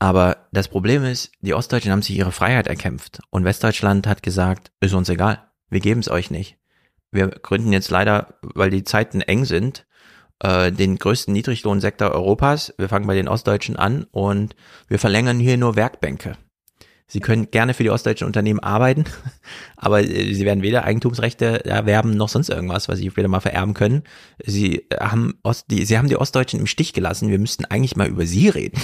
Aber 0.00 0.48
das 0.50 0.68
Problem 0.68 1.04
ist, 1.04 1.30
die 1.40 1.54
Ostdeutschen 1.54 1.92
haben 1.92 2.02
sich 2.02 2.16
ihre 2.16 2.32
Freiheit 2.32 2.66
erkämpft 2.66 3.20
und 3.30 3.44
Westdeutschland 3.44 4.06
hat 4.06 4.22
gesagt, 4.22 4.72
ist 4.80 4.94
uns 4.94 5.08
egal, 5.08 5.50
wir 5.68 5.80
geben 5.80 6.00
es 6.00 6.10
euch 6.10 6.30
nicht. 6.30 6.56
Wir 7.12 7.28
gründen 7.28 7.72
jetzt 7.72 7.90
leider, 7.90 8.38
weil 8.42 8.70
die 8.70 8.84
Zeiten 8.84 9.20
eng 9.20 9.44
sind, 9.44 9.86
äh, 10.40 10.72
den 10.72 10.96
größten 10.96 11.32
Niedriglohnsektor 11.32 12.10
Europas. 12.10 12.74
Wir 12.78 12.88
fangen 12.88 13.06
bei 13.06 13.14
den 13.14 13.28
Ostdeutschen 13.28 13.76
an 13.76 14.04
und 14.10 14.56
wir 14.88 14.98
verlängern 14.98 15.38
hier 15.38 15.56
nur 15.58 15.76
Werkbänke. 15.76 16.36
Sie 17.10 17.18
können 17.18 17.50
gerne 17.50 17.74
für 17.74 17.82
die 17.82 17.90
ostdeutschen 17.90 18.26
Unternehmen 18.26 18.60
arbeiten, 18.60 19.04
aber 19.76 20.00
äh, 20.02 20.32
sie 20.32 20.44
werden 20.44 20.62
weder 20.62 20.84
Eigentumsrechte 20.84 21.64
erwerben 21.64 22.16
noch 22.16 22.28
sonst 22.28 22.50
irgendwas, 22.50 22.88
was 22.88 22.98
sie 22.98 23.16
wieder 23.16 23.26
mal 23.26 23.40
vererben 23.40 23.74
können. 23.74 24.04
Sie 24.44 24.86
haben, 24.98 25.34
Ost, 25.42 25.66
die, 25.70 25.84
sie 25.84 25.98
haben 25.98 26.08
die 26.08 26.16
Ostdeutschen 26.16 26.60
im 26.60 26.68
Stich 26.68 26.92
gelassen. 26.92 27.28
Wir 27.28 27.40
müssten 27.40 27.64
eigentlich 27.64 27.96
mal 27.96 28.08
über 28.08 28.26
sie 28.26 28.48
reden. 28.48 28.80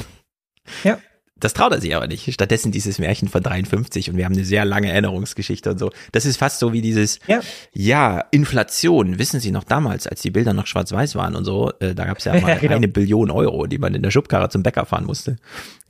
Ja. 0.83 0.99
Das 1.39 1.53
traut 1.53 1.73
er 1.73 1.83
sich 1.83 1.95
aber 1.95 2.07
nicht. 2.07 2.33
Stattdessen 2.33 2.73
dieses 2.73 2.99
Märchen 2.99 3.29
von 3.29 3.43
53 3.43 4.09
und 4.09 4.17
wir 4.17 4.25
haben 4.25 4.33
eine 4.33 4.45
sehr 4.45 4.65
lange 4.65 4.91
Erinnerungsgeschichte 4.91 5.71
und 5.71 5.79
so. 5.79 5.91
Das 6.13 6.25
ist 6.25 6.39
fast 6.39 6.59
so 6.59 6.73
wie 6.73 6.81
dieses, 6.81 7.19
ja, 7.27 7.41
ja 7.75 8.25
Inflation. 8.31 9.19
Wissen 9.19 9.39
Sie 9.41 9.51
noch 9.51 9.65
damals, 9.65 10.07
als 10.07 10.23
die 10.23 10.31
Bilder 10.31 10.55
noch 10.55 10.67
schwarz-weiß 10.67 11.15
waren 11.15 11.37
und 11.37 11.45
so, 11.45 11.73
äh, 11.81 11.95
da 11.95 12.07
gab 12.07 12.19
es 12.19 12.25
ja 12.25 12.33
mal 12.41 12.49
ja, 12.49 12.59
genau. 12.59 12.77
eine 12.77 12.89
Billion 12.89 13.31
Euro, 13.31 13.67
die 13.67 13.77
man 13.77 13.95
in 13.95 14.03
der 14.03 14.11
Schubkarre 14.11 14.49
zum 14.49 14.63
Bäcker 14.63 14.87
fahren 14.87 15.05
musste. 15.05 15.37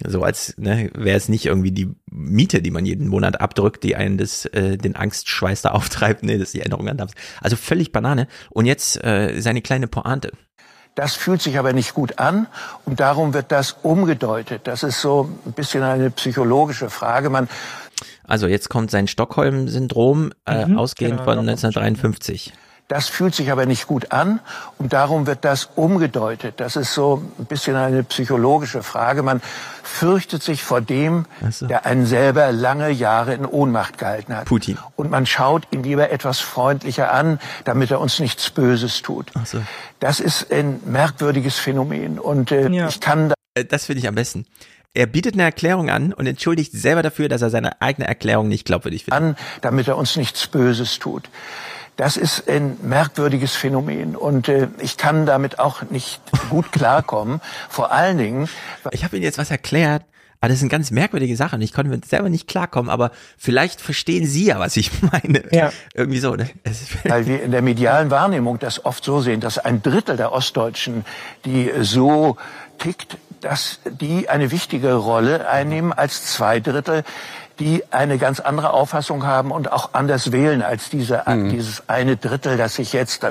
So 0.04 0.24
als 0.24 0.58
ne, 0.58 0.90
wäre 0.94 1.16
es 1.16 1.28
nicht 1.28 1.46
irgendwie 1.46 1.70
die 1.70 1.94
Miete, 2.10 2.60
die 2.60 2.72
man 2.72 2.84
jeden 2.84 3.06
Monat 3.06 3.40
abdrückt, 3.40 3.84
die 3.84 3.94
einen 3.94 4.18
das, 4.18 4.46
äh, 4.46 4.76
den 4.76 4.96
Angstschweiß 4.96 5.62
da 5.62 5.70
auftreibt. 5.70 6.24
Nee, 6.24 6.38
das 6.38 6.48
ist 6.48 6.54
die 6.54 6.60
Erinnerung 6.60 6.88
an 6.88 6.96
damals. 6.96 7.14
Also 7.40 7.54
völlig 7.54 7.92
Banane. 7.92 8.26
Und 8.50 8.66
jetzt 8.66 9.02
äh, 9.04 9.40
seine 9.40 9.62
kleine 9.62 9.86
Pointe. 9.86 10.32
Das 10.96 11.14
fühlt 11.14 11.42
sich 11.42 11.58
aber 11.58 11.72
nicht 11.72 11.94
gut 11.94 12.18
an 12.18 12.48
und 12.84 12.98
darum 12.98 13.34
wird 13.34 13.52
das 13.52 13.76
umgedeutet. 13.82 14.62
Das 14.64 14.82
ist 14.82 15.00
so 15.00 15.30
ein 15.44 15.52
bisschen 15.52 15.82
eine 15.82 16.10
psychologische 16.10 16.90
Frage. 16.90 17.30
Man 17.30 17.48
also 18.26 18.48
jetzt 18.48 18.68
kommt 18.70 18.90
sein 18.90 19.06
Stockholm-Syndrom, 19.06 20.32
äh, 20.46 20.66
mhm, 20.66 20.78
ausgehend 20.78 21.18
genau, 21.18 21.24
von 21.24 21.38
1953. 21.38 22.52
Das 22.88 23.08
fühlt 23.08 23.34
sich 23.34 23.50
aber 23.50 23.66
nicht 23.66 23.86
gut 23.86 24.12
an 24.12 24.40
und 24.78 24.92
darum 24.92 25.26
wird 25.26 25.44
das 25.44 25.70
umgedeutet. 25.74 26.54
Das 26.58 26.76
ist 26.76 26.94
so 26.94 27.22
ein 27.38 27.46
bisschen 27.46 27.74
eine 27.74 28.04
psychologische 28.04 28.84
Frage. 28.84 29.22
Man 29.22 29.42
fürchtet 29.82 30.42
sich 30.42 30.62
vor 30.62 30.80
dem, 30.80 31.26
so. 31.50 31.66
der 31.66 31.84
einen 31.84 32.06
selber 32.06 32.52
lange 32.52 32.90
Jahre 32.90 33.34
in 33.34 33.44
Ohnmacht 33.44 33.98
gehalten 33.98 34.36
hat. 34.36 34.44
Putin. 34.44 34.78
Und 34.94 35.10
man 35.10 35.26
schaut 35.26 35.66
ihn 35.72 35.82
lieber 35.82 36.10
etwas 36.10 36.38
freundlicher 36.38 37.12
an, 37.12 37.40
damit 37.64 37.90
er 37.90 38.00
uns 38.00 38.20
nichts 38.20 38.50
Böses 38.50 39.02
tut. 39.02 39.32
So. 39.44 39.60
Das 39.98 40.20
ist 40.20 40.52
ein 40.52 40.80
merkwürdiges 40.84 41.58
Phänomen 41.58 42.20
und 42.20 42.52
äh, 42.52 42.68
ja. 42.68 42.86
ich 42.88 43.00
kann 43.00 43.30
da 43.30 43.34
äh, 43.56 43.64
das 43.64 43.86
finde 43.86 44.00
ich 44.00 44.08
am 44.08 44.14
besten. 44.14 44.46
Er 44.94 45.06
bietet 45.06 45.34
eine 45.34 45.42
Erklärung 45.42 45.90
an 45.90 46.12
und 46.12 46.26
entschuldigt 46.26 46.72
selber 46.72 47.02
dafür, 47.02 47.28
dass 47.28 47.42
er 47.42 47.50
seine 47.50 47.82
eigene 47.82 48.06
Erklärung 48.06 48.48
nicht 48.48 48.64
glaubwürdig 48.64 49.04
findet. 49.04 49.20
An, 49.20 49.36
damit 49.60 49.88
er 49.88 49.98
uns 49.98 50.16
nichts 50.16 50.46
Böses 50.46 50.98
tut. 50.98 51.28
Das 51.96 52.18
ist 52.18 52.48
ein 52.48 52.76
merkwürdiges 52.82 53.56
Phänomen 53.56 54.16
und 54.16 54.48
äh, 54.48 54.68
ich 54.80 54.98
kann 54.98 55.24
damit 55.24 55.58
auch 55.58 55.82
nicht 55.90 56.20
gut 56.50 56.70
klarkommen. 56.70 57.40
Vor 57.70 57.90
allen 57.90 58.18
Dingen. 58.18 58.48
Ich 58.90 59.02
habe 59.02 59.16
Ihnen 59.16 59.24
jetzt 59.24 59.38
was 59.38 59.50
erklärt. 59.50 60.02
Aber 60.40 60.50
das 60.50 60.60
sind 60.60 60.68
ganz 60.68 60.90
merkwürdige 60.90 61.34
Sachen. 61.34 61.62
Ich 61.62 61.72
konnte 61.72 61.90
mit 61.90 62.04
selber 62.04 62.28
nicht 62.28 62.46
klarkommen, 62.46 62.90
aber 62.90 63.10
vielleicht 63.38 63.80
verstehen 63.80 64.26
Sie 64.26 64.44
ja, 64.44 64.58
was 64.58 64.76
ich 64.76 64.90
meine. 65.12 65.44
Ja. 65.50 65.72
Irgendwie 65.94 66.18
so, 66.18 66.34
ne? 66.34 66.50
Weil 67.04 67.26
wir 67.26 67.42
in 67.42 67.50
der 67.50 67.62
medialen 67.62 68.10
Wahrnehmung 68.10 68.58
das 68.58 68.84
oft 68.84 69.02
so 69.02 69.22
sehen, 69.22 69.40
dass 69.40 69.58
ein 69.58 69.82
Drittel 69.82 70.18
der 70.18 70.32
Ostdeutschen, 70.32 71.06
die 71.46 71.72
so 71.80 72.36
tickt, 72.78 73.16
dass 73.40 73.80
die 73.86 74.28
eine 74.28 74.50
wichtige 74.50 74.94
Rolle 74.94 75.48
einnehmen 75.48 75.92
als 75.92 76.26
zwei 76.26 76.60
Drittel, 76.60 77.02
die 77.58 77.82
eine 77.90 78.18
ganz 78.18 78.40
andere 78.40 78.72
Auffassung 78.72 79.24
haben 79.24 79.50
und 79.50 79.72
auch 79.72 79.90
anders 79.94 80.32
wählen 80.32 80.62
als 80.62 80.90
diese, 80.90 81.22
mhm. 81.26 81.50
dieses 81.50 81.88
eine 81.88 82.16
Drittel, 82.16 82.56
das 82.56 82.74
sich 82.74 82.92
jetzt 82.92 83.26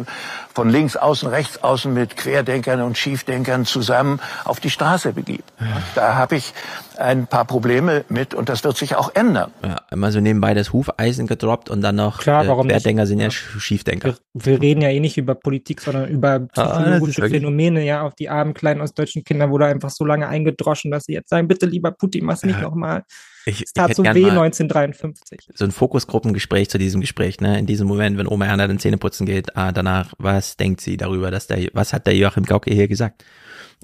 von 0.53 0.69
links 0.69 0.95
außen, 0.95 1.29
rechts 1.29 1.61
außen 1.63 1.93
mit 1.93 2.17
Querdenkern 2.17 2.81
und 2.81 2.97
Schiefdenkern 2.97 3.65
zusammen 3.65 4.19
auf 4.43 4.59
die 4.59 4.69
Straße 4.69 5.13
begibt. 5.13 5.51
Ja. 5.59 5.65
Da 5.93 6.15
habe 6.15 6.37
ich 6.37 6.53
ein 6.97 7.27
paar 7.27 7.45
Probleme 7.45 8.05
mit 8.09 8.33
und 8.33 8.49
das 8.49 8.63
wird 8.63 8.77
sich 8.77 8.95
auch 8.95 9.13
ändern. 9.13 9.51
Ja, 9.61 9.77
immer 9.91 10.11
so 10.11 10.19
nebenbei 10.19 10.53
das 10.53 10.73
Hufeisen 10.73 11.27
gedroppt 11.27 11.69
und 11.69 11.81
dann 11.81 11.95
noch 11.95 12.19
Klar, 12.19 12.47
warum 12.47 12.67
äh, 12.67 12.73
Querdenker 12.73 13.03
nicht? 13.03 13.09
sind 13.09 13.19
ja, 13.19 13.31
Schiefdenker. 13.31 14.15
Wir, 14.33 14.53
wir, 14.53 14.61
reden 14.61 14.81
ja 14.81 14.89
eh 14.89 14.99
nicht 14.99 15.17
über 15.17 15.35
Politik, 15.35 15.81
sondern 15.81 16.07
über 16.07 16.39
psychologische 16.39 17.23
ah, 17.23 17.29
Phänomene, 17.29 17.83
ja, 17.83 18.01
auf 18.01 18.15
die 18.15 18.29
armen 18.29 18.53
kleinen 18.53 18.81
ostdeutschen 18.81 19.23
Kinder 19.23 19.49
wurde 19.49 19.65
einfach 19.65 19.89
so 19.89 20.05
lange 20.05 20.27
eingedroschen, 20.27 20.89
dass 20.89 21.03
sie 21.03 21.13
jetzt 21.13 21.29
sagen, 21.29 21.47
bitte 21.47 21.65
lieber 21.65 21.91
Putin, 21.91 22.25
mach's 22.25 22.43
nicht 22.43 22.55
ja. 22.55 22.61
nochmal. 22.61 23.03
Ich, 23.45 23.61
es 23.61 23.73
tat 23.73 23.91
ich 23.91 23.95
so 23.95 24.03
weh 24.03 24.07
1953. 24.07 25.49
So 25.53 25.65
ein 25.65 25.71
Fokusgruppengespräch 25.71 26.69
zu 26.69 26.77
diesem 26.77 27.01
Gespräch, 27.01 27.39
ne? 27.39 27.59
In 27.59 27.67
diesem 27.67 27.87
Moment, 27.87 28.17
wenn 28.17 28.27
Oma 28.27 28.45
Erna 28.45 28.67
den 28.67 28.79
Zähneputzen 28.79 29.25
geht, 29.25 29.55
ah, 29.55 29.71
danach, 29.71 30.13
was 30.17 30.57
denkt 30.57 30.81
sie 30.81 30.97
darüber, 30.97 31.29
dass 31.29 31.47
der, 31.47 31.69
was 31.73 31.93
hat 31.93 32.07
der 32.07 32.15
Joachim 32.15 32.45
Gauke 32.45 32.73
hier 32.73 32.87
gesagt? 32.87 33.23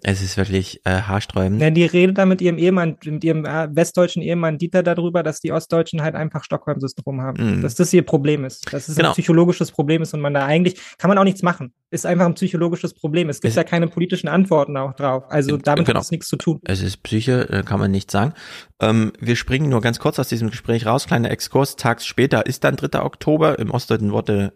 Es 0.03 0.21
ist 0.23 0.35
wirklich 0.35 0.81
äh, 0.83 1.01
haarsträubend. 1.01 1.61
Ja, 1.61 1.69
die 1.69 1.85
redet 1.85 2.17
da 2.17 2.25
mit 2.25 2.41
ihrem 2.41 2.57
Ehemann, 2.57 2.97
mit 3.05 3.23
ihrem 3.23 3.45
äh, 3.45 3.67
westdeutschen 3.75 4.23
Ehemann 4.23 4.57
Dieter 4.57 4.81
darüber, 4.81 5.21
dass 5.21 5.41
die 5.41 5.51
Ostdeutschen 5.51 6.01
halt 6.01 6.15
einfach 6.15 6.43
Stockholm-Syndrom 6.43 7.21
haben. 7.21 7.59
Mm. 7.59 7.61
Dass 7.61 7.75
das 7.75 7.93
ihr 7.93 8.03
Problem 8.03 8.43
ist. 8.43 8.73
Dass 8.73 8.87
es 8.87 8.95
genau. 8.95 9.09
ein 9.09 9.13
psychologisches 9.13 9.71
Problem 9.71 10.01
ist 10.01 10.13
und 10.15 10.21
man 10.21 10.33
da 10.33 10.45
eigentlich, 10.45 10.79
kann 10.97 11.09
man 11.09 11.19
auch 11.19 11.23
nichts 11.23 11.43
machen. 11.43 11.73
Ist 11.91 12.07
einfach 12.07 12.25
ein 12.25 12.33
psychologisches 12.33 12.95
Problem. 12.95 13.29
Es 13.29 13.41
gibt 13.41 13.49
es, 13.49 13.55
ja 13.55 13.63
keine 13.63 13.87
politischen 13.87 14.27
Antworten 14.27 14.75
auch 14.75 14.93
drauf. 14.93 15.25
Also 15.29 15.57
damit 15.57 15.85
genau. 15.85 15.99
hat 15.99 16.05
es 16.05 16.11
nichts 16.11 16.27
zu 16.27 16.37
tun. 16.37 16.59
Es 16.63 16.81
ist 16.81 17.03
Psyche, 17.03 17.49
äh, 17.49 17.63
kann 17.63 17.79
man 17.79 17.91
nicht 17.91 18.09
sagen. 18.09 18.33
Ähm, 18.79 19.13
wir 19.19 19.35
springen 19.35 19.69
nur 19.69 19.81
ganz 19.81 19.99
kurz 19.99 20.17
aus 20.17 20.29
diesem 20.29 20.49
Gespräch 20.49 20.87
raus. 20.87 21.05
Kleiner 21.05 21.29
Exkurs. 21.29 21.75
Tags 21.75 22.07
später 22.07 22.47
ist 22.47 22.63
dann 22.63 22.75
3. 22.75 23.01
Oktober. 23.01 23.59
Im 23.59 23.69
Ostdeutschen 23.69 24.11
wurde 24.11 24.53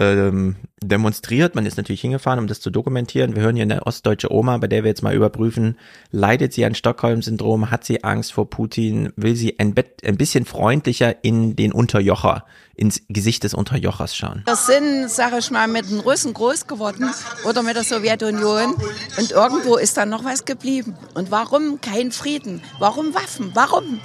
ähm, 0.00 0.56
demonstriert. 0.82 1.54
Man 1.54 1.66
ist 1.66 1.76
natürlich 1.76 2.00
hingefahren, 2.00 2.38
um 2.38 2.46
das 2.46 2.60
zu 2.60 2.70
dokumentieren. 2.70 3.34
Wir 3.34 3.42
hören 3.42 3.56
hier 3.56 3.64
eine 3.64 3.86
ostdeutsche 3.86 4.32
Oma, 4.32 4.58
bei 4.58 4.68
der 4.68 4.84
wir 4.84 4.88
jetzt 4.88 5.02
mal 5.02 5.14
überprüfen, 5.14 5.76
leidet 6.10 6.52
sie 6.52 6.64
an 6.64 6.74
Stockholm-Syndrom, 6.74 7.70
hat 7.70 7.84
sie 7.84 8.04
Angst 8.04 8.32
vor 8.32 8.48
Putin, 8.48 9.12
will 9.16 9.34
sie 9.34 9.58
ein, 9.58 9.74
ein 10.04 10.16
bisschen 10.16 10.44
freundlicher 10.44 11.24
in 11.24 11.56
den 11.56 11.72
Unterjocher, 11.72 12.44
ins 12.76 13.02
Gesicht 13.08 13.42
des 13.42 13.54
Unterjochers 13.54 14.16
schauen. 14.16 14.42
Wir 14.46 14.56
sind, 14.56 15.10
sag 15.10 15.36
ich 15.36 15.50
mal, 15.50 15.66
mit 15.66 15.90
den 15.90 16.00
Russen 16.00 16.32
groß 16.32 16.68
geworden 16.68 17.10
oder 17.44 17.62
mit 17.62 17.74
der 17.74 17.84
Sowjetunion 17.84 18.74
und 19.18 19.30
irgendwo 19.32 19.76
ist 19.76 19.96
dann 19.96 20.10
noch 20.10 20.24
was 20.24 20.44
geblieben. 20.44 20.94
Und 21.14 21.32
warum 21.32 21.80
kein 21.80 22.12
Frieden? 22.12 22.62
Warum 22.78 23.14
Waffen? 23.14 23.50
Warum? 23.54 24.00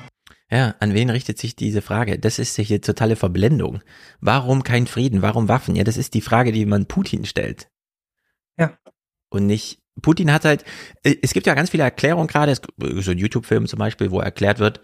Ja, 0.53 0.75
an 0.79 0.93
wen 0.93 1.09
richtet 1.09 1.39
sich 1.39 1.55
diese 1.55 1.81
Frage? 1.81 2.19
Das 2.19 2.37
ist 2.37 2.57
hier 2.57 2.79
totale 2.79 3.15
Verblendung. 3.15 3.81
Warum 4.21 4.61
kein 4.61 4.85
Frieden? 4.85 5.23
Warum 5.23 5.47
Waffen? 5.47 5.75
Ja, 5.75 5.83
das 5.83 5.97
ist 5.97 6.13
die 6.13 6.21
Frage, 6.21 6.51
die 6.51 6.67
man 6.67 6.85
Putin 6.85 7.25
stellt. 7.25 7.69
Ja. 8.59 8.77
Und 9.31 9.47
nicht, 9.47 9.79
Putin 10.03 10.31
hat 10.31 10.45
halt, 10.45 10.63
äh, 11.01 11.15
es 11.23 11.33
gibt 11.33 11.47
ja 11.47 11.55
ganz 11.55 11.71
viele 11.71 11.81
Erklärungen 11.81 12.27
gerade, 12.27 12.53
so 12.53 13.11
ein 13.11 13.17
YouTube-Film 13.17 13.65
zum 13.65 13.79
Beispiel, 13.79 14.11
wo 14.11 14.19
erklärt 14.19 14.59
wird, 14.59 14.79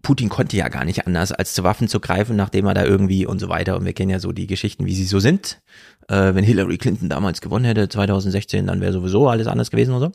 Putin 0.00 0.30
konnte 0.30 0.56
ja 0.56 0.68
gar 0.68 0.86
nicht 0.86 1.06
anders, 1.06 1.32
als 1.32 1.52
zu 1.52 1.62
Waffen 1.62 1.86
zu 1.86 2.00
greifen, 2.00 2.34
nachdem 2.34 2.64
er 2.64 2.72
da 2.72 2.84
irgendwie 2.86 3.26
und 3.26 3.40
so 3.40 3.50
weiter. 3.50 3.76
Und 3.76 3.84
wir 3.84 3.92
kennen 3.92 4.08
ja 4.08 4.20
so 4.20 4.32
die 4.32 4.46
Geschichten, 4.46 4.86
wie 4.86 4.94
sie 4.94 5.04
so 5.04 5.20
sind. 5.20 5.60
Äh, 6.08 6.34
wenn 6.34 6.44
Hillary 6.44 6.78
Clinton 6.78 7.10
damals 7.10 7.42
gewonnen 7.42 7.66
hätte, 7.66 7.90
2016, 7.90 8.66
dann 8.66 8.80
wäre 8.80 8.94
sowieso 8.94 9.28
alles 9.28 9.46
anders 9.46 9.70
gewesen 9.70 9.92
und 9.92 10.00
so. 10.00 10.12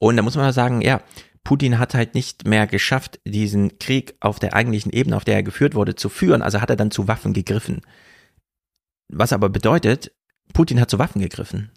Und 0.00 0.16
da 0.16 0.22
muss 0.22 0.34
man 0.34 0.52
sagen, 0.52 0.80
ja, 0.82 1.02
Putin 1.44 1.78
hat 1.78 1.94
halt 1.94 2.14
nicht 2.14 2.46
mehr 2.46 2.66
geschafft, 2.66 3.20
diesen 3.24 3.78
Krieg 3.78 4.14
auf 4.20 4.38
der 4.38 4.54
eigentlichen 4.54 4.92
Ebene, 4.92 5.16
auf 5.16 5.24
der 5.24 5.36
er 5.36 5.42
geführt 5.42 5.74
wurde, 5.74 5.94
zu 5.94 6.08
führen. 6.08 6.42
Also 6.42 6.60
hat 6.60 6.70
er 6.70 6.76
dann 6.76 6.90
zu 6.90 7.08
Waffen 7.08 7.32
gegriffen. 7.32 7.80
Was 9.08 9.32
aber 9.32 9.48
bedeutet, 9.48 10.12
Putin 10.52 10.80
hat 10.80 10.90
zu 10.90 10.98
Waffen 10.98 11.20
gegriffen. 11.20 11.72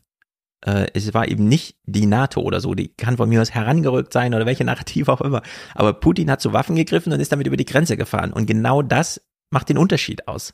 Äh, 0.66 0.88
es 0.94 1.14
war 1.14 1.28
eben 1.28 1.48
nicht 1.48 1.78
die 1.86 2.06
NATO 2.06 2.42
oder 2.42 2.60
so, 2.60 2.74
die 2.74 2.90
kann 2.90 3.18
von 3.18 3.30
mir 3.30 3.42
aus 3.42 3.52
herangerückt 3.52 4.14
sein 4.14 4.34
oder 4.34 4.46
welche 4.46 4.64
Narrative 4.64 5.12
auch 5.12 5.22
immer. 5.22 5.42
Aber 5.76 5.94
Putin 5.94 6.30
hat 6.30 6.42
zu 6.42 6.54
Waffen 6.54 6.76
gegriffen 6.76 7.12
und 7.12 7.20
ist 7.20 7.32
damit 7.32 7.48
über 7.48 7.58
die 7.58 7.66
Grenze 7.66 7.98
gefahren. 7.98 8.34
Und 8.34 8.46
genau 8.46 8.82
das 8.82 9.22
macht 9.50 9.70
den 9.70 9.78
Unterschied 9.78 10.28
aus. 10.28 10.54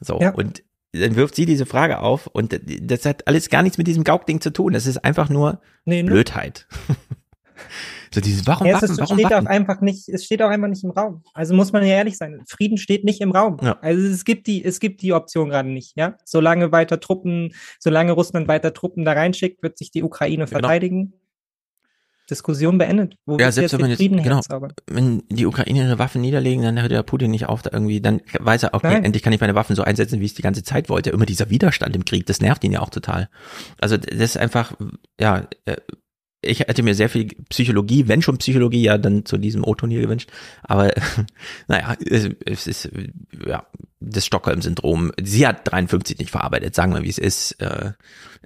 So, 0.00 0.20
ja. 0.20 0.30
und 0.30 0.62
dann 0.92 1.16
wirft 1.16 1.34
sie 1.34 1.44
diese 1.44 1.66
Frage 1.66 1.98
auf 2.00 2.26
und 2.28 2.58
das 2.80 3.04
hat 3.04 3.26
alles 3.26 3.50
gar 3.50 3.62
nichts 3.62 3.78
mit 3.78 3.86
diesem 3.86 4.04
Gauk-Ding 4.04 4.40
zu 4.40 4.52
tun. 4.52 4.72
Das 4.72 4.86
ist 4.86 4.98
einfach 5.04 5.28
nur 5.28 5.60
nee, 5.84 6.02
ne? 6.02 6.10
So 8.12 8.20
dieses 8.20 8.46
Warum 8.46 8.66
ja, 8.66 8.74
Waffen, 8.74 8.90
es 8.90 8.98
warum 8.98 9.18
steht 9.18 9.30
Waffen? 9.30 9.46
Auch 9.46 9.50
einfach 9.50 9.80
nicht, 9.80 10.08
es 10.08 10.24
steht 10.24 10.42
auch 10.42 10.50
einfach 10.50 10.68
nicht 10.68 10.84
im 10.84 10.90
Raum. 10.90 11.22
Also 11.34 11.54
muss 11.54 11.72
man 11.72 11.82
ja 11.82 11.94
ehrlich 11.94 12.16
sein. 12.16 12.42
Frieden 12.46 12.78
steht 12.78 13.04
nicht 13.04 13.20
im 13.20 13.32
Raum. 13.32 13.58
Ja. 13.62 13.78
Also 13.80 14.06
es 14.06 14.24
gibt 14.24 14.46
die, 14.46 14.64
es 14.64 14.80
gibt 14.80 15.02
die 15.02 15.12
Option 15.12 15.50
gerade 15.50 15.68
nicht. 15.68 15.96
Ja, 15.96 16.16
solange 16.24 16.72
weiter 16.72 17.00
Truppen, 17.00 17.54
solange 17.78 18.12
Russland 18.12 18.48
weiter 18.48 18.72
Truppen 18.72 19.04
da 19.04 19.12
reinschickt, 19.12 19.62
wird 19.62 19.78
sich 19.78 19.90
die 19.90 20.02
Ukraine 20.02 20.44
genau. 20.44 20.60
verteidigen. 20.60 21.12
Diskussion 22.28 22.78
beendet. 22.78 23.16
Wo 23.24 23.38
ja, 23.38 23.50
selbst 23.50 23.72
wenn 23.72 23.80
man 23.80 23.90
jetzt, 23.90 23.98
genau, 24.00 24.40
wenn 24.86 25.22
die 25.30 25.46
Ukraine 25.46 25.84
ihre 25.84 25.98
Waffen 25.98 26.20
niederlegen, 26.20 26.62
dann 26.62 26.80
hört 26.80 26.90
der 26.90 27.02
Putin 27.02 27.30
nicht 27.30 27.46
auf, 27.46 27.62
da 27.62 27.70
irgendwie, 27.72 28.00
dann 28.00 28.20
weiß 28.38 28.64
er, 28.64 28.74
okay, 28.74 28.92
Nein. 28.92 29.04
endlich 29.04 29.22
kann 29.22 29.32
ich 29.32 29.40
meine 29.40 29.54
Waffen 29.54 29.74
so 29.74 29.82
einsetzen, 29.82 30.20
wie 30.20 30.26
ich 30.26 30.32
es 30.32 30.36
die 30.36 30.42
ganze 30.42 30.62
Zeit 30.62 30.88
wollte. 30.88 31.10
Immer 31.10 31.26
dieser 31.26 31.50
Widerstand 31.50 31.96
im 31.96 32.04
Krieg, 32.04 32.26
das 32.26 32.40
nervt 32.40 32.62
ihn 32.64 32.72
ja 32.72 32.80
auch 32.80 32.90
total. 32.90 33.28
Also 33.80 33.96
das 33.96 34.14
ist 34.14 34.36
einfach, 34.36 34.74
ja, 35.18 35.48
äh, 35.64 35.76
ich 36.40 36.60
hätte 36.60 36.82
mir 36.82 36.94
sehr 36.94 37.08
viel 37.08 37.28
Psychologie, 37.48 38.06
wenn 38.06 38.22
schon 38.22 38.38
Psychologie, 38.38 38.82
ja 38.82 38.98
dann 38.98 39.24
zu 39.24 39.38
diesem 39.38 39.64
O-Turnier 39.64 40.00
gewünscht. 40.00 40.30
Aber 40.62 40.92
naja, 41.68 41.96
es 42.04 42.66
ist 42.66 42.90
ja 43.44 43.66
das 44.00 44.26
Stockholm-Syndrom. 44.26 45.12
Sie 45.20 45.46
hat 45.46 45.70
53 45.70 46.18
nicht 46.18 46.30
verarbeitet, 46.30 46.74
sagen 46.74 46.94
wir, 46.94 47.02
wie 47.02 47.08
es 47.08 47.18
ist. 47.18 47.60
Äh, 47.60 47.92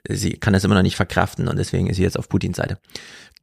sie 0.09 0.33
kann 0.33 0.55
das 0.55 0.65
immer 0.65 0.75
noch 0.75 0.83
nicht 0.83 0.97
verkraften 0.97 1.49
und 1.49 1.59
deswegen 1.59 1.89
ist 1.89 1.97
sie 1.97 2.03
jetzt 2.03 2.19
auf 2.19 2.29
Putins 2.29 2.57
Seite. 2.57 2.79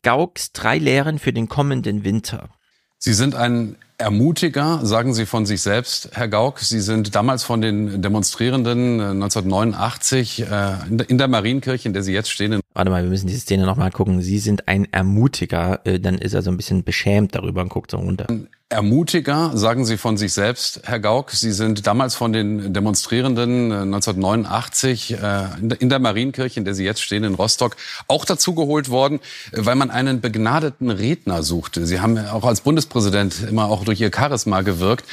Gauks 0.01 0.51
drei 0.53 0.77
Lehren 0.77 1.19
für 1.19 1.33
den 1.33 1.47
kommenden 1.47 2.03
Winter. 2.03 2.49
Sie 2.97 3.13
sind 3.13 3.35
ein 3.35 3.75
Ermutiger, 3.97 4.79
sagen 4.83 5.13
Sie 5.13 5.25
von 5.25 5.45
sich 5.45 5.61
selbst, 5.61 6.11
Herr 6.13 6.29
Gauck. 6.29 6.59
Sie 6.59 6.79
sind 6.79 7.15
damals 7.15 7.43
von 7.43 7.59
den 7.59 8.01
Demonstrierenden 8.01 8.99
1989 9.01 10.41
äh, 10.49 10.75
in 11.07 11.17
der 11.17 11.27
Marienkirche, 11.27 11.87
in 11.87 11.93
der 11.93 12.03
Sie 12.03 12.13
jetzt 12.13 12.31
stehen. 12.31 12.61
Warte 12.79 12.91
mal, 12.91 13.03
wir 13.03 13.09
müssen 13.09 13.27
diese 13.27 13.41
Szene 13.41 13.65
nochmal 13.65 13.91
gucken. 13.91 14.21
Sie 14.21 14.39
sind 14.39 14.69
ein 14.69 14.87
Ermutiger, 14.93 15.81
äh, 15.83 15.99
dann 15.99 16.17
ist 16.17 16.33
er 16.33 16.41
so 16.41 16.49
ein 16.49 16.55
bisschen 16.55 16.85
beschämt 16.85 17.35
darüber 17.35 17.61
und 17.61 17.67
guckt 17.67 17.91
so 17.91 17.97
runter. 17.97 18.25
Ermutiger, 18.69 19.51
sagen 19.53 19.83
Sie 19.83 19.97
von 19.97 20.15
sich 20.15 20.31
selbst, 20.31 20.83
Herr 20.85 21.01
Gauck. 21.01 21.31
Sie 21.31 21.51
sind 21.51 21.85
damals 21.87 22.15
von 22.15 22.31
den 22.31 22.73
Demonstrierenden 22.73 23.73
1989 23.73 25.11
äh, 25.21 25.47
in 25.79 25.89
der 25.89 25.99
Marienkirche, 25.99 26.57
in 26.57 26.63
der 26.63 26.73
Sie 26.73 26.85
jetzt 26.85 27.01
stehen, 27.01 27.25
in 27.25 27.33
Rostock, 27.33 27.75
auch 28.07 28.23
dazugeholt 28.23 28.87
worden, 28.87 29.19
weil 29.51 29.75
man 29.75 29.91
einen 29.91 30.21
begnadeten 30.21 30.89
Redner 30.89 31.43
suchte. 31.43 31.85
Sie 31.85 31.99
haben 31.99 32.17
auch 32.17 32.45
als 32.45 32.61
Bundespräsident 32.61 33.43
immer 33.49 33.65
auch 33.65 33.83
durch 33.83 33.99
Ihr 33.99 34.11
Charisma 34.15 34.61
gewirkt. 34.61 35.03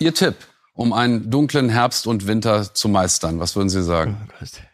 Ihr 0.00 0.12
Tipp, 0.12 0.34
um 0.74 0.92
einen 0.92 1.30
dunklen 1.30 1.68
Herbst 1.68 2.08
und 2.08 2.26
Winter 2.26 2.74
zu 2.74 2.88
meistern, 2.88 3.38
was 3.38 3.54
würden 3.54 3.68
Sie 3.68 3.84
sagen? 3.84 4.16
Oh 4.42 4.71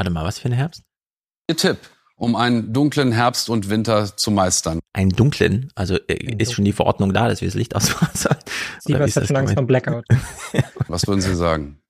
Warte 0.00 0.10
mal, 0.10 0.24
was 0.24 0.38
für 0.38 0.48
ein 0.48 0.52
Herbst? 0.52 0.82
Ihr 1.46 1.58
Tipp, 1.58 1.76
um 2.16 2.34
einen 2.34 2.72
dunklen 2.72 3.12
Herbst 3.12 3.50
und 3.50 3.68
Winter 3.68 4.16
zu 4.16 4.30
meistern. 4.30 4.80
Einen 4.94 5.10
dunklen? 5.10 5.70
Also 5.74 5.96
äh, 6.08 6.36
ist 6.38 6.54
schon 6.54 6.64
die 6.64 6.72
Verordnung 6.72 7.12
da, 7.12 7.28
dass 7.28 7.42
wir 7.42 7.48
das 7.48 7.54
Licht 7.54 7.76
ausmachen 7.76 8.08
sollen? 8.14 8.38
Sie 8.78 8.98
was 8.98 9.14
hat 9.14 9.26
schon 9.26 9.36
Angst 9.36 9.52
vor 9.52 9.64
Blackout. 9.64 10.06
Was 10.88 11.06
würden 11.06 11.20
Sie 11.20 11.34
sagen? 11.34 11.82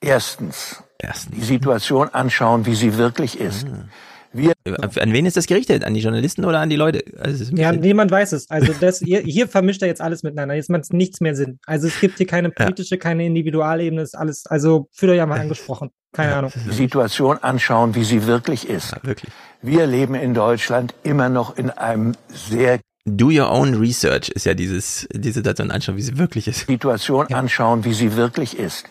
Erstens, 0.00 0.82
Erstens, 0.98 1.36
die 1.36 1.44
Situation 1.44 2.08
anschauen, 2.08 2.66
wie 2.66 2.74
sie 2.74 2.96
wirklich 2.96 3.38
ist. 3.38 3.68
Ah. 3.68 3.84
Wir 4.32 4.52
an 4.64 5.12
wen 5.12 5.26
ist 5.26 5.36
das 5.36 5.46
gerichtet? 5.46 5.84
An 5.84 5.94
die 5.94 6.00
Journalisten 6.00 6.44
oder 6.44 6.60
an 6.60 6.70
die 6.70 6.76
Leute? 6.76 7.02
Also 7.18 7.52
ja, 7.54 7.72
niemand 7.72 8.10
weiß 8.10 8.32
es. 8.32 8.48
Also 8.48 8.72
das, 8.80 8.98
hier, 9.04 9.20
hier 9.20 9.48
vermischt 9.48 9.82
er 9.82 9.88
jetzt 9.88 10.00
alles 10.00 10.22
miteinander. 10.22 10.54
Jetzt 10.54 10.70
macht 10.70 10.84
es 10.84 10.90
nichts 10.90 11.20
mehr 11.20 11.34
Sinn. 11.34 11.58
Also 11.66 11.88
es 11.88 11.98
gibt 12.00 12.18
hier 12.18 12.26
keine 12.26 12.50
politische, 12.50 12.94
ja. 12.94 13.00
keine 13.00 13.26
Individualebene, 13.26 14.02
ist 14.02 14.16
alles, 14.16 14.46
also 14.46 14.88
fühlt 14.92 15.12
euch 15.12 15.18
ja 15.18 15.26
mal 15.26 15.40
angesprochen. 15.40 15.90
Keine 16.12 16.34
Ahnung. 16.34 16.52
Die 16.54 16.72
Situation 16.74 17.38
anschauen, 17.38 17.94
wie 17.94 18.04
sie 18.04 18.26
wirklich 18.26 18.68
ist. 18.68 18.92
Ja, 18.92 18.98
wirklich. 19.02 19.32
Wir 19.62 19.86
leben 19.86 20.14
in 20.14 20.34
Deutschland 20.34 20.94
immer 21.02 21.28
noch 21.28 21.56
in 21.56 21.70
einem 21.70 22.14
sehr 22.28 22.80
Do 23.06 23.30
your 23.30 23.50
own 23.50 23.74
research 23.74 24.28
ist 24.28 24.44
ja 24.44 24.54
dieses, 24.54 25.08
die 25.12 25.32
Situation 25.32 25.70
anschauen, 25.70 25.96
wie 25.96 26.02
sie 26.02 26.18
wirklich 26.18 26.46
ist. 26.46 26.66
Situation 26.66 27.26
ja. 27.30 27.36
anschauen, 27.38 27.84
wie 27.84 27.94
sie 27.94 28.14
wirklich 28.14 28.58
ist. 28.58 28.84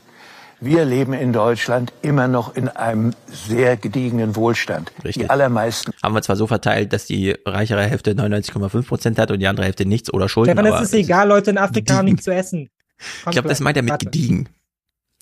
Wir 0.62 0.84
leben 0.84 1.14
in 1.14 1.32
Deutschland 1.32 1.94
immer 2.02 2.28
noch 2.28 2.56
in 2.56 2.68
einem 2.68 3.14
sehr 3.28 3.78
gediegenen 3.78 4.36
Wohlstand. 4.36 4.92
Richtig. 5.04 5.24
Die 5.24 5.30
allermeisten. 5.30 5.94
Haben 6.04 6.16
wir 6.16 6.22
zwar 6.22 6.36
so 6.36 6.48
verteilt, 6.48 6.92
dass 6.92 7.06
die 7.06 7.36
reichere 7.46 7.84
Hälfte 7.84 8.12
99,5 8.12 8.88
Prozent 8.88 9.20
hat 9.20 9.32
und 9.32 9.40
die 9.40 9.48
andere 9.48 9.66
Hälfte 9.66 9.86
nichts 9.86 10.12
oder 10.12 10.28
Schulden. 10.28 10.58
Ja, 10.58 10.62
aber 10.62 10.76
es 10.76 10.88
ist 10.88 10.94
egal, 10.94 11.30
Leute 11.30 11.52
in 11.52 11.58
Afrika 11.58 11.96
haben 11.96 12.06
nichts 12.06 12.26
zu 12.26 12.34
essen. 12.34 12.70
Kommt 13.24 13.28
ich 13.28 13.32
glaube, 13.32 13.48
das 13.48 13.62
meint 13.62 13.78
er 13.78 13.84
mit 13.84 14.00
gediegen. 14.00 14.50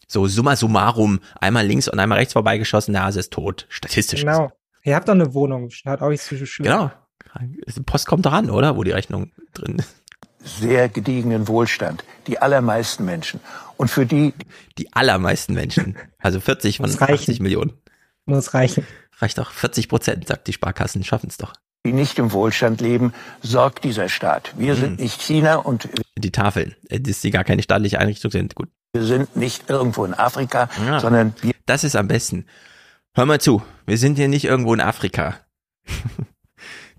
So 0.08 0.26
summa 0.26 0.56
summarum, 0.56 1.20
einmal 1.40 1.66
links 1.66 1.88
und 1.88 2.00
einmal 2.00 2.18
rechts 2.18 2.34
vorbeigeschossen, 2.34 2.94
der 2.94 3.04
Hase 3.04 3.20
ist 3.20 3.32
tot. 3.32 3.68
Statistisch. 3.70 4.22
Genau. 4.22 4.52
Ihr 4.84 4.96
habt 4.96 5.08
doch 5.08 5.14
eine 5.14 5.34
Wohnung, 5.34 5.70
hat 5.86 6.02
auch 6.02 6.10
nicht 6.10 6.24
so 6.24 6.36
schlimm. 6.46 6.66
Genau. 6.66 6.92
Die 7.40 7.82
Post 7.82 8.08
kommt 8.08 8.26
doch 8.26 8.32
an, 8.32 8.50
oder? 8.50 8.78
Wo 8.78 8.84
die 8.84 8.92
Rechnung 8.92 9.32
drin 9.54 9.76
ist. 9.80 9.94
Sehr 10.40 10.88
gediegenen 10.88 11.48
Wohlstand. 11.48 12.04
Die 12.26 12.40
allermeisten 12.40 13.06
Menschen. 13.06 13.42
Und 13.78 13.90
für 13.90 14.06
die. 14.06 14.34
Die 14.78 14.94
allermeisten 14.94 15.54
Menschen. 15.54 15.96
Also 16.20 16.40
40 16.40 16.78
von 16.78 16.90
80 16.90 17.40
Millionen. 17.40 17.74
Muss 18.26 18.54
reichen. 18.54 18.86
Reicht 19.20 19.38
doch 19.38 19.52
40 19.52 19.88
Prozent, 19.88 20.28
sagt 20.28 20.48
die 20.48 20.54
Sparkassen, 20.54 21.04
schaffen 21.04 21.30
es 21.30 21.38
doch. 21.38 21.54
Die 21.86 21.94
nicht 21.94 22.20
im 22.20 22.32
Wohlstand 22.34 22.82
leben, 22.82 23.14
sorgt 23.42 23.84
dieser 23.84 24.10
Staat. 24.10 24.54
Wir 24.58 24.74
hm. 24.74 24.82
sind 24.82 25.00
nicht 25.00 25.22
China 25.22 25.56
und. 25.56 25.88
Die 26.18 26.32
Tafeln, 26.32 26.76
äh, 26.90 27.00
dass 27.00 27.22
sie 27.22 27.32
gar 27.32 27.44
keine 27.44 27.64
staatliche 27.64 28.00
Einrichtung 28.00 28.32
sind, 28.32 28.56
gut. 28.56 28.70
Wir 28.94 29.06
sind 29.06 29.36
nicht 29.36 29.70
irgendwo 29.70 30.06
in 30.06 30.14
Afrika, 30.14 30.70
ja. 30.86 31.00
sondern 31.00 31.34
wir. 31.42 31.54
Das 31.66 31.84
ist 31.84 31.96
am 31.96 32.08
besten. 32.08 32.46
Hör 33.14 33.26
mal 33.26 33.40
zu, 33.40 33.64
wir 33.86 33.98
sind 33.98 34.16
hier 34.16 34.28
nicht 34.28 34.46
irgendwo 34.46 34.74
in 34.74 34.82
Afrika. 34.82 35.40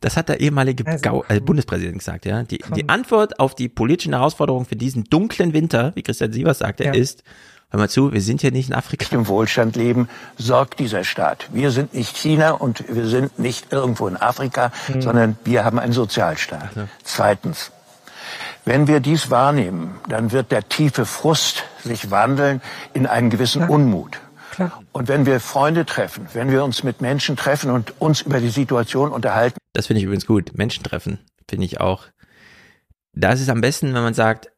Das 0.01 0.16
hat 0.16 0.29
der 0.29 0.41
ehemalige 0.41 0.87
also, 0.87 1.03
Gau 1.03 1.25
äh, 1.29 1.41
Bundespräsident 1.41 1.99
gesagt, 1.99 2.27
ja. 2.27 2.43
Die, 2.43 2.59
die 2.77 2.89
Antwort 2.89 3.41
auf 3.41 3.55
die 3.55 3.69
politischen 3.69 4.12
Herausforderungen 4.12 4.66
für 4.66 4.77
diesen 4.77 5.05
dunklen 5.05 5.53
Winter, 5.53 5.93
wie 5.95 6.03
Christian 6.03 6.33
Sievers 6.33 6.59
sagte, 6.59 6.85
ja. 6.85 6.93
ist, 6.93 7.25
hör 7.70 7.81
mal 7.81 7.89
zu, 7.89 8.12
wir 8.12 8.20
sind 8.20 8.41
hier 8.41 8.53
nicht 8.53 8.69
in 8.69 8.75
Afrika. 8.75 9.15
Im 9.15 9.29
Wohlstand 9.29 9.77
leben 9.77 10.09
sorgt 10.37 10.79
dieser 10.79 11.05
Staat. 11.05 11.49
Wir 11.53 11.70
sind 11.70 11.95
nicht 11.95 12.16
China 12.16 12.53
und 12.53 12.85
wir 12.89 13.07
sind 13.07 13.39
nicht 13.39 13.73
irgendwo 13.73 14.09
in 14.09 14.16
Afrika, 14.16 14.73
hm. 14.87 15.03
sondern 15.03 15.39
wir 15.45 15.65
haben 15.65 15.79
einen 15.79 15.93
Sozialstaat. 15.93 16.70
Also. 16.77 16.89
Zweitens. 17.03 17.73
Wenn 18.65 18.87
wir 18.87 19.01
dies 19.01 19.31
wahrnehmen, 19.31 19.95
dann 20.09 20.31
wird 20.31 20.53
der 20.53 20.69
tiefe 20.69 21.07
Frust 21.07 21.65
sich 21.85 22.11
wandeln 22.11 22.61
in 22.93 23.07
einen 23.07 23.31
gewissen 23.31 23.62
ja. 23.62 23.69
Unmut. 23.69 24.19
Klar. 24.59 24.83
Und 24.91 25.07
wenn 25.07 25.25
wir 25.25 25.39
Freunde 25.39 25.87
treffen, 25.87 26.27
wenn 26.33 26.51
wir 26.51 26.65
uns 26.65 26.83
mit 26.83 27.01
Menschen 27.01 27.37
treffen 27.37 27.71
und 27.71 28.01
uns 28.01 28.23
über 28.23 28.41
die 28.41 28.49
Situation 28.49 29.13
unterhalten. 29.13 29.57
Das 29.73 29.87
finde 29.87 30.01
ich 30.01 30.05
übrigens 30.05 30.27
gut. 30.27 30.59
Menschen 30.59 30.83
treffen 30.83 31.21
finde 31.49 31.65
ich 31.65 31.81
auch. 31.81 32.07
Das 33.13 33.41
ist 33.41 33.51
am 33.51 33.61
besten, 33.61 33.95
wenn 33.95 34.03
man 34.03 34.15
sagt, 34.15 34.51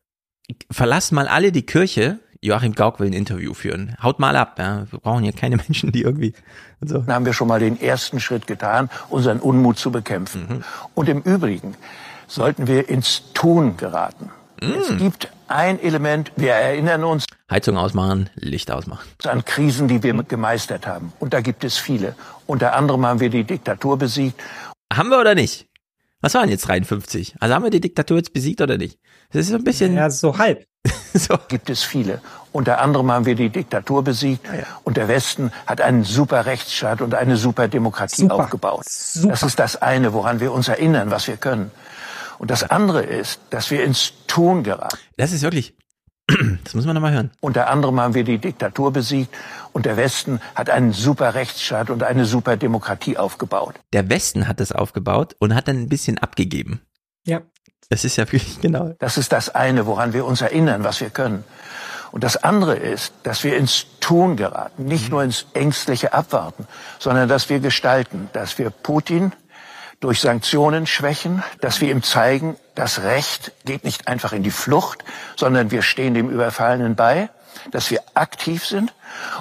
verlass 0.70 1.12
mal 1.12 1.28
alle 1.28 1.52
die 1.52 1.66
Kirche. 1.66 2.18
Joachim 2.40 2.72
Gauck 2.72 2.98
will 2.98 3.08
ein 3.08 3.12
Interview 3.12 3.52
führen. 3.52 3.94
Haut 4.02 4.20
mal 4.20 4.36
ab. 4.36 4.58
Ja. 4.58 4.90
Wir 4.90 5.00
brauchen 5.00 5.22
hier 5.22 5.34
keine 5.34 5.56
Menschen, 5.68 5.92
die 5.92 6.00
irgendwie. 6.00 6.32
So. 6.80 7.00
Dann 7.00 7.16
haben 7.16 7.26
wir 7.26 7.34
schon 7.34 7.48
mal 7.48 7.60
den 7.60 7.78
ersten 7.78 8.20
Schritt 8.20 8.46
getan, 8.46 8.88
unseren 9.10 9.38
Unmut 9.38 9.78
zu 9.78 9.92
bekämpfen. 9.92 10.46
Mhm. 10.48 10.64
Und 10.94 11.10
im 11.10 11.20
Übrigen, 11.20 11.74
sollten 12.26 12.66
wir 12.66 12.88
ins 12.88 13.34
Tun 13.34 13.76
geraten. 13.76 14.30
Mm. 14.60 14.72
Es 14.80 14.98
gibt 14.98 15.28
ein 15.48 15.80
Element, 15.82 16.32
wir 16.36 16.52
erinnern 16.52 17.04
uns. 17.04 17.24
Heizung 17.50 17.76
ausmachen, 17.76 18.30
Licht 18.34 18.70
ausmachen. 18.70 19.08
An 19.24 19.44
Krisen, 19.44 19.88
die 19.88 20.02
wir 20.02 20.14
gemeistert 20.22 20.86
haben. 20.86 21.12
Und 21.18 21.34
da 21.34 21.40
gibt 21.40 21.64
es 21.64 21.78
viele. 21.78 22.14
Unter 22.46 22.74
anderem 22.74 23.04
haben 23.06 23.20
wir 23.20 23.30
die 23.30 23.44
Diktatur 23.44 23.98
besiegt. 23.98 24.40
Haben 24.92 25.10
wir 25.10 25.20
oder 25.20 25.34
nicht? 25.34 25.66
Was 26.20 26.34
waren 26.34 26.50
jetzt 26.50 26.68
53? 26.68 27.36
Also 27.40 27.54
haben 27.54 27.62
wir 27.62 27.70
die 27.70 27.80
Diktatur 27.80 28.18
jetzt 28.18 28.32
besiegt 28.32 28.60
oder 28.60 28.76
nicht? 28.76 28.98
Das 29.32 29.42
ist 29.42 29.48
so 29.48 29.56
ein 29.56 29.64
bisschen. 29.64 29.94
Ja, 29.94 30.10
so 30.10 30.36
halb. 30.36 30.64
so. 31.14 31.38
Gibt 31.48 31.70
es 31.70 31.82
viele. 31.82 32.20
Unter 32.52 32.80
anderem 32.80 33.10
haben 33.10 33.26
wir 33.26 33.34
die 33.34 33.48
Diktatur 33.48 34.02
besiegt 34.02 34.46
ja, 34.46 34.54
ja. 34.54 34.64
und 34.84 34.96
der 34.96 35.08
Westen 35.08 35.52
hat 35.66 35.80
einen 35.80 36.04
super 36.04 36.46
Rechtsstaat 36.46 37.00
und 37.00 37.14
eine 37.14 37.36
super 37.36 37.68
Demokratie 37.68 38.22
super. 38.22 38.34
aufgebaut. 38.36 38.84
Super. 38.88 39.28
Das 39.28 39.42
ist 39.42 39.58
das 39.58 39.80
eine, 39.80 40.12
woran 40.12 40.40
wir 40.40 40.52
uns 40.52 40.68
erinnern, 40.68 41.10
was 41.10 41.26
wir 41.28 41.36
können. 41.36 41.70
Und 42.40 42.50
das 42.50 42.64
andere 42.64 43.02
ist, 43.02 43.38
dass 43.50 43.70
wir 43.70 43.84
ins 43.84 44.14
Tun 44.26 44.62
geraten. 44.62 44.96
Das 45.18 45.30
ist 45.30 45.42
wirklich, 45.42 45.74
das 46.64 46.72
muss 46.72 46.86
man 46.86 46.94
nochmal 46.94 47.12
hören. 47.12 47.30
Unter 47.40 47.68
anderem 47.68 48.00
haben 48.00 48.14
wir 48.14 48.24
die 48.24 48.38
Diktatur 48.38 48.94
besiegt 48.94 49.36
und 49.74 49.84
der 49.84 49.98
Westen 49.98 50.40
hat 50.54 50.70
einen 50.70 50.94
super 50.94 51.34
Rechtsstaat 51.34 51.90
und 51.90 52.02
eine 52.02 52.24
super 52.24 52.56
Demokratie 52.56 53.18
aufgebaut. 53.18 53.74
Der 53.92 54.08
Westen 54.08 54.48
hat 54.48 54.58
das 54.58 54.72
aufgebaut 54.72 55.36
und 55.38 55.54
hat 55.54 55.68
dann 55.68 55.82
ein 55.82 55.90
bisschen 55.90 56.16
abgegeben. 56.16 56.80
Ja. 57.26 57.42
Das 57.90 58.06
ist 58.06 58.16
ja 58.16 58.24
wirklich 58.24 58.58
genau. 58.62 58.94
Das 59.00 59.18
ist 59.18 59.32
das 59.32 59.54
eine, 59.54 59.84
woran 59.84 60.14
wir 60.14 60.24
uns 60.24 60.40
erinnern, 60.40 60.82
was 60.82 61.02
wir 61.02 61.10
können. 61.10 61.44
Und 62.10 62.24
das 62.24 62.38
andere 62.38 62.74
ist, 62.74 63.12
dass 63.22 63.44
wir 63.44 63.58
ins 63.58 63.84
Tun 64.00 64.36
geraten, 64.36 64.86
nicht 64.86 65.10
nur 65.10 65.22
ins 65.22 65.44
ängstliche 65.52 66.14
Abwarten, 66.14 66.66
sondern 66.98 67.28
dass 67.28 67.50
wir 67.50 67.60
gestalten, 67.60 68.30
dass 68.32 68.56
wir 68.56 68.70
Putin 68.70 69.32
durch 70.00 70.20
Sanktionen 70.20 70.86
schwächen, 70.86 71.42
dass 71.60 71.80
wir 71.80 71.90
ihm 71.90 72.02
zeigen, 72.02 72.56
das 72.74 73.02
Recht 73.02 73.52
geht 73.64 73.84
nicht 73.84 74.08
einfach 74.08 74.32
in 74.32 74.42
die 74.42 74.50
Flucht, 74.50 75.04
sondern 75.36 75.70
wir 75.70 75.82
stehen 75.82 76.14
dem 76.14 76.30
Überfallenen 76.30 76.96
bei, 76.96 77.28
dass 77.70 77.90
wir 77.90 78.02
aktiv 78.14 78.64
sind 78.64 78.94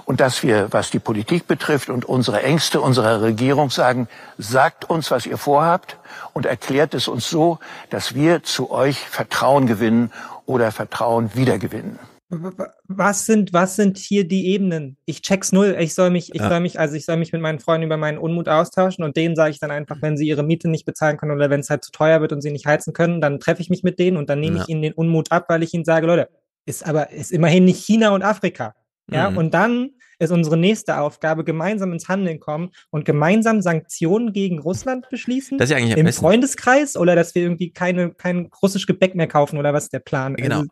und 0.06 0.20
dass 0.20 0.44
wir, 0.44 0.74
was 0.74 0.90
die 0.90 1.00
Politik 1.00 1.48
betrifft 1.48 1.90
und 1.90 2.06
unsere 2.06 2.44
Ängste 2.44 2.82
unserer 2.82 3.22
Regierung 3.22 3.70
sagen, 3.70 4.10
sagt 4.38 4.90
uns, 4.90 5.12
was 5.12 5.26
ihr 5.26 5.38
vorhabt 5.38 5.98
und 6.34 6.46
erklärt 6.46 6.94
es 6.94 7.08
uns 7.08 7.30
so, 7.30 7.60
dass 7.90 8.14
wir 8.14 8.44
zu 8.44 8.72
euch 8.72 9.00
Vertrauen 9.00 9.68
gewinnen 9.68 10.12
oder 10.46 10.72
Vertrauen 10.72 11.32
wiedergewinnen. 11.36 12.00
Was 12.30 13.26
sind, 13.26 13.54
was 13.54 13.76
sind 13.76 13.98
hier 13.98 14.28
die 14.28 14.48
Ebenen? 14.48 14.98
Ich 15.06 15.24
check's 15.24 15.52
null. 15.52 15.76
Ich 15.80 15.96
soll 15.96 16.12
mich, 16.12 16.34
ich 16.36 16.42
ja. 16.42 16.50
soll 16.50 16.60
mich, 16.60 16.80
also 16.80 16.96
ich 16.96 17.06
soll 17.06 17.18
mich 17.18 17.34
mit 17.34 17.42
meinen 17.42 17.60
Freunden 17.60 17.88
über 17.88 17.98
meinen 17.98 18.20
Unmut 18.20 18.48
austauschen 18.48 19.04
und 19.04 19.18
denen 19.18 19.36
sage 19.36 19.52
ich 19.52 19.60
dann 19.60 19.72
einfach, 19.72 19.98
wenn 20.02 20.16
sie 20.16 20.28
ihre 20.28 20.44
Miete 20.44 20.70
nicht 20.70 20.86
bezahlen 20.86 21.18
können 21.18 21.32
oder 21.32 21.50
wenn 21.50 21.62
es 21.62 21.72
halt 21.72 21.84
zu 21.84 21.92
teuer 21.92 22.22
wird 22.22 22.32
und 22.32 22.42
sie 22.42 22.52
nicht 22.52 22.68
heizen 22.68 22.94
können, 22.94 23.20
dann 23.20 23.40
treffe 23.40 23.62
ich 23.62 23.72
mich 23.72 23.82
mit 23.82 23.98
denen 23.98 24.18
und 24.18 24.30
dann 24.30 24.40
nehme 24.40 24.58
ja. 24.58 24.62
ich 24.62 24.70
ihnen 24.70 24.84
den 24.84 24.94
Unmut 24.94 25.32
ab, 25.32 25.46
weil 25.50 25.64
ich 25.64 25.74
ihnen 25.74 25.86
sage, 25.86 26.06
Leute, 26.06 26.30
ist 26.68 26.86
aber, 26.86 27.10
ist 27.10 27.32
immerhin 27.32 27.66
nicht 27.66 27.84
China 27.84 28.12
und 28.12 28.22
Afrika. 28.22 28.76
Ja, 29.12 29.32
mhm. 29.32 29.38
und 29.38 29.54
dann 29.56 29.90
ist 30.20 30.32
unsere 30.32 30.58
nächste 30.58 31.00
Aufgabe, 31.00 31.44
gemeinsam 31.44 31.94
ins 31.94 32.10
Handeln 32.10 32.40
kommen 32.40 32.72
und 32.92 33.06
gemeinsam 33.06 33.62
Sanktionen 33.62 34.34
gegen 34.34 34.60
Russland 34.60 35.10
beschließen. 35.10 35.58
Das 35.58 35.70
ist 35.70 35.72
ja 35.72 35.78
eigentlich 35.78 35.98
Im 35.98 36.12
Freundeskreis 36.14 36.98
oder 36.98 37.16
dass 37.16 37.34
wir 37.34 37.42
irgendwie 37.42 37.72
keine, 37.72 38.12
kein 38.12 38.50
russisch 38.62 38.86
Gebäck 38.86 39.16
mehr 39.16 39.28
kaufen 39.28 39.58
oder 39.58 39.74
was 39.74 39.86
ist 39.86 39.94
der 39.94 40.00
Plan? 40.00 40.36
Genau. 40.36 40.58
Also, 40.58 40.70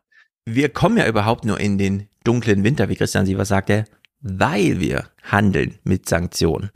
wir 0.50 0.70
kommen 0.70 0.96
ja 0.96 1.06
überhaupt 1.06 1.44
nur 1.44 1.60
in 1.60 1.78
den 1.78 2.08
dunklen 2.24 2.64
Winter, 2.64 2.88
wie 2.88 2.96
Christian 2.96 3.26
Sievers 3.26 3.50
sagte, 3.50 3.84
weil 4.22 4.80
wir 4.80 5.10
handeln 5.22 5.78
mit 5.84 6.08
Sanktionen. 6.08 6.70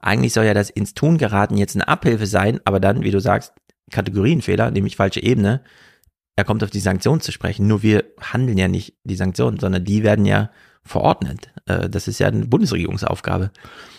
Eigentlich 0.00 0.32
soll 0.32 0.44
ja 0.44 0.54
das 0.54 0.70
ins 0.70 0.94
Tun 0.94 1.18
geraten 1.18 1.56
jetzt 1.56 1.76
eine 1.76 1.86
Abhilfe 1.86 2.26
sein, 2.26 2.58
aber 2.64 2.80
dann, 2.80 3.04
wie 3.04 3.12
du 3.12 3.20
sagst, 3.20 3.52
Kategorienfehler, 3.92 4.72
nämlich 4.72 4.96
falsche 4.96 5.22
Ebene. 5.22 5.62
Er 6.34 6.44
kommt 6.44 6.64
auf 6.64 6.70
die 6.70 6.80
Sanktionen 6.80 7.20
zu 7.20 7.30
sprechen. 7.30 7.68
Nur 7.68 7.84
wir 7.84 8.04
handeln 8.20 8.58
ja 8.58 8.66
nicht 8.66 8.96
die 9.04 9.14
Sanktionen, 9.14 9.60
sondern 9.60 9.84
die 9.84 10.02
werden 10.02 10.24
ja 10.24 10.50
verordnet. 10.84 11.50
Äh, 11.66 11.88
das 11.88 12.08
ist 12.08 12.18
ja 12.18 12.28
eine 12.28 12.46
Bundesregierungsaufgabe. 12.46 13.50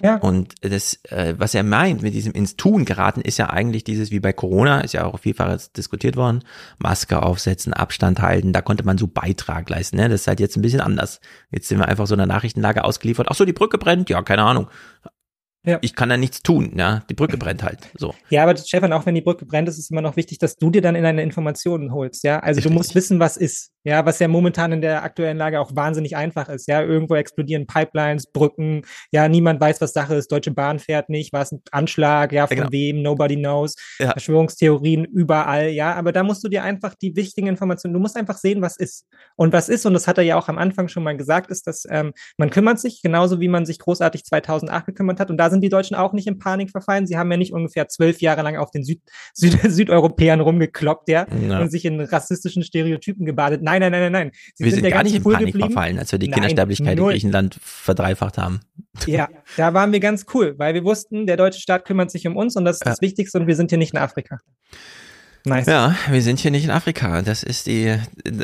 Ja. 0.02 0.18
Und 0.18 0.56
das, 0.62 1.00
äh, 1.06 1.36
was 1.38 1.56
er 1.56 1.64
meint 1.64 2.02
mit 2.02 2.14
diesem 2.14 2.34
ins 2.34 2.56
Tun 2.56 2.86
geraten, 2.86 3.22
ist 3.22 3.38
ja 3.38 3.50
eigentlich 3.50 3.84
dieses, 3.84 4.12
wie 4.12 4.20
bei 4.20 4.34
Corona, 4.34 4.82
ist 4.82 4.94
ja 4.94 5.06
auch 5.06 5.20
vielfach 5.20 5.58
diskutiert 5.76 6.18
worden, 6.18 6.44
Maske 6.80 7.22
aufsetzen, 7.24 7.74
Abstand 7.74 8.22
halten, 8.22 8.54
da 8.54 8.62
konnte 8.62 8.86
man 8.86 8.98
so 8.98 9.08
Beitrag 9.08 9.70
leisten. 9.70 9.98
Ne? 9.98 10.10
Das 10.10 10.22
ist 10.22 10.28
halt 10.28 10.40
jetzt 10.40 10.58
ein 10.58 10.62
bisschen 10.62 10.82
anders. 10.82 11.22
Jetzt 11.52 11.68
sind 11.70 11.80
wir 11.80 11.88
einfach 11.88 12.08
so 12.08 12.16
einer 12.16 12.26
Nachrichtenlage 12.26 12.84
ausgeliefert. 12.84 13.28
Ach 13.30 13.36
so, 13.36 13.46
die 13.46 13.54
Brücke 13.54 13.78
brennt? 13.78 14.10
Ja, 14.10 14.22
keine 14.22 14.44
Ahnung. 14.44 14.68
Ja. 15.66 15.80
Ich 15.82 15.96
kann 15.96 16.10
da 16.10 16.18
nichts 16.18 16.44
tun, 16.44 16.74
ja. 16.76 17.04
Die 17.10 17.14
Brücke 17.14 17.38
brennt 17.38 17.64
halt. 17.64 17.80
So. 17.96 18.14
Ja, 18.30 18.44
aber 18.44 18.58
Stefan, 18.58 18.92
auch 18.92 19.06
wenn 19.06 19.16
die 19.16 19.22
Brücke 19.22 19.46
brennt, 19.46 19.70
ist 19.70 19.78
es 19.78 19.90
immer 19.90 20.02
noch 20.02 20.18
wichtig, 20.18 20.38
dass 20.38 20.58
du 20.58 20.70
dir 20.70 20.82
dann 20.82 20.96
in 20.96 21.04
deine 21.04 21.24
Informationen 21.24 21.94
holst, 21.94 22.26
ja. 22.26 22.40
Also 22.40 22.58
Richtig. 22.58 22.72
du 22.72 22.78
musst 22.78 22.96
wissen, 22.96 23.20
was 23.20 23.38
ist. 23.38 23.72
Ja, 23.84 24.06
was 24.06 24.20
ja 24.20 24.28
momentan 24.28 24.72
in 24.72 24.82
der 24.82 25.04
aktuellen 25.04 25.38
Lage 25.38 25.60
auch 25.60 25.76
wahnsinnig 25.76 26.16
einfach 26.16 26.50
ist. 26.50 26.68
Ja, 26.68 26.82
irgendwo 26.82 27.16
explodieren 27.16 27.68
Pipelines, 27.68 28.28
Brücken. 28.28 28.84
Ja, 29.12 29.28
niemand 29.28 29.60
weiß, 29.60 29.82
was 29.82 29.94
Sache 29.94 30.16
ist. 30.16 30.32
Deutsche 30.32 30.52
Bahn 30.52 30.80
fährt 30.80 31.10
nicht. 31.10 31.34
War 31.34 31.42
es 31.42 31.52
ein 31.52 31.62
Anschlag? 31.72 32.32
Ja, 32.32 32.48
von 32.48 32.58
ja, 32.58 32.64
genau. 32.64 32.72
wem? 32.72 33.02
Nobody 33.02 33.36
knows. 33.36 33.76
Ja. 34.00 34.12
Verschwörungstheorien 34.12 35.06
überall. 35.06 35.70
Ja, 35.70 35.94
aber 35.96 36.12
da 36.12 36.24
musst 36.24 36.44
du 36.44 36.50
dir 36.50 36.64
einfach 36.64 36.96
die 36.96 37.16
wichtigen 37.16 37.48
Informationen, 37.48 37.94
du 37.94 38.00
musst 38.00 38.16
einfach 38.16 38.38
sehen, 38.38 38.62
was 38.62 38.78
ist. 38.78 39.06
Und 39.36 39.54
was 39.54 39.70
ist, 39.70 39.86
und 39.86 39.94
das 39.94 40.08
hat 40.08 40.18
er 40.18 40.24
ja 40.24 40.38
auch 40.38 40.48
am 40.48 40.58
Anfang 40.58 40.88
schon 40.88 41.04
mal 41.04 41.18
gesagt, 41.18 41.52
ist, 41.52 41.68
dass 41.68 41.86
ähm, 41.90 42.14
man 42.38 42.50
kümmert 42.50 42.80
sich, 42.80 43.02
genauso 43.02 43.40
wie 43.40 43.48
man 43.48 43.66
sich 43.66 43.80
großartig 43.80 44.24
2008 44.26 44.86
gekümmert 44.88 45.20
hat. 45.20 45.30
Und 45.30 45.38
da 45.38 45.50
sind 45.50 45.62
die 45.62 45.70
Deutschen 45.70 45.96
auch 45.96 46.14
nicht 46.14 46.28
in 46.28 46.40
Panik 46.40 46.72
verfallen. 46.72 47.08
Sie 47.08 47.18
haben 47.18 47.32
ja 47.32 47.38
nicht 47.38 47.54
ungefähr 47.54 47.88
zwölf 47.88 48.22
Jahre 48.22 48.42
lang 48.42 48.58
auf 48.58 48.72
den 48.72 48.84
Süd 48.84 49.02
Süd 49.34 49.60
Südeuropäern 49.64 50.40
rumgekloppt, 50.40 51.10
ja, 51.10 51.26
ja, 51.48 51.60
und 51.60 51.70
sich 51.70 51.86
in 51.86 52.00
rassistischen 52.00 52.64
Stereotypen 52.64 53.26
gebadet. 53.26 53.62
Nein, 53.62 53.73
Nein, 53.80 53.92
nein, 53.92 53.92
nein, 53.92 54.12
nein, 54.12 54.28
nein. 54.28 54.32
Sie 54.54 54.64
wir 54.64 54.72
sind, 54.72 54.82
sind 54.82 54.90
ja 54.90 54.96
gar 54.96 55.04
nicht 55.04 55.16
in 55.16 55.24
Panik 55.24 55.48
geblieben. 55.48 55.72
verfallen, 55.72 55.98
als 55.98 56.12
wir 56.12 56.20
die 56.20 56.28
nein, 56.28 56.36
Kindersterblichkeit 56.36 56.98
null. 56.98 57.12
in 57.12 57.14
Griechenland 57.14 57.58
verdreifacht 57.60 58.38
haben. 58.38 58.60
Ja, 59.08 59.30
da 59.58 59.74
waren 59.74 59.92
wir 59.92 60.00
ganz 60.00 60.26
cool, 60.34 60.54
weil 60.58 60.76
wir 60.76 60.84
wussten, 60.84 61.26
der 61.26 61.38
deutsche 61.38 61.60
Staat 61.60 61.86
kümmert 61.86 62.12
sich 62.12 62.28
um 62.28 62.38
uns 62.38 62.56
und 62.56 62.66
das 62.66 62.78
ist 62.78 62.86
ja. 62.86 62.92
das 62.92 63.02
Wichtigste 63.02 63.40
und 63.40 63.48
wir 63.48 63.56
sind 63.56 63.72
hier 63.72 63.80
nicht 63.80 63.94
in 63.94 64.00
Afrika. 64.00 64.38
Nice. 65.46 65.66
Ja, 65.66 65.96
wir 66.10 66.22
sind 66.22 66.40
hier 66.40 66.52
nicht 66.52 66.64
in 66.64 66.72
Afrika. 66.72 67.22
Das 67.22 67.44
ist 67.44 67.66
die 67.66 67.98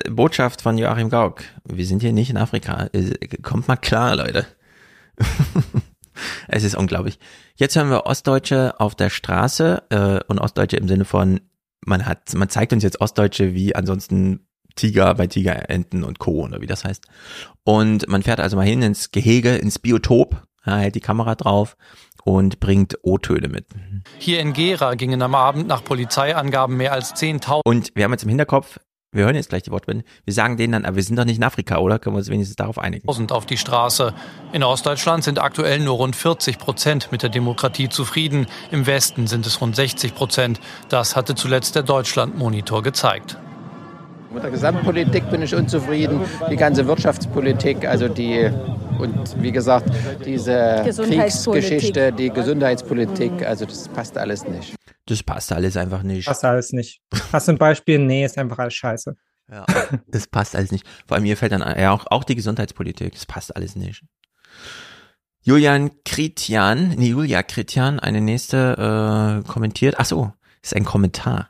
Botschaft 0.09 0.61
von 0.61 0.77
Joachim 0.77 1.09
Gauck. 1.09 1.43
Wir 1.63 1.85
sind 1.85 2.01
hier 2.01 2.11
nicht 2.11 2.29
in 2.29 2.37
Afrika. 2.37 2.89
Kommt 3.41 3.67
mal 3.67 3.77
klar, 3.77 4.15
Leute. 4.15 4.45
es 6.47 6.63
ist 6.63 6.75
unglaublich. 6.75 7.19
Jetzt 7.55 7.75
hören 7.75 7.89
wir 7.89 8.05
Ostdeutsche 8.05 8.79
auf 8.79 8.95
der 8.95 9.09
Straße 9.09 9.83
äh, 9.89 10.19
und 10.27 10.39
Ostdeutsche 10.39 10.77
im 10.77 10.87
Sinne 10.89 11.05
von 11.05 11.39
man 11.85 12.05
hat, 12.05 12.33
man 12.33 12.49
zeigt 12.49 12.73
uns 12.73 12.83
jetzt 12.83 13.01
Ostdeutsche, 13.01 13.53
wie 13.53 13.75
ansonsten 13.75 14.45
Tiger 14.75 15.13
bei 15.15 15.27
Tigerenten 15.27 16.03
und 16.03 16.19
Co. 16.19 16.43
oder 16.43 16.61
wie 16.61 16.67
das 16.67 16.85
heißt. 16.85 17.05
Und 17.63 18.07
man 18.07 18.23
fährt 18.23 18.39
also 18.39 18.57
mal 18.57 18.65
hin 18.65 18.81
ins 18.81 19.11
Gehege, 19.11 19.55
ins 19.55 19.79
Biotop, 19.79 20.43
ja, 20.65 20.77
hält 20.77 20.95
die 20.95 20.99
Kamera 20.99 21.35
drauf 21.35 21.75
und 22.23 22.59
bringt 22.59 22.97
O-Töne 23.01 23.47
mit. 23.47 23.65
Hier 24.17 24.39
in 24.39 24.53
Gera 24.53 24.95
gingen 24.95 25.21
am 25.21 25.35
Abend 25.35 25.67
nach 25.67 25.83
Polizeiangaben 25.83 26.77
mehr 26.77 26.93
als 26.93 27.15
10.000. 27.15 27.61
Und 27.65 27.91
wir 27.95 28.03
haben 28.03 28.11
jetzt 28.11 28.23
im 28.23 28.29
Hinterkopf, 28.29 28.79
wir 29.11 29.25
hören 29.25 29.35
jetzt 29.35 29.49
gleich 29.49 29.63
die 29.63 29.71
Wortwende. 29.71 30.05
Wir 30.23 30.33
sagen 30.35 30.57
denen 30.57 30.73
dann, 30.73 30.85
aber 30.85 30.97
wir 30.97 31.03
sind 31.03 31.17
doch 31.17 31.25
nicht 31.25 31.37
in 31.37 31.43
Afrika, 31.43 31.79
oder? 31.79 31.97
Können 31.97 32.15
wir 32.15 32.19
uns 32.19 32.29
wenigstens 32.29 32.57
darauf 32.57 32.77
einigen? 32.77 33.07
auf 33.31 33.45
die 33.47 33.57
Straße. 33.57 34.13
In 34.53 34.63
Ostdeutschland 34.63 35.23
sind 35.23 35.39
aktuell 35.39 35.79
nur 35.79 35.95
rund 35.95 36.15
40 36.15 36.59
Prozent 36.59 37.11
mit 37.11 37.23
der 37.23 37.29
Demokratie 37.29 37.89
zufrieden. 37.89 38.45
Im 38.69 38.85
Westen 38.85 39.25
sind 39.25 39.47
es 39.47 39.61
rund 39.61 39.75
60 39.75 40.13
Prozent. 40.13 40.59
Das 40.89 41.15
hatte 41.15 41.33
zuletzt 41.33 41.75
der 41.75 41.83
Deutschland-Monitor 41.83 42.83
gezeigt. 42.83 43.37
Mit 44.31 44.43
der 44.43 44.51
Gesamtpolitik 44.51 45.29
bin 45.31 45.41
ich 45.41 45.55
unzufrieden. 45.55 46.21
Die 46.51 46.55
ganze 46.55 46.85
Wirtschaftspolitik, 46.85 47.85
also 47.85 48.07
die 48.07 48.51
und 48.99 49.41
wie 49.41 49.51
gesagt, 49.51 49.89
diese 50.25 50.83
Kriegsgeschichte, 50.83 52.11
die 52.11 52.29
Gesundheitspolitik, 52.29 53.45
also 53.45 53.65
das 53.65 53.87
passt 53.87 54.17
alles 54.17 54.45
nicht. 54.45 54.75
Das 55.05 55.23
passt 55.23 55.51
alles 55.51 55.77
einfach 55.77 56.03
nicht. 56.03 56.27
Passt 56.27 56.45
alles 56.45 56.73
nicht. 56.73 57.01
Hast 57.31 57.47
du 57.47 57.53
ein 57.53 57.57
Beispiel? 57.57 57.97
Nee, 57.97 58.25
ist 58.25 58.37
einfach 58.37 58.59
alles 58.59 58.73
scheiße. 58.75 59.15
Ja, 59.51 59.65
das 60.07 60.27
passt 60.27 60.55
alles 60.55 60.71
nicht. 60.71 60.85
Vor 61.07 61.15
allem 61.15 61.23
mir 61.23 61.37
fällt 61.37 61.53
dann 61.53 61.61
ja 61.61 61.91
auch, 61.91 62.05
auch 62.09 62.23
die 62.23 62.35
Gesundheitspolitik, 62.35 63.13
das 63.13 63.25
passt 63.25 63.55
alles 63.55 63.75
nicht. 63.75 64.03
Julian 65.41 65.91
Kritian, 66.03 66.89
nee, 66.97 67.07
Julia 67.07 67.41
Kritian, 67.41 67.99
eine 67.99 68.21
nächste 68.21 69.41
äh, 69.43 69.49
kommentiert. 69.49 69.95
Ach 69.97 70.05
so, 70.05 70.33
ist 70.61 70.75
ein 70.75 70.85
Kommentar. 70.85 71.49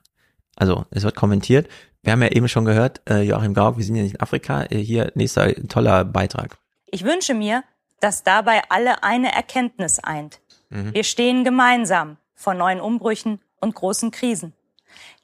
Also, 0.56 0.86
es 0.92 1.04
wird 1.04 1.16
kommentiert. 1.16 1.68
Wir 2.02 2.14
haben 2.14 2.22
ja 2.22 2.30
eben 2.30 2.48
schon 2.48 2.66
gehört, 2.66 3.02
äh, 3.10 3.22
Joachim 3.22 3.54
Gauck, 3.54 3.78
wir 3.78 3.84
sind 3.84 3.96
ja 3.96 4.04
nicht 4.04 4.16
in 4.16 4.22
Afrika. 4.22 4.64
Äh, 4.64 4.78
hier 4.78 5.12
nächster 5.16 5.54
toller 5.68 6.06
Beitrag. 6.06 6.58
Ich 6.88 7.04
wünsche 7.04 7.34
mir, 7.34 7.64
dass 8.00 8.24
dabei 8.24 8.62
alle 8.70 9.04
eine 9.04 9.34
Erkenntnis 9.34 10.00
eint. 10.00 10.40
Mhm. 10.70 10.94
Wir 10.94 11.04
stehen 11.04 11.44
gemeinsam 11.44 12.18
vor 12.36 12.54
neuen 12.54 12.80
Umbrüchen 12.80 13.42
und 13.60 13.76
großen 13.76 14.12
Krisen. 14.12 14.54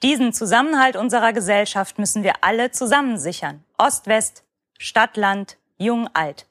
Diesen 0.03 0.33
Zusammenhalt 0.33 0.97
unserer 0.97 1.31
Gesellschaft 1.31 1.97
müssen 1.97 2.23
wir 2.23 2.33
alle 2.41 2.71
zusammen 2.71 3.17
sichern. 3.17 3.63
Ost, 3.77 4.07
West, 4.07 4.43
Stadt, 4.77 5.15
Land, 5.15 5.57
Jung, 5.77 6.09
Alt. 6.13 6.45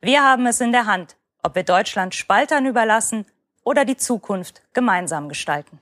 Wir 0.00 0.22
haben 0.22 0.46
es 0.46 0.60
in 0.60 0.72
der 0.72 0.86
Hand, 0.86 1.16
ob 1.42 1.54
wir 1.54 1.62
Deutschland 1.62 2.14
Spaltern 2.14 2.66
überlassen 2.66 3.24
oder 3.64 3.84
die 3.84 3.96
Zukunft 3.96 4.62
gemeinsam 4.74 5.28
gestalten. 5.28 5.80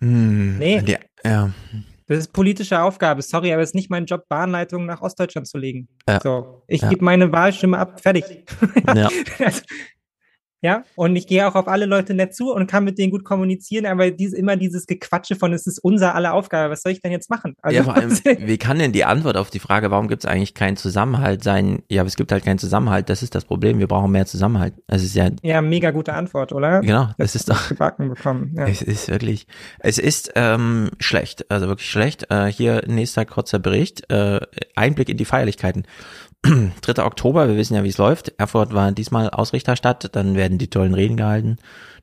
Hm, 0.00 0.58
nee. 0.58 0.80
Die, 0.80 0.96
ja. 1.24 1.50
Das 2.08 2.18
ist 2.18 2.32
politische 2.32 2.80
Aufgabe. 2.80 3.20
Sorry, 3.22 3.52
aber 3.52 3.62
es 3.62 3.70
ist 3.70 3.74
nicht 3.74 3.90
mein 3.90 4.06
Job, 4.06 4.28
Bahnleitungen 4.28 4.86
nach 4.86 5.02
Ostdeutschland 5.02 5.46
zu 5.46 5.58
legen. 5.58 5.88
Ja. 6.08 6.20
So, 6.20 6.62
ich 6.66 6.80
ja. 6.80 6.88
gebe 6.88 7.04
meine 7.04 7.30
Wahlstimme 7.30 7.78
ab, 7.78 8.00
fertig. 8.00 8.24
ja. 8.94 9.08
Also, 9.38 9.62
ja, 10.60 10.82
und 10.96 11.14
ich 11.14 11.26
gehe 11.26 11.46
auch 11.46 11.54
auf 11.54 11.68
alle 11.68 11.86
Leute 11.86 12.14
nett 12.14 12.34
zu 12.34 12.52
und 12.52 12.66
kann 12.66 12.84
mit 12.84 12.98
denen 12.98 13.12
gut 13.12 13.24
kommunizieren, 13.24 13.86
aber 13.86 14.10
diese, 14.10 14.36
immer 14.36 14.56
dieses 14.56 14.86
Gequatsche 14.86 15.36
von, 15.36 15.52
es 15.52 15.66
ist 15.66 15.78
unser 15.78 16.14
aller 16.14 16.34
Aufgabe, 16.34 16.72
was 16.72 16.82
soll 16.82 16.92
ich 16.92 17.00
denn 17.00 17.12
jetzt 17.12 17.30
machen? 17.30 17.54
Also, 17.62 17.76
ja, 17.76 17.84
vor 17.84 17.94
allem, 17.94 18.10
wie 18.38 18.58
kann 18.58 18.78
denn 18.78 18.92
die 18.92 19.04
Antwort 19.04 19.36
auf 19.36 19.50
die 19.50 19.60
Frage, 19.60 19.90
warum 19.90 20.08
gibt 20.08 20.24
es 20.24 20.30
eigentlich 20.30 20.54
keinen 20.54 20.76
Zusammenhalt 20.76 21.44
sein? 21.44 21.82
Ja, 21.88 22.02
aber 22.02 22.08
es 22.08 22.16
gibt 22.16 22.32
halt 22.32 22.44
keinen 22.44 22.58
Zusammenhalt, 22.58 23.08
das 23.08 23.22
ist 23.22 23.34
das 23.34 23.44
Problem, 23.44 23.78
wir 23.78 23.86
brauchen 23.86 24.10
mehr 24.10 24.26
Zusammenhalt. 24.26 24.74
Es 24.88 25.04
ist 25.04 25.14
ja. 25.14 25.30
Ja, 25.42 25.62
mega 25.62 25.92
gute 25.92 26.14
Antwort, 26.14 26.52
oder? 26.52 26.80
Genau, 26.80 27.10
es 27.18 27.36
ist 27.36 27.48
doch. 27.48 27.68
Gebacken 27.68 28.08
bekommen. 28.08 28.54
Ja. 28.56 28.66
Es 28.66 28.82
ist 28.82 29.08
wirklich, 29.08 29.46
es 29.78 29.98
ist 29.98 30.32
ähm, 30.34 30.90
schlecht, 30.98 31.50
also 31.50 31.68
wirklich 31.68 31.88
schlecht. 31.88 32.26
Äh, 32.30 32.46
hier 32.46 32.82
nächster 32.86 33.24
kurzer 33.24 33.58
Bericht, 33.60 34.10
äh, 34.10 34.40
Einblick 34.74 35.08
in 35.08 35.16
die 35.16 35.24
Feierlichkeiten. 35.24 35.84
3. 36.82 37.04
Oktober, 37.04 37.48
wir 37.48 37.56
wissen 37.56 37.74
ja, 37.74 37.84
wie 37.84 37.88
es 37.88 37.98
läuft. 37.98 38.32
Erfurt 38.38 38.72
war 38.72 38.92
diesmal 38.92 39.30
Ausrichterstadt, 39.30 40.14
dann 40.14 40.36
werden 40.36 40.58
die 40.58 40.70
tollen 40.70 40.94
Reden 40.94 41.16
gehalten. 41.16 41.56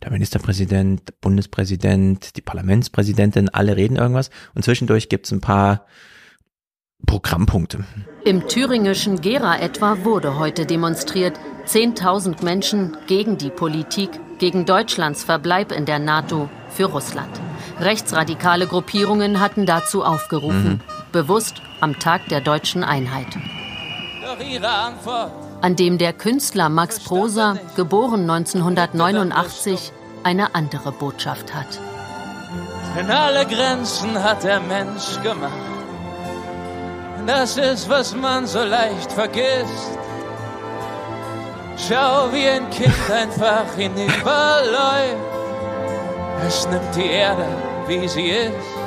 Der 0.03 0.11
Ministerpräsident, 0.11 1.21
Bundespräsident, 1.21 2.35
die 2.35 2.41
Parlamentspräsidentin, 2.41 3.49
alle 3.49 3.77
reden 3.77 3.95
irgendwas. 3.95 4.29
Und 4.53 4.63
zwischendurch 4.63 5.09
gibt's 5.09 5.31
ein 5.31 5.41
paar 5.41 5.85
Programmpunkte. 7.05 7.85
Im 8.23 8.47
thüringischen 8.47 9.21
Gera 9.21 9.59
etwa 9.59 10.03
wurde 10.03 10.37
heute 10.37 10.65
demonstriert. 10.65 11.39
10.000 11.65 12.43
Menschen 12.43 12.95
gegen 13.07 13.37
die 13.37 13.49
Politik, 13.49 14.09
gegen 14.37 14.65
Deutschlands 14.65 15.23
Verbleib 15.23 15.71
in 15.71 15.85
der 15.85 15.99
NATO 15.99 16.49
für 16.69 16.85
Russland. 16.85 17.41
Rechtsradikale 17.79 18.67
Gruppierungen 18.67 19.39
hatten 19.39 19.65
dazu 19.65 20.03
aufgerufen, 20.03 20.73
mhm. 20.73 20.79
bewusst 21.11 21.61
am 21.81 21.97
Tag 21.99 22.27
der 22.29 22.41
deutschen 22.41 22.83
Einheit. 22.83 23.27
An 25.61 25.75
dem 25.75 25.97
der 25.97 26.13
Künstler 26.13 26.69
Max 26.69 26.99
Prosa, 26.99 27.57
geboren 27.75 28.29
1989, 28.29 29.91
eine 30.23 30.55
andere 30.55 30.91
Botschaft 30.91 31.53
hat. 31.53 31.79
Denn 32.95 33.11
alle 33.11 33.45
Grenzen 33.45 34.23
hat 34.23 34.43
der 34.43 34.59
Mensch 34.59 35.21
gemacht. 35.21 35.51
Das 37.27 37.57
ist, 37.57 37.89
was 37.89 38.15
man 38.15 38.45
so 38.45 38.63
leicht 38.63 39.11
vergisst. 39.11 39.97
Schau, 41.77 42.31
wie 42.31 42.47
ein 42.47 42.69
Kind 42.69 43.11
einfach 43.11 43.73
hinüberläuft. 43.75 45.17
Es 46.47 46.67
nimmt 46.67 46.95
die 46.95 47.07
Erde, 47.07 47.47
wie 47.87 48.07
sie 48.07 48.29
ist. 48.29 48.84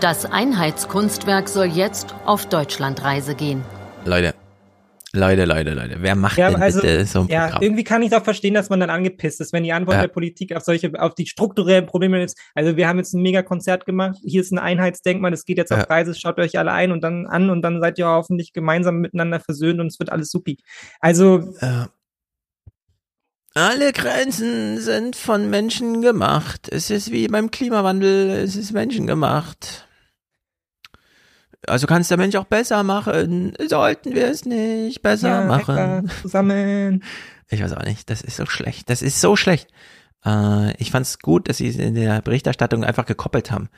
Das 0.00 0.24
Einheitskunstwerk 0.24 1.48
soll 1.48 1.66
jetzt 1.66 2.14
auf 2.24 2.46
Deutschlandreise 2.46 3.34
gehen. 3.34 3.64
Leute, 4.04 4.32
Leute, 5.12 5.44
Leute, 5.44 5.74
Leute. 5.74 5.96
Wer 5.98 6.14
macht 6.14 6.38
ja, 6.38 6.50
denn 6.50 6.62
also, 6.62 6.80
bitte 6.80 7.04
so 7.04 7.22
ein 7.22 7.28
Ja, 7.28 7.46
Programm? 7.46 7.62
irgendwie 7.62 7.82
kann 7.82 8.02
ich 8.02 8.14
auch 8.14 8.22
verstehen, 8.22 8.54
dass 8.54 8.70
man 8.70 8.78
dann 8.78 8.90
angepisst 8.90 9.40
ist, 9.40 9.52
wenn 9.52 9.64
die 9.64 9.72
Antwort 9.72 9.96
ja. 9.96 10.02
der 10.02 10.08
Politik 10.08 10.54
auf 10.54 10.62
solche, 10.62 10.92
auf 11.02 11.16
die 11.16 11.26
strukturellen 11.26 11.86
Probleme 11.86 12.22
ist. 12.22 12.38
Also 12.54 12.76
wir 12.76 12.86
haben 12.86 12.98
jetzt 12.98 13.12
ein 13.12 13.22
mega 13.22 13.42
Konzert 13.42 13.86
gemacht. 13.86 14.18
Hier 14.22 14.40
ist 14.40 14.52
ein 14.52 14.60
Einheitsdenkmal. 14.60 15.32
Das 15.32 15.44
geht 15.44 15.58
jetzt 15.58 15.72
ja. 15.72 15.78
auf 15.78 15.90
Reise. 15.90 16.14
Schaut 16.14 16.38
euch 16.38 16.56
alle 16.60 16.70
ein 16.70 16.92
und 16.92 17.00
dann 17.00 17.26
an 17.26 17.50
und 17.50 17.62
dann 17.62 17.80
seid 17.80 17.98
ihr 17.98 18.06
hoffentlich 18.06 18.52
gemeinsam 18.52 18.98
miteinander 18.98 19.40
versöhnt 19.40 19.80
und 19.80 19.88
es 19.88 19.98
wird 19.98 20.12
alles 20.12 20.30
supi. 20.30 20.58
Also. 21.00 21.54
Ja. 21.60 21.88
Alle 23.54 23.92
Grenzen 23.92 24.78
sind 24.78 25.16
von 25.16 25.50
Menschen 25.50 26.02
gemacht. 26.02 26.68
Es 26.70 26.90
ist 26.90 27.10
wie 27.10 27.26
beim 27.26 27.50
Klimawandel. 27.50 28.30
Es 28.30 28.54
ist 28.54 28.70
menschengemacht. 28.70 29.87
Also 31.66 31.86
kann 31.86 32.02
es 32.02 32.08
der 32.08 32.18
Mensch 32.18 32.36
auch 32.36 32.44
besser 32.44 32.82
machen. 32.82 33.54
Sollten 33.66 34.14
wir 34.14 34.28
es 34.28 34.44
nicht 34.44 35.02
besser 35.02 35.40
ja, 35.40 35.44
machen? 35.44 36.10
Zusammen. 36.22 37.02
Ich 37.50 37.62
weiß 37.62 37.72
auch 37.72 37.84
nicht. 37.84 38.08
Das 38.10 38.22
ist 38.22 38.36
so 38.36 38.46
schlecht. 38.46 38.90
Das 38.90 39.02
ist 39.02 39.20
so 39.20 39.36
schlecht. 39.36 39.68
Äh, 40.24 40.76
ich 40.80 40.90
fand 40.90 41.06
es 41.06 41.18
gut, 41.18 41.48
dass 41.48 41.58
sie 41.58 41.68
es 41.68 41.76
in 41.76 41.94
der 41.94 42.22
Berichterstattung 42.22 42.84
einfach 42.84 43.06
gekoppelt 43.06 43.50
haben. 43.50 43.68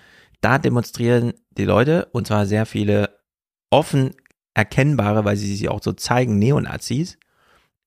Da 0.40 0.59
demonstrieren 0.59 1.35
die 1.51 1.65
Leute, 1.65 2.09
und 2.12 2.27
zwar 2.27 2.47
sehr 2.47 2.66
viele 2.66 3.19
offen 3.70 4.15
erkennbare, 4.55 5.24
weil 5.24 5.36
sie 5.36 5.55
sich 5.55 5.69
auch 5.69 5.82
so 5.82 5.93
zeigen, 5.93 6.39
Neonazis. 6.39 7.19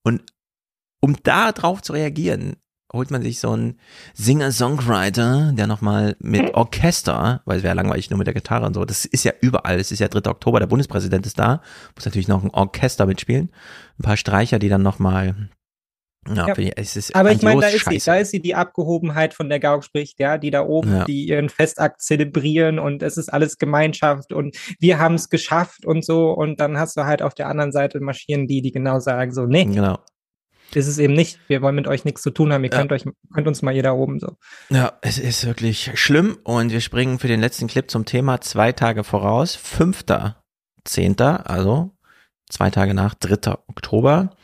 Und 0.03 0.23
um 1.01 1.17
da 1.23 1.51
drauf 1.51 1.81
zu 1.81 1.93
reagieren, 1.93 2.55
holt 2.93 3.11
man 3.11 3.23
sich 3.23 3.39
so 3.39 3.51
einen 3.51 3.79
Singer-Songwriter, 4.13 5.51
der 5.53 5.67
nochmal 5.67 6.15
mit 6.19 6.53
Orchester, 6.53 7.41
weil 7.45 7.57
es 7.57 7.63
wäre 7.63 7.75
langweilig 7.75 8.09
nur 8.09 8.19
mit 8.19 8.27
der 8.27 8.33
Gitarre 8.33 8.65
und 8.65 8.75
so, 8.75 8.85
das 8.85 9.05
ist 9.05 9.25
ja 9.25 9.33
überall, 9.41 9.79
es 9.79 9.91
ist 9.91 9.99
ja 9.99 10.07
3. 10.07 10.29
Oktober, 10.29 10.59
der 10.59 10.67
Bundespräsident 10.67 11.25
ist 11.25 11.39
da, 11.39 11.61
muss 11.95 12.05
natürlich 12.05 12.27
noch 12.27 12.43
ein 12.43 12.51
Orchester 12.51 13.05
mitspielen, 13.05 13.49
ein 13.99 14.03
paar 14.03 14.17
Streicher, 14.17 14.59
die 14.59 14.69
dann 14.69 14.83
nochmal 14.83 15.49
ja, 16.27 16.47
ja. 16.47 16.57
Ich, 16.57 16.71
es 16.77 16.95
ist 16.95 17.15
aber 17.15 17.33
ich 17.33 17.41
meine, 17.41 17.59
da 17.59 17.67
ist 17.67 17.89
sie, 17.89 17.97
da 17.97 18.15
ist 18.15 18.31
sie 18.31 18.39
die 18.39 18.55
Abgehobenheit, 18.55 19.33
von 19.33 19.49
der 19.49 19.59
Gauck 19.59 19.83
spricht, 19.83 20.19
ja, 20.21 20.37
die 20.37 20.51
da 20.51 20.65
oben, 20.65 20.95
ja. 20.95 21.03
die 21.03 21.25
ihren 21.27 21.49
Festakt 21.49 22.01
zelebrieren 22.01 22.79
und 22.79 23.03
es 23.03 23.17
ist 23.17 23.27
alles 23.27 23.57
Gemeinschaft 23.57 24.31
und 24.31 24.55
wir 24.79 24.99
haben 24.99 25.15
es 25.15 25.27
geschafft 25.27 25.85
und 25.85 26.05
so 26.05 26.31
und 26.31 26.61
dann 26.61 26.77
hast 26.77 26.95
du 26.95 27.03
halt 27.03 27.21
auf 27.21 27.33
der 27.33 27.47
anderen 27.49 27.73
Seite 27.73 27.99
marschieren 27.99 28.47
die, 28.47 28.61
die 28.61 28.71
genau 28.71 28.99
sagen 28.99 29.33
so, 29.33 29.45
nee, 29.45 29.65
genau 29.65 29.99
ist 30.75 30.87
es 30.87 30.97
eben 30.97 31.13
nicht. 31.13 31.39
Wir 31.47 31.61
wollen 31.61 31.75
mit 31.75 31.87
euch 31.87 32.05
nichts 32.05 32.21
zu 32.21 32.31
tun 32.31 32.53
haben. 32.53 32.63
Ihr 32.63 32.71
ja. 32.71 32.77
könnt 32.77 32.91
euch, 32.91 33.05
könnt 33.33 33.47
uns 33.47 33.61
mal 33.61 33.73
jeder 33.73 33.95
oben 33.95 34.19
so. 34.19 34.35
Ja, 34.69 34.93
es 35.01 35.17
ist 35.17 35.45
wirklich 35.45 35.91
schlimm 35.95 36.37
und 36.43 36.71
wir 36.71 36.81
springen 36.81 37.19
für 37.19 37.27
den 37.27 37.39
letzten 37.39 37.67
Clip 37.67 37.89
zum 37.89 38.05
Thema 38.05 38.41
zwei 38.41 38.71
Tage 38.71 39.03
voraus. 39.03 39.55
Fünfter, 39.55 40.43
zehnter, 40.83 41.49
also 41.49 41.91
zwei 42.49 42.69
Tage 42.69 42.93
nach 42.93 43.13
3. 43.15 43.53
Oktober. 43.67 44.35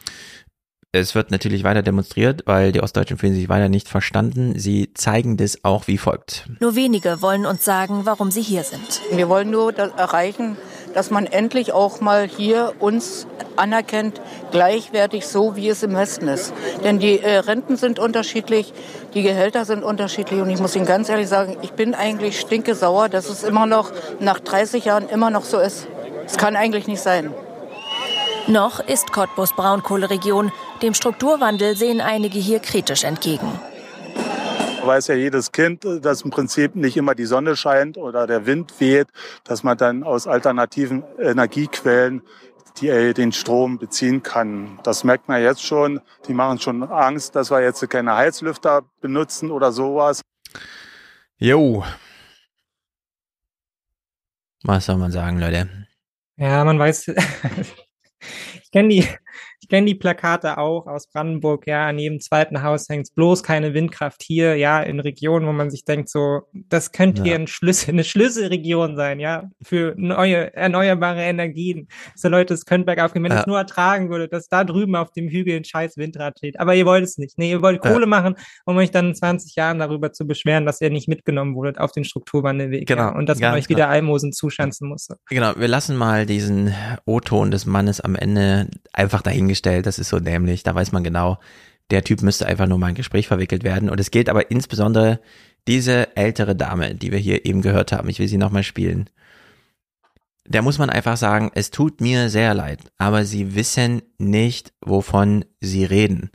Es 0.92 1.14
wird 1.14 1.30
natürlich 1.30 1.64
weiter 1.64 1.84
demonstriert, 1.84 2.42
weil 2.48 2.72
die 2.72 2.82
Ostdeutschen 2.82 3.20
fühlen 3.20 3.36
sich 3.36 3.48
weiter 3.48 3.70
nicht 3.70 3.88
verstanden. 3.88 4.58
Sie 4.58 4.92
zeigen 4.96 5.38
das 5.38 5.64
auch 5.64 5.86
wie 5.86 6.00
folgt. 6.00 6.50
Nur 6.60 6.76
wenige 6.76 7.22
wollen 7.22 7.46
uns 7.46 7.64
sagen, 7.64 8.02
warum 8.06 8.32
sie 8.32 8.42
hier 8.42 8.64
sind. 8.64 9.02
Wir 9.12 9.30
wollen 9.30 9.52
nur 9.52 9.78
erreichen, 9.78 10.58
dass 10.94 11.10
man 11.12 11.26
endlich 11.26 11.74
auch 11.74 12.02
mal 12.02 12.28
hier 12.28 12.74
uns 12.80 13.28
anerkennt, 13.56 14.22
gleichwertig 14.52 15.28
so, 15.28 15.56
wie 15.56 15.70
es 15.70 15.84
im 15.84 15.96
Westen 15.96 16.28
ist. 16.28 16.54
Denn 16.84 17.00
die 17.00 17.20
äh, 17.20 17.38
Renten 17.38 17.78
sind 17.78 18.00
unterschiedlich, 18.00 18.74
die 19.14 19.24
Gehälter 19.24 19.66
sind 19.66 19.84
unterschiedlich 19.84 20.42
und 20.42 20.50
ich 20.50 20.60
muss 20.60 20.76
Ihnen 20.76 20.86
ganz 20.86 21.10
ehrlich 21.10 21.28
sagen, 21.28 21.58
ich 21.62 21.74
bin 21.74 21.94
eigentlich 21.94 22.40
stinke 22.40 22.76
dass 22.76 23.30
es 23.30 23.44
immer 23.44 23.66
noch 23.66 23.92
nach 24.20 24.40
30 24.40 24.86
Jahren 24.86 25.10
immer 25.10 25.30
noch 25.30 25.44
so 25.44 25.60
ist. 25.60 25.88
Es 26.26 26.38
kann 26.38 26.56
eigentlich 26.56 26.88
nicht 26.88 27.02
sein. 27.02 27.34
Noch 28.48 28.80
ist 28.80 29.12
Cottbus 29.12 29.54
Braunkohleregion. 29.56 30.52
Dem 30.82 30.94
Strukturwandel 30.94 31.76
sehen 31.76 32.02
einige 32.02 32.40
hier 32.40 32.60
kritisch 32.60 33.04
entgegen 33.04 33.60
weiß 34.90 35.08
ja 35.08 35.16
jedes 35.16 35.52
Kind, 35.52 35.86
dass 35.86 36.24
im 36.24 36.32
Prinzip 36.32 36.76
nicht 36.76 36.98
immer 36.98 37.14
die 37.14 37.26
Sonne 37.26 37.56
scheint 37.56 37.98
oder 37.98 38.26
der 38.26 38.48
Wind 38.48 38.74
weht, 38.80 39.08
dass 39.44 39.64
man 39.64 39.78
dann 39.78 40.04
aus 40.04 40.26
alternativen 40.26 41.04
Energiequellen 41.20 42.24
die, 42.82 42.90
äh, 42.90 43.14
den 43.14 43.32
Strom 43.32 43.78
beziehen 43.78 44.24
kann. 44.24 44.80
Das 44.84 45.04
merkt 45.04 45.28
man 45.28 45.42
jetzt 45.44 45.64
schon. 45.64 46.02
Die 46.28 46.34
machen 46.34 46.60
schon 46.60 46.82
Angst, 46.84 47.36
dass 47.36 47.52
wir 47.52 47.62
jetzt 47.62 47.88
keine 47.90 48.16
Heizlüfter 48.16 48.82
benutzen 49.00 49.52
oder 49.52 49.72
sowas. 49.72 50.22
Jo. 51.38 51.84
Was 54.64 54.88
soll 54.88 54.98
man 54.98 55.12
sagen, 55.12 55.40
Leute? 55.40 55.70
Ja, 56.36 56.64
man 56.64 56.80
weiß, 56.80 57.10
ich 58.64 58.72
kenne 58.72 58.90
die, 58.90 59.08
kenne 59.70 59.88
die 59.88 59.96
Plakate 59.96 60.58
auch 60.58 60.88
aus 60.88 61.08
Brandenburg, 61.08 61.68
ja, 61.68 61.88
an 61.88 62.00
jedem 62.00 62.20
zweiten 62.20 62.64
Haus 62.64 62.90
hängt 62.90 63.14
bloß 63.16 63.44
keine 63.44 63.74
Windkraft 63.74 64.24
hier, 64.24 64.56
ja, 64.56 64.82
in 64.82 65.00
Regionen, 65.00 65.48
wo 65.48 65.52
man 65.52 65.70
sich 65.70 65.86
denkt, 65.86 66.10
so, 66.10 66.42
das 66.54 66.92
könnte 66.92 67.20
ja. 67.20 67.26
hier 67.26 67.36
ein 67.36 67.48
Schlüssel, 67.48 67.92
eine 67.92 68.04
Schlüsselregion 68.04 68.96
sein, 68.96 69.20
ja, 69.20 69.50
für 69.62 69.94
neue, 69.96 70.54
erneuerbare 70.54 71.22
Energien. 71.22 71.88
So 72.16 72.28
Leute, 72.30 72.54
es 72.54 72.66
könnte 72.66 72.86
bergauf 72.86 73.14
gehen, 73.14 73.24
wenn 73.24 73.32
ja. 73.32 73.42
es 73.42 73.48
nur 73.48 73.58
ertragen 73.58 74.10
würde, 74.10 74.28
dass 74.28 74.50
da 74.50 74.64
drüben 74.64 74.96
auf 74.96 75.12
dem 75.12 75.30
Hügel 75.30 75.56
ein 75.56 75.64
scheiß 75.64 75.98
Windrad 75.98 76.40
steht. 76.40 76.60
Aber 76.60 76.74
ihr 76.76 76.86
wollt 76.86 77.04
es 77.04 77.18
nicht. 77.18 77.38
Nee, 77.38 77.52
ihr 77.52 77.62
wollt 77.62 77.82
Kohle 77.82 78.02
ja. 78.02 78.08
machen, 78.08 78.36
um 78.66 78.76
euch 78.78 78.92
dann 78.92 79.10
in 79.10 79.16
20 79.16 79.56
Jahren 79.56 79.80
darüber 79.80 80.12
zu 80.12 80.26
beschweren, 80.26 80.66
dass 80.66 80.82
ihr 80.82 80.90
nicht 80.90 81.08
mitgenommen 81.08 81.56
wurdet 81.56 81.80
auf 81.80 81.92
den 81.92 82.04
Strukturwandelweg. 82.04 82.88
Genau. 82.88 83.02
Ja, 83.04 83.16
und 83.16 83.30
dass 83.30 83.40
man 83.40 83.54
euch 83.54 83.70
wieder 83.70 83.86
genau. 83.86 83.94
Almosen 83.94 84.34
zuschanzen 84.34 84.88
musste. 84.88 85.18
Genau, 85.30 85.54
wir 85.56 85.68
lassen 85.68 85.96
mal 85.96 86.26
diesen 86.26 86.74
O-Ton 87.06 87.52
des 87.52 87.66
Mannes 87.66 88.02
am 88.02 88.16
Ende 88.16 88.68
einfach 88.94 89.22
dahingestellt 89.22 89.59
gestellt, 89.60 89.86
das 89.86 90.00
ist 90.00 90.10
so 90.10 90.20
dämlich, 90.20 90.64
da 90.64 90.74
weiß 90.74 90.92
man 90.92 91.04
genau, 91.04 91.38
der 91.92 92.04
Typ 92.04 92.22
müsste 92.22 92.46
einfach 92.46 92.68
nur 92.68 92.78
mal 92.78 92.88
ein 92.88 92.96
Gespräch 92.96 93.28
verwickelt 93.28 93.64
werden. 93.64 93.90
Und 93.90 94.00
es 94.00 94.12
gilt 94.12 94.30
aber 94.30 94.52
insbesondere 94.52 95.20
diese 95.68 96.16
ältere 96.16 96.56
Dame, 96.56 96.96
die 96.96 97.12
wir 97.12 97.20
hier 97.20 97.46
eben 97.46 97.62
gehört 97.62 97.92
haben, 97.92 98.10
ich 98.10 98.20
will 98.20 98.28
sie 98.28 98.38
nochmal 98.38 98.64
spielen. 98.64 99.10
Da 100.46 100.62
muss 100.62 100.80
man 100.80 100.90
einfach 100.90 101.18
sagen, 101.18 101.52
es 101.54 101.72
tut 101.72 102.02
mir 102.02 102.30
sehr 102.30 102.54
leid, 102.54 102.80
aber 102.98 103.26
sie 103.26 103.56
wissen 103.56 104.02
nicht, 104.18 104.74
wovon 104.82 105.46
sie 105.60 105.84
reden. 105.84 106.32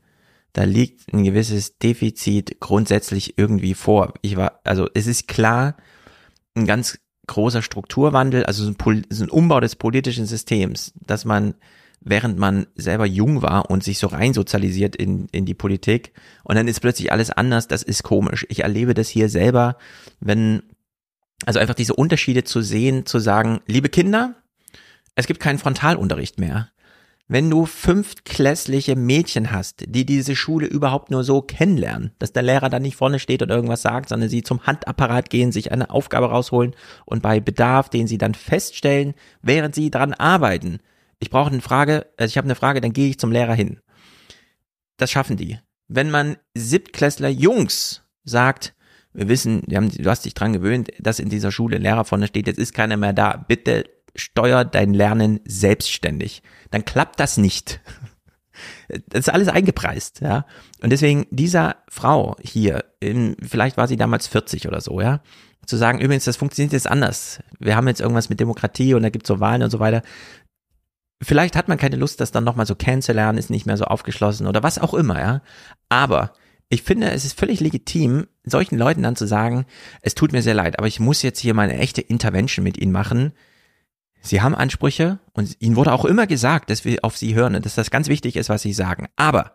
Da 0.52 0.64
liegt 0.64 1.12
ein 1.12 1.24
gewisses 1.24 1.78
Defizit 1.78 2.60
grundsätzlich 2.60 3.38
irgendwie 3.38 3.74
vor. 3.74 4.14
Ich 4.22 4.36
war, 4.36 4.60
also 4.62 4.88
es 4.94 5.08
ist 5.08 5.26
klar, 5.26 5.76
ein 6.54 6.66
ganz 6.66 6.98
großer 7.26 7.62
Strukturwandel, 7.62 8.44
also 8.44 8.64
so 8.64 8.70
ein, 8.70 9.06
so 9.08 9.24
ein 9.24 9.30
Umbau 9.30 9.58
des 9.60 9.76
politischen 9.76 10.26
Systems, 10.26 10.92
dass 11.00 11.24
man 11.24 11.54
während 12.04 12.38
man 12.38 12.66
selber 12.76 13.06
jung 13.06 13.42
war 13.42 13.70
und 13.70 13.82
sich 13.82 13.98
so 13.98 14.06
rein 14.06 14.34
sozialisiert 14.34 14.94
in, 14.94 15.26
in 15.32 15.46
die 15.46 15.54
Politik 15.54 16.12
und 16.44 16.54
dann 16.54 16.68
ist 16.68 16.80
plötzlich 16.80 17.10
alles 17.10 17.30
anders, 17.30 17.66
das 17.66 17.82
ist 17.82 18.02
komisch. 18.02 18.46
Ich 18.50 18.60
erlebe 18.62 18.94
das 18.94 19.08
hier 19.08 19.28
selber, 19.28 19.76
wenn, 20.20 20.62
also 21.46 21.58
einfach 21.58 21.74
diese 21.74 21.94
Unterschiede 21.94 22.44
zu 22.44 22.60
sehen, 22.60 23.06
zu 23.06 23.18
sagen, 23.18 23.60
liebe 23.66 23.88
Kinder, 23.88 24.34
es 25.16 25.26
gibt 25.26 25.40
keinen 25.40 25.58
Frontalunterricht 25.58 26.38
mehr. 26.38 26.68
Wenn 27.26 27.48
du 27.48 27.64
fünftklässliche 27.64 28.96
Mädchen 28.96 29.50
hast, 29.50 29.84
die 29.88 30.04
diese 30.04 30.36
Schule 30.36 30.66
überhaupt 30.66 31.10
nur 31.10 31.24
so 31.24 31.40
kennenlernen, 31.40 32.12
dass 32.18 32.34
der 32.34 32.42
Lehrer 32.42 32.68
da 32.68 32.78
nicht 32.78 32.96
vorne 32.96 33.18
steht 33.18 33.40
und 33.40 33.48
irgendwas 33.48 33.80
sagt, 33.80 34.10
sondern 34.10 34.28
sie 34.28 34.42
zum 34.42 34.66
Handapparat 34.66 35.30
gehen, 35.30 35.50
sich 35.50 35.72
eine 35.72 35.88
Aufgabe 35.88 36.28
rausholen 36.28 36.76
und 37.06 37.22
bei 37.22 37.40
Bedarf, 37.40 37.88
den 37.88 38.06
sie 38.06 38.18
dann 38.18 38.34
feststellen, 38.34 39.14
während 39.40 39.74
sie 39.74 39.90
dran 39.90 40.12
arbeiten, 40.12 40.80
ich 41.18 41.30
brauche 41.30 41.50
eine 41.50 41.60
Frage, 41.60 42.06
also 42.16 42.30
ich 42.30 42.36
habe 42.36 42.46
eine 42.46 42.54
Frage, 42.54 42.80
dann 42.80 42.92
gehe 42.92 43.08
ich 43.08 43.18
zum 43.18 43.32
Lehrer 43.32 43.54
hin. 43.54 43.80
Das 44.96 45.10
schaffen 45.10 45.36
die. 45.36 45.58
Wenn 45.88 46.10
man 46.10 46.36
Siebtklässler 46.54 47.28
Jungs 47.28 48.02
sagt, 48.24 48.74
Wir 49.16 49.28
wissen, 49.28 49.62
wir 49.68 49.76
haben, 49.76 49.90
du 49.90 50.10
hast 50.10 50.24
dich 50.24 50.34
dran 50.34 50.52
gewöhnt, 50.52 50.90
dass 50.98 51.20
in 51.20 51.28
dieser 51.28 51.52
Schule 51.52 51.78
Lehrer 51.78 52.04
vorne 52.04 52.26
steht, 52.26 52.48
jetzt 52.48 52.58
ist 52.58 52.74
keiner 52.74 52.96
mehr 52.96 53.12
da. 53.12 53.36
Bitte 53.36 53.84
steuer 54.16 54.64
dein 54.64 54.92
Lernen 54.92 55.40
selbstständig. 55.44 56.42
Dann 56.70 56.84
klappt 56.84 57.20
das 57.20 57.36
nicht. 57.36 57.80
Das 59.08 59.26
ist 59.26 59.30
alles 59.30 59.48
eingepreist, 59.48 60.20
ja. 60.20 60.46
Und 60.80 60.90
deswegen 60.90 61.26
dieser 61.30 61.78
Frau 61.88 62.36
hier, 62.40 62.84
in, 63.00 63.36
vielleicht 63.42 63.76
war 63.76 63.88
sie 63.88 63.96
damals 63.96 64.28
40 64.28 64.68
oder 64.68 64.80
so, 64.80 65.00
ja, 65.00 65.22
zu 65.66 65.76
sagen, 65.76 66.00
übrigens, 66.00 66.24
das 66.24 66.36
funktioniert 66.36 66.72
jetzt 66.72 66.88
anders. 66.88 67.40
Wir 67.58 67.74
haben 67.74 67.88
jetzt 67.88 68.00
irgendwas 68.00 68.28
mit 68.28 68.38
Demokratie 68.38 68.94
und 68.94 69.02
da 69.02 69.10
gibt's 69.10 69.26
so 69.26 69.40
Wahlen 69.40 69.64
und 69.64 69.70
so 69.70 69.80
weiter. 69.80 70.02
Vielleicht 71.24 71.56
hat 71.56 71.68
man 71.68 71.78
keine 71.78 71.96
Lust, 71.96 72.20
das 72.20 72.32
dann 72.32 72.44
nochmal 72.44 72.66
so 72.66 72.74
kennenzulernen, 72.74 73.38
ist 73.38 73.50
nicht 73.50 73.66
mehr 73.66 73.76
so 73.76 73.84
aufgeschlossen 73.84 74.46
oder 74.46 74.62
was 74.62 74.78
auch 74.78 74.94
immer, 74.94 75.20
ja. 75.20 75.42
Aber 75.88 76.32
ich 76.68 76.82
finde, 76.82 77.10
es 77.10 77.24
ist 77.24 77.38
völlig 77.38 77.60
legitim, 77.60 78.26
solchen 78.44 78.78
Leuten 78.78 79.02
dann 79.02 79.16
zu 79.16 79.26
sagen, 79.26 79.66
es 80.02 80.14
tut 80.14 80.32
mir 80.32 80.42
sehr 80.42 80.54
leid, 80.54 80.78
aber 80.78 80.88
ich 80.88 81.00
muss 81.00 81.22
jetzt 81.22 81.38
hier 81.38 81.54
mal 81.54 81.68
eine 81.68 81.78
echte 81.78 82.00
Intervention 82.00 82.64
mit 82.64 82.78
ihnen 82.78 82.92
machen. 82.92 83.32
Sie 84.20 84.40
haben 84.40 84.54
Ansprüche 84.54 85.18
und 85.34 85.56
ihnen 85.60 85.76
wurde 85.76 85.92
auch 85.92 86.04
immer 86.04 86.26
gesagt, 86.26 86.70
dass 86.70 86.84
wir 86.84 86.98
auf 87.02 87.16
sie 87.16 87.34
hören 87.34 87.54
und 87.54 87.66
dass 87.66 87.74
das 87.74 87.90
ganz 87.90 88.08
wichtig 88.08 88.36
ist, 88.36 88.48
was 88.48 88.62
sie 88.62 88.72
sagen. 88.72 89.06
Aber 89.16 89.52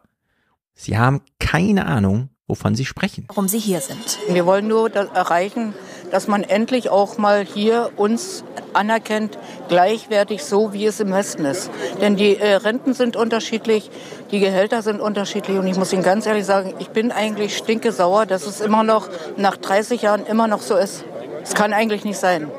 sie 0.75 0.98
haben 0.98 1.22
keine 1.39 1.88
Ahnung, 1.88 2.30
wovon 2.48 2.75
sie 2.75 2.85
sprechen. 2.85 3.25
Warum 3.27 3.48
sie 3.48 3.59
hier 3.59 3.81
sind. 3.81 4.19
Wir 4.30 4.45
wollen 4.45 4.67
nur 4.67 4.93
erreichen, 4.93 5.73
dass 6.11 6.27
man 6.27 6.43
endlich 6.43 6.89
auch 6.89 7.17
mal 7.17 7.45
hier 7.45 7.91
uns 7.95 8.43
anerkennt, 8.73 9.38
gleichwertig 9.67 10.43
so, 10.43 10.73
wie 10.73 10.85
es 10.85 10.99
im 10.99 11.11
Westen 11.11 11.45
ist. 11.45 11.69
Denn 12.01 12.15
die 12.15 12.38
äh, 12.38 12.55
Renten 12.55 12.93
sind 12.93 13.15
unterschiedlich, 13.15 13.89
die 14.31 14.39
Gehälter 14.39 14.81
sind 14.81 15.01
unterschiedlich 15.01 15.57
und 15.57 15.67
ich 15.67 15.77
muss 15.77 15.93
Ihnen 15.93 16.03
ganz 16.03 16.25
ehrlich 16.25 16.45
sagen, 16.45 16.73
ich 16.79 16.89
bin 16.89 17.11
eigentlich 17.11 17.57
stinke 17.57 17.91
sauer, 17.91 18.25
dass 18.25 18.45
es 18.45 18.61
immer 18.61 18.83
noch 18.83 19.09
nach 19.38 19.57
30 19.57 20.01
Jahren 20.01 20.25
immer 20.25 20.47
noch 20.47 20.61
so 20.61 20.75
ist. 20.75 21.03
Es 21.43 21.53
kann 21.53 21.73
eigentlich 21.73 22.03
nicht 22.03 22.17
sein. 22.17 22.49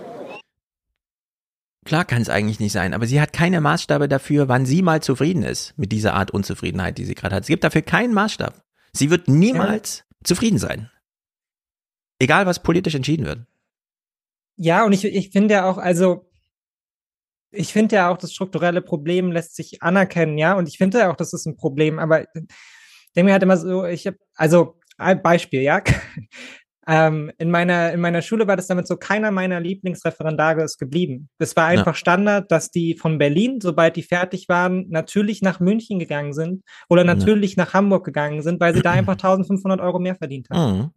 Klar 1.84 2.04
kann 2.04 2.22
es 2.22 2.28
eigentlich 2.28 2.60
nicht 2.60 2.72
sein, 2.72 2.92
aber 2.92 3.06
sie 3.06 3.20
hat 3.20 3.32
keine 3.32 3.60
Maßstabe 3.60 4.06
dafür, 4.06 4.48
wann 4.48 4.66
sie 4.66 4.82
mal 4.82 5.02
zufrieden 5.02 5.42
ist 5.42 5.74
mit 5.76 5.92
dieser 5.92 6.14
Art 6.14 6.30
Unzufriedenheit, 6.30 6.98
die 6.98 7.04
sie 7.04 7.14
gerade 7.14 7.36
hat. 7.36 7.42
Es 7.42 7.48
gibt 7.48 7.64
dafür 7.64 7.82
keinen 7.82 8.12
Maßstab. 8.12 8.62
Sie 8.92 9.10
wird 9.10 9.28
niemals 9.28 9.98
ja. 9.98 10.04
zufrieden 10.24 10.58
sein. 10.58 10.90
Egal, 12.20 12.46
was 12.46 12.62
politisch 12.62 12.94
entschieden 12.94 13.26
wird. 13.26 13.40
Ja, 14.56 14.84
und 14.84 14.92
ich, 14.92 15.04
ich 15.06 15.30
finde 15.30 15.54
ja 15.54 15.68
auch, 15.68 15.78
also, 15.78 16.30
ich 17.50 17.72
finde 17.72 17.96
ja 17.96 18.10
auch, 18.10 18.18
das 18.18 18.34
strukturelle 18.34 18.82
Problem 18.82 19.32
lässt 19.32 19.56
sich 19.56 19.82
anerkennen, 19.82 20.36
ja, 20.36 20.52
und 20.52 20.68
ich 20.68 20.76
finde 20.76 20.98
ja 20.98 21.10
auch, 21.10 21.16
das 21.16 21.32
ist 21.32 21.46
ein 21.46 21.56
Problem, 21.56 21.98
aber 21.98 22.22
ich 22.22 22.28
denke 23.16 23.24
mir 23.24 23.32
halt 23.32 23.42
immer 23.42 23.56
so, 23.56 23.86
ich 23.86 24.06
habe, 24.06 24.18
also, 24.34 24.78
ein 24.98 25.22
Beispiel, 25.22 25.62
ja. 25.62 25.82
ähm, 26.86 27.32
in, 27.38 27.50
meiner, 27.50 27.92
in 27.92 28.00
meiner 28.00 28.20
Schule 28.20 28.46
war 28.46 28.56
das 28.56 28.66
damit 28.66 28.86
so, 28.86 28.98
keiner 28.98 29.30
meiner 29.30 29.58
Lieblingsreferendare 29.58 30.62
ist 30.62 30.76
geblieben. 30.76 31.30
Es 31.38 31.56
war 31.56 31.66
einfach 31.66 31.94
ja. 31.94 31.94
Standard, 31.94 32.52
dass 32.52 32.70
die 32.70 32.96
von 32.96 33.16
Berlin, 33.16 33.60
sobald 33.62 33.96
die 33.96 34.02
fertig 34.02 34.46
waren, 34.50 34.88
natürlich 34.90 35.40
nach 35.40 35.58
München 35.58 35.98
gegangen 35.98 36.34
sind 36.34 36.64
oder 36.90 37.04
natürlich 37.04 37.56
ja. 37.56 37.64
nach 37.64 37.72
Hamburg 37.72 38.04
gegangen 38.04 38.42
sind, 38.42 38.60
weil 38.60 38.74
sie 38.74 38.82
da 38.82 38.90
einfach 38.92 39.14
1500 39.14 39.80
Euro 39.80 39.98
mehr 39.98 40.16
verdient 40.16 40.48
haben. 40.50 40.78
Mhm. 40.78 40.90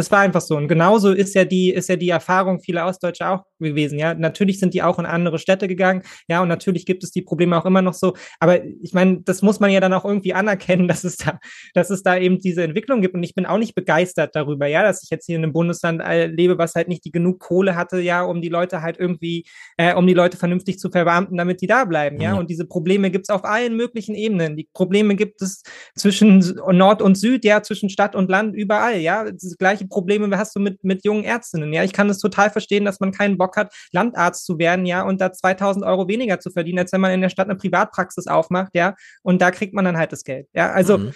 Das 0.00 0.10
war 0.10 0.20
einfach 0.20 0.40
so. 0.40 0.56
Und 0.56 0.66
genauso 0.66 1.12
ist 1.12 1.34
ja 1.34 1.44
die, 1.44 1.74
ist 1.74 1.90
ja 1.90 1.96
die 1.96 2.08
Erfahrung 2.08 2.58
vieler 2.60 2.86
Ostdeutsche 2.86 3.28
auch 3.28 3.44
gewesen. 3.58 3.98
Ja, 3.98 4.14
natürlich 4.14 4.58
sind 4.58 4.72
die 4.72 4.82
auch 4.82 4.98
in 4.98 5.04
andere 5.04 5.38
Städte 5.38 5.68
gegangen. 5.68 6.04
Ja, 6.26 6.40
und 6.40 6.48
natürlich 6.48 6.86
gibt 6.86 7.04
es 7.04 7.10
die 7.10 7.20
Probleme 7.20 7.58
auch 7.58 7.66
immer 7.66 7.82
noch 7.82 7.92
so. 7.92 8.14
Aber 8.38 8.64
ich 8.64 8.94
meine, 8.94 9.20
das 9.20 9.42
muss 9.42 9.60
man 9.60 9.70
ja 9.70 9.78
dann 9.78 9.92
auch 9.92 10.06
irgendwie 10.06 10.32
anerkennen, 10.32 10.88
dass 10.88 11.04
es 11.04 11.18
da, 11.18 11.38
dass 11.74 11.90
es 11.90 12.02
da 12.02 12.16
eben 12.16 12.38
diese 12.38 12.62
Entwicklung 12.62 13.02
gibt. 13.02 13.14
Und 13.14 13.22
ich 13.22 13.34
bin 13.34 13.44
auch 13.44 13.58
nicht 13.58 13.74
begeistert 13.74 14.34
darüber, 14.34 14.66
ja, 14.66 14.82
dass 14.82 15.02
ich 15.02 15.10
jetzt 15.10 15.26
hier 15.26 15.36
in 15.36 15.42
einem 15.42 15.52
Bundesland 15.52 16.00
äh, 16.00 16.28
lebe, 16.28 16.56
was 16.56 16.74
halt 16.74 16.88
nicht 16.88 17.04
die 17.04 17.12
genug 17.12 17.38
Kohle 17.38 17.76
hatte, 17.76 18.00
ja, 18.00 18.22
um 18.22 18.40
die 18.40 18.48
Leute 18.48 18.80
halt 18.80 18.98
irgendwie, 18.98 19.44
äh, 19.76 19.94
um 19.94 20.06
die 20.06 20.14
Leute 20.14 20.38
vernünftig 20.38 20.78
zu 20.78 20.90
verbeamten, 20.90 21.36
damit 21.36 21.60
die 21.60 21.66
da 21.66 21.84
bleiben. 21.84 22.22
Ja, 22.22 22.32
ja. 22.32 22.38
und 22.38 22.48
diese 22.48 22.64
Probleme 22.64 23.10
gibt 23.10 23.26
es 23.28 23.34
auf 23.34 23.44
allen 23.44 23.76
möglichen 23.76 24.14
Ebenen. 24.14 24.56
Die 24.56 24.66
Probleme 24.72 25.14
gibt 25.14 25.42
es 25.42 25.62
zwischen 25.94 26.38
Nord 26.72 27.02
und 27.02 27.18
Süd, 27.18 27.44
ja, 27.44 27.62
zwischen 27.62 27.90
Stadt 27.90 28.14
und 28.14 28.30
Land, 28.30 28.54
überall. 28.54 28.96
Ja, 28.96 29.30
das 29.30 29.58
gleiche 29.58 29.89
Probleme 29.90 30.38
hast 30.38 30.56
du 30.56 30.60
mit, 30.60 30.82
mit 30.82 31.04
jungen 31.04 31.24
Ärztinnen. 31.24 31.72
Ja, 31.72 31.84
ich 31.84 31.92
kann 31.92 32.08
es 32.08 32.18
total 32.18 32.48
verstehen, 32.50 32.86
dass 32.86 33.00
man 33.00 33.12
keinen 33.12 33.36
Bock 33.36 33.56
hat, 33.56 33.74
Landarzt 33.92 34.46
zu 34.46 34.58
werden, 34.58 34.86
ja, 34.86 35.02
und 35.02 35.20
da 35.20 35.32
2000 35.32 35.84
Euro 35.84 36.08
weniger 36.08 36.40
zu 36.40 36.50
verdienen, 36.50 36.78
als 36.78 36.92
wenn 36.92 37.02
man 37.02 37.12
in 37.12 37.20
der 37.20 37.28
Stadt 37.28 37.48
eine 37.48 37.58
Privatpraxis 37.58 38.26
aufmacht, 38.26 38.70
ja, 38.74 38.94
und 39.22 39.42
da 39.42 39.50
kriegt 39.50 39.74
man 39.74 39.84
dann 39.84 39.98
halt 39.98 40.12
das 40.12 40.24
Geld. 40.24 40.48
Ja, 40.54 40.72
also, 40.72 40.96
mhm. 40.98 41.12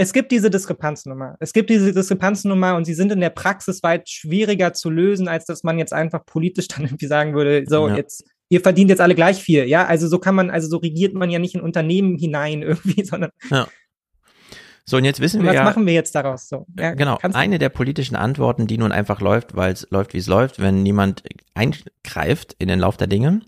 Es 0.00 0.12
gibt 0.12 0.30
diese 0.30 0.48
Diskrepanznummer. 0.48 1.34
Es 1.40 1.52
gibt 1.52 1.70
diese 1.70 1.92
Diskrepanznummer 1.92 2.76
und 2.76 2.84
sie 2.84 2.94
sind 2.94 3.10
in 3.10 3.18
der 3.18 3.30
Praxis 3.30 3.82
weit 3.82 4.08
schwieriger 4.08 4.72
zu 4.72 4.90
lösen, 4.90 5.26
als 5.26 5.44
dass 5.44 5.64
man 5.64 5.76
jetzt 5.76 5.92
einfach 5.92 6.24
politisch 6.24 6.68
dann 6.76 6.84
irgendwie 6.84 7.08
sagen 7.08 7.34
würde, 7.34 7.64
so, 7.66 7.88
ja. 7.88 7.96
jetzt 7.96 8.24
ihr 8.48 8.60
verdient 8.60 8.90
jetzt 8.90 9.00
alle 9.00 9.14
gleich 9.14 9.42
viel, 9.42 9.64
ja, 9.64 9.86
also 9.86 10.08
so 10.08 10.18
kann 10.18 10.34
man, 10.34 10.50
also 10.50 10.68
so 10.68 10.78
regiert 10.78 11.14
man 11.14 11.30
ja 11.30 11.38
nicht 11.38 11.54
in 11.54 11.60
Unternehmen 11.60 12.16
hinein 12.16 12.62
irgendwie, 12.62 13.04
sondern 13.04 13.30
ja. 13.50 13.68
So, 14.88 14.96
und 14.96 15.04
jetzt 15.04 15.20
wissen 15.20 15.40
und 15.40 15.44
wir 15.44 15.50
was 15.50 15.54
ja. 15.56 15.64
Was 15.66 15.74
machen 15.74 15.86
wir 15.86 15.92
jetzt 15.92 16.14
daraus? 16.14 16.48
So, 16.48 16.66
ja, 16.78 16.94
genau. 16.94 17.18
Eine 17.20 17.58
der 17.58 17.68
politischen 17.68 18.16
Antworten, 18.16 18.66
die 18.66 18.78
nun 18.78 18.90
einfach 18.90 19.20
läuft, 19.20 19.54
weil 19.54 19.70
es 19.70 19.86
läuft, 19.90 20.14
wie 20.14 20.18
es 20.18 20.28
läuft, 20.28 20.60
wenn 20.60 20.82
niemand 20.82 21.24
eingreift 21.52 22.56
in 22.58 22.68
den 22.68 22.78
Lauf 22.78 22.96
der 22.96 23.06
Dinge, 23.06 23.42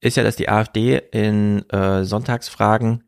ist 0.00 0.16
ja, 0.16 0.22
dass 0.22 0.36
die 0.36 0.48
AfD 0.48 1.02
in 1.10 1.68
äh, 1.70 2.04
Sonntagsfragen 2.04 3.02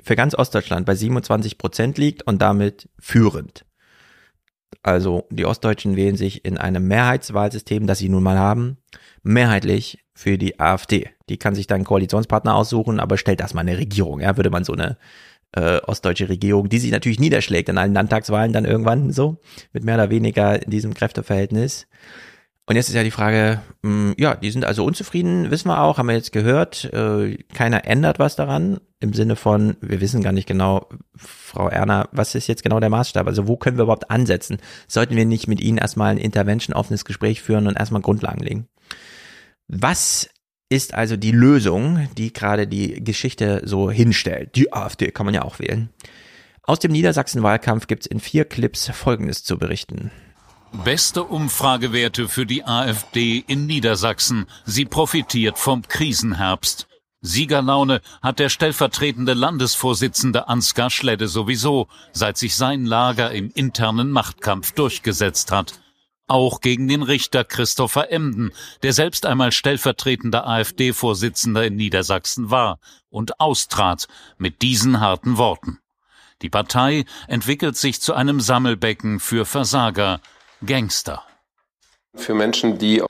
für 0.00 0.14
ganz 0.14 0.36
Ostdeutschland 0.36 0.86
bei 0.86 0.94
27 0.94 1.58
Prozent 1.58 1.98
liegt 1.98 2.22
und 2.28 2.40
damit 2.40 2.88
führend. 3.00 3.64
Also 4.84 5.26
die 5.30 5.46
Ostdeutschen 5.46 5.96
wählen 5.96 6.16
sich 6.16 6.44
in 6.44 6.58
einem 6.58 6.86
Mehrheitswahlsystem, 6.86 7.88
das 7.88 7.98
sie 7.98 8.08
nun 8.08 8.22
mal 8.22 8.38
haben, 8.38 8.78
mehrheitlich 9.24 10.04
für 10.14 10.38
die 10.38 10.60
AfD. 10.60 11.10
Die 11.28 11.38
kann 11.38 11.56
sich 11.56 11.66
dann 11.66 11.78
einen 11.78 11.84
Koalitionspartner 11.86 12.54
aussuchen, 12.54 13.00
aber 13.00 13.18
stellt 13.18 13.40
das 13.40 13.52
mal 13.52 13.62
eine 13.62 13.78
Regierung. 13.78 14.20
Ja, 14.20 14.36
würde 14.36 14.50
man 14.50 14.62
so 14.62 14.74
eine 14.74 14.96
äh, 15.52 15.78
ostdeutsche 15.78 16.28
Regierung, 16.28 16.68
die 16.68 16.78
sich 16.78 16.90
natürlich 16.90 17.20
niederschlägt 17.20 17.68
in 17.68 17.78
allen 17.78 17.94
Landtagswahlen 17.94 18.52
dann 18.52 18.64
irgendwann 18.64 19.12
so, 19.12 19.40
mit 19.72 19.84
mehr 19.84 19.96
oder 19.96 20.10
weniger 20.10 20.62
in 20.62 20.70
diesem 20.70 20.94
Kräfteverhältnis. 20.94 21.86
Und 22.66 22.76
jetzt 22.76 22.88
ist 22.88 22.94
ja 22.94 23.02
die 23.02 23.10
Frage, 23.10 23.60
mh, 23.82 23.90
hm, 23.90 24.14
ja, 24.16 24.36
die 24.36 24.50
sind 24.50 24.64
also 24.64 24.84
unzufrieden, 24.84 25.50
wissen 25.50 25.68
wir 25.68 25.82
auch, 25.82 25.98
haben 25.98 26.06
wir 26.06 26.14
jetzt 26.14 26.30
gehört, 26.30 26.84
äh, 26.92 27.36
keiner 27.52 27.84
ändert 27.84 28.20
was 28.20 28.36
daran, 28.36 28.78
im 29.00 29.12
Sinne 29.12 29.34
von, 29.34 29.76
wir 29.80 30.00
wissen 30.00 30.22
gar 30.22 30.30
nicht 30.32 30.46
genau, 30.46 30.88
Frau 31.16 31.68
Erna, 31.68 32.08
was 32.12 32.36
ist 32.36 32.46
jetzt 32.46 32.62
genau 32.62 32.78
der 32.78 32.90
Maßstab? 32.90 33.26
Also 33.26 33.48
wo 33.48 33.56
können 33.56 33.76
wir 33.76 33.84
überhaupt 33.84 34.10
ansetzen? 34.10 34.58
Sollten 34.86 35.16
wir 35.16 35.24
nicht 35.24 35.48
mit 35.48 35.60
Ihnen 35.60 35.78
erstmal 35.78 36.12
ein 36.12 36.18
Intervention, 36.18 36.76
offenes 36.76 37.04
Gespräch 37.04 37.42
führen 37.42 37.66
und 37.66 37.76
erstmal 37.76 38.02
Grundlagen 38.02 38.44
legen? 38.44 38.68
Was 39.66 40.28
ist 40.70 40.94
also 40.94 41.16
die 41.16 41.32
Lösung, 41.32 42.08
die 42.16 42.32
gerade 42.32 42.66
die 42.66 43.02
Geschichte 43.04 43.62
so 43.64 43.90
hinstellt. 43.90 44.54
Die 44.54 44.72
AfD 44.72 45.10
kann 45.10 45.26
man 45.26 45.34
ja 45.34 45.42
auch 45.42 45.58
wählen. 45.58 45.90
Aus 46.62 46.78
dem 46.78 46.92
Niedersachsen-Wahlkampf 46.92 47.88
gibt's 47.88 48.06
in 48.06 48.20
vier 48.20 48.44
Clips 48.44 48.88
Folgendes 48.94 49.42
zu 49.42 49.58
berichten. 49.58 50.12
Beste 50.84 51.24
Umfragewerte 51.24 52.28
für 52.28 52.46
die 52.46 52.64
AfD 52.64 53.44
in 53.48 53.66
Niedersachsen. 53.66 54.46
Sie 54.64 54.84
profitiert 54.84 55.58
vom 55.58 55.82
Krisenherbst. 55.82 56.86
Siegerlaune 57.20 58.00
hat 58.22 58.38
der 58.38 58.48
stellvertretende 58.48 59.34
Landesvorsitzende 59.34 60.46
Ansgar 60.46 60.90
Schledde 60.90 61.26
sowieso, 61.26 61.88
seit 62.12 62.38
sich 62.38 62.54
sein 62.54 62.86
Lager 62.86 63.32
im 63.32 63.50
internen 63.52 64.12
Machtkampf 64.12 64.72
durchgesetzt 64.72 65.50
hat 65.50 65.80
auch 66.30 66.60
gegen 66.60 66.88
den 66.88 67.02
Richter 67.02 67.44
Christopher 67.44 68.10
Emden, 68.10 68.52
der 68.82 68.92
selbst 68.92 69.26
einmal 69.26 69.52
stellvertretender 69.52 70.46
AfD-Vorsitzender 70.46 71.66
in 71.66 71.76
Niedersachsen 71.76 72.50
war 72.50 72.78
und 73.10 73.40
austrat 73.40 74.08
mit 74.38 74.62
diesen 74.62 75.00
harten 75.00 75.36
Worten. 75.36 75.78
Die 76.42 76.48
Partei 76.48 77.04
entwickelt 77.28 77.76
sich 77.76 78.00
zu 78.00 78.14
einem 78.14 78.40
Sammelbecken 78.40 79.20
für 79.20 79.44
Versager, 79.44 80.20
Gangster. 80.64 81.22
Für 82.14 82.34
Menschen, 82.34 82.78
die 82.78 83.02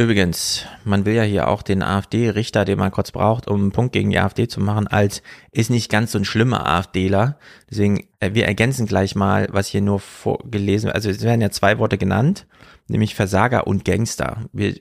Übrigens, 0.00 0.64
man 0.82 1.04
will 1.04 1.12
ja 1.12 1.24
hier 1.24 1.48
auch 1.48 1.60
den 1.60 1.82
AfD-Richter, 1.82 2.64
den 2.64 2.78
man 2.78 2.90
kurz 2.90 3.10
braucht, 3.12 3.48
um 3.48 3.60
einen 3.60 3.72
Punkt 3.72 3.92
gegen 3.92 4.08
die 4.08 4.18
AfD 4.18 4.48
zu 4.48 4.58
machen, 4.58 4.86
als 4.86 5.22
ist 5.52 5.68
nicht 5.68 5.90
ganz 5.90 6.12
so 6.12 6.18
ein 6.18 6.24
schlimmer 6.24 6.66
AfDler. 6.66 7.38
Deswegen, 7.68 8.08
äh, 8.18 8.30
wir 8.32 8.46
ergänzen 8.46 8.86
gleich 8.86 9.14
mal, 9.14 9.48
was 9.50 9.66
hier 9.66 9.82
nur 9.82 10.00
vorgelesen 10.00 10.86
wird. 10.86 10.94
Also 10.94 11.10
es 11.10 11.20
werden 11.20 11.42
ja 11.42 11.50
zwei 11.50 11.78
Worte 11.78 11.98
genannt, 11.98 12.46
nämlich 12.88 13.14
Versager 13.14 13.66
und 13.66 13.84
Gangster. 13.84 14.46
Wir, 14.54 14.74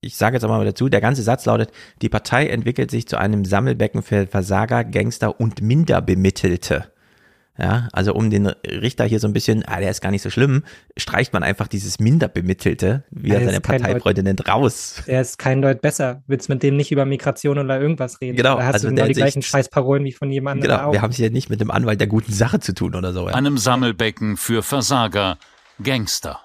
ich 0.00 0.16
sage 0.16 0.36
jetzt 0.36 0.44
auch 0.44 0.48
mal 0.48 0.64
dazu, 0.64 0.88
der 0.88 1.02
ganze 1.02 1.22
Satz 1.22 1.44
lautet, 1.44 1.70
die 2.00 2.08
Partei 2.08 2.48
entwickelt 2.48 2.90
sich 2.90 3.06
zu 3.06 3.18
einem 3.18 3.44
Sammelbecken 3.44 4.02
für 4.02 4.26
Versager, 4.26 4.84
Gangster 4.84 5.38
und 5.38 5.60
Minderbemittelte. 5.60 6.91
Ja, 7.62 7.88
also 7.92 8.12
um 8.12 8.28
den 8.28 8.48
Richter 8.66 9.04
hier 9.04 9.20
so 9.20 9.28
ein 9.28 9.32
bisschen, 9.32 9.64
ah, 9.66 9.78
der 9.78 9.88
ist 9.88 10.00
gar 10.00 10.10
nicht 10.10 10.22
so 10.22 10.30
schlimm, 10.30 10.64
streicht 10.96 11.32
man 11.32 11.44
einfach 11.44 11.68
dieses 11.68 12.00
Minderbemittelte, 12.00 13.04
wie 13.12 13.30
er 13.30 13.44
seine 13.44 13.60
Parteifreunde 13.60 14.24
nennt, 14.24 14.48
raus. 14.48 15.00
Der 15.06 15.20
ist 15.20 15.38
kein 15.38 15.62
Deut 15.62 15.80
besser. 15.80 16.24
Willst 16.26 16.48
mit 16.48 16.64
dem 16.64 16.76
nicht 16.76 16.90
über 16.90 17.04
Migration 17.04 17.58
oder 17.58 17.80
irgendwas 17.80 18.20
reden? 18.20 18.36
Genau. 18.36 18.56
Da 18.56 18.64
hast 18.64 18.74
also 18.74 18.88
du 18.88 18.96
genau 18.96 19.06
die 19.06 19.14
gleichen 19.14 19.42
Scheißparolen 19.42 20.04
wie 20.04 20.10
von 20.10 20.32
jemandem. 20.32 20.68
Genau, 20.68 20.88
auch. 20.88 20.92
wir 20.92 21.02
haben 21.02 21.10
es 21.10 21.16
hier 21.18 21.30
nicht 21.30 21.50
mit 21.50 21.60
dem 21.60 21.70
Anwalt 21.70 22.00
der 22.00 22.08
guten 22.08 22.32
Sache 22.32 22.58
zu 22.58 22.74
tun 22.74 22.96
oder 22.96 23.12
so. 23.12 23.28
Ja. 23.28 23.34
Einem 23.36 23.56
Sammelbecken 23.56 24.36
für 24.36 24.64
Versager, 24.64 25.38
Gangster. 25.80 26.40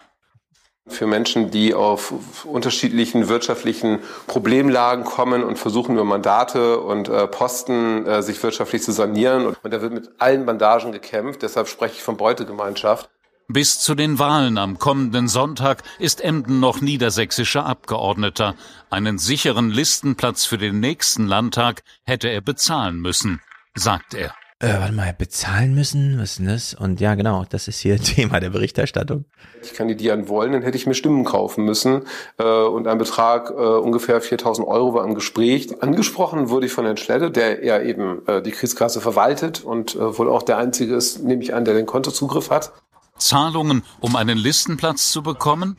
Für 0.90 1.06
Menschen, 1.06 1.51
die 1.51 1.74
auf 1.74 2.14
unterschiedlichen 2.45 3.27
wirtschaftlichen 3.27 3.99
Problemlagen 4.25 5.03
kommen 5.03 5.43
und 5.43 5.57
versuchen 5.59 5.95
über 5.95 6.06
Mandate 6.06 6.80
und 6.80 7.09
äh, 7.09 7.27
Posten 7.27 8.06
äh, 8.06 8.22
sich 8.24 8.41
wirtschaftlich 8.41 8.83
zu 8.83 8.91
sanieren. 8.91 9.48
Und 9.48 9.74
da 9.74 9.82
wird 9.82 9.93
mit 9.93 10.09
allen 10.17 10.45
Bandagen 10.45 10.91
gekämpft. 10.91 11.41
Deshalb 11.41 11.67
spreche 11.67 11.95
ich 11.95 12.03
von 12.03 12.17
Beutegemeinschaft. 12.17 13.09
Bis 13.49 13.80
zu 13.80 13.95
den 13.95 14.19
Wahlen 14.19 14.57
am 14.57 14.77
kommenden 14.77 15.30
Sonntag 15.30 15.82
ist 15.99 16.19
Emden 16.19 16.59
noch 16.59 16.82
niedersächsischer 16.82 17.66
Abgeordneter. 17.66 18.56
Einen 18.90 19.17
sicheren 19.17 19.69
Listenplatz 19.69 20.43
für 20.43 20.57
den 20.57 20.82
nächsten 20.82 21.27
Landtag 21.27 21.83
hätte 22.03 22.27
er 22.27 22.41
bezahlen 22.41 22.98
müssen, 22.99 23.41
sagt 23.74 24.16
er. 24.16 24.33
Äh, 24.60 24.80
warte 24.80 24.94
mal, 24.94 25.14
bezahlen 25.14 25.76
müssen? 25.76 26.18
Was 26.18 26.32
ist 26.32 26.40
denn 26.40 26.48
das? 26.48 26.74
Und 26.74 27.00
ja, 27.00 27.14
genau, 27.14 27.45
das 27.48 27.68
ist 27.68 27.80
hier 27.80 27.98
Thema 28.02 28.40
der 28.40 28.50
Berichterstattung. 28.50 29.26
Ich 29.61 29.74
kandidieren 29.74 30.30
wollen, 30.30 30.52
dann 30.52 30.64
hätte 30.64 30.77
ich 30.77 30.88
mir 30.88 30.95
Stimmen 30.95 31.26
kaufen 31.26 31.64
müssen. 31.64 32.03
Äh, 32.40 32.44
und 32.44 32.88
ein 32.88 32.98
Betrag 32.98 33.52
äh, 33.52 33.53
ungefähr 33.53 34.19
4000 34.19 34.68
Euro 34.68 34.95
war 34.95 35.06
im 35.06 35.14
Gespräch. 35.14 35.84
Angesprochen 35.84 36.50
wurde 36.50 36.66
ich 36.66 36.72
von 36.72 36.86
Herrn 36.86 36.98
Schledde, 36.98 37.30
der 37.30 37.64
ja 37.64 37.80
eben 37.80 38.26
äh, 38.27 38.42
die 38.42 38.52
Kriegskasse 38.52 39.00
verwaltet 39.00 39.64
und 39.64 39.95
äh, 39.95 40.18
wohl 40.18 40.27
auch 40.27 40.42
der 40.42 40.58
Einzige 40.58 40.95
ist, 40.95 41.24
nehme 41.24 41.44
ich 41.44 41.53
an, 41.53 41.64
der 41.64 41.76
den 41.76 41.86
Kontozugriff 41.86 42.50
hat. 42.50 42.74
Zahlungen, 43.19 43.84
um 44.00 44.16
einen 44.16 44.40
Listenplatz 44.40 45.11
zu 45.11 45.22
bekommen? 45.22 45.77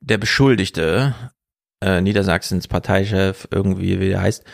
Der 0.00 0.18
Beschuldigte, 0.18 1.16
äh, 1.80 2.00
Niedersachsens 2.00 2.68
Parteichef, 2.68 3.48
irgendwie 3.50 3.98
wie 3.98 4.10
der 4.10 4.22
heißt, 4.22 4.44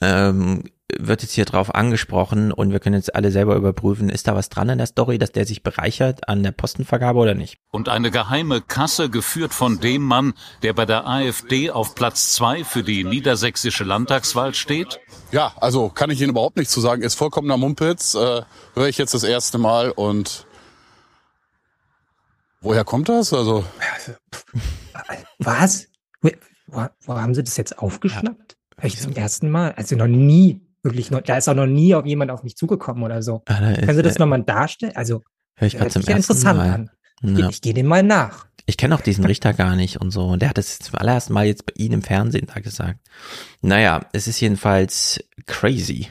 ähm, 0.00 0.64
wird 0.98 1.22
jetzt 1.22 1.32
hier 1.32 1.44
drauf 1.44 1.74
angesprochen 1.74 2.52
und 2.52 2.72
wir 2.72 2.80
können 2.80 2.96
jetzt 2.96 3.14
alle 3.14 3.30
selber 3.30 3.56
überprüfen, 3.56 4.08
ist 4.08 4.28
da 4.28 4.34
was 4.34 4.48
dran 4.48 4.68
in 4.68 4.78
der 4.78 4.86
Story, 4.86 5.18
dass 5.18 5.32
der 5.32 5.46
sich 5.46 5.62
bereichert 5.62 6.28
an 6.28 6.42
der 6.42 6.52
Postenvergabe 6.52 7.18
oder 7.18 7.34
nicht? 7.34 7.58
Und 7.70 7.88
eine 7.88 8.10
geheime 8.10 8.60
Kasse 8.60 9.10
geführt 9.10 9.54
von 9.54 9.80
dem 9.80 10.02
Mann, 10.02 10.34
der 10.62 10.72
bei 10.72 10.86
der 10.86 11.06
AfD 11.06 11.70
auf 11.70 11.94
Platz 11.94 12.32
zwei 12.32 12.64
für 12.64 12.82
die 12.82 13.04
niedersächsische 13.04 13.84
Landtagswahl 13.84 14.54
steht? 14.54 15.00
Ja, 15.32 15.52
also 15.60 15.88
kann 15.88 16.10
ich 16.10 16.20
Ihnen 16.20 16.30
überhaupt 16.30 16.56
nichts 16.56 16.72
zu 16.72 16.80
sagen. 16.80 17.02
Ist 17.02 17.14
vollkommener 17.14 17.56
Mumpitz. 17.56 18.14
Äh, 18.14 18.42
Höre 18.74 18.88
ich 18.88 18.98
jetzt 18.98 19.14
das 19.14 19.24
erste 19.24 19.58
Mal 19.58 19.90
und 19.90 20.46
woher 22.60 22.84
kommt 22.84 23.08
das? 23.08 23.32
Also 23.32 23.64
Was? 25.38 25.86
Wo, 26.66 26.86
wo 27.04 27.14
haben 27.14 27.34
Sie 27.34 27.42
das 27.42 27.56
jetzt 27.56 27.78
aufgeschnappt? 27.78 28.56
Ja. 28.78 28.84
Ich 28.84 28.98
zum 28.98 29.12
ersten 29.12 29.50
Mal. 29.50 29.72
Also 29.72 29.96
noch 29.96 30.06
nie 30.06 30.60
wirklich 30.82 31.10
noch, 31.10 31.20
da 31.20 31.36
ist 31.36 31.48
auch 31.48 31.54
noch 31.54 31.66
nie 31.66 31.94
auf 31.94 32.06
jemand 32.06 32.30
auf 32.30 32.42
mich 32.42 32.56
zugekommen 32.56 33.02
oder 33.02 33.22
so. 33.22 33.42
Ah, 33.46 33.74
Können 33.74 33.96
Sie 33.96 34.02
das 34.02 34.16
äh, 34.16 34.18
nochmal 34.18 34.42
darstellen? 34.42 34.92
Also, 34.96 35.22
hör 35.56 35.66
ich 35.68 35.76
gerade 35.76 35.90
zum 35.90 36.00
ersten 36.02 36.16
interessant 36.16 36.58
Mal. 36.58 36.70
an. 36.70 36.90
Ja. 37.22 37.48
Ich, 37.48 37.56
ich 37.56 37.60
gehe 37.62 37.74
dem 37.74 37.86
mal 37.86 38.02
nach. 38.02 38.46
Ich 38.66 38.76
kenne 38.76 38.94
auch 38.94 39.00
diesen 39.00 39.24
Richter 39.26 39.52
gar 39.52 39.76
nicht 39.76 40.00
und 40.00 40.10
so. 40.10 40.26
Und 40.28 40.42
der 40.42 40.50
hat 40.50 40.58
das 40.58 40.78
zum 40.78 40.96
allerersten 40.96 41.32
Mal 41.32 41.46
jetzt 41.46 41.66
bei 41.66 41.72
Ihnen 41.76 41.94
im 41.94 42.02
Fernsehen 42.02 42.46
da 42.52 42.60
gesagt. 42.60 42.98
Naja, 43.62 44.00
es 44.12 44.26
ist 44.26 44.40
jedenfalls 44.40 45.22
crazy. 45.46 46.08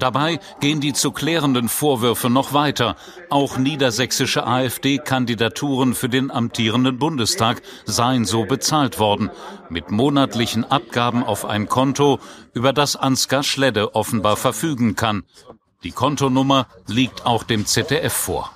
Dabei 0.00 0.40
gehen 0.60 0.80
die 0.80 0.94
zu 0.94 1.12
klärenden 1.12 1.68
Vorwürfe 1.68 2.30
noch 2.30 2.54
weiter. 2.54 2.96
Auch 3.28 3.58
niedersächsische 3.58 4.46
AfD-Kandidaturen 4.46 5.94
für 5.94 6.08
den 6.08 6.30
amtierenden 6.30 6.98
Bundestag 6.98 7.60
seien 7.84 8.24
so 8.24 8.46
bezahlt 8.46 8.98
worden, 8.98 9.30
mit 9.68 9.90
monatlichen 9.90 10.64
Abgaben 10.64 11.22
auf 11.22 11.44
ein 11.44 11.68
Konto, 11.68 12.18
über 12.54 12.72
das 12.72 12.96
Ansgar 12.96 13.42
Schledde 13.42 13.94
offenbar 13.94 14.36
verfügen 14.36 14.96
kann. 14.96 15.24
Die 15.84 15.92
Kontonummer 15.92 16.66
liegt 16.86 17.26
auch 17.26 17.44
dem 17.44 17.66
ZDF 17.66 18.12
vor. 18.12 18.50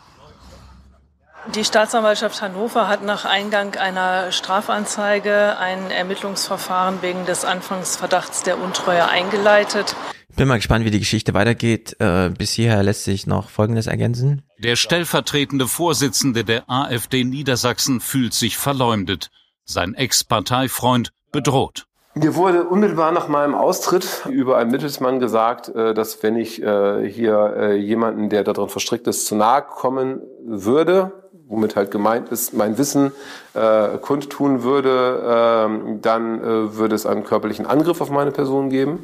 Die 1.53 1.63
Staatsanwaltschaft 1.63 2.41
Hannover 2.41 2.89
hat 2.89 3.05
nach 3.05 3.27
Eingang 3.27 3.77
einer 3.77 4.33
Strafanzeige 4.33 5.59
ein 5.59 5.91
Ermittlungsverfahren 5.91 7.03
wegen 7.03 7.27
des 7.27 7.45
Anfangsverdachts 7.45 8.45
der 8.45 8.59
Untreue 8.59 9.07
eingeleitet. 9.07 9.95
Bin 10.37 10.49
mal 10.49 10.57
gespannt, 10.57 10.87
wie 10.87 10.91
die 10.91 10.99
Geschichte 10.99 11.35
weitergeht. 11.35 11.97
Äh, 12.01 12.31
bis 12.31 12.53
hierher 12.53 12.83
lässt 12.83 13.05
sich 13.05 13.27
noch 13.27 13.51
Folgendes 13.51 13.87
ergänzen. 13.87 14.43
Der 14.59 14.75
stellvertretende 14.75 15.69
Vorsitzende 15.69 16.45
der 16.45 16.69
AfD 16.69 17.25
Niedersachsen 17.25 18.01
fühlt 18.01 18.33
sich 18.33 18.57
verleumdet. 18.57 19.31
Sein 19.65 19.95
Ex-Parteifreund 19.95 21.13
bedroht. 21.31 21.87
Mir 22.15 22.37
wurde 22.37 22.65
unmittelbar 22.65 23.13
nach 23.13 23.29
meinem 23.29 23.55
Austritt 23.55 24.25
über 24.31 24.57
einen 24.57 24.71
Mittelsmann 24.71 25.21
gesagt, 25.21 25.69
äh, 25.69 25.93
dass 25.93 26.23
wenn 26.23 26.37
ich 26.37 26.63
äh, 26.63 27.07
hier 27.09 27.77
jemanden, 27.77 28.31
der 28.31 28.45
darin 28.45 28.71
verstrickt 28.71 29.07
ist, 29.07 29.27
zu 29.27 29.37
nahe 29.37 29.63
kommen 29.63 30.23
würde, 30.43 31.24
womit 31.47 31.77
halt 31.77 31.91
gemeint 31.91 32.29
ist, 32.31 32.55
mein 32.55 32.79
Wissen 32.79 33.13
äh, 33.55 33.99
kundtun 33.99 34.63
würde, 34.63 34.89
äh, 34.89 35.99
dann 36.01 36.41
äh, 36.41 36.77
würde 36.77 36.95
es 36.95 37.07
einen 37.07 37.25
körperlichen 37.25 37.67
Angriff 37.67 38.01
auf 38.01 38.11
meine 38.11 38.33
Person 38.33 38.71
geben. 38.71 39.03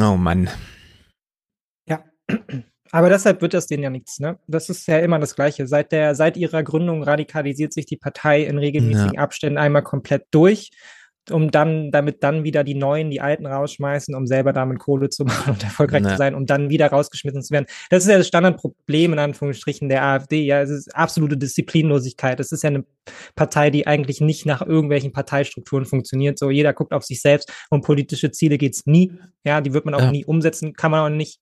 Oh 0.00 0.16
Mann. 0.16 0.48
Ja. 1.86 2.04
Aber 2.94 3.08
deshalb 3.08 3.40
wird 3.40 3.54
das 3.54 3.66
denen 3.66 3.82
ja 3.82 3.88
nichts, 3.90 4.20
ne? 4.20 4.38
Das 4.46 4.68
ist 4.68 4.86
ja 4.86 4.98
immer 4.98 5.18
das 5.18 5.34
Gleiche. 5.34 5.66
Seit 5.66 5.92
der, 5.92 6.14
seit 6.14 6.36
ihrer 6.36 6.62
Gründung 6.62 7.02
radikalisiert 7.02 7.72
sich 7.72 7.86
die 7.86 7.96
Partei 7.96 8.42
in 8.42 8.58
regelmäßigen 8.58 9.14
ja. 9.14 9.20
Abständen 9.20 9.56
einmal 9.56 9.82
komplett 9.82 10.26
durch 10.30 10.70
um 11.30 11.50
dann, 11.50 11.90
damit 11.90 12.22
dann 12.22 12.42
wieder 12.44 12.64
die 12.64 12.74
Neuen, 12.74 13.10
die 13.10 13.20
Alten 13.20 13.46
rausschmeißen, 13.46 14.14
um 14.14 14.26
selber 14.26 14.52
damit 14.52 14.78
Kohle 14.78 15.08
zu 15.08 15.24
machen 15.26 15.52
und 15.52 15.62
erfolgreich 15.62 16.02
ne. 16.02 16.10
zu 16.10 16.16
sein, 16.16 16.34
um 16.34 16.46
dann 16.46 16.70
wieder 16.70 16.88
rausgeschmissen 16.88 17.42
zu 17.42 17.52
werden. 17.52 17.66
Das 17.90 18.04
ist 18.04 18.10
ja 18.10 18.18
das 18.18 18.28
Standardproblem 18.28 19.12
in 19.12 19.18
Anführungsstrichen 19.18 19.88
der 19.88 20.02
AfD. 20.02 20.44
Ja, 20.44 20.60
es 20.60 20.70
ist 20.70 20.94
absolute 20.94 21.36
Disziplinlosigkeit. 21.36 22.40
Es 22.40 22.52
ist 22.52 22.62
ja 22.62 22.70
eine 22.70 22.84
Partei, 23.34 23.70
die 23.70 23.86
eigentlich 23.86 24.20
nicht 24.20 24.46
nach 24.46 24.62
irgendwelchen 24.62 25.12
Parteistrukturen 25.12 25.84
funktioniert. 25.84 26.38
So 26.38 26.50
jeder 26.50 26.72
guckt 26.72 26.92
auf 26.92 27.04
sich 27.04 27.20
selbst. 27.20 27.52
Um 27.70 27.82
politische 27.82 28.30
Ziele 28.32 28.58
geht's 28.58 28.86
nie. 28.86 29.12
Ja, 29.44 29.60
die 29.60 29.72
wird 29.72 29.84
man 29.84 29.94
auch 29.94 30.00
ja. 30.00 30.10
nie 30.10 30.24
umsetzen, 30.24 30.72
kann 30.74 30.90
man 30.90 31.12
auch 31.12 31.16
nicht. 31.16 31.40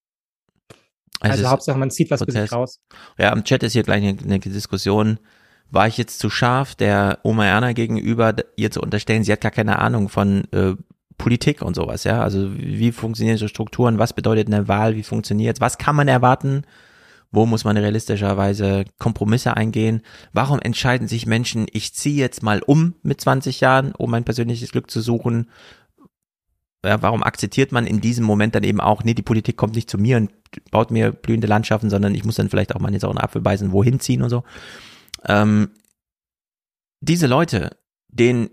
Also, 1.21 1.39
also 1.39 1.51
Hauptsache, 1.51 1.79
man 1.79 1.91
zieht 1.91 2.11
was 2.11 2.21
Prozess. 2.21 2.35
für 2.35 2.43
sich 2.43 2.53
raus. 2.53 2.81
Ja, 3.19 3.33
im 3.33 3.45
Chat 3.45 3.63
ist 3.63 3.75
hier 3.75 3.83
gleich 3.83 4.03
eine, 4.03 4.19
eine 4.23 4.39
Diskussion 4.39 5.19
war 5.71 5.87
ich 5.87 5.97
jetzt 5.97 6.19
zu 6.19 6.31
scharf, 6.31 6.75
der 6.75 7.19
Oma 7.23 7.47
Erna 7.47 7.73
gegenüber 7.73 8.35
ihr 8.57 8.71
zu 8.71 8.81
unterstellen, 8.81 9.25
sie 9.25 9.33
hat 9.33 9.41
gar 9.41 9.51
keine 9.51 9.79
Ahnung 9.79 10.09
von 10.09 10.45
äh, 10.53 10.75
Politik 11.17 11.63
und 11.63 11.77
sowas, 11.77 12.05
ja. 12.05 12.23
Also 12.23 12.51
wie 12.57 12.93
funktionieren 12.93 13.37
so 13.37 13.49
Strukturen, 13.49 13.99
was 13.99 14.13
bedeutet 14.13 14.49
eine 14.49 14.69
Wahl, 14.69 14.97
wie 14.97 15.03
funktioniert 15.03 15.61
was 15.61 15.79
kann 15.79 15.97
man 15.97 16.09
erwarten, 16.09 16.63
wo 17.31 17.47
muss 17.47 17.65
man 17.65 17.77
realistischerweise 17.77 18.85
Kompromisse 18.99 19.57
eingehen, 19.57 20.03
warum 20.33 20.59
entscheiden 20.59 21.09
sich 21.09 21.27
Menschen, 21.27 21.67
ich 21.73 21.95
ziehe 21.95 22.17
jetzt 22.17 22.43
mal 22.43 22.61
um 22.67 22.95
mit 23.03 23.21
20 23.21 23.61
Jahren, 23.61 23.93
um 23.93 24.11
mein 24.11 24.25
persönliches 24.25 24.73
Glück 24.73 24.91
zu 24.91 25.01
suchen, 25.01 25.49
ja, 26.85 27.03
warum 27.03 27.23
akzeptiert 27.23 27.73
man 27.73 27.87
in 27.87 28.01
diesem 28.01 28.25
Moment 28.25 28.55
dann 28.55 28.65
eben 28.65 28.81
auch, 28.81 29.05
nee, 29.05 29.15
die 29.15 29.23
Politik 29.23 29.57
kommt 29.57 29.75
nicht 29.75 29.91
zu 29.91 29.99
mir 29.99 30.17
und 30.17 30.31
baut 30.71 30.91
mir 30.91 31.13
blühende 31.13 31.47
Landschaften, 31.47 31.91
sondern 31.91 32.15
ich 32.15 32.25
muss 32.25 32.37
dann 32.37 32.49
vielleicht 32.49 32.75
auch 32.75 32.81
mal 32.81 32.93
jetzt 32.93 33.05
auch 33.05 33.11
einen 33.11 33.19
Apfel 33.19 33.43
beißen, 33.43 33.73
wohin 33.73 34.01
ziehen 34.01 34.23
und 34.23 34.31
so. 34.31 34.43
Ähm, 35.25 35.71
diese 37.01 37.27
Leute, 37.27 37.77
denen 38.09 38.51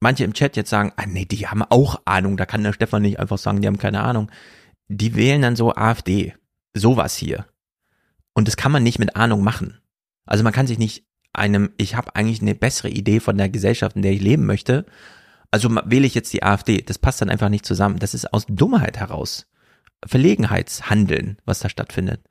manche 0.00 0.24
im 0.24 0.34
Chat 0.34 0.56
jetzt 0.56 0.70
sagen, 0.70 0.92
ah 0.96 1.06
nee, 1.06 1.24
die 1.24 1.46
haben 1.46 1.62
auch 1.62 2.02
Ahnung, 2.04 2.36
da 2.36 2.46
kann 2.46 2.62
der 2.62 2.72
Stefan 2.72 3.02
nicht 3.02 3.18
einfach 3.18 3.38
sagen, 3.38 3.62
die 3.62 3.66
haben 3.66 3.78
keine 3.78 4.02
Ahnung. 4.02 4.30
Die 4.88 5.14
wählen 5.14 5.40
dann 5.40 5.56
so 5.56 5.74
AfD, 5.74 6.34
sowas 6.74 7.16
hier. 7.16 7.46
Und 8.34 8.48
das 8.48 8.56
kann 8.56 8.72
man 8.72 8.82
nicht 8.82 8.98
mit 8.98 9.16
Ahnung 9.16 9.42
machen. 9.42 9.80
Also 10.26 10.44
man 10.44 10.52
kann 10.52 10.66
sich 10.66 10.78
nicht 10.78 11.06
einem, 11.32 11.72
ich 11.78 11.94
habe 11.94 12.14
eigentlich 12.14 12.42
eine 12.42 12.54
bessere 12.54 12.90
Idee 12.90 13.20
von 13.20 13.38
der 13.38 13.48
Gesellschaft, 13.48 13.96
in 13.96 14.02
der 14.02 14.12
ich 14.12 14.20
leben 14.20 14.46
möchte, 14.46 14.86
also 15.50 15.70
wähle 15.72 16.06
ich 16.06 16.14
jetzt 16.14 16.32
die 16.32 16.42
AfD. 16.42 16.82
Das 16.82 16.98
passt 16.98 17.20
dann 17.20 17.30
einfach 17.30 17.48
nicht 17.48 17.64
zusammen. 17.64 18.00
Das 18.00 18.12
ist 18.12 18.32
aus 18.32 18.44
Dummheit 18.48 18.98
heraus. 18.98 19.46
Verlegenheitshandeln, 20.04 21.38
was 21.44 21.60
da 21.60 21.68
stattfindet. 21.68 22.22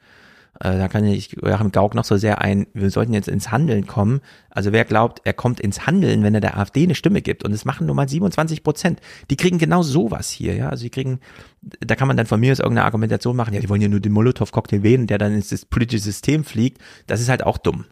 Äh, 0.60 0.78
da 0.78 0.88
kann 0.88 1.06
ich 1.06 1.32
Joachim 1.32 1.72
Gauck 1.72 1.96
noch 1.96 2.04
so 2.04 2.18
sehr 2.18 2.42
ein, 2.42 2.68
wir 2.74 2.90
sollten 2.90 3.14
jetzt 3.14 3.28
ins 3.28 3.52
Handeln 3.52 3.88
kommen. 3.88 4.22
Also 4.50 4.72
wer 4.72 4.86
glaubt, 4.86 5.22
er 5.24 5.34
kommt 5.34 5.60
ins 5.60 5.88
Handeln, 5.88 6.24
wenn 6.24 6.36
er 6.36 6.42
der 6.42 6.58
AfD 6.58 6.84
eine 6.84 6.96
Stimme 6.96 7.22
gibt, 7.22 7.44
und 7.44 7.52
es 7.52 7.66
machen 7.66 7.88
nur 7.88 7.96
mal 7.96 8.08
27 8.08 8.64
Prozent, 8.64 9.00
die 9.30 9.38
kriegen 9.38 9.58
genau 9.58 9.84
sowas 9.84 10.30
hier, 10.30 10.56
ja. 10.56 10.70
Also 10.70 10.84
die 10.84 10.90
kriegen, 10.90 11.20
da 11.62 11.96
kann 11.96 12.08
man 12.08 12.18
dann 12.18 12.28
von 12.28 12.40
mir 12.40 12.52
aus 12.52 12.60
irgendeine 12.60 12.86
Argumentation 12.86 13.36
machen, 13.36 13.54
ja, 13.54 13.60
die 13.60 13.70
wollen 13.70 13.82
ja 13.82 13.88
nur 13.88 14.00
den 14.00 14.12
Molotow-Cocktail 14.12 14.84
wählen, 14.84 15.08
der 15.08 15.18
dann 15.18 15.34
ins 15.34 15.66
politische 15.66 16.04
System 16.04 16.44
fliegt. 16.44 16.82
Das 17.08 17.22
ist 17.22 17.30
halt 17.30 17.44
auch 17.44 17.58
dumm 17.58 17.86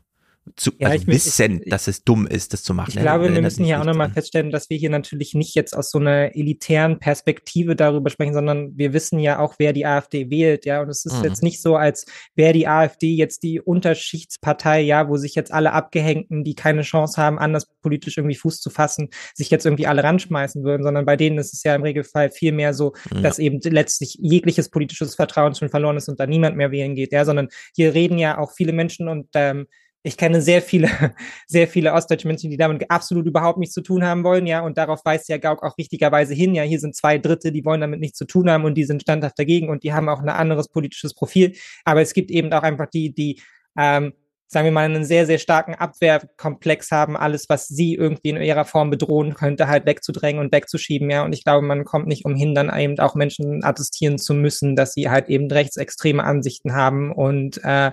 zu 0.56 0.72
ja, 0.80 0.90
also 0.90 1.08
wissen, 1.08 1.62
ich, 1.64 1.70
dass 1.70 1.88
es 1.88 2.04
dumm 2.04 2.28
ist, 2.28 2.54
das 2.54 2.64
zu 2.64 2.74
machen. 2.74 2.92
Ich 2.96 3.00
glaube, 3.00 3.34
wir 3.34 3.42
müssen 3.42 3.66
hier 3.66 3.80
auch 3.80 3.86
nochmal 3.86 4.10
feststellen, 4.10 4.52
dass 4.52 4.70
wir 4.70 4.78
hier 4.78 4.90
natürlich 4.90 5.34
nicht 5.34 5.56
jetzt 5.56 5.76
aus 5.76 5.92
so 5.92 6.00
einer 6.00 6.36
elitären 6.36 7.00
Perspektive 7.00 7.76
darüber 7.76 8.10
sprechen, 8.10 8.34
sondern 8.34 8.78
wir 8.78 8.94
wissen 8.94 9.20
ja 9.20 9.40
auch, 9.40 9.56
wer 9.58 9.74
die 9.74 9.86
AfD 9.86 10.30
wählt, 10.30 10.66
ja. 10.66 10.82
Und 10.82 10.90
es 10.90 11.06
ist 11.06 11.20
mhm. 11.20 11.26
jetzt 11.26 11.44
nicht 11.44 11.62
so, 11.62 11.76
als 11.76 12.06
wäre 12.36 12.54
die 12.54 12.68
AfD 12.68 13.14
jetzt 13.14 13.44
die 13.44 13.60
Unterschichtspartei, 13.60 14.82
ja, 14.82 15.10
wo 15.10 15.18
sich 15.18 15.36
jetzt 15.36 15.52
alle 15.52 15.74
Abgehängten, 15.74 16.44
die 16.44 16.56
keine 16.56 16.82
Chance 16.82 17.22
haben, 17.22 17.40
anders 17.40 17.68
politisch 17.82 18.18
irgendwie 18.18 18.36
Fuß 18.36 18.60
zu 18.60 18.70
fassen, 18.70 19.10
sich 19.34 19.50
jetzt 19.50 19.66
irgendwie 19.66 19.88
alle 19.88 20.04
ranschmeißen 20.04 20.64
würden, 20.64 20.84
sondern 20.84 21.06
bei 21.06 21.16
denen 21.16 21.38
ist 21.38 21.54
es 21.54 21.64
ja 21.64 21.76
im 21.76 21.84
Regelfall 21.84 22.32
viel 22.32 22.52
mehr 22.52 22.74
so, 22.74 22.94
ja. 23.14 23.22
dass 23.22 23.40
eben 23.40 23.60
letztlich 23.64 24.18
jegliches 24.20 24.70
politisches 24.70 25.16
Vertrauen 25.16 25.56
schon 25.56 25.70
verloren 25.70 25.98
ist 25.98 26.10
und 26.10 26.20
da 26.20 26.26
niemand 26.26 26.56
mehr 26.58 26.72
wählen 26.72 26.96
geht, 26.96 27.12
ja, 27.12 27.26
sondern 27.26 27.50
hier 27.76 27.94
reden 27.94 28.18
ja 28.18 28.38
auch 28.38 28.52
viele 28.52 28.74
Menschen 28.74 29.08
und 29.08 29.28
ähm, 29.36 29.68
ich 30.04 30.18
kenne 30.18 30.42
sehr 30.42 30.62
viele, 30.62 30.90
sehr 31.48 31.68
viele 31.68 31.94
ostdeutsche 31.94 32.28
Menschen, 32.28 32.50
die 32.50 32.58
damit 32.58 32.90
absolut 32.90 33.26
überhaupt 33.26 33.60
nichts 33.60 33.74
zu 33.74 33.82
tun 33.82 34.04
haben 34.04 34.24
wollen, 34.24 34.48
ja, 34.48 34.62
und 34.62 34.78
darauf 34.78 35.02
weist 35.06 35.30
ja 35.30 35.38
Gauck 35.38 35.64
auch 35.64 35.78
richtigerweise 35.78 36.34
hin, 36.34 36.56
ja, 36.56 36.64
hier 36.64 36.80
sind 36.80 36.96
zwei 36.96 37.18
Dritte, 37.18 37.52
die 37.52 37.66
wollen 37.66 37.82
damit 37.82 38.00
nichts 38.00 38.18
zu 38.18 38.26
tun 38.26 38.50
haben 38.50 38.66
und 38.66 38.76
die 38.76 38.84
sind 38.86 39.02
standhaft 39.02 39.38
dagegen 39.38 39.70
und 39.70 39.84
die 39.84 39.94
haben 39.94 40.10
auch 40.10 40.20
ein 40.20 40.30
anderes 40.30 40.68
politisches 40.70 41.14
Profil, 41.14 41.54
aber 41.86 42.02
es 42.02 42.14
gibt 42.14 42.32
eben 42.32 42.52
auch 42.54 42.64
einfach 42.64 42.88
die, 42.88 43.14
die, 43.14 43.42
ähm, 43.78 44.14
sagen 44.48 44.66
wir 44.66 44.72
mal, 44.72 44.84
einen 44.84 45.06
sehr, 45.06 45.26
sehr 45.26 45.38
starken 45.38 45.76
Abwehrkomplex 45.76 46.92
haben, 46.92 47.16
alles, 47.16 47.48
was 47.48 47.68
sie 47.68 47.96
irgendwie 47.96 48.32
in 48.32 48.42
ihrer 48.42 48.66
Form 48.66 48.90
bedrohen 48.90 49.34
könnte, 49.34 49.68
halt 49.68 49.86
wegzudrängen 49.86 50.42
und 50.42 50.52
wegzuschieben, 50.52 51.10
ja. 51.10 51.24
Und 51.24 51.32
ich 51.32 51.46
glaube, 51.46 51.66
man 51.66 51.86
kommt 51.86 52.08
nicht 52.08 52.26
umhin, 52.26 52.54
dann 52.54 52.76
eben 52.78 53.00
auch 53.00 53.16
Menschen 53.16 53.64
attestieren 53.64 54.18
zu 54.18 54.34
müssen, 54.34 54.76
dass 54.76 54.94
sie 54.94 55.10
halt 55.10 55.30
eben 55.30 55.50
rechtsextreme 55.50 56.22
Ansichten 56.22 56.74
haben 56.74 57.14
und 57.14 57.64
äh, 57.64 57.92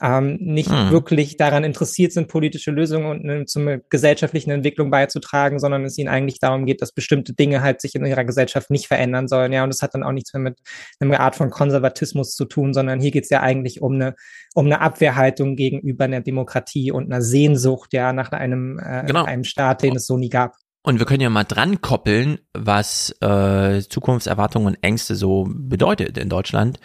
ähm, 0.00 0.38
nicht 0.40 0.70
hm. 0.70 0.90
wirklich 0.90 1.36
daran 1.36 1.64
interessiert 1.64 2.12
sind, 2.12 2.28
politische 2.28 2.70
Lösungen 2.70 3.06
und 3.06 3.24
ne, 3.24 3.44
zum 3.46 3.80
gesellschaftlichen 3.88 4.50
Entwicklung 4.50 4.90
beizutragen, 4.90 5.58
sondern 5.58 5.84
es 5.84 5.98
ihnen 5.98 6.08
eigentlich 6.08 6.38
darum 6.40 6.66
geht, 6.66 6.82
dass 6.82 6.92
bestimmte 6.92 7.34
Dinge 7.34 7.62
halt 7.62 7.80
sich 7.80 7.94
in 7.94 8.04
ihrer 8.04 8.24
Gesellschaft 8.24 8.70
nicht 8.70 8.86
verändern 8.86 9.28
sollen. 9.28 9.52
Ja, 9.52 9.64
und 9.64 9.70
das 9.70 9.82
hat 9.82 9.94
dann 9.94 10.02
auch 10.02 10.12
nichts 10.12 10.32
mehr 10.32 10.42
mit 10.42 10.58
einer 11.00 11.20
Art 11.20 11.36
von 11.36 11.50
Konservatismus 11.50 12.34
zu 12.34 12.44
tun, 12.44 12.74
sondern 12.74 13.00
hier 13.00 13.10
geht 13.10 13.24
es 13.24 13.30
ja 13.30 13.40
eigentlich 13.40 13.82
um 13.82 13.94
eine, 13.94 14.14
um 14.54 14.66
eine 14.66 14.80
Abwehrhaltung 14.80 15.56
gegenüber 15.56 16.04
einer 16.04 16.20
Demokratie 16.20 16.92
und 16.92 17.06
einer 17.06 17.22
Sehnsucht, 17.22 17.92
ja, 17.92 18.12
nach 18.12 18.32
einem, 18.32 18.78
äh, 18.78 19.04
genau. 19.06 19.24
einem 19.24 19.44
Staat, 19.44 19.82
den 19.82 19.96
es 19.96 20.06
so 20.06 20.16
nie 20.16 20.30
gab. 20.30 20.56
Und 20.82 21.00
wir 21.00 21.06
können 21.06 21.20
ja 21.20 21.30
mal 21.30 21.42
dran 21.42 21.80
koppeln, 21.80 22.38
was 22.54 23.10
äh, 23.20 23.80
Zukunftserwartungen 23.80 24.68
und 24.68 24.78
Ängste 24.82 25.16
so 25.16 25.48
bedeutet 25.50 26.16
in 26.16 26.28
Deutschland 26.28 26.78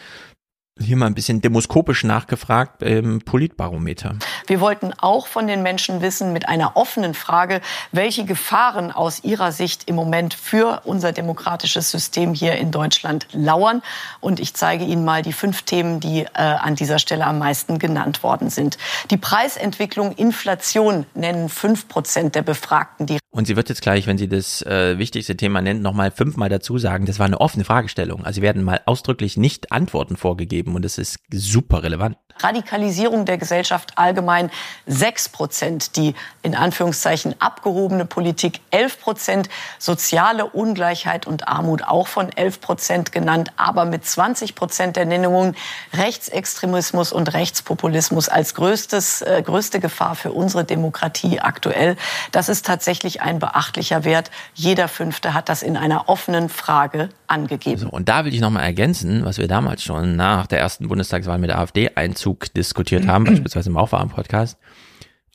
hier 0.80 0.96
mal 0.96 1.08
ein 1.08 1.14
bisschen 1.14 1.42
demoskopisch 1.42 2.04
nachgefragt 2.04 2.82
im 2.82 3.22
Politbarometer. 3.22 4.16
Wir 4.48 4.62
wollten 4.62 4.94
auch 4.94 5.28
von 5.28 5.48
den 5.48 5.64
Menschen 5.64 6.02
wissen, 6.02 6.32
mit 6.34 6.48
einer 6.48 6.76
offenen 6.76 7.14
Frage, 7.14 7.62
welche 7.92 8.26
Gefahren 8.26 8.92
aus 8.92 9.24
ihrer 9.24 9.52
Sicht 9.52 9.90
im 9.90 9.96
Moment 9.96 10.34
für 10.34 10.82
unser 10.86 11.12
demokratisches 11.12 11.92
System 11.92 12.34
hier 12.34 12.56
in 12.56 12.72
Deutschland 12.72 13.28
lauern. 13.34 13.82
Und 14.22 14.40
ich 14.40 14.54
zeige 14.54 14.86
Ihnen 14.86 15.04
mal 15.04 15.22
die 15.22 15.34
fünf 15.34 15.64
Themen, 15.64 16.00
die 16.00 16.22
äh, 16.22 16.28
an 16.36 16.76
dieser 16.76 17.00
Stelle 17.00 17.26
am 17.26 17.40
meisten 17.40 17.78
genannt 17.78 18.24
worden 18.24 18.50
sind. 18.50 18.78
Die 19.10 19.18
Preisentwicklung, 19.18 20.14
Inflation 20.14 21.06
nennen 21.14 21.50
fünf 21.50 21.88
Prozent 21.88 22.36
der 22.36 22.44
Befragten. 22.44 23.06
Die 23.06 23.20
Und 23.32 23.46
sie 23.46 23.56
wird 23.56 23.70
jetzt 23.70 23.82
gleich, 23.82 24.08
wenn 24.08 24.18
sie 24.18 24.30
das 24.30 24.62
äh, 24.62 24.98
wichtigste 24.98 25.36
Thema 25.36 25.62
nennt, 25.62 25.82
nochmal 25.82 26.12
fünfmal 26.12 26.50
dazu 26.50 26.78
sagen, 26.78 27.06
das 27.06 27.20
war 27.20 27.26
eine 27.26 27.42
offene 27.42 27.66
Fragestellung. 27.66 28.26
Also 28.26 28.36
sie 28.36 28.42
werden 28.42 28.64
mal 28.64 28.82
ausdrücklich 28.86 29.38
nicht 29.38 29.72
Antworten 29.72 30.16
vorgegeben 30.16 30.61
geben 30.62 30.76
und 30.76 30.86
es 30.86 30.98
ist 30.98 31.18
super 31.32 31.84
relevant. 31.84 32.18
Radikalisierung 32.40 33.26
der 33.26 33.38
Gesellschaft 33.38 33.98
allgemein 33.98 34.50
6 34.88 35.30
Prozent, 35.30 35.96
die 35.96 36.16
in 36.42 36.56
Anführungszeichen 36.56 37.36
abgehobene 37.40 38.06
Politik 38.06 38.62
11 38.72 39.00
Prozent, 39.00 39.50
soziale 39.78 40.46
Ungleichheit 40.46 41.28
und 41.28 41.48
Armut 41.48 41.84
auch 41.84 42.08
von 42.08 42.32
11 42.32 42.62
Prozent 42.62 43.12
genannt, 43.12 43.52
aber 43.58 43.86
mit 43.86 44.06
20 44.06 44.56
Prozent 44.56 44.96
der 44.96 45.06
Nennungen 45.06 45.56
Rechtsextremismus 45.94 47.12
und 47.12 47.34
Rechtspopulismus 47.34 48.30
als 48.30 48.56
größtes, 48.56 49.22
äh, 49.22 49.44
größte 49.44 49.80
Gefahr 49.80 50.16
für 50.16 50.32
unsere 50.32 50.64
Demokratie 50.64 51.40
aktuell. 51.40 51.96
Das 52.32 52.50
ist 52.50 52.66
tatsächlich 52.66 53.22
ein 53.22 53.40
beachtlicher 53.40 54.04
Wert. 54.04 54.32
Jeder 54.54 54.88
Fünfte 54.88 55.34
hat 55.34 55.50
das 55.50 55.62
in 55.62 55.78
einer 55.78 56.10
offenen 56.10 56.50
Frage 56.50 57.10
angegeben. 57.32 57.78
So, 57.80 57.90
und 57.90 58.10
da 58.10 58.26
will 58.26 58.34
ich 58.34 58.42
noch 58.42 58.50
mal 58.50 58.62
ergänzen, 58.62 59.26
was 59.26 59.38
wir 59.38 59.48
damals 59.48 59.84
schon 59.84 60.16
nach 60.16 60.48
der 60.48 60.60
ersten 60.60 60.88
Bundestagswahl 60.88 61.40
mit 61.40 61.50
der 61.50 61.60
AfD 61.60 61.90
Einzug 61.96 62.54
diskutiert 62.54 63.08
haben, 63.08 63.24
beispielsweise 63.26 63.70
im 63.70 63.78
Aufwachen-Podcast. 63.78 64.58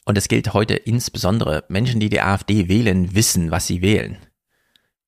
Und 0.04 0.16
es 0.16 0.28
gilt 0.28 0.54
heute 0.54 0.74
insbesondere, 0.74 1.64
Menschen, 1.68 1.98
die 1.98 2.08
die 2.08 2.20
AfD 2.20 2.68
wählen, 2.68 3.14
wissen, 3.14 3.50
was 3.50 3.66
sie 3.66 3.82
wählen. 3.82 4.18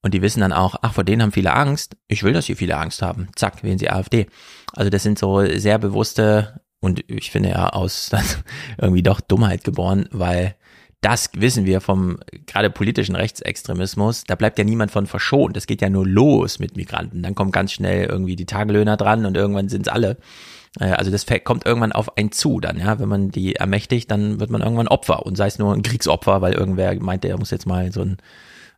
Und 0.03 0.15
die 0.15 0.23
wissen 0.23 0.41
dann 0.41 0.53
auch, 0.53 0.77
ach, 0.83 0.95
vor 0.95 1.05
denen 1.05 1.23
haben 1.23 1.33
viele 1.33 1.55
Angst. 1.55 1.97
Ich 2.09 2.23
will, 2.23 2.33
dass 2.33 2.47
sie 2.47 2.55
viele 2.55 2.77
Angst 2.77 3.03
haben. 3.03 3.29
Zack, 3.37 3.63
wählen 3.63 3.79
sie 3.79 3.91
AfD. 3.91 4.27
Also 4.73 4.91
das 4.91 5.03
sind 5.03 5.19
so 5.19 5.45
sehr 5.45 5.79
bewusste 5.79 6.61
und 6.81 7.05
ich 7.09 7.31
finde 7.31 7.51
ja 7.51 7.69
aus 7.71 8.11
irgendwie 8.79 9.03
doch 9.03 9.21
Dummheit 9.21 9.65
geboren, 9.65 10.09
weil 10.13 10.55
das 11.01 11.31
wissen 11.37 11.65
wir 11.65 11.81
vom 11.81 12.19
gerade 12.47 12.71
politischen 12.71 13.15
Rechtsextremismus, 13.15 14.25
da 14.25 14.35
bleibt 14.35 14.59
ja 14.59 14.65
niemand 14.65 14.91
von 14.91 15.07
verschont. 15.07 15.57
Das 15.57 15.67
geht 15.67 15.81
ja 15.81 15.89
nur 15.89 16.07
los 16.07 16.59
mit 16.59 16.77
Migranten. 16.77 17.23
Dann 17.23 17.35
kommen 17.35 17.53
ganz 17.53 17.73
schnell 17.73 18.07
irgendwie 18.07 18.35
die 18.35 18.47
Tagelöhner 18.47 18.97
dran 18.97 19.25
und 19.25 19.37
irgendwann 19.37 19.69
sind 19.69 19.87
es 19.87 19.93
alle. 19.93 20.17
Äh, 20.81 20.91
also 20.91 21.11
das 21.11 21.25
kommt 21.45 21.67
irgendwann 21.67 21.93
auf 21.93 22.17
einen 22.17 22.33
zu 22.33 22.59
dann, 22.59 22.79
ja. 22.79 22.99
Wenn 22.99 23.09
man 23.09 23.31
die 23.31 23.55
ermächtigt, 23.55 24.11
dann 24.11 24.41
wird 24.41 24.51
man 24.51 24.61
irgendwann 24.61 24.89
Opfer 24.89 25.25
und 25.25 25.37
sei 25.37 25.47
es 25.47 25.59
nur 25.59 25.73
ein 25.73 25.83
Kriegsopfer, 25.83 26.41
weil 26.41 26.55
irgendwer 26.55 26.95
meint, 27.01 27.25
er 27.25 27.39
muss 27.39 27.51
jetzt 27.51 27.67
mal 27.67 27.93
so 27.93 28.03
ein 28.03 28.17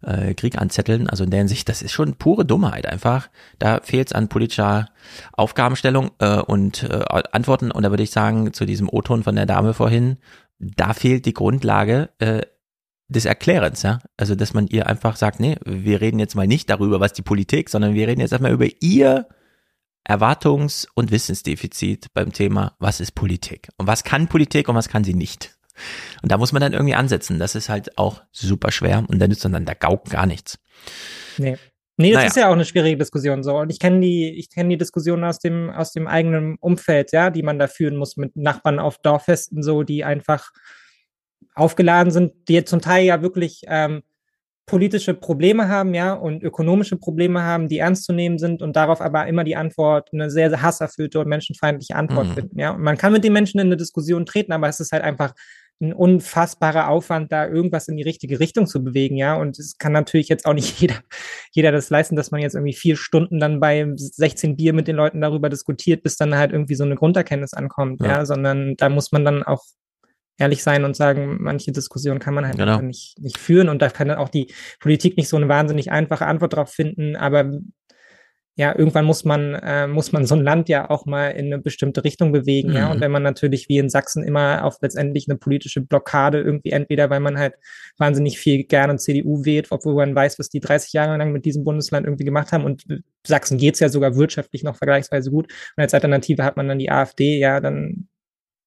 äh, 0.03 0.35
Krieg 0.35 0.59
anzetteln. 0.59 1.09
Also 1.09 1.25
in 1.25 1.31
der 1.31 1.39
Hinsicht, 1.39 1.69
das 1.69 1.83
ist 1.83 1.93
schon 1.93 2.15
pure 2.15 2.45
Dummheit 2.45 2.87
einfach. 2.87 3.29
Da 3.59 3.81
fehlt 3.83 4.09
es 4.09 4.13
an 4.13 4.29
politischer 4.29 4.89
Aufgabenstellung 5.33 6.11
äh, 6.19 6.41
und 6.41 6.83
äh, 6.85 7.03
Antworten. 7.33 7.71
Und 7.71 7.83
da 7.83 7.91
würde 7.91 8.03
ich 8.03 8.11
sagen, 8.11 8.53
zu 8.53 8.67
diesem 8.67 8.89
O-Ton 8.91 9.23
von 9.23 9.37
der 9.37 9.47
Dame 9.47 9.75
vorhin, 9.75 10.19
da 10.61 10.93
fehlt 10.93 11.27
die 11.27 11.35
Grundlage 11.35 12.11
äh, 12.19 12.43
des 13.09 13.25
Erklärens, 13.25 13.83
ja. 13.83 14.01
Also, 14.17 14.35
dass 14.35 14.55
man 14.55 14.69
ihr 14.69 14.87
einfach 14.87 15.17
sagt, 15.17 15.41
nee, 15.41 15.57
wir 15.65 16.01
reden 16.01 16.21
jetzt 16.21 16.37
mal 16.37 16.47
nicht 16.47 16.71
darüber, 16.71 17.01
was 17.01 17.13
die 17.13 17.23
Politik, 17.23 17.69
sondern 17.69 17.95
wir 17.95 18.07
reden 18.07 18.21
jetzt 18.21 18.33
erstmal 18.33 18.53
über 18.53 18.67
ihr 18.81 19.27
Erwartungs- 20.05 20.87
und 20.95 21.11
Wissensdefizit 21.11 22.13
beim 22.15 22.33
Thema, 22.33 22.77
was 22.79 23.01
ist 23.01 23.13
Politik? 23.13 23.69
Und 23.77 23.87
was 23.87 24.05
kann 24.05 24.29
Politik 24.29 24.69
und 24.69 24.75
was 24.75 24.89
kann 24.89 25.05
sie 25.05 25.15
nicht? 25.15 25.57
Und 26.23 26.31
da 26.31 26.39
muss 26.39 26.53
man 26.53 26.61
dann 26.61 26.73
irgendwie 26.73 26.95
ansetzen. 26.95 27.39
Das 27.39 27.55
ist 27.55 27.69
halt 27.69 27.99
auch 27.99 28.23
super 28.33 28.71
schwer 28.71 29.05
und 29.09 29.19
dann 29.19 29.31
nützt 29.31 29.45
dann 29.45 29.65
der 29.65 29.75
Gauk 29.75 30.11
gar 30.11 30.27
nichts. 30.27 30.59
Nee. 31.39 31.59
Nee, 32.01 32.13
das 32.13 32.19
naja. 32.19 32.29
ist 32.29 32.37
ja 32.37 32.49
auch 32.49 32.55
eine 32.55 32.65
schwierige 32.65 32.97
Diskussion 32.97 33.43
so. 33.43 33.59
Und 33.59 33.71
ich 33.71 33.79
kenne 33.79 34.01
die, 34.01 34.31
ich 34.31 34.51
kenne 34.51 34.71
die 34.71 34.79
Diskussion 34.79 35.23
aus 35.23 35.39
dem, 35.39 35.71
aus 35.71 35.93
dem 35.93 36.07
eigenen 36.07 36.57
Umfeld, 36.61 37.13
ja, 37.13 37.31
die 37.31 37.43
man 37.43 37.59
da 37.59 37.67
führen 37.67 37.97
muss 37.97 38.17
mit 38.17 38.37
Nachbarn 38.37 38.79
auf 38.79 38.99
Dorffesten, 38.99 39.63
so, 39.63 39.83
die 39.83 40.05
einfach 40.05 40.51
aufgeladen 41.55 42.11
sind, 42.11 42.33
die 42.49 42.65
zum 42.65 42.81
Teil 42.81 43.05
ja 43.05 43.23
wirklich 43.23 43.63
ähm, 43.67 44.03
politische 44.65 45.15
Probleme 45.15 45.69
haben, 45.69 45.95
ja, 45.95 46.15
und 46.15 46.43
ökonomische 46.43 46.97
Probleme 46.97 47.43
haben, 47.43 47.69
die 47.69 47.79
ernst 47.79 48.05
zu 48.05 48.13
nehmen 48.13 48.39
sind 48.39 48.63
und 48.63 48.77
darauf 48.77 49.01
aber 49.01 49.27
immer 49.27 49.45
die 49.45 49.57
Antwort, 49.57 50.11
eine 50.13 50.31
sehr, 50.31 50.49
sehr 50.49 50.63
hasserfüllte 50.63 51.19
und 51.19 51.29
menschenfeindliche 51.29 51.97
Antwort 51.97 52.29
mhm. 52.29 52.35
finden, 52.35 52.59
ja. 52.59 52.71
Und 52.71 52.83
man 52.83 52.97
kann 52.97 53.13
mit 53.13 53.25
den 53.25 53.33
Menschen 53.33 53.61
in 53.61 53.67
eine 53.67 53.77
Diskussion 53.77 54.25
treten, 54.25 54.53
aber 54.53 54.69
es 54.69 54.81
ist 54.81 54.93
halt 54.93 55.03
einfach 55.03 55.35
ein 55.81 55.93
unfassbarer 55.93 56.89
Aufwand, 56.89 57.33
da 57.33 57.47
irgendwas 57.47 57.89
in 57.89 57.97
die 57.97 58.03
richtige 58.03 58.39
Richtung 58.39 58.67
zu 58.67 58.85
bewegen, 58.85 59.17
ja. 59.17 59.35
Und 59.37 59.59
es 59.59 59.79
kann 59.79 59.93
natürlich 59.93 60.29
jetzt 60.29 60.45
auch 60.45 60.53
nicht 60.53 60.79
jeder, 60.81 60.97
jeder 61.53 61.73
das 61.73 61.91
leisten, 61.91 62.17
dass 62.17 62.31
man 62.31 62.41
jetzt 62.41 62.55
irgendwie 62.55 62.75
vier 62.75 62.97
Stunden 62.97 63.41
dann 63.41 63.61
bei 63.61 63.91
16 63.95 64.57
Bier 64.57 64.73
mit 64.73 64.89
den 64.89 64.97
Leuten 64.97 65.21
darüber 65.21 65.49
diskutiert, 65.49 66.03
bis 66.03 66.17
dann 66.17 66.35
halt 66.35 66.53
irgendwie 66.53 66.75
so 66.75 66.85
eine 66.85 66.97
Grunderkenntnis 66.97 67.55
ankommt, 67.55 68.01
ja, 68.03 68.09
ja 68.09 68.27
sondern 68.27 68.77
da 68.77 68.89
muss 68.89 69.13
man 69.13 69.25
dann 69.25 69.43
auch 69.43 69.65
ehrlich 70.39 70.63
sein 70.63 70.85
und 70.85 70.97
sagen, 70.97 71.37
manche 71.41 71.71
Diskussionen 71.71 72.19
kann 72.19 72.35
man 72.35 72.47
halt 72.47 72.57
genau. 72.57 72.81
nicht, 72.81 73.19
nicht 73.19 73.39
führen 73.39 73.69
und 73.69 73.83
da 73.83 73.91
kann 73.91 74.09
dann 74.09 74.19
auch 74.19 74.31
die 74.31 74.53
Politik 74.81 75.17
nicht 75.17 75.29
so 75.29 75.37
eine 75.37 75.49
wahnsinnig 75.49 75.91
einfache 75.93 76.27
Antwort 76.27 76.55
drauf 76.55 76.71
finden, 76.71 77.15
aber 77.15 77.53
ja, 78.61 78.77
irgendwann 78.77 79.07
muss 79.07 79.25
man, 79.25 79.55
äh, 79.55 79.87
muss 79.87 80.13
man 80.13 80.27
so 80.27 80.35
ein 80.35 80.45
Land 80.45 80.69
ja 80.69 80.91
auch 80.91 81.07
mal 81.07 81.31
in 81.31 81.47
eine 81.47 81.59
bestimmte 81.59 82.05
Richtung 82.05 82.31
bewegen, 82.31 82.69
mhm. 82.69 82.77
ja. 82.77 82.91
Und 82.91 83.01
wenn 83.01 83.11
man 83.11 83.23
natürlich 83.23 83.71
wie 83.71 83.79
in 83.79 83.89
Sachsen 83.89 84.23
immer 84.23 84.65
auf 84.65 84.77
letztendlich 84.83 85.31
eine 85.31 85.39
politische 85.39 85.81
Blockade 85.81 86.43
irgendwie 86.43 86.69
entweder, 86.69 87.09
weil 87.09 87.21
man 87.21 87.39
halt 87.39 87.55
wahnsinnig 87.97 88.39
viel 88.39 88.65
gerne 88.65 88.97
CDU 88.97 89.47
wählt, 89.47 89.69
obwohl 89.71 89.95
man 89.95 90.15
weiß, 90.15 90.39
was 90.39 90.51
die 90.51 90.61
30 90.61 90.93
Jahre 90.93 91.17
lang 91.17 91.33
mit 91.33 91.47
diesem 91.47 91.65
Bundesland 91.65 92.07
irgendwie 92.07 92.27
gemacht 92.27 92.53
haben 92.53 92.65
und 92.65 92.85
Sachsen 93.27 93.57
geht's 93.57 93.81
ja 93.81 93.89
sogar 93.89 94.15
wirtschaftlich 94.17 94.63
noch 94.63 94.77
vergleichsweise 94.77 95.31
gut. 95.31 95.51
Und 95.77 95.83
als 95.83 95.95
Alternative 95.95 96.45
hat 96.45 96.59
man 96.59 96.69
dann 96.69 96.79
die 96.79 96.91
AfD, 96.91 97.39
ja, 97.39 97.61
dann 97.61 98.09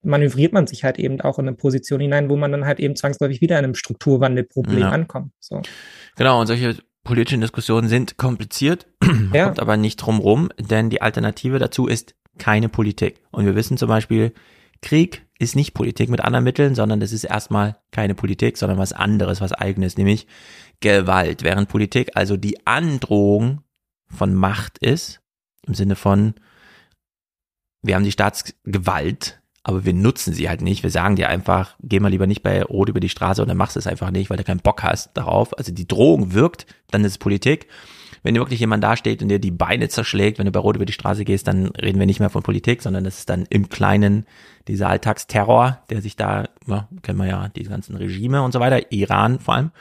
manövriert 0.02 0.54
man 0.54 0.66
sich 0.66 0.84
halt 0.84 0.98
eben 0.98 1.22
auch 1.22 1.38
in 1.38 1.48
eine 1.48 1.56
Position 1.56 2.00
hinein, 2.00 2.30
wo 2.30 2.36
man 2.36 2.52
dann 2.52 2.66
halt 2.66 2.80
eben 2.80 2.96
zwangsläufig 2.96 3.42
wieder 3.42 3.60
in 3.60 3.66
einem 3.66 3.76
Strukturwandelproblem 3.76 4.80
ja. 4.80 4.90
ankommt. 4.90 5.34
So. 5.40 5.62
Genau, 6.16 6.42
und 6.42 6.48
solche 6.48 6.78
politischen 7.04 7.42
Diskussionen 7.42 7.88
sind 7.88 8.18
kompliziert, 8.18 8.88
ja. 9.34 9.46
kommt 9.46 9.60
aber 9.60 9.78
nicht 9.78 9.98
drum 9.98 10.20
rum, 10.20 10.50
denn 10.58 10.90
die 10.90 11.02
Alternative 11.02 11.60
dazu 11.60 11.88
ist 11.88 12.16
keine 12.38 12.70
Politik. 12.70 13.22
Und 13.32 13.46
wir 13.46 13.56
wissen 13.56 13.78
zum 13.78 13.90
Beispiel, 13.90 14.34
Krieg 14.82 15.26
ist 15.40 15.56
nicht 15.56 15.74
Politik 15.74 16.10
mit 16.10 16.22
anderen 16.22 16.44
Mitteln, 16.44 16.76
sondern 16.76 17.00
das 17.00 17.12
ist 17.12 17.24
erstmal 17.24 17.78
keine 17.92 18.16
Politik, 18.16 18.58
sondern 18.58 18.78
was 18.78 18.94
anderes, 18.94 19.42
was 19.42 19.54
eigenes, 19.54 19.98
nämlich 19.98 20.28
Gewalt. 20.80 21.44
Während 21.44 21.70
Politik 21.70 22.12
also 22.16 22.38
die 22.38 22.66
Androhung 22.66 23.62
von 24.08 24.34
Macht 24.34 24.78
ist, 24.80 25.22
im 25.66 25.74
Sinne 25.74 25.96
von, 25.96 26.36
wir 27.82 27.96
haben 27.96 28.04
die 28.04 28.12
Staatsgewalt, 28.12 29.42
aber 29.64 29.86
wir 29.86 29.94
nutzen 29.94 30.34
sie 30.34 30.50
halt 30.50 30.62
nicht. 30.62 30.84
Wir 30.84 30.90
sagen 30.90 31.16
dir 31.16 31.30
einfach, 31.30 31.76
geh 31.82 32.00
mal 32.00 32.10
lieber 32.10 32.28
nicht 32.28 32.44
bei 32.44 32.62
Rot 32.64 32.90
über 32.90 33.00
die 33.00 33.10
Straße 33.10 33.42
und 33.42 33.48
dann 33.48 33.58
machst 33.58 33.76
du 33.76 33.80
es 33.80 33.88
einfach 33.88 34.12
nicht, 34.12 34.30
weil 34.30 34.38
du 34.38 34.44
keinen 34.44 34.60
Bock 34.60 34.84
hast 34.84 35.12
darauf. 35.14 35.58
Also 35.58 35.72
die 35.72 35.88
Drohung 35.88 36.34
wirkt, 36.34 36.66
dann 36.92 37.04
ist 37.06 37.14
es 37.14 37.18
Politik. 37.18 37.68
wenn 38.24 38.36
wirklich 38.36 38.60
jemand 38.60 38.84
dasteht 38.84 39.22
und 39.22 39.30
dir 39.30 39.40
die 39.40 39.52
Beine 39.52 39.90
zerschlägt, 39.90 40.40
wenn 40.40 40.46
du 40.46 40.52
bei 40.52 40.60
Rot 40.60 40.76
über 40.76 40.86
die 40.86 40.94
Straße 40.94 41.26
gehst, 41.26 41.48
dann 41.48 41.68
reden 41.68 42.00
wir 42.00 42.06
nicht 42.06 42.20
mehr 42.20 42.30
von 42.30 42.44
Politik, 42.44 42.82
sondern 42.82 43.04
das 43.04 43.20
ist 43.20 43.30
dann 43.30 43.46
im 43.50 43.70
Kleinen 43.70 44.26
dieser 44.68 44.88
Alltagsterror, 44.90 45.80
der 45.90 46.02
sich 46.02 46.16
da, 46.16 46.46
ja, 46.68 46.88
kennen 47.02 47.20
wir 47.20 47.28
ja, 47.28 47.50
die 47.50 47.64
ganzen 47.64 47.96
Regime 47.96 48.42
und 48.42 48.54
so 48.54 48.60
weiter, 48.60 48.92
Iran 48.92 49.40
vor 49.40 49.56
allem. 49.56 49.72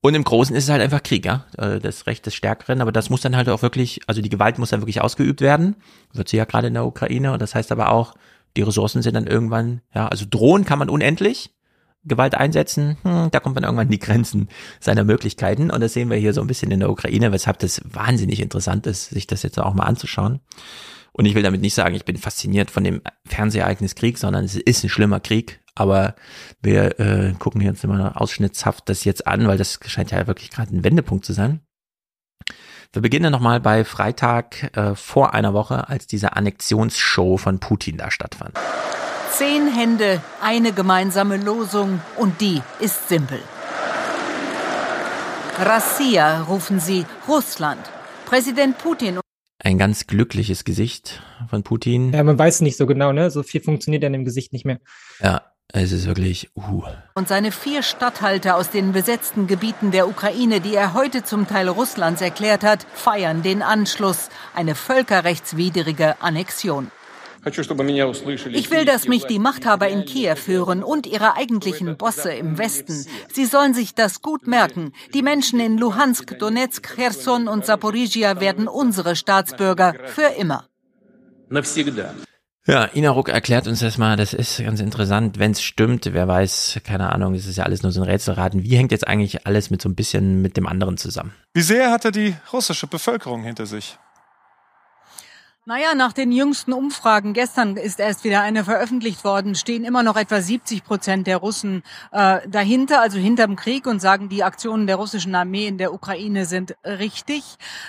Und 0.00 0.14
im 0.14 0.24
Großen 0.24 0.54
ist 0.54 0.64
es 0.64 0.70
halt 0.70 0.82
einfach 0.82 1.02
Krieg, 1.02 1.26
ja. 1.26 1.46
Äh, 1.58 1.80
das 1.80 2.06
Recht 2.06 2.26
des 2.26 2.34
Stärkeren, 2.34 2.80
aber 2.80 2.92
das 2.92 3.10
muss 3.10 3.22
dann 3.22 3.36
halt 3.36 3.48
auch 3.48 3.62
wirklich, 3.62 4.00
also 4.06 4.20
die 4.20 4.28
Gewalt 4.28 4.58
muss 4.58 4.70
dann 4.70 4.80
wirklich 4.80 5.00
ausgeübt 5.00 5.40
werden. 5.40 5.76
Wird 6.12 6.28
sie 6.28 6.36
ja 6.36 6.44
gerade 6.44 6.68
in 6.68 6.74
der 6.74 6.86
Ukraine. 6.86 7.32
Und 7.32 7.42
das 7.42 7.54
heißt 7.54 7.72
aber 7.72 7.90
auch, 7.90 8.14
die 8.56 8.62
Ressourcen 8.62 9.02
sind 9.02 9.14
dann 9.14 9.26
irgendwann, 9.26 9.82
ja, 9.94 10.08
also 10.08 10.24
drohen 10.28 10.64
kann 10.64 10.78
man 10.78 10.88
unendlich. 10.88 11.52
Gewalt 12.08 12.36
einsetzen, 12.36 12.96
hm, 13.02 13.30
da 13.32 13.40
kommt 13.40 13.56
man 13.56 13.64
irgendwann 13.64 13.88
in 13.88 13.92
die 13.92 13.98
Grenzen 13.98 14.48
seiner 14.78 15.02
Möglichkeiten. 15.02 15.70
Und 15.70 15.80
das 15.80 15.92
sehen 15.92 16.08
wir 16.08 16.16
hier 16.16 16.32
so 16.32 16.40
ein 16.40 16.46
bisschen 16.46 16.70
in 16.70 16.78
der 16.78 16.90
Ukraine, 16.90 17.32
weshalb 17.32 17.58
das 17.58 17.80
wahnsinnig 17.84 18.40
interessant 18.40 18.86
ist, 18.86 19.10
sich 19.10 19.26
das 19.26 19.42
jetzt 19.42 19.58
auch 19.58 19.74
mal 19.74 19.84
anzuschauen. 19.84 20.40
Und 21.12 21.26
ich 21.26 21.34
will 21.34 21.42
damit 21.42 21.62
nicht 21.62 21.74
sagen, 21.74 21.94
ich 21.96 22.04
bin 22.04 22.16
fasziniert 22.16 22.70
von 22.70 22.84
dem 22.84 23.02
Fernsehereignis 23.24 23.96
Krieg, 23.96 24.18
sondern 24.18 24.44
es 24.44 24.54
ist 24.54 24.84
ein 24.84 24.88
schlimmer 24.88 25.18
Krieg. 25.18 25.60
Aber 25.74 26.14
wir 26.62 27.00
äh, 27.00 27.32
gucken 27.38 27.60
jetzt 27.60 27.82
immer 27.84 28.20
ausschnittshaft 28.20 28.88
das 28.88 29.04
jetzt 29.04 29.26
an, 29.26 29.48
weil 29.48 29.58
das 29.58 29.80
scheint 29.86 30.10
ja 30.10 30.26
wirklich 30.26 30.50
gerade 30.50 30.76
ein 30.76 30.84
Wendepunkt 30.84 31.24
zu 31.24 31.32
sein. 31.32 31.60
Wir 32.96 33.02
beginnen 33.02 33.30
nochmal 33.30 33.60
bei 33.60 33.84
Freitag 33.84 34.74
äh, 34.74 34.94
vor 34.94 35.34
einer 35.34 35.52
Woche, 35.52 35.90
als 35.90 36.06
diese 36.06 36.34
Annexionsshow 36.34 37.36
von 37.36 37.60
Putin 37.60 37.98
da 37.98 38.10
stattfand. 38.10 38.56
Zehn 39.32 39.68
Hände, 39.70 40.22
eine 40.40 40.72
gemeinsame 40.72 41.36
Losung 41.36 42.00
und 42.16 42.40
die 42.40 42.62
ist 42.80 43.10
simpel. 43.10 43.38
Rassia 45.62 46.44
rufen 46.44 46.80
sie 46.80 47.04
Russland. 47.28 47.82
Präsident 48.24 48.78
Putin 48.78 49.20
ein 49.58 49.78
ganz 49.78 50.06
glückliches 50.06 50.64
Gesicht 50.64 51.22
von 51.50 51.64
Putin. 51.64 52.12
Ja, 52.12 52.22
man 52.22 52.38
weiß 52.38 52.60
nicht 52.60 52.76
so 52.76 52.86
genau, 52.86 53.12
ne? 53.12 53.30
So 53.30 53.42
viel 53.42 53.60
funktioniert 53.60 54.04
in 54.04 54.12
dem 54.12 54.24
Gesicht 54.24 54.52
nicht 54.52 54.64
mehr. 54.64 54.78
Ja, 55.20 55.42
es 55.72 55.92
ist 55.92 56.06
wirklich. 56.06 56.50
Uh. 56.56 56.82
Und 57.14 57.28
seine 57.28 57.52
vier 57.52 57.82
Statthalter 57.82 58.56
aus 58.56 58.70
den 58.70 58.92
besetzten 58.92 59.46
Gebieten 59.46 59.90
der 59.90 60.08
Ukraine, 60.08 60.60
die 60.60 60.74
er 60.74 60.94
heute 60.94 61.22
zum 61.22 61.46
Teil 61.46 61.68
Russlands 61.68 62.22
erklärt 62.22 62.64
hat, 62.64 62.86
feiern 62.94 63.42
den 63.42 63.62
Anschluss. 63.62 64.30
Eine 64.54 64.74
völkerrechtswidrige 64.74 66.20
Annexion. 66.20 66.90
Ich 67.44 68.70
will, 68.70 68.84
dass 68.84 69.06
mich 69.06 69.24
die 69.26 69.38
Machthaber 69.38 69.88
in 69.88 70.04
Kiew 70.04 70.36
hören 70.46 70.82
und 70.82 71.06
ihre 71.06 71.36
eigentlichen 71.36 71.96
Bosse 71.96 72.32
im 72.32 72.58
Westen. 72.58 73.06
Sie 73.32 73.44
sollen 73.44 73.72
sich 73.72 73.94
das 73.94 74.20
gut 74.20 74.48
merken. 74.48 74.92
Die 75.14 75.22
Menschen 75.22 75.60
in 75.60 75.78
Luhansk, 75.78 76.38
Donetsk, 76.40 76.96
Cherson 76.96 77.46
und 77.46 77.64
Saporizhia 77.64 78.40
werden 78.40 78.66
unsere 78.66 79.14
Staatsbürger 79.14 79.94
für 80.06 80.34
immer. 80.36 80.66
Ja, 82.68 82.90
Ina 82.92 83.10
Ruck 83.10 83.28
erklärt 83.28 83.68
uns 83.68 83.78
das 83.78 83.96
mal, 83.96 84.16
das 84.16 84.34
ist 84.34 84.58
ganz 84.58 84.80
interessant, 84.80 85.38
wenn 85.38 85.52
es 85.52 85.62
stimmt, 85.62 86.12
wer 86.12 86.26
weiß, 86.26 86.80
keine 86.82 87.12
Ahnung, 87.12 87.34
es 87.34 87.46
ist 87.46 87.58
ja 87.58 87.64
alles 87.64 87.84
nur 87.84 87.92
so 87.92 88.02
ein 88.02 88.08
Rätselraten. 88.08 88.64
Wie 88.64 88.76
hängt 88.76 88.90
jetzt 88.90 89.06
eigentlich 89.06 89.46
alles 89.46 89.70
mit 89.70 89.80
so 89.80 89.88
ein 89.88 89.94
bisschen 89.94 90.42
mit 90.42 90.56
dem 90.56 90.66
anderen 90.66 90.96
zusammen? 90.96 91.32
Wie 91.54 91.62
sehr 91.62 91.92
hat 91.92 92.04
er 92.04 92.10
die 92.10 92.34
russische 92.52 92.88
Bevölkerung 92.88 93.44
hinter 93.44 93.66
sich? 93.66 93.96
Naja, 95.68 95.96
nach 95.96 96.12
den 96.12 96.30
jüngsten 96.30 96.72
Umfragen, 96.72 97.32
gestern 97.32 97.76
ist 97.76 97.98
erst 97.98 98.22
wieder 98.22 98.40
eine 98.40 98.62
veröffentlicht 98.62 99.24
worden, 99.24 99.56
stehen 99.56 99.82
immer 99.82 100.04
noch 100.04 100.14
etwa 100.14 100.40
70 100.40 100.84
Prozent 100.84 101.26
der 101.26 101.38
Russen 101.38 101.82
äh, 102.12 102.38
dahinter, 102.48 103.00
also 103.00 103.18
hinterm 103.18 103.56
Krieg 103.56 103.88
und 103.88 104.00
sagen, 104.00 104.28
die 104.28 104.44
Aktionen 104.44 104.86
der 104.86 104.94
russischen 104.94 105.34
Armee 105.34 105.66
in 105.66 105.76
der 105.76 105.92
Ukraine 105.92 106.44
sind 106.44 106.76
richtig. 106.84 107.42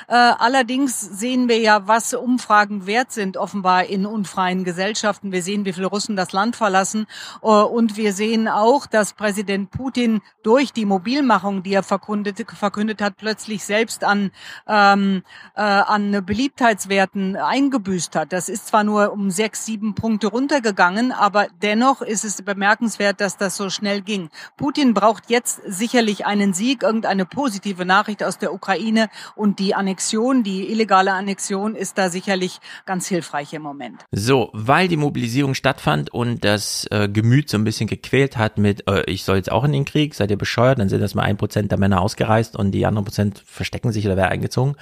Äh, 0.08 0.16
allerdings 0.16 1.00
sehen 1.00 1.50
wir 1.50 1.60
ja, 1.60 1.88
was 1.88 2.16
Umfragen 2.16 2.88
wert 2.88 3.12
sind, 3.12 3.38
offenbar 3.38 3.86
in 3.86 4.08
unfreien 4.08 4.64
Gesellschaften. 4.64 5.32
Wir 5.32 5.44
sehen, 5.44 5.64
wie 5.66 5.74
viele 5.74 5.86
Russen 5.86 6.16
das 6.16 6.32
Land 6.32 6.56
verlassen 6.56 7.06
äh, 7.44 7.46
und 7.46 7.96
wir 7.96 8.12
sehen 8.12 8.48
auch, 8.48 8.88
dass 8.88 9.14
Präsident 9.14 9.70
Putin 9.70 10.22
durch 10.42 10.74
die 10.74 10.86
Mobilmachung, 10.86 11.62
die 11.62 11.76
er 11.76 11.84
verkündet, 11.84 12.44
verkündet 12.58 13.04
hat, 13.04 13.18
plötzlich 13.18 13.64
selbst 13.64 14.04
an, 14.04 14.32
ähm, 14.68 15.22
äh, 15.56 15.62
an 15.62 16.26
Beliebtheitswerten 16.26 17.36
eingebüßt 17.68 18.16
hat. 18.16 18.34
Das 18.34 18.50
ist 18.50 18.68
zwar 18.68 18.84
nur 18.84 19.12
um 19.12 19.30
sechs, 19.30 19.66
sieben 19.66 19.94
Punkte 19.94 20.28
runtergegangen, 20.28 21.12
aber 21.12 21.48
dennoch 21.62 22.02
ist 22.02 22.24
es 22.24 22.42
bemerkenswert, 22.42 23.20
dass 23.20 23.38
das 23.38 23.58
so 23.58 23.70
schnell 23.70 24.02
ging. 24.02 24.30
Putin 24.56 24.94
braucht 24.94 25.30
jetzt 25.30 25.62
sicherlich 25.66 26.26
einen 26.26 26.54
Sieg, 26.54 26.84
irgendeine 26.84 27.26
positive 27.26 27.86
Nachricht 27.86 28.24
aus 28.24 28.38
der 28.38 28.54
Ukraine 28.54 29.10
und 29.36 29.60
die 29.60 29.76
Annexion, 29.76 30.44
die 30.44 30.72
illegale 30.72 31.14
Annexion 31.14 31.76
ist 31.76 31.98
da 31.98 32.10
sicherlich 32.10 32.60
ganz 32.86 33.08
hilfreich 33.08 33.54
im 33.54 33.62
Moment. 33.62 34.06
So, 34.12 34.50
weil 34.54 34.88
die 34.88 34.98
Mobilisierung 34.98 35.54
stattfand 35.54 36.14
und 36.14 36.46
das 36.46 36.88
äh, 36.92 37.10
Gemüt 37.10 37.50
so 37.50 37.58
ein 37.58 37.64
bisschen 37.64 37.88
gequält 37.88 38.38
hat 38.38 38.58
mit, 38.58 38.88
äh, 38.88 39.04
ich 39.10 39.24
soll 39.24 39.38
jetzt 39.38 39.52
auch 39.52 39.66
in 39.66 39.74
den 39.74 39.86
Krieg, 39.86 40.16
seid 40.16 40.32
ihr 40.32 40.38
bescheuert, 40.38 40.80
dann 40.80 40.90
sind 40.90 41.02
das 41.02 41.16
mal 41.16 41.24
ein 41.24 41.38
Prozent 41.38 41.72
der 41.72 41.80
Männer 41.80 42.02
ausgereist 42.02 42.56
und 42.56 42.72
die 42.72 42.86
anderen 42.86 43.06
Prozent 43.06 43.44
verstecken 43.46 43.92
sich 43.92 44.06
oder 44.06 44.16
werden 44.16 44.32
eingezogen 44.32 44.76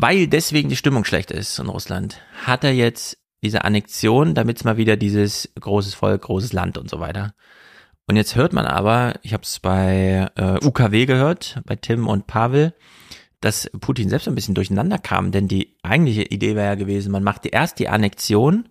weil 0.00 0.26
deswegen 0.26 0.68
die 0.68 0.76
Stimmung 0.76 1.04
schlecht 1.04 1.30
ist 1.30 1.58
in 1.58 1.68
Russland, 1.68 2.20
hat 2.44 2.64
er 2.64 2.72
jetzt 2.72 3.18
diese 3.42 3.64
Annexion, 3.64 4.34
damit 4.34 4.58
es 4.58 4.64
mal 4.64 4.76
wieder 4.76 4.96
dieses 4.96 5.52
großes 5.58 5.94
Volk, 5.94 6.22
großes 6.22 6.52
Land 6.52 6.78
und 6.78 6.90
so 6.90 7.00
weiter. 7.00 7.34
Und 8.06 8.16
jetzt 8.16 8.36
hört 8.36 8.52
man 8.52 8.66
aber, 8.66 9.14
ich 9.22 9.32
habe 9.32 9.42
es 9.42 9.58
bei 9.58 10.28
äh, 10.36 10.64
UKW 10.64 11.06
gehört, 11.06 11.60
bei 11.64 11.76
Tim 11.76 12.06
und 12.06 12.26
Pavel, 12.26 12.74
dass 13.40 13.70
Putin 13.80 14.08
selbst 14.08 14.28
ein 14.28 14.34
bisschen 14.34 14.54
durcheinander 14.54 14.98
kam, 14.98 15.32
denn 15.32 15.48
die 15.48 15.76
eigentliche 15.82 16.22
Idee 16.22 16.54
wäre 16.56 16.66
ja 16.68 16.74
gewesen, 16.74 17.12
man 17.12 17.24
macht 17.24 17.46
erst 17.46 17.78
die 17.78 17.88
Annexion, 17.88 18.68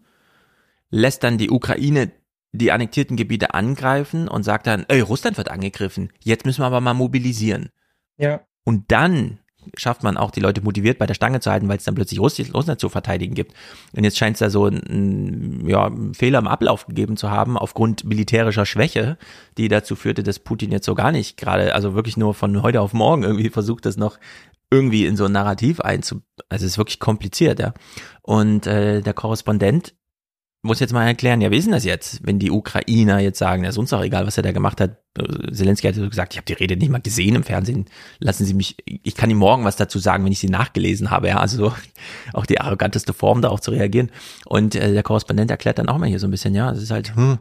lässt 0.90 1.24
dann 1.24 1.38
die 1.38 1.50
Ukraine 1.50 2.12
die 2.52 2.72
annektierten 2.72 3.18
Gebiete 3.18 3.54
angreifen 3.54 4.28
und 4.30 4.44
sagt 4.44 4.68
dann, 4.68 4.86
ey, 4.88 5.02
Russland 5.02 5.38
wird 5.38 5.50
angegriffen, 5.50 6.12
jetzt 6.24 6.46
müssen 6.46 6.62
wir 6.62 6.68
aber 6.68 6.82
mal 6.82 6.94
mobilisieren. 6.94 7.70
Ja. 8.18 8.42
Und 8.64 8.92
dann 8.92 9.40
schafft 9.76 10.04
man 10.04 10.18
auch 10.18 10.32
die 10.32 10.40
Leute 10.40 10.62
motiviert 10.62 10.98
bei 10.98 11.06
der 11.06 11.14
Stange 11.14 11.40
zu 11.40 11.52
halten, 11.52 11.68
weil 11.68 11.78
es 11.78 11.84
dann 11.84 11.96
plötzlich 11.96 12.20
Russland 12.20 12.80
zu 12.80 12.90
verteidigen 12.90 13.36
gibt. 13.36 13.54
Und 13.96 14.04
jetzt 14.04 14.18
scheint 14.18 14.36
es 14.36 14.40
da 14.40 14.50
so 14.50 14.66
einen 14.66 15.68
ja, 15.68 15.92
Fehler 16.14 16.40
im 16.40 16.48
Ablauf 16.48 16.88
gegeben 16.88 17.18
zu 17.18 17.32
haben, 17.32 17.58
aufgrund 17.58 18.04
militärischer 18.04 18.66
Schwäche, 18.66 19.18
die 19.58 19.68
dazu 19.68 19.96
führte, 19.96 20.24
dass 20.24 20.40
Putin 20.40 20.72
jetzt 20.72 20.86
so 20.86 20.96
gar 20.96 21.12
nicht 21.12 21.38
gerade, 21.38 21.74
also 21.76 21.96
wirklich 21.96 22.18
nur 22.18 22.34
von 22.34 22.62
heute 22.62 22.82
auf 22.82 22.94
morgen 22.94 23.24
irgendwie 23.24 23.50
versucht, 23.50 23.86
das 23.86 23.98
noch 23.98 24.18
irgendwie 24.72 25.06
in 25.06 25.16
so 25.16 25.26
ein 25.26 25.32
Narrativ 25.32 25.80
einzu... 25.80 26.22
Also 26.50 26.66
es 26.66 26.74
ist 26.74 26.78
wirklich 26.78 27.00
kompliziert, 27.00 27.60
ja. 27.60 27.74
Und 28.22 28.68
äh, 28.68 29.02
der 29.02 29.14
Korrespondent 29.14 29.96
muss 30.66 30.80
jetzt 30.80 30.94
mal 30.94 31.06
erklären, 31.06 31.42
ja, 31.42 31.52
wie 31.52 31.58
ist 31.58 31.66
denn 31.66 31.72
das 31.72 31.86
jetzt, 31.86 32.26
wenn 32.26 32.40
die 32.40 32.52
Ukrainer 32.52 33.20
jetzt 33.20 33.40
sagen, 33.40 33.64
das 33.64 33.76
ist 33.76 33.78
uns 33.78 33.94
auch 33.94 34.04
egal, 34.04 34.28
was 34.28 34.38
er 34.38 34.44
da 34.44 34.52
gemacht 34.52 34.82
hat. 34.82 34.98
Zelensky 35.52 35.88
hat 35.88 35.96
gesagt, 35.96 36.34
ich 36.34 36.38
habe 36.38 36.46
die 36.46 36.54
Rede 36.54 36.76
nicht 36.76 36.90
mal 36.90 37.00
gesehen 37.00 37.36
im 37.36 37.44
Fernsehen. 37.44 37.86
Lassen 38.20 38.46
Sie 38.46 38.54
mich, 38.54 38.76
ich 38.86 39.16
kann 39.16 39.30
Ihnen 39.30 39.40
morgen 39.40 39.64
was 39.64 39.78
dazu 39.78 40.00
sagen, 40.00 40.26
wenn 40.26 40.32
ich 40.32 40.40
sie 40.40 40.50
nachgelesen 40.50 41.10
habe. 41.10 41.30
Ja, 41.30 41.40
also 41.40 41.58
so, 41.58 41.76
auch 42.34 42.46
die 42.46 42.60
arroganteste 42.60 43.14
Form, 43.14 43.42
darauf 43.42 43.62
zu 43.62 43.72
reagieren. 43.72 44.12
Und 44.46 44.76
äh, 44.76 44.92
der 44.92 45.04
Korrespondent 45.04 45.52
erklärt 45.52 45.80
dann 45.80 45.88
auch 45.88 45.98
mal 45.98 46.10
hier 46.10 46.20
so 46.20 46.28
ein 46.28 46.32
bisschen, 46.32 46.54
ja, 46.54 46.72
es 46.72 46.82
ist 46.82 46.92
halt, 46.92 47.16
hm, 47.16 47.40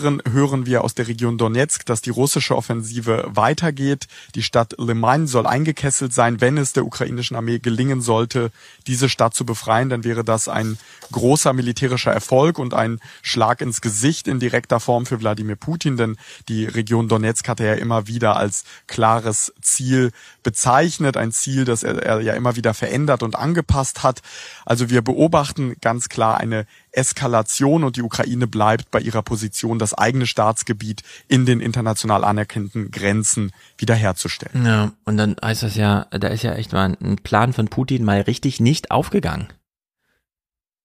hören 0.00 0.66
wir 0.66 0.82
aus 0.82 0.94
der 0.94 1.08
Region 1.08 1.38
Donetsk, 1.38 1.86
dass 1.86 2.02
die 2.02 2.10
russische 2.10 2.56
Offensive 2.56 3.24
weitergeht. 3.28 4.06
Die 4.34 4.42
Stadt 4.42 4.74
Liman 4.78 5.26
soll 5.26 5.46
eingekesselt 5.46 6.12
sein. 6.12 6.40
Wenn 6.40 6.58
es 6.58 6.72
der 6.72 6.84
ukrainischen 6.84 7.36
Armee 7.36 7.58
gelingen 7.58 8.00
sollte, 8.00 8.50
diese 8.86 9.08
Stadt 9.08 9.34
zu 9.34 9.46
befreien, 9.46 9.88
dann 9.88 10.04
wäre 10.04 10.24
das 10.24 10.48
ein 10.48 10.78
großer 11.12 11.52
militärischer 11.52 12.12
Erfolg 12.12 12.58
und 12.58 12.74
ein 12.74 12.98
Schlag 13.22 13.60
ins 13.60 13.80
Gesicht 13.80 14.26
in 14.26 14.40
direkter 14.40 14.80
Form 14.80 15.06
für 15.06 15.20
Wladimir 15.20 15.56
Putin, 15.56 15.96
denn 15.96 16.16
die 16.48 16.64
Region 16.64 17.08
Donetsk 17.08 17.48
hat 17.48 17.60
er 17.60 17.76
ja 17.76 17.82
immer 17.82 18.06
wieder 18.06 18.36
als 18.36 18.64
klares 18.86 19.52
Ziel 19.60 20.10
bezeichnet, 20.42 21.16
ein 21.16 21.32
Ziel, 21.32 21.64
das 21.64 21.82
er 21.82 22.20
ja 22.20 22.34
immer 22.34 22.56
wieder 22.56 22.74
verändert 22.74 23.22
und 23.22 23.36
angepasst 23.36 24.02
hat. 24.02 24.22
Also 24.64 24.90
wir 24.90 25.02
beobachten 25.02 25.76
ganz 25.80 26.08
klar 26.08 26.38
eine 26.38 26.66
Eskalation 26.96 27.84
und 27.84 27.96
die 27.96 28.02
Ukraine 28.02 28.46
bleibt 28.46 28.90
bei 28.90 29.00
ihrer 29.00 29.22
Position, 29.22 29.78
das 29.78 29.94
eigene 29.94 30.26
Staatsgebiet 30.26 31.02
in 31.28 31.46
den 31.46 31.60
international 31.60 32.24
anerkannten 32.24 32.90
Grenzen 32.90 33.52
wiederherzustellen. 33.78 34.64
Ja, 34.64 34.92
und 35.04 35.16
dann 35.16 35.36
heißt 35.42 35.62
das 35.62 35.76
ja, 35.76 36.06
da 36.10 36.28
ist 36.28 36.42
ja 36.42 36.54
echt 36.54 36.72
mal 36.72 36.96
ein 37.00 37.16
Plan 37.16 37.52
von 37.52 37.68
Putin 37.68 38.04
mal 38.04 38.20
richtig 38.20 38.60
nicht 38.60 38.90
aufgegangen. 38.90 39.48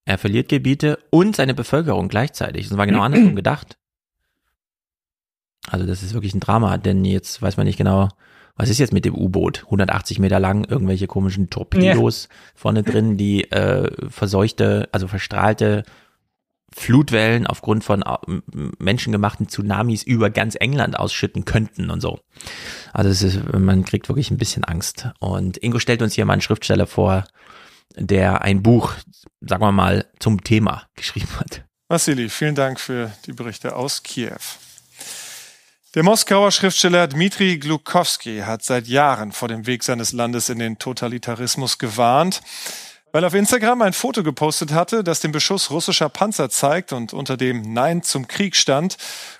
Er 0.05 0.17
verliert 0.17 0.49
Gebiete 0.49 0.97
und 1.11 1.35
seine 1.35 1.53
Bevölkerung 1.53 2.07
gleichzeitig. 2.07 2.67
Das 2.67 2.77
war 2.77 2.87
genau 2.87 3.01
andersrum 3.01 3.35
gedacht. 3.35 3.77
Also 5.67 5.85
das 5.85 6.01
ist 6.01 6.13
wirklich 6.13 6.33
ein 6.33 6.39
Drama, 6.39 6.77
denn 6.77 7.05
jetzt 7.05 7.41
weiß 7.41 7.57
man 7.57 7.67
nicht 7.67 7.77
genau, 7.77 8.09
was 8.59 8.69
ist 8.69 8.77
jetzt 8.77 8.91
mit 8.91 9.05
dem 9.05 9.15
U-Boot? 9.15 9.61
180 9.65 10.19
Meter 10.19 10.37
lang, 10.37 10.65
irgendwelche 10.65 11.07
komischen 11.07 11.49
Torpedos 11.49 12.27
ja. 12.29 12.35
vorne 12.55 12.83
drin, 12.83 13.15
die 13.15 13.49
äh, 13.51 13.89
verseuchte, 14.09 14.89
also 14.91 15.07
verstrahlte 15.07 15.85
Flutwellen 16.75 17.47
aufgrund 17.47 17.85
von 17.85 18.01
äh, 18.01 18.17
menschengemachten 18.77 19.47
Tsunamis 19.47 20.03
über 20.03 20.29
ganz 20.29 20.57
England 20.59 20.99
ausschütten 20.99 21.45
könnten 21.45 21.89
und 21.89 22.01
so. 22.01 22.19
Also 22.91 23.09
es 23.09 23.21
ist, 23.21 23.39
man 23.53 23.85
kriegt 23.85 24.09
wirklich 24.09 24.29
ein 24.29 24.37
bisschen 24.37 24.65
Angst. 24.65 25.07
Und 25.19 25.55
Ingo 25.63 25.79
stellt 25.79 26.01
uns 26.01 26.15
hier 26.15 26.25
mal 26.25 26.33
einen 26.33 26.41
Schriftsteller 26.41 26.85
vor, 26.85 27.23
der 27.95 28.41
ein 28.41 28.61
Buch, 28.61 28.93
sagen 29.39 29.63
wir 29.63 29.71
mal, 29.71 30.05
zum 30.19 30.43
Thema 30.43 30.83
geschrieben 30.95 31.29
hat. 31.39 31.63
Vassili, 31.87 32.27
vielen 32.27 32.55
Dank 32.55 32.77
für 32.77 33.09
die 33.25 33.31
Berichte 33.31 33.77
aus 33.77 34.03
Kiew. 34.03 34.35
Der 35.95 36.03
Moskauer 36.03 36.51
Schriftsteller 36.51 37.07
Dmitri 37.07 37.57
Glukowski 37.57 38.41
hat 38.45 38.61
seit 38.61 38.85
Jahren 38.85 39.31
vor 39.31 39.47
dem 39.47 39.65
Weg 39.65 39.83
seines 39.83 40.11
Landes 40.11 40.49
in 40.49 40.59
den 40.59 40.77
Totalitarismus 40.77 41.79
gewarnt, 41.79 42.41
weil 43.11 43.23
er 43.23 43.27
auf 43.27 43.33
Instagram 43.33 43.81
ein 43.81 43.93
Foto 43.93 44.21
gepostet 44.21 44.71
hatte, 44.71 45.03
das 45.03 45.19
den 45.19 45.31
Beschuss 45.31 45.71
russischer 45.71 46.09
Panzer 46.09 46.51
zeigt 46.51 46.93
und 46.93 47.11
unter 47.11 47.37
dem 47.37 47.73
Nein 47.73 48.03
zum 48.03 48.27
Krieg 48.27 48.55
stand, 48.55 48.97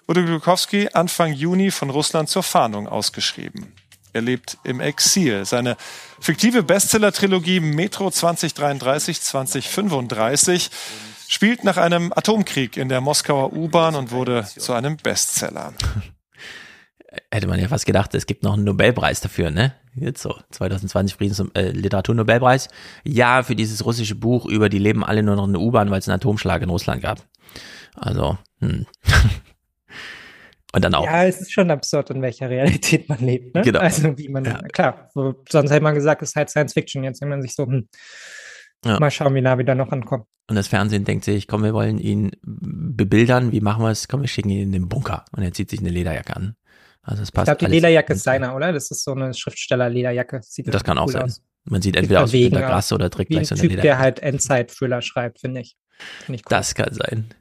wurde 0.08 0.26
Glukowski 0.26 0.90
Anfang 0.92 1.34
Juni 1.34 1.70
von 1.70 1.92
Russland 1.92 2.30
zur 2.30 2.42
Fahndung 2.42 2.88
ausgeschrieben. 2.88 3.72
Er 4.14 4.22
lebt 4.22 4.58
im 4.64 4.80
Exil. 4.80 5.46
Seine 5.46 5.78
fiktive 6.20 6.64
Bestseller-Trilogie 6.64 7.60
Metro 7.60 8.10
2033, 8.10 9.22
2035 9.22 10.72
spielt 11.28 11.64
nach 11.64 11.78
einem 11.78 12.12
Atomkrieg 12.12 12.76
in 12.76 12.90
der 12.90 13.02
Moskauer 13.02 13.54
U-Bahn 13.54 13.94
und 13.94 14.10
wurde 14.10 14.48
zu 14.58 14.74
einem 14.74 14.98
Bestseller. 14.98 15.76
Hätte 17.32 17.48
man 17.48 17.60
ja 17.60 17.68
fast 17.68 17.86
gedacht, 17.86 18.14
es 18.14 18.28
gibt 18.28 18.44
noch 18.44 18.54
einen 18.54 18.66
Nobelpreis 18.66 19.20
dafür, 19.20 19.50
ne? 19.50 19.74
Jetzt 19.96 20.22
so, 20.22 20.36
2020 20.52 21.18
Friedens 21.18 21.44
äh, 21.56 21.72
Literaturnobelpreis. 21.72 22.70
Ja, 23.04 23.42
für 23.42 23.56
dieses 23.56 23.84
russische 23.84 24.16
Buch 24.16 24.46
über 24.46 24.70
die 24.70 24.78
leben 24.78 25.04
alle 25.04 25.24
nur 25.24 25.36
noch 25.36 25.48
in 25.48 25.54
der 25.54 25.62
U-Bahn, 25.62 25.90
weil 25.90 26.00
es 26.00 26.08
einen 26.08 26.18
Atomschlag 26.18 26.62
in 26.62 26.70
Russland 26.70 27.02
gab. 27.02 27.26
Also, 27.96 28.38
hm. 28.60 28.86
Und 30.72 30.84
dann 30.84 30.94
auch. 30.94 31.06
Ja, 31.06 31.26
es 31.26 31.42
ist 31.42 31.52
schon 31.52 31.72
absurd, 31.72 32.12
in 32.12 32.22
welcher 32.22 32.50
Realität 32.50 33.10
man 33.10 33.20
lebt. 33.20 33.56
Ne? 33.56 33.62
Genau. 33.64 33.80
Also 33.80 34.16
wie 34.18 34.30
man, 34.30 34.46
ja. 34.46 34.62
klar, 34.72 35.10
sonst 35.14 35.72
hätte 35.72 35.82
man 35.82 35.96
gesagt, 35.96 36.22
es 36.22 36.30
ist 36.30 36.36
halt 36.36 36.50
Science 36.50 36.74
Fiction. 36.74 37.04
Jetzt 37.04 37.22
wenn 37.22 37.30
man 37.30 37.42
sich 37.42 37.56
so, 37.56 37.66
hm, 37.66 37.88
ja. 38.86 39.00
mal 39.00 39.10
schauen, 39.10 39.34
wie 39.34 39.42
nah 39.42 39.58
wir 39.58 39.66
da 39.66 39.74
noch 39.74 39.92
ankommen. 39.92 40.26
Und 40.48 40.56
das 40.56 40.68
Fernsehen 40.68 41.06
denkt 41.06 41.26
sich, 41.26 41.48
komm, 41.48 41.64
wir 41.64 41.74
wollen 41.74 41.98
ihn 41.98 42.32
bebildern, 42.44 43.52
wie 43.52 43.62
machen 43.62 43.84
wir 43.84 43.90
es? 43.90 44.08
Komm, 44.08 44.22
wir 44.22 44.28
schicken 44.28 44.50
ihn 44.50 44.62
in 44.62 44.72
den 44.72 44.90
Bunker. 44.90 45.26
Und 45.32 45.44
er 45.44 45.54
zieht 45.54 45.70
sich 45.70 45.80
eine 45.80 45.90
Lederjacke 45.90 46.36
an. 46.36 46.56
Also 47.02 47.24
es 47.24 47.32
passt. 47.32 47.50
Ich 47.50 47.58
glaube, 47.58 47.72
die 47.72 47.78
Lederjacke 47.78 48.14
ist 48.14 48.24
seiner, 48.24 48.56
oder? 48.56 48.72
Das 48.72 48.92
ist 48.92 49.04
so 49.04 49.12
eine 49.12 49.34
Schriftsteller-Lederjacke. 49.34 50.42
Das 50.66 50.84
kann 50.84 50.98
auch 50.98 51.10
sein. 51.10 51.24
Aus. 51.24 51.42
Man 51.66 51.82
sieht 51.82 51.96
entweder 51.96 52.24
aus 52.24 52.34
wie 52.34 52.50
Gras 52.50 52.92
oder 52.94 53.10
trägt 53.10 53.32
gleich 53.32 53.48
so 53.48 53.56
eine 53.56 53.62
typ, 53.62 53.72
Lederjacke. 53.72 53.88
der 53.88 54.00
halt 54.00 54.20
Endzeit-Thriller 54.20 55.02
schreibt, 55.02 55.40
finde 55.40 55.62
ich. 55.62 55.78
Find 56.26 56.40
ich 56.40 56.46
cool. 56.46 56.50
Das 56.50 56.76
kann 56.76 56.94
sein. 56.94 57.34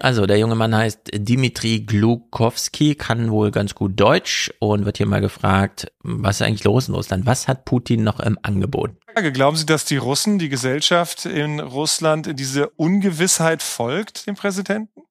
Also, 0.00 0.26
der 0.26 0.38
junge 0.38 0.56
Mann 0.56 0.74
heißt 0.74 1.10
Dimitri 1.14 1.80
Glukowski, 1.80 2.96
kann 2.96 3.30
wohl 3.30 3.50
ganz 3.50 3.74
gut 3.74 3.92
Deutsch 4.00 4.52
und 4.58 4.84
wird 4.84 4.96
hier 4.96 5.06
mal 5.06 5.20
gefragt, 5.20 5.92
was 6.00 6.40
ist 6.40 6.42
eigentlich 6.46 6.64
los 6.64 6.88
in 6.88 6.94
Russland? 6.94 7.24
Was 7.26 7.46
hat 7.46 7.64
Putin 7.64 8.02
noch 8.02 8.18
im 8.18 8.38
Angebot? 8.42 8.90
Glauben 9.32 9.56
Sie, 9.56 9.66
dass 9.66 9.84
die 9.84 9.98
Russen, 9.98 10.38
die 10.38 10.48
Gesellschaft 10.48 11.26
in 11.26 11.60
Russland 11.60 12.26
in 12.26 12.36
diese 12.36 12.70
Ungewissheit 12.70 13.62
folgt, 13.62 14.26
dem 14.26 14.34
Präsidenten? 14.34 15.02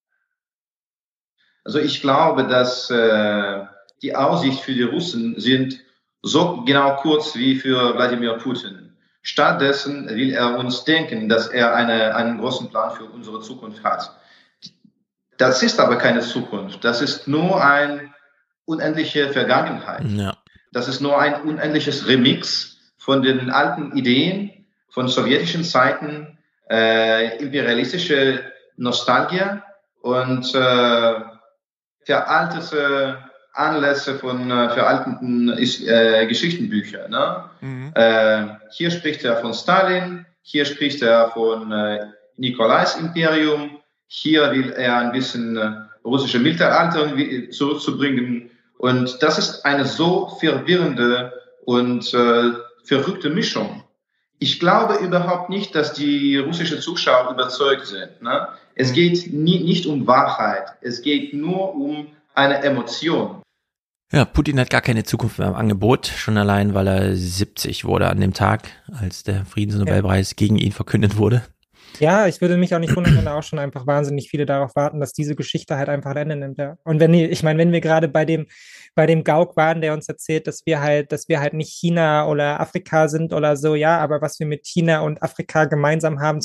Also 1.64 1.80
ich 1.80 2.02
glaube, 2.02 2.48
dass 2.48 2.90
äh, 2.90 3.64
die 4.02 4.16
Aussicht 4.16 4.62
für 4.62 4.74
die 4.74 4.84
Russen 4.84 5.40
sind 5.40 5.80
so 6.22 6.64
genau 6.66 6.96
kurz 6.98 7.36
wie 7.36 7.56
für 7.56 7.96
Wladimir 7.96 8.34
Putin. 8.34 8.98
Stattdessen 9.22 10.10
will 10.10 10.34
er 10.34 10.58
uns 10.58 10.84
denken, 10.84 11.30
dass 11.30 11.48
er 11.48 11.76
eine, 11.76 12.16
einen 12.16 12.40
großen 12.40 12.70
Plan 12.70 12.92
für 12.96 13.06
unsere 13.06 13.42
Zukunft 13.42 13.84
hat. 13.84 14.18
Das 15.38 15.62
ist 15.64 15.80
aber 15.80 15.98
keine 15.98 16.22
Zukunft. 16.22 16.84
Das 16.84 17.02
ist 17.02 17.28
nur 17.28 17.64
eine 17.64 18.12
unendliche 18.66 19.30
Vergangenheit. 19.30 20.04
Ja. 20.06 20.38
Das 20.72 20.88
ist 20.88 21.02
nur 21.02 21.20
ein 21.20 21.42
unendliches 21.42 22.08
Remix 22.08 22.78
von 22.98 23.22
den 23.22 23.50
alten 23.50 23.96
Ideen 23.98 24.66
von 24.90 25.08
sowjetischen 25.08 25.64
Zeiten, 25.64 26.38
äh, 26.70 27.38
imperialistische 27.38 28.44
Nostalgie 28.78 29.62
und 30.02 30.54
äh, 30.54 31.14
veraltete 32.06 33.31
Anlässe 33.54 34.16
von 34.16 34.50
äh, 34.50 34.70
veralteten 34.70 35.50
äh, 35.50 36.26
Geschichtenbüchern. 36.28 37.12
Ne? 37.12 37.44
Mhm. 37.62 37.92
Äh, 37.96 38.48
hier 38.72 38.92
spricht 38.92 39.24
er 39.24 39.38
von 39.38 39.54
Stalin, 39.54 40.26
hier 40.42 40.66
spricht 40.66 41.02
er 41.02 41.32
von 41.32 41.72
äh, 41.72 42.06
Nikolais 42.38 42.96
Imperium, 43.00 43.78
hier 44.08 44.52
will 44.52 44.72
er 44.72 44.98
ein 44.98 45.12
bisschen 45.12 45.58
äh, 45.58 45.72
russische 46.04 46.40
Mittelalter 46.40 47.14
zurückzubringen. 47.52 48.50
Und 48.78 49.22
das 49.22 49.38
ist 49.38 49.66
eine 49.66 49.86
so 49.86 50.30
verwirrende 50.40 51.34
und 51.66 52.14
äh, 52.14 52.52
verrückte 52.84 53.30
Mischung. 53.30 53.84
Ich 54.40 54.60
glaube 54.60 54.96
überhaupt 55.06 55.50
nicht, 55.50 55.76
dass 55.76 55.94
die 55.94 56.38
russischen 56.38 56.82
Zuschauer 56.82 57.32
überzeugt 57.32 57.86
sind. 57.86 58.22
Ne? 58.22 58.48
Es 58.76 58.90
mhm. 58.90 58.96
geht 58.96 59.34
nie, 59.34 59.60
nicht 59.60 59.86
um 59.86 60.08
Wahrheit, 60.08 60.74
es 60.82 61.02
geht 61.02 61.34
nur 61.34 61.76
um 61.76 62.08
eine 62.34 62.64
Emotion. 62.64 63.41
Ja, 64.12 64.26
Putin 64.26 64.60
hat 64.60 64.70
gar 64.70 64.82
keine 64.82 65.04
Zukunft 65.04 65.40
mehr 65.40 65.48
im 65.48 65.56
Angebot, 65.56 66.08
schon 66.08 66.38
allein, 66.38 66.74
weil 66.74 66.88
er 66.88 67.16
70 67.16 67.86
wurde 67.86 68.10
an 68.10 68.20
dem 68.20 68.34
Tag, 68.34 68.68
als 68.92 69.24
der 69.24 69.46
Friedensnobelpreis 69.46 70.32
ja. 70.32 70.36
gegen 70.36 70.58
ihn 70.58 70.74
verkündet 70.74 71.18
wurde. 71.18 71.44
Ja, 72.00 72.28
ich 72.28 72.42
würde 72.42 72.58
mich 72.58 72.74
auch 72.76 72.80
nicht 72.80 72.96
wundern, 72.96 73.16
wenn 73.16 73.26
da 73.26 73.38
auch 73.38 73.44
schon 73.44 73.60
einfach 73.60 73.86
wahnsinnig 73.88 74.30
viele 74.30 74.46
darauf 74.46 74.76
warten, 74.76 75.00
dass 75.00 75.14
diese 75.14 75.36
Geschichte 75.36 75.78
halt 75.78 75.88
einfach 75.88 76.12
ein 76.12 76.18
Ende 76.18 76.36
nimmt. 76.36 76.58
Ja. 76.58 76.78
Und 76.84 77.00
wenn 77.00 77.14
ich 77.14 77.44
meine, 77.44 77.60
wenn 77.60 77.72
wir 77.72 77.80
gerade 77.80 78.08
bei 78.08 78.26
dem 78.26 78.48
bei 78.94 79.06
dem 79.06 79.24
Gauk 79.24 79.56
waren, 79.56 79.82
der 79.82 79.94
uns 79.94 80.10
erzählt, 80.10 80.48
dass 80.48 80.66
wir 80.66 80.82
halt, 80.82 81.12
dass 81.12 81.30
wir 81.30 81.40
halt 81.40 81.54
nicht 81.54 81.72
China 81.72 82.28
oder 82.28 82.60
Afrika 82.60 83.08
sind 83.08 83.32
oder 83.32 83.56
so, 83.56 83.76
ja, 83.76 83.98
aber 84.00 84.22
was 84.22 84.40
wir 84.40 84.48
mit 84.48 84.66
China 84.66 85.02
und 85.02 85.24
Afrika 85.24 85.66
gemeinsam 85.66 86.20
haben, 86.20 86.40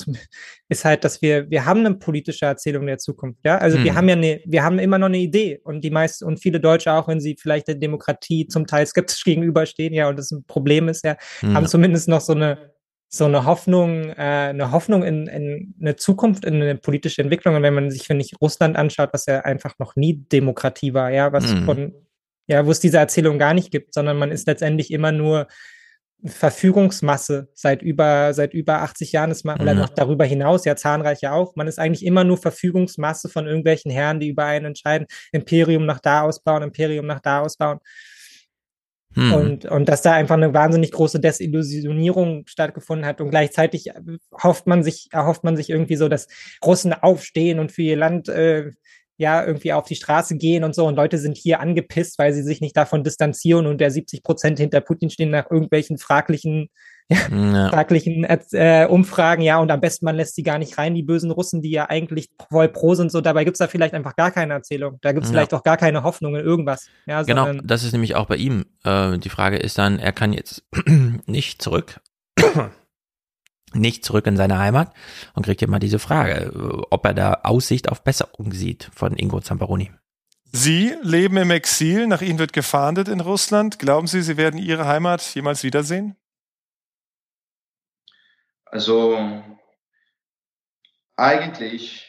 ist 0.69 0.85
halt, 0.85 1.05
dass 1.05 1.23
wir, 1.23 1.51
wir 1.51 1.65
haben 1.65 1.81
eine 1.81 1.95
politische 1.97 2.47
Erzählung 2.47 2.87
der 2.87 2.99
Zukunft, 2.99 3.41
ja. 3.45 3.59
Also 3.59 3.79
hm. 3.79 3.85
wir 3.85 3.95
haben 3.95 4.09
ja 4.09 4.15
eine, 4.15 4.41
wir 4.47 4.63
haben 4.63 4.79
immer 4.79 4.99
noch 4.99 5.07
eine 5.07 5.19
Idee 5.19 5.61
und 5.65 5.83
die 5.83 5.91
meisten 5.91 6.25
und 6.25 6.41
viele 6.41 6.61
Deutsche 6.61 6.93
auch, 6.93 7.09
wenn 7.09 7.21
sie 7.21 7.37
vielleicht 7.39 7.69
der 7.69 7.75
Demokratie 7.75 8.47
zum 8.47 8.67
Teil 8.67 8.87
skeptisch 8.87 9.25
gegenüberstehen, 9.25 9.93
ja, 9.93 10.09
und 10.09 10.19
das 10.19 10.31
ein 10.31 10.45
Problem 10.45 10.89
ist, 10.89 11.05
ja, 11.05 11.17
hm. 11.41 11.55
haben 11.55 11.67
zumindest 11.67 12.09
noch 12.09 12.21
so 12.21 12.33
eine 12.33 12.77
so 13.09 13.25
eine 13.25 13.45
Hoffnung, 13.45 14.11
äh, 14.11 14.51
eine 14.51 14.73
Hoffnung 14.73 15.05
in, 15.05 15.27
in 15.29 15.75
eine 15.81 15.97
Zukunft, 15.97 16.45
in 16.45 16.55
eine 16.55 16.75
politische 16.75 17.23
Entwicklung. 17.23 17.55
Und 17.55 17.63
wenn 17.63 17.75
man 17.75 17.91
sich, 17.91 18.09
wenn 18.09 18.21
ich 18.21 18.35
Russland 18.41 18.77
anschaut, 18.77 19.11
was 19.13 19.27
ja 19.27 19.41
einfach 19.41 19.79
noch 19.79 19.95
nie 19.97 20.25
Demokratie 20.31 20.93
war, 20.93 21.11
ja, 21.11 21.33
was 21.33 21.55
mhm. 21.55 21.65
von, 21.65 21.95
ja, 22.47 22.67
wo 22.67 22.71
es 22.71 22.81
diese 22.81 22.99
Erzählung 22.99 23.39
gar 23.39 23.55
nicht 23.55 23.71
gibt, 23.71 23.95
sondern 23.95 24.17
man 24.17 24.31
ist 24.31 24.47
letztendlich 24.47 24.91
immer 24.91 25.13
nur 25.13 25.47
Verfügungsmasse 26.25 27.49
seit 27.55 27.83
über, 27.83 28.33
seit 28.33 28.55
über 28.55 28.81
80 28.83 29.13
Jahren 29.13 29.31
ist 29.31 29.45
man, 29.45 29.57
mhm. 29.57 29.63
oder 29.63 29.75
noch 29.75 29.91
darüber 29.91 30.25
hinaus, 30.25 30.65
ja, 30.65 30.75
zahnreich 30.75 31.21
ja 31.21 31.33
auch. 31.33 31.57
Man 31.57 31.69
ist 31.69 31.79
eigentlich 31.79 32.05
immer 32.05 32.25
nur 32.25 32.39
Verfügungsmasse 32.39 33.29
von 33.29 33.47
irgendwelchen 33.47 33.91
Herren, 33.91 34.21
die 34.21 34.29
über 34.29 34.45
einen 34.45 34.67
entscheiden, 34.67 35.07
Imperium 35.33 35.87
nach 35.87 36.01
da 36.01 36.23
ausbauen, 36.23 36.63
Imperium 36.63 37.07
nach 37.07 37.21
da 37.21 37.43
ausbauen. 37.43 37.79
Hm. 39.15 39.33
Und, 39.33 39.65
und 39.67 39.89
dass 39.89 40.03
da 40.03 40.13
einfach 40.13 40.35
eine 40.35 40.53
wahnsinnig 40.53 40.93
große 40.93 41.21
Desillusionierung 41.21 42.47
stattgefunden 42.47 43.07
hat 43.07 43.21
und 43.21 43.31
gleichzeitig 43.31 43.91
hofft 44.43 44.67
man 44.67 44.83
sich, 44.83 45.09
erhofft 45.11 45.43
man 45.43 45.57
sich 45.57 45.71
irgendwie 45.71 45.97
so, 45.97 46.09
dass 46.09 46.29
Russen 46.65 46.93
aufstehen 46.93 47.59
und 47.59 47.73
für 47.73 47.83
ihr 47.83 47.97
Land 47.97 48.29
äh, 48.29 48.73
ja 49.19 49.45
irgendwie 49.45 49.73
auf 49.73 49.87
die 49.87 49.97
Straße 49.97 50.37
gehen 50.37 50.65
und 50.65 50.75
so 50.75 50.87
und 50.87 50.97
Leute 50.97 51.19
sind 51.19 51.37
hier 51.37 51.61
angepisst, 51.61 52.19
weil 52.19 52.33
sie 52.33 52.43
sich 52.43 52.61
nicht 52.61 52.77
davon 52.77 53.05
distanzieren 53.05 53.67
und 53.67 53.81
der 53.81 53.91
70 53.91 54.23
Prozent 54.23 54.59
hinter 54.59 54.81
Putin 54.81 55.11
stehen 55.11 55.31
nach 55.31 55.51
irgendwelchen 55.51 55.99
fraglichen 55.99 56.69
ja, 57.09 57.69
fraglichen 57.69 58.25
äh, 58.25 58.87
Umfragen, 58.91 59.43
ja, 59.43 59.61
und 59.61 59.71
am 59.71 59.81
besten 59.81 60.05
man 60.07 60.17
lässt 60.17 60.35
sie 60.35 60.43
gar 60.43 60.59
nicht 60.59 60.77
rein, 60.77 60.95
die 60.95 61.05
bösen 61.05 61.31
Russen, 61.31 61.63
die 61.63 61.71
ja 61.71 61.89
eigentlich 61.89 62.31
voll 62.51 62.69
pro 62.69 62.97
sind, 62.97 63.13
so 63.13 63.21
dabei 63.21 63.45
gibt's 63.45 63.61
da 63.61 63.69
vielleicht 63.69 63.95
einfach 63.95 64.17
gar 64.17 64.33
keine 64.33 64.55
Erzählung. 64.55 64.99
Da 65.03 65.13
gibt's 65.13 65.29
ja. 65.29 65.35
vielleicht 65.35 65.55
auch 65.55 65.63
gar 65.63 65.77
keine 65.77 66.03
Hoffnung 66.03 66.35
in 66.35 66.45
irgendwas. 66.45 66.89
Ja, 67.07 67.23
genau, 67.23 67.53
das 67.63 67.85
ist 67.85 67.93
nämlich 67.93 68.17
auch 68.17 68.27
bei 68.27 68.37
ihm. 68.37 68.67
Äh, 68.83 69.19
die 69.19 69.29
Frage 69.29 69.57
ist 69.57 69.79
dann, 69.79 70.01
er 70.01 70.13
kann 70.13 70.33
jetzt 70.33 70.65
nicht 71.27 71.63
zurück. 71.63 72.01
nicht 73.73 74.05
zurück 74.05 74.27
in 74.27 74.37
seine 74.37 74.59
Heimat 74.59 74.93
und 75.35 75.45
kriegt 75.45 75.63
immer 75.63 75.79
diese 75.79 75.99
Frage, 75.99 76.85
ob 76.91 77.05
er 77.05 77.15
da 77.15 77.41
Aussicht 77.43 77.89
auf 77.89 78.03
Besserung 78.03 78.53
sieht 78.53 78.91
von 78.95 79.17
Ingo 79.17 79.41
Zamperoni. 79.41 79.91
Sie 80.53 80.95
leben 81.03 81.37
im 81.37 81.51
Exil, 81.51 82.07
nach 82.07 82.23
Ihnen 82.23 82.39
wird 82.39 82.53
gefahndet 82.53 83.09
in 83.09 83.21
Russland. 83.21 83.79
Glauben 83.79 84.07
Sie, 84.07 84.23
Sie 84.23 84.37
werden 84.37 84.59
Ihre 84.59 84.87
Heimat 84.87 85.23
jemals 85.35 85.63
wiedersehen? 85.65 86.17
Also 88.65 89.19
eigentlich 91.17 92.07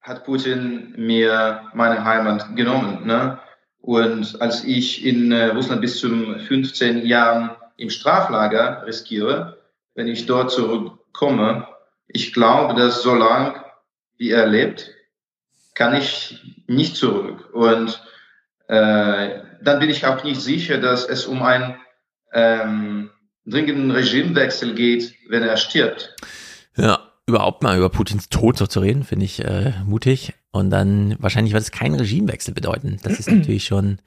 hat 0.00 0.24
Putin 0.24 0.94
mir 0.96 1.70
meine 1.74 2.04
Heimat 2.04 2.56
genommen. 2.56 3.06
Ne? 3.06 3.40
Und 3.80 4.40
als 4.40 4.64
ich 4.64 5.04
in 5.04 5.32
äh, 5.32 5.46
Russland 5.46 5.80
bis 5.80 5.98
zum 5.98 6.38
15 6.38 7.06
Jahren 7.06 7.50
im 7.76 7.90
Straflager 7.90 8.84
riskiere, 8.86 9.61
wenn 9.94 10.08
ich 10.08 10.26
dort 10.26 10.50
zurückkomme, 10.50 11.66
ich 12.08 12.32
glaube, 12.32 12.74
dass 12.74 13.02
so 13.02 13.14
lange 13.14 13.62
wie 14.18 14.30
er 14.30 14.46
lebt, 14.46 14.90
kann 15.74 15.94
ich 15.94 16.40
nicht 16.66 16.96
zurück. 16.96 17.50
Und 17.52 18.02
äh, 18.68 19.40
dann 19.62 19.78
bin 19.80 19.90
ich 19.90 20.06
auch 20.06 20.22
nicht 20.24 20.40
sicher, 20.40 20.78
dass 20.78 21.04
es 21.04 21.26
um 21.26 21.42
einen 21.42 21.76
ähm, 22.32 23.10
dringenden 23.46 23.90
Regimewechsel 23.90 24.74
geht, 24.74 25.14
wenn 25.28 25.42
er 25.42 25.56
stirbt. 25.56 26.14
Ja, 26.76 27.10
überhaupt 27.26 27.62
mal 27.62 27.76
über 27.76 27.88
Putins 27.88 28.28
Tod 28.28 28.56
so 28.56 28.66
zu 28.66 28.80
reden, 28.80 29.04
finde 29.04 29.24
ich 29.24 29.44
äh, 29.44 29.72
mutig. 29.84 30.34
Und 30.50 30.70
dann 30.70 31.16
wahrscheinlich 31.18 31.52
wird 31.54 31.62
es 31.62 31.70
keinen 31.70 31.94
Regimewechsel 31.94 32.54
bedeuten. 32.54 32.98
Das 33.02 33.18
ist 33.18 33.30
natürlich 33.30 33.64
schon 33.64 33.98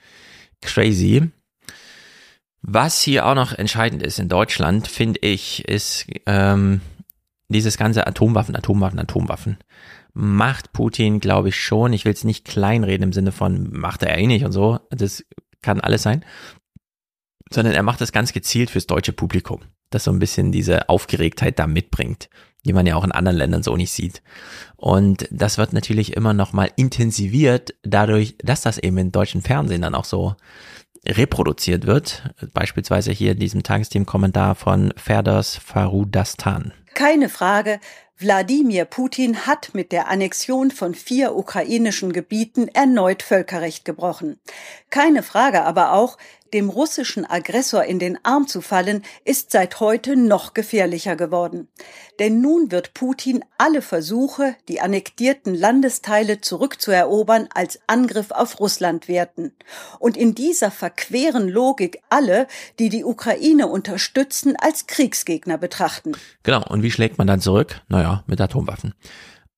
crazy. 0.61 1.31
Was 2.67 2.99
hier 2.99 3.27
auch 3.27 3.35
noch 3.35 3.53
entscheidend 3.53 4.01
ist 4.01 4.17
in 4.17 4.27
Deutschland, 4.27 4.87
finde 4.87 5.19
ich, 5.21 5.67
ist 5.67 6.07
ähm, 6.25 6.81
dieses 7.47 7.77
ganze 7.77 8.07
Atomwaffen, 8.07 8.55
Atomwaffen, 8.55 8.97
Atomwaffen. 8.97 9.57
Macht 10.13 10.73
Putin, 10.73 11.19
glaube 11.19 11.49
ich, 11.49 11.61
schon. 11.61 11.93
Ich 11.93 12.05
will 12.05 12.13
es 12.13 12.23
nicht 12.23 12.43
kleinreden 12.43 13.03
im 13.03 13.13
Sinne 13.13 13.31
von, 13.31 13.71
macht 13.71 14.01
er 14.01 14.17
eh 14.17 14.25
nicht 14.25 14.45
und 14.45 14.51
so. 14.51 14.79
Das 14.89 15.23
kann 15.61 15.79
alles 15.79 16.01
sein. 16.01 16.25
Sondern 17.51 17.75
er 17.75 17.83
macht 17.83 18.01
das 18.01 18.11
ganz 18.11 18.33
gezielt 18.33 18.71
fürs 18.71 18.87
deutsche 18.87 19.13
Publikum, 19.13 19.61
das 19.91 20.05
so 20.05 20.11
ein 20.11 20.17
bisschen 20.17 20.51
diese 20.51 20.89
Aufgeregtheit 20.89 21.59
da 21.59 21.67
mitbringt, 21.67 22.29
die 22.65 22.73
man 22.73 22.87
ja 22.87 22.95
auch 22.95 23.03
in 23.03 23.11
anderen 23.11 23.37
Ländern 23.37 23.61
so 23.61 23.77
nicht 23.77 23.91
sieht. 23.91 24.23
Und 24.75 25.27
das 25.29 25.59
wird 25.59 25.71
natürlich 25.71 26.15
immer 26.17 26.33
noch 26.33 26.51
mal 26.51 26.71
intensiviert 26.77 27.75
dadurch, 27.83 28.35
dass 28.39 28.61
das 28.61 28.79
eben 28.79 28.97
im 28.97 29.11
deutschen 29.11 29.43
Fernsehen 29.43 29.83
dann 29.83 29.93
auch 29.93 30.05
so 30.05 30.35
reproduziert 31.07 31.85
wird. 31.85 32.23
Beispielsweise 32.53 33.11
hier 33.11 33.33
in 33.33 33.39
diesem 33.39 33.63
Tagesthemen-Kommentar 33.63 34.55
von 34.55 34.93
Ferders 34.97 35.55
Farudastan. 35.55 36.73
Keine 36.93 37.29
Frage, 37.29 37.79
Wladimir 38.17 38.85
Putin 38.85 39.45
hat 39.45 39.71
mit 39.73 39.91
der 39.91 40.07
Annexion 40.07 40.71
von 40.71 40.95
vier 40.95 41.35
ukrainischen 41.35 42.13
Gebieten 42.13 42.69
erneut 42.69 43.23
Völkerrecht 43.23 43.83
gebrochen. 43.83 44.39
Keine 44.89 45.21
Frage 45.21 45.63
aber 45.63 45.91
auch, 45.91 46.17
dem 46.53 46.69
russischen 46.69 47.25
Aggressor 47.25 47.83
in 47.83 47.99
den 47.99 48.17
Arm 48.23 48.47
zu 48.47 48.61
fallen, 48.61 49.03
ist 49.23 49.51
seit 49.51 49.79
heute 49.79 50.15
noch 50.15 50.53
gefährlicher 50.53 51.15
geworden. 51.15 51.67
Denn 52.19 52.41
nun 52.41 52.71
wird 52.71 52.93
Putin 52.93 53.43
alle 53.57 53.81
Versuche, 53.81 54.55
die 54.69 54.79
annektierten 54.79 55.53
Landesteile 55.53 56.41
zurückzuerobern, 56.41 57.49
als 57.53 57.79
Angriff 57.87 58.31
auf 58.31 58.59
Russland 58.59 59.07
werten. 59.07 59.53
Und 59.99 60.17
in 60.17 60.35
dieser 60.35 60.71
verqueren 60.71 61.49
Logik 61.49 61.99
alle, 62.09 62.47
die 62.79 62.89
die 62.89 63.03
Ukraine 63.03 63.67
unterstützen, 63.67 64.55
als 64.57 64.87
Kriegsgegner 64.87 65.57
betrachten. 65.57 66.13
Genau. 66.43 66.63
Und 66.69 66.83
wie 66.83 66.91
schlägt 66.91 67.17
man 67.17 67.27
dann 67.27 67.41
zurück? 67.41 67.81
Naja, 67.89 68.23
mit 68.27 68.39
Atomwaffen. 68.39 68.93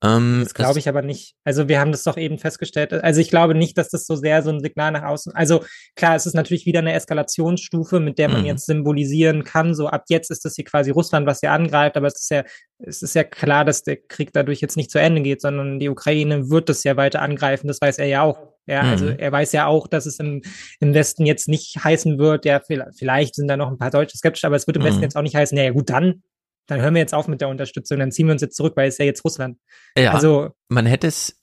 Ähm, 0.04 0.42
das 0.44 0.54
glaube 0.54 0.78
ich 0.78 0.88
aber 0.88 1.02
nicht. 1.02 1.34
Also 1.44 1.68
wir 1.68 1.80
haben 1.80 1.92
das 1.92 2.04
doch 2.04 2.18
eben 2.18 2.38
festgestellt. 2.38 2.94
Also 2.94 3.20
ich 3.20 3.30
glaube 3.30 3.56
nicht, 3.56 3.78
dass 3.78 3.90
das 3.90 4.06
so 4.06 4.16
sehr 4.16 4.44
so 4.44 4.52
ein 4.52 4.60
Signal 4.60 4.92
nach 4.92 5.04
außen. 5.04 5.34
Also 5.34 5.64
klar, 5.96 6.16
es 6.16 6.28
ist 6.28 6.36
natürlich 6.36 6.68
wieder 6.68 6.80
eine 6.80 6.94
Eskalationsstufe, 6.94 8.00
mit 8.00 8.20
der 8.20 8.30
man 8.30 8.42
mhm. 8.42 8.48
jetzt 8.48 8.68
symbolisieren 8.68 9.44
kann. 9.44 9.74
So 9.74 9.88
ab 9.88 10.04
jetzt 10.10 10.30
ist 10.30 10.46
das 10.46 10.56
hier 10.56 10.66
quasi 10.66 10.92
Russland, 10.92 11.26
was 11.26 11.40
hier 11.40 11.52
angreift. 11.52 11.98
Aber 11.98 12.08
es 12.08 12.20
ist 12.20 12.30
ja, 12.30 12.44
es 12.78 13.02
ist 13.02 13.16
ja 13.16 13.24
klar, 13.24 13.66
dass 13.66 13.82
der 13.82 13.98
Krieg 13.98 14.32
dadurch 14.34 14.62
jetzt 14.62 14.78
nicht 14.78 14.92
zu 14.92 15.00
Ende 15.00 15.22
geht, 15.22 15.42
sondern 15.42 15.80
die 15.80 15.90
Ukraine 15.90 16.50
wird 16.52 16.70
das 16.70 16.84
ja 16.84 16.96
weiter 16.96 17.24
angreifen. 17.24 17.68
Das 17.68 17.82
weiß 17.82 17.98
er 17.98 18.06
ja 18.06 18.22
auch. 18.22 18.54
Ja, 18.68 18.82
also 18.82 19.06
mhm. 19.06 19.12
also 19.12 19.22
er 19.22 19.32
weiß 19.32 19.52
ja 19.54 19.66
auch, 19.66 19.88
dass 19.88 20.06
es 20.06 20.20
im, 20.20 20.42
im 20.80 20.94
Westen 20.94 21.26
jetzt 21.26 21.48
nicht 21.48 21.84
heißen 21.84 22.20
wird, 22.20 22.44
ja, 22.46 22.62
vielleicht 22.96 23.36
sind 23.36 23.48
da 23.48 23.56
noch 23.56 23.72
ein 23.72 23.78
paar 23.78 23.92
Deutsche 23.92 24.18
skeptisch, 24.18 24.44
aber 24.44 24.58
es 24.58 24.68
wird 24.68 24.76
im 24.76 24.84
mhm. 24.84 24.88
Westen 24.88 25.04
jetzt 25.04 25.16
auch 25.16 25.22
nicht 25.22 25.38
heißen, 25.38 25.56
naja 25.56 25.72
gut, 25.72 25.90
dann 25.90 26.22
dann 26.68 26.82
hören 26.82 26.94
wir 26.94 27.02
jetzt 27.02 27.14
auf 27.14 27.28
mit 27.28 27.42
der 27.42 27.50
Unterstützung, 27.50 28.00
dann 28.00 28.12
ziehen 28.12 28.28
wir 28.28 28.34
uns 28.34 28.42
jetzt 28.42 28.56
zurück, 28.56 28.74
weil 28.76 28.88
es 28.88 28.98
ja 28.98 29.06
jetzt 29.06 29.24
Russland. 29.24 29.58
Ja, 29.98 30.12
also 30.14 30.52
man 30.70 30.86
hätte 30.86 31.08
es 31.08 31.42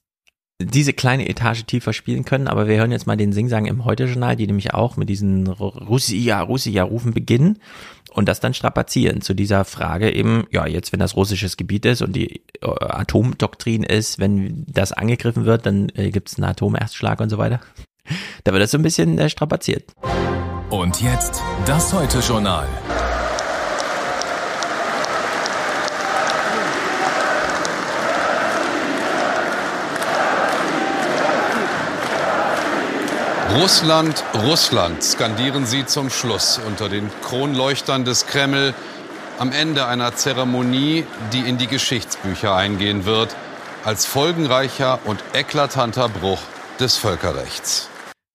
diese 0.61 0.93
kleine 0.93 1.29
Etage 1.29 1.65
tiefer 1.65 1.93
spielen 1.93 2.25
können, 2.25 2.47
aber 2.47 2.69
wir 2.69 2.77
hören 2.77 2.93
jetzt 2.93 3.07
mal 3.07 3.17
den 3.17 3.33
Singsang 3.33 3.67
im 3.67 3.85
Heute-Journal, 3.85 4.37
die 4.37 4.47
nämlich 4.47 4.73
auch 4.73 4.97
mit 4.97 5.09
diesen 5.09 5.49
Russia, 5.49 6.41
Russia-Rufen 6.43 7.13
beginnen 7.13 7.59
und 8.13 8.29
das 8.29 8.39
dann 8.39 8.55
strapazieren 8.55 9.21
zu 9.21 9.35
dieser 9.35 9.65
Frage 9.65 10.13
eben, 10.13 10.47
ja, 10.53 10.67
jetzt 10.67 10.93
wenn 10.93 11.01
das 11.01 11.17
russisches 11.17 11.57
Gebiet 11.57 11.85
ist 11.87 12.03
und 12.03 12.15
die 12.15 12.45
äh, 12.61 12.67
Atomdoktrin 12.67 13.83
ist, 13.83 14.21
wenn 14.21 14.65
das 14.69 14.93
angegriffen 14.93 15.45
wird, 15.45 15.67
dann 15.67 15.89
äh, 15.97 16.11
gibt 16.11 16.29
es 16.29 16.37
einen 16.37 16.45
Atomerstschlag 16.45 17.21
und 17.21 17.31
so 17.31 17.39
weiter. 17.39 17.61
Da 18.45 18.53
wird 18.53 18.63
das 18.63 18.71
so 18.71 18.79
ein 18.79 18.83
bisschen 18.83 19.19
äh, 19.19 19.29
strapaziert. 19.29 19.93
Und 20.71 21.03
jetzt 21.03 21.43
das 21.67 21.93
Heute-Journal. 21.93 22.69
Russland, 33.53 34.25
Russland, 34.43 35.03
skandieren 35.05 35.67
sie 35.67 35.87
zum 35.87 36.11
Schluss 36.11 36.59
unter 36.67 36.89
den 36.89 37.11
Kronleuchtern 37.23 38.05
des 38.05 38.27
Kreml 38.27 38.75
am 39.39 39.53
Ende 39.53 39.87
einer 39.87 40.17
Zeremonie, 40.17 41.05
die 41.33 41.41
in 41.41 41.59
die 41.59 41.67
Geschichtsbücher 41.67 42.55
eingehen 42.55 43.05
wird, 43.05 43.37
als 43.85 44.07
folgenreicher 44.07 44.99
und 45.05 45.23
eklatanter 45.35 46.09
Bruch 46.09 46.41
des 46.81 46.97
Völkerrechts. 46.97 47.89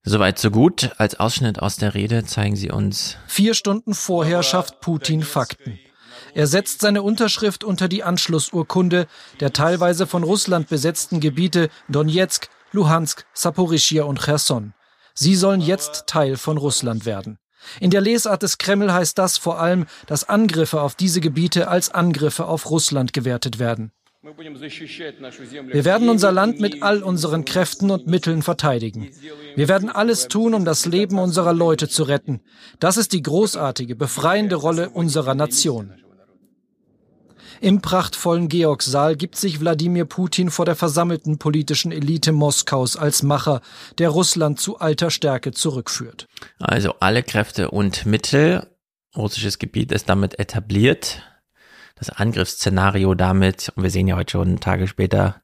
Soweit 0.03 0.39
so 0.39 0.51
gut. 0.51 0.91
Als 0.97 1.19
Ausschnitt 1.19 1.59
aus 1.59 1.75
der 1.75 1.95
Rede 1.95 2.23
zeigen 2.25 2.55
sie 2.55 2.71
uns. 2.71 3.17
Vier 3.27 3.55
Stunden 3.55 3.93
vorher 3.93 4.43
schafft 4.43 4.79
Putin 4.79 5.23
Fakten. 5.23 5.79
Er 6.33 6.47
setzt 6.47 6.81
seine 6.81 7.01
Unterschrift 7.01 7.63
unter 7.63 7.87
die 7.87 8.03
Anschlussurkunde 8.03 9.07
der 9.39 9.53
teilweise 9.53 10.07
von 10.07 10.23
Russland 10.23 10.69
besetzten 10.69 11.19
Gebiete 11.19 11.69
Donetsk, 11.89 12.47
Luhansk, 12.71 13.25
Saporischia 13.33 14.03
und 14.03 14.21
Cherson. 14.21 14.73
Sie 15.21 15.35
sollen 15.35 15.59
jetzt 15.59 16.07
Teil 16.07 16.37
von 16.37 16.57
Russland 16.57 17.05
werden. 17.05 17.39
In 17.81 17.89
der 17.89 17.99
Lesart 17.99 18.41
des 18.41 18.57
Kreml 18.57 18.93
heißt 18.93 19.17
das 19.17 19.37
vor 19.37 19.59
allem, 19.59 19.85
dass 20.07 20.29
Angriffe 20.29 20.79
auf 20.79 20.95
diese 20.95 21.19
Gebiete 21.19 21.67
als 21.67 21.93
Angriffe 21.93 22.45
auf 22.45 22.69
Russland 22.69 23.11
gewertet 23.11 23.59
werden. 23.59 23.91
Wir 24.21 25.83
werden 25.83 26.07
unser 26.07 26.31
Land 26.31 26.61
mit 26.61 26.81
all 26.81 27.03
unseren 27.03 27.43
Kräften 27.43 27.91
und 27.91 28.07
Mitteln 28.07 28.41
verteidigen. 28.43 29.09
Wir 29.57 29.67
werden 29.67 29.89
alles 29.89 30.29
tun, 30.29 30.53
um 30.53 30.63
das 30.63 30.85
Leben 30.85 31.19
unserer 31.19 31.53
Leute 31.53 31.89
zu 31.89 32.03
retten. 32.03 32.39
Das 32.79 32.95
ist 32.95 33.11
die 33.11 33.21
großartige, 33.21 33.97
befreiende 33.97 34.55
Rolle 34.55 34.89
unserer 34.89 35.35
Nation. 35.35 35.95
Im 37.61 37.81
prachtvollen 37.81 38.47
Georgssaal 38.47 39.17
gibt 39.17 39.35
sich 39.35 39.59
Wladimir 39.59 40.05
Putin 40.05 40.49
vor 40.49 40.65
der 40.65 40.75
versammelten 40.75 41.39
politischen 41.39 41.91
Elite 41.91 42.31
Moskaus 42.31 42.95
als 42.95 43.21
Macher, 43.21 43.61
der 43.97 44.09
Russland 44.09 44.59
zu 44.59 44.79
alter 44.79 45.11
Stärke 45.11 45.51
zurückführt. 45.51 46.27
Also 46.59 46.95
alle 46.99 47.21
Kräfte 47.21 47.71
und 47.71 48.05
Mittel. 48.05 48.65
Russisches 49.15 49.59
Gebiet 49.59 49.91
ist 49.91 50.07
damit 50.07 50.39
etabliert. 50.39 51.23
Das 51.95 52.09
Angriffsszenario 52.09 53.13
damit, 53.13 53.73
und 53.75 53.83
wir 53.83 53.89
sehen 53.89 54.07
ja 54.07 54.15
heute 54.15 54.31
schon 54.31 54.61
Tage 54.61 54.87
später, 54.87 55.41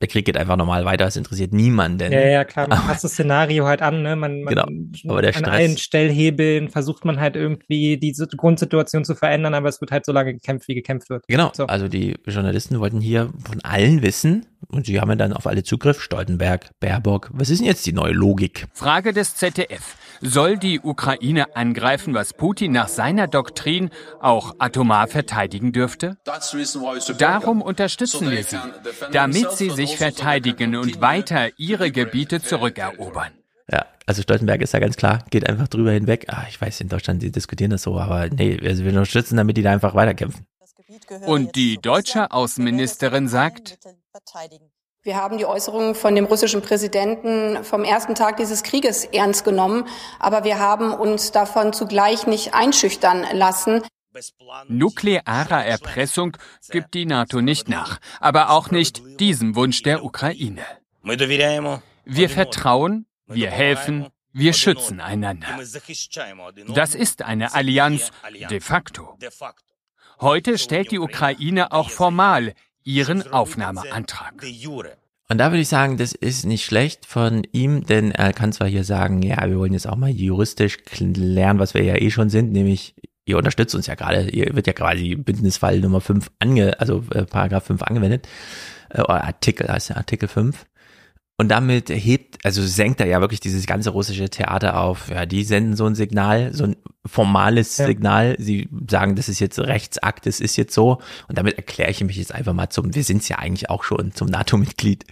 der 0.00 0.08
Krieg 0.08 0.24
geht 0.24 0.36
einfach 0.36 0.56
normal 0.56 0.84
weiter, 0.84 1.06
es 1.06 1.16
interessiert 1.16 1.52
niemanden. 1.52 2.12
Ja, 2.12 2.20
ja, 2.20 2.44
klar, 2.44 2.68
man 2.68 2.78
passt 2.86 3.04
das 3.04 3.12
Szenario 3.12 3.66
halt 3.66 3.80
an, 3.80 4.02
ne? 4.02 4.16
Man, 4.16 4.42
man 4.42 4.54
genau. 4.54 5.12
aber 5.12 5.22
der 5.22 5.34
an 5.34 5.44
Stress. 5.44 5.54
allen 5.54 5.78
Stellhebeln 5.78 6.68
versucht 6.68 7.04
man 7.04 7.20
halt 7.20 7.36
irgendwie 7.36 7.96
die 7.96 8.12
Grundsituation 8.36 9.04
zu 9.04 9.14
verändern, 9.14 9.54
aber 9.54 9.68
es 9.68 9.80
wird 9.80 9.92
halt 9.92 10.04
so 10.04 10.12
lange 10.12 10.34
gekämpft, 10.34 10.68
wie 10.68 10.74
gekämpft 10.74 11.10
wird. 11.10 11.24
Genau, 11.28 11.52
so. 11.54 11.66
also 11.66 11.88
die 11.88 12.16
Journalisten 12.26 12.80
wollten 12.80 13.00
hier 13.00 13.30
von 13.44 13.60
allen 13.62 14.02
wissen, 14.02 14.46
und 14.68 14.86
sie 14.86 15.00
haben 15.00 15.10
ja 15.10 15.16
dann 15.16 15.32
auf 15.32 15.46
alle 15.46 15.62
Zugriff, 15.62 16.00
Stoltenberg, 16.00 16.70
Baerbock, 16.80 17.30
was 17.32 17.50
ist 17.50 17.60
denn 17.60 17.66
jetzt 17.66 17.86
die 17.86 17.92
neue 17.92 18.12
Logik? 18.12 18.66
Frage 18.72 19.12
des 19.12 19.36
ZDF. 19.36 19.96
Soll 20.20 20.58
die 20.58 20.80
Ukraine 20.80 21.56
angreifen, 21.56 22.14
was 22.14 22.32
Putin 22.32 22.72
nach 22.72 22.88
seiner 22.88 23.26
Doktrin 23.26 23.90
auch 24.20 24.54
atomar 24.58 25.06
verteidigen 25.06 25.72
dürfte? 25.72 26.16
Darum 27.18 27.62
unterstützen 27.62 28.30
wir 28.30 28.44
sie, 28.44 28.58
damit 29.12 29.52
sie 29.52 29.70
sich 29.70 29.96
verteidigen 29.96 30.76
und 30.76 31.00
weiter 31.00 31.50
ihre 31.58 31.90
Gebiete 31.90 32.40
zurückerobern. 32.40 33.32
Ja, 33.70 33.86
also 34.06 34.22
Stoltenberg 34.22 34.60
ist 34.60 34.74
ja 34.74 34.80
ganz 34.80 34.96
klar, 34.96 35.24
geht 35.30 35.48
einfach 35.48 35.68
drüber 35.68 35.92
hinweg. 35.92 36.26
Ah, 36.28 36.44
ich 36.48 36.60
weiß, 36.60 36.80
in 36.80 36.88
Deutschland, 36.88 37.22
die 37.22 37.32
diskutieren 37.32 37.70
das 37.70 37.82
so, 37.82 37.98
aber 37.98 38.28
nee, 38.28 38.58
also 38.62 38.84
wir 38.84 38.90
unterstützen, 38.90 39.36
damit 39.36 39.56
die 39.56 39.62
da 39.62 39.72
einfach 39.72 39.94
weiterkämpfen. 39.94 40.46
Und 41.26 41.56
die 41.56 41.78
deutsche 41.78 42.30
Außenministerin 42.30 43.28
sagt, 43.28 43.78
wir 45.04 45.16
haben 45.16 45.36
die 45.36 45.44
Äußerungen 45.44 45.94
von 45.94 46.14
dem 46.14 46.24
russischen 46.24 46.62
Präsidenten 46.62 47.62
vom 47.62 47.84
ersten 47.84 48.14
Tag 48.14 48.38
dieses 48.38 48.62
Krieges 48.62 49.04
ernst 49.04 49.44
genommen, 49.44 49.86
aber 50.18 50.44
wir 50.44 50.58
haben 50.58 50.92
uns 50.94 51.30
davon 51.30 51.74
zugleich 51.74 52.26
nicht 52.26 52.54
einschüchtern 52.54 53.26
lassen. 53.32 53.82
Nuklearer 54.68 55.64
Erpressung 55.64 56.36
gibt 56.70 56.94
die 56.94 57.04
NATO 57.04 57.42
nicht 57.42 57.68
nach, 57.68 57.98
aber 58.20 58.50
auch 58.50 58.70
nicht 58.70 59.02
diesem 59.20 59.56
Wunsch 59.56 59.82
der 59.82 60.04
Ukraine. 60.04 60.64
Wir 62.04 62.30
vertrauen, 62.30 63.06
wir 63.26 63.50
helfen, 63.50 64.06
wir 64.32 64.52
schützen 64.54 65.00
einander. 65.00 65.48
Das 66.74 66.94
ist 66.94 67.22
eine 67.22 67.54
Allianz 67.54 68.10
de 68.48 68.60
facto. 68.60 69.18
Heute 70.20 70.58
stellt 70.58 70.92
die 70.92 70.98
Ukraine 70.98 71.72
auch 71.72 71.90
formal 71.90 72.54
ihren 72.84 73.30
Aufnahmeantrag. 73.32 74.42
Und 75.30 75.38
da 75.38 75.50
würde 75.50 75.62
ich 75.62 75.68
sagen, 75.68 75.96
das 75.96 76.12
ist 76.12 76.44
nicht 76.44 76.64
schlecht 76.64 77.06
von 77.06 77.44
ihm, 77.52 77.86
denn 77.86 78.10
er 78.12 78.34
kann 78.34 78.52
zwar 78.52 78.68
hier 78.68 78.84
sagen, 78.84 79.22
ja, 79.22 79.48
wir 79.48 79.58
wollen 79.58 79.72
jetzt 79.72 79.88
auch 79.88 79.96
mal 79.96 80.10
juristisch 80.10 80.78
lernen, 81.00 81.58
was 81.58 81.72
wir 81.72 81.82
ja 81.82 81.96
eh 81.96 82.10
schon 82.10 82.28
sind, 82.28 82.52
nämlich 82.52 82.94
ihr 83.24 83.38
unterstützt 83.38 83.74
uns 83.74 83.86
ja 83.86 83.94
gerade, 83.94 84.28
ihr 84.28 84.54
wird 84.54 84.66
ja 84.66 84.74
quasi 84.74 85.14
Bündnisfall 85.14 85.80
Nummer 85.80 86.02
5 86.02 86.30
ange, 86.40 86.78
also 86.78 87.02
äh, 87.10 87.24
Paragraph 87.24 87.64
5 87.64 87.82
angewendet, 87.82 88.28
äh, 88.90 89.00
Artikel 89.00 89.68
heißt 89.68 89.90
ja 89.90 89.96
Artikel 89.96 90.28
5. 90.28 90.66
Und 91.36 91.48
damit 91.48 91.88
hebt, 91.88 92.44
also 92.44 92.62
senkt 92.62 93.00
er 93.00 93.08
ja 93.08 93.20
wirklich 93.20 93.40
dieses 93.40 93.66
ganze 93.66 93.90
russische 93.90 94.30
Theater 94.30 94.80
auf. 94.80 95.10
Ja, 95.10 95.26
die 95.26 95.42
senden 95.42 95.74
so 95.74 95.84
ein 95.84 95.96
Signal, 95.96 96.54
so 96.54 96.62
ein 96.62 96.76
formales 97.04 97.76
ja. 97.76 97.86
Signal. 97.86 98.36
Sie 98.38 98.68
sagen, 98.88 99.16
das 99.16 99.28
ist 99.28 99.40
jetzt 99.40 99.58
Rechtsakt, 99.58 100.26
das 100.26 100.38
ist 100.38 100.56
jetzt 100.56 100.72
so. 100.72 101.00
Und 101.26 101.36
damit 101.36 101.56
erkläre 101.56 101.90
ich 101.90 102.04
mich 102.04 102.16
jetzt 102.16 102.32
einfach 102.32 102.52
mal 102.52 102.70
zum, 102.70 102.94
wir 102.94 103.02
sind 103.02 103.28
ja 103.28 103.38
eigentlich 103.38 103.68
auch 103.68 103.82
schon 103.82 104.12
zum 104.12 104.28
NATO-Mitglied. 104.28 105.06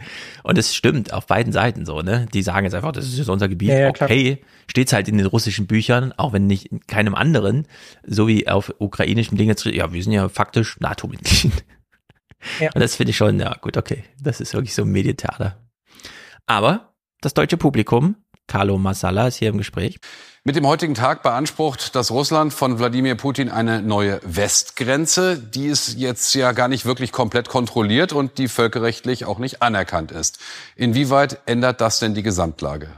Und 0.45 0.59
es 0.59 0.77
stimmt 0.77 1.13
auf 1.13 1.27
beiden 1.27 1.53
Seiten 1.53 1.85
so, 1.87 2.03
ne? 2.03 2.27
Die 2.33 2.43
sagen 2.43 2.67
jetzt 2.67 2.75
einfach, 2.75 2.93
das 2.93 3.07
ist 3.07 3.19
jetzt 3.19 3.29
unser 3.29 3.49
Gebiet. 3.49 3.71
Ja, 3.71 3.79
ja, 3.81 3.89
okay, 3.89 4.45
steht's 4.71 4.93
halt 4.93 5.09
in 5.09 5.19
den 5.19 5.27
russischen 5.27 5.67
Büchern, 5.67 6.13
auch 6.13 6.33
wenn 6.33 6.47
nicht 6.47 6.67
in 6.67 6.87
keinem 6.87 7.17
anderen, 7.17 7.67
so 8.07 8.29
wie 8.29 8.47
auf 8.47 8.73
ukrainischem 8.79 9.37
Ding 9.37 9.49
jetzt, 9.49 9.65
ja, 9.65 9.93
wir 9.93 10.03
sind 10.05 10.13
ja 10.13 10.29
faktisch 10.29 10.79
NATO-Mitglied. 10.79 11.65
Ja. 12.61 12.71
Und 12.75 12.81
das 12.81 12.95
finde 12.95 13.11
ich 13.11 13.17
schon, 13.17 13.41
ja, 13.41 13.55
gut, 13.61 13.77
okay. 13.77 14.05
Das 14.21 14.41
ist 14.41 14.55
wirklich 14.55 14.75
so 14.75 14.83
ein 14.83 14.89
Medientheater. 14.89 15.57
Aber 16.47 16.93
das 17.21 17.35
deutsche 17.35 17.57
Publikum, 17.57 18.17
Carlo 18.47 18.77
Massala 18.79 19.29
ist 19.29 19.37
hier 19.37 19.49
im 19.49 19.59
Gespräch. 19.59 19.99
Mit 20.45 20.57
dem 20.57 20.67
heutigen 20.67 20.95
Tag 20.95 21.23
beansprucht 21.23 21.95
das 21.95 22.11
Russland 22.11 22.53
von 22.53 22.79
Wladimir 22.79 23.15
Putin 23.15 23.49
eine 23.49 23.81
neue 23.81 24.21
Westgrenze, 24.25 25.39
die 25.39 25.69
es 25.69 25.95
jetzt 25.97 26.35
ja 26.35 26.51
gar 26.53 26.67
nicht 26.67 26.85
wirklich 26.85 27.13
komplett 27.13 27.49
kontrolliert 27.49 28.13
und 28.13 28.39
die 28.39 28.49
völkerrechtlich 28.49 29.25
auch 29.25 29.39
nicht 29.39 29.63
anerkannt 29.63 30.11
ist. 30.11 30.41
Inwieweit 30.75 31.41
ändert 31.47 31.81
das 31.81 32.01
denn 32.01 32.15
die 32.15 32.25
Gesamtlage? 32.25 32.89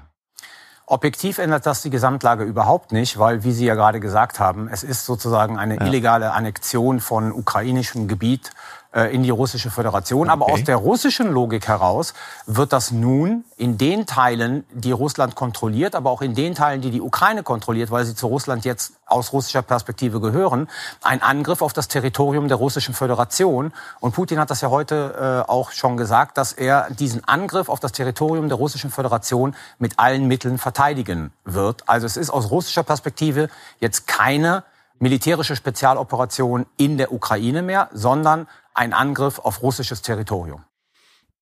Objektiv 0.87 1.39
ändert 1.39 1.65
das 1.65 1.81
die 1.81 1.89
Gesamtlage 1.89 2.45
überhaupt 2.45 2.93
nicht, 2.93 3.19
weil, 3.19 3.43
wie 3.43 3.53
Sie 3.53 3.65
ja 3.65 3.75
gerade 3.75 4.01
gesagt 4.01 4.39
haben, 4.39 4.69
es 4.69 4.83
ist 4.83 5.07
sozusagen 5.07 5.59
eine 5.59 5.77
ja. 5.77 5.87
illegale 5.87 6.33
Annexion 6.33 7.01
von 7.01 7.33
ukrainischem 7.33 8.07
Gebiet 8.07 8.51
in 8.95 9.23
die 9.23 9.31
russische 9.31 9.71
Föderation. 9.71 10.29
Okay. 10.29 10.31
Aber 10.31 10.53
aus 10.53 10.65
der 10.65 10.77
russischen 10.77 11.33
Logik 11.33 11.67
heraus 11.67 12.15
wird 12.47 12.73
das 12.73 12.93
nun 12.93 13.45
in 13.57 13.77
den 13.77 14.07
Teilen, 14.07 14.65
die 14.73 14.93
Russland 14.93 15.35
kontrolliert, 15.35 15.95
aber 15.95 16.11
auch 16.11 16.23
in 16.23 16.35
den 16.35 16.55
Teilen, 16.55 16.81
die 16.81 16.91
die 16.91 17.01
Ukraine 17.01 17.43
kontrolliert, 17.43 17.91
weil 17.91 18.05
sie 18.05 18.15
zu 18.15 18.29
Russland 18.29 18.65
jetzt 18.65 18.95
aus 19.07 19.33
russischer 19.33 19.63
Perspektive 19.63 20.21
gehören, 20.21 20.69
ein 21.03 21.23
Angriff 21.23 21.61
auf 21.61 21.73
das 21.73 21.89
Territorium 21.89 22.49
der 22.49 22.57
russischen 22.57 22.95
Föderation. 22.95 23.73
Und 24.01 24.15
Putin 24.15 24.39
hat 24.39 24.51
das 24.51 24.61
ja 24.61 24.71
heute 24.71 25.45
äh, 25.47 25.51
auch 25.51 25.73
schon 25.73 25.97
gesagt, 25.97 26.39
dass 26.39 26.53
er 26.53 26.89
diesen 26.91 27.25
Angriff 27.25 27.69
auf 27.69 27.81
das 27.81 27.93
Territorium 27.93 28.49
der 28.49 28.59
russischen 28.59 28.91
Föderation 28.91 29.55
mit 29.79 29.99
allen 29.99 30.27
Mitteln 30.27 30.59
verteidigen 30.59 31.33
wird. 31.45 31.89
Also 31.89 32.07
es 32.07 32.17
ist 32.17 32.31
aus 32.31 32.51
russischer 32.51 32.83
Perspektive 32.83 33.49
jetzt 33.81 34.07
keine 34.07 34.65
militärische 34.99 35.57
Spezialoperation 35.57 36.67
in 36.77 36.97
der 36.99 37.13
Ukraine 37.13 37.63
mehr, 37.63 37.89
sondern 37.93 38.47
ein 38.75 38.93
Angriff 38.93 39.39
auf 39.39 39.63
russisches 39.63 40.03
Territorium. 40.03 40.65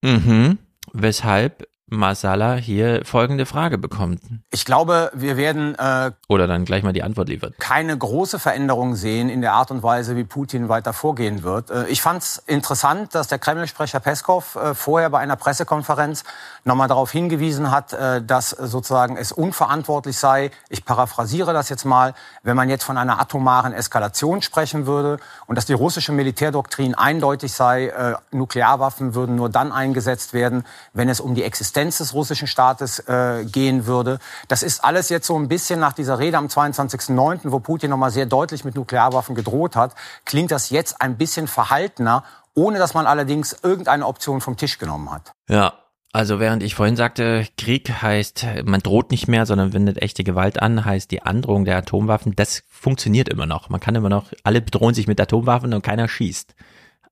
Mhm. 0.02 0.58
Weshalb 0.92 1.68
Masala 1.92 2.54
hier 2.54 3.04
folgende 3.04 3.46
Frage 3.46 3.78
bekommt. 3.78 4.20
Ich 4.50 4.64
glaube, 4.64 5.10
wir 5.14 5.36
werden 5.36 5.74
äh, 5.74 6.10
oder 6.28 6.46
dann 6.46 6.64
gleich 6.64 6.82
mal 6.82 6.92
die 6.92 7.02
Antwort 7.02 7.28
liefert. 7.28 7.58
Keine 7.58 7.96
große 7.96 8.38
Veränderung 8.38 8.96
sehen 8.96 9.28
in 9.28 9.40
der 9.42 9.52
Art 9.52 9.70
und 9.70 9.82
Weise, 9.82 10.16
wie 10.16 10.24
Putin 10.24 10.68
weiter 10.68 10.92
vorgehen 10.92 11.42
wird. 11.42 11.70
Äh, 11.70 11.86
ich 11.88 12.02
fand 12.02 12.22
es 12.22 12.38
interessant, 12.46 13.14
dass 13.14 13.28
der 13.28 13.38
Kreml-Sprecher 13.38 14.00
Peskov 14.00 14.56
äh, 14.56 14.74
vorher 14.74 15.10
bei 15.10 15.18
einer 15.18 15.36
Pressekonferenz 15.36 16.24
nochmal 16.64 16.88
darauf 16.88 17.10
hingewiesen 17.10 17.70
hat, 17.70 17.92
äh, 17.92 18.22
dass 18.22 18.50
sozusagen 18.50 19.16
es 19.16 19.30
unverantwortlich 19.30 20.16
sei. 20.16 20.50
Ich 20.70 20.84
paraphrasiere 20.84 21.52
das 21.52 21.68
jetzt 21.68 21.84
mal, 21.84 22.14
wenn 22.42 22.56
man 22.56 22.70
jetzt 22.70 22.84
von 22.84 22.96
einer 22.96 23.20
atomaren 23.20 23.72
Eskalation 23.72 24.40
sprechen 24.40 24.86
würde 24.86 25.18
und 25.46 25.56
dass 25.56 25.66
die 25.66 25.72
russische 25.72 26.12
Militärdoktrin 26.12 26.94
eindeutig 26.94 27.52
sei, 27.52 27.88
äh, 27.88 28.14
Nuklearwaffen 28.30 29.14
würden 29.14 29.36
nur 29.36 29.50
dann 29.50 29.72
eingesetzt 29.72 30.32
werden, 30.32 30.64
wenn 30.94 31.08
es 31.08 31.20
um 31.20 31.34
die 31.34 31.42
Existenz 31.42 31.81
Existenz 31.82 31.98
des 31.98 32.14
russischen 32.14 32.46
Staates 32.46 33.00
äh, 33.00 33.44
gehen 33.44 33.86
würde. 33.86 34.18
Das 34.48 34.62
ist 34.62 34.84
alles 34.84 35.08
jetzt 35.08 35.26
so 35.26 35.36
ein 35.36 35.48
bisschen 35.48 35.80
nach 35.80 35.92
dieser 35.92 36.18
Rede 36.18 36.38
am 36.38 36.46
22.09., 36.46 37.40
wo 37.44 37.58
Putin 37.58 37.90
nochmal 37.90 38.10
sehr 38.10 38.26
deutlich 38.26 38.64
mit 38.64 38.76
Nuklearwaffen 38.76 39.34
gedroht 39.34 39.74
hat, 39.76 39.94
klingt 40.24 40.50
das 40.50 40.70
jetzt 40.70 41.00
ein 41.00 41.16
bisschen 41.16 41.48
verhaltener, 41.48 42.24
ohne 42.54 42.78
dass 42.78 42.94
man 42.94 43.06
allerdings 43.06 43.56
irgendeine 43.62 44.06
Option 44.06 44.40
vom 44.40 44.56
Tisch 44.56 44.78
genommen 44.78 45.10
hat. 45.10 45.32
Ja, 45.48 45.74
also 46.12 46.38
während 46.38 46.62
ich 46.62 46.74
vorhin 46.74 46.96
sagte, 46.96 47.46
Krieg 47.56 47.90
heißt, 48.02 48.46
man 48.64 48.80
droht 48.80 49.10
nicht 49.10 49.28
mehr, 49.28 49.46
sondern 49.46 49.72
wendet 49.72 50.00
echte 50.00 50.24
Gewalt 50.24 50.60
an, 50.60 50.84
heißt 50.84 51.10
die 51.10 51.22
Androhung 51.22 51.64
der 51.64 51.78
Atomwaffen, 51.78 52.36
das 52.36 52.62
funktioniert 52.68 53.28
immer 53.28 53.46
noch. 53.46 53.70
Man 53.70 53.80
kann 53.80 53.94
immer 53.94 54.10
noch, 54.10 54.26
alle 54.44 54.60
bedrohen 54.60 54.94
sich 54.94 55.08
mit 55.08 55.20
Atomwaffen 55.20 55.72
und 55.72 55.82
keiner 55.82 56.08
schießt. 56.08 56.54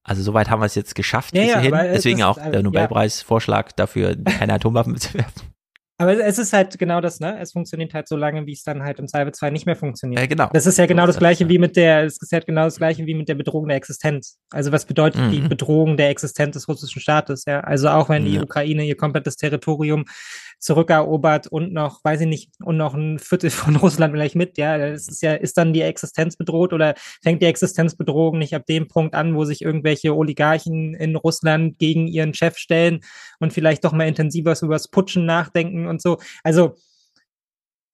Also 0.02 0.22
soweit 0.22 0.48
haben 0.50 0.60
wir 0.60 0.66
es 0.66 0.74
jetzt 0.74 0.94
geschafft 0.94 1.34
ja, 1.34 1.42
ja, 1.42 1.58
hin. 1.58 1.72
Deswegen 1.72 2.22
auch 2.22 2.38
der 2.38 2.62
Nobelpreisvorschlag 2.62 3.76
dafür, 3.76 4.16
keine 4.16 4.54
Atomwaffen 4.54 4.96
zu 4.98 5.14
werfen. 5.14 5.50
Aber 6.00 6.18
es 6.18 6.38
ist 6.38 6.54
halt 6.54 6.78
genau 6.78 7.02
das, 7.02 7.20
ne? 7.20 7.38
Es 7.40 7.52
funktioniert 7.52 7.92
halt 7.92 8.08
so 8.08 8.16
lange, 8.16 8.46
wie 8.46 8.54
es 8.54 8.62
dann 8.62 8.82
halt 8.82 8.98
im 8.98 9.06
Cyber 9.06 9.34
2 9.34 9.50
nicht 9.50 9.66
mehr 9.66 9.76
funktioniert. 9.76 10.22
Äh, 10.22 10.28
genau. 10.28 10.48
Das 10.50 10.64
ist 10.64 10.78
ja 10.78 10.86
genau 10.86 11.06
das 11.06 11.18
gleiche 11.18 11.46
wie 11.50 11.58
mit 11.58 11.76
der, 11.76 12.04
es 12.04 12.16
ist 12.22 12.32
halt 12.32 12.46
genau 12.46 12.64
das 12.64 12.78
gleiche 12.78 13.04
wie 13.04 13.12
mit 13.12 13.28
der 13.28 13.34
Bedrohung 13.34 13.68
der 13.68 13.76
Existenz. 13.76 14.38
Also 14.50 14.72
was 14.72 14.86
bedeutet 14.86 15.20
mhm. 15.20 15.30
die 15.30 15.40
Bedrohung 15.40 15.98
der 15.98 16.08
Existenz 16.08 16.54
des 16.54 16.68
russischen 16.68 17.02
Staates, 17.02 17.44
ja? 17.46 17.60
Also 17.60 17.90
auch 17.90 18.08
wenn 18.08 18.24
die 18.24 18.36
ja. 18.36 18.42
Ukraine 18.42 18.86
ihr 18.86 18.96
komplettes 18.96 19.36
Territorium 19.36 20.06
zurückerobert 20.60 21.46
und 21.48 21.72
noch, 21.72 22.04
weiß 22.04 22.20
ich 22.20 22.26
nicht, 22.26 22.52
und 22.62 22.76
noch 22.76 22.94
ein 22.94 23.18
Viertel 23.18 23.50
von 23.50 23.76
Russland 23.76 24.12
vielleicht 24.12 24.36
mit, 24.36 24.58
ja, 24.58 24.78
das 24.78 25.08
ist 25.08 25.22
ja, 25.22 25.34
ist 25.34 25.56
dann 25.58 25.72
die 25.72 25.82
Existenz 25.82 26.36
bedroht 26.36 26.72
oder 26.72 26.94
fängt 27.22 27.42
die 27.42 27.46
Existenzbedrohung 27.46 28.38
nicht 28.38 28.54
ab 28.54 28.66
dem 28.66 28.86
Punkt 28.86 29.14
an, 29.14 29.34
wo 29.34 29.44
sich 29.44 29.62
irgendwelche 29.62 30.14
Oligarchen 30.14 30.94
in 30.94 31.16
Russland 31.16 31.78
gegen 31.78 32.06
ihren 32.06 32.34
Chef 32.34 32.56
stellen 32.58 33.00
und 33.40 33.52
vielleicht 33.52 33.84
doch 33.84 33.92
mal 33.92 34.06
intensiver 34.06 34.54
über 34.62 34.74
das 34.74 34.88
Putschen 34.88 35.24
nachdenken 35.24 35.86
und 35.86 36.02
so. 36.02 36.18
Also 36.44 36.76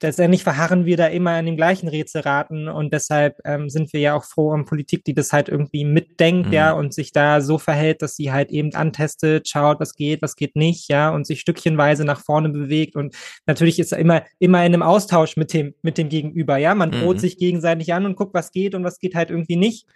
letztendlich 0.02 0.42
verharren 0.42 0.84
wir 0.84 0.96
da 0.96 1.06
immer 1.06 1.38
in 1.38 1.46
dem 1.46 1.56
gleichen 1.56 1.88
Rätselraten 1.88 2.68
und 2.68 2.92
deshalb 2.92 3.38
ähm, 3.44 3.70
sind 3.70 3.92
wir 3.92 4.00
ja 4.00 4.14
auch 4.14 4.24
froh 4.24 4.52
um 4.52 4.64
Politik, 4.64 5.04
die 5.04 5.14
das 5.14 5.32
halt 5.32 5.48
irgendwie 5.48 5.84
mitdenkt, 5.84 6.48
mhm. 6.48 6.52
ja, 6.52 6.72
und 6.72 6.92
sich 6.92 7.12
da 7.12 7.40
so 7.40 7.58
verhält, 7.58 8.02
dass 8.02 8.16
sie 8.16 8.32
halt 8.32 8.50
eben 8.50 8.74
antestet, 8.74 9.48
schaut, 9.48 9.80
was 9.80 9.94
geht, 9.94 10.22
was 10.22 10.36
geht 10.36 10.56
nicht, 10.56 10.88
ja, 10.88 11.10
und 11.10 11.26
sich 11.26 11.40
stückchenweise 11.40 12.04
nach 12.04 12.20
vorne 12.20 12.50
bewegt 12.50 12.96
und 12.96 13.14
natürlich 13.46 13.78
ist 13.78 13.92
er 13.92 13.98
immer, 13.98 14.24
immer 14.38 14.58
in 14.58 14.74
einem 14.74 14.82
Austausch 14.82 15.36
mit 15.36 15.52
dem, 15.52 15.74
mit 15.82 15.98
dem 15.98 16.08
Gegenüber, 16.08 16.58
ja, 16.58 16.74
man 16.74 16.90
droht 16.90 17.16
mhm. 17.16 17.20
sich 17.20 17.38
gegenseitig 17.38 17.94
an 17.94 18.04
und 18.04 18.16
guckt, 18.16 18.34
was 18.34 18.52
geht 18.52 18.74
und 18.74 18.84
was 18.84 18.98
geht 18.98 19.14
halt 19.14 19.30
irgendwie 19.30 19.56
nicht 19.56 19.86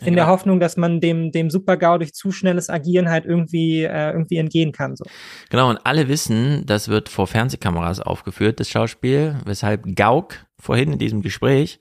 in 0.00 0.08
ja. 0.08 0.24
der 0.24 0.26
Hoffnung, 0.26 0.60
dass 0.60 0.76
man 0.76 1.00
dem, 1.00 1.32
dem 1.32 1.50
Super-GAU 1.50 1.98
durch 1.98 2.14
zu 2.14 2.30
schnelles 2.30 2.68
Agieren 2.68 3.08
halt 3.08 3.24
irgendwie, 3.24 3.84
äh, 3.84 4.10
irgendwie 4.10 4.36
entgehen 4.36 4.72
kann. 4.72 4.96
So. 4.96 5.04
Genau, 5.48 5.70
und 5.70 5.78
alle 5.84 6.08
wissen, 6.08 6.64
das 6.66 6.88
wird 6.88 7.08
vor 7.08 7.26
Fernsehkameras 7.26 8.00
aufgeführt, 8.00 8.60
das 8.60 8.68
Schauspiel, 8.68 9.36
weshalb 9.44 9.96
Gauck 9.96 10.46
vorhin 10.58 10.92
in 10.92 10.98
diesem 10.98 11.22
Gespräch 11.22 11.78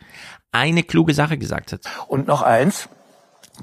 eine 0.52 0.84
kluge 0.84 1.14
Sache 1.14 1.38
gesagt 1.38 1.74
hat. 1.74 1.82
Und 2.08 2.28
noch 2.28 2.42
eins, 2.42 2.88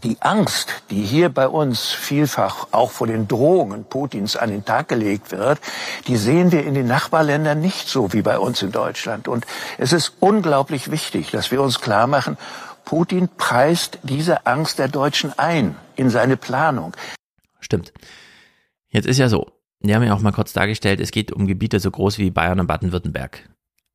die 0.03 0.17
Angst, 0.21 0.83
die 0.91 1.03
hier 1.03 1.29
bei 1.29 1.47
uns 1.47 1.91
vielfach 1.91 2.69
auch 2.71 2.91
vor 2.91 3.07
den 3.07 3.29
Drohungen 3.29 3.85
Putins 3.85 4.37
an 4.37 4.51
den 4.51 4.65
Tag 4.65 4.89
gelegt 4.89 5.33
wird, 5.33 5.59
die 6.07 6.17
sehen 6.17 6.51
wir 6.51 6.65
in 6.65 6.75
den 6.75 6.87
Nachbarländern 6.87 7.61
nicht 7.61 7.89
so 7.89 8.13
wie 8.13 8.23
bei 8.23 8.39
uns 8.39 8.63
in 8.63 8.73
Deutschland. 8.73 9.29
Und 9.29 9.47
es 9.79 9.93
ist 9.93 10.15
unglaublich 10.21 10.91
wichtig, 10.91 11.31
dass 11.31 11.51
wir 11.51 11.61
uns 11.61 11.81
klar 11.81 12.07
machen, 12.07 12.39
Putin 12.85 13.29
preist 13.37 13.99
diese 14.03 14.47
Angst 14.47 14.79
der 14.79 14.89
Deutschen 14.89 15.37
ein 15.39 15.77
in 15.97 16.11
seine 16.11 16.37
Planung. 16.37 16.95
Stimmt. 17.61 17.93
Jetzt 18.89 19.07
ist 19.07 19.19
ja 19.19 19.29
so, 19.29 19.47
wir 19.81 19.95
haben 19.95 20.03
ja 20.03 20.15
auch 20.15 20.21
mal 20.21 20.33
kurz 20.33 20.53
dargestellt, 20.53 21.01
es 21.01 21.11
geht 21.11 21.33
um 21.33 21.47
Gebiete 21.47 21.81
so 21.81 21.91
groß 21.91 22.19
wie 22.19 22.31
Bayern 22.31 22.61
und 22.61 22.67
Baden-Württemberg 22.67 23.49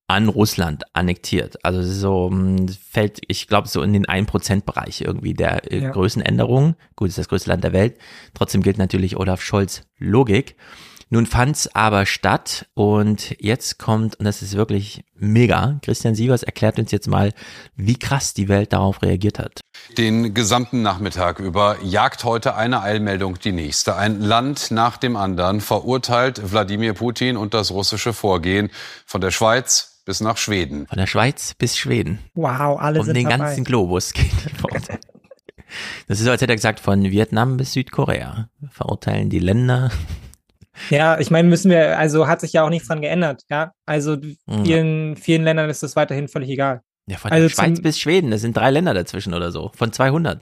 an 0.08 0.30
Russland 0.30 0.84
annektiert. 0.94 1.64
Also 1.66 1.84
so 1.84 2.30
hm, 2.30 2.68
fällt, 2.70 3.20
ich 3.28 3.48
glaube, 3.48 3.68
so 3.68 3.82
in 3.82 3.94
den 3.94 4.06
1%-Bereich 4.06 5.02
irgendwie 5.02 5.34
der 5.34 5.72
äh, 5.72 5.80
ja. 5.80 5.92
Größenänderung. 5.92 6.76
Gut, 6.96 7.10
ist 7.10 7.18
das 7.18 7.28
größte 7.28 7.50
Land 7.50 7.64
der 7.64 7.74
Welt. 7.74 7.98
Trotzdem 8.34 8.64
gilt 8.64 8.78
natürlich 8.78 9.18
Olaf 9.18 9.42
Scholz 9.42 9.84
Logik. 9.98 10.56
Nun 11.10 11.26
fand's 11.26 11.68
aber 11.74 12.06
statt 12.06 12.68
und 12.74 13.36
jetzt 13.40 13.80
kommt, 13.80 14.16
und 14.16 14.26
das 14.26 14.42
ist 14.42 14.56
wirklich 14.58 15.06
mega, 15.16 15.80
Christian 15.82 16.16
Sievers 16.16 16.44
erklärt 16.44 16.80
uns 16.80 16.92
jetzt 16.92 17.08
mal, 17.08 17.34
wie 17.78 17.98
krass 17.98 18.34
die 18.34 18.50
Welt 18.50 18.74
darauf 18.74 19.02
reagiert 19.02 19.40
hat. 19.40 19.62
Den 19.98 20.34
gesamten 20.34 20.82
Nachmittag 20.82 21.40
über 21.40 21.78
jagt 21.82 22.26
heute 22.26 22.56
eine 22.56 22.82
Eilmeldung 22.82 23.40
die 23.40 23.54
nächste. 23.54 23.96
Ein 23.96 24.20
Land 24.20 24.70
nach 24.72 24.98
dem 24.98 25.16
anderen 25.16 25.62
verurteilt 25.62 26.52
Wladimir 26.52 26.94
Putin 26.94 27.38
und 27.38 27.54
das 27.54 27.72
russische 27.72 28.12
Vorgehen 28.12 28.70
von 29.06 29.22
der 29.22 29.32
Schweiz 29.32 30.02
bis 30.06 30.20
nach 30.20 30.36
Schweden. 30.36 30.88
Von 30.88 30.98
der 30.98 31.08
Schweiz 31.08 31.54
bis 31.54 31.78
Schweden. 31.78 32.20
Wow, 32.34 32.80
alle 32.80 33.00
um 33.00 33.06
sind 33.06 33.16
den 33.16 33.30
dabei. 33.30 33.38
ganzen 33.46 33.64
Globus 33.64 34.12
geht 34.12 34.32
Das 36.08 36.20
ist 36.20 36.26
so, 36.26 36.32
als 36.32 36.42
hätte 36.42 36.52
er 36.52 36.58
gesagt, 36.58 36.82
von 36.82 37.04
Vietnam 37.04 37.56
bis 37.56 37.74
Südkorea 37.74 38.50
verurteilen 38.72 39.30
die 39.30 39.40
Länder 39.40 39.92
Ja, 40.90 41.20
ich 41.20 41.32
meine, 41.32 41.48
müssen 41.48 41.72
wir, 41.72 41.98
also 41.98 42.28
hat 42.28 42.42
sich 42.42 42.54
ja 42.54 42.64
auch 42.64 42.70
nichts 42.70 42.88
dran 42.88 43.02
geändert, 43.02 43.44
ja. 43.50 43.72
Also 43.86 44.18
vielen, 44.64 45.16
vielen 45.16 45.44
Ländern 45.44 45.70
ist 45.70 45.84
das 45.84 45.96
weiterhin 45.96 46.28
völlig 46.28 46.50
egal. 46.50 46.82
Ja, 47.08 47.18
von 47.18 47.32
also 47.32 47.48
der 47.48 47.54
Schweiz 47.54 47.82
bis 47.82 48.00
Schweden, 48.00 48.32
das 48.32 48.42
sind 48.42 48.56
drei 48.56 48.70
Länder 48.70 48.94
dazwischen 48.94 49.34
oder 49.34 49.52
so, 49.52 49.72
von 49.76 49.92
200. 49.92 50.42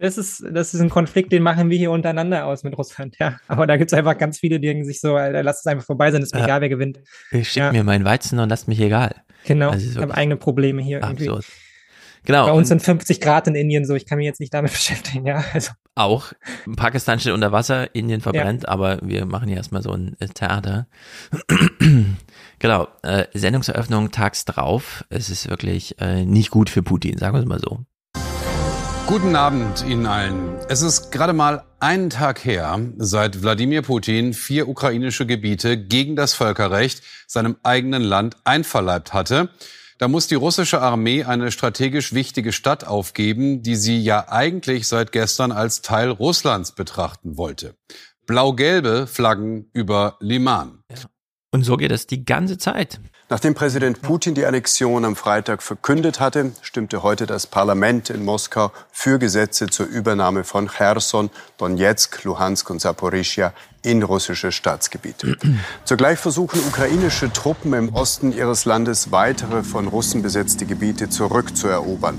Das 0.00 0.16
ist, 0.16 0.44
das 0.52 0.74
ist 0.74 0.80
ein 0.80 0.90
Konflikt, 0.90 1.32
den 1.32 1.42
machen 1.42 1.70
wir 1.70 1.76
hier 1.78 1.90
untereinander 1.90 2.46
aus 2.46 2.62
mit 2.62 2.78
Russland, 2.78 3.16
ja. 3.18 3.40
Aber 3.48 3.66
da 3.66 3.76
gibt's 3.76 3.92
einfach 3.92 4.16
ganz 4.16 4.38
viele, 4.38 4.60
die 4.60 4.84
sich 4.84 5.00
so, 5.00 5.16
Alter, 5.16 5.42
lass 5.42 5.58
es 5.60 5.66
einfach 5.66 5.84
vorbei 5.84 6.12
sein, 6.12 6.22
ist 6.22 6.32
mir 6.34 6.40
Ja. 6.40 6.46
egal, 6.46 6.60
wer 6.60 6.68
gewinnt. 6.68 7.00
Ich 7.32 7.50
schick 7.50 7.62
Ja. 7.62 7.72
mir 7.72 7.82
meinen 7.82 8.04
Weizen 8.04 8.38
und 8.38 8.48
lasst 8.48 8.68
mich 8.68 8.80
egal. 8.80 9.16
Genau, 9.44 9.70
Also 9.70 9.90
ich 9.90 9.96
habe 9.96 10.14
eigene 10.14 10.36
Probleme 10.36 10.82
hier 10.82 11.00
irgendwie. 11.02 11.30
Genau. 12.28 12.44
Bei 12.44 12.52
uns 12.52 12.68
sind 12.68 12.82
50 12.82 13.22
Grad 13.22 13.46
in 13.46 13.54
Indien 13.54 13.86
so, 13.86 13.94
ich 13.94 14.04
kann 14.04 14.18
mich 14.18 14.26
jetzt 14.26 14.38
nicht 14.38 14.52
damit 14.52 14.70
beschäftigen, 14.72 15.26
ja. 15.26 15.42
Also, 15.54 15.70
auch 15.94 16.34
Pakistan 16.76 17.18
steht 17.18 17.32
unter 17.32 17.52
Wasser, 17.52 17.94
Indien 17.94 18.20
verbrennt, 18.20 18.68
aber 18.68 18.98
wir 19.00 19.24
machen 19.24 19.48
hier 19.48 19.56
erstmal 19.56 19.82
so 19.82 19.92
ein 19.92 20.14
äh, 20.20 20.28
Theater. 20.28 20.88
genau, 22.58 22.88
äh, 23.02 23.24
Sendungseröffnung 23.32 24.10
tags 24.10 24.44
drauf. 24.44 25.06
Es 25.08 25.30
ist 25.30 25.48
wirklich 25.48 25.98
äh, 26.02 26.26
nicht 26.26 26.50
gut 26.50 26.68
für 26.68 26.82
Putin, 26.82 27.16
sagen 27.16 27.34
wir 27.34 27.40
es 27.40 27.46
mal 27.46 27.60
so. 27.60 27.80
Guten 29.06 29.34
Abend 29.34 29.86
Ihnen 29.88 30.04
allen. 30.04 30.58
Es 30.68 30.82
ist 30.82 31.10
gerade 31.10 31.32
mal 31.32 31.64
einen 31.80 32.10
Tag 32.10 32.44
her, 32.44 32.78
seit 32.98 33.40
Wladimir 33.40 33.80
Putin 33.80 34.34
vier 34.34 34.68
ukrainische 34.68 35.24
Gebiete 35.24 35.78
gegen 35.78 36.14
das 36.14 36.34
Völkerrecht 36.34 37.02
seinem 37.26 37.56
eigenen 37.62 38.02
Land 38.02 38.36
einverleibt 38.44 39.14
hatte. 39.14 39.48
Da 39.98 40.06
muss 40.06 40.28
die 40.28 40.36
russische 40.36 40.80
Armee 40.80 41.24
eine 41.24 41.50
strategisch 41.50 42.12
wichtige 42.14 42.52
Stadt 42.52 42.86
aufgeben, 42.86 43.62
die 43.62 43.74
sie 43.74 44.00
ja 44.00 44.28
eigentlich 44.28 44.86
seit 44.86 45.10
gestern 45.10 45.50
als 45.50 45.82
Teil 45.82 46.10
Russlands 46.10 46.72
betrachten 46.72 47.36
wollte. 47.36 47.74
Blau-gelbe 48.24 49.08
Flaggen 49.08 49.68
über 49.72 50.16
Liman. 50.20 50.84
Und 51.50 51.64
so 51.64 51.76
geht 51.76 51.90
es 51.90 52.06
die 52.06 52.24
ganze 52.24 52.58
Zeit. 52.58 53.00
Nachdem 53.30 53.54
Präsident 53.54 54.00
Putin 54.00 54.34
die 54.34 54.46
Annexion 54.46 55.04
am 55.04 55.14
Freitag 55.14 55.62
verkündet 55.62 56.18
hatte, 56.18 56.52
stimmte 56.62 57.02
heute 57.02 57.26
das 57.26 57.46
Parlament 57.46 58.08
in 58.08 58.24
Moskau 58.24 58.72
für 58.90 59.18
Gesetze 59.18 59.66
zur 59.66 59.84
Übernahme 59.84 60.44
von 60.44 60.68
Cherson, 60.68 61.28
Donetsk, 61.58 62.24
Luhansk 62.24 62.70
und 62.70 62.80
Saporischia 62.80 63.52
in 63.82 64.02
russische 64.02 64.50
Staatsgebiete. 64.50 65.36
Zugleich 65.84 66.18
versuchen 66.18 66.58
ukrainische 66.66 67.30
Truppen 67.30 67.74
im 67.74 67.94
Osten 67.94 68.32
ihres 68.32 68.64
Landes 68.64 69.12
weitere 69.12 69.62
von 69.62 69.88
Russen 69.88 70.22
besetzte 70.22 70.64
Gebiete 70.64 71.10
zurückzuerobern. 71.10 72.16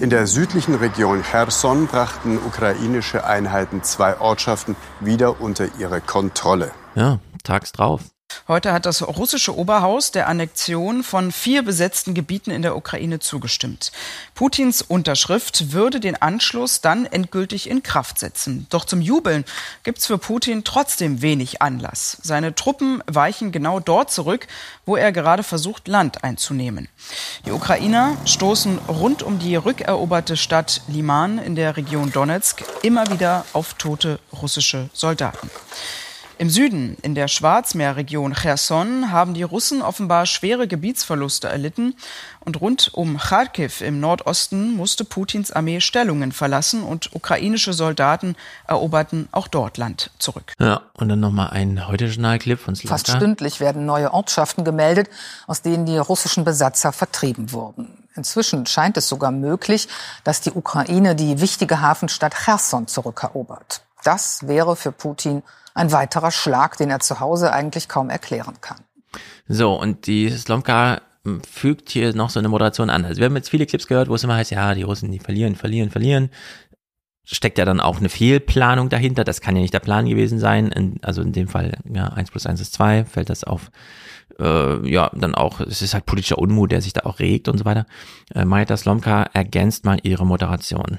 In 0.00 0.08
der 0.08 0.26
südlichen 0.26 0.76
Region 0.76 1.22
Cherson 1.22 1.86
brachten 1.86 2.38
ukrainische 2.38 3.24
Einheiten 3.26 3.82
zwei 3.82 4.18
Ortschaften 4.18 4.76
wieder 5.00 5.42
unter 5.42 5.68
ihre 5.78 6.00
Kontrolle. 6.00 6.70
Ja, 6.94 7.20
tags 7.44 7.72
drauf. 7.72 8.11
Heute 8.48 8.72
hat 8.72 8.86
das 8.86 9.02
russische 9.02 9.56
Oberhaus 9.56 10.10
der 10.10 10.28
Annexion 10.28 11.02
von 11.02 11.32
vier 11.32 11.62
besetzten 11.62 12.14
Gebieten 12.14 12.50
in 12.50 12.62
der 12.62 12.76
Ukraine 12.76 13.18
zugestimmt. 13.18 13.92
Putins 14.34 14.82
Unterschrift 14.82 15.72
würde 15.72 16.00
den 16.00 16.20
Anschluss 16.20 16.80
dann 16.80 17.06
endgültig 17.06 17.68
in 17.68 17.82
Kraft 17.82 18.18
setzen. 18.18 18.66
Doch 18.70 18.84
zum 18.84 19.00
Jubeln 19.00 19.44
gibt's 19.84 20.06
für 20.06 20.18
Putin 20.18 20.64
trotzdem 20.64 21.22
wenig 21.22 21.62
Anlass. 21.62 22.18
Seine 22.22 22.54
Truppen 22.54 23.02
weichen 23.06 23.52
genau 23.52 23.80
dort 23.80 24.10
zurück, 24.10 24.46
wo 24.86 24.96
er 24.96 25.12
gerade 25.12 25.42
versucht, 25.42 25.88
Land 25.88 26.24
einzunehmen. 26.24 26.88
Die 27.46 27.52
Ukrainer 27.52 28.16
stoßen 28.24 28.78
rund 28.88 29.22
um 29.22 29.38
die 29.38 29.56
rückeroberte 29.56 30.36
Stadt 30.36 30.82
Liman 30.88 31.38
in 31.38 31.54
der 31.54 31.76
Region 31.76 32.12
Donetsk 32.12 32.64
immer 32.82 33.10
wieder 33.10 33.44
auf 33.52 33.74
tote 33.74 34.18
russische 34.32 34.90
Soldaten. 34.92 35.50
Im 36.38 36.50
Süden, 36.50 36.96
in 37.02 37.14
der 37.14 37.28
Schwarzmeerregion 37.28 38.34
Cherson, 38.34 39.12
haben 39.12 39.34
die 39.34 39.42
Russen 39.42 39.82
offenbar 39.82 40.26
schwere 40.26 40.66
Gebietsverluste 40.66 41.48
erlitten. 41.48 41.94
Und 42.40 42.60
rund 42.60 42.90
um 42.94 43.18
Kharkiv 43.18 43.80
im 43.80 44.00
Nordosten 44.00 44.74
musste 44.76 45.04
Putins 45.04 45.52
Armee 45.52 45.80
Stellungen 45.80 46.32
verlassen 46.32 46.82
und 46.82 47.14
ukrainische 47.14 47.72
Soldaten 47.72 48.34
eroberten 48.66 49.28
auch 49.30 49.46
dort 49.46 49.76
Land 49.76 50.10
zurück. 50.18 50.52
Ja, 50.58 50.82
und 50.94 51.08
dann 51.08 51.20
nochmal 51.20 51.50
ein 51.50 51.86
Heute-Journal-Clip 51.86 52.58
von 52.58 52.74
Fast 52.74 53.06
Slata. 53.06 53.20
stündlich 53.20 53.60
werden 53.60 53.86
neue 53.86 54.12
Ortschaften 54.12 54.64
gemeldet, 54.64 55.08
aus 55.46 55.62
denen 55.62 55.86
die 55.86 55.98
russischen 55.98 56.44
Besatzer 56.44 56.92
vertrieben 56.92 57.52
wurden. 57.52 58.02
Inzwischen 58.14 58.66
scheint 58.66 58.96
es 58.96 59.08
sogar 59.08 59.30
möglich, 59.30 59.88
dass 60.24 60.40
die 60.40 60.52
Ukraine 60.52 61.14
die 61.14 61.40
wichtige 61.40 61.80
Hafenstadt 61.80 62.34
Cherson 62.34 62.86
zurückerobert. 62.86 63.82
Das 64.02 64.46
wäre 64.48 64.76
für 64.76 64.92
Putin 64.92 65.42
ein 65.74 65.92
weiterer 65.92 66.30
Schlag, 66.30 66.76
den 66.76 66.90
er 66.90 67.00
zu 67.00 67.20
Hause 67.20 67.52
eigentlich 67.52 67.88
kaum 67.88 68.10
erklären 68.10 68.60
kann. 68.60 68.78
So, 69.48 69.74
und 69.74 70.06
die 70.06 70.30
Slomka 70.30 71.00
m, 71.24 71.42
fügt 71.42 71.90
hier 71.90 72.14
noch 72.14 72.30
so 72.30 72.38
eine 72.38 72.48
Moderation 72.48 72.90
an. 72.90 73.04
Also 73.04 73.20
wir 73.20 73.26
haben 73.26 73.36
jetzt 73.36 73.50
viele 73.50 73.66
Clips 73.66 73.86
gehört, 73.86 74.08
wo 74.08 74.14
es 74.14 74.24
immer 74.24 74.36
heißt, 74.36 74.50
ja, 74.50 74.74
die 74.74 74.82
Russen, 74.82 75.10
die 75.10 75.18
verlieren, 75.18 75.56
verlieren, 75.56 75.90
verlieren. 75.90 76.30
Steckt 77.24 77.58
ja 77.58 77.64
dann 77.64 77.80
auch 77.80 77.98
eine 77.98 78.08
Fehlplanung 78.08 78.88
dahinter. 78.88 79.22
Das 79.24 79.40
kann 79.40 79.54
ja 79.54 79.62
nicht 79.62 79.74
der 79.74 79.80
Plan 79.80 80.06
gewesen 80.06 80.38
sein. 80.38 80.72
In, 80.72 80.98
also 81.02 81.22
in 81.22 81.32
dem 81.32 81.48
Fall, 81.48 81.78
ja, 81.84 82.06
eins 82.08 82.30
plus 82.30 82.46
eins 82.46 82.60
ist 82.60 82.72
zwei, 82.72 83.04
fällt 83.04 83.30
das 83.30 83.44
auf. 83.44 83.70
Äh, 84.40 84.88
ja, 84.90 85.10
dann 85.14 85.34
auch, 85.34 85.60
es 85.60 85.82
ist 85.82 85.94
halt 85.94 86.06
politischer 86.06 86.38
Unmut, 86.38 86.72
der 86.72 86.80
sich 86.80 86.92
da 86.92 87.02
auch 87.04 87.20
regt 87.20 87.48
und 87.48 87.58
so 87.58 87.64
weiter. 87.64 87.86
Äh, 88.34 88.44
Majda 88.44 88.76
Slomka 88.76 89.24
ergänzt 89.34 89.84
mal 89.84 89.98
ihre 90.02 90.26
Moderation. 90.26 90.98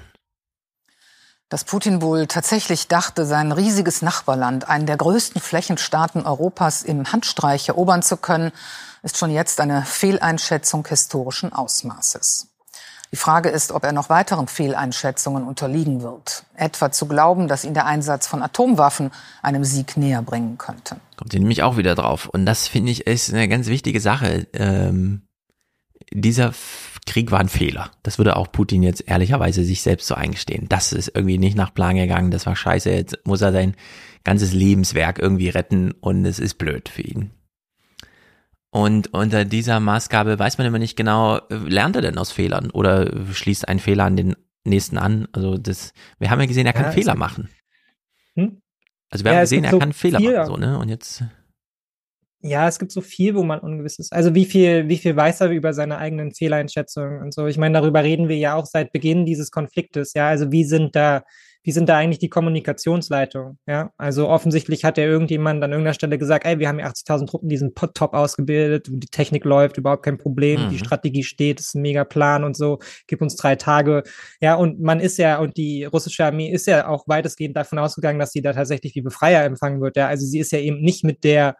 Dass 1.53 1.65
Putin 1.65 2.01
wohl 2.01 2.25
tatsächlich 2.25 2.88
dachte, 2.88 3.27
sein 3.27 3.51
riesiges 3.51 4.01
Nachbarland, 4.01 4.67
einen 4.67 4.88
der 4.88 4.98
größten 4.98 5.40
Flächenstaaten 5.40 6.25
Europas, 6.25 6.82
im 6.82 7.11
Handstreich 7.11 7.69
erobern 7.69 8.01
zu 8.01 8.17
können, 8.17 8.51
ist 9.03 9.19
schon 9.19 9.30
jetzt 9.30 9.61
eine 9.61 9.83
Fehleinschätzung 9.83 10.83
historischen 10.88 11.53
Ausmaßes. 11.53 12.48
Die 13.11 13.17
Frage 13.17 13.49
ist, 13.49 13.72
ob 13.72 13.83
er 13.83 13.91
noch 13.91 14.09
weiteren 14.09 14.48
Fehleinschätzungen 14.48 15.43
unterliegen 15.43 16.01
wird. 16.01 16.43
Etwa 16.56 16.91
zu 16.91 17.06
glauben, 17.06 17.48
dass 17.48 17.65
ihn 17.65 17.75
der 17.75 17.85
Einsatz 17.85 18.25
von 18.25 18.41
Atomwaffen 18.41 19.11
einem 19.43 19.64
Sieg 19.64 19.95
näher 19.95 20.23
bringen 20.23 20.57
könnte. 20.57 20.95
Kommt 21.17 21.35
ihr 21.35 21.40
nämlich 21.40 21.61
auch 21.61 21.77
wieder 21.77 21.93
drauf. 21.93 22.30
Und 22.30 22.48
das 22.48 22.67
finde 22.67 22.91
ich 22.91 23.06
ist 23.06 23.32
eine 23.32 23.48
ganz 23.48 23.67
wichtige 23.67 24.01
Sache. 24.01 24.48
Ähm, 24.53 25.22
dieser 26.11 26.51
Krieg 27.06 27.32
war 27.32 27.40
ein 27.40 27.49
Fehler. 27.49 27.91
Das 28.03 28.17
würde 28.17 28.35
auch 28.35 28.51
Putin 28.51 28.83
jetzt 28.83 29.07
ehrlicherweise 29.07 29.64
sich 29.64 29.82
selbst 29.82 30.07
so 30.07 30.15
eingestehen. 30.15 30.67
Das 30.69 30.93
ist 30.93 31.11
irgendwie 31.14 31.38
nicht 31.38 31.56
nach 31.57 31.73
Plan 31.73 31.95
gegangen. 31.95 32.32
Das 32.32 32.45
war 32.45 32.56
scheiße. 32.56 32.90
Jetzt 32.91 33.17
muss 33.25 33.41
er 33.41 33.51
sein 33.51 33.75
ganzes 34.23 34.53
Lebenswerk 34.53 35.19
irgendwie 35.19 35.49
retten 35.49 35.91
und 35.91 36.25
es 36.25 36.40
ist 36.40 36.56
blöd 36.56 36.90
für 36.90 37.01
ihn. 37.01 37.32
Und 38.69 39.14
unter 39.14 39.45
dieser 39.45 39.80
Maßgabe 39.80 40.40
weiß 40.40 40.57
man 40.57 40.65
immer 40.65 40.80
nicht 40.80 40.95
genau, 40.95 41.41
lernt 41.49 41.95
er 41.95 42.01
denn 42.01 42.17
aus 42.17 42.32
Fehlern 42.32 42.72
oder 42.72 43.11
schließt 43.32 43.67
ein 43.67 43.80
Fehler 43.80 44.06
an 44.06 44.15
den 44.15 44.35
nächsten 44.64 44.98
an? 44.98 45.27
Also 45.32 45.57
das, 45.57 45.93
wir 46.17 46.32
haben 46.32 46.40
ja 46.40 46.48
gesehen, 46.48 46.65
er 46.65 46.73
kann 46.73 46.85
Ja, 46.85 46.91
Fehler 46.91 47.15
machen. 47.15 47.49
Hm? 48.35 48.61
Also 49.11 49.25
wir 49.25 49.32
Ja, 49.32 49.38
haben 49.38 49.43
es 49.43 49.49
gesehen, 49.51 49.64
er 49.64 49.72
so 49.72 49.80
kann 49.80 49.93
Fehler 49.93 50.19
machen, 50.19 50.45
so, 50.48 50.57
ne? 50.57 50.80
Und 50.80 50.90
jetzt, 50.90 51.23
Ja, 52.45 52.67
es 52.67 52.77
gibt 52.77 52.91
so 52.91 52.99
viel, 52.99 53.35
wo 53.35 53.43
man 53.43 53.59
ungewiss 53.59 53.99
ist. 53.99 54.11
Also 54.11 54.35
wie 54.35 54.43
viel, 54.43 54.89
wie 54.89 54.97
viel 54.97 55.15
weiß 55.15 55.39
er 55.41 55.49
über 55.49 55.73
seine 55.73 55.97
eigenen 55.97 56.33
Fehleinschätzungen 56.33 57.22
und 57.22 57.33
so. 57.33 57.47
Ich 57.47 57.57
meine, 57.57 57.80
darüber 57.80 58.03
reden 58.03 58.27
wir 58.27 58.35
ja 58.35 58.55
auch 58.55 58.65
seit 58.65 58.91
Beginn 58.91 59.25
dieses 59.25 59.49
Konfliktes. 59.49 60.13
Ja, 60.13 60.27
also 60.27 60.51
wie 60.51 60.65
sind 60.65 60.93
da, 60.93 61.23
wie 61.63 61.72
sind 61.72 61.88
da 61.88 61.95
eigentlich 61.95 62.19
die 62.19 62.27
Kommunikationsleitungen? 62.27 63.59
Ja, 63.65 63.91
also 63.97 64.27
offensichtlich 64.27 64.83
hat 64.83 64.97
ja 64.97 65.05
irgendjemand 65.05 65.63
an 65.63 65.72
irgendeiner 65.72 65.93
Stelle 65.93 66.17
gesagt, 66.17 66.45
ey, 66.45 66.59
wir 66.59 66.67
haben 66.67 66.80
hier 66.80 66.88
80.000 66.88 67.27
Truppen, 67.30 67.47
die 67.47 67.55
sind 67.55 67.75
pot- 67.75 67.95
top 67.95 68.13
ausgebildet, 68.13 68.88
die 68.91 69.07
Technik 69.07 69.45
läuft, 69.45 69.77
überhaupt 69.77 70.03
kein 70.03 70.17
Problem, 70.17 70.67
die 70.67 70.75
Mhm. 70.75 70.80
Strategie 70.80 71.23
steht, 71.23 71.61
ist 71.61 71.75
ein 71.75 71.81
mega 71.81 72.03
Plan 72.03 72.43
und 72.43 72.57
so, 72.57 72.80
gib 73.07 73.22
uns 73.22 73.38
drei 73.38 73.55
Tage. 73.55 74.03
Ja, 74.41 74.55
und 74.55 74.81
man 74.81 74.99
ist 74.99 75.17
ja, 75.17 75.39
und 75.39 75.55
die 75.55 75.85
russische 75.85 76.25
Armee 76.25 76.51
ist 76.51 76.67
ja 76.67 76.88
auch 76.89 77.07
weitestgehend 77.07 77.55
davon 77.55 77.80
ausgegangen, 77.80 78.19
dass 78.19 78.31
sie 78.33 78.41
da 78.41 78.51
tatsächlich 78.51 78.95
wie 78.95 79.01
Befreier 79.01 79.45
empfangen 79.45 79.80
wird. 79.81 79.95
Ja, 79.95 80.07
also 80.07 80.25
sie 80.25 80.39
ist 80.39 80.51
ja 80.51 80.59
eben 80.59 80.81
nicht 80.81 81.05
mit 81.05 81.23
der 81.23 81.55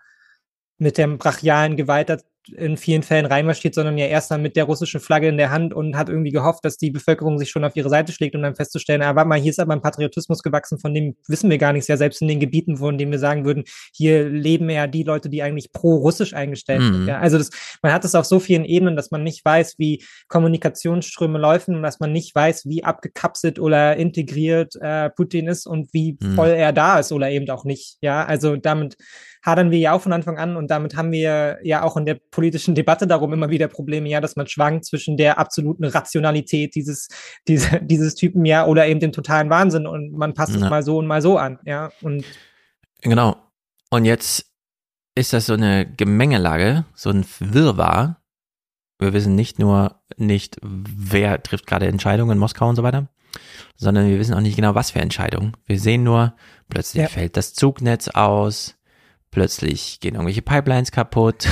mit 0.78 0.98
dem 0.98 1.18
brachialen 1.18 1.78
Gewalt 1.78 2.24
in 2.52 2.78
vielen 2.78 3.04
Fällen 3.04 3.26
reinmarschiert, 3.26 3.74
sondern 3.76 3.98
ja 3.98 4.06
erst 4.08 4.32
dann 4.32 4.42
mit 4.42 4.56
der 4.56 4.66
russischen 4.66 5.00
Flagge 5.00 5.28
in 5.30 5.38
der 5.38 5.50
Hand 5.52 5.74
und 5.74 5.96
hat 5.96 6.10
irgendwie 6.10 6.32
gehofft, 6.32 6.66
dass 6.66 6.78
die 6.78 6.92
Bevölkerung 6.92 7.38
sich 7.40 7.50
schon 7.50 7.64
auf 7.64 7.76
ihre 7.76 7.90
Seite 7.90 8.12
schlägt, 8.12 8.36
um 8.36 8.42
dann 8.42 8.56
festzustellen, 8.56 9.02
ah, 9.02 9.16
warte 9.16 9.30
mal, 9.30 9.40
hier 9.40 9.52
ist 9.52 9.60
aber 9.60 9.74
ein 9.74 9.82
Patriotismus 9.82 10.44
gewachsen, 10.44 10.80
von 10.80 10.94
dem 10.94 11.16
wissen 11.28 11.50
wir 11.50 11.58
gar 11.58 11.74
nichts, 11.74 11.88
ja, 11.88 11.98
selbst 11.98 12.22
in 12.22 12.28
den 12.28 12.40
Gebieten, 12.40 12.78
von 12.78 12.98
denen 12.98 13.12
wir 13.12 13.20
sagen 13.20 13.46
würden, 13.46 13.64
hier 13.94 14.28
leben 14.30 14.70
ja 14.70 14.88
die 14.88 15.04
Leute, 15.04 15.30
die 15.30 15.42
eigentlich 15.44 15.72
pro-russisch 15.72 16.34
eingestellt 16.34 16.82
Mhm. 16.82 16.94
sind. 16.94 17.08
Ja. 17.08 17.20
Also 17.20 17.38
das, 17.38 17.50
man 17.82 17.94
hat 17.94 18.04
es 18.06 18.16
auf 18.16 18.26
so 18.26 18.40
vielen 18.40 18.66
Ebenen, 18.66 18.96
dass 18.96 19.12
man 19.12 19.24
nicht 19.24 19.44
weiß, 19.46 19.76
wie 19.78 20.04
Kommunikationsströme 20.28 21.40
laufen 21.40 21.76
und 21.76 21.84
dass 21.84 22.00
man 22.00 22.12
nicht 22.12 22.36
weiß, 22.36 22.66
wie 22.68 22.84
abgekapselt 22.84 23.60
oder 23.60 23.96
integriert 23.96 24.76
äh, 24.82 25.10
Putin 25.10 25.48
ist 25.48 25.66
und 25.66 25.94
wie 25.94 26.18
Mhm. 26.22 26.36
voll 26.36 26.50
er 26.50 26.74
da 26.74 27.00
ist 27.00 27.12
oder 27.12 27.30
eben 27.30 27.50
auch 27.50 27.66
nicht. 27.66 27.98
Ja, 28.02 28.26
also 28.26 28.56
damit 28.56 28.98
hadern 29.46 29.72
wir 29.72 29.80
ja 29.80 29.92
auch 29.94 30.02
von 30.02 30.14
Anfang 30.14 30.38
an 30.38 30.56
und 30.56 30.72
damit 30.72 30.96
haben 30.96 31.12
wir 31.12 31.58
ja 31.64 31.84
auch 31.84 31.98
in 31.98 32.06
der 32.06 32.18
politischen 32.34 32.76
Debatte 32.76 33.08
darum 33.08 33.32
immer 33.32 33.50
wieder 33.50 33.68
Probleme, 33.68 34.10
ja, 34.10 34.20
dass 34.20 34.36
man 34.36 34.48
schwankt 34.48 34.86
zwischen 34.86 35.16
der 35.16 35.38
absoluten 35.38 35.86
Rationalität 35.86 36.76
dieses, 36.76 37.08
diese, 37.48 37.80
dieses 37.82 38.16
Typen, 38.16 38.44
ja, 38.44 38.66
oder 38.66 38.88
eben 38.88 39.00
dem 39.00 39.14
totalen 39.14 39.50
Wahnsinn 39.50 39.88
und 39.88 40.12
man 40.12 40.34
passt 40.34 40.56
es 40.56 40.62
Ja. 40.62 40.70
mal 40.70 40.84
so 40.84 40.98
und 40.98 41.08
mal 41.08 41.22
so 41.22 41.38
an, 41.38 41.60
ja, 41.66 41.92
und 42.02 42.26
Genau. 43.02 43.36
Und 43.90 44.06
jetzt 44.06 44.46
ist 45.16 45.34
das 45.34 45.46
so 45.46 45.54
eine 45.54 45.86
Gemengelage, 45.86 46.86
so 46.96 47.10
ein 47.10 47.26
Wirrwarr. 47.40 48.22
Wir 48.98 49.14
wissen 49.14 49.36
nicht 49.36 49.60
nur 49.60 50.02
nicht, 50.18 50.58
wer 50.62 51.44
trifft 51.44 51.68
gerade 51.68 51.88
Entscheidungen 51.88 52.32
in 52.32 52.38
Moskau 52.38 52.70
und 52.70 52.76
so 52.76 52.84
weiter, 52.84 53.10
sondern 53.76 54.08
wir 54.08 54.18
wissen 54.18 54.34
auch 54.34 54.42
nicht 54.42 54.56
genau, 54.56 54.74
was 54.74 54.92
für 54.92 55.00
Entscheidungen. 55.00 55.56
Wir 55.66 55.80
sehen 55.80 56.04
nur, 56.04 56.36
plötzlich 56.70 57.04
ja. 57.04 57.10
fällt 57.10 57.38
das 57.38 57.54
Zugnetz 57.54 58.08
aus, 58.08 58.76
plötzlich 59.34 60.00
gehen 60.00 60.16
irgendwelche 60.16 60.42
Pipelines 60.42 60.92
kaputt 60.92 61.48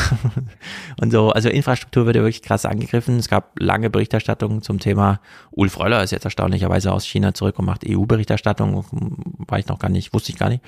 und 1.02 1.12
so. 1.12 1.32
Also 1.32 1.50
Infrastruktur 1.50 2.06
wird 2.06 2.16
ja 2.16 2.22
wirklich 2.22 2.42
krass 2.42 2.66
angegriffen. 2.66 3.18
Es 3.18 3.28
gab 3.28 3.60
lange 3.60 3.90
Berichterstattungen 3.90 4.62
zum 4.62 4.80
Thema. 4.80 5.20
Ulf 5.52 5.80
Röller 5.80 6.04
ist 6.04 6.12
jetzt 6.12 6.26
erstaunlicherweise 6.26 6.94
aus 6.94 7.06
China 7.06 7.34
zurück 7.34 7.60
und 7.60 7.66
macht 7.66 7.84
EU-Berichterstattung. 7.88 8.86
War 9.48 9.60
ich 9.60 9.68
noch 9.68 9.80
gar 9.80 9.90
nicht, 9.90 10.14
wusste 10.14 10.32
ich 10.32 10.38
gar 10.38 10.50
nicht. 10.50 10.64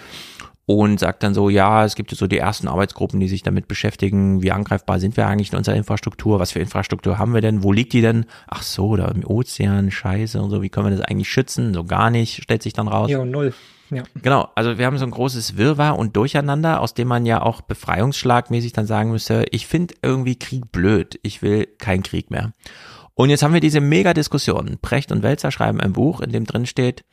Und 0.66 1.00
sagt 1.00 1.24
dann 1.24 1.34
so, 1.34 1.50
ja, 1.50 1.84
es 1.84 1.96
gibt 1.96 2.12
so 2.12 2.26
die 2.26 2.38
ersten 2.38 2.70
Arbeitsgruppen, 2.70 3.20
die 3.20 3.28
sich 3.28 3.44
damit 3.44 3.68
beschäftigen, 3.68 4.42
wie 4.42 4.52
angreifbar 4.52 5.00
sind 5.00 5.18
wir 5.18 5.28
eigentlich 5.28 5.52
in 5.52 5.58
unserer 5.58 5.76
Infrastruktur, 5.76 6.40
was 6.40 6.54
für 6.54 6.60
Infrastruktur 6.60 7.18
haben 7.18 7.34
wir 7.34 7.42
denn, 7.42 7.64
wo 7.64 7.74
liegt 7.74 7.92
die 7.92 8.02
denn? 8.02 8.26
Ach 8.48 8.64
so, 8.64 8.96
da 8.96 9.10
im 9.10 9.26
Ozean, 9.26 9.92
scheiße 9.92 10.42
und 10.42 10.50
so, 10.52 10.62
wie 10.62 10.70
können 10.70 10.90
wir 10.90 10.98
das 10.98 11.06
eigentlich 11.06 11.30
schützen? 11.30 11.74
So 11.74 11.84
gar 11.84 12.10
nicht, 12.10 12.44
stellt 12.44 12.64
sich 12.64 12.72
dann 12.72 12.88
raus. 12.88 13.10
Ja, 13.10 13.26
null. 13.26 13.54
Ja. 13.90 14.04
Genau, 14.22 14.50
also 14.56 14.78
wir 14.78 14.86
haben 14.86 14.98
so 14.98 15.06
ein 15.06 15.12
großes 15.12 15.58
Wirrwarr 15.58 15.98
und 15.98 16.16
Durcheinander, 16.16 16.82
aus 16.82 16.94
dem 16.94 17.08
man 17.08 17.26
ja 17.26 17.42
auch 17.42 17.62
befreiungsschlagmäßig 17.62 18.74
dann 18.74 18.88
sagen 18.88 19.12
müsste, 19.12 19.46
ich 19.52 19.68
finde 19.68 19.96
irgendwie 20.02 20.38
Krieg 20.38 20.72
blöd, 20.72 21.20
ich 21.22 21.42
will 21.42 21.68
keinen 21.78 22.04
Krieg 22.04 22.32
mehr. 22.32 22.54
Und 23.16 23.30
jetzt 23.30 23.44
haben 23.44 23.54
wir 23.54 23.60
diese 23.60 23.82
Mega-Diskussion. 23.82 24.80
Precht 24.82 25.12
und 25.12 25.22
Welzer 25.22 25.52
schreiben 25.52 25.80
ein 25.80 25.94
Buch, 25.94 26.22
in 26.22 26.32
dem 26.32 26.46
drin 26.46 26.66
steht, 26.66 27.06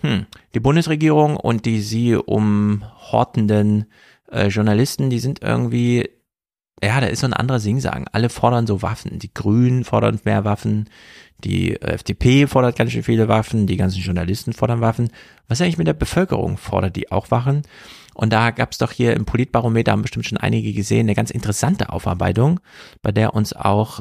hm, 0.00 0.26
die 0.54 0.60
Bundesregierung 0.60 1.36
und 1.36 1.66
die 1.66 1.80
sie 1.80 2.14
umhortenden 2.14 3.86
äh, 4.30 4.46
Journalisten, 4.46 5.10
die 5.10 5.18
sind 5.18 5.42
irgendwie, 5.42 6.08
ja, 6.82 7.00
da 7.00 7.08
ist 7.08 7.20
so 7.20 7.26
ein 7.26 7.32
anderer 7.32 7.58
Singsang. 7.58 8.06
Alle 8.12 8.28
fordern 8.28 8.68
so 8.68 8.82
Waffen. 8.82 9.18
Die 9.18 9.34
Grünen 9.34 9.84
fordern 9.84 10.20
mehr 10.24 10.44
Waffen, 10.44 10.88
die 11.44 11.80
FDP 11.80 12.46
fordert 12.46 12.76
ganz 12.76 12.92
schön 12.92 13.02
viele 13.02 13.28
Waffen, 13.28 13.66
die 13.66 13.76
ganzen 13.76 14.00
Journalisten 14.00 14.52
fordern 14.52 14.80
Waffen. 14.80 15.10
Was 15.46 15.58
ist 15.58 15.64
eigentlich 15.64 15.78
mit 15.78 15.86
der 15.86 15.94
Bevölkerung? 15.94 16.56
Fordert 16.56 16.96
die 16.96 17.12
auch 17.12 17.30
Waffen? 17.30 17.62
Und 18.14 18.32
da 18.32 18.50
gab 18.50 18.72
es 18.72 18.78
doch 18.78 18.90
hier 18.90 19.14
im 19.14 19.24
Politbarometer, 19.24 19.92
haben 19.92 20.02
bestimmt 20.02 20.26
schon 20.26 20.38
einige 20.38 20.72
gesehen, 20.72 21.06
eine 21.06 21.14
ganz 21.14 21.30
interessante 21.30 21.90
Aufarbeitung, 21.90 22.58
bei 23.00 23.12
der 23.12 23.34
uns 23.34 23.52
auch 23.52 24.00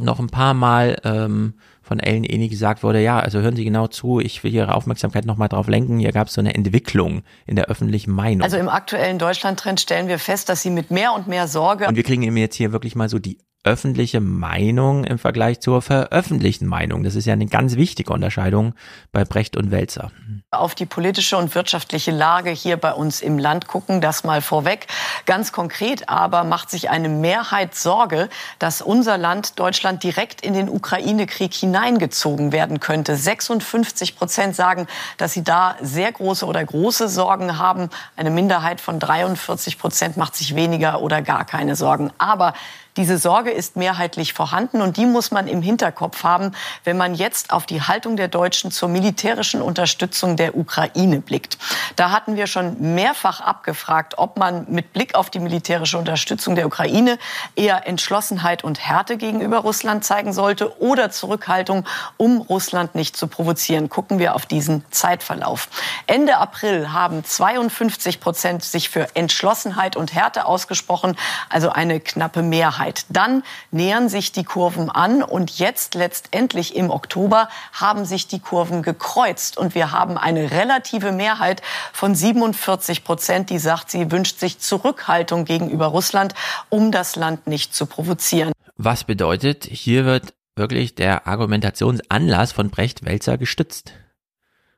noch 0.00 0.18
ein 0.18 0.28
paar 0.28 0.54
Mal 0.54 0.98
ähm, 1.04 1.54
von 1.82 2.00
Ellen 2.00 2.24
Eni 2.24 2.48
gesagt 2.48 2.82
wurde, 2.82 3.00
ja, 3.02 3.20
also 3.20 3.40
hören 3.40 3.54
Sie 3.54 3.64
genau 3.64 3.86
zu, 3.86 4.18
ich 4.18 4.42
will 4.42 4.52
Ihre 4.52 4.74
Aufmerksamkeit 4.74 5.26
nochmal 5.26 5.48
drauf 5.48 5.68
lenken, 5.68 5.98
hier 5.98 6.12
gab 6.12 6.28
es 6.28 6.34
so 6.34 6.40
eine 6.40 6.54
Entwicklung 6.54 7.22
in 7.46 7.56
der 7.56 7.66
öffentlichen 7.66 8.12
Meinung. 8.12 8.42
Also 8.42 8.56
im 8.56 8.68
aktuellen 8.68 9.18
Deutschland-Trend 9.18 9.80
stellen 9.80 10.08
wir 10.08 10.18
fest, 10.18 10.48
dass 10.48 10.62
Sie 10.62 10.70
mit 10.70 10.90
mehr 10.90 11.12
und 11.12 11.28
mehr 11.28 11.46
Sorge... 11.46 11.86
Und 11.86 11.96
wir 11.96 12.02
kriegen 12.02 12.22
eben 12.22 12.36
jetzt 12.36 12.56
hier 12.56 12.72
wirklich 12.72 12.96
mal 12.96 13.08
so 13.08 13.18
die 13.18 13.38
öffentliche 13.64 14.20
Meinung 14.20 15.04
im 15.04 15.18
Vergleich 15.18 15.60
zur 15.60 15.82
veröffentlichten 15.82 16.66
Meinung. 16.66 17.04
Das 17.04 17.14
ist 17.14 17.26
ja 17.26 17.32
eine 17.32 17.46
ganz 17.46 17.76
wichtige 17.76 18.12
Unterscheidung 18.12 18.74
bei 19.12 19.24
Brecht 19.24 19.56
und 19.56 19.70
Welzer. 19.70 20.10
Auf 20.50 20.74
die 20.74 20.84
politische 20.84 21.36
und 21.36 21.54
wirtschaftliche 21.54 22.10
Lage 22.10 22.50
hier 22.50 22.76
bei 22.76 22.92
uns 22.92 23.22
im 23.22 23.38
Land 23.38 23.68
gucken, 23.68 24.00
das 24.00 24.24
mal 24.24 24.42
vorweg. 24.42 24.88
Ganz 25.26 25.52
konkret 25.52 26.08
aber 26.08 26.42
macht 26.42 26.70
sich 26.70 26.90
eine 26.90 27.08
Mehrheit 27.08 27.76
Sorge, 27.76 28.28
dass 28.58 28.82
unser 28.82 29.16
Land 29.16 29.60
Deutschland 29.60 30.02
direkt 30.02 30.40
in 30.40 30.54
den 30.54 30.68
Ukraine-Krieg 30.68 31.54
hineingezogen 31.54 32.50
werden 32.50 32.80
könnte. 32.80 33.16
56 33.16 34.16
Prozent 34.16 34.56
sagen, 34.56 34.88
dass 35.18 35.34
sie 35.34 35.44
da 35.44 35.76
sehr 35.80 36.10
große 36.10 36.44
oder 36.46 36.64
große 36.64 37.08
Sorgen 37.08 37.58
haben. 37.58 37.90
Eine 38.16 38.30
Minderheit 38.30 38.80
von 38.80 38.98
43 38.98 39.78
Prozent 39.78 40.16
macht 40.16 40.34
sich 40.34 40.56
weniger 40.56 41.00
oder 41.00 41.22
gar 41.22 41.44
keine 41.44 41.76
Sorgen. 41.76 42.10
Aber 42.18 42.54
diese 42.98 43.16
Sorge 43.16 43.50
ist 43.50 43.76
mehrheitlich 43.76 44.34
vorhanden 44.34 44.82
und 44.82 44.98
die 44.98 45.06
muss 45.06 45.30
man 45.30 45.48
im 45.48 45.62
Hinterkopf 45.62 46.24
haben, 46.24 46.52
wenn 46.84 46.98
man 46.98 47.14
jetzt 47.14 47.50
auf 47.50 47.64
die 47.64 47.80
Haltung 47.80 48.18
der 48.18 48.28
Deutschen 48.28 48.70
zur 48.70 48.90
militärischen 48.90 49.62
Unterstützung 49.62 50.36
der 50.36 50.56
Ukraine 50.56 51.20
blickt. 51.20 51.56
Da 51.96 52.10
hatten 52.10 52.36
wir 52.36 52.46
schon 52.46 52.94
mehrfach 52.94 53.40
abgefragt, 53.40 54.18
ob 54.18 54.36
man 54.36 54.66
mit 54.68 54.92
Blick 54.92 55.14
auf 55.14 55.30
die 55.30 55.38
militärische 55.38 55.96
Unterstützung 55.96 56.54
der 56.54 56.66
Ukraine 56.66 57.18
eher 57.56 57.86
Entschlossenheit 57.86 58.62
und 58.62 58.78
Härte 58.78 59.16
gegenüber 59.16 59.58
Russland 59.58 60.04
zeigen 60.04 60.34
sollte 60.34 60.78
oder 60.78 61.10
Zurückhaltung, 61.10 61.86
um 62.18 62.42
Russland 62.42 62.94
nicht 62.94 63.16
zu 63.16 63.26
provozieren. 63.26 63.88
Gucken 63.88 64.18
wir 64.18 64.34
auf 64.34 64.44
diesen 64.44 64.84
Zeitverlauf. 64.90 65.68
Ende 66.06 66.36
April 66.36 66.92
haben 66.92 67.24
52 67.24 68.20
Prozent 68.20 68.64
sich 68.64 68.90
für 68.90 69.16
Entschlossenheit 69.16 69.96
und 69.96 70.12
Härte 70.12 70.44
ausgesprochen, 70.44 71.16
also 71.48 71.70
eine 71.70 71.98
knappe 71.98 72.42
Mehrheit. 72.42 72.81
Mehrheit. 72.82 73.06
Dann 73.08 73.42
nähern 73.70 74.08
sich 74.08 74.32
die 74.32 74.44
Kurven 74.44 74.90
an 74.90 75.22
und 75.22 75.58
jetzt 75.58 75.94
letztendlich 75.94 76.76
im 76.76 76.90
Oktober 76.90 77.48
haben 77.72 78.04
sich 78.04 78.26
die 78.26 78.40
Kurven 78.40 78.82
gekreuzt 78.82 79.56
und 79.56 79.74
wir 79.74 79.92
haben 79.92 80.18
eine 80.18 80.50
relative 80.50 81.12
Mehrheit 81.12 81.62
von 81.92 82.14
47 82.14 83.04
Prozent, 83.04 83.50
die 83.50 83.58
sagt, 83.58 83.90
sie 83.90 84.10
wünscht 84.10 84.38
sich 84.38 84.58
Zurückhaltung 84.58 85.44
gegenüber 85.44 85.86
Russland, 85.86 86.34
um 86.68 86.90
das 86.92 87.16
Land 87.16 87.46
nicht 87.46 87.74
zu 87.74 87.86
provozieren. 87.86 88.52
Was 88.76 89.04
bedeutet, 89.04 89.64
hier 89.64 90.04
wird 90.04 90.34
wirklich 90.56 90.94
der 90.94 91.26
Argumentationsanlass 91.26 92.52
von 92.52 92.70
Brecht 92.70 93.04
Welzer 93.04 93.38
gestützt. 93.38 93.92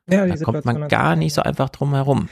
Ja, 0.07 0.25
da 0.25 0.35
kommt 0.37 0.65
man 0.65 0.87
gar 0.87 1.15
nicht 1.15 1.33
so 1.33 1.41
einfach 1.41 1.69
drum 1.69 1.93
herum. 1.95 2.29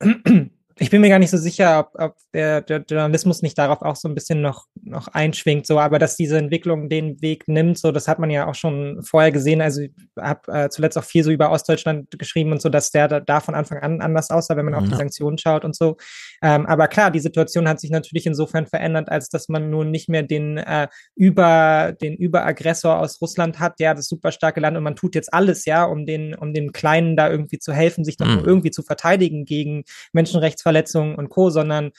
ich 0.78 0.90
bin 0.90 1.00
mir 1.00 1.08
gar 1.08 1.18
nicht 1.18 1.30
so 1.30 1.36
sicher, 1.36 1.80
ob, 1.80 2.00
ob 2.00 2.16
der, 2.32 2.60
der, 2.62 2.84
Journalismus 2.88 3.42
nicht 3.42 3.58
darauf 3.58 3.82
auch 3.82 3.96
so 3.96 4.08
ein 4.08 4.14
bisschen 4.14 4.40
noch, 4.40 4.66
noch 4.82 5.08
einschwingt, 5.08 5.66
so, 5.66 5.78
aber 5.78 5.98
dass 5.98 6.16
diese 6.16 6.38
Entwicklung 6.38 6.88
den 6.88 7.20
Weg 7.20 7.48
nimmt, 7.48 7.78
so, 7.78 7.92
das 7.92 8.08
hat 8.08 8.18
man 8.18 8.30
ja 8.30 8.46
auch 8.46 8.54
schon 8.54 9.02
vorher 9.02 9.32
gesehen. 9.32 9.60
Also 9.60 9.82
ich 9.82 9.92
habe 10.18 10.52
äh, 10.52 10.68
zuletzt 10.70 10.96
auch 10.96 11.04
viel 11.04 11.24
so 11.24 11.30
über 11.30 11.50
Ostdeutschland 11.50 12.18
geschrieben 12.18 12.52
und 12.52 12.62
so, 12.62 12.68
dass 12.68 12.90
der 12.90 13.08
da, 13.08 13.20
da 13.20 13.40
von 13.40 13.54
Anfang 13.54 13.78
an 13.78 14.00
anders 14.00 14.30
aussah, 14.30 14.56
wenn 14.56 14.64
man 14.64 14.74
auf 14.74 14.84
die 14.84 14.94
Sanktionen 14.94 15.38
schaut 15.38 15.64
und 15.64 15.76
so. 15.76 15.96
Ähm, 16.42 16.66
aber 16.66 16.88
klar, 16.88 17.10
die 17.10 17.20
Situation 17.20 17.68
hat 17.68 17.80
sich 17.80 17.90
natürlich 17.90 18.26
insofern 18.26 18.66
verändert, 18.66 19.10
als 19.10 19.28
dass 19.28 19.48
man 19.48 19.70
nun 19.70 19.90
nicht 19.90 20.08
mehr 20.08 20.22
den 20.22 20.58
äh, 20.58 20.88
über 21.14 21.94
den 22.00 22.16
Überaggressor 22.16 22.98
aus 22.98 23.20
Russland 23.20 23.60
hat, 23.60 23.78
ja, 23.78 23.94
das 23.94 24.08
super 24.08 24.32
starke 24.32 24.60
Land 24.60 24.76
und 24.76 24.82
man 24.82 24.96
tut 24.96 25.14
jetzt 25.14 25.32
alles, 25.32 25.64
ja, 25.66 25.84
um 25.84 26.06
den, 26.06 26.34
um 26.34 26.54
den 26.54 26.72
Kleinen 26.72 27.16
da 27.16 27.30
irgendwie 27.30 27.58
zu 27.58 27.72
helfen, 27.72 28.04
sich 28.04 28.16
doch 28.16 28.26
mhm. 28.26 28.44
irgendwie 28.44 28.70
zu 28.70 28.82
verteidigen 28.82 29.44
gegen 29.44 29.84
Menschenrechts 30.12 30.61
Verletzungen 30.62 31.16
und 31.16 31.28
Co., 31.28 31.50
sondern 31.50 31.90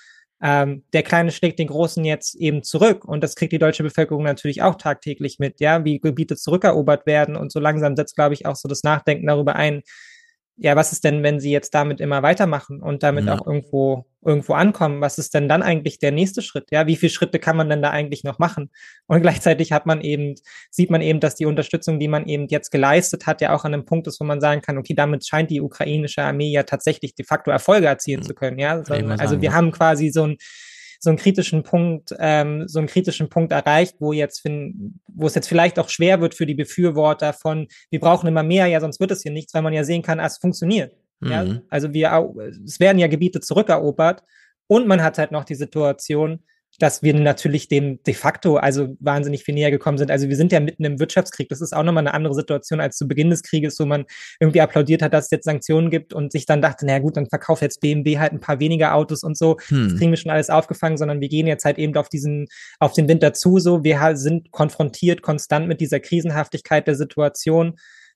ähm, 0.42 0.84
der 0.92 1.04
Kleine 1.04 1.32
schlägt 1.32 1.60
den 1.60 1.68
Großen 1.68 2.04
jetzt 2.04 2.36
eben 2.36 2.64
zurück. 2.64 3.06
Und 3.06 3.24
das 3.24 3.36
kriegt 3.36 3.54
die 3.54 3.60
deutsche 3.60 3.84
Bevölkerung 3.84 4.24
natürlich 4.24 4.62
auch 4.62 4.76
tagtäglich 4.76 5.40
mit, 5.40 5.62
ja, 5.62 5.86
wie 5.86 6.00
Gebiete 6.00 6.36
zurückerobert 6.36 7.06
werden. 7.06 7.38
Und 7.38 7.52
so 7.52 7.60
langsam 7.60 7.96
setzt, 7.96 8.16
glaube 8.16 8.34
ich, 8.34 8.46
auch 8.46 8.58
so 8.58 8.68
das 8.68 8.84
Nachdenken 8.84 9.28
darüber 9.28 9.56
ein, 9.56 9.84
ja, 10.56 10.76
was 10.76 10.92
ist 10.92 11.04
denn, 11.04 11.24
wenn 11.24 11.40
sie 11.40 11.52
jetzt 11.52 11.74
damit 11.74 12.00
immer 12.00 12.22
weitermachen 12.22 12.82
und 12.82 13.02
damit 13.02 13.26
ja. 13.26 13.34
auch 13.34 13.46
irgendwo, 13.46 14.06
irgendwo 14.24 14.54
ankommen? 14.54 15.02
Was 15.02 15.18
ist 15.18 15.34
denn 15.34 15.50
dann 15.50 15.64
eigentlich 15.64 15.98
der 15.98 16.12
nächste 16.12 16.44
Schritt? 16.44 16.66
Ja, 16.72 16.86
wie 16.86 16.96
viele 16.96 17.10
Schritte 17.10 17.40
kann 17.40 17.58
man 17.58 17.70
denn 17.70 17.82
da 17.82 17.90
eigentlich 17.90 18.24
noch 18.24 18.38
machen? 18.38 18.70
Und 19.08 19.22
gleichzeitig 19.24 19.72
hat 19.72 19.88
man 19.88 20.02
eben, 20.02 20.36
sieht 20.70 20.92
man 20.92 21.02
eben, 21.02 21.20
dass 21.20 21.36
die 21.36 21.48
Unterstützung, 21.48 22.00
die 22.00 22.08
man 22.08 22.28
eben 22.28 22.48
jetzt 22.48 22.70
geleistet 22.70 23.26
hat, 23.26 23.42
ja 23.42 23.56
auch 23.56 23.66
an 23.66 23.74
einem 23.74 23.86
Punkt 23.86 24.06
ist, 24.08 24.20
wo 24.20 24.26
man 24.26 24.42
sagen 24.42 24.62
kann, 24.62 24.78
okay, 24.78 24.94
damit 24.94 25.26
scheint 25.26 25.50
die 25.50 25.62
ukrainische 25.62 26.22
Armee 26.22 26.52
ja 26.52 26.64
tatsächlich 26.64 27.16
de 27.16 27.26
facto 27.26 27.50
Erfolge 27.50 27.88
erzielen 27.88 28.20
mhm. 28.20 28.26
zu 28.26 28.36
können. 28.36 28.60
Ja, 28.60 28.74
also, 28.74 28.94
also 28.94 29.42
wir 29.42 29.54
haben 29.54 29.72
quasi 29.72 30.12
so 30.12 30.28
ein, 30.28 30.38
so 31.04 31.10
einen 31.10 31.18
kritischen 31.18 31.64
Punkt, 31.64 32.16
ähm, 32.18 32.66
so 32.66 32.80
einen 32.80 32.88
kritischen 32.88 33.28
Punkt 33.28 33.52
erreicht, 33.52 33.98
wo 34.00 34.14
jetzt, 34.14 34.46
wo 34.46 35.28
es 35.28 35.36
jetzt 35.36 35.50
vielleicht 35.50 35.78
auch 35.78 35.90
schwer 35.90 36.22
wird 36.22 36.34
für 36.34 36.46
die 36.46 36.54
Befürworter 36.54 37.34
von, 37.34 37.68
wir 37.90 38.00
brauchen 38.00 38.26
immer 38.28 38.42
mehr, 38.42 38.68
ja, 38.68 38.80
sonst 38.80 39.02
wird 39.02 39.12
es 39.12 39.22
hier 39.22 39.34
nichts, 39.34 39.54
weil 39.54 39.64
man 39.64 39.74
ja 39.74 39.84
sehen 39.84 40.02
kann, 40.02 40.22
ah, 40.22 40.28
es 40.28 40.38
funktioniert. 40.38 40.96
Mhm. 41.20 41.30
Ja? 41.30 41.46
Also 41.68 41.94
wir, 41.94 42.34
es 42.66 42.80
werden 42.80 43.00
ja 43.00 43.08
Gebiete 43.08 43.42
zurückerobert 43.42 44.24
und 44.68 44.88
man 44.88 45.04
hat 45.04 45.18
halt 45.18 45.32
noch 45.32 45.44
die 45.44 45.56
Situation, 45.56 46.40
dass 46.80 47.04
wir 47.04 47.14
natürlich 47.14 47.68
dem 47.68 48.02
de 48.04 48.14
facto 48.14 48.58
also 48.58 48.96
wahnsinnig 49.00 49.44
viel 49.44 49.54
näher 49.54 49.72
gekommen 49.72 49.98
sind. 49.98 50.10
Also 50.10 50.30
wir 50.30 50.36
sind 50.36 50.52
ja 50.52 50.60
mitten 50.60 50.84
im 50.84 51.00
Wirtschaftskrieg. 51.00 51.50
Das 51.50 51.62
ist 51.62 51.76
auch 51.76 51.84
nochmal 51.84 52.02
eine 52.02 52.14
andere 52.14 52.34
Situation 52.34 52.80
als 52.80 52.98
zu 52.98 53.08
Beginn 53.08 53.30
des 53.30 53.44
Krieges, 53.44 53.80
wo 53.80 53.86
man 53.86 54.06
irgendwie 54.40 54.62
applaudiert 54.62 55.02
hat, 55.02 55.14
dass 55.14 55.26
es 55.26 55.32
jetzt 55.32 55.46
Sanktionen 55.46 55.92
gibt 55.92 56.14
und 56.14 56.32
sich 56.32 56.46
dann 56.46 56.62
dachte, 56.62 56.86
naja 56.86 57.00
gut, 57.00 57.16
dann 57.16 57.28
verkauft 57.28 57.62
jetzt 57.62 57.80
BMW 57.82 58.18
halt 58.18 58.34
ein 58.34 58.40
paar 58.40 58.60
weniger 58.60 58.96
Autos 58.96 59.24
und 59.24 59.38
so. 59.38 59.58
Hm. 59.68 59.90
Das 59.90 59.98
kriegen 59.98 60.12
wir 60.12 60.18
schon 60.18 60.32
alles 60.32 60.50
aufgefangen, 60.50 60.98
sondern 60.98 61.22
wir 61.22 61.30
gehen 61.30 61.48
jetzt 61.48 61.66
halt 61.66 61.78
eben 61.78 61.96
auf 61.96 62.10
diesen, 62.10 62.48
auf 62.80 62.94
den 62.94 63.08
Winter 63.08 63.34
zu, 63.34 63.60
so. 63.60 63.84
Wir 63.84 64.16
sind 64.16 64.52
konfrontiert 64.52 65.22
konstant 65.22 65.68
mit 65.68 65.80
dieser 65.80 66.00
Krisenhaftigkeit 66.00 66.88
der 66.88 66.96
Situation. 66.96 67.76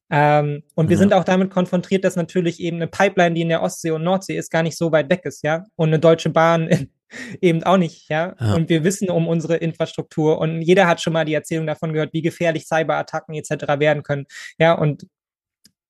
Ähm, 0.10 0.64
und 0.74 0.90
wir 0.90 0.96
ja. 0.96 1.00
sind 1.00 1.14
auch 1.14 1.26
damit 1.26 1.52
konfrontiert, 1.52 2.06
dass 2.06 2.16
natürlich 2.16 2.60
eben 2.60 2.78
eine 2.78 2.88
Pipeline, 2.88 3.36
die 3.36 3.42
in 3.42 3.50
der 3.50 3.62
Ostsee 3.62 3.92
und 3.92 4.04
Nordsee 4.04 4.38
ist, 4.38 4.50
gar 4.50 4.64
nicht 4.64 4.78
so 4.78 4.92
weit 4.92 5.10
weg 5.10 5.22
ist, 5.26 5.44
ja. 5.44 5.66
Und 5.76 5.90
eine 5.90 6.00
deutsche 6.00 6.30
Bahn 6.30 6.68
in, 6.68 6.90
eben 7.42 7.64
auch 7.64 7.78
nicht, 7.78 8.10
ja? 8.10 8.36
ja? 8.40 8.56
Und 8.56 8.70
wir 8.70 8.84
wissen 8.84 9.10
um 9.10 9.28
unsere 9.28 9.58
Infrastruktur 9.58 10.40
und 10.40 10.62
jeder 10.62 10.88
hat 10.88 11.02
schon 11.02 11.14
mal 11.14 11.26
die 11.26 11.34
Erzählung 11.34 11.68
davon 11.68 11.94
gehört, 11.94 12.14
wie 12.14 12.22
gefährlich 12.22 12.66
Cyberattacken 12.68 13.36
etc. 13.36 13.80
werden 13.80 14.04
können, 14.04 14.26
ja. 14.58 14.74
Und 14.74 15.08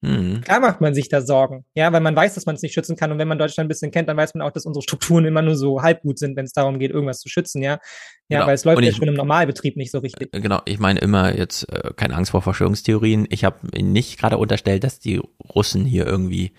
Mhm. 0.02 0.42
Klar 0.42 0.60
macht 0.60 0.80
man 0.80 0.94
sich 0.94 1.10
da 1.10 1.22
Sorgen, 1.22 1.66
ja, 1.74 1.92
weil 1.92 2.02
man 2.02 2.16
weiß, 2.16 2.36
dass 2.36 2.46
man 2.46 2.56
es 2.56 2.62
nicht 2.62 2.74
schützen 2.74 2.96
kann. 2.96 3.12
Und 3.12 3.18
wenn 3.18 3.28
man 3.28 3.40
Deutschland 3.40 3.66
ein 3.66 3.68
bisschen 3.68 3.90
kennt, 3.90 4.08
dann 4.08 4.18
weiß 4.18 4.36
man 4.36 4.48
auch, 4.48 4.52
dass 4.52 4.66
unsere 4.66 4.84
Strukturen 4.84 5.26
immer 5.26 5.42
nur 5.42 5.56
so 5.56 5.82
halb 5.82 6.02
gut 6.02 6.20
sind, 6.20 6.36
wenn 6.36 6.46
es 6.46 6.54
darum 6.54 6.78
geht, 6.78 6.92
irgendwas 6.92 7.20
zu 7.20 7.30
schützen, 7.30 7.64
ja. 7.64 7.80
Ja, 8.30 8.40
genau. 8.40 8.48
weil 8.48 8.56
es 8.56 8.64
läuft 8.64 8.84
ja 8.84 8.92
schon 8.92 9.08
im 9.08 9.16
Normalbetrieb 9.16 9.76
nicht 9.76 9.92
so 9.92 10.00
richtig. 10.00 10.34
Äh, 10.34 10.42
genau, 10.42 10.62
ich 10.66 10.78
meine 10.78 11.00
immer 11.00 11.36
jetzt 11.36 11.72
äh, 11.74 11.94
keine 11.96 12.16
Angst 12.16 12.32
vor 12.32 12.44
Verschwörungstheorien. 12.44 13.26
Ich 13.30 13.44
habe 13.44 13.68
nicht 13.82 14.20
gerade 14.20 14.38
unterstellt, 14.38 14.84
dass 14.84 15.00
die 15.00 15.20
Russen 15.56 15.86
hier 15.86 16.06
irgendwie 16.06 16.54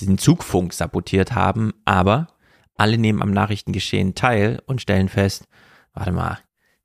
den 0.00 0.18
Zugfunk 0.18 0.74
sabotiert 0.74 1.34
haben, 1.34 1.72
aber 1.84 2.28
alle 2.76 2.98
nehmen 2.98 3.22
am 3.22 3.30
Nachrichtengeschehen 3.30 4.14
teil 4.14 4.60
und 4.66 4.80
stellen 4.80 5.08
fest, 5.08 5.46
warte 5.94 6.12
mal, 6.12 6.38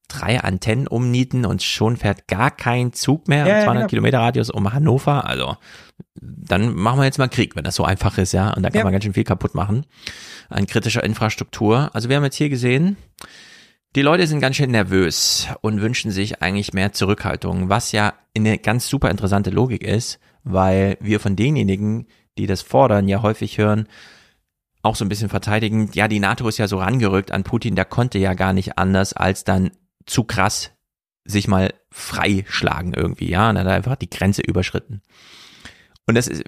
drei 0.07 0.39
Antennen 0.39 0.87
umnieten 0.87 1.45
und 1.45 1.61
schon 1.61 1.97
fährt 1.97 2.27
gar 2.27 2.51
kein 2.51 2.93
Zug 2.93 3.27
mehr, 3.27 3.45
ja, 3.45 3.63
200 3.63 3.73
genau. 3.73 3.87
Kilometer 3.87 4.19
Radius 4.19 4.49
um 4.49 4.71
Hannover. 4.73 5.25
Also 5.25 5.57
dann 6.15 6.73
machen 6.75 6.99
wir 6.99 7.05
jetzt 7.05 7.17
mal 7.17 7.27
Krieg, 7.27 7.55
wenn 7.55 7.63
das 7.63 7.75
so 7.75 7.83
einfach 7.83 8.17
ist, 8.17 8.31
ja. 8.31 8.53
Und 8.53 8.63
da 8.63 8.69
kann 8.69 8.79
ja. 8.79 8.83
man 8.85 8.93
ganz 8.93 9.03
schön 9.03 9.13
viel 9.13 9.23
kaputt 9.23 9.53
machen 9.53 9.85
an 10.49 10.65
kritischer 10.65 11.03
Infrastruktur. 11.03 11.89
Also 11.93 12.09
wir 12.09 12.15
haben 12.15 12.23
jetzt 12.23 12.37
hier 12.37 12.49
gesehen, 12.49 12.95
die 13.95 14.01
Leute 14.01 14.27
sind 14.27 14.39
ganz 14.39 14.55
schön 14.55 14.71
nervös 14.71 15.47
und 15.61 15.81
wünschen 15.81 16.11
sich 16.11 16.41
eigentlich 16.41 16.73
mehr 16.73 16.93
Zurückhaltung, 16.93 17.69
was 17.69 17.91
ja 17.91 18.13
eine 18.35 18.57
ganz 18.59 18.87
super 18.87 19.09
interessante 19.09 19.49
Logik 19.49 19.83
ist, 19.83 20.19
weil 20.43 20.97
wir 21.01 21.19
von 21.19 21.35
denjenigen, 21.35 22.07
die 22.37 22.47
das 22.47 22.61
fordern, 22.61 23.07
ja 23.07 23.21
häufig 23.21 23.57
hören, 23.57 23.87
auch 24.87 24.95
so 24.95 25.05
ein 25.05 25.09
bisschen 25.09 25.29
verteidigen, 25.29 25.89
ja, 25.93 26.07
die 26.07 26.19
NATO 26.19 26.47
ist 26.47 26.57
ja 26.57 26.67
so 26.67 26.79
rangerückt 26.79 27.31
an 27.31 27.43
Putin, 27.43 27.75
der 27.75 27.85
konnte 27.85 28.17
ja 28.17 28.33
gar 28.33 28.53
nicht 28.53 28.77
anders, 28.77 29.13
als 29.13 29.43
dann 29.43 29.71
zu 30.05 30.23
krass 30.23 30.71
sich 31.25 31.47
mal 31.47 31.73
freischlagen 31.91 32.93
irgendwie, 32.93 33.29
ja, 33.29 33.49
und 33.49 33.57
hat 33.57 33.67
einfach 33.67 33.97
die 33.97 34.09
Grenze 34.09 34.41
überschritten. 34.41 35.01
Und 36.07 36.15
das 36.15 36.27
ist, 36.27 36.43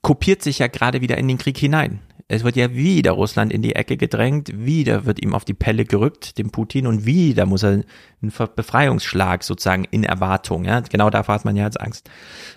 kopiert 0.00 0.42
sich 0.42 0.58
ja 0.60 0.66
gerade 0.66 1.02
wieder 1.02 1.18
in 1.18 1.28
den 1.28 1.36
Krieg 1.36 1.58
hinein. 1.58 2.00
Es 2.26 2.42
wird 2.42 2.56
ja 2.56 2.72
wieder 2.72 3.12
Russland 3.12 3.52
in 3.52 3.60
die 3.60 3.76
Ecke 3.76 3.98
gedrängt, 3.98 4.50
wieder 4.54 5.04
wird 5.04 5.22
ihm 5.22 5.34
auf 5.34 5.44
die 5.44 5.52
Pelle 5.52 5.84
gerückt, 5.84 6.38
dem 6.38 6.50
Putin, 6.50 6.86
und 6.86 7.04
wieder 7.04 7.44
muss 7.44 7.62
er 7.62 7.82
einen 8.22 8.32
Befreiungsschlag 8.56 9.44
sozusagen 9.44 9.84
in 9.90 10.04
Erwartung. 10.04 10.64
Ja, 10.64 10.80
genau 10.80 11.10
davor 11.10 11.34
hat 11.34 11.44
man 11.44 11.54
ja 11.54 11.64
jetzt 11.64 11.80
Angst. 11.80 12.08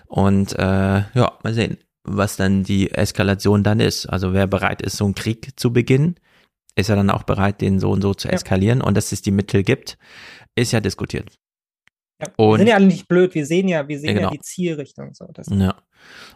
Und 0.06 0.58
äh, 0.58 0.62
ja, 1.12 1.32
mal 1.42 1.52
sehen, 1.52 1.76
was 2.10 2.36
dann 2.36 2.64
die 2.64 2.90
Eskalation 2.90 3.62
dann 3.62 3.80
ist. 3.80 4.06
Also 4.06 4.32
wer 4.32 4.46
bereit 4.46 4.82
ist, 4.82 4.96
so 4.96 5.04
einen 5.04 5.14
Krieg 5.14 5.52
zu 5.56 5.72
beginnen, 5.72 6.16
ist 6.76 6.88
er 6.88 6.96
dann 6.96 7.10
auch 7.10 7.24
bereit, 7.24 7.60
den 7.60 7.80
so 7.80 7.90
und 7.90 8.02
so 8.02 8.14
zu 8.14 8.28
eskalieren. 8.28 8.80
Ja. 8.80 8.86
Und 8.86 8.96
dass 8.96 9.12
es 9.12 9.22
die 9.22 9.30
Mittel 9.30 9.62
gibt, 9.62 9.98
ist 10.54 10.72
ja 10.72 10.80
diskutiert. 10.80 11.38
Ja, 12.20 12.28
und, 12.36 12.50
wir 12.50 12.58
sind 12.58 12.66
ja 12.68 12.74
alle 12.74 12.86
nicht 12.86 13.06
blöd, 13.06 13.34
wir 13.34 13.46
sehen 13.46 13.68
ja, 13.68 13.86
wir 13.86 13.98
sehen 13.98 14.14
genau. 14.16 14.28
ja 14.28 14.30
die 14.30 14.40
Zielrichtung. 14.40 15.14
So, 15.14 15.28
ja. 15.50 15.76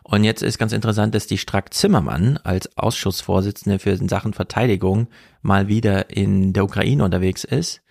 Und 0.05 0.23
jetzt 0.23 0.42
ist 0.42 0.59
ganz 0.59 0.73
interessant, 0.73 1.15
dass 1.15 1.26
die 1.26 1.39
Strack-Zimmermann 1.39 2.39
als 2.39 2.76
Ausschussvorsitzende 2.76 3.78
für 3.78 3.97
Sachen 4.09 4.33
Verteidigung 4.33 5.09
mal 5.41 5.67
wieder 5.68 6.10
in 6.10 6.52
der 6.52 6.65
Ukraine 6.65 7.05
unterwegs 7.05 7.42
ist, 7.42 7.83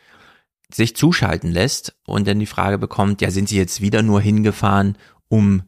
sich 0.74 0.96
zuschalten 0.96 1.52
lässt 1.52 1.98
und 2.06 2.28
dann 2.28 2.40
die 2.40 2.46
Frage 2.46 2.78
bekommt, 2.78 3.22
ja, 3.22 3.30
sind 3.30 3.50
sie 3.50 3.58
jetzt 3.58 3.82
wieder 3.82 4.02
nur 4.04 4.22
hingefahren, 4.22 4.98
um 5.28 5.64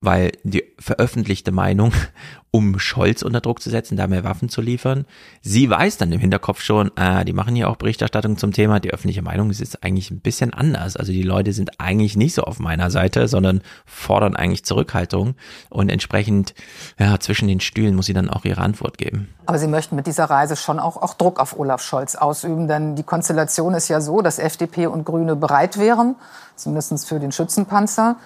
weil 0.00 0.32
die 0.44 0.64
veröffentlichte 0.78 1.52
Meinung, 1.52 1.92
um 2.52 2.80
Scholz 2.80 3.22
unter 3.22 3.40
Druck 3.40 3.62
zu 3.62 3.70
setzen, 3.70 3.96
da 3.96 4.08
mehr 4.08 4.24
Waffen 4.24 4.48
zu 4.48 4.60
liefern. 4.60 5.04
Sie 5.40 5.70
weiß 5.70 5.98
dann 5.98 6.10
im 6.10 6.18
Hinterkopf 6.18 6.62
schon, 6.62 6.90
äh, 6.96 7.24
die 7.24 7.32
machen 7.32 7.54
hier 7.54 7.70
auch 7.70 7.76
Berichterstattung 7.76 8.38
zum 8.38 8.52
Thema, 8.52 8.80
die 8.80 8.90
öffentliche 8.90 9.22
Meinung 9.22 9.50
ist 9.50 9.60
jetzt 9.60 9.84
eigentlich 9.84 10.10
ein 10.10 10.20
bisschen 10.20 10.52
anders. 10.52 10.96
Also 10.96 11.12
die 11.12 11.22
Leute 11.22 11.52
sind 11.52 11.78
eigentlich 11.78 12.16
nicht 12.16 12.34
so 12.34 12.42
auf 12.42 12.58
meiner 12.58 12.90
Seite, 12.90 13.28
sondern 13.28 13.60
fordern 13.84 14.34
eigentlich 14.34 14.64
Zurückhaltung 14.64 15.34
und 15.68 15.90
entsprechend, 15.90 16.54
ja, 16.98 17.20
zwischen 17.20 17.46
den 17.46 17.60
Stühlen 17.60 17.94
muss 17.94 18.06
sie 18.06 18.14
dann 18.14 18.30
auch 18.30 18.44
ihre 18.44 18.62
Antwort 18.62 18.98
geben. 18.98 19.28
Aber 19.46 19.58
Sie 19.58 19.68
möchten 19.68 19.96
mit 19.96 20.06
dieser 20.06 20.24
Reise 20.24 20.56
schon 20.56 20.80
auch, 20.80 20.96
auch 20.96 21.14
Druck 21.14 21.38
auf 21.38 21.58
Olaf 21.58 21.82
Scholz 21.82 22.16
ausüben, 22.16 22.66
denn 22.66 22.96
die 22.96 23.02
Konstellation 23.02 23.74
ist 23.74 23.88
ja 23.88 24.00
so, 24.00 24.22
dass 24.22 24.38
FDP 24.38 24.86
und 24.86 25.04
Grüne 25.04 25.36
bereit 25.36 25.78
wären, 25.78 26.16
zumindest 26.56 27.08
für 27.08 27.20
den 27.20 27.32
Schützenpanzer 27.32 28.16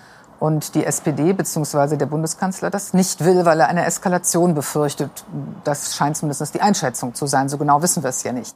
und 0.45 0.75
die 0.75 0.85
SPD 0.85 1.33
bzw. 1.33 1.97
der 1.97 2.05
Bundeskanzler 2.05 2.69
das 2.69 2.93
nicht 2.93 3.25
will, 3.25 3.47
weil 3.47 3.61
er 3.61 3.69
eine 3.69 3.87
Eskalation 3.87 4.53
befürchtet. 4.53 5.25
Das 5.65 5.97
scheint 5.97 6.19
zumindest 6.19 6.55
die 6.55 6.61
Einschätzung 6.61 7.15
zu 7.15 7.27
sein. 7.27 7.49
So 7.49 7.57
genau 7.57 7.81
wissen 7.81 8.03
wir 8.03 8.11
es 8.11 8.23
ja 8.25 8.33
nicht. 8.33 8.55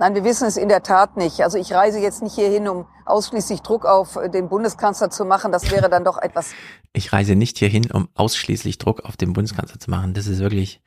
Nein, 0.00 0.16
wir 0.16 0.24
wissen 0.24 0.48
es 0.48 0.56
in 0.56 0.68
der 0.68 0.82
Tat 0.82 1.16
nicht. 1.16 1.44
Also 1.44 1.58
ich 1.58 1.72
reise 1.72 2.00
jetzt 2.00 2.24
nicht 2.24 2.34
hierhin, 2.34 2.66
um 2.66 2.86
ausschließlich 3.04 3.62
Druck 3.62 3.86
auf 3.86 4.18
den 4.34 4.48
Bundeskanzler 4.48 5.10
zu 5.10 5.24
machen. 5.24 5.52
Das 5.52 5.70
wäre 5.70 5.88
dann 5.88 6.02
doch 6.02 6.18
etwas. 6.18 6.50
Ich 6.92 7.12
reise 7.12 7.36
nicht 7.36 7.58
hierhin, 7.58 7.88
um 7.92 8.08
ausschließlich 8.16 8.78
Druck 8.78 9.04
auf 9.04 9.16
den 9.16 9.32
Bundeskanzler 9.32 9.78
zu 9.78 9.92
machen. 9.92 10.12
Das 10.12 10.26
ist 10.26 10.40
wirklich 10.40 10.82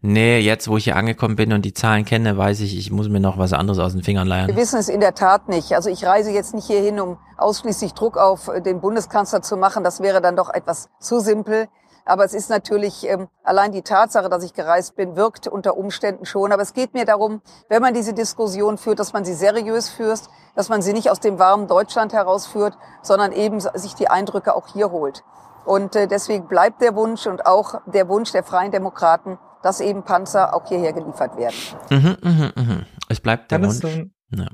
Nee, 0.00 0.38
jetzt, 0.40 0.68
wo 0.68 0.76
ich 0.76 0.84
hier 0.84 0.96
angekommen 0.96 1.34
bin 1.34 1.52
und 1.54 1.62
die 1.62 1.72
Zahlen 1.72 2.04
kenne, 2.04 2.36
weiß 2.36 2.60
ich, 2.60 2.76
ich 2.76 2.90
muss 2.90 3.08
mir 3.08 3.20
noch 3.20 3.38
was 3.38 3.54
anderes 3.54 3.78
aus 3.78 3.92
den 3.92 4.02
Fingern 4.02 4.28
leihen. 4.28 4.48
Wir 4.48 4.56
wissen 4.56 4.78
es 4.78 4.90
in 4.90 5.00
der 5.00 5.14
Tat 5.14 5.48
nicht. 5.48 5.72
Also 5.72 5.88
ich 5.88 6.04
reise 6.04 6.30
jetzt 6.30 6.54
nicht 6.54 6.66
hierhin, 6.66 7.00
um 7.00 7.16
ausschließlich 7.38 7.94
Druck 7.94 8.18
auf 8.18 8.50
den 8.66 8.82
Bundeskanzler 8.82 9.40
zu 9.40 9.56
machen. 9.56 9.82
Das 9.82 10.00
wäre 10.00 10.20
dann 10.20 10.36
doch 10.36 10.52
etwas 10.52 10.90
zu 11.00 11.20
simpel. 11.20 11.68
Aber 12.06 12.24
es 12.24 12.34
ist 12.34 12.50
natürlich 12.50 13.08
ähm, 13.08 13.28
allein 13.42 13.72
die 13.72 13.80
Tatsache, 13.80 14.28
dass 14.28 14.44
ich 14.44 14.52
gereist 14.52 14.94
bin, 14.94 15.16
wirkt 15.16 15.48
unter 15.48 15.76
Umständen 15.76 16.26
schon. 16.26 16.52
Aber 16.52 16.60
es 16.60 16.74
geht 16.74 16.92
mir 16.92 17.06
darum, 17.06 17.40
wenn 17.70 17.80
man 17.80 17.94
diese 17.94 18.12
Diskussion 18.12 18.76
führt, 18.76 18.98
dass 18.98 19.14
man 19.14 19.24
sie 19.24 19.32
seriös 19.32 19.88
führt, 19.88 20.20
dass 20.54 20.68
man 20.68 20.82
sie 20.82 20.92
nicht 20.92 21.10
aus 21.10 21.20
dem 21.20 21.38
warmen 21.38 21.66
Deutschland 21.66 22.12
herausführt, 22.12 22.76
sondern 23.02 23.32
eben 23.32 23.58
sich 23.60 23.94
die 23.94 24.08
Eindrücke 24.08 24.54
auch 24.54 24.66
hier 24.68 24.90
holt. 24.90 25.24
Und 25.64 25.96
äh, 25.96 26.06
deswegen 26.06 26.46
bleibt 26.46 26.82
der 26.82 26.94
Wunsch 26.94 27.26
und 27.26 27.46
auch 27.46 27.80
der 27.86 28.06
Wunsch 28.08 28.32
der 28.32 28.44
Freien 28.44 28.70
Demokraten, 28.70 29.38
dass 29.64 29.80
eben 29.80 30.04
Panzer 30.04 30.54
auch 30.54 30.68
hierher 30.68 30.92
geliefert 30.92 31.36
werden. 31.38 31.54
Mhm, 31.90 32.16
mh, 32.22 32.52
mh. 32.54 32.86
Es 33.08 33.18
bleibt 33.18 33.50
der 33.50 33.62
Wunsch. 33.62 33.76
So, 33.76 33.88
ja. 33.88 34.48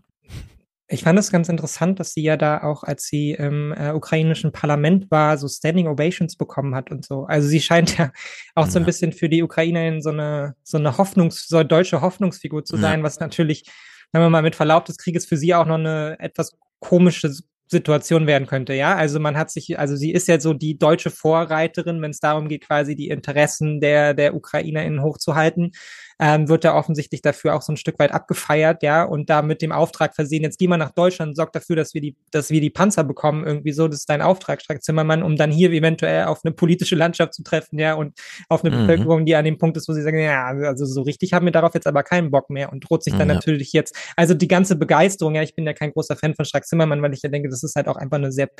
Ich 0.86 1.02
fand 1.02 1.18
es 1.18 1.30
ganz 1.32 1.48
interessant, 1.48 1.98
dass 1.98 2.12
sie 2.12 2.22
ja 2.22 2.36
da 2.36 2.62
auch, 2.62 2.84
als 2.84 3.04
sie 3.04 3.32
im 3.32 3.72
äh, 3.72 3.92
ukrainischen 3.92 4.52
Parlament 4.52 5.10
war, 5.10 5.36
so 5.36 5.48
Standing 5.48 5.88
Ovations 5.88 6.36
bekommen 6.36 6.74
hat 6.76 6.90
und 6.92 7.04
so. 7.04 7.24
Also 7.24 7.48
sie 7.48 7.60
scheint 7.60 7.98
ja 7.98 8.12
auch 8.54 8.66
ja. 8.66 8.70
so 8.70 8.78
ein 8.78 8.84
bisschen 8.84 9.12
für 9.12 9.28
die 9.28 9.42
Ukrainerin 9.42 10.00
so 10.00 10.10
eine, 10.10 10.54
so 10.62 10.78
eine 10.78 10.96
Hoffnungs-, 10.96 11.46
so 11.48 11.58
eine 11.58 11.66
deutsche 11.66 12.00
Hoffnungsfigur 12.00 12.64
zu 12.64 12.76
sein, 12.76 13.00
ja. 13.00 13.04
was 13.04 13.18
natürlich, 13.18 13.64
wenn 14.12 14.22
man 14.22 14.30
mal 14.30 14.42
mit 14.42 14.54
Verlaub 14.54 14.84
des 14.84 14.98
Krieges 14.98 15.26
für 15.26 15.36
sie 15.36 15.54
auch 15.54 15.66
noch 15.66 15.74
eine 15.78 16.16
etwas 16.20 16.56
komische 16.78 17.32
Situation 17.70 18.26
werden 18.26 18.46
könnte, 18.46 18.74
ja. 18.74 18.96
Also 18.96 19.20
man 19.20 19.36
hat 19.36 19.50
sich, 19.50 19.78
also 19.78 19.94
sie 19.94 20.12
ist 20.12 20.26
ja 20.28 20.40
so 20.40 20.54
die 20.54 20.76
deutsche 20.76 21.10
Vorreiterin, 21.10 22.02
wenn 22.02 22.10
es 22.10 22.18
darum 22.18 22.48
geht, 22.48 22.66
quasi 22.66 22.96
die 22.96 23.08
Interessen 23.08 23.80
der, 23.80 24.12
der 24.14 24.34
UkrainerInnen 24.34 25.02
hochzuhalten 25.02 25.72
ähm, 26.20 26.48
wird 26.48 26.64
er 26.64 26.74
offensichtlich 26.74 27.22
dafür 27.22 27.54
auch 27.54 27.62
so 27.62 27.72
ein 27.72 27.78
Stück 27.78 27.98
weit 27.98 28.12
abgefeiert, 28.12 28.82
ja, 28.82 29.02
und 29.04 29.30
da 29.30 29.40
mit 29.40 29.62
dem 29.62 29.72
Auftrag 29.72 30.14
versehen, 30.14 30.42
jetzt 30.42 30.58
geh 30.58 30.68
mal 30.68 30.76
nach 30.76 30.90
Deutschland 30.90 31.30
und 31.30 31.34
sorg 31.34 31.52
dafür, 31.52 31.76
dass 31.76 31.94
wir 31.94 32.02
die, 32.02 32.14
dass 32.30 32.50
wir 32.50 32.60
die 32.60 32.68
Panzer 32.68 33.04
bekommen, 33.04 33.44
irgendwie 33.44 33.72
so, 33.72 33.88
das 33.88 34.00
ist 34.00 34.10
dein 34.10 34.20
Auftrag, 34.20 34.60
Strack 34.60 34.82
Zimmermann, 34.82 35.22
um 35.22 35.36
dann 35.36 35.50
hier 35.50 35.70
eventuell 35.70 36.24
auf 36.24 36.40
eine 36.44 36.52
politische 36.52 36.94
Landschaft 36.94 37.32
zu 37.32 37.42
treffen, 37.42 37.78
ja, 37.78 37.94
und 37.94 38.18
auf 38.50 38.62
eine 38.62 38.76
mhm. 38.76 38.80
Bevölkerung, 38.80 39.24
die 39.24 39.34
an 39.34 39.46
dem 39.46 39.56
Punkt 39.56 39.78
ist, 39.78 39.88
wo 39.88 39.94
sie 39.94 40.02
sagen, 40.02 40.18
ja, 40.18 40.46
also 40.46 40.84
so 40.84 41.02
richtig 41.02 41.32
haben 41.32 41.46
wir 41.46 41.52
darauf 41.52 41.74
jetzt 41.74 41.86
aber 41.86 42.02
keinen 42.02 42.30
Bock 42.30 42.50
mehr 42.50 42.70
und 42.70 42.88
droht 42.88 43.02
sich 43.02 43.14
dann 43.14 43.28
ja. 43.28 43.34
natürlich 43.34 43.72
jetzt, 43.72 43.96
also 44.16 44.34
die 44.34 44.48
ganze 44.48 44.76
Begeisterung, 44.76 45.34
ja, 45.34 45.42
ich 45.42 45.54
bin 45.54 45.64
ja 45.64 45.72
kein 45.72 45.92
großer 45.92 46.16
Fan 46.16 46.34
von 46.34 46.44
Strack 46.44 46.66
Zimmermann, 46.66 47.00
weil 47.00 47.14
ich 47.14 47.22
ja 47.22 47.30
denke, 47.30 47.48
das 47.48 47.62
ist 47.62 47.76
halt 47.76 47.88
auch 47.88 47.96
einfach 47.96 48.18
eine 48.18 48.30
sehr 48.30 48.50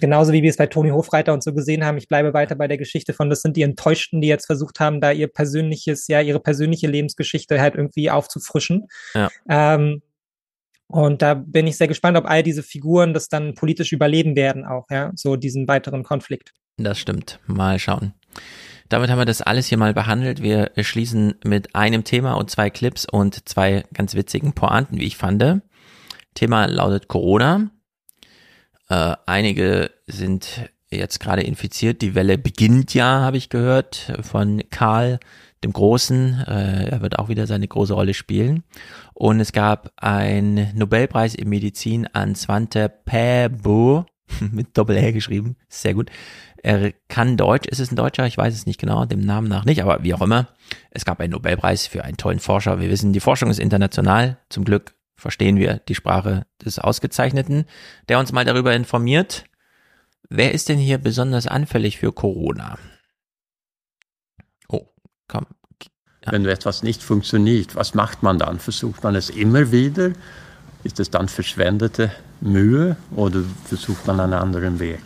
genauso 0.00 0.32
wie 0.32 0.42
wir 0.42 0.50
es 0.50 0.56
bei 0.56 0.66
Toni 0.66 0.90
Hofreiter 0.90 1.32
und 1.32 1.42
so 1.42 1.52
gesehen 1.52 1.84
haben, 1.84 1.98
ich 1.98 2.08
bleibe 2.08 2.34
weiter 2.34 2.54
bei 2.54 2.68
der 2.68 2.78
Geschichte 2.78 3.12
von, 3.12 3.30
das 3.30 3.42
sind 3.42 3.56
die 3.56 3.62
Enttäuschten, 3.62 4.20
die 4.20 4.28
jetzt 4.28 4.46
versucht 4.46 4.80
haben, 4.80 5.00
da 5.00 5.12
ihr 5.12 5.28
persönliches, 5.28 6.08
ja, 6.08 6.20
ihre 6.20 6.40
persönliche 6.40 6.86
Lebensgeschichte 6.86 7.60
halt 7.60 7.74
irgendwie 7.74 8.10
aufzufrischen. 8.10 8.86
Ja. 9.14 9.28
Ähm, 9.48 10.02
und 10.86 11.22
da 11.22 11.34
bin 11.34 11.66
ich 11.66 11.76
sehr 11.76 11.88
gespannt, 11.88 12.16
ob 12.16 12.26
all 12.26 12.42
diese 12.42 12.62
Figuren 12.62 13.14
das 13.14 13.28
dann 13.28 13.54
politisch 13.54 13.92
überleben 13.92 14.36
werden, 14.36 14.64
auch, 14.64 14.86
ja, 14.90 15.12
so 15.14 15.36
diesen 15.36 15.66
weiteren 15.66 16.02
Konflikt. 16.02 16.52
Das 16.76 16.98
stimmt. 16.98 17.40
Mal 17.46 17.78
schauen. 17.78 18.14
Damit 18.88 19.10
haben 19.10 19.18
wir 19.18 19.24
das 19.24 19.40
alles 19.40 19.66
hier 19.66 19.78
mal 19.78 19.94
behandelt. 19.94 20.42
Wir 20.42 20.70
schließen 20.76 21.36
mit 21.44 21.74
einem 21.74 22.04
Thema 22.04 22.34
und 22.34 22.50
zwei 22.50 22.68
Clips 22.68 23.06
und 23.10 23.48
zwei 23.48 23.84
ganz 23.94 24.14
witzigen 24.14 24.52
Pointen, 24.52 24.98
wie 24.98 25.04
ich 25.04 25.16
fand. 25.16 25.62
Thema 26.34 26.66
lautet 26.66 27.08
Corona. 27.08 27.70
Äh, 28.94 29.16
einige 29.26 29.90
sind 30.06 30.70
jetzt 30.88 31.18
gerade 31.18 31.42
infiziert. 31.42 32.00
Die 32.02 32.14
Welle 32.14 32.38
beginnt 32.38 32.94
ja, 32.94 33.20
habe 33.20 33.36
ich 33.36 33.48
gehört, 33.48 34.12
von 34.22 34.62
Karl 34.70 35.18
dem 35.64 35.72
Großen. 35.72 36.44
Äh, 36.46 36.90
er 36.90 37.00
wird 37.00 37.18
auch 37.18 37.28
wieder 37.28 37.48
seine 37.48 37.66
große 37.66 37.94
Rolle 37.94 38.14
spielen. 38.14 38.62
Und 39.12 39.40
es 39.40 39.52
gab 39.52 39.90
einen 39.96 40.70
Nobelpreis 40.76 41.34
in 41.34 41.48
Medizin 41.48 42.06
an 42.12 42.36
Svante 42.36 42.88
Pääbo, 42.88 44.06
mit 44.52 44.78
Doppel-R 44.78 45.12
geschrieben, 45.12 45.56
sehr 45.68 45.94
gut. 45.94 46.10
Er 46.62 46.92
kann 47.08 47.36
Deutsch, 47.36 47.66
ist 47.68 47.80
es 47.80 47.90
ein 47.90 47.96
Deutscher? 47.96 48.26
Ich 48.26 48.38
weiß 48.38 48.54
es 48.54 48.64
nicht 48.64 48.80
genau, 48.80 49.04
dem 49.04 49.20
Namen 49.20 49.48
nach 49.48 49.64
nicht, 49.64 49.82
aber 49.82 50.02
wie 50.02 50.14
auch 50.14 50.22
immer. 50.22 50.48
Es 50.90 51.04
gab 51.04 51.20
einen 51.20 51.32
Nobelpreis 51.32 51.86
für 51.86 52.04
einen 52.04 52.16
tollen 52.16 52.38
Forscher. 52.38 52.80
Wir 52.80 52.88
wissen, 52.90 53.12
die 53.12 53.20
Forschung 53.20 53.50
ist 53.50 53.58
international. 53.58 54.38
Zum 54.48 54.64
Glück 54.64 54.94
verstehen 55.24 55.56
wir 55.56 55.80
die 55.88 55.94
Sprache 55.94 56.46
des 56.64 56.78
Ausgezeichneten, 56.78 57.64
der 58.08 58.18
uns 58.18 58.30
mal 58.30 58.44
darüber 58.44 58.74
informiert, 58.74 59.46
Wer 60.28 60.52
ist 60.52 60.68
denn 60.68 60.78
hier 60.78 60.98
besonders 60.98 61.46
anfällig 61.46 61.98
für 61.98 62.12
Corona? 62.12 62.78
Oh, 64.68 64.86
komm. 65.28 65.46
Ja. 66.24 66.32
Wenn 66.32 66.46
etwas 66.46 66.82
nicht 66.82 67.02
funktioniert, 67.02 67.76
was 67.76 67.94
macht 67.94 68.22
man 68.22 68.38
dann? 68.38 68.58
Versucht 68.58 69.02
man 69.02 69.14
es 69.14 69.28
immer 69.30 69.70
wieder? 69.70 70.12
Ist 70.82 70.98
es 70.98 71.10
dann 71.10 71.28
verschwendete 71.28 72.10
Mühe 72.40 72.96
oder 73.14 73.42
versucht 73.64 74.06
man 74.06 74.20
einen 74.20 74.32
anderen 74.32 74.80
Weg? 74.80 75.02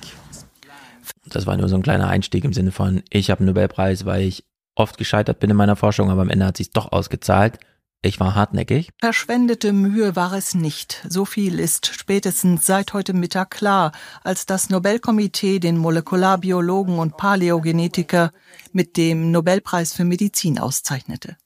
Das 1.26 1.46
war 1.46 1.56
nur 1.56 1.68
so 1.68 1.76
ein 1.76 1.82
kleiner 1.82 2.08
Einstieg 2.08 2.44
im 2.44 2.52
Sinne 2.52 2.72
von, 2.72 3.02
ich 3.10 3.30
habe 3.30 3.40
einen 3.40 3.48
Nobelpreis, 3.48 4.06
weil 4.06 4.22
ich 4.22 4.44
oft 4.76 4.96
gescheitert 4.96 5.40
bin 5.40 5.50
in 5.50 5.56
meiner 5.56 5.76
Forschung, 5.76 6.10
aber 6.10 6.22
am 6.22 6.30
Ende 6.30 6.46
hat 6.46 6.56
sich 6.56 6.70
doch 6.70 6.92
ausgezahlt. 6.92 7.58
Ich 8.00 8.20
war 8.20 8.36
hartnäckig. 8.36 8.90
Verschwendete 9.00 9.72
Mühe 9.72 10.14
war 10.14 10.32
es 10.32 10.54
nicht. 10.54 11.04
So 11.08 11.24
viel 11.24 11.58
ist 11.58 11.86
spätestens 11.86 12.64
seit 12.64 12.92
heute 12.92 13.12
Mittag 13.12 13.50
klar, 13.50 13.90
als 14.22 14.46
das 14.46 14.70
Nobelkomitee 14.70 15.58
den 15.58 15.76
Molekularbiologen 15.76 17.00
und 17.00 17.16
Paläogenetiker 17.16 18.30
mit 18.72 18.96
dem 18.96 19.32
Nobelpreis 19.32 19.94
für 19.94 20.04
Medizin 20.04 20.60
auszeichnete. 20.60 21.36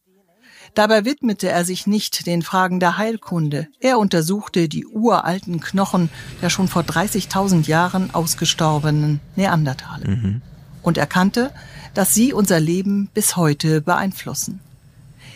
Dabei 0.75 1.07
widmete 1.07 1.49
er 1.49 1.65
sich 1.65 1.87
nicht 1.87 2.27
den 2.27 2.43
Fragen 2.43 2.81
der 2.81 2.99
Heilkunde. 2.99 3.69
Er 3.81 3.99
untersuchte 3.99 4.69
die 4.69 4.87
uralten 4.87 5.59
Knochen 5.61 6.11
der 6.43 6.51
schon 6.51 6.69
vor 6.69 6.83
30.000 6.83 7.67
Jahren 7.67 8.15
ausgestorbenen 8.15 9.21
Neandertaler 9.37 10.09
mhm. 10.09 10.43
und 10.83 10.99
erkannte, 10.99 11.51
dass 11.95 12.15
sie 12.15 12.35
unser 12.35 12.61
Leben 12.61 13.09
bis 13.15 13.37
heute 13.37 13.81
beeinflussen. 13.81 14.61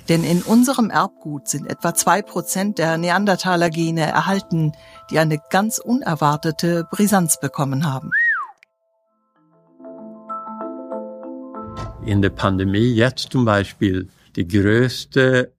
Denn 0.08 0.22
in 0.22 0.42
unserem 0.42 0.90
Erbgut 0.90 1.48
sind 1.48 1.66
etwa 1.68 1.94
zwei 1.94 2.22
Prozent 2.22 2.78
der 2.78 2.96
Neandertaler-Gene 2.96 4.02
erhalten, 4.02 4.72
die 5.10 5.18
eine 5.18 5.38
ganz 5.50 5.78
unerwartete 5.78 6.86
Brisanz 6.90 7.40
bekommen 7.40 7.84
haben. 7.92 8.10
In 12.04 12.22
der 12.22 12.30
Pandemie 12.30 12.94
jetzt 12.94 13.32
zum 13.32 13.44
Beispiel 13.44 14.08
die 14.36 14.46
größte 14.46 15.52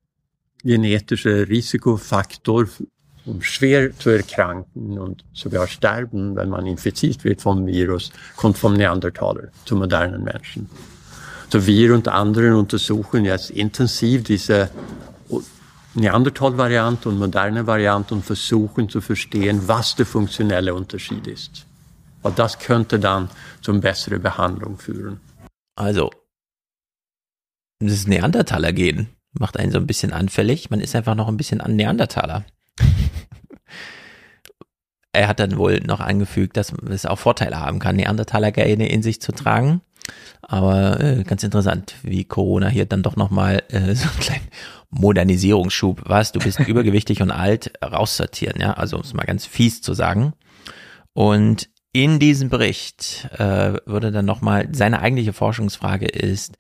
genetische 0.64 1.48
Risikofaktor, 1.50 2.68
um 3.26 3.42
schwer 3.42 3.98
zu 3.98 4.12
erkranken 4.12 4.98
und 4.98 5.26
sogar 5.34 5.68
sterben, 5.68 6.38
wenn 6.38 6.50
man 6.50 6.66
infiziert 6.66 7.26
wird 7.26 7.42
vom 7.42 7.66
Virus, 7.68 8.14
kommt 8.38 8.58
vom 8.58 8.74
Neandertaler 8.74 9.50
zu 9.66 9.76
modernen 9.76 10.24
Menschen. 10.24 10.70
So 11.50 11.66
wir 11.66 11.94
und 11.94 12.08
andere 12.08 12.58
untersuchen 12.58 13.24
jetzt 13.24 13.52
intensiv 13.52 14.24
diese 14.24 14.70
Neandertal-Variante 15.94 17.10
und 17.10 17.18
moderne 17.18 17.66
Variante 17.66 18.14
und 18.14 18.26
versuchen 18.26 18.90
zu 18.90 19.02
verstehen, 19.02 19.68
was 19.68 19.96
der 19.96 20.06
funktionelle 20.06 20.74
Unterschied 20.74 21.26
ist. 21.26 21.66
Weil 22.22 22.34
das 22.34 22.60
könnte 22.60 23.00
dann 23.00 23.30
zu 23.62 23.72
einer 23.72 23.82
besseren 23.82 24.22
Behandlung 24.22 24.78
führen. 24.78 25.20
Also, 25.76 26.12
das 27.80 28.08
Neandertaler-Gen 28.08 29.08
macht 29.34 29.58
einen 29.58 29.72
so 29.72 29.78
ein 29.78 29.88
bisschen 29.88 30.14
anfällig. 30.14 30.70
Man 30.70 30.82
ist 30.82 30.96
einfach 30.96 31.16
noch 31.16 31.28
ein 31.28 31.38
bisschen 31.38 31.62
an 31.62 31.76
Neandertaler. 31.76 32.46
er 35.14 35.28
hat 35.28 35.40
dann 35.40 35.58
wohl 35.58 35.80
noch 35.80 36.00
angefügt, 36.00 36.58
dass 36.58 36.74
es 36.90 37.06
auch 37.06 37.20
Vorteile 37.20 37.60
haben 37.60 37.80
kann, 37.80 37.96
Neandertaler-Gene 37.96 38.90
in 38.90 39.02
sich 39.02 39.22
zu 39.22 39.32
tragen. 39.32 39.82
Aber 40.42 41.00
äh, 41.00 41.24
ganz 41.24 41.44
interessant, 41.44 41.96
wie 42.04 42.24
Corona 42.24 42.70
hier 42.70 42.86
dann 42.86 43.04
doch 43.04 43.16
nochmal 43.16 43.64
äh, 43.70 43.80
so 43.96 44.08
einen 44.08 44.20
kleinen 44.20 44.48
Modernisierungsschub, 44.90 46.04
was, 46.06 46.32
du 46.32 46.40
bist 46.40 46.60
übergewichtig 46.68 47.22
und 47.22 47.32
alt, 47.32 47.74
raussortieren, 47.84 48.62
ja, 48.62 48.74
also 48.74 48.98
um 48.98 49.04
es 49.04 49.14
mal 49.14 49.26
ganz 49.26 49.46
fies 49.46 49.82
zu 49.82 49.94
sagen. 49.94 50.34
Und 51.14 51.70
in 51.94 52.20
diesem 52.20 52.50
Bericht 52.50 53.28
äh, 53.38 53.74
würde 53.86 54.12
dann 54.12 54.26
nochmal, 54.26 54.70
seine 54.72 55.02
eigentliche 55.02 55.34
Forschungsfrage 55.34 56.06
ist, 56.06 56.58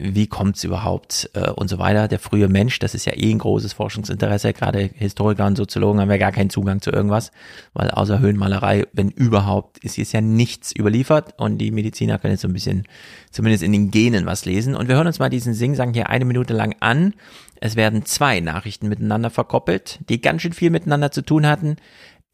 wie 0.00 0.28
kommt's 0.28 0.62
überhaupt 0.62 1.30
äh, 1.34 1.50
und 1.50 1.68
so 1.68 1.78
weiter. 1.78 2.06
Der 2.08 2.18
frühe 2.18 2.48
Mensch, 2.48 2.78
das 2.78 2.94
ist 2.94 3.04
ja 3.04 3.14
eh 3.16 3.32
ein 3.32 3.38
großes 3.38 3.72
Forschungsinteresse, 3.72 4.52
gerade 4.52 4.90
Historiker 4.94 5.46
und 5.46 5.56
Soziologen 5.56 6.00
haben 6.00 6.10
ja 6.10 6.16
gar 6.16 6.32
keinen 6.32 6.50
Zugang 6.50 6.80
zu 6.80 6.90
irgendwas, 6.90 7.32
weil 7.74 7.90
außer 7.90 8.20
Höhenmalerei, 8.20 8.86
wenn 8.92 9.10
überhaupt, 9.10 9.78
ist 9.78 9.96
jetzt 9.96 10.12
ja 10.12 10.20
nichts 10.20 10.74
überliefert 10.74 11.34
und 11.38 11.58
die 11.58 11.72
Mediziner 11.72 12.18
können 12.18 12.34
jetzt 12.34 12.42
so 12.42 12.48
ein 12.48 12.52
bisschen, 12.52 12.84
zumindest 13.30 13.64
in 13.64 13.72
den 13.72 13.90
Genen 13.90 14.26
was 14.26 14.44
lesen. 14.44 14.76
Und 14.76 14.88
wir 14.88 14.94
hören 14.94 15.08
uns 15.08 15.18
mal 15.18 15.30
diesen 15.30 15.52
Sing-Sang 15.52 15.92
hier 15.92 16.08
eine 16.08 16.24
Minute 16.24 16.54
lang 16.54 16.76
an. 16.80 17.14
Es 17.60 17.74
werden 17.74 18.04
zwei 18.04 18.38
Nachrichten 18.40 18.88
miteinander 18.88 19.30
verkoppelt, 19.30 19.98
die 20.08 20.20
ganz 20.20 20.42
schön 20.42 20.52
viel 20.52 20.70
miteinander 20.70 21.10
zu 21.10 21.22
tun 21.22 21.46
hatten. 21.46 21.76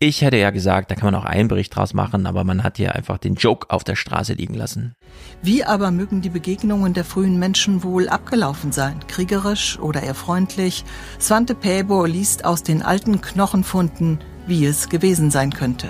Ich 0.06 0.20
hätte 0.20 0.36
ja 0.36 0.50
gesagt, 0.50 0.90
da 0.90 0.96
kann 0.96 1.10
man 1.10 1.14
auch 1.14 1.24
einen 1.24 1.48
Bericht 1.48 1.74
draus 1.74 1.94
machen, 1.94 2.26
aber 2.26 2.44
man 2.44 2.62
hat 2.62 2.76
hier 2.76 2.94
einfach 2.94 3.16
den 3.16 3.36
Joke 3.36 3.70
auf 3.70 3.84
der 3.84 3.96
Straße 3.96 4.34
liegen 4.34 4.52
lassen. 4.52 4.94
Wie 5.40 5.64
aber 5.64 5.90
mögen 5.90 6.20
die 6.20 6.28
Begegnungen 6.28 6.92
der 6.92 7.06
frühen 7.06 7.38
Menschen 7.38 7.82
wohl 7.82 8.10
abgelaufen 8.10 8.70
sein? 8.70 9.00
Kriegerisch 9.08 9.78
oder 9.78 10.02
eher 10.02 10.14
freundlich? 10.14 10.84
Svante 11.18 11.54
Päbo 11.54 12.04
liest 12.04 12.44
aus 12.44 12.62
den 12.62 12.82
alten 12.82 13.22
Knochenfunden, 13.22 14.18
wie 14.46 14.66
es 14.66 14.90
gewesen 14.90 15.30
sein 15.30 15.54
könnte. 15.54 15.88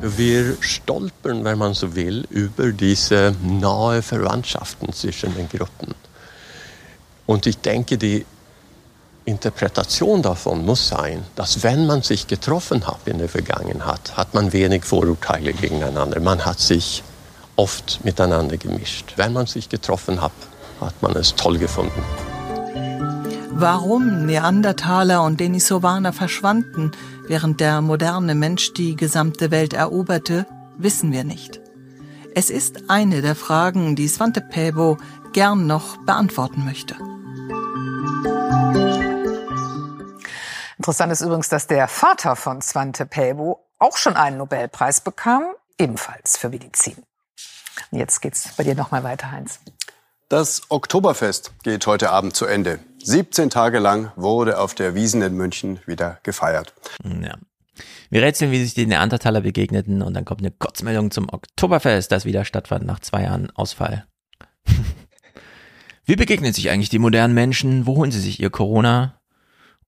Wir 0.00 0.56
stolpern, 0.60 1.42
wenn 1.42 1.58
man 1.58 1.74
so 1.74 1.96
will, 1.96 2.28
über 2.30 2.70
diese 2.70 3.34
nahe 3.42 4.00
Verwandtschaften 4.00 4.92
zwischen 4.92 5.34
den 5.34 5.48
Gruppen. 5.48 5.96
Und 7.26 7.46
ich 7.48 7.58
denke, 7.58 7.98
die 7.98 8.26
Interpretation 9.30 10.22
davon 10.22 10.64
muss 10.64 10.88
sein, 10.88 11.24
dass 11.36 11.62
wenn 11.62 11.86
man 11.86 12.02
sich 12.02 12.26
getroffen 12.26 12.86
hat 12.86 13.00
in 13.06 13.18
der 13.18 13.28
Vergangenheit, 13.28 14.16
hat 14.16 14.34
man 14.34 14.52
wenig 14.52 14.84
Vorurteile 14.84 15.52
gegeneinander. 15.52 16.20
Man 16.20 16.44
hat 16.44 16.60
sich 16.60 17.02
oft 17.56 18.04
miteinander 18.04 18.56
gemischt. 18.56 19.14
Wenn 19.16 19.32
man 19.32 19.46
sich 19.46 19.68
getroffen 19.68 20.20
hat, 20.20 20.32
hat 20.80 21.00
man 21.02 21.16
es 21.16 21.34
toll 21.34 21.58
gefunden. 21.58 22.02
Warum 23.52 24.26
Neandertaler 24.26 25.22
und 25.22 25.38
Denisovaner 25.40 26.12
verschwanden, 26.12 26.92
während 27.26 27.60
der 27.60 27.80
moderne 27.82 28.34
Mensch 28.34 28.72
die 28.72 28.96
gesamte 28.96 29.50
Welt 29.50 29.74
eroberte, 29.74 30.46
wissen 30.78 31.12
wir 31.12 31.24
nicht. 31.24 31.60
Es 32.34 32.48
ist 32.48 32.88
eine 32.88 33.22
der 33.22 33.34
Fragen, 33.34 33.96
die 33.96 34.08
Svante 34.08 34.40
Pääbo 34.40 34.98
gern 35.32 35.66
noch 35.66 35.98
beantworten 35.98 36.64
möchte. 36.64 36.94
Interessant 40.80 41.12
ist 41.12 41.20
übrigens, 41.20 41.50
dass 41.50 41.66
der 41.66 41.88
Vater 41.88 42.36
von 42.36 42.62
Svante 42.62 43.04
Pääbo 43.04 43.68
auch 43.78 43.98
schon 43.98 44.16
einen 44.16 44.38
Nobelpreis 44.38 45.02
bekam, 45.02 45.42
ebenfalls 45.78 46.38
für 46.38 46.48
Medizin. 46.48 46.96
Und 47.90 47.98
jetzt 47.98 48.22
geht's 48.22 48.48
bei 48.56 48.64
dir 48.64 48.74
nochmal 48.74 49.04
weiter, 49.04 49.30
Heinz. 49.30 49.60
Das 50.30 50.62
Oktoberfest 50.70 51.52
geht 51.64 51.86
heute 51.86 52.08
Abend 52.08 52.34
zu 52.34 52.46
Ende. 52.46 52.78
17 53.02 53.50
Tage 53.50 53.78
lang 53.78 54.10
wurde 54.16 54.58
auf 54.58 54.74
der 54.74 54.94
Wiesen 54.94 55.20
in 55.20 55.34
München 55.34 55.80
wieder 55.84 56.18
gefeiert. 56.22 56.72
Ja. 57.04 57.36
Wir 58.08 58.22
rätseln, 58.22 58.50
wie 58.50 58.62
sich 58.62 58.72
die 58.72 58.86
Neandertaler 58.86 59.42
begegneten 59.42 60.00
und 60.00 60.14
dann 60.14 60.24
kommt 60.24 60.40
eine 60.40 60.50
Kurzmeldung 60.50 61.10
zum 61.10 61.28
Oktoberfest, 61.28 62.10
das 62.10 62.24
wieder 62.24 62.46
stattfand 62.46 62.86
nach 62.86 63.00
zwei 63.00 63.24
Jahren 63.24 63.50
Ausfall. 63.50 64.06
wie 66.06 66.16
begegnen 66.16 66.54
sich 66.54 66.70
eigentlich 66.70 66.88
die 66.88 66.98
modernen 66.98 67.34
Menschen? 67.34 67.86
Wo 67.86 67.96
holen 67.96 68.12
sie 68.12 68.20
sich 68.20 68.40
ihr 68.40 68.48
Corona? 68.48 69.19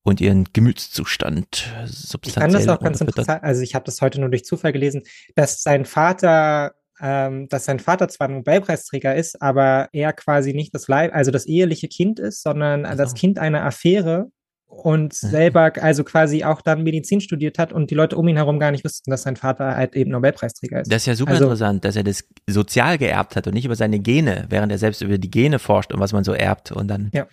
Und 0.03 0.21
ihren 0.21 0.45
Gemütszustand 0.53 1.73
substanziell. 1.85 2.49
Ich 2.49 2.53
fand 2.53 2.69
das 2.69 2.69
auch 2.69 2.83
ganz 2.83 3.01
interessant, 3.01 3.43
also 3.43 3.63
ich 3.63 3.75
habe 3.75 3.85
das 3.85 4.01
heute 4.01 4.21
nur 4.21 4.31
durch 4.31 4.45
Zufall 4.45 4.73
gelesen, 4.73 5.03
dass 5.35 5.63
sein 5.63 5.85
Vater, 5.85 6.75
ähm, 7.01 7.49
dass 7.49 7.65
sein 7.65 7.79
Vater 7.79 8.09
zwar 8.09 8.29
Nobelpreisträger 8.29 9.15
ist, 9.15 9.41
aber 9.41 9.89
er 9.93 10.13
quasi 10.13 10.55
nicht 10.55 10.75
das 10.75 10.89
Leib, 10.89 11.15
also 11.15 11.31
das 11.31 11.47
eheliche 11.47 11.89
Kind 11.89 12.19
ist, 12.19 12.43
sondern 12.43 12.85
also. 12.85 13.03
das 13.03 13.15
Kind 13.15 13.39
einer 13.39 13.65
Affäre 13.65 14.31
und 14.73 15.23
mhm. 15.23 15.29
selber 15.29 15.73
also 15.81 16.03
quasi 16.03 16.45
auch 16.45 16.63
dann 16.63 16.83
Medizin 16.83 17.21
studiert 17.21 17.59
hat 17.59 17.73
und 17.73 17.91
die 17.91 17.95
Leute 17.95 18.17
um 18.17 18.27
ihn 18.27 18.37
herum 18.37 18.59
gar 18.59 18.71
nicht 18.71 18.85
wussten, 18.85 19.11
dass 19.11 19.23
sein 19.23 19.37
Vater 19.37 19.77
halt 19.77 19.95
eben 19.95 20.11
Nobelpreisträger 20.11 20.81
ist. 20.81 20.91
Das 20.91 21.03
ist 21.03 21.07
ja 21.07 21.15
super 21.15 21.33
also, 21.33 21.45
interessant, 21.45 21.85
dass 21.85 21.95
er 21.95 22.05
das 22.05 22.25
sozial 22.47 22.97
geerbt 22.99 23.37
hat 23.37 23.47
und 23.47 23.55
nicht 23.55 23.67
über 23.67 23.77
seine 23.77 24.01
Gene, 24.01 24.47
während 24.49 24.73
er 24.73 24.79
selbst 24.79 25.03
über 25.03 25.19
die 25.19 25.31
Gene 25.31 25.59
forscht 25.59 25.93
und 25.93 26.01
was 26.01 26.13
man 26.13 26.25
so 26.25 26.33
erbt 26.33 26.73
und 26.73 26.89
dann 26.89 27.11
ja. 27.13 27.27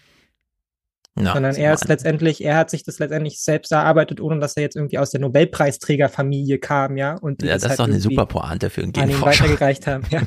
Ja, 1.18 1.34
sondern 1.34 1.56
er 1.56 1.74
ist 1.74 1.88
letztendlich, 1.88 2.44
er 2.44 2.56
hat 2.56 2.70
sich 2.70 2.84
das 2.84 3.00
letztendlich 3.00 3.42
selbst 3.42 3.72
erarbeitet, 3.72 4.22
ohne 4.22 4.40
dass 4.40 4.56
er 4.56 4.64
jetzt 4.64 4.76
irgendwie 4.76 5.00
aus 5.00 5.12
der 5.12 5.20
Nobelpreisträgerfamilie 5.20 6.60
kam, 6.60 6.98
ja. 6.98 7.16
Und 7.16 7.42
ja, 7.42 7.54
das, 7.54 7.64
das 7.64 7.64
ist 7.64 7.70
halt 7.70 7.80
doch 7.80 7.94
eine 7.94 8.00
super 8.00 8.26
Pointe 8.26 8.70
für 8.70 8.84
einen 8.84 8.94
Genforscher. 8.94 9.46
Weitergereicht 9.46 9.88
haben, 9.88 10.06
ja. 10.12 10.22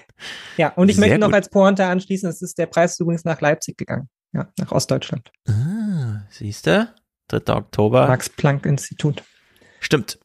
ja, 0.56 0.72
und 0.74 0.88
ich 0.88 0.96
Sehr 0.96 1.06
möchte 1.06 1.18
noch 1.18 1.28
gut. 1.28 1.36
als 1.36 1.48
Pointe 1.48 1.86
anschließen, 1.86 2.28
es 2.28 2.42
ist 2.42 2.58
der 2.58 2.66
Preis 2.66 2.98
übrigens 3.00 3.24
nach 3.24 3.40
Leipzig 3.40 3.78
gegangen, 3.78 4.08
ja, 4.32 4.48
nach 4.58 4.72
Ostdeutschland. 4.72 5.30
Ah, 5.48 6.26
siehst 6.30 6.66
du? 6.66 6.92
3. 7.28 7.54
Oktober. 7.54 8.06
Max-Planck-Institut. 8.06 9.22
Stimmt. 9.80 10.18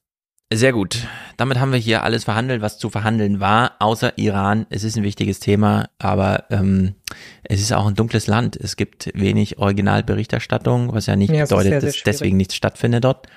Sehr 0.53 0.73
gut. 0.73 1.07
Damit 1.37 1.59
haben 1.59 1.71
wir 1.71 1.79
hier 1.79 2.03
alles 2.03 2.25
verhandelt, 2.25 2.61
was 2.61 2.77
zu 2.77 2.89
verhandeln 2.89 3.39
war, 3.39 3.77
außer 3.79 4.17
Iran. 4.17 4.65
Es 4.69 4.83
ist 4.83 4.97
ein 4.97 5.03
wichtiges 5.03 5.39
Thema, 5.39 5.89
aber 5.97 6.45
ähm, 6.49 6.95
es 7.43 7.61
ist 7.61 7.71
auch 7.71 7.87
ein 7.87 7.95
dunkles 7.95 8.27
Land. 8.27 8.57
Es 8.57 8.75
gibt 8.75 9.09
wenig 9.13 9.59
Originalberichterstattung, 9.59 10.93
was 10.93 11.05
ja 11.05 11.15
nicht 11.15 11.31
ja, 11.31 11.43
bedeutet, 11.43 11.71
sehr, 11.71 11.81
sehr 11.81 11.91
dass 11.91 12.03
deswegen 12.03 12.35
nichts 12.35 12.55
stattfindet 12.55 13.05
dort. 13.05 13.27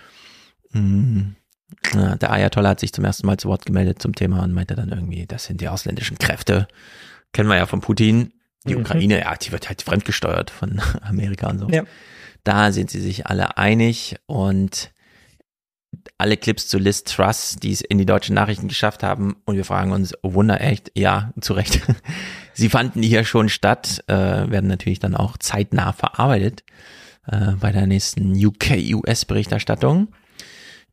Mhm. 0.73 1.37
Ja, 1.95 2.17
der 2.17 2.33
Ayatollah 2.33 2.71
hat 2.71 2.81
sich 2.81 2.93
zum 2.93 3.05
ersten 3.05 3.27
Mal 3.27 3.37
zu 3.37 3.49
Wort 3.49 3.65
gemeldet 3.65 4.03
zum 4.03 4.15
Thema 4.15 4.43
und 4.43 4.53
meinte 4.53 4.75
dann 4.75 4.89
irgendwie, 4.89 5.25
das 5.27 5.45
sind 5.45 5.61
die 5.61 5.69
ausländischen 5.69 6.19
Kräfte. 6.19 6.67
Kennen 7.33 7.49
wir 7.49 7.57
ja 7.57 7.67
von 7.67 7.81
Putin. 7.81 8.33
Die 8.67 8.75
mhm. 8.75 8.81
Ukraine, 8.81 9.21
ja, 9.21 9.37
die 9.37 9.53
wird 9.53 9.69
halt 9.69 9.83
fremdgesteuert 9.83 10.51
von 10.51 10.81
Amerika 11.03 11.49
und 11.49 11.61
so. 11.61 11.69
Ja. 11.69 11.85
Da 12.43 12.73
sind 12.73 12.91
sie 12.91 13.01
sich 13.01 13.27
alle 13.27 13.57
einig 13.57 14.17
und 14.27 14.91
alle 16.19 16.37
Clips 16.37 16.69
zu 16.69 16.79
Liz 16.79 17.05
Truss, 17.05 17.57
die 17.57 17.73
es 17.73 17.81
in 17.81 17.99
die 17.99 18.07
deutschen 18.07 18.35
Nachrichten 18.35 18.69
geschafft 18.69 19.03
haben. 19.03 19.37
Und 19.45 19.57
wir 19.57 19.65
fragen 19.65 19.93
uns, 19.93 20.15
oh 20.23 20.35
Wunder, 20.35 20.61
echt? 20.61 20.91
Ja, 20.95 21.33
zu 21.41 21.55
Recht. 21.55 21.81
Sie 22.55 22.69
fanden 22.69 23.03
hier 23.03 23.25
schon 23.25 23.49
statt, 23.49 24.05
äh, 24.07 24.15
werden 24.15 24.69
natürlich 24.69 25.01
dann 25.01 25.15
auch 25.15 25.37
zeitnah 25.39 25.93
verarbeitet 25.93 26.65
äh, 27.27 27.53
bei 27.61 27.73
der 27.73 27.87
nächsten 27.87 28.33
UK-US-Berichterstattung. 28.35 30.09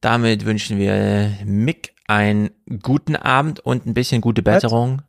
Damit 0.02 0.46
wünschen 0.46 0.80
wir 0.80 1.32
Mick 1.46 1.94
einen 2.08 2.50
guten 2.82 3.16
Abend 3.16 3.60
und 3.60 3.86
ein 3.86 3.94
bisschen 3.94 4.22
gute 4.22 4.42
Besserung. 4.42 5.04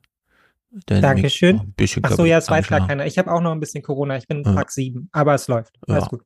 Dankeschön. 0.86 1.74
Ach 2.02 2.12
so, 2.12 2.24
ja, 2.24 2.38
es 2.38 2.48
weiß 2.48 2.68
gar 2.68 2.86
keiner. 2.86 3.06
Ich 3.06 3.18
habe 3.18 3.30
auch 3.30 3.40
noch 3.40 3.52
ein 3.52 3.60
bisschen 3.60 3.82
Corona. 3.82 4.16
Ich 4.16 4.26
bin 4.26 4.42
ja. 4.42 4.54
Tag 4.54 4.70
7, 4.70 5.08
aber 5.12 5.34
es 5.34 5.48
läuft. 5.48 5.74
Alles 5.86 6.04
ja. 6.04 6.08
gut. 6.08 6.22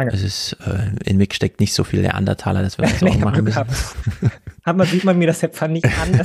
Danke. 0.00 0.16
Es 0.16 0.22
ist, 0.22 0.56
äh, 0.66 0.92
in 1.04 1.18
Mick 1.18 1.34
steckt 1.34 1.60
nicht 1.60 1.74
so 1.74 1.84
viel 1.84 2.00
Neandertaler, 2.00 2.62
dass 2.62 2.78
wir 2.78 2.86
uns 2.86 2.98
Sorgen 3.00 3.20
machen 3.20 3.44
müssen. 3.44 3.66
Hat 4.64 4.76
man, 4.76 4.86
sieht 4.86 5.04
man 5.04 5.18
mir 5.18 5.26
das 5.26 5.42
jetzt 5.42 5.60
nicht 5.68 5.84
an. 5.84 6.12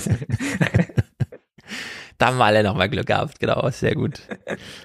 da 2.17 2.27
haben 2.27 2.37
wir 2.37 2.45
alle 2.45 2.63
nochmal 2.63 2.87
Glück 2.87 3.07
gehabt, 3.07 3.41
genau, 3.41 3.69
sehr 3.71 3.95
gut. 3.95 4.21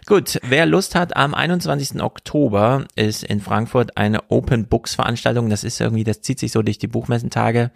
gut, 0.07 0.41
wer 0.43 0.67
Lust 0.67 0.97
hat, 0.97 1.17
am 1.17 1.35
21. 1.35 2.02
Oktober 2.02 2.85
ist 2.97 3.23
in 3.23 3.41
Frankfurt 3.41 3.97
eine 3.97 4.28
Open 4.28 4.67
Books 4.67 4.97
Veranstaltung. 4.97 5.51
Das 5.51 5.62
ist 5.62 5.81
irgendwie, 5.81 6.02
das 6.02 6.23
zieht 6.23 6.41
sich 6.41 6.51
so 6.51 6.62
durch 6.62 6.78
die 6.78 6.89
Buchmessentage. 6.89 7.70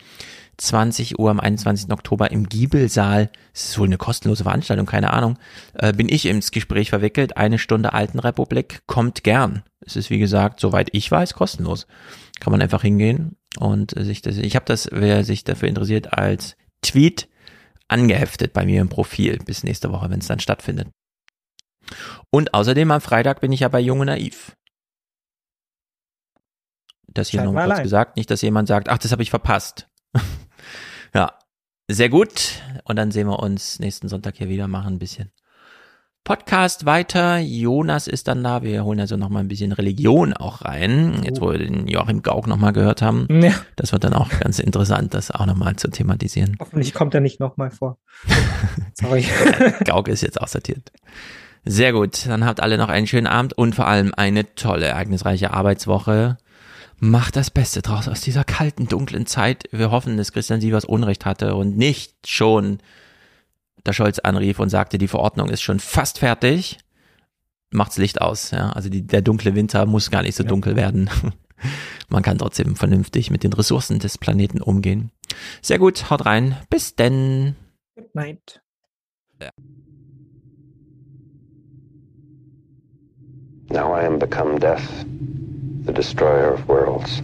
20 0.56 1.18
Uhr 1.18 1.30
am 1.30 1.40
21. 1.40 1.90
Oktober 1.90 2.30
im 2.30 2.48
Giebelsaal. 2.48 3.30
Das 3.52 3.70
ist 3.70 3.78
wohl 3.78 3.86
eine 3.86 3.98
kostenlose 3.98 4.44
Veranstaltung, 4.44 4.86
keine 4.86 5.12
Ahnung. 5.12 5.38
Äh, 5.74 5.92
bin 5.92 6.08
ich 6.08 6.26
ins 6.26 6.50
Gespräch 6.50 6.90
verwickelt. 6.90 7.36
Eine 7.36 7.58
Stunde 7.58 7.92
Altenrepublik. 7.92 8.82
Kommt 8.86 9.24
gern. 9.24 9.62
Es 9.80 9.96
ist, 9.96 10.10
wie 10.10 10.18
gesagt, 10.18 10.60
soweit 10.60 10.88
ich 10.92 11.10
weiß, 11.10 11.34
kostenlos. 11.34 11.86
Kann 12.40 12.50
man 12.50 12.62
einfach 12.62 12.82
hingehen 12.82 13.36
und 13.58 13.92
sich 13.96 14.22
das, 14.22 14.36
ich 14.36 14.56
habe 14.56 14.66
das, 14.66 14.88
wer 14.90 15.24
sich 15.24 15.44
dafür 15.44 15.68
interessiert, 15.68 16.12
als 16.12 16.56
Tweet 16.82 17.28
angeheftet 17.88 18.52
bei 18.52 18.64
mir 18.64 18.80
im 18.80 18.88
Profil 18.88 19.38
bis 19.44 19.62
nächste 19.62 19.92
Woche, 19.92 20.10
wenn 20.10 20.20
es 20.20 20.26
dann 20.26 20.40
stattfindet. 20.40 20.88
Und 22.30 22.54
außerdem 22.54 22.90
am 22.90 23.00
Freitag 23.00 23.40
bin 23.40 23.52
ich 23.52 23.60
ja 23.60 23.68
bei 23.68 23.80
Junge 23.80 24.06
Naiv. 24.06 24.56
Das 27.06 27.28
hier 27.28 27.42
nochmal 27.42 27.68
kurz 27.68 27.82
gesagt, 27.82 28.16
nicht, 28.16 28.30
dass 28.30 28.42
jemand 28.42 28.66
sagt, 28.68 28.88
ach, 28.88 28.98
das 28.98 29.12
habe 29.12 29.22
ich 29.22 29.30
verpasst. 29.30 29.88
ja, 31.14 31.32
sehr 31.88 32.08
gut. 32.08 32.62
Und 32.84 32.96
dann 32.96 33.10
sehen 33.10 33.28
wir 33.28 33.38
uns 33.38 33.78
nächsten 33.78 34.08
Sonntag 34.08 34.36
hier 34.36 34.48
wieder, 34.48 34.68
machen 34.68 34.94
ein 34.94 34.98
bisschen 34.98 35.32
Podcast 36.24 36.86
weiter. 36.86 37.36
Jonas 37.36 38.06
ist 38.06 38.28
dann 38.28 38.42
da. 38.42 38.62
Wir 38.62 38.82
holen 38.82 38.98
also 38.98 39.18
nochmal 39.18 39.44
ein 39.44 39.48
bisschen 39.48 39.72
Religion 39.72 40.32
auch 40.32 40.64
rein. 40.64 41.20
Jetzt, 41.22 41.42
wo 41.42 41.50
wir 41.50 41.58
den 41.58 41.86
Joachim 41.86 42.22
Gauck 42.22 42.46
nochmal 42.46 42.72
gehört 42.72 43.02
haben. 43.02 43.28
Ja. 43.42 43.52
Das 43.76 43.92
wird 43.92 44.04
dann 44.04 44.14
auch 44.14 44.30
ganz 44.40 44.58
interessant, 44.58 45.12
das 45.12 45.30
auch 45.30 45.44
nochmal 45.44 45.76
zu 45.76 45.90
thematisieren. 45.90 46.56
Hoffentlich 46.58 46.94
kommt 46.94 47.12
er 47.12 47.20
nicht 47.20 47.40
nochmal 47.40 47.70
vor. 47.70 47.98
Sorry. 48.94 49.26
Gauck 49.84 50.08
ist 50.08 50.22
jetzt 50.22 50.40
aussortiert. 50.40 50.92
Sehr 51.66 51.92
gut. 51.92 52.26
Dann 52.26 52.46
habt 52.46 52.62
alle 52.62 52.78
noch 52.78 52.88
einen 52.88 53.06
schönen 53.06 53.26
Abend 53.26 53.52
und 53.52 53.74
vor 53.74 53.86
allem 53.86 54.14
eine 54.16 54.54
tolle, 54.54 54.86
ereignisreiche 54.86 55.52
Arbeitswoche. 55.52 56.38
Macht 57.04 57.36
das 57.36 57.50
Beste 57.50 57.82
draus 57.82 58.08
aus 58.08 58.22
dieser 58.22 58.44
kalten, 58.44 58.86
dunklen 58.86 59.26
Zeit. 59.26 59.64
Wir 59.72 59.90
hoffen, 59.90 60.16
dass 60.16 60.32
Christian 60.32 60.62
Sievers 60.62 60.86
Unrecht 60.86 61.26
hatte 61.26 61.54
und 61.54 61.76
nicht 61.76 62.14
schon 62.26 62.78
der 63.84 63.92
Scholz 63.92 64.20
anrief 64.20 64.58
und 64.58 64.70
sagte, 64.70 64.96
die 64.96 65.06
Verordnung 65.06 65.50
ist 65.50 65.60
schon 65.60 65.80
fast 65.80 66.20
fertig. 66.20 66.78
Macht's 67.70 67.98
Licht 67.98 68.22
aus. 68.22 68.52
Ja? 68.52 68.70
Also 68.70 68.88
die, 68.88 69.06
der 69.06 69.20
dunkle 69.20 69.54
Winter 69.54 69.84
muss 69.84 70.10
gar 70.10 70.22
nicht 70.22 70.34
so 70.34 70.44
ja. 70.44 70.48
dunkel 70.48 70.76
werden. 70.76 71.10
Man 72.08 72.22
kann 72.22 72.38
trotzdem 72.38 72.74
vernünftig 72.74 73.30
mit 73.30 73.44
den 73.44 73.52
Ressourcen 73.52 73.98
des 73.98 74.16
Planeten 74.16 74.62
umgehen. 74.62 75.10
Sehr 75.60 75.78
gut, 75.78 76.08
haut 76.08 76.24
rein. 76.24 76.56
Bis 76.70 76.96
denn. 76.96 77.54
Good 77.96 78.14
night. 78.14 78.62
Ja. 79.42 79.50
Now 83.68 83.94
I 83.94 84.06
am 84.06 84.18
become 84.18 84.58
death. 84.58 84.80
The 85.84 85.92
destroyer 85.92 86.54
of 86.54 86.66
worlds. 86.66 87.20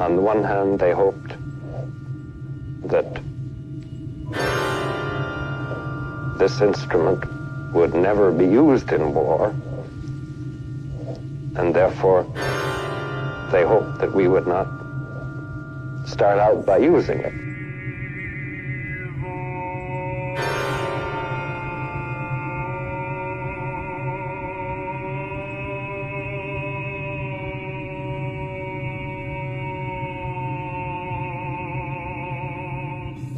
On 0.00 0.16
the 0.16 0.22
one 0.22 0.44
hand, 0.44 0.78
they 0.78 0.92
hoped 0.92 1.32
that 2.88 3.20
this 6.38 6.60
instrument 6.60 7.24
would 7.72 7.94
never 7.94 8.30
be 8.30 8.46
used 8.46 8.92
in 8.92 9.12
war, 9.12 9.48
and 11.56 11.74
therefore 11.74 12.22
they 13.50 13.64
hoped 13.64 13.98
that 13.98 14.12
we 14.14 14.28
would 14.28 14.46
not 14.46 14.68
start 16.10 16.38
out 16.38 16.66
by 16.66 16.78
using 16.78 17.20
it. 17.20 17.32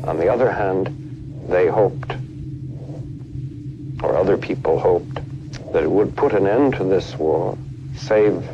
On 0.08 0.18
the 0.18 0.28
other 0.28 0.50
hand, 0.50 0.88
they 1.48 1.68
hoped, 1.68 2.16
or 4.02 4.16
other 4.16 4.36
people 4.36 4.78
hoped, 4.78 5.20
that 5.72 5.82
it 5.82 5.90
would 5.90 6.16
put 6.16 6.32
an 6.32 6.46
end 6.46 6.74
to 6.74 6.84
this 6.84 7.14
war, 7.16 7.56
save 7.96 8.48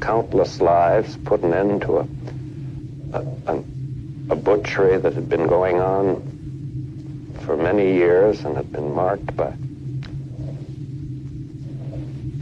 countless 0.00 0.60
lives, 0.60 1.16
put 1.24 1.42
an 1.42 1.54
end 1.54 1.82
to 1.82 1.98
a 1.98 2.23
a, 3.14 3.62
a 4.30 4.36
butchery 4.36 4.98
that 4.98 5.14
had 5.14 5.28
been 5.28 5.46
going 5.46 5.80
on 5.80 7.38
for 7.44 7.56
many 7.56 7.94
years 7.94 8.44
and 8.44 8.56
had 8.56 8.72
been 8.72 8.92
marked 8.92 9.36
by 9.36 9.54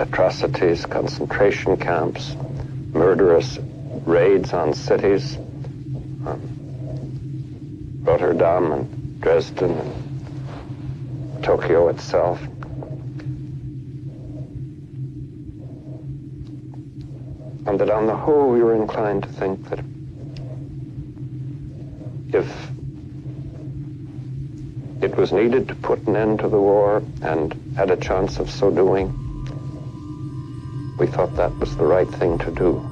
atrocities, 0.00 0.86
concentration 0.86 1.76
camps, 1.76 2.34
murderous 2.92 3.58
raids 4.06 4.52
on 4.52 4.74
cities, 4.74 5.36
on 6.26 8.00
Rotterdam 8.02 8.72
and 8.72 9.20
Dresden 9.20 9.70
and 9.72 11.44
Tokyo 11.44 11.88
itself. 11.88 12.40
And 17.64 17.78
that 17.78 17.90
on 17.90 18.06
the 18.06 18.16
whole 18.16 18.50
we 18.50 18.62
were 18.62 18.74
inclined 18.74 19.22
to 19.22 19.28
think 19.28 19.68
that 19.70 19.78
if 22.32 22.70
it 25.02 25.16
was 25.16 25.32
needed 25.32 25.68
to 25.68 25.74
put 25.74 26.06
an 26.06 26.16
end 26.16 26.40
to 26.40 26.48
the 26.48 26.60
war 26.60 27.02
and 27.22 27.54
had 27.76 27.90
a 27.90 27.96
chance 27.96 28.38
of 28.38 28.50
so 28.50 28.70
doing, 28.70 29.08
we 30.98 31.06
thought 31.06 31.34
that 31.36 31.56
was 31.58 31.76
the 31.76 31.84
right 31.84 32.08
thing 32.08 32.38
to 32.38 32.50
do. 32.50 32.91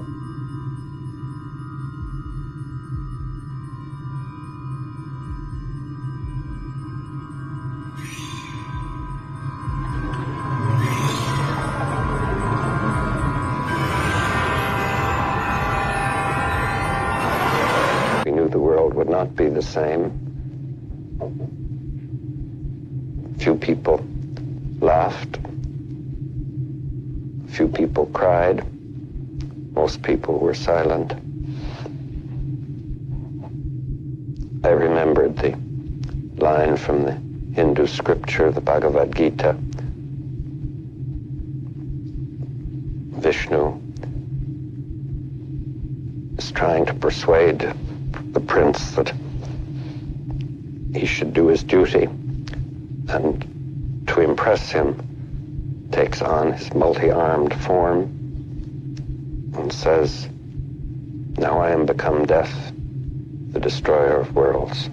The 19.60 19.66
same. 19.66 20.10
Few 23.38 23.54
people 23.56 24.02
laughed. 24.80 25.38
Few 27.48 27.68
people 27.68 28.06
cried. 28.06 28.64
Most 29.74 30.02
people 30.02 30.38
were 30.38 30.54
silent. 30.54 31.12
I 34.64 34.70
remembered 34.70 35.36
the 35.36 35.54
line 36.42 36.78
from 36.78 37.02
the 37.02 37.12
Hindu 37.54 37.86
scripture, 37.86 38.50
the 38.50 38.62
Bhagavad 38.62 39.14
Gita. 39.14 39.56
Vishnu 43.20 43.78
is 46.38 46.50
trying 46.52 46.86
to 46.86 46.94
persuade 46.94 47.74
the 48.32 48.40
prince 48.40 48.92
that 48.92 49.12
he 50.94 51.06
should 51.06 51.32
do 51.32 51.48
his 51.48 51.62
duty 51.62 52.04
and 53.08 54.04
to 54.06 54.20
impress 54.20 54.70
him 54.70 55.88
takes 55.92 56.22
on 56.22 56.52
his 56.52 56.72
multi-armed 56.74 57.54
form 57.62 58.02
and 59.56 59.72
says, 59.72 60.28
Now 61.38 61.58
I 61.58 61.70
am 61.70 61.86
become 61.86 62.26
death, 62.26 62.72
the 63.50 63.60
destroyer 63.60 64.20
of 64.20 64.34
worlds. 64.34 64.88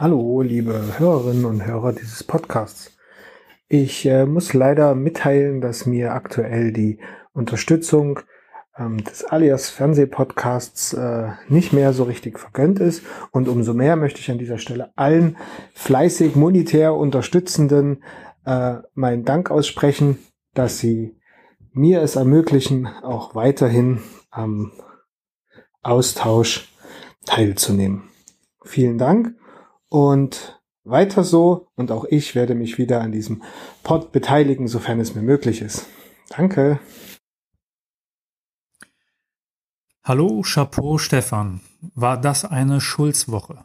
Hallo, 0.00 0.42
liebe 0.42 1.00
Hörerinnen 1.00 1.44
und 1.44 1.66
Hörer 1.66 1.92
dieses 1.92 2.22
Podcasts. 2.22 2.96
Ich 3.66 4.06
äh, 4.06 4.26
muss 4.26 4.54
leider 4.54 4.94
mitteilen, 4.94 5.60
dass 5.60 5.86
mir 5.86 6.12
aktuell 6.12 6.72
die 6.72 7.00
Unterstützung 7.32 8.20
ähm, 8.76 9.02
des 9.02 9.24
Alias 9.24 9.70
Fernsehpodcasts 9.70 10.92
äh, 10.92 11.30
nicht 11.48 11.72
mehr 11.72 11.92
so 11.92 12.04
richtig 12.04 12.38
vergönnt 12.38 12.78
ist. 12.78 13.02
Und 13.32 13.48
umso 13.48 13.74
mehr 13.74 13.96
möchte 13.96 14.20
ich 14.20 14.30
an 14.30 14.38
dieser 14.38 14.58
Stelle 14.58 14.92
allen 14.94 15.36
fleißig 15.74 16.36
monetär 16.36 16.94
Unterstützenden 16.94 18.04
äh, 18.44 18.76
meinen 18.94 19.24
Dank 19.24 19.50
aussprechen, 19.50 20.20
dass 20.54 20.78
sie 20.78 21.16
mir 21.72 22.02
es 22.02 22.14
ermöglichen, 22.14 22.86
auch 22.86 23.34
weiterhin 23.34 23.98
am 24.30 24.70
Austausch 25.82 26.72
teilzunehmen. 27.26 28.04
Vielen 28.64 28.98
Dank 28.98 29.34
und 29.88 30.60
weiter 30.84 31.24
so 31.24 31.68
und 31.74 31.90
auch 31.90 32.04
ich 32.04 32.34
werde 32.34 32.54
mich 32.54 32.78
wieder 32.78 33.00
an 33.00 33.12
diesem 33.12 33.42
Pod 33.82 34.12
beteiligen, 34.12 34.68
sofern 34.68 35.00
es 35.00 35.14
mir 35.14 35.22
möglich 35.22 35.62
ist. 35.62 35.86
Danke. 36.28 36.80
Hallo, 40.02 40.42
Chapeau 40.42 40.98
Stefan. 40.98 41.60
War 41.94 42.20
das 42.20 42.44
eine 42.44 42.80
Schulzwoche? 42.80 43.64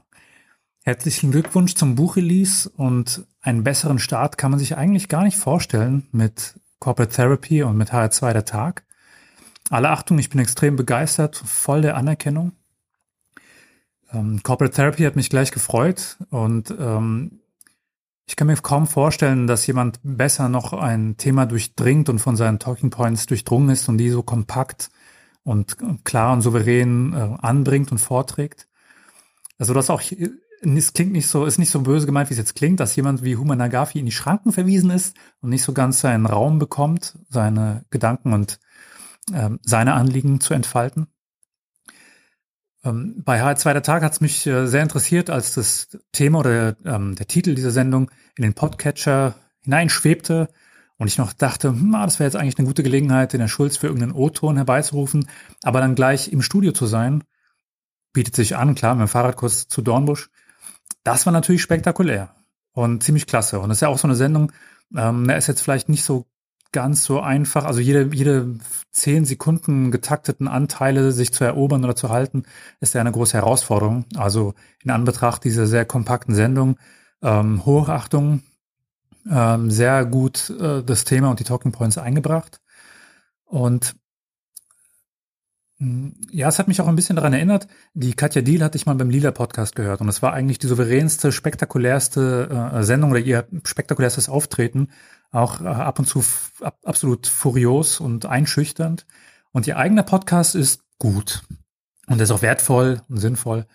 Herzlichen 0.84 1.32
Glückwunsch 1.32 1.76
zum 1.76 1.96
Buchrelease 1.96 2.70
und 2.70 3.26
einen 3.40 3.64
besseren 3.64 4.00
Start 4.00 4.38
kann 4.38 4.52
man 4.52 4.60
sich 4.60 4.76
eigentlich 4.76 5.08
gar 5.08 5.24
nicht 5.24 5.38
vorstellen 5.38 6.08
mit 6.12 6.60
Corporate 6.80 7.16
Therapy 7.16 7.64
und 7.64 7.78
mit 7.78 7.94
HR2 7.94 8.34
der 8.34 8.44
Tag. 8.44 8.86
Alle 9.70 9.90
Achtung, 9.90 10.20
ich 10.20 10.30
bin 10.30 10.42
extrem 10.42 10.76
begeistert, 10.76 11.38
voll 11.38 11.82
der 11.82 11.96
Anerkennung. 11.96 12.52
Ähm, 14.14 14.42
Corporate 14.44 14.76
Therapy 14.76 15.04
hat 15.04 15.16
mich 15.16 15.30
gleich 15.30 15.52
gefreut 15.52 16.18
und 16.30 16.74
ähm, 16.78 17.40
ich 18.26 18.36
kann 18.36 18.48
mir 18.48 18.56
kaum 18.56 18.88
vorstellen, 18.88 19.48
dass 19.48 19.68
jemand 19.68 20.00
besser 20.04 20.48
noch 20.48 20.74
ein 20.74 21.18
Thema 21.18 21.46
durchdringt 21.46 22.08
und 22.10 22.20
von 22.20 22.36
seinen 22.36 22.60
Talking 22.60 22.90
Points 22.90 23.26
durchdrungen 23.26 23.70
ist 23.70 23.90
und 23.90 23.98
die 23.98 24.10
so 24.10 24.24
kompakt 24.24 24.90
und 25.44 25.78
klar 26.06 26.32
und 26.34 26.42
souverän 26.42 27.14
äh, 27.14 27.36
anbringt 27.42 27.92
und 27.92 27.98
vorträgt. 27.98 28.68
Also 29.58 29.74
das 29.74 29.90
auch, 29.90 30.02
es 30.02 30.94
klingt 30.94 31.12
nicht 31.12 31.28
so, 31.28 31.46
ist 31.46 31.60
nicht 31.60 31.70
so 31.70 31.82
böse 31.82 32.06
gemeint, 32.06 32.30
wie 32.30 32.34
es 32.34 32.40
jetzt 32.40 32.56
klingt, 32.56 32.80
dass 32.80 32.96
jemand 32.96 33.24
wie 33.24 33.36
Human 33.36 33.58
Nagafi 33.58 34.00
in 34.00 34.06
die 34.06 34.12
Schranken 34.12 34.54
verwiesen 34.54 34.90
ist 34.90 35.16
und 35.42 35.50
nicht 35.50 35.64
so 35.64 35.74
ganz 35.74 36.00
seinen 36.00 36.26
Raum 36.26 36.60
bekommt, 36.60 37.18
seine 37.30 37.84
Gedanken 37.90 38.34
und 38.34 38.60
äh, 39.34 39.50
seine 39.64 39.94
Anliegen 39.94 40.40
zu 40.40 40.54
entfalten. 40.54 41.08
Ähm, 42.84 43.22
bei 43.24 43.42
HR2 43.42 43.74
der 43.74 43.84
Tag 43.84 44.04
hat 44.04 44.14
es 44.14 44.22
mich 44.22 44.46
äh, 44.46 44.68
sehr 44.68 44.84
interessiert, 44.84 45.30
als 45.30 45.54
das 45.54 45.98
Thema 46.12 46.40
oder 46.40 46.76
ähm, 46.86 47.16
der 47.16 47.28
Titel 47.28 47.56
dieser 47.56 47.72
Sendung 47.72 48.12
in 48.36 48.44
den 48.44 48.54
Podcatcher 48.54 49.36
hineinschwebte 49.62 50.50
und 50.98 51.08
ich 51.08 51.18
noch 51.18 51.34
dachte, 51.34 51.70
hm, 51.70 51.92
das 51.94 52.20
wäre 52.20 52.28
jetzt 52.28 52.36
eigentlich 52.36 52.58
eine 52.58 52.68
gute 52.68 52.84
Gelegenheit, 52.84 53.34
den 53.34 53.40
Herr 53.40 53.50
Schulz 53.50 53.78
für 53.78 53.88
irgendeinen 53.88 54.14
O-Ton 54.14 54.58
herbeizurufen, 54.58 55.28
aber 55.64 55.80
dann 55.80 55.96
gleich 55.96 56.32
im 56.32 56.42
Studio 56.42 56.72
zu 56.72 56.86
sein, 56.86 57.24
bietet 58.12 58.36
sich 58.36 58.56
an, 58.56 58.76
klar, 58.76 58.96
mit 58.96 59.08
dem 59.08 59.10
Fahrradkurs 59.10 59.68
zu 59.68 59.82
Dornbusch. 59.82 60.30
Das 61.04 61.26
war 61.26 61.34
natürlich 61.34 61.62
spektakulär 61.62 62.36
und 62.74 63.04
ziemlich 63.04 63.28
klasse. 63.28 63.60
Und 63.60 63.70
das 63.70 63.78
ist 63.78 63.82
ja 63.82 63.88
auch 63.88 63.98
so 63.98 64.08
eine 64.08 64.16
Sendung, 64.16 64.52
ähm, 64.96 65.28
der 65.28 65.38
ist 65.38 65.48
jetzt 65.48 65.62
vielleicht 65.62 65.90
nicht 65.90 66.04
so 66.04 66.28
ganz 66.74 67.04
so 67.04 67.22
einfach. 67.22 67.64
Also 67.64 67.80
jede, 67.80 68.10
jede 68.14 68.58
zehn 68.92 69.24
Sekunden 69.24 69.92
getakteten 69.92 70.48
Anteile 70.48 71.12
sich 71.14 71.34
zu 71.34 71.46
erobern 71.46 71.84
oder 71.84 71.96
zu 71.96 72.10
halten, 72.10 72.44
ist 72.82 72.94
ja 72.94 73.02
eine 73.02 73.12
große 73.12 73.38
Herausforderung. 73.38 74.06
Also 74.16 74.54
in 74.84 74.92
Anbetracht 74.92 75.44
dieser 75.46 75.66
sehr 75.68 75.86
kompakten 75.86 76.36
Sendung, 76.36 76.78
ähm, 77.22 77.66
Hochachtung, 77.66 78.44
ähm, 79.30 79.72
sehr 79.72 80.06
gut 80.06 80.50
äh, 80.50 80.84
das 80.84 81.06
Thema 81.06 81.30
und 81.30 81.40
die 81.40 81.46
Talking 81.46 81.72
Points 81.72 81.98
eingebracht. 81.98 82.60
Und 83.46 83.96
hm, 85.78 86.14
ja, 86.32 86.48
es 86.48 86.60
hat 86.60 86.68
mich 86.68 86.82
auch 86.82 86.88
ein 86.88 86.96
bisschen 86.96 87.16
daran 87.16 87.34
erinnert, 87.34 87.68
die 87.94 88.14
Katja 88.14 88.42
Deal 88.42 88.64
hatte 88.64 88.78
ich 88.78 88.86
mal 88.86 88.96
beim 88.96 89.10
Lila 89.10 89.32
Podcast 89.32 89.76
gehört 89.76 90.02
und 90.02 90.10
es 90.10 90.22
war 90.22 90.34
eigentlich 90.34 90.60
die 90.60 90.68
souveränste, 90.68 91.32
spektakulärste 91.32 92.72
äh, 92.74 92.84
Sendung 92.84 93.12
oder 93.12 93.20
ihr 93.20 93.48
spektakulärstes 93.64 94.30
Auftreten, 94.30 94.90
auch 95.34 95.62
äh, 95.62 95.66
ab 95.68 96.00
und 96.00 96.06
zu 96.06 96.24
ab, 96.62 96.78
absolut 96.84 97.28
furios 97.28 98.00
und 98.00 98.26
einschüchternd. 98.26 99.06
Und 99.52 99.68
ihr 99.68 99.78
eigener 99.78 100.04
Podcast 100.04 100.56
ist 100.56 100.84
gut 101.00 101.44
und 102.08 102.22
ist 102.22 102.32
auch 102.32 102.42
wertvoll 102.42 103.02
und 103.10 103.18
sinnvoll. 103.18 103.66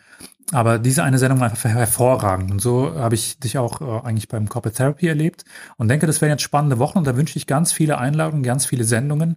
Aber 0.53 0.79
diese 0.79 1.03
eine 1.03 1.19
Sendung 1.19 1.41
war 1.41 1.51
einfach 1.51 1.69
hervorragend. 1.69 2.51
Und 2.51 2.61
so 2.61 2.95
habe 2.95 3.15
ich 3.15 3.39
dich 3.39 3.59
auch 3.59 3.81
äh, 3.81 4.07
eigentlich 4.07 4.29
beim 4.29 4.49
Corporate 4.49 4.77
Therapy 4.77 5.07
erlebt 5.07 5.45
und 5.77 5.89
denke, 5.89 6.07
das 6.07 6.21
wären 6.21 6.31
jetzt 6.31 6.43
spannende 6.43 6.79
Wochen 6.79 6.99
und 6.99 7.07
da 7.07 7.17
wünsche 7.17 7.37
ich 7.37 7.47
ganz 7.47 7.73
viele 7.73 7.99
Einladungen, 7.99 8.43
ganz 8.43 8.65
viele 8.65 8.85
Sendungen. 8.85 9.37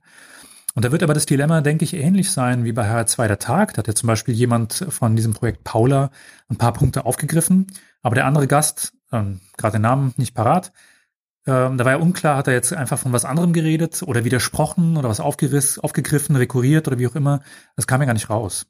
Und 0.73 0.85
da 0.85 0.91
wird 0.93 1.03
aber 1.03 1.13
das 1.13 1.25
Dilemma, 1.25 1.59
denke 1.59 1.83
ich, 1.83 1.93
ähnlich 1.95 2.31
sein 2.31 2.63
wie 2.63 2.71
bei 2.71 2.89
HR2 2.89 3.27
der 3.27 3.39
Tag. 3.39 3.73
Da 3.73 3.79
hat 3.79 3.87
ja 3.87 3.95
zum 3.95 4.07
Beispiel 4.07 4.33
jemand 4.33 4.85
von 4.87 5.17
diesem 5.17 5.33
Projekt 5.33 5.65
Paula 5.65 6.11
ein 6.49 6.57
paar 6.57 6.71
Punkte 6.71 7.05
aufgegriffen, 7.05 7.67
aber 8.01 8.15
der 8.15 8.25
andere 8.25 8.47
Gast, 8.47 8.93
ähm, 9.11 9.41
gerade 9.57 9.73
den 9.73 9.81
Namen 9.81 10.13
nicht 10.15 10.33
parat, 10.33 10.71
ähm, 11.47 11.77
da 11.77 11.85
war 11.85 11.93
ja 11.93 11.97
unklar, 11.97 12.37
hat 12.37 12.47
er 12.47 12.53
jetzt 12.53 12.73
einfach 12.73 12.99
von 12.99 13.13
was 13.13 13.25
anderem 13.25 13.53
geredet 13.53 14.03
oder 14.03 14.23
widersprochen 14.23 14.97
oder 14.97 15.09
was 15.09 15.19
aufgeriss, 15.19 15.79
aufgegriffen, 15.79 16.35
rekurriert 16.35 16.87
oder 16.87 16.99
wie 16.99 17.07
auch 17.07 17.15
immer. 17.15 17.41
Das 17.75 17.87
kam 17.87 18.01
ja 18.01 18.05
gar 18.05 18.13
nicht 18.13 18.29
raus. 18.29 18.67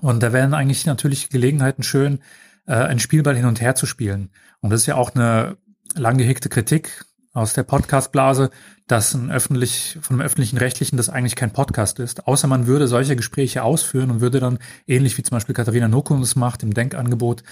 Und 0.00 0.22
da 0.22 0.32
wären 0.32 0.54
eigentlich 0.54 0.86
natürlich 0.86 1.30
Gelegenheiten 1.30 1.82
schön, 1.82 2.20
äh, 2.66 2.74
ein 2.74 2.98
Spielball 2.98 3.36
hin 3.36 3.46
und 3.46 3.60
her 3.60 3.74
zu 3.74 3.86
spielen. 3.86 4.30
Und 4.60 4.70
das 4.70 4.82
ist 4.82 4.86
ja 4.86 4.96
auch 4.96 5.14
eine 5.14 5.56
lang 5.94 6.18
gehegte 6.18 6.48
Kritik 6.48 7.04
aus 7.32 7.52
der 7.52 7.64
Podcastblase, 7.64 8.50
dass 8.86 9.14
ein 9.14 9.30
öffentlich, 9.30 9.98
von 10.00 10.16
einem 10.16 10.26
öffentlichen 10.26 10.58
Rechtlichen 10.58 10.96
das 10.96 11.08
eigentlich 11.08 11.36
kein 11.36 11.52
Podcast 11.52 11.98
ist. 11.98 12.26
Außer 12.26 12.46
man 12.48 12.66
würde 12.66 12.86
solche 12.86 13.16
Gespräche 13.16 13.62
ausführen 13.62 14.10
und 14.10 14.20
würde 14.20 14.40
dann, 14.40 14.58
ähnlich 14.86 15.16
wie 15.18 15.22
zum 15.22 15.36
Beispiel 15.36 15.54
Katharina 15.54 15.88
Nokun 15.88 16.22
es 16.22 16.36
macht 16.36 16.62
im 16.62 16.74
Denkangebot, 16.74 17.42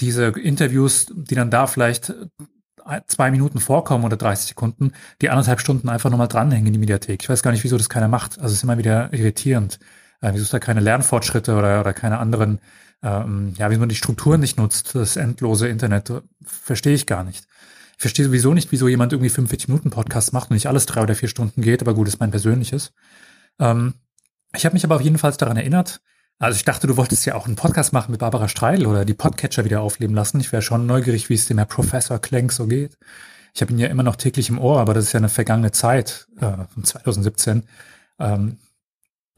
diese 0.00 0.26
Interviews, 0.26 1.06
die 1.14 1.34
dann 1.34 1.50
da 1.50 1.66
vielleicht 1.66 2.14
zwei 3.06 3.30
Minuten 3.30 3.60
vorkommen 3.60 4.04
oder 4.04 4.16
30 4.16 4.48
Sekunden, 4.48 4.92
die 5.20 5.30
anderthalb 5.30 5.60
Stunden 5.60 5.88
einfach 5.88 6.10
nochmal 6.10 6.28
dranhängen 6.28 6.66
in 6.66 6.72
die 6.72 6.78
Mediathek. 6.78 7.22
Ich 7.22 7.28
weiß 7.28 7.42
gar 7.42 7.50
nicht, 7.50 7.64
wieso 7.64 7.78
das 7.78 7.88
keiner 7.88 8.08
macht. 8.08 8.38
Also 8.38 8.52
es 8.52 8.58
ist 8.58 8.64
immer 8.64 8.78
wieder 8.78 9.12
irritierend. 9.12 9.78
Äh, 10.20 10.32
wieso 10.32 10.44
es 10.44 10.50
da 10.50 10.58
keine 10.58 10.80
Lernfortschritte 10.80 11.54
oder, 11.54 11.80
oder 11.80 11.92
keine 11.92 12.18
anderen, 12.18 12.60
ähm, 13.02 13.54
ja, 13.58 13.70
wie 13.70 13.76
man 13.76 13.88
die 13.88 13.94
Strukturen 13.94 14.40
nicht 14.40 14.56
nutzt, 14.58 14.94
das 14.94 15.16
endlose 15.16 15.68
Internet, 15.68 16.12
verstehe 16.42 16.94
ich 16.94 17.06
gar 17.06 17.24
nicht. 17.24 17.46
Ich 17.96 18.00
verstehe 18.00 18.24
sowieso 18.24 18.54
nicht, 18.54 18.72
wieso 18.72 18.88
jemand 18.88 19.12
irgendwie 19.12 19.28
45 19.28 19.68
Minuten 19.68 19.90
Podcast 19.90 20.32
macht 20.32 20.50
und 20.50 20.54
nicht 20.54 20.66
alles 20.66 20.86
drei 20.86 21.02
oder 21.02 21.14
vier 21.14 21.28
Stunden 21.28 21.62
geht, 21.62 21.82
aber 21.82 21.94
gut, 21.94 22.08
ist 22.08 22.20
mein 22.20 22.30
persönliches. 22.30 22.92
Ähm, 23.58 23.94
ich 24.56 24.64
habe 24.64 24.74
mich 24.74 24.84
aber 24.84 24.96
auf 24.96 25.02
jeden 25.02 25.18
Fall 25.18 25.32
daran 25.32 25.56
erinnert, 25.56 26.00
also 26.38 26.56
ich 26.56 26.64
dachte, 26.64 26.86
du 26.86 26.96
wolltest 26.96 27.24
ja 27.26 27.34
auch 27.34 27.46
einen 27.46 27.56
Podcast 27.56 27.92
machen 27.92 28.10
mit 28.10 28.20
Barbara 28.20 28.48
Streidel 28.48 28.86
oder 28.86 29.04
die 29.04 29.14
Podcatcher 29.14 29.64
wieder 29.64 29.80
aufleben 29.80 30.14
lassen. 30.14 30.40
Ich 30.40 30.52
wäre 30.52 30.62
schon 30.62 30.86
neugierig, 30.86 31.28
wie 31.28 31.34
es 31.34 31.46
dem 31.46 31.58
Herr 31.58 31.66
Professor 31.66 32.18
Klenk 32.18 32.52
so 32.52 32.66
geht. 32.66 32.98
Ich 33.54 33.62
habe 33.62 33.72
ihn 33.72 33.78
ja 33.78 33.86
immer 33.88 34.02
noch 34.02 34.16
täglich 34.16 34.48
im 34.48 34.58
Ohr, 34.58 34.80
aber 34.80 34.94
das 34.94 35.04
ist 35.04 35.12
ja 35.12 35.18
eine 35.18 35.28
vergangene 35.28 35.70
Zeit, 35.70 36.26
äh, 36.40 36.56
2017. 36.82 37.62
Ähm, 38.18 38.58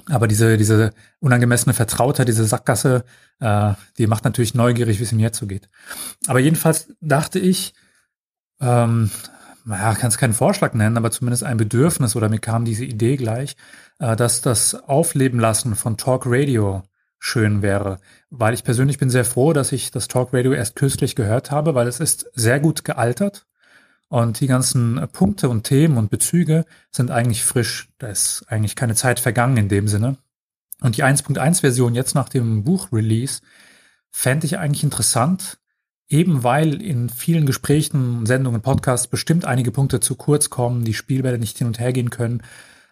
aber 0.06 0.26
diese, 0.28 0.56
diese 0.56 0.92
unangemessene 1.20 1.74
Vertrautheit, 1.74 2.28
diese 2.28 2.44
Sackgasse, 2.44 3.04
äh, 3.40 3.74
die 3.98 4.06
macht 4.06 4.24
natürlich 4.24 4.54
neugierig, 4.54 4.98
wie 4.98 5.02
es 5.02 5.12
ihm 5.12 5.18
jetzt 5.18 5.38
so 5.38 5.46
geht. 5.46 5.68
Aber 6.26 6.38
jedenfalls 6.38 6.88
dachte 7.00 7.38
ich, 7.38 7.74
ähm, 8.60 9.10
naja, 9.66 9.94
kann 9.94 10.08
es 10.08 10.16
keinen 10.16 10.32
Vorschlag 10.32 10.74
nennen, 10.74 10.96
aber 10.96 11.10
zumindest 11.10 11.42
ein 11.42 11.56
Bedürfnis 11.56 12.14
oder 12.14 12.28
mir 12.28 12.38
kam 12.38 12.64
diese 12.64 12.84
Idee 12.84 13.16
gleich, 13.16 13.56
äh, 13.98 14.14
dass 14.14 14.40
das 14.40 14.74
Aufleben 14.74 15.40
lassen 15.40 15.74
von 15.74 15.96
Talk 15.96 16.24
Radio 16.26 16.84
schön 17.18 17.62
wäre. 17.62 17.98
Weil 18.30 18.54
ich 18.54 18.62
persönlich 18.62 18.98
bin 18.98 19.10
sehr 19.10 19.24
froh, 19.24 19.52
dass 19.52 19.72
ich 19.72 19.90
das 19.90 20.06
Talkradio 20.06 20.52
erst 20.52 20.76
kürzlich 20.76 21.16
gehört 21.16 21.50
habe, 21.50 21.74
weil 21.74 21.88
es 21.88 21.98
ist 21.98 22.30
sehr 22.34 22.60
gut 22.60 22.84
gealtert. 22.84 23.46
Und 24.08 24.38
die 24.38 24.46
ganzen 24.46 25.04
Punkte 25.12 25.48
und 25.48 25.64
Themen 25.64 25.96
und 25.96 26.10
Bezüge 26.10 26.64
sind 26.92 27.10
eigentlich 27.10 27.44
frisch. 27.44 27.88
Da 27.98 28.06
ist 28.06 28.44
eigentlich 28.46 28.76
keine 28.76 28.94
Zeit 28.94 29.18
vergangen 29.18 29.56
in 29.56 29.68
dem 29.68 29.88
Sinne. 29.88 30.16
Und 30.80 30.96
die 30.96 31.02
1.1-Version 31.02 31.96
jetzt 31.96 32.14
nach 32.14 32.28
dem 32.28 32.62
Buch-Release 32.62 33.40
fände 34.12 34.46
ich 34.46 34.58
eigentlich 34.58 34.84
interessant, 34.84 35.58
eben 36.08 36.44
weil 36.44 36.80
in 36.80 37.08
vielen 37.08 37.46
Gesprächen, 37.46 38.26
Sendungen, 38.26 38.62
Podcasts 38.62 39.06
bestimmt 39.06 39.44
einige 39.44 39.72
Punkte 39.72 40.00
zu 40.00 40.14
kurz 40.14 40.50
kommen, 40.50 40.84
die 40.84 40.94
Spielbälle 40.94 41.38
nicht 41.38 41.58
hin 41.58 41.66
und 41.66 41.80
her 41.80 41.92
gehen 41.92 42.10
können. 42.10 42.42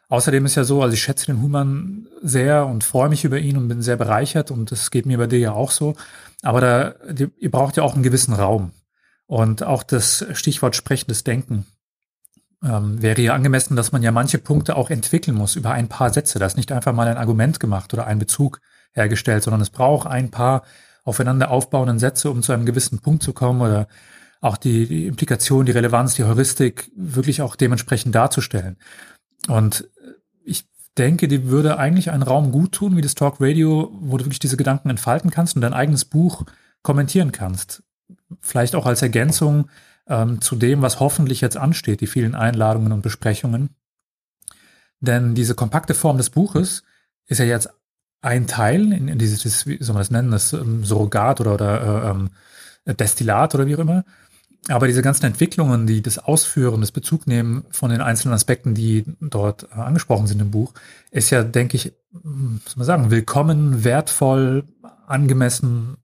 Außerdem 0.08 0.44
ist 0.46 0.54
ja 0.54 0.64
so, 0.64 0.82
also 0.82 0.94
ich 0.94 1.02
schätze 1.02 1.26
den 1.26 1.40
Human 1.40 2.06
sehr 2.22 2.66
und 2.66 2.84
freue 2.84 3.08
mich 3.08 3.24
über 3.24 3.38
ihn 3.38 3.56
und 3.56 3.68
bin 3.68 3.82
sehr 3.82 3.96
bereichert 3.96 4.50
und 4.50 4.70
das 4.70 4.90
geht 4.90 5.06
mir 5.06 5.18
bei 5.18 5.26
dir 5.26 5.38
ja 5.38 5.52
auch 5.52 5.70
so. 5.70 5.94
Aber 6.42 6.60
da, 6.60 6.94
ihr 7.38 7.50
braucht 7.50 7.76
ja 7.76 7.82
auch 7.82 7.94
einen 7.94 8.02
gewissen 8.02 8.34
Raum. 8.34 8.72
Und 9.26 9.62
auch 9.62 9.82
das 9.82 10.26
Stichwort 10.34 10.76
sprechendes 10.76 11.24
Denken 11.24 11.64
ähm, 12.62 13.00
wäre 13.00 13.20
ja 13.22 13.34
angemessen, 13.34 13.76
dass 13.76 13.92
man 13.92 14.02
ja 14.02 14.12
manche 14.12 14.38
Punkte 14.38 14.76
auch 14.76 14.90
entwickeln 14.90 15.36
muss 15.36 15.56
über 15.56 15.72
ein 15.72 15.88
paar 15.88 16.12
Sätze. 16.12 16.38
Da 16.38 16.46
ist 16.46 16.56
nicht 16.56 16.72
einfach 16.72 16.92
mal 16.92 17.08
ein 17.08 17.16
Argument 17.16 17.58
gemacht 17.58 17.94
oder 17.94 18.06
ein 18.06 18.18
Bezug 18.18 18.60
hergestellt, 18.92 19.42
sondern 19.42 19.62
es 19.62 19.70
braucht 19.70 20.06
ein 20.06 20.30
paar 20.30 20.62
aufeinander 21.04 21.50
aufbauenden 21.50 21.98
Sätze, 21.98 22.30
um 22.30 22.42
zu 22.42 22.52
einem 22.52 22.66
gewissen 22.66 23.00
Punkt 23.00 23.22
zu 23.22 23.32
kommen 23.32 23.60
oder 23.60 23.86
auch 24.40 24.56
die, 24.56 24.86
die 24.86 25.06
Implikation, 25.06 25.66
die 25.66 25.72
Relevanz, 25.72 26.14
die 26.14 26.24
Heuristik 26.24 26.90
wirklich 26.96 27.42
auch 27.42 27.56
dementsprechend 27.56 28.14
darzustellen. 28.14 28.76
Und 29.48 29.88
ich 30.44 30.66
denke, 30.98 31.28
die 31.28 31.48
würde 31.48 31.78
eigentlich 31.78 32.10
einen 32.10 32.22
Raum 32.22 32.52
gut 32.52 32.72
tun, 32.72 32.96
wie 32.96 33.02
das 33.02 33.14
Talk 33.14 33.36
Radio, 33.40 33.90
wo 34.00 34.16
du 34.16 34.24
wirklich 34.24 34.38
diese 34.38 34.56
Gedanken 34.56 34.90
entfalten 34.90 35.30
kannst 35.30 35.56
und 35.56 35.62
dein 35.62 35.72
eigenes 35.72 36.04
Buch 36.04 36.44
kommentieren 36.82 37.32
kannst. 37.32 37.82
Vielleicht 38.40 38.74
auch 38.74 38.86
als 38.86 39.02
Ergänzung 39.02 39.70
ähm, 40.06 40.40
zu 40.40 40.56
dem, 40.56 40.82
was 40.82 41.00
hoffentlich 41.00 41.40
jetzt 41.40 41.56
ansteht, 41.56 42.00
die 42.00 42.06
vielen 42.06 42.34
Einladungen 42.34 42.92
und 42.92 43.02
Besprechungen. 43.02 43.70
Denn 45.00 45.34
diese 45.34 45.54
kompakte 45.54 45.94
Form 45.94 46.18
des 46.18 46.30
Buches 46.30 46.82
ist 47.26 47.38
ja 47.38 47.44
jetzt 47.44 47.70
ein 48.24 48.46
Teil 48.46 48.92
in, 48.92 49.08
in 49.08 49.18
dieses, 49.18 49.66
wie 49.66 49.82
soll 49.82 49.94
man 49.94 50.00
das 50.00 50.10
nennen, 50.10 50.30
das 50.30 50.52
ähm, 50.52 50.84
Surrogat 50.84 51.40
oder, 51.40 51.54
oder 51.54 52.04
äh, 52.04 52.10
ähm, 52.10 52.30
Destillat 52.86 53.54
oder 53.54 53.66
wie 53.66 53.76
auch 53.76 53.80
immer. 53.80 54.04
Aber 54.68 54.86
diese 54.86 55.02
ganzen 55.02 55.26
Entwicklungen, 55.26 55.86
die 55.86 56.00
das 56.00 56.18
Ausführen, 56.18 56.80
das 56.80 56.90
Bezugnehmen 56.90 57.64
von 57.70 57.90
den 57.90 58.00
einzelnen 58.00 58.34
Aspekten, 58.34 58.74
die 58.74 59.04
dort 59.20 59.64
äh, 59.64 59.74
angesprochen 59.74 60.26
sind 60.26 60.40
im 60.40 60.50
Buch, 60.50 60.72
ist 61.10 61.30
ja, 61.30 61.42
denke 61.42 61.76
ich, 61.76 61.92
muss 62.12 62.76
man 62.76 62.86
sagen, 62.86 63.10
willkommen, 63.10 63.84
wertvoll, 63.84 64.64
angemessen 65.06 65.98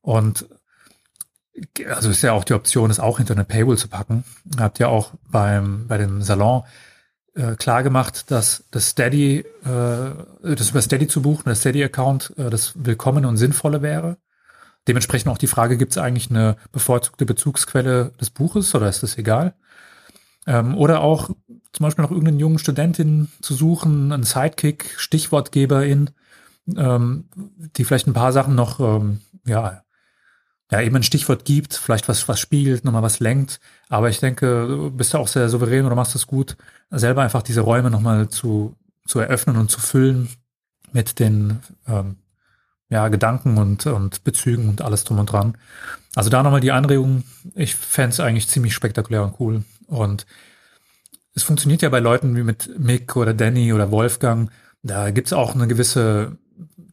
und 0.00 0.46
also 1.86 2.08
ist 2.08 2.22
ja 2.22 2.32
auch 2.32 2.44
die 2.44 2.54
Option, 2.54 2.90
es 2.90 3.00
auch 3.00 3.18
hinter 3.18 3.34
eine 3.34 3.44
Paywall 3.44 3.76
zu 3.76 3.88
packen. 3.88 4.24
Habt 4.58 4.78
ja 4.78 4.86
auch 4.88 5.12
beim, 5.28 5.86
bei 5.86 5.98
dem 5.98 6.22
Salon 6.22 6.62
äh, 7.38 7.54
klar 7.56 7.82
gemacht, 7.82 8.30
dass 8.30 8.64
das 8.70 8.88
Steady, 8.88 9.44
äh, 9.64 10.54
das 10.56 10.70
über 10.70 10.82
Steady 10.82 11.06
zu 11.06 11.22
buchen, 11.22 11.44
das 11.46 11.60
Steady-Account, 11.60 12.34
äh, 12.36 12.50
das 12.50 12.72
Willkommen 12.74 13.24
und 13.24 13.36
Sinnvolle 13.36 13.80
wäre. 13.80 14.18
Dementsprechend 14.88 15.30
auch 15.30 15.38
die 15.38 15.46
Frage, 15.46 15.76
gibt 15.76 15.92
es 15.92 15.98
eigentlich 15.98 16.30
eine 16.30 16.56
bevorzugte 16.72 17.26
Bezugsquelle 17.26 18.12
des 18.20 18.30
Buches 18.30 18.74
oder 18.74 18.88
ist 18.88 19.02
das 19.02 19.18
egal? 19.18 19.54
Ähm, 20.46 20.76
oder 20.76 21.00
auch 21.00 21.30
zum 21.72 21.84
Beispiel 21.84 22.02
noch 22.02 22.10
irgendeinen 22.10 22.40
jungen 22.40 22.58
Studentin 22.58 23.28
zu 23.40 23.54
suchen, 23.54 24.10
einen 24.10 24.24
Sidekick, 24.24 24.94
Stichwortgeberin, 24.96 26.10
ähm, 26.76 27.28
die 27.76 27.84
vielleicht 27.84 28.08
ein 28.08 28.14
paar 28.14 28.32
Sachen 28.32 28.54
noch 28.54 28.80
ähm, 28.80 29.20
ja, 29.46 29.82
ja, 30.70 30.80
eben 30.82 30.96
ein 30.96 31.02
Stichwort 31.02 31.44
gibt, 31.44 31.74
vielleicht 31.74 32.08
was, 32.08 32.28
was 32.28 32.40
spielt, 32.40 32.84
nochmal 32.84 33.02
was 33.02 33.20
lenkt. 33.20 33.60
Aber 33.88 34.10
ich 34.10 34.20
denke, 34.20 34.66
du 34.68 34.90
bist 34.90 35.14
ja 35.14 35.20
auch 35.20 35.28
sehr 35.28 35.48
souverän 35.48 35.86
oder 35.86 35.94
machst 35.94 36.14
es 36.14 36.26
gut, 36.26 36.56
selber 36.90 37.22
einfach 37.22 37.42
diese 37.42 37.62
Räume 37.62 37.90
nochmal 37.90 38.28
zu, 38.28 38.76
zu 39.06 39.18
eröffnen 39.18 39.56
und 39.56 39.70
zu 39.70 39.80
füllen 39.80 40.28
mit 40.92 41.18
den 41.18 41.60
ähm, 41.86 42.16
ja, 42.90 43.08
Gedanken 43.08 43.58
und, 43.58 43.86
und 43.86 44.24
Bezügen 44.24 44.68
und 44.68 44.82
alles 44.82 45.04
drum 45.04 45.18
und 45.18 45.32
dran. 45.32 45.56
Also 46.14 46.30
da 46.30 46.42
nochmal 46.42 46.60
die 46.60 46.72
Anregung, 46.72 47.24
ich 47.54 47.74
fände 47.74 48.22
eigentlich 48.22 48.48
ziemlich 48.48 48.74
spektakulär 48.74 49.22
und 49.22 49.40
cool. 49.40 49.64
Und 49.86 50.26
es 51.34 51.42
funktioniert 51.42 51.82
ja 51.82 51.88
bei 51.88 52.00
Leuten 52.00 52.36
wie 52.36 52.42
mit 52.42 52.78
Mick 52.78 53.16
oder 53.16 53.34
Danny 53.34 53.72
oder 53.72 53.90
Wolfgang, 53.90 54.50
da 54.82 55.10
gibt's 55.10 55.32
auch 55.32 55.54
eine 55.54 55.66
gewisse, 55.66 56.38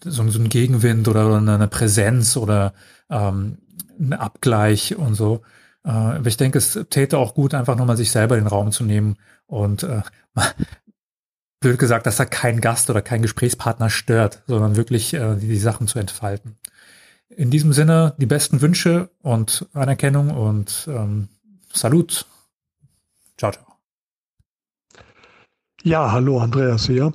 so, 0.03 0.29
so 0.29 0.39
einen 0.39 0.49
Gegenwind 0.49 1.07
oder, 1.07 1.27
oder 1.27 1.37
eine 1.37 1.67
Präsenz 1.67 2.35
oder 2.35 2.73
ähm, 3.09 3.57
ein 3.99 4.13
Abgleich 4.13 4.95
und 4.95 5.15
so. 5.15 5.41
Äh, 5.83 5.89
aber 5.89 6.27
ich 6.27 6.37
denke, 6.37 6.57
es 6.57 6.79
täte 6.89 7.17
auch 7.17 7.33
gut, 7.33 7.53
einfach 7.53 7.75
nochmal 7.75 7.97
sich 7.97 8.11
selber 8.11 8.35
den 8.35 8.47
Raum 8.47 8.71
zu 8.71 8.83
nehmen 8.83 9.17
und 9.47 9.83
äh, 9.83 10.01
blöd 11.59 11.79
gesagt, 11.79 12.05
dass 12.05 12.17
da 12.17 12.25
kein 12.25 12.61
Gast 12.61 12.89
oder 12.89 13.01
kein 13.01 13.21
Gesprächspartner 13.21 13.89
stört, 13.89 14.43
sondern 14.47 14.75
wirklich 14.75 15.13
äh, 15.13 15.35
die, 15.35 15.47
die 15.47 15.57
Sachen 15.57 15.87
zu 15.87 15.99
entfalten. 15.99 16.57
In 17.29 17.49
diesem 17.49 17.73
Sinne 17.73 18.13
die 18.17 18.27
besten 18.27 18.61
Wünsche 18.61 19.09
und 19.21 19.67
Anerkennung 19.73 20.29
und 20.29 20.87
ähm, 20.87 21.27
Salut. 21.75 22.25
Ciao, 23.37 23.51
ciao. 23.51 23.65
Ja, 25.83 26.11
hallo 26.11 26.39
Andreas 26.39 26.85
hier. 26.85 27.11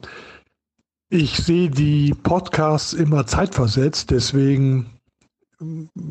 Ich 1.08 1.38
sehe 1.38 1.70
die 1.70 2.14
Podcasts 2.14 2.92
immer 2.92 3.26
zeitversetzt, 3.26 4.10
deswegen 4.10 4.99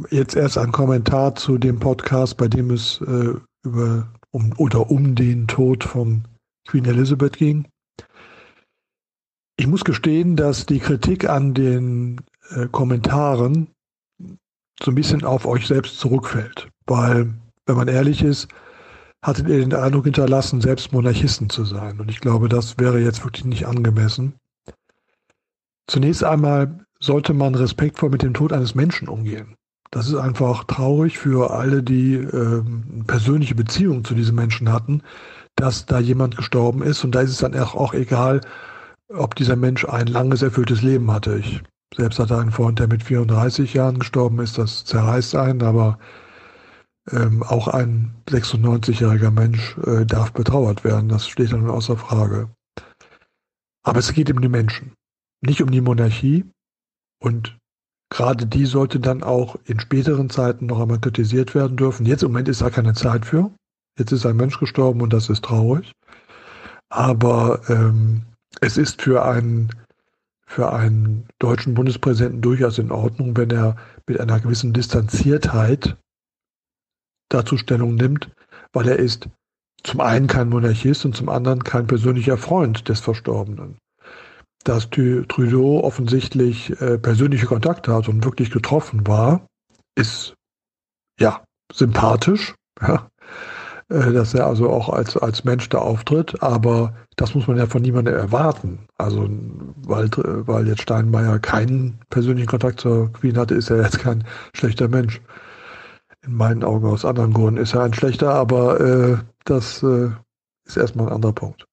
jetzt 0.10 0.36
erst 0.36 0.58
ein 0.58 0.72
Kommentar 0.72 1.36
zu 1.36 1.58
dem 1.58 1.80
Podcast, 1.80 2.38
bei 2.38 2.48
dem 2.48 2.72
es 2.72 3.02
äh, 3.02 3.34
über 3.64 4.08
um, 4.32 4.54
oder 4.58 4.90
um 4.90 5.16
den 5.16 5.48
Tod 5.48 5.84
von 5.84 6.24
Queen 6.68 6.86
Elizabeth 6.86 7.38
ging. 7.38 7.68
Ich 9.58 9.68
muss 9.68 9.84
gestehen, 9.84 10.36
dass 10.36 10.66
die 10.66 10.80
Kritik 10.80 11.28
an 11.28 11.54
den 11.54 12.22
äh, 12.52 12.68
Kommentaren 12.68 13.68
so 14.82 14.92
ein 14.92 14.96
bisschen 14.96 15.26
auf 15.26 15.46
euch 15.46 15.68
selbst 15.68 16.00
zurückfällt. 16.00 16.70
Weil, 16.86 17.34
wenn 17.66 17.76
man 17.76 17.88
ehrlich 17.88 18.24
ist, 18.24 18.48
hattet 19.22 19.50
ihr 19.50 19.60
den 19.60 19.74
Eindruck 19.74 20.06
hinterlassen, 20.06 20.62
selbst 20.62 20.94
Monarchisten 20.94 21.50
zu 21.50 21.66
sein. 21.66 22.00
Und 22.00 22.10
ich 22.10 22.22
glaube, 22.22 22.48
das 22.48 22.78
wäre 22.78 23.00
jetzt 23.00 23.26
wirklich 23.26 23.46
nicht 23.46 23.68
angemessen. 23.68 24.36
Zunächst 25.88 26.24
einmal 26.24 26.86
sollte 27.02 27.34
man 27.34 27.56
respektvoll 27.56 28.10
mit 28.10 28.22
dem 28.22 28.34
Tod 28.34 28.54
eines 28.54 28.76
Menschen 28.76 29.08
umgehen. 29.08 29.56
Das 29.92 30.08
ist 30.08 30.16
einfach 30.16 30.66
traurig 30.66 31.18
für 31.18 31.52
alle, 31.52 31.82
die 31.82 32.16
ähm, 32.16 33.04
persönliche 33.08 33.56
Beziehungen 33.56 34.06
zu 34.06 34.14
diesem 34.14 34.36
Menschen 34.36 34.72
hatten, 34.72 35.02
dass 35.56 35.86
da 35.86 36.00
jemand 36.00 36.38
gestorben 36.38 36.84
ist. 36.84 37.04
Und 37.04 37.16
da 37.16 37.22
ist 37.22 37.32
es 37.32 37.38
dann 37.40 37.58
auch, 37.58 37.74
auch 37.74 37.94
egal, 37.94 38.42
ob 39.10 39.36
dieser 39.36 39.56
Mensch 39.56 39.86
ein 39.86 40.08
langes, 40.08 40.44
erfülltes 40.44 40.84
Leben 40.84 41.12
hatte. 41.12 41.40
Ich 41.40 41.64
selbst 41.96 42.20
hatte 42.20 42.38
einen 42.38 42.52
Freund, 42.52 42.78
der 42.78 42.88
mit 42.88 43.04
34 43.04 43.74
Jahren 43.74 44.00
gestorben 44.00 44.40
ist. 44.40 44.60
Das 44.60 44.86
zerreißt 44.86 45.36
einen, 45.36 45.64
aber 45.64 45.98
ähm, 47.12 47.42
auch 47.44 47.68
ein 47.68 48.14
96-jähriger 48.30 49.32
Mensch 49.32 49.78
äh, 49.80 50.06
darf 50.06 50.32
betrauert 50.34 50.84
werden. 50.84 51.10
Das 51.10 51.28
steht 51.28 51.52
dann 51.52 51.68
außer 51.68 51.98
Frage. 51.98 52.50
Aber 53.84 54.00
es 54.00 54.14
geht 54.14 54.32
um 54.32 54.42
die 54.42 54.50
Menschen, 54.50 54.94
nicht 55.42 55.64
um 55.64 55.72
die 55.72 55.82
Monarchie. 55.82 56.46
Und 57.20 57.58
gerade 58.10 58.46
die 58.46 58.66
sollte 58.66 59.00
dann 59.00 59.24
auch 59.24 59.58
in 59.66 59.80
späteren 59.80 60.30
Zeiten 60.30 60.66
noch 60.66 60.80
einmal 60.80 61.00
kritisiert 61.00 61.54
werden 61.54 61.78
dürfen. 61.78 62.06
Jetzt 62.06 62.24
im 62.24 62.32
Moment 62.32 62.48
ist 62.48 62.62
da 62.62 62.70
keine 62.70 62.94
Zeit 62.94 63.26
für. 63.26 63.52
Jetzt 63.98 64.12
ist 64.12 64.26
ein 64.26 64.38
Mensch 64.38 64.60
gestorben 64.60 65.02
und 65.02 65.14
das 65.14 65.30
ist 65.30 65.44
traurig. 65.44 65.92
Aber 66.90 67.62
ähm, 67.70 68.24
es 68.62 68.78
ist 68.78 69.02
für 69.02 69.26
einen, 69.26 69.70
für 70.46 70.74
einen 70.74 71.28
deutschen 71.38 71.74
Bundespräsidenten 71.74 72.42
durchaus 72.42 72.80
in 72.80 72.92
Ordnung, 72.92 73.38
wenn 73.38 73.52
er 73.52 73.76
mit 74.08 74.20
einer 74.20 74.40
gewissen 74.40 74.74
Distanziertheit 74.74 75.98
dazu 77.30 77.58
Stellung 77.58 77.96
nimmt, 77.96 78.32
weil 78.74 78.88
er 78.88 78.98
ist 78.98 79.30
zum 79.84 80.00
einen 80.00 80.28
kein 80.28 80.50
Monarchist 80.50 81.06
und 81.06 81.16
zum 81.16 81.30
anderen 81.30 81.64
kein 81.64 81.88
persönlicher 81.88 82.38
Freund 82.38 82.90
des 82.90 83.00
Verstorbenen 83.02 83.78
dass 84.64 84.90
Trudeau 84.90 85.84
offensichtlich 85.84 86.70
äh, 86.82 86.98
persönliche 86.98 87.46
Kontakte 87.46 87.94
hat 87.94 88.08
und 88.10 88.26
wirklich 88.26 88.52
getroffen 88.52 89.08
war, 89.08 89.48
ist 89.96 90.34
ja 91.20 91.44
sympathisch, 91.72 92.56
ja, 92.82 93.10
äh, 93.90 94.12
dass 94.12 94.34
er 94.34 94.48
also 94.48 94.70
auch 94.70 94.90
als, 94.90 95.18
als 95.18 95.44
Mensch 95.44 95.70
da 95.70 95.80
auftritt, 95.80 96.42
aber 96.44 96.94
das 97.16 97.36
muss 97.36 97.48
man 97.48 97.58
ja 97.58 97.68
von 97.68 97.82
niemandem 97.82 98.16
erwarten. 98.16 98.88
Also, 98.98 99.30
weil, 99.78 100.10
weil 100.16 100.68
jetzt 100.68 100.82
Steinmeier 100.82 101.40
keinen 101.40 102.00
persönlichen 102.10 102.48
Kontakt 102.48 102.80
zur 102.80 103.12
Queen 103.14 103.38
hatte, 103.38 103.56
ist 103.56 103.70
er 103.70 103.82
jetzt 103.82 104.00
kein 104.00 104.24
schlechter 104.54 104.88
Mensch. 104.88 105.22
In 106.22 106.34
meinen 106.34 106.64
Augen 106.64 106.86
aus 106.86 107.06
anderen 107.06 107.34
Gründen 107.34 107.62
ist 107.62 107.74
er 107.74 107.84
ein 107.84 107.94
schlechter, 107.94 108.34
aber 108.34 108.80
äh, 108.80 109.18
das 109.46 109.84
äh, 109.84 110.10
ist 110.66 110.78
erstmal 110.78 111.08
ein 111.08 111.14
anderer 111.14 111.34
Punkt. 111.34 111.69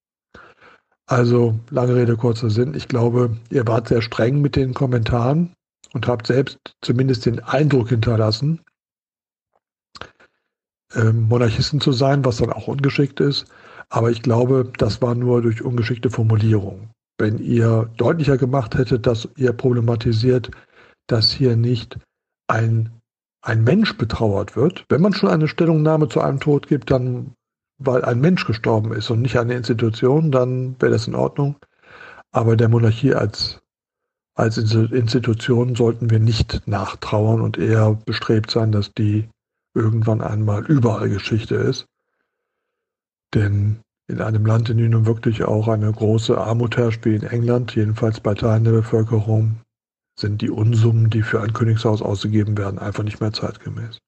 Also, 1.07 1.59
lange 1.71 1.95
Rede, 1.95 2.17
kurzer 2.17 2.51
Sinn. 2.51 2.75
Ich 2.75 2.89
glaube, 2.89 3.37
ihr 3.51 3.67
wart 3.67 3.89
sehr 3.89 4.03
streng 4.03 4.41
mit 4.41 4.57
den 4.57 4.75
Kommentaren. 4.75 5.53
und 5.93 6.09
habe 6.09 6.27
selbst 6.27 6.59
zumindest 6.83 7.25
den 7.25 7.41
Eindruck 7.41 7.89
hinterlassen, 7.89 8.61
ähm, 10.95 11.29
Monarchisten 11.29 11.81
zu 11.81 11.93
sein, 11.93 12.25
was 12.25 12.39
dann 12.39 12.53
auch 12.53 12.69
ungeschickt 12.69 13.21
ist. 13.21 13.47
Aber 13.89 14.11
ich 14.11 14.21
glaube, 14.23 14.71
das 14.79 15.01
war 15.01 15.15
nur 15.15 15.43
durch 15.43 15.63
ungeschickte 15.63 16.11
Formulierung. 16.11 16.91
Wenn 17.19 17.39
ihr 17.39 17.89
deutlicher 17.97 18.37
gemacht 18.37 18.77
hättet, 18.77 19.07
dass 19.07 19.29
ihr 19.37 19.53
problematisiert, 19.53 20.51
dass 21.07 21.31
hier 21.31 21.57
nicht 21.57 21.99
ein, 22.49 22.91
ein 23.43 23.65
Mensch 23.65 23.97
betrauert 23.97 24.57
wird, 24.57 24.85
wenn 24.89 25.01
man 25.01 25.15
schon 25.15 25.31
eine 25.31 25.49
Stellungnahme 25.49 26.09
zu 26.09 26.21
einem 26.21 26.41
Tod 26.41 26.67
gibt, 26.67 26.91
dann 26.91 27.33
weil 27.79 28.05
ein 28.05 28.21
Mensch 28.21 28.47
gestorben 28.47 28.93
ist 28.93 29.11
und 29.11 29.23
nicht 29.23 29.39
eine 29.39 29.55
Institution, 29.55 30.31
dann 30.31 30.77
wäre 30.81 30.93
das 30.93 31.07
in 31.07 31.15
Ordnung. 31.15 31.57
Aber 32.33 32.57
der 32.57 32.69
Monarchie 32.69 33.15
als, 33.15 33.61
als 34.35 34.59
Institution 34.59 35.75
sollten 35.75 36.11
wir 36.11 36.19
nicht 36.19 36.63
nachtrauern 36.67 37.41
und 37.41 37.59
eher 37.59 37.95
bestrebt 38.05 38.51
sein, 38.51 38.73
dass 38.73 38.93
die 38.93 39.29
irgendwann 39.75 40.23
einmal 40.23 40.65
überall 40.67 41.09
Geschichte 41.09 41.55
ist. 41.55 41.87
Denn 43.35 43.81
in 44.09 44.21
einem 44.21 44.47
Land, 44.47 44.71
in 44.71 44.79
dem 44.79 44.91
nun 44.91 45.07
wirklich 45.07 45.45
auch 45.45 45.69
eine 45.69 45.93
große 45.93 46.39
Armut 46.39 46.77
herrscht, 46.77 47.05
wie 47.05 47.17
in 47.17 47.25
England, 47.25 47.75
jedenfalls 47.75 48.21
bei 48.21 48.35
Teilen 48.35 48.65
der 48.65 48.73
Bevölkerung, 48.73 49.57
sind 50.19 50.41
die 50.41 50.51
Unsummen, 50.51 51.11
die 51.11 51.23
für 51.23 51.43
ein 51.43 51.53
Königshaus 51.53 52.01
ausgegeben 52.01 52.57
werden, 52.57 52.79
einfach 52.79 53.03
nicht 53.03 53.21
mehr 53.21 53.33
zeitgemäß. 53.33 53.99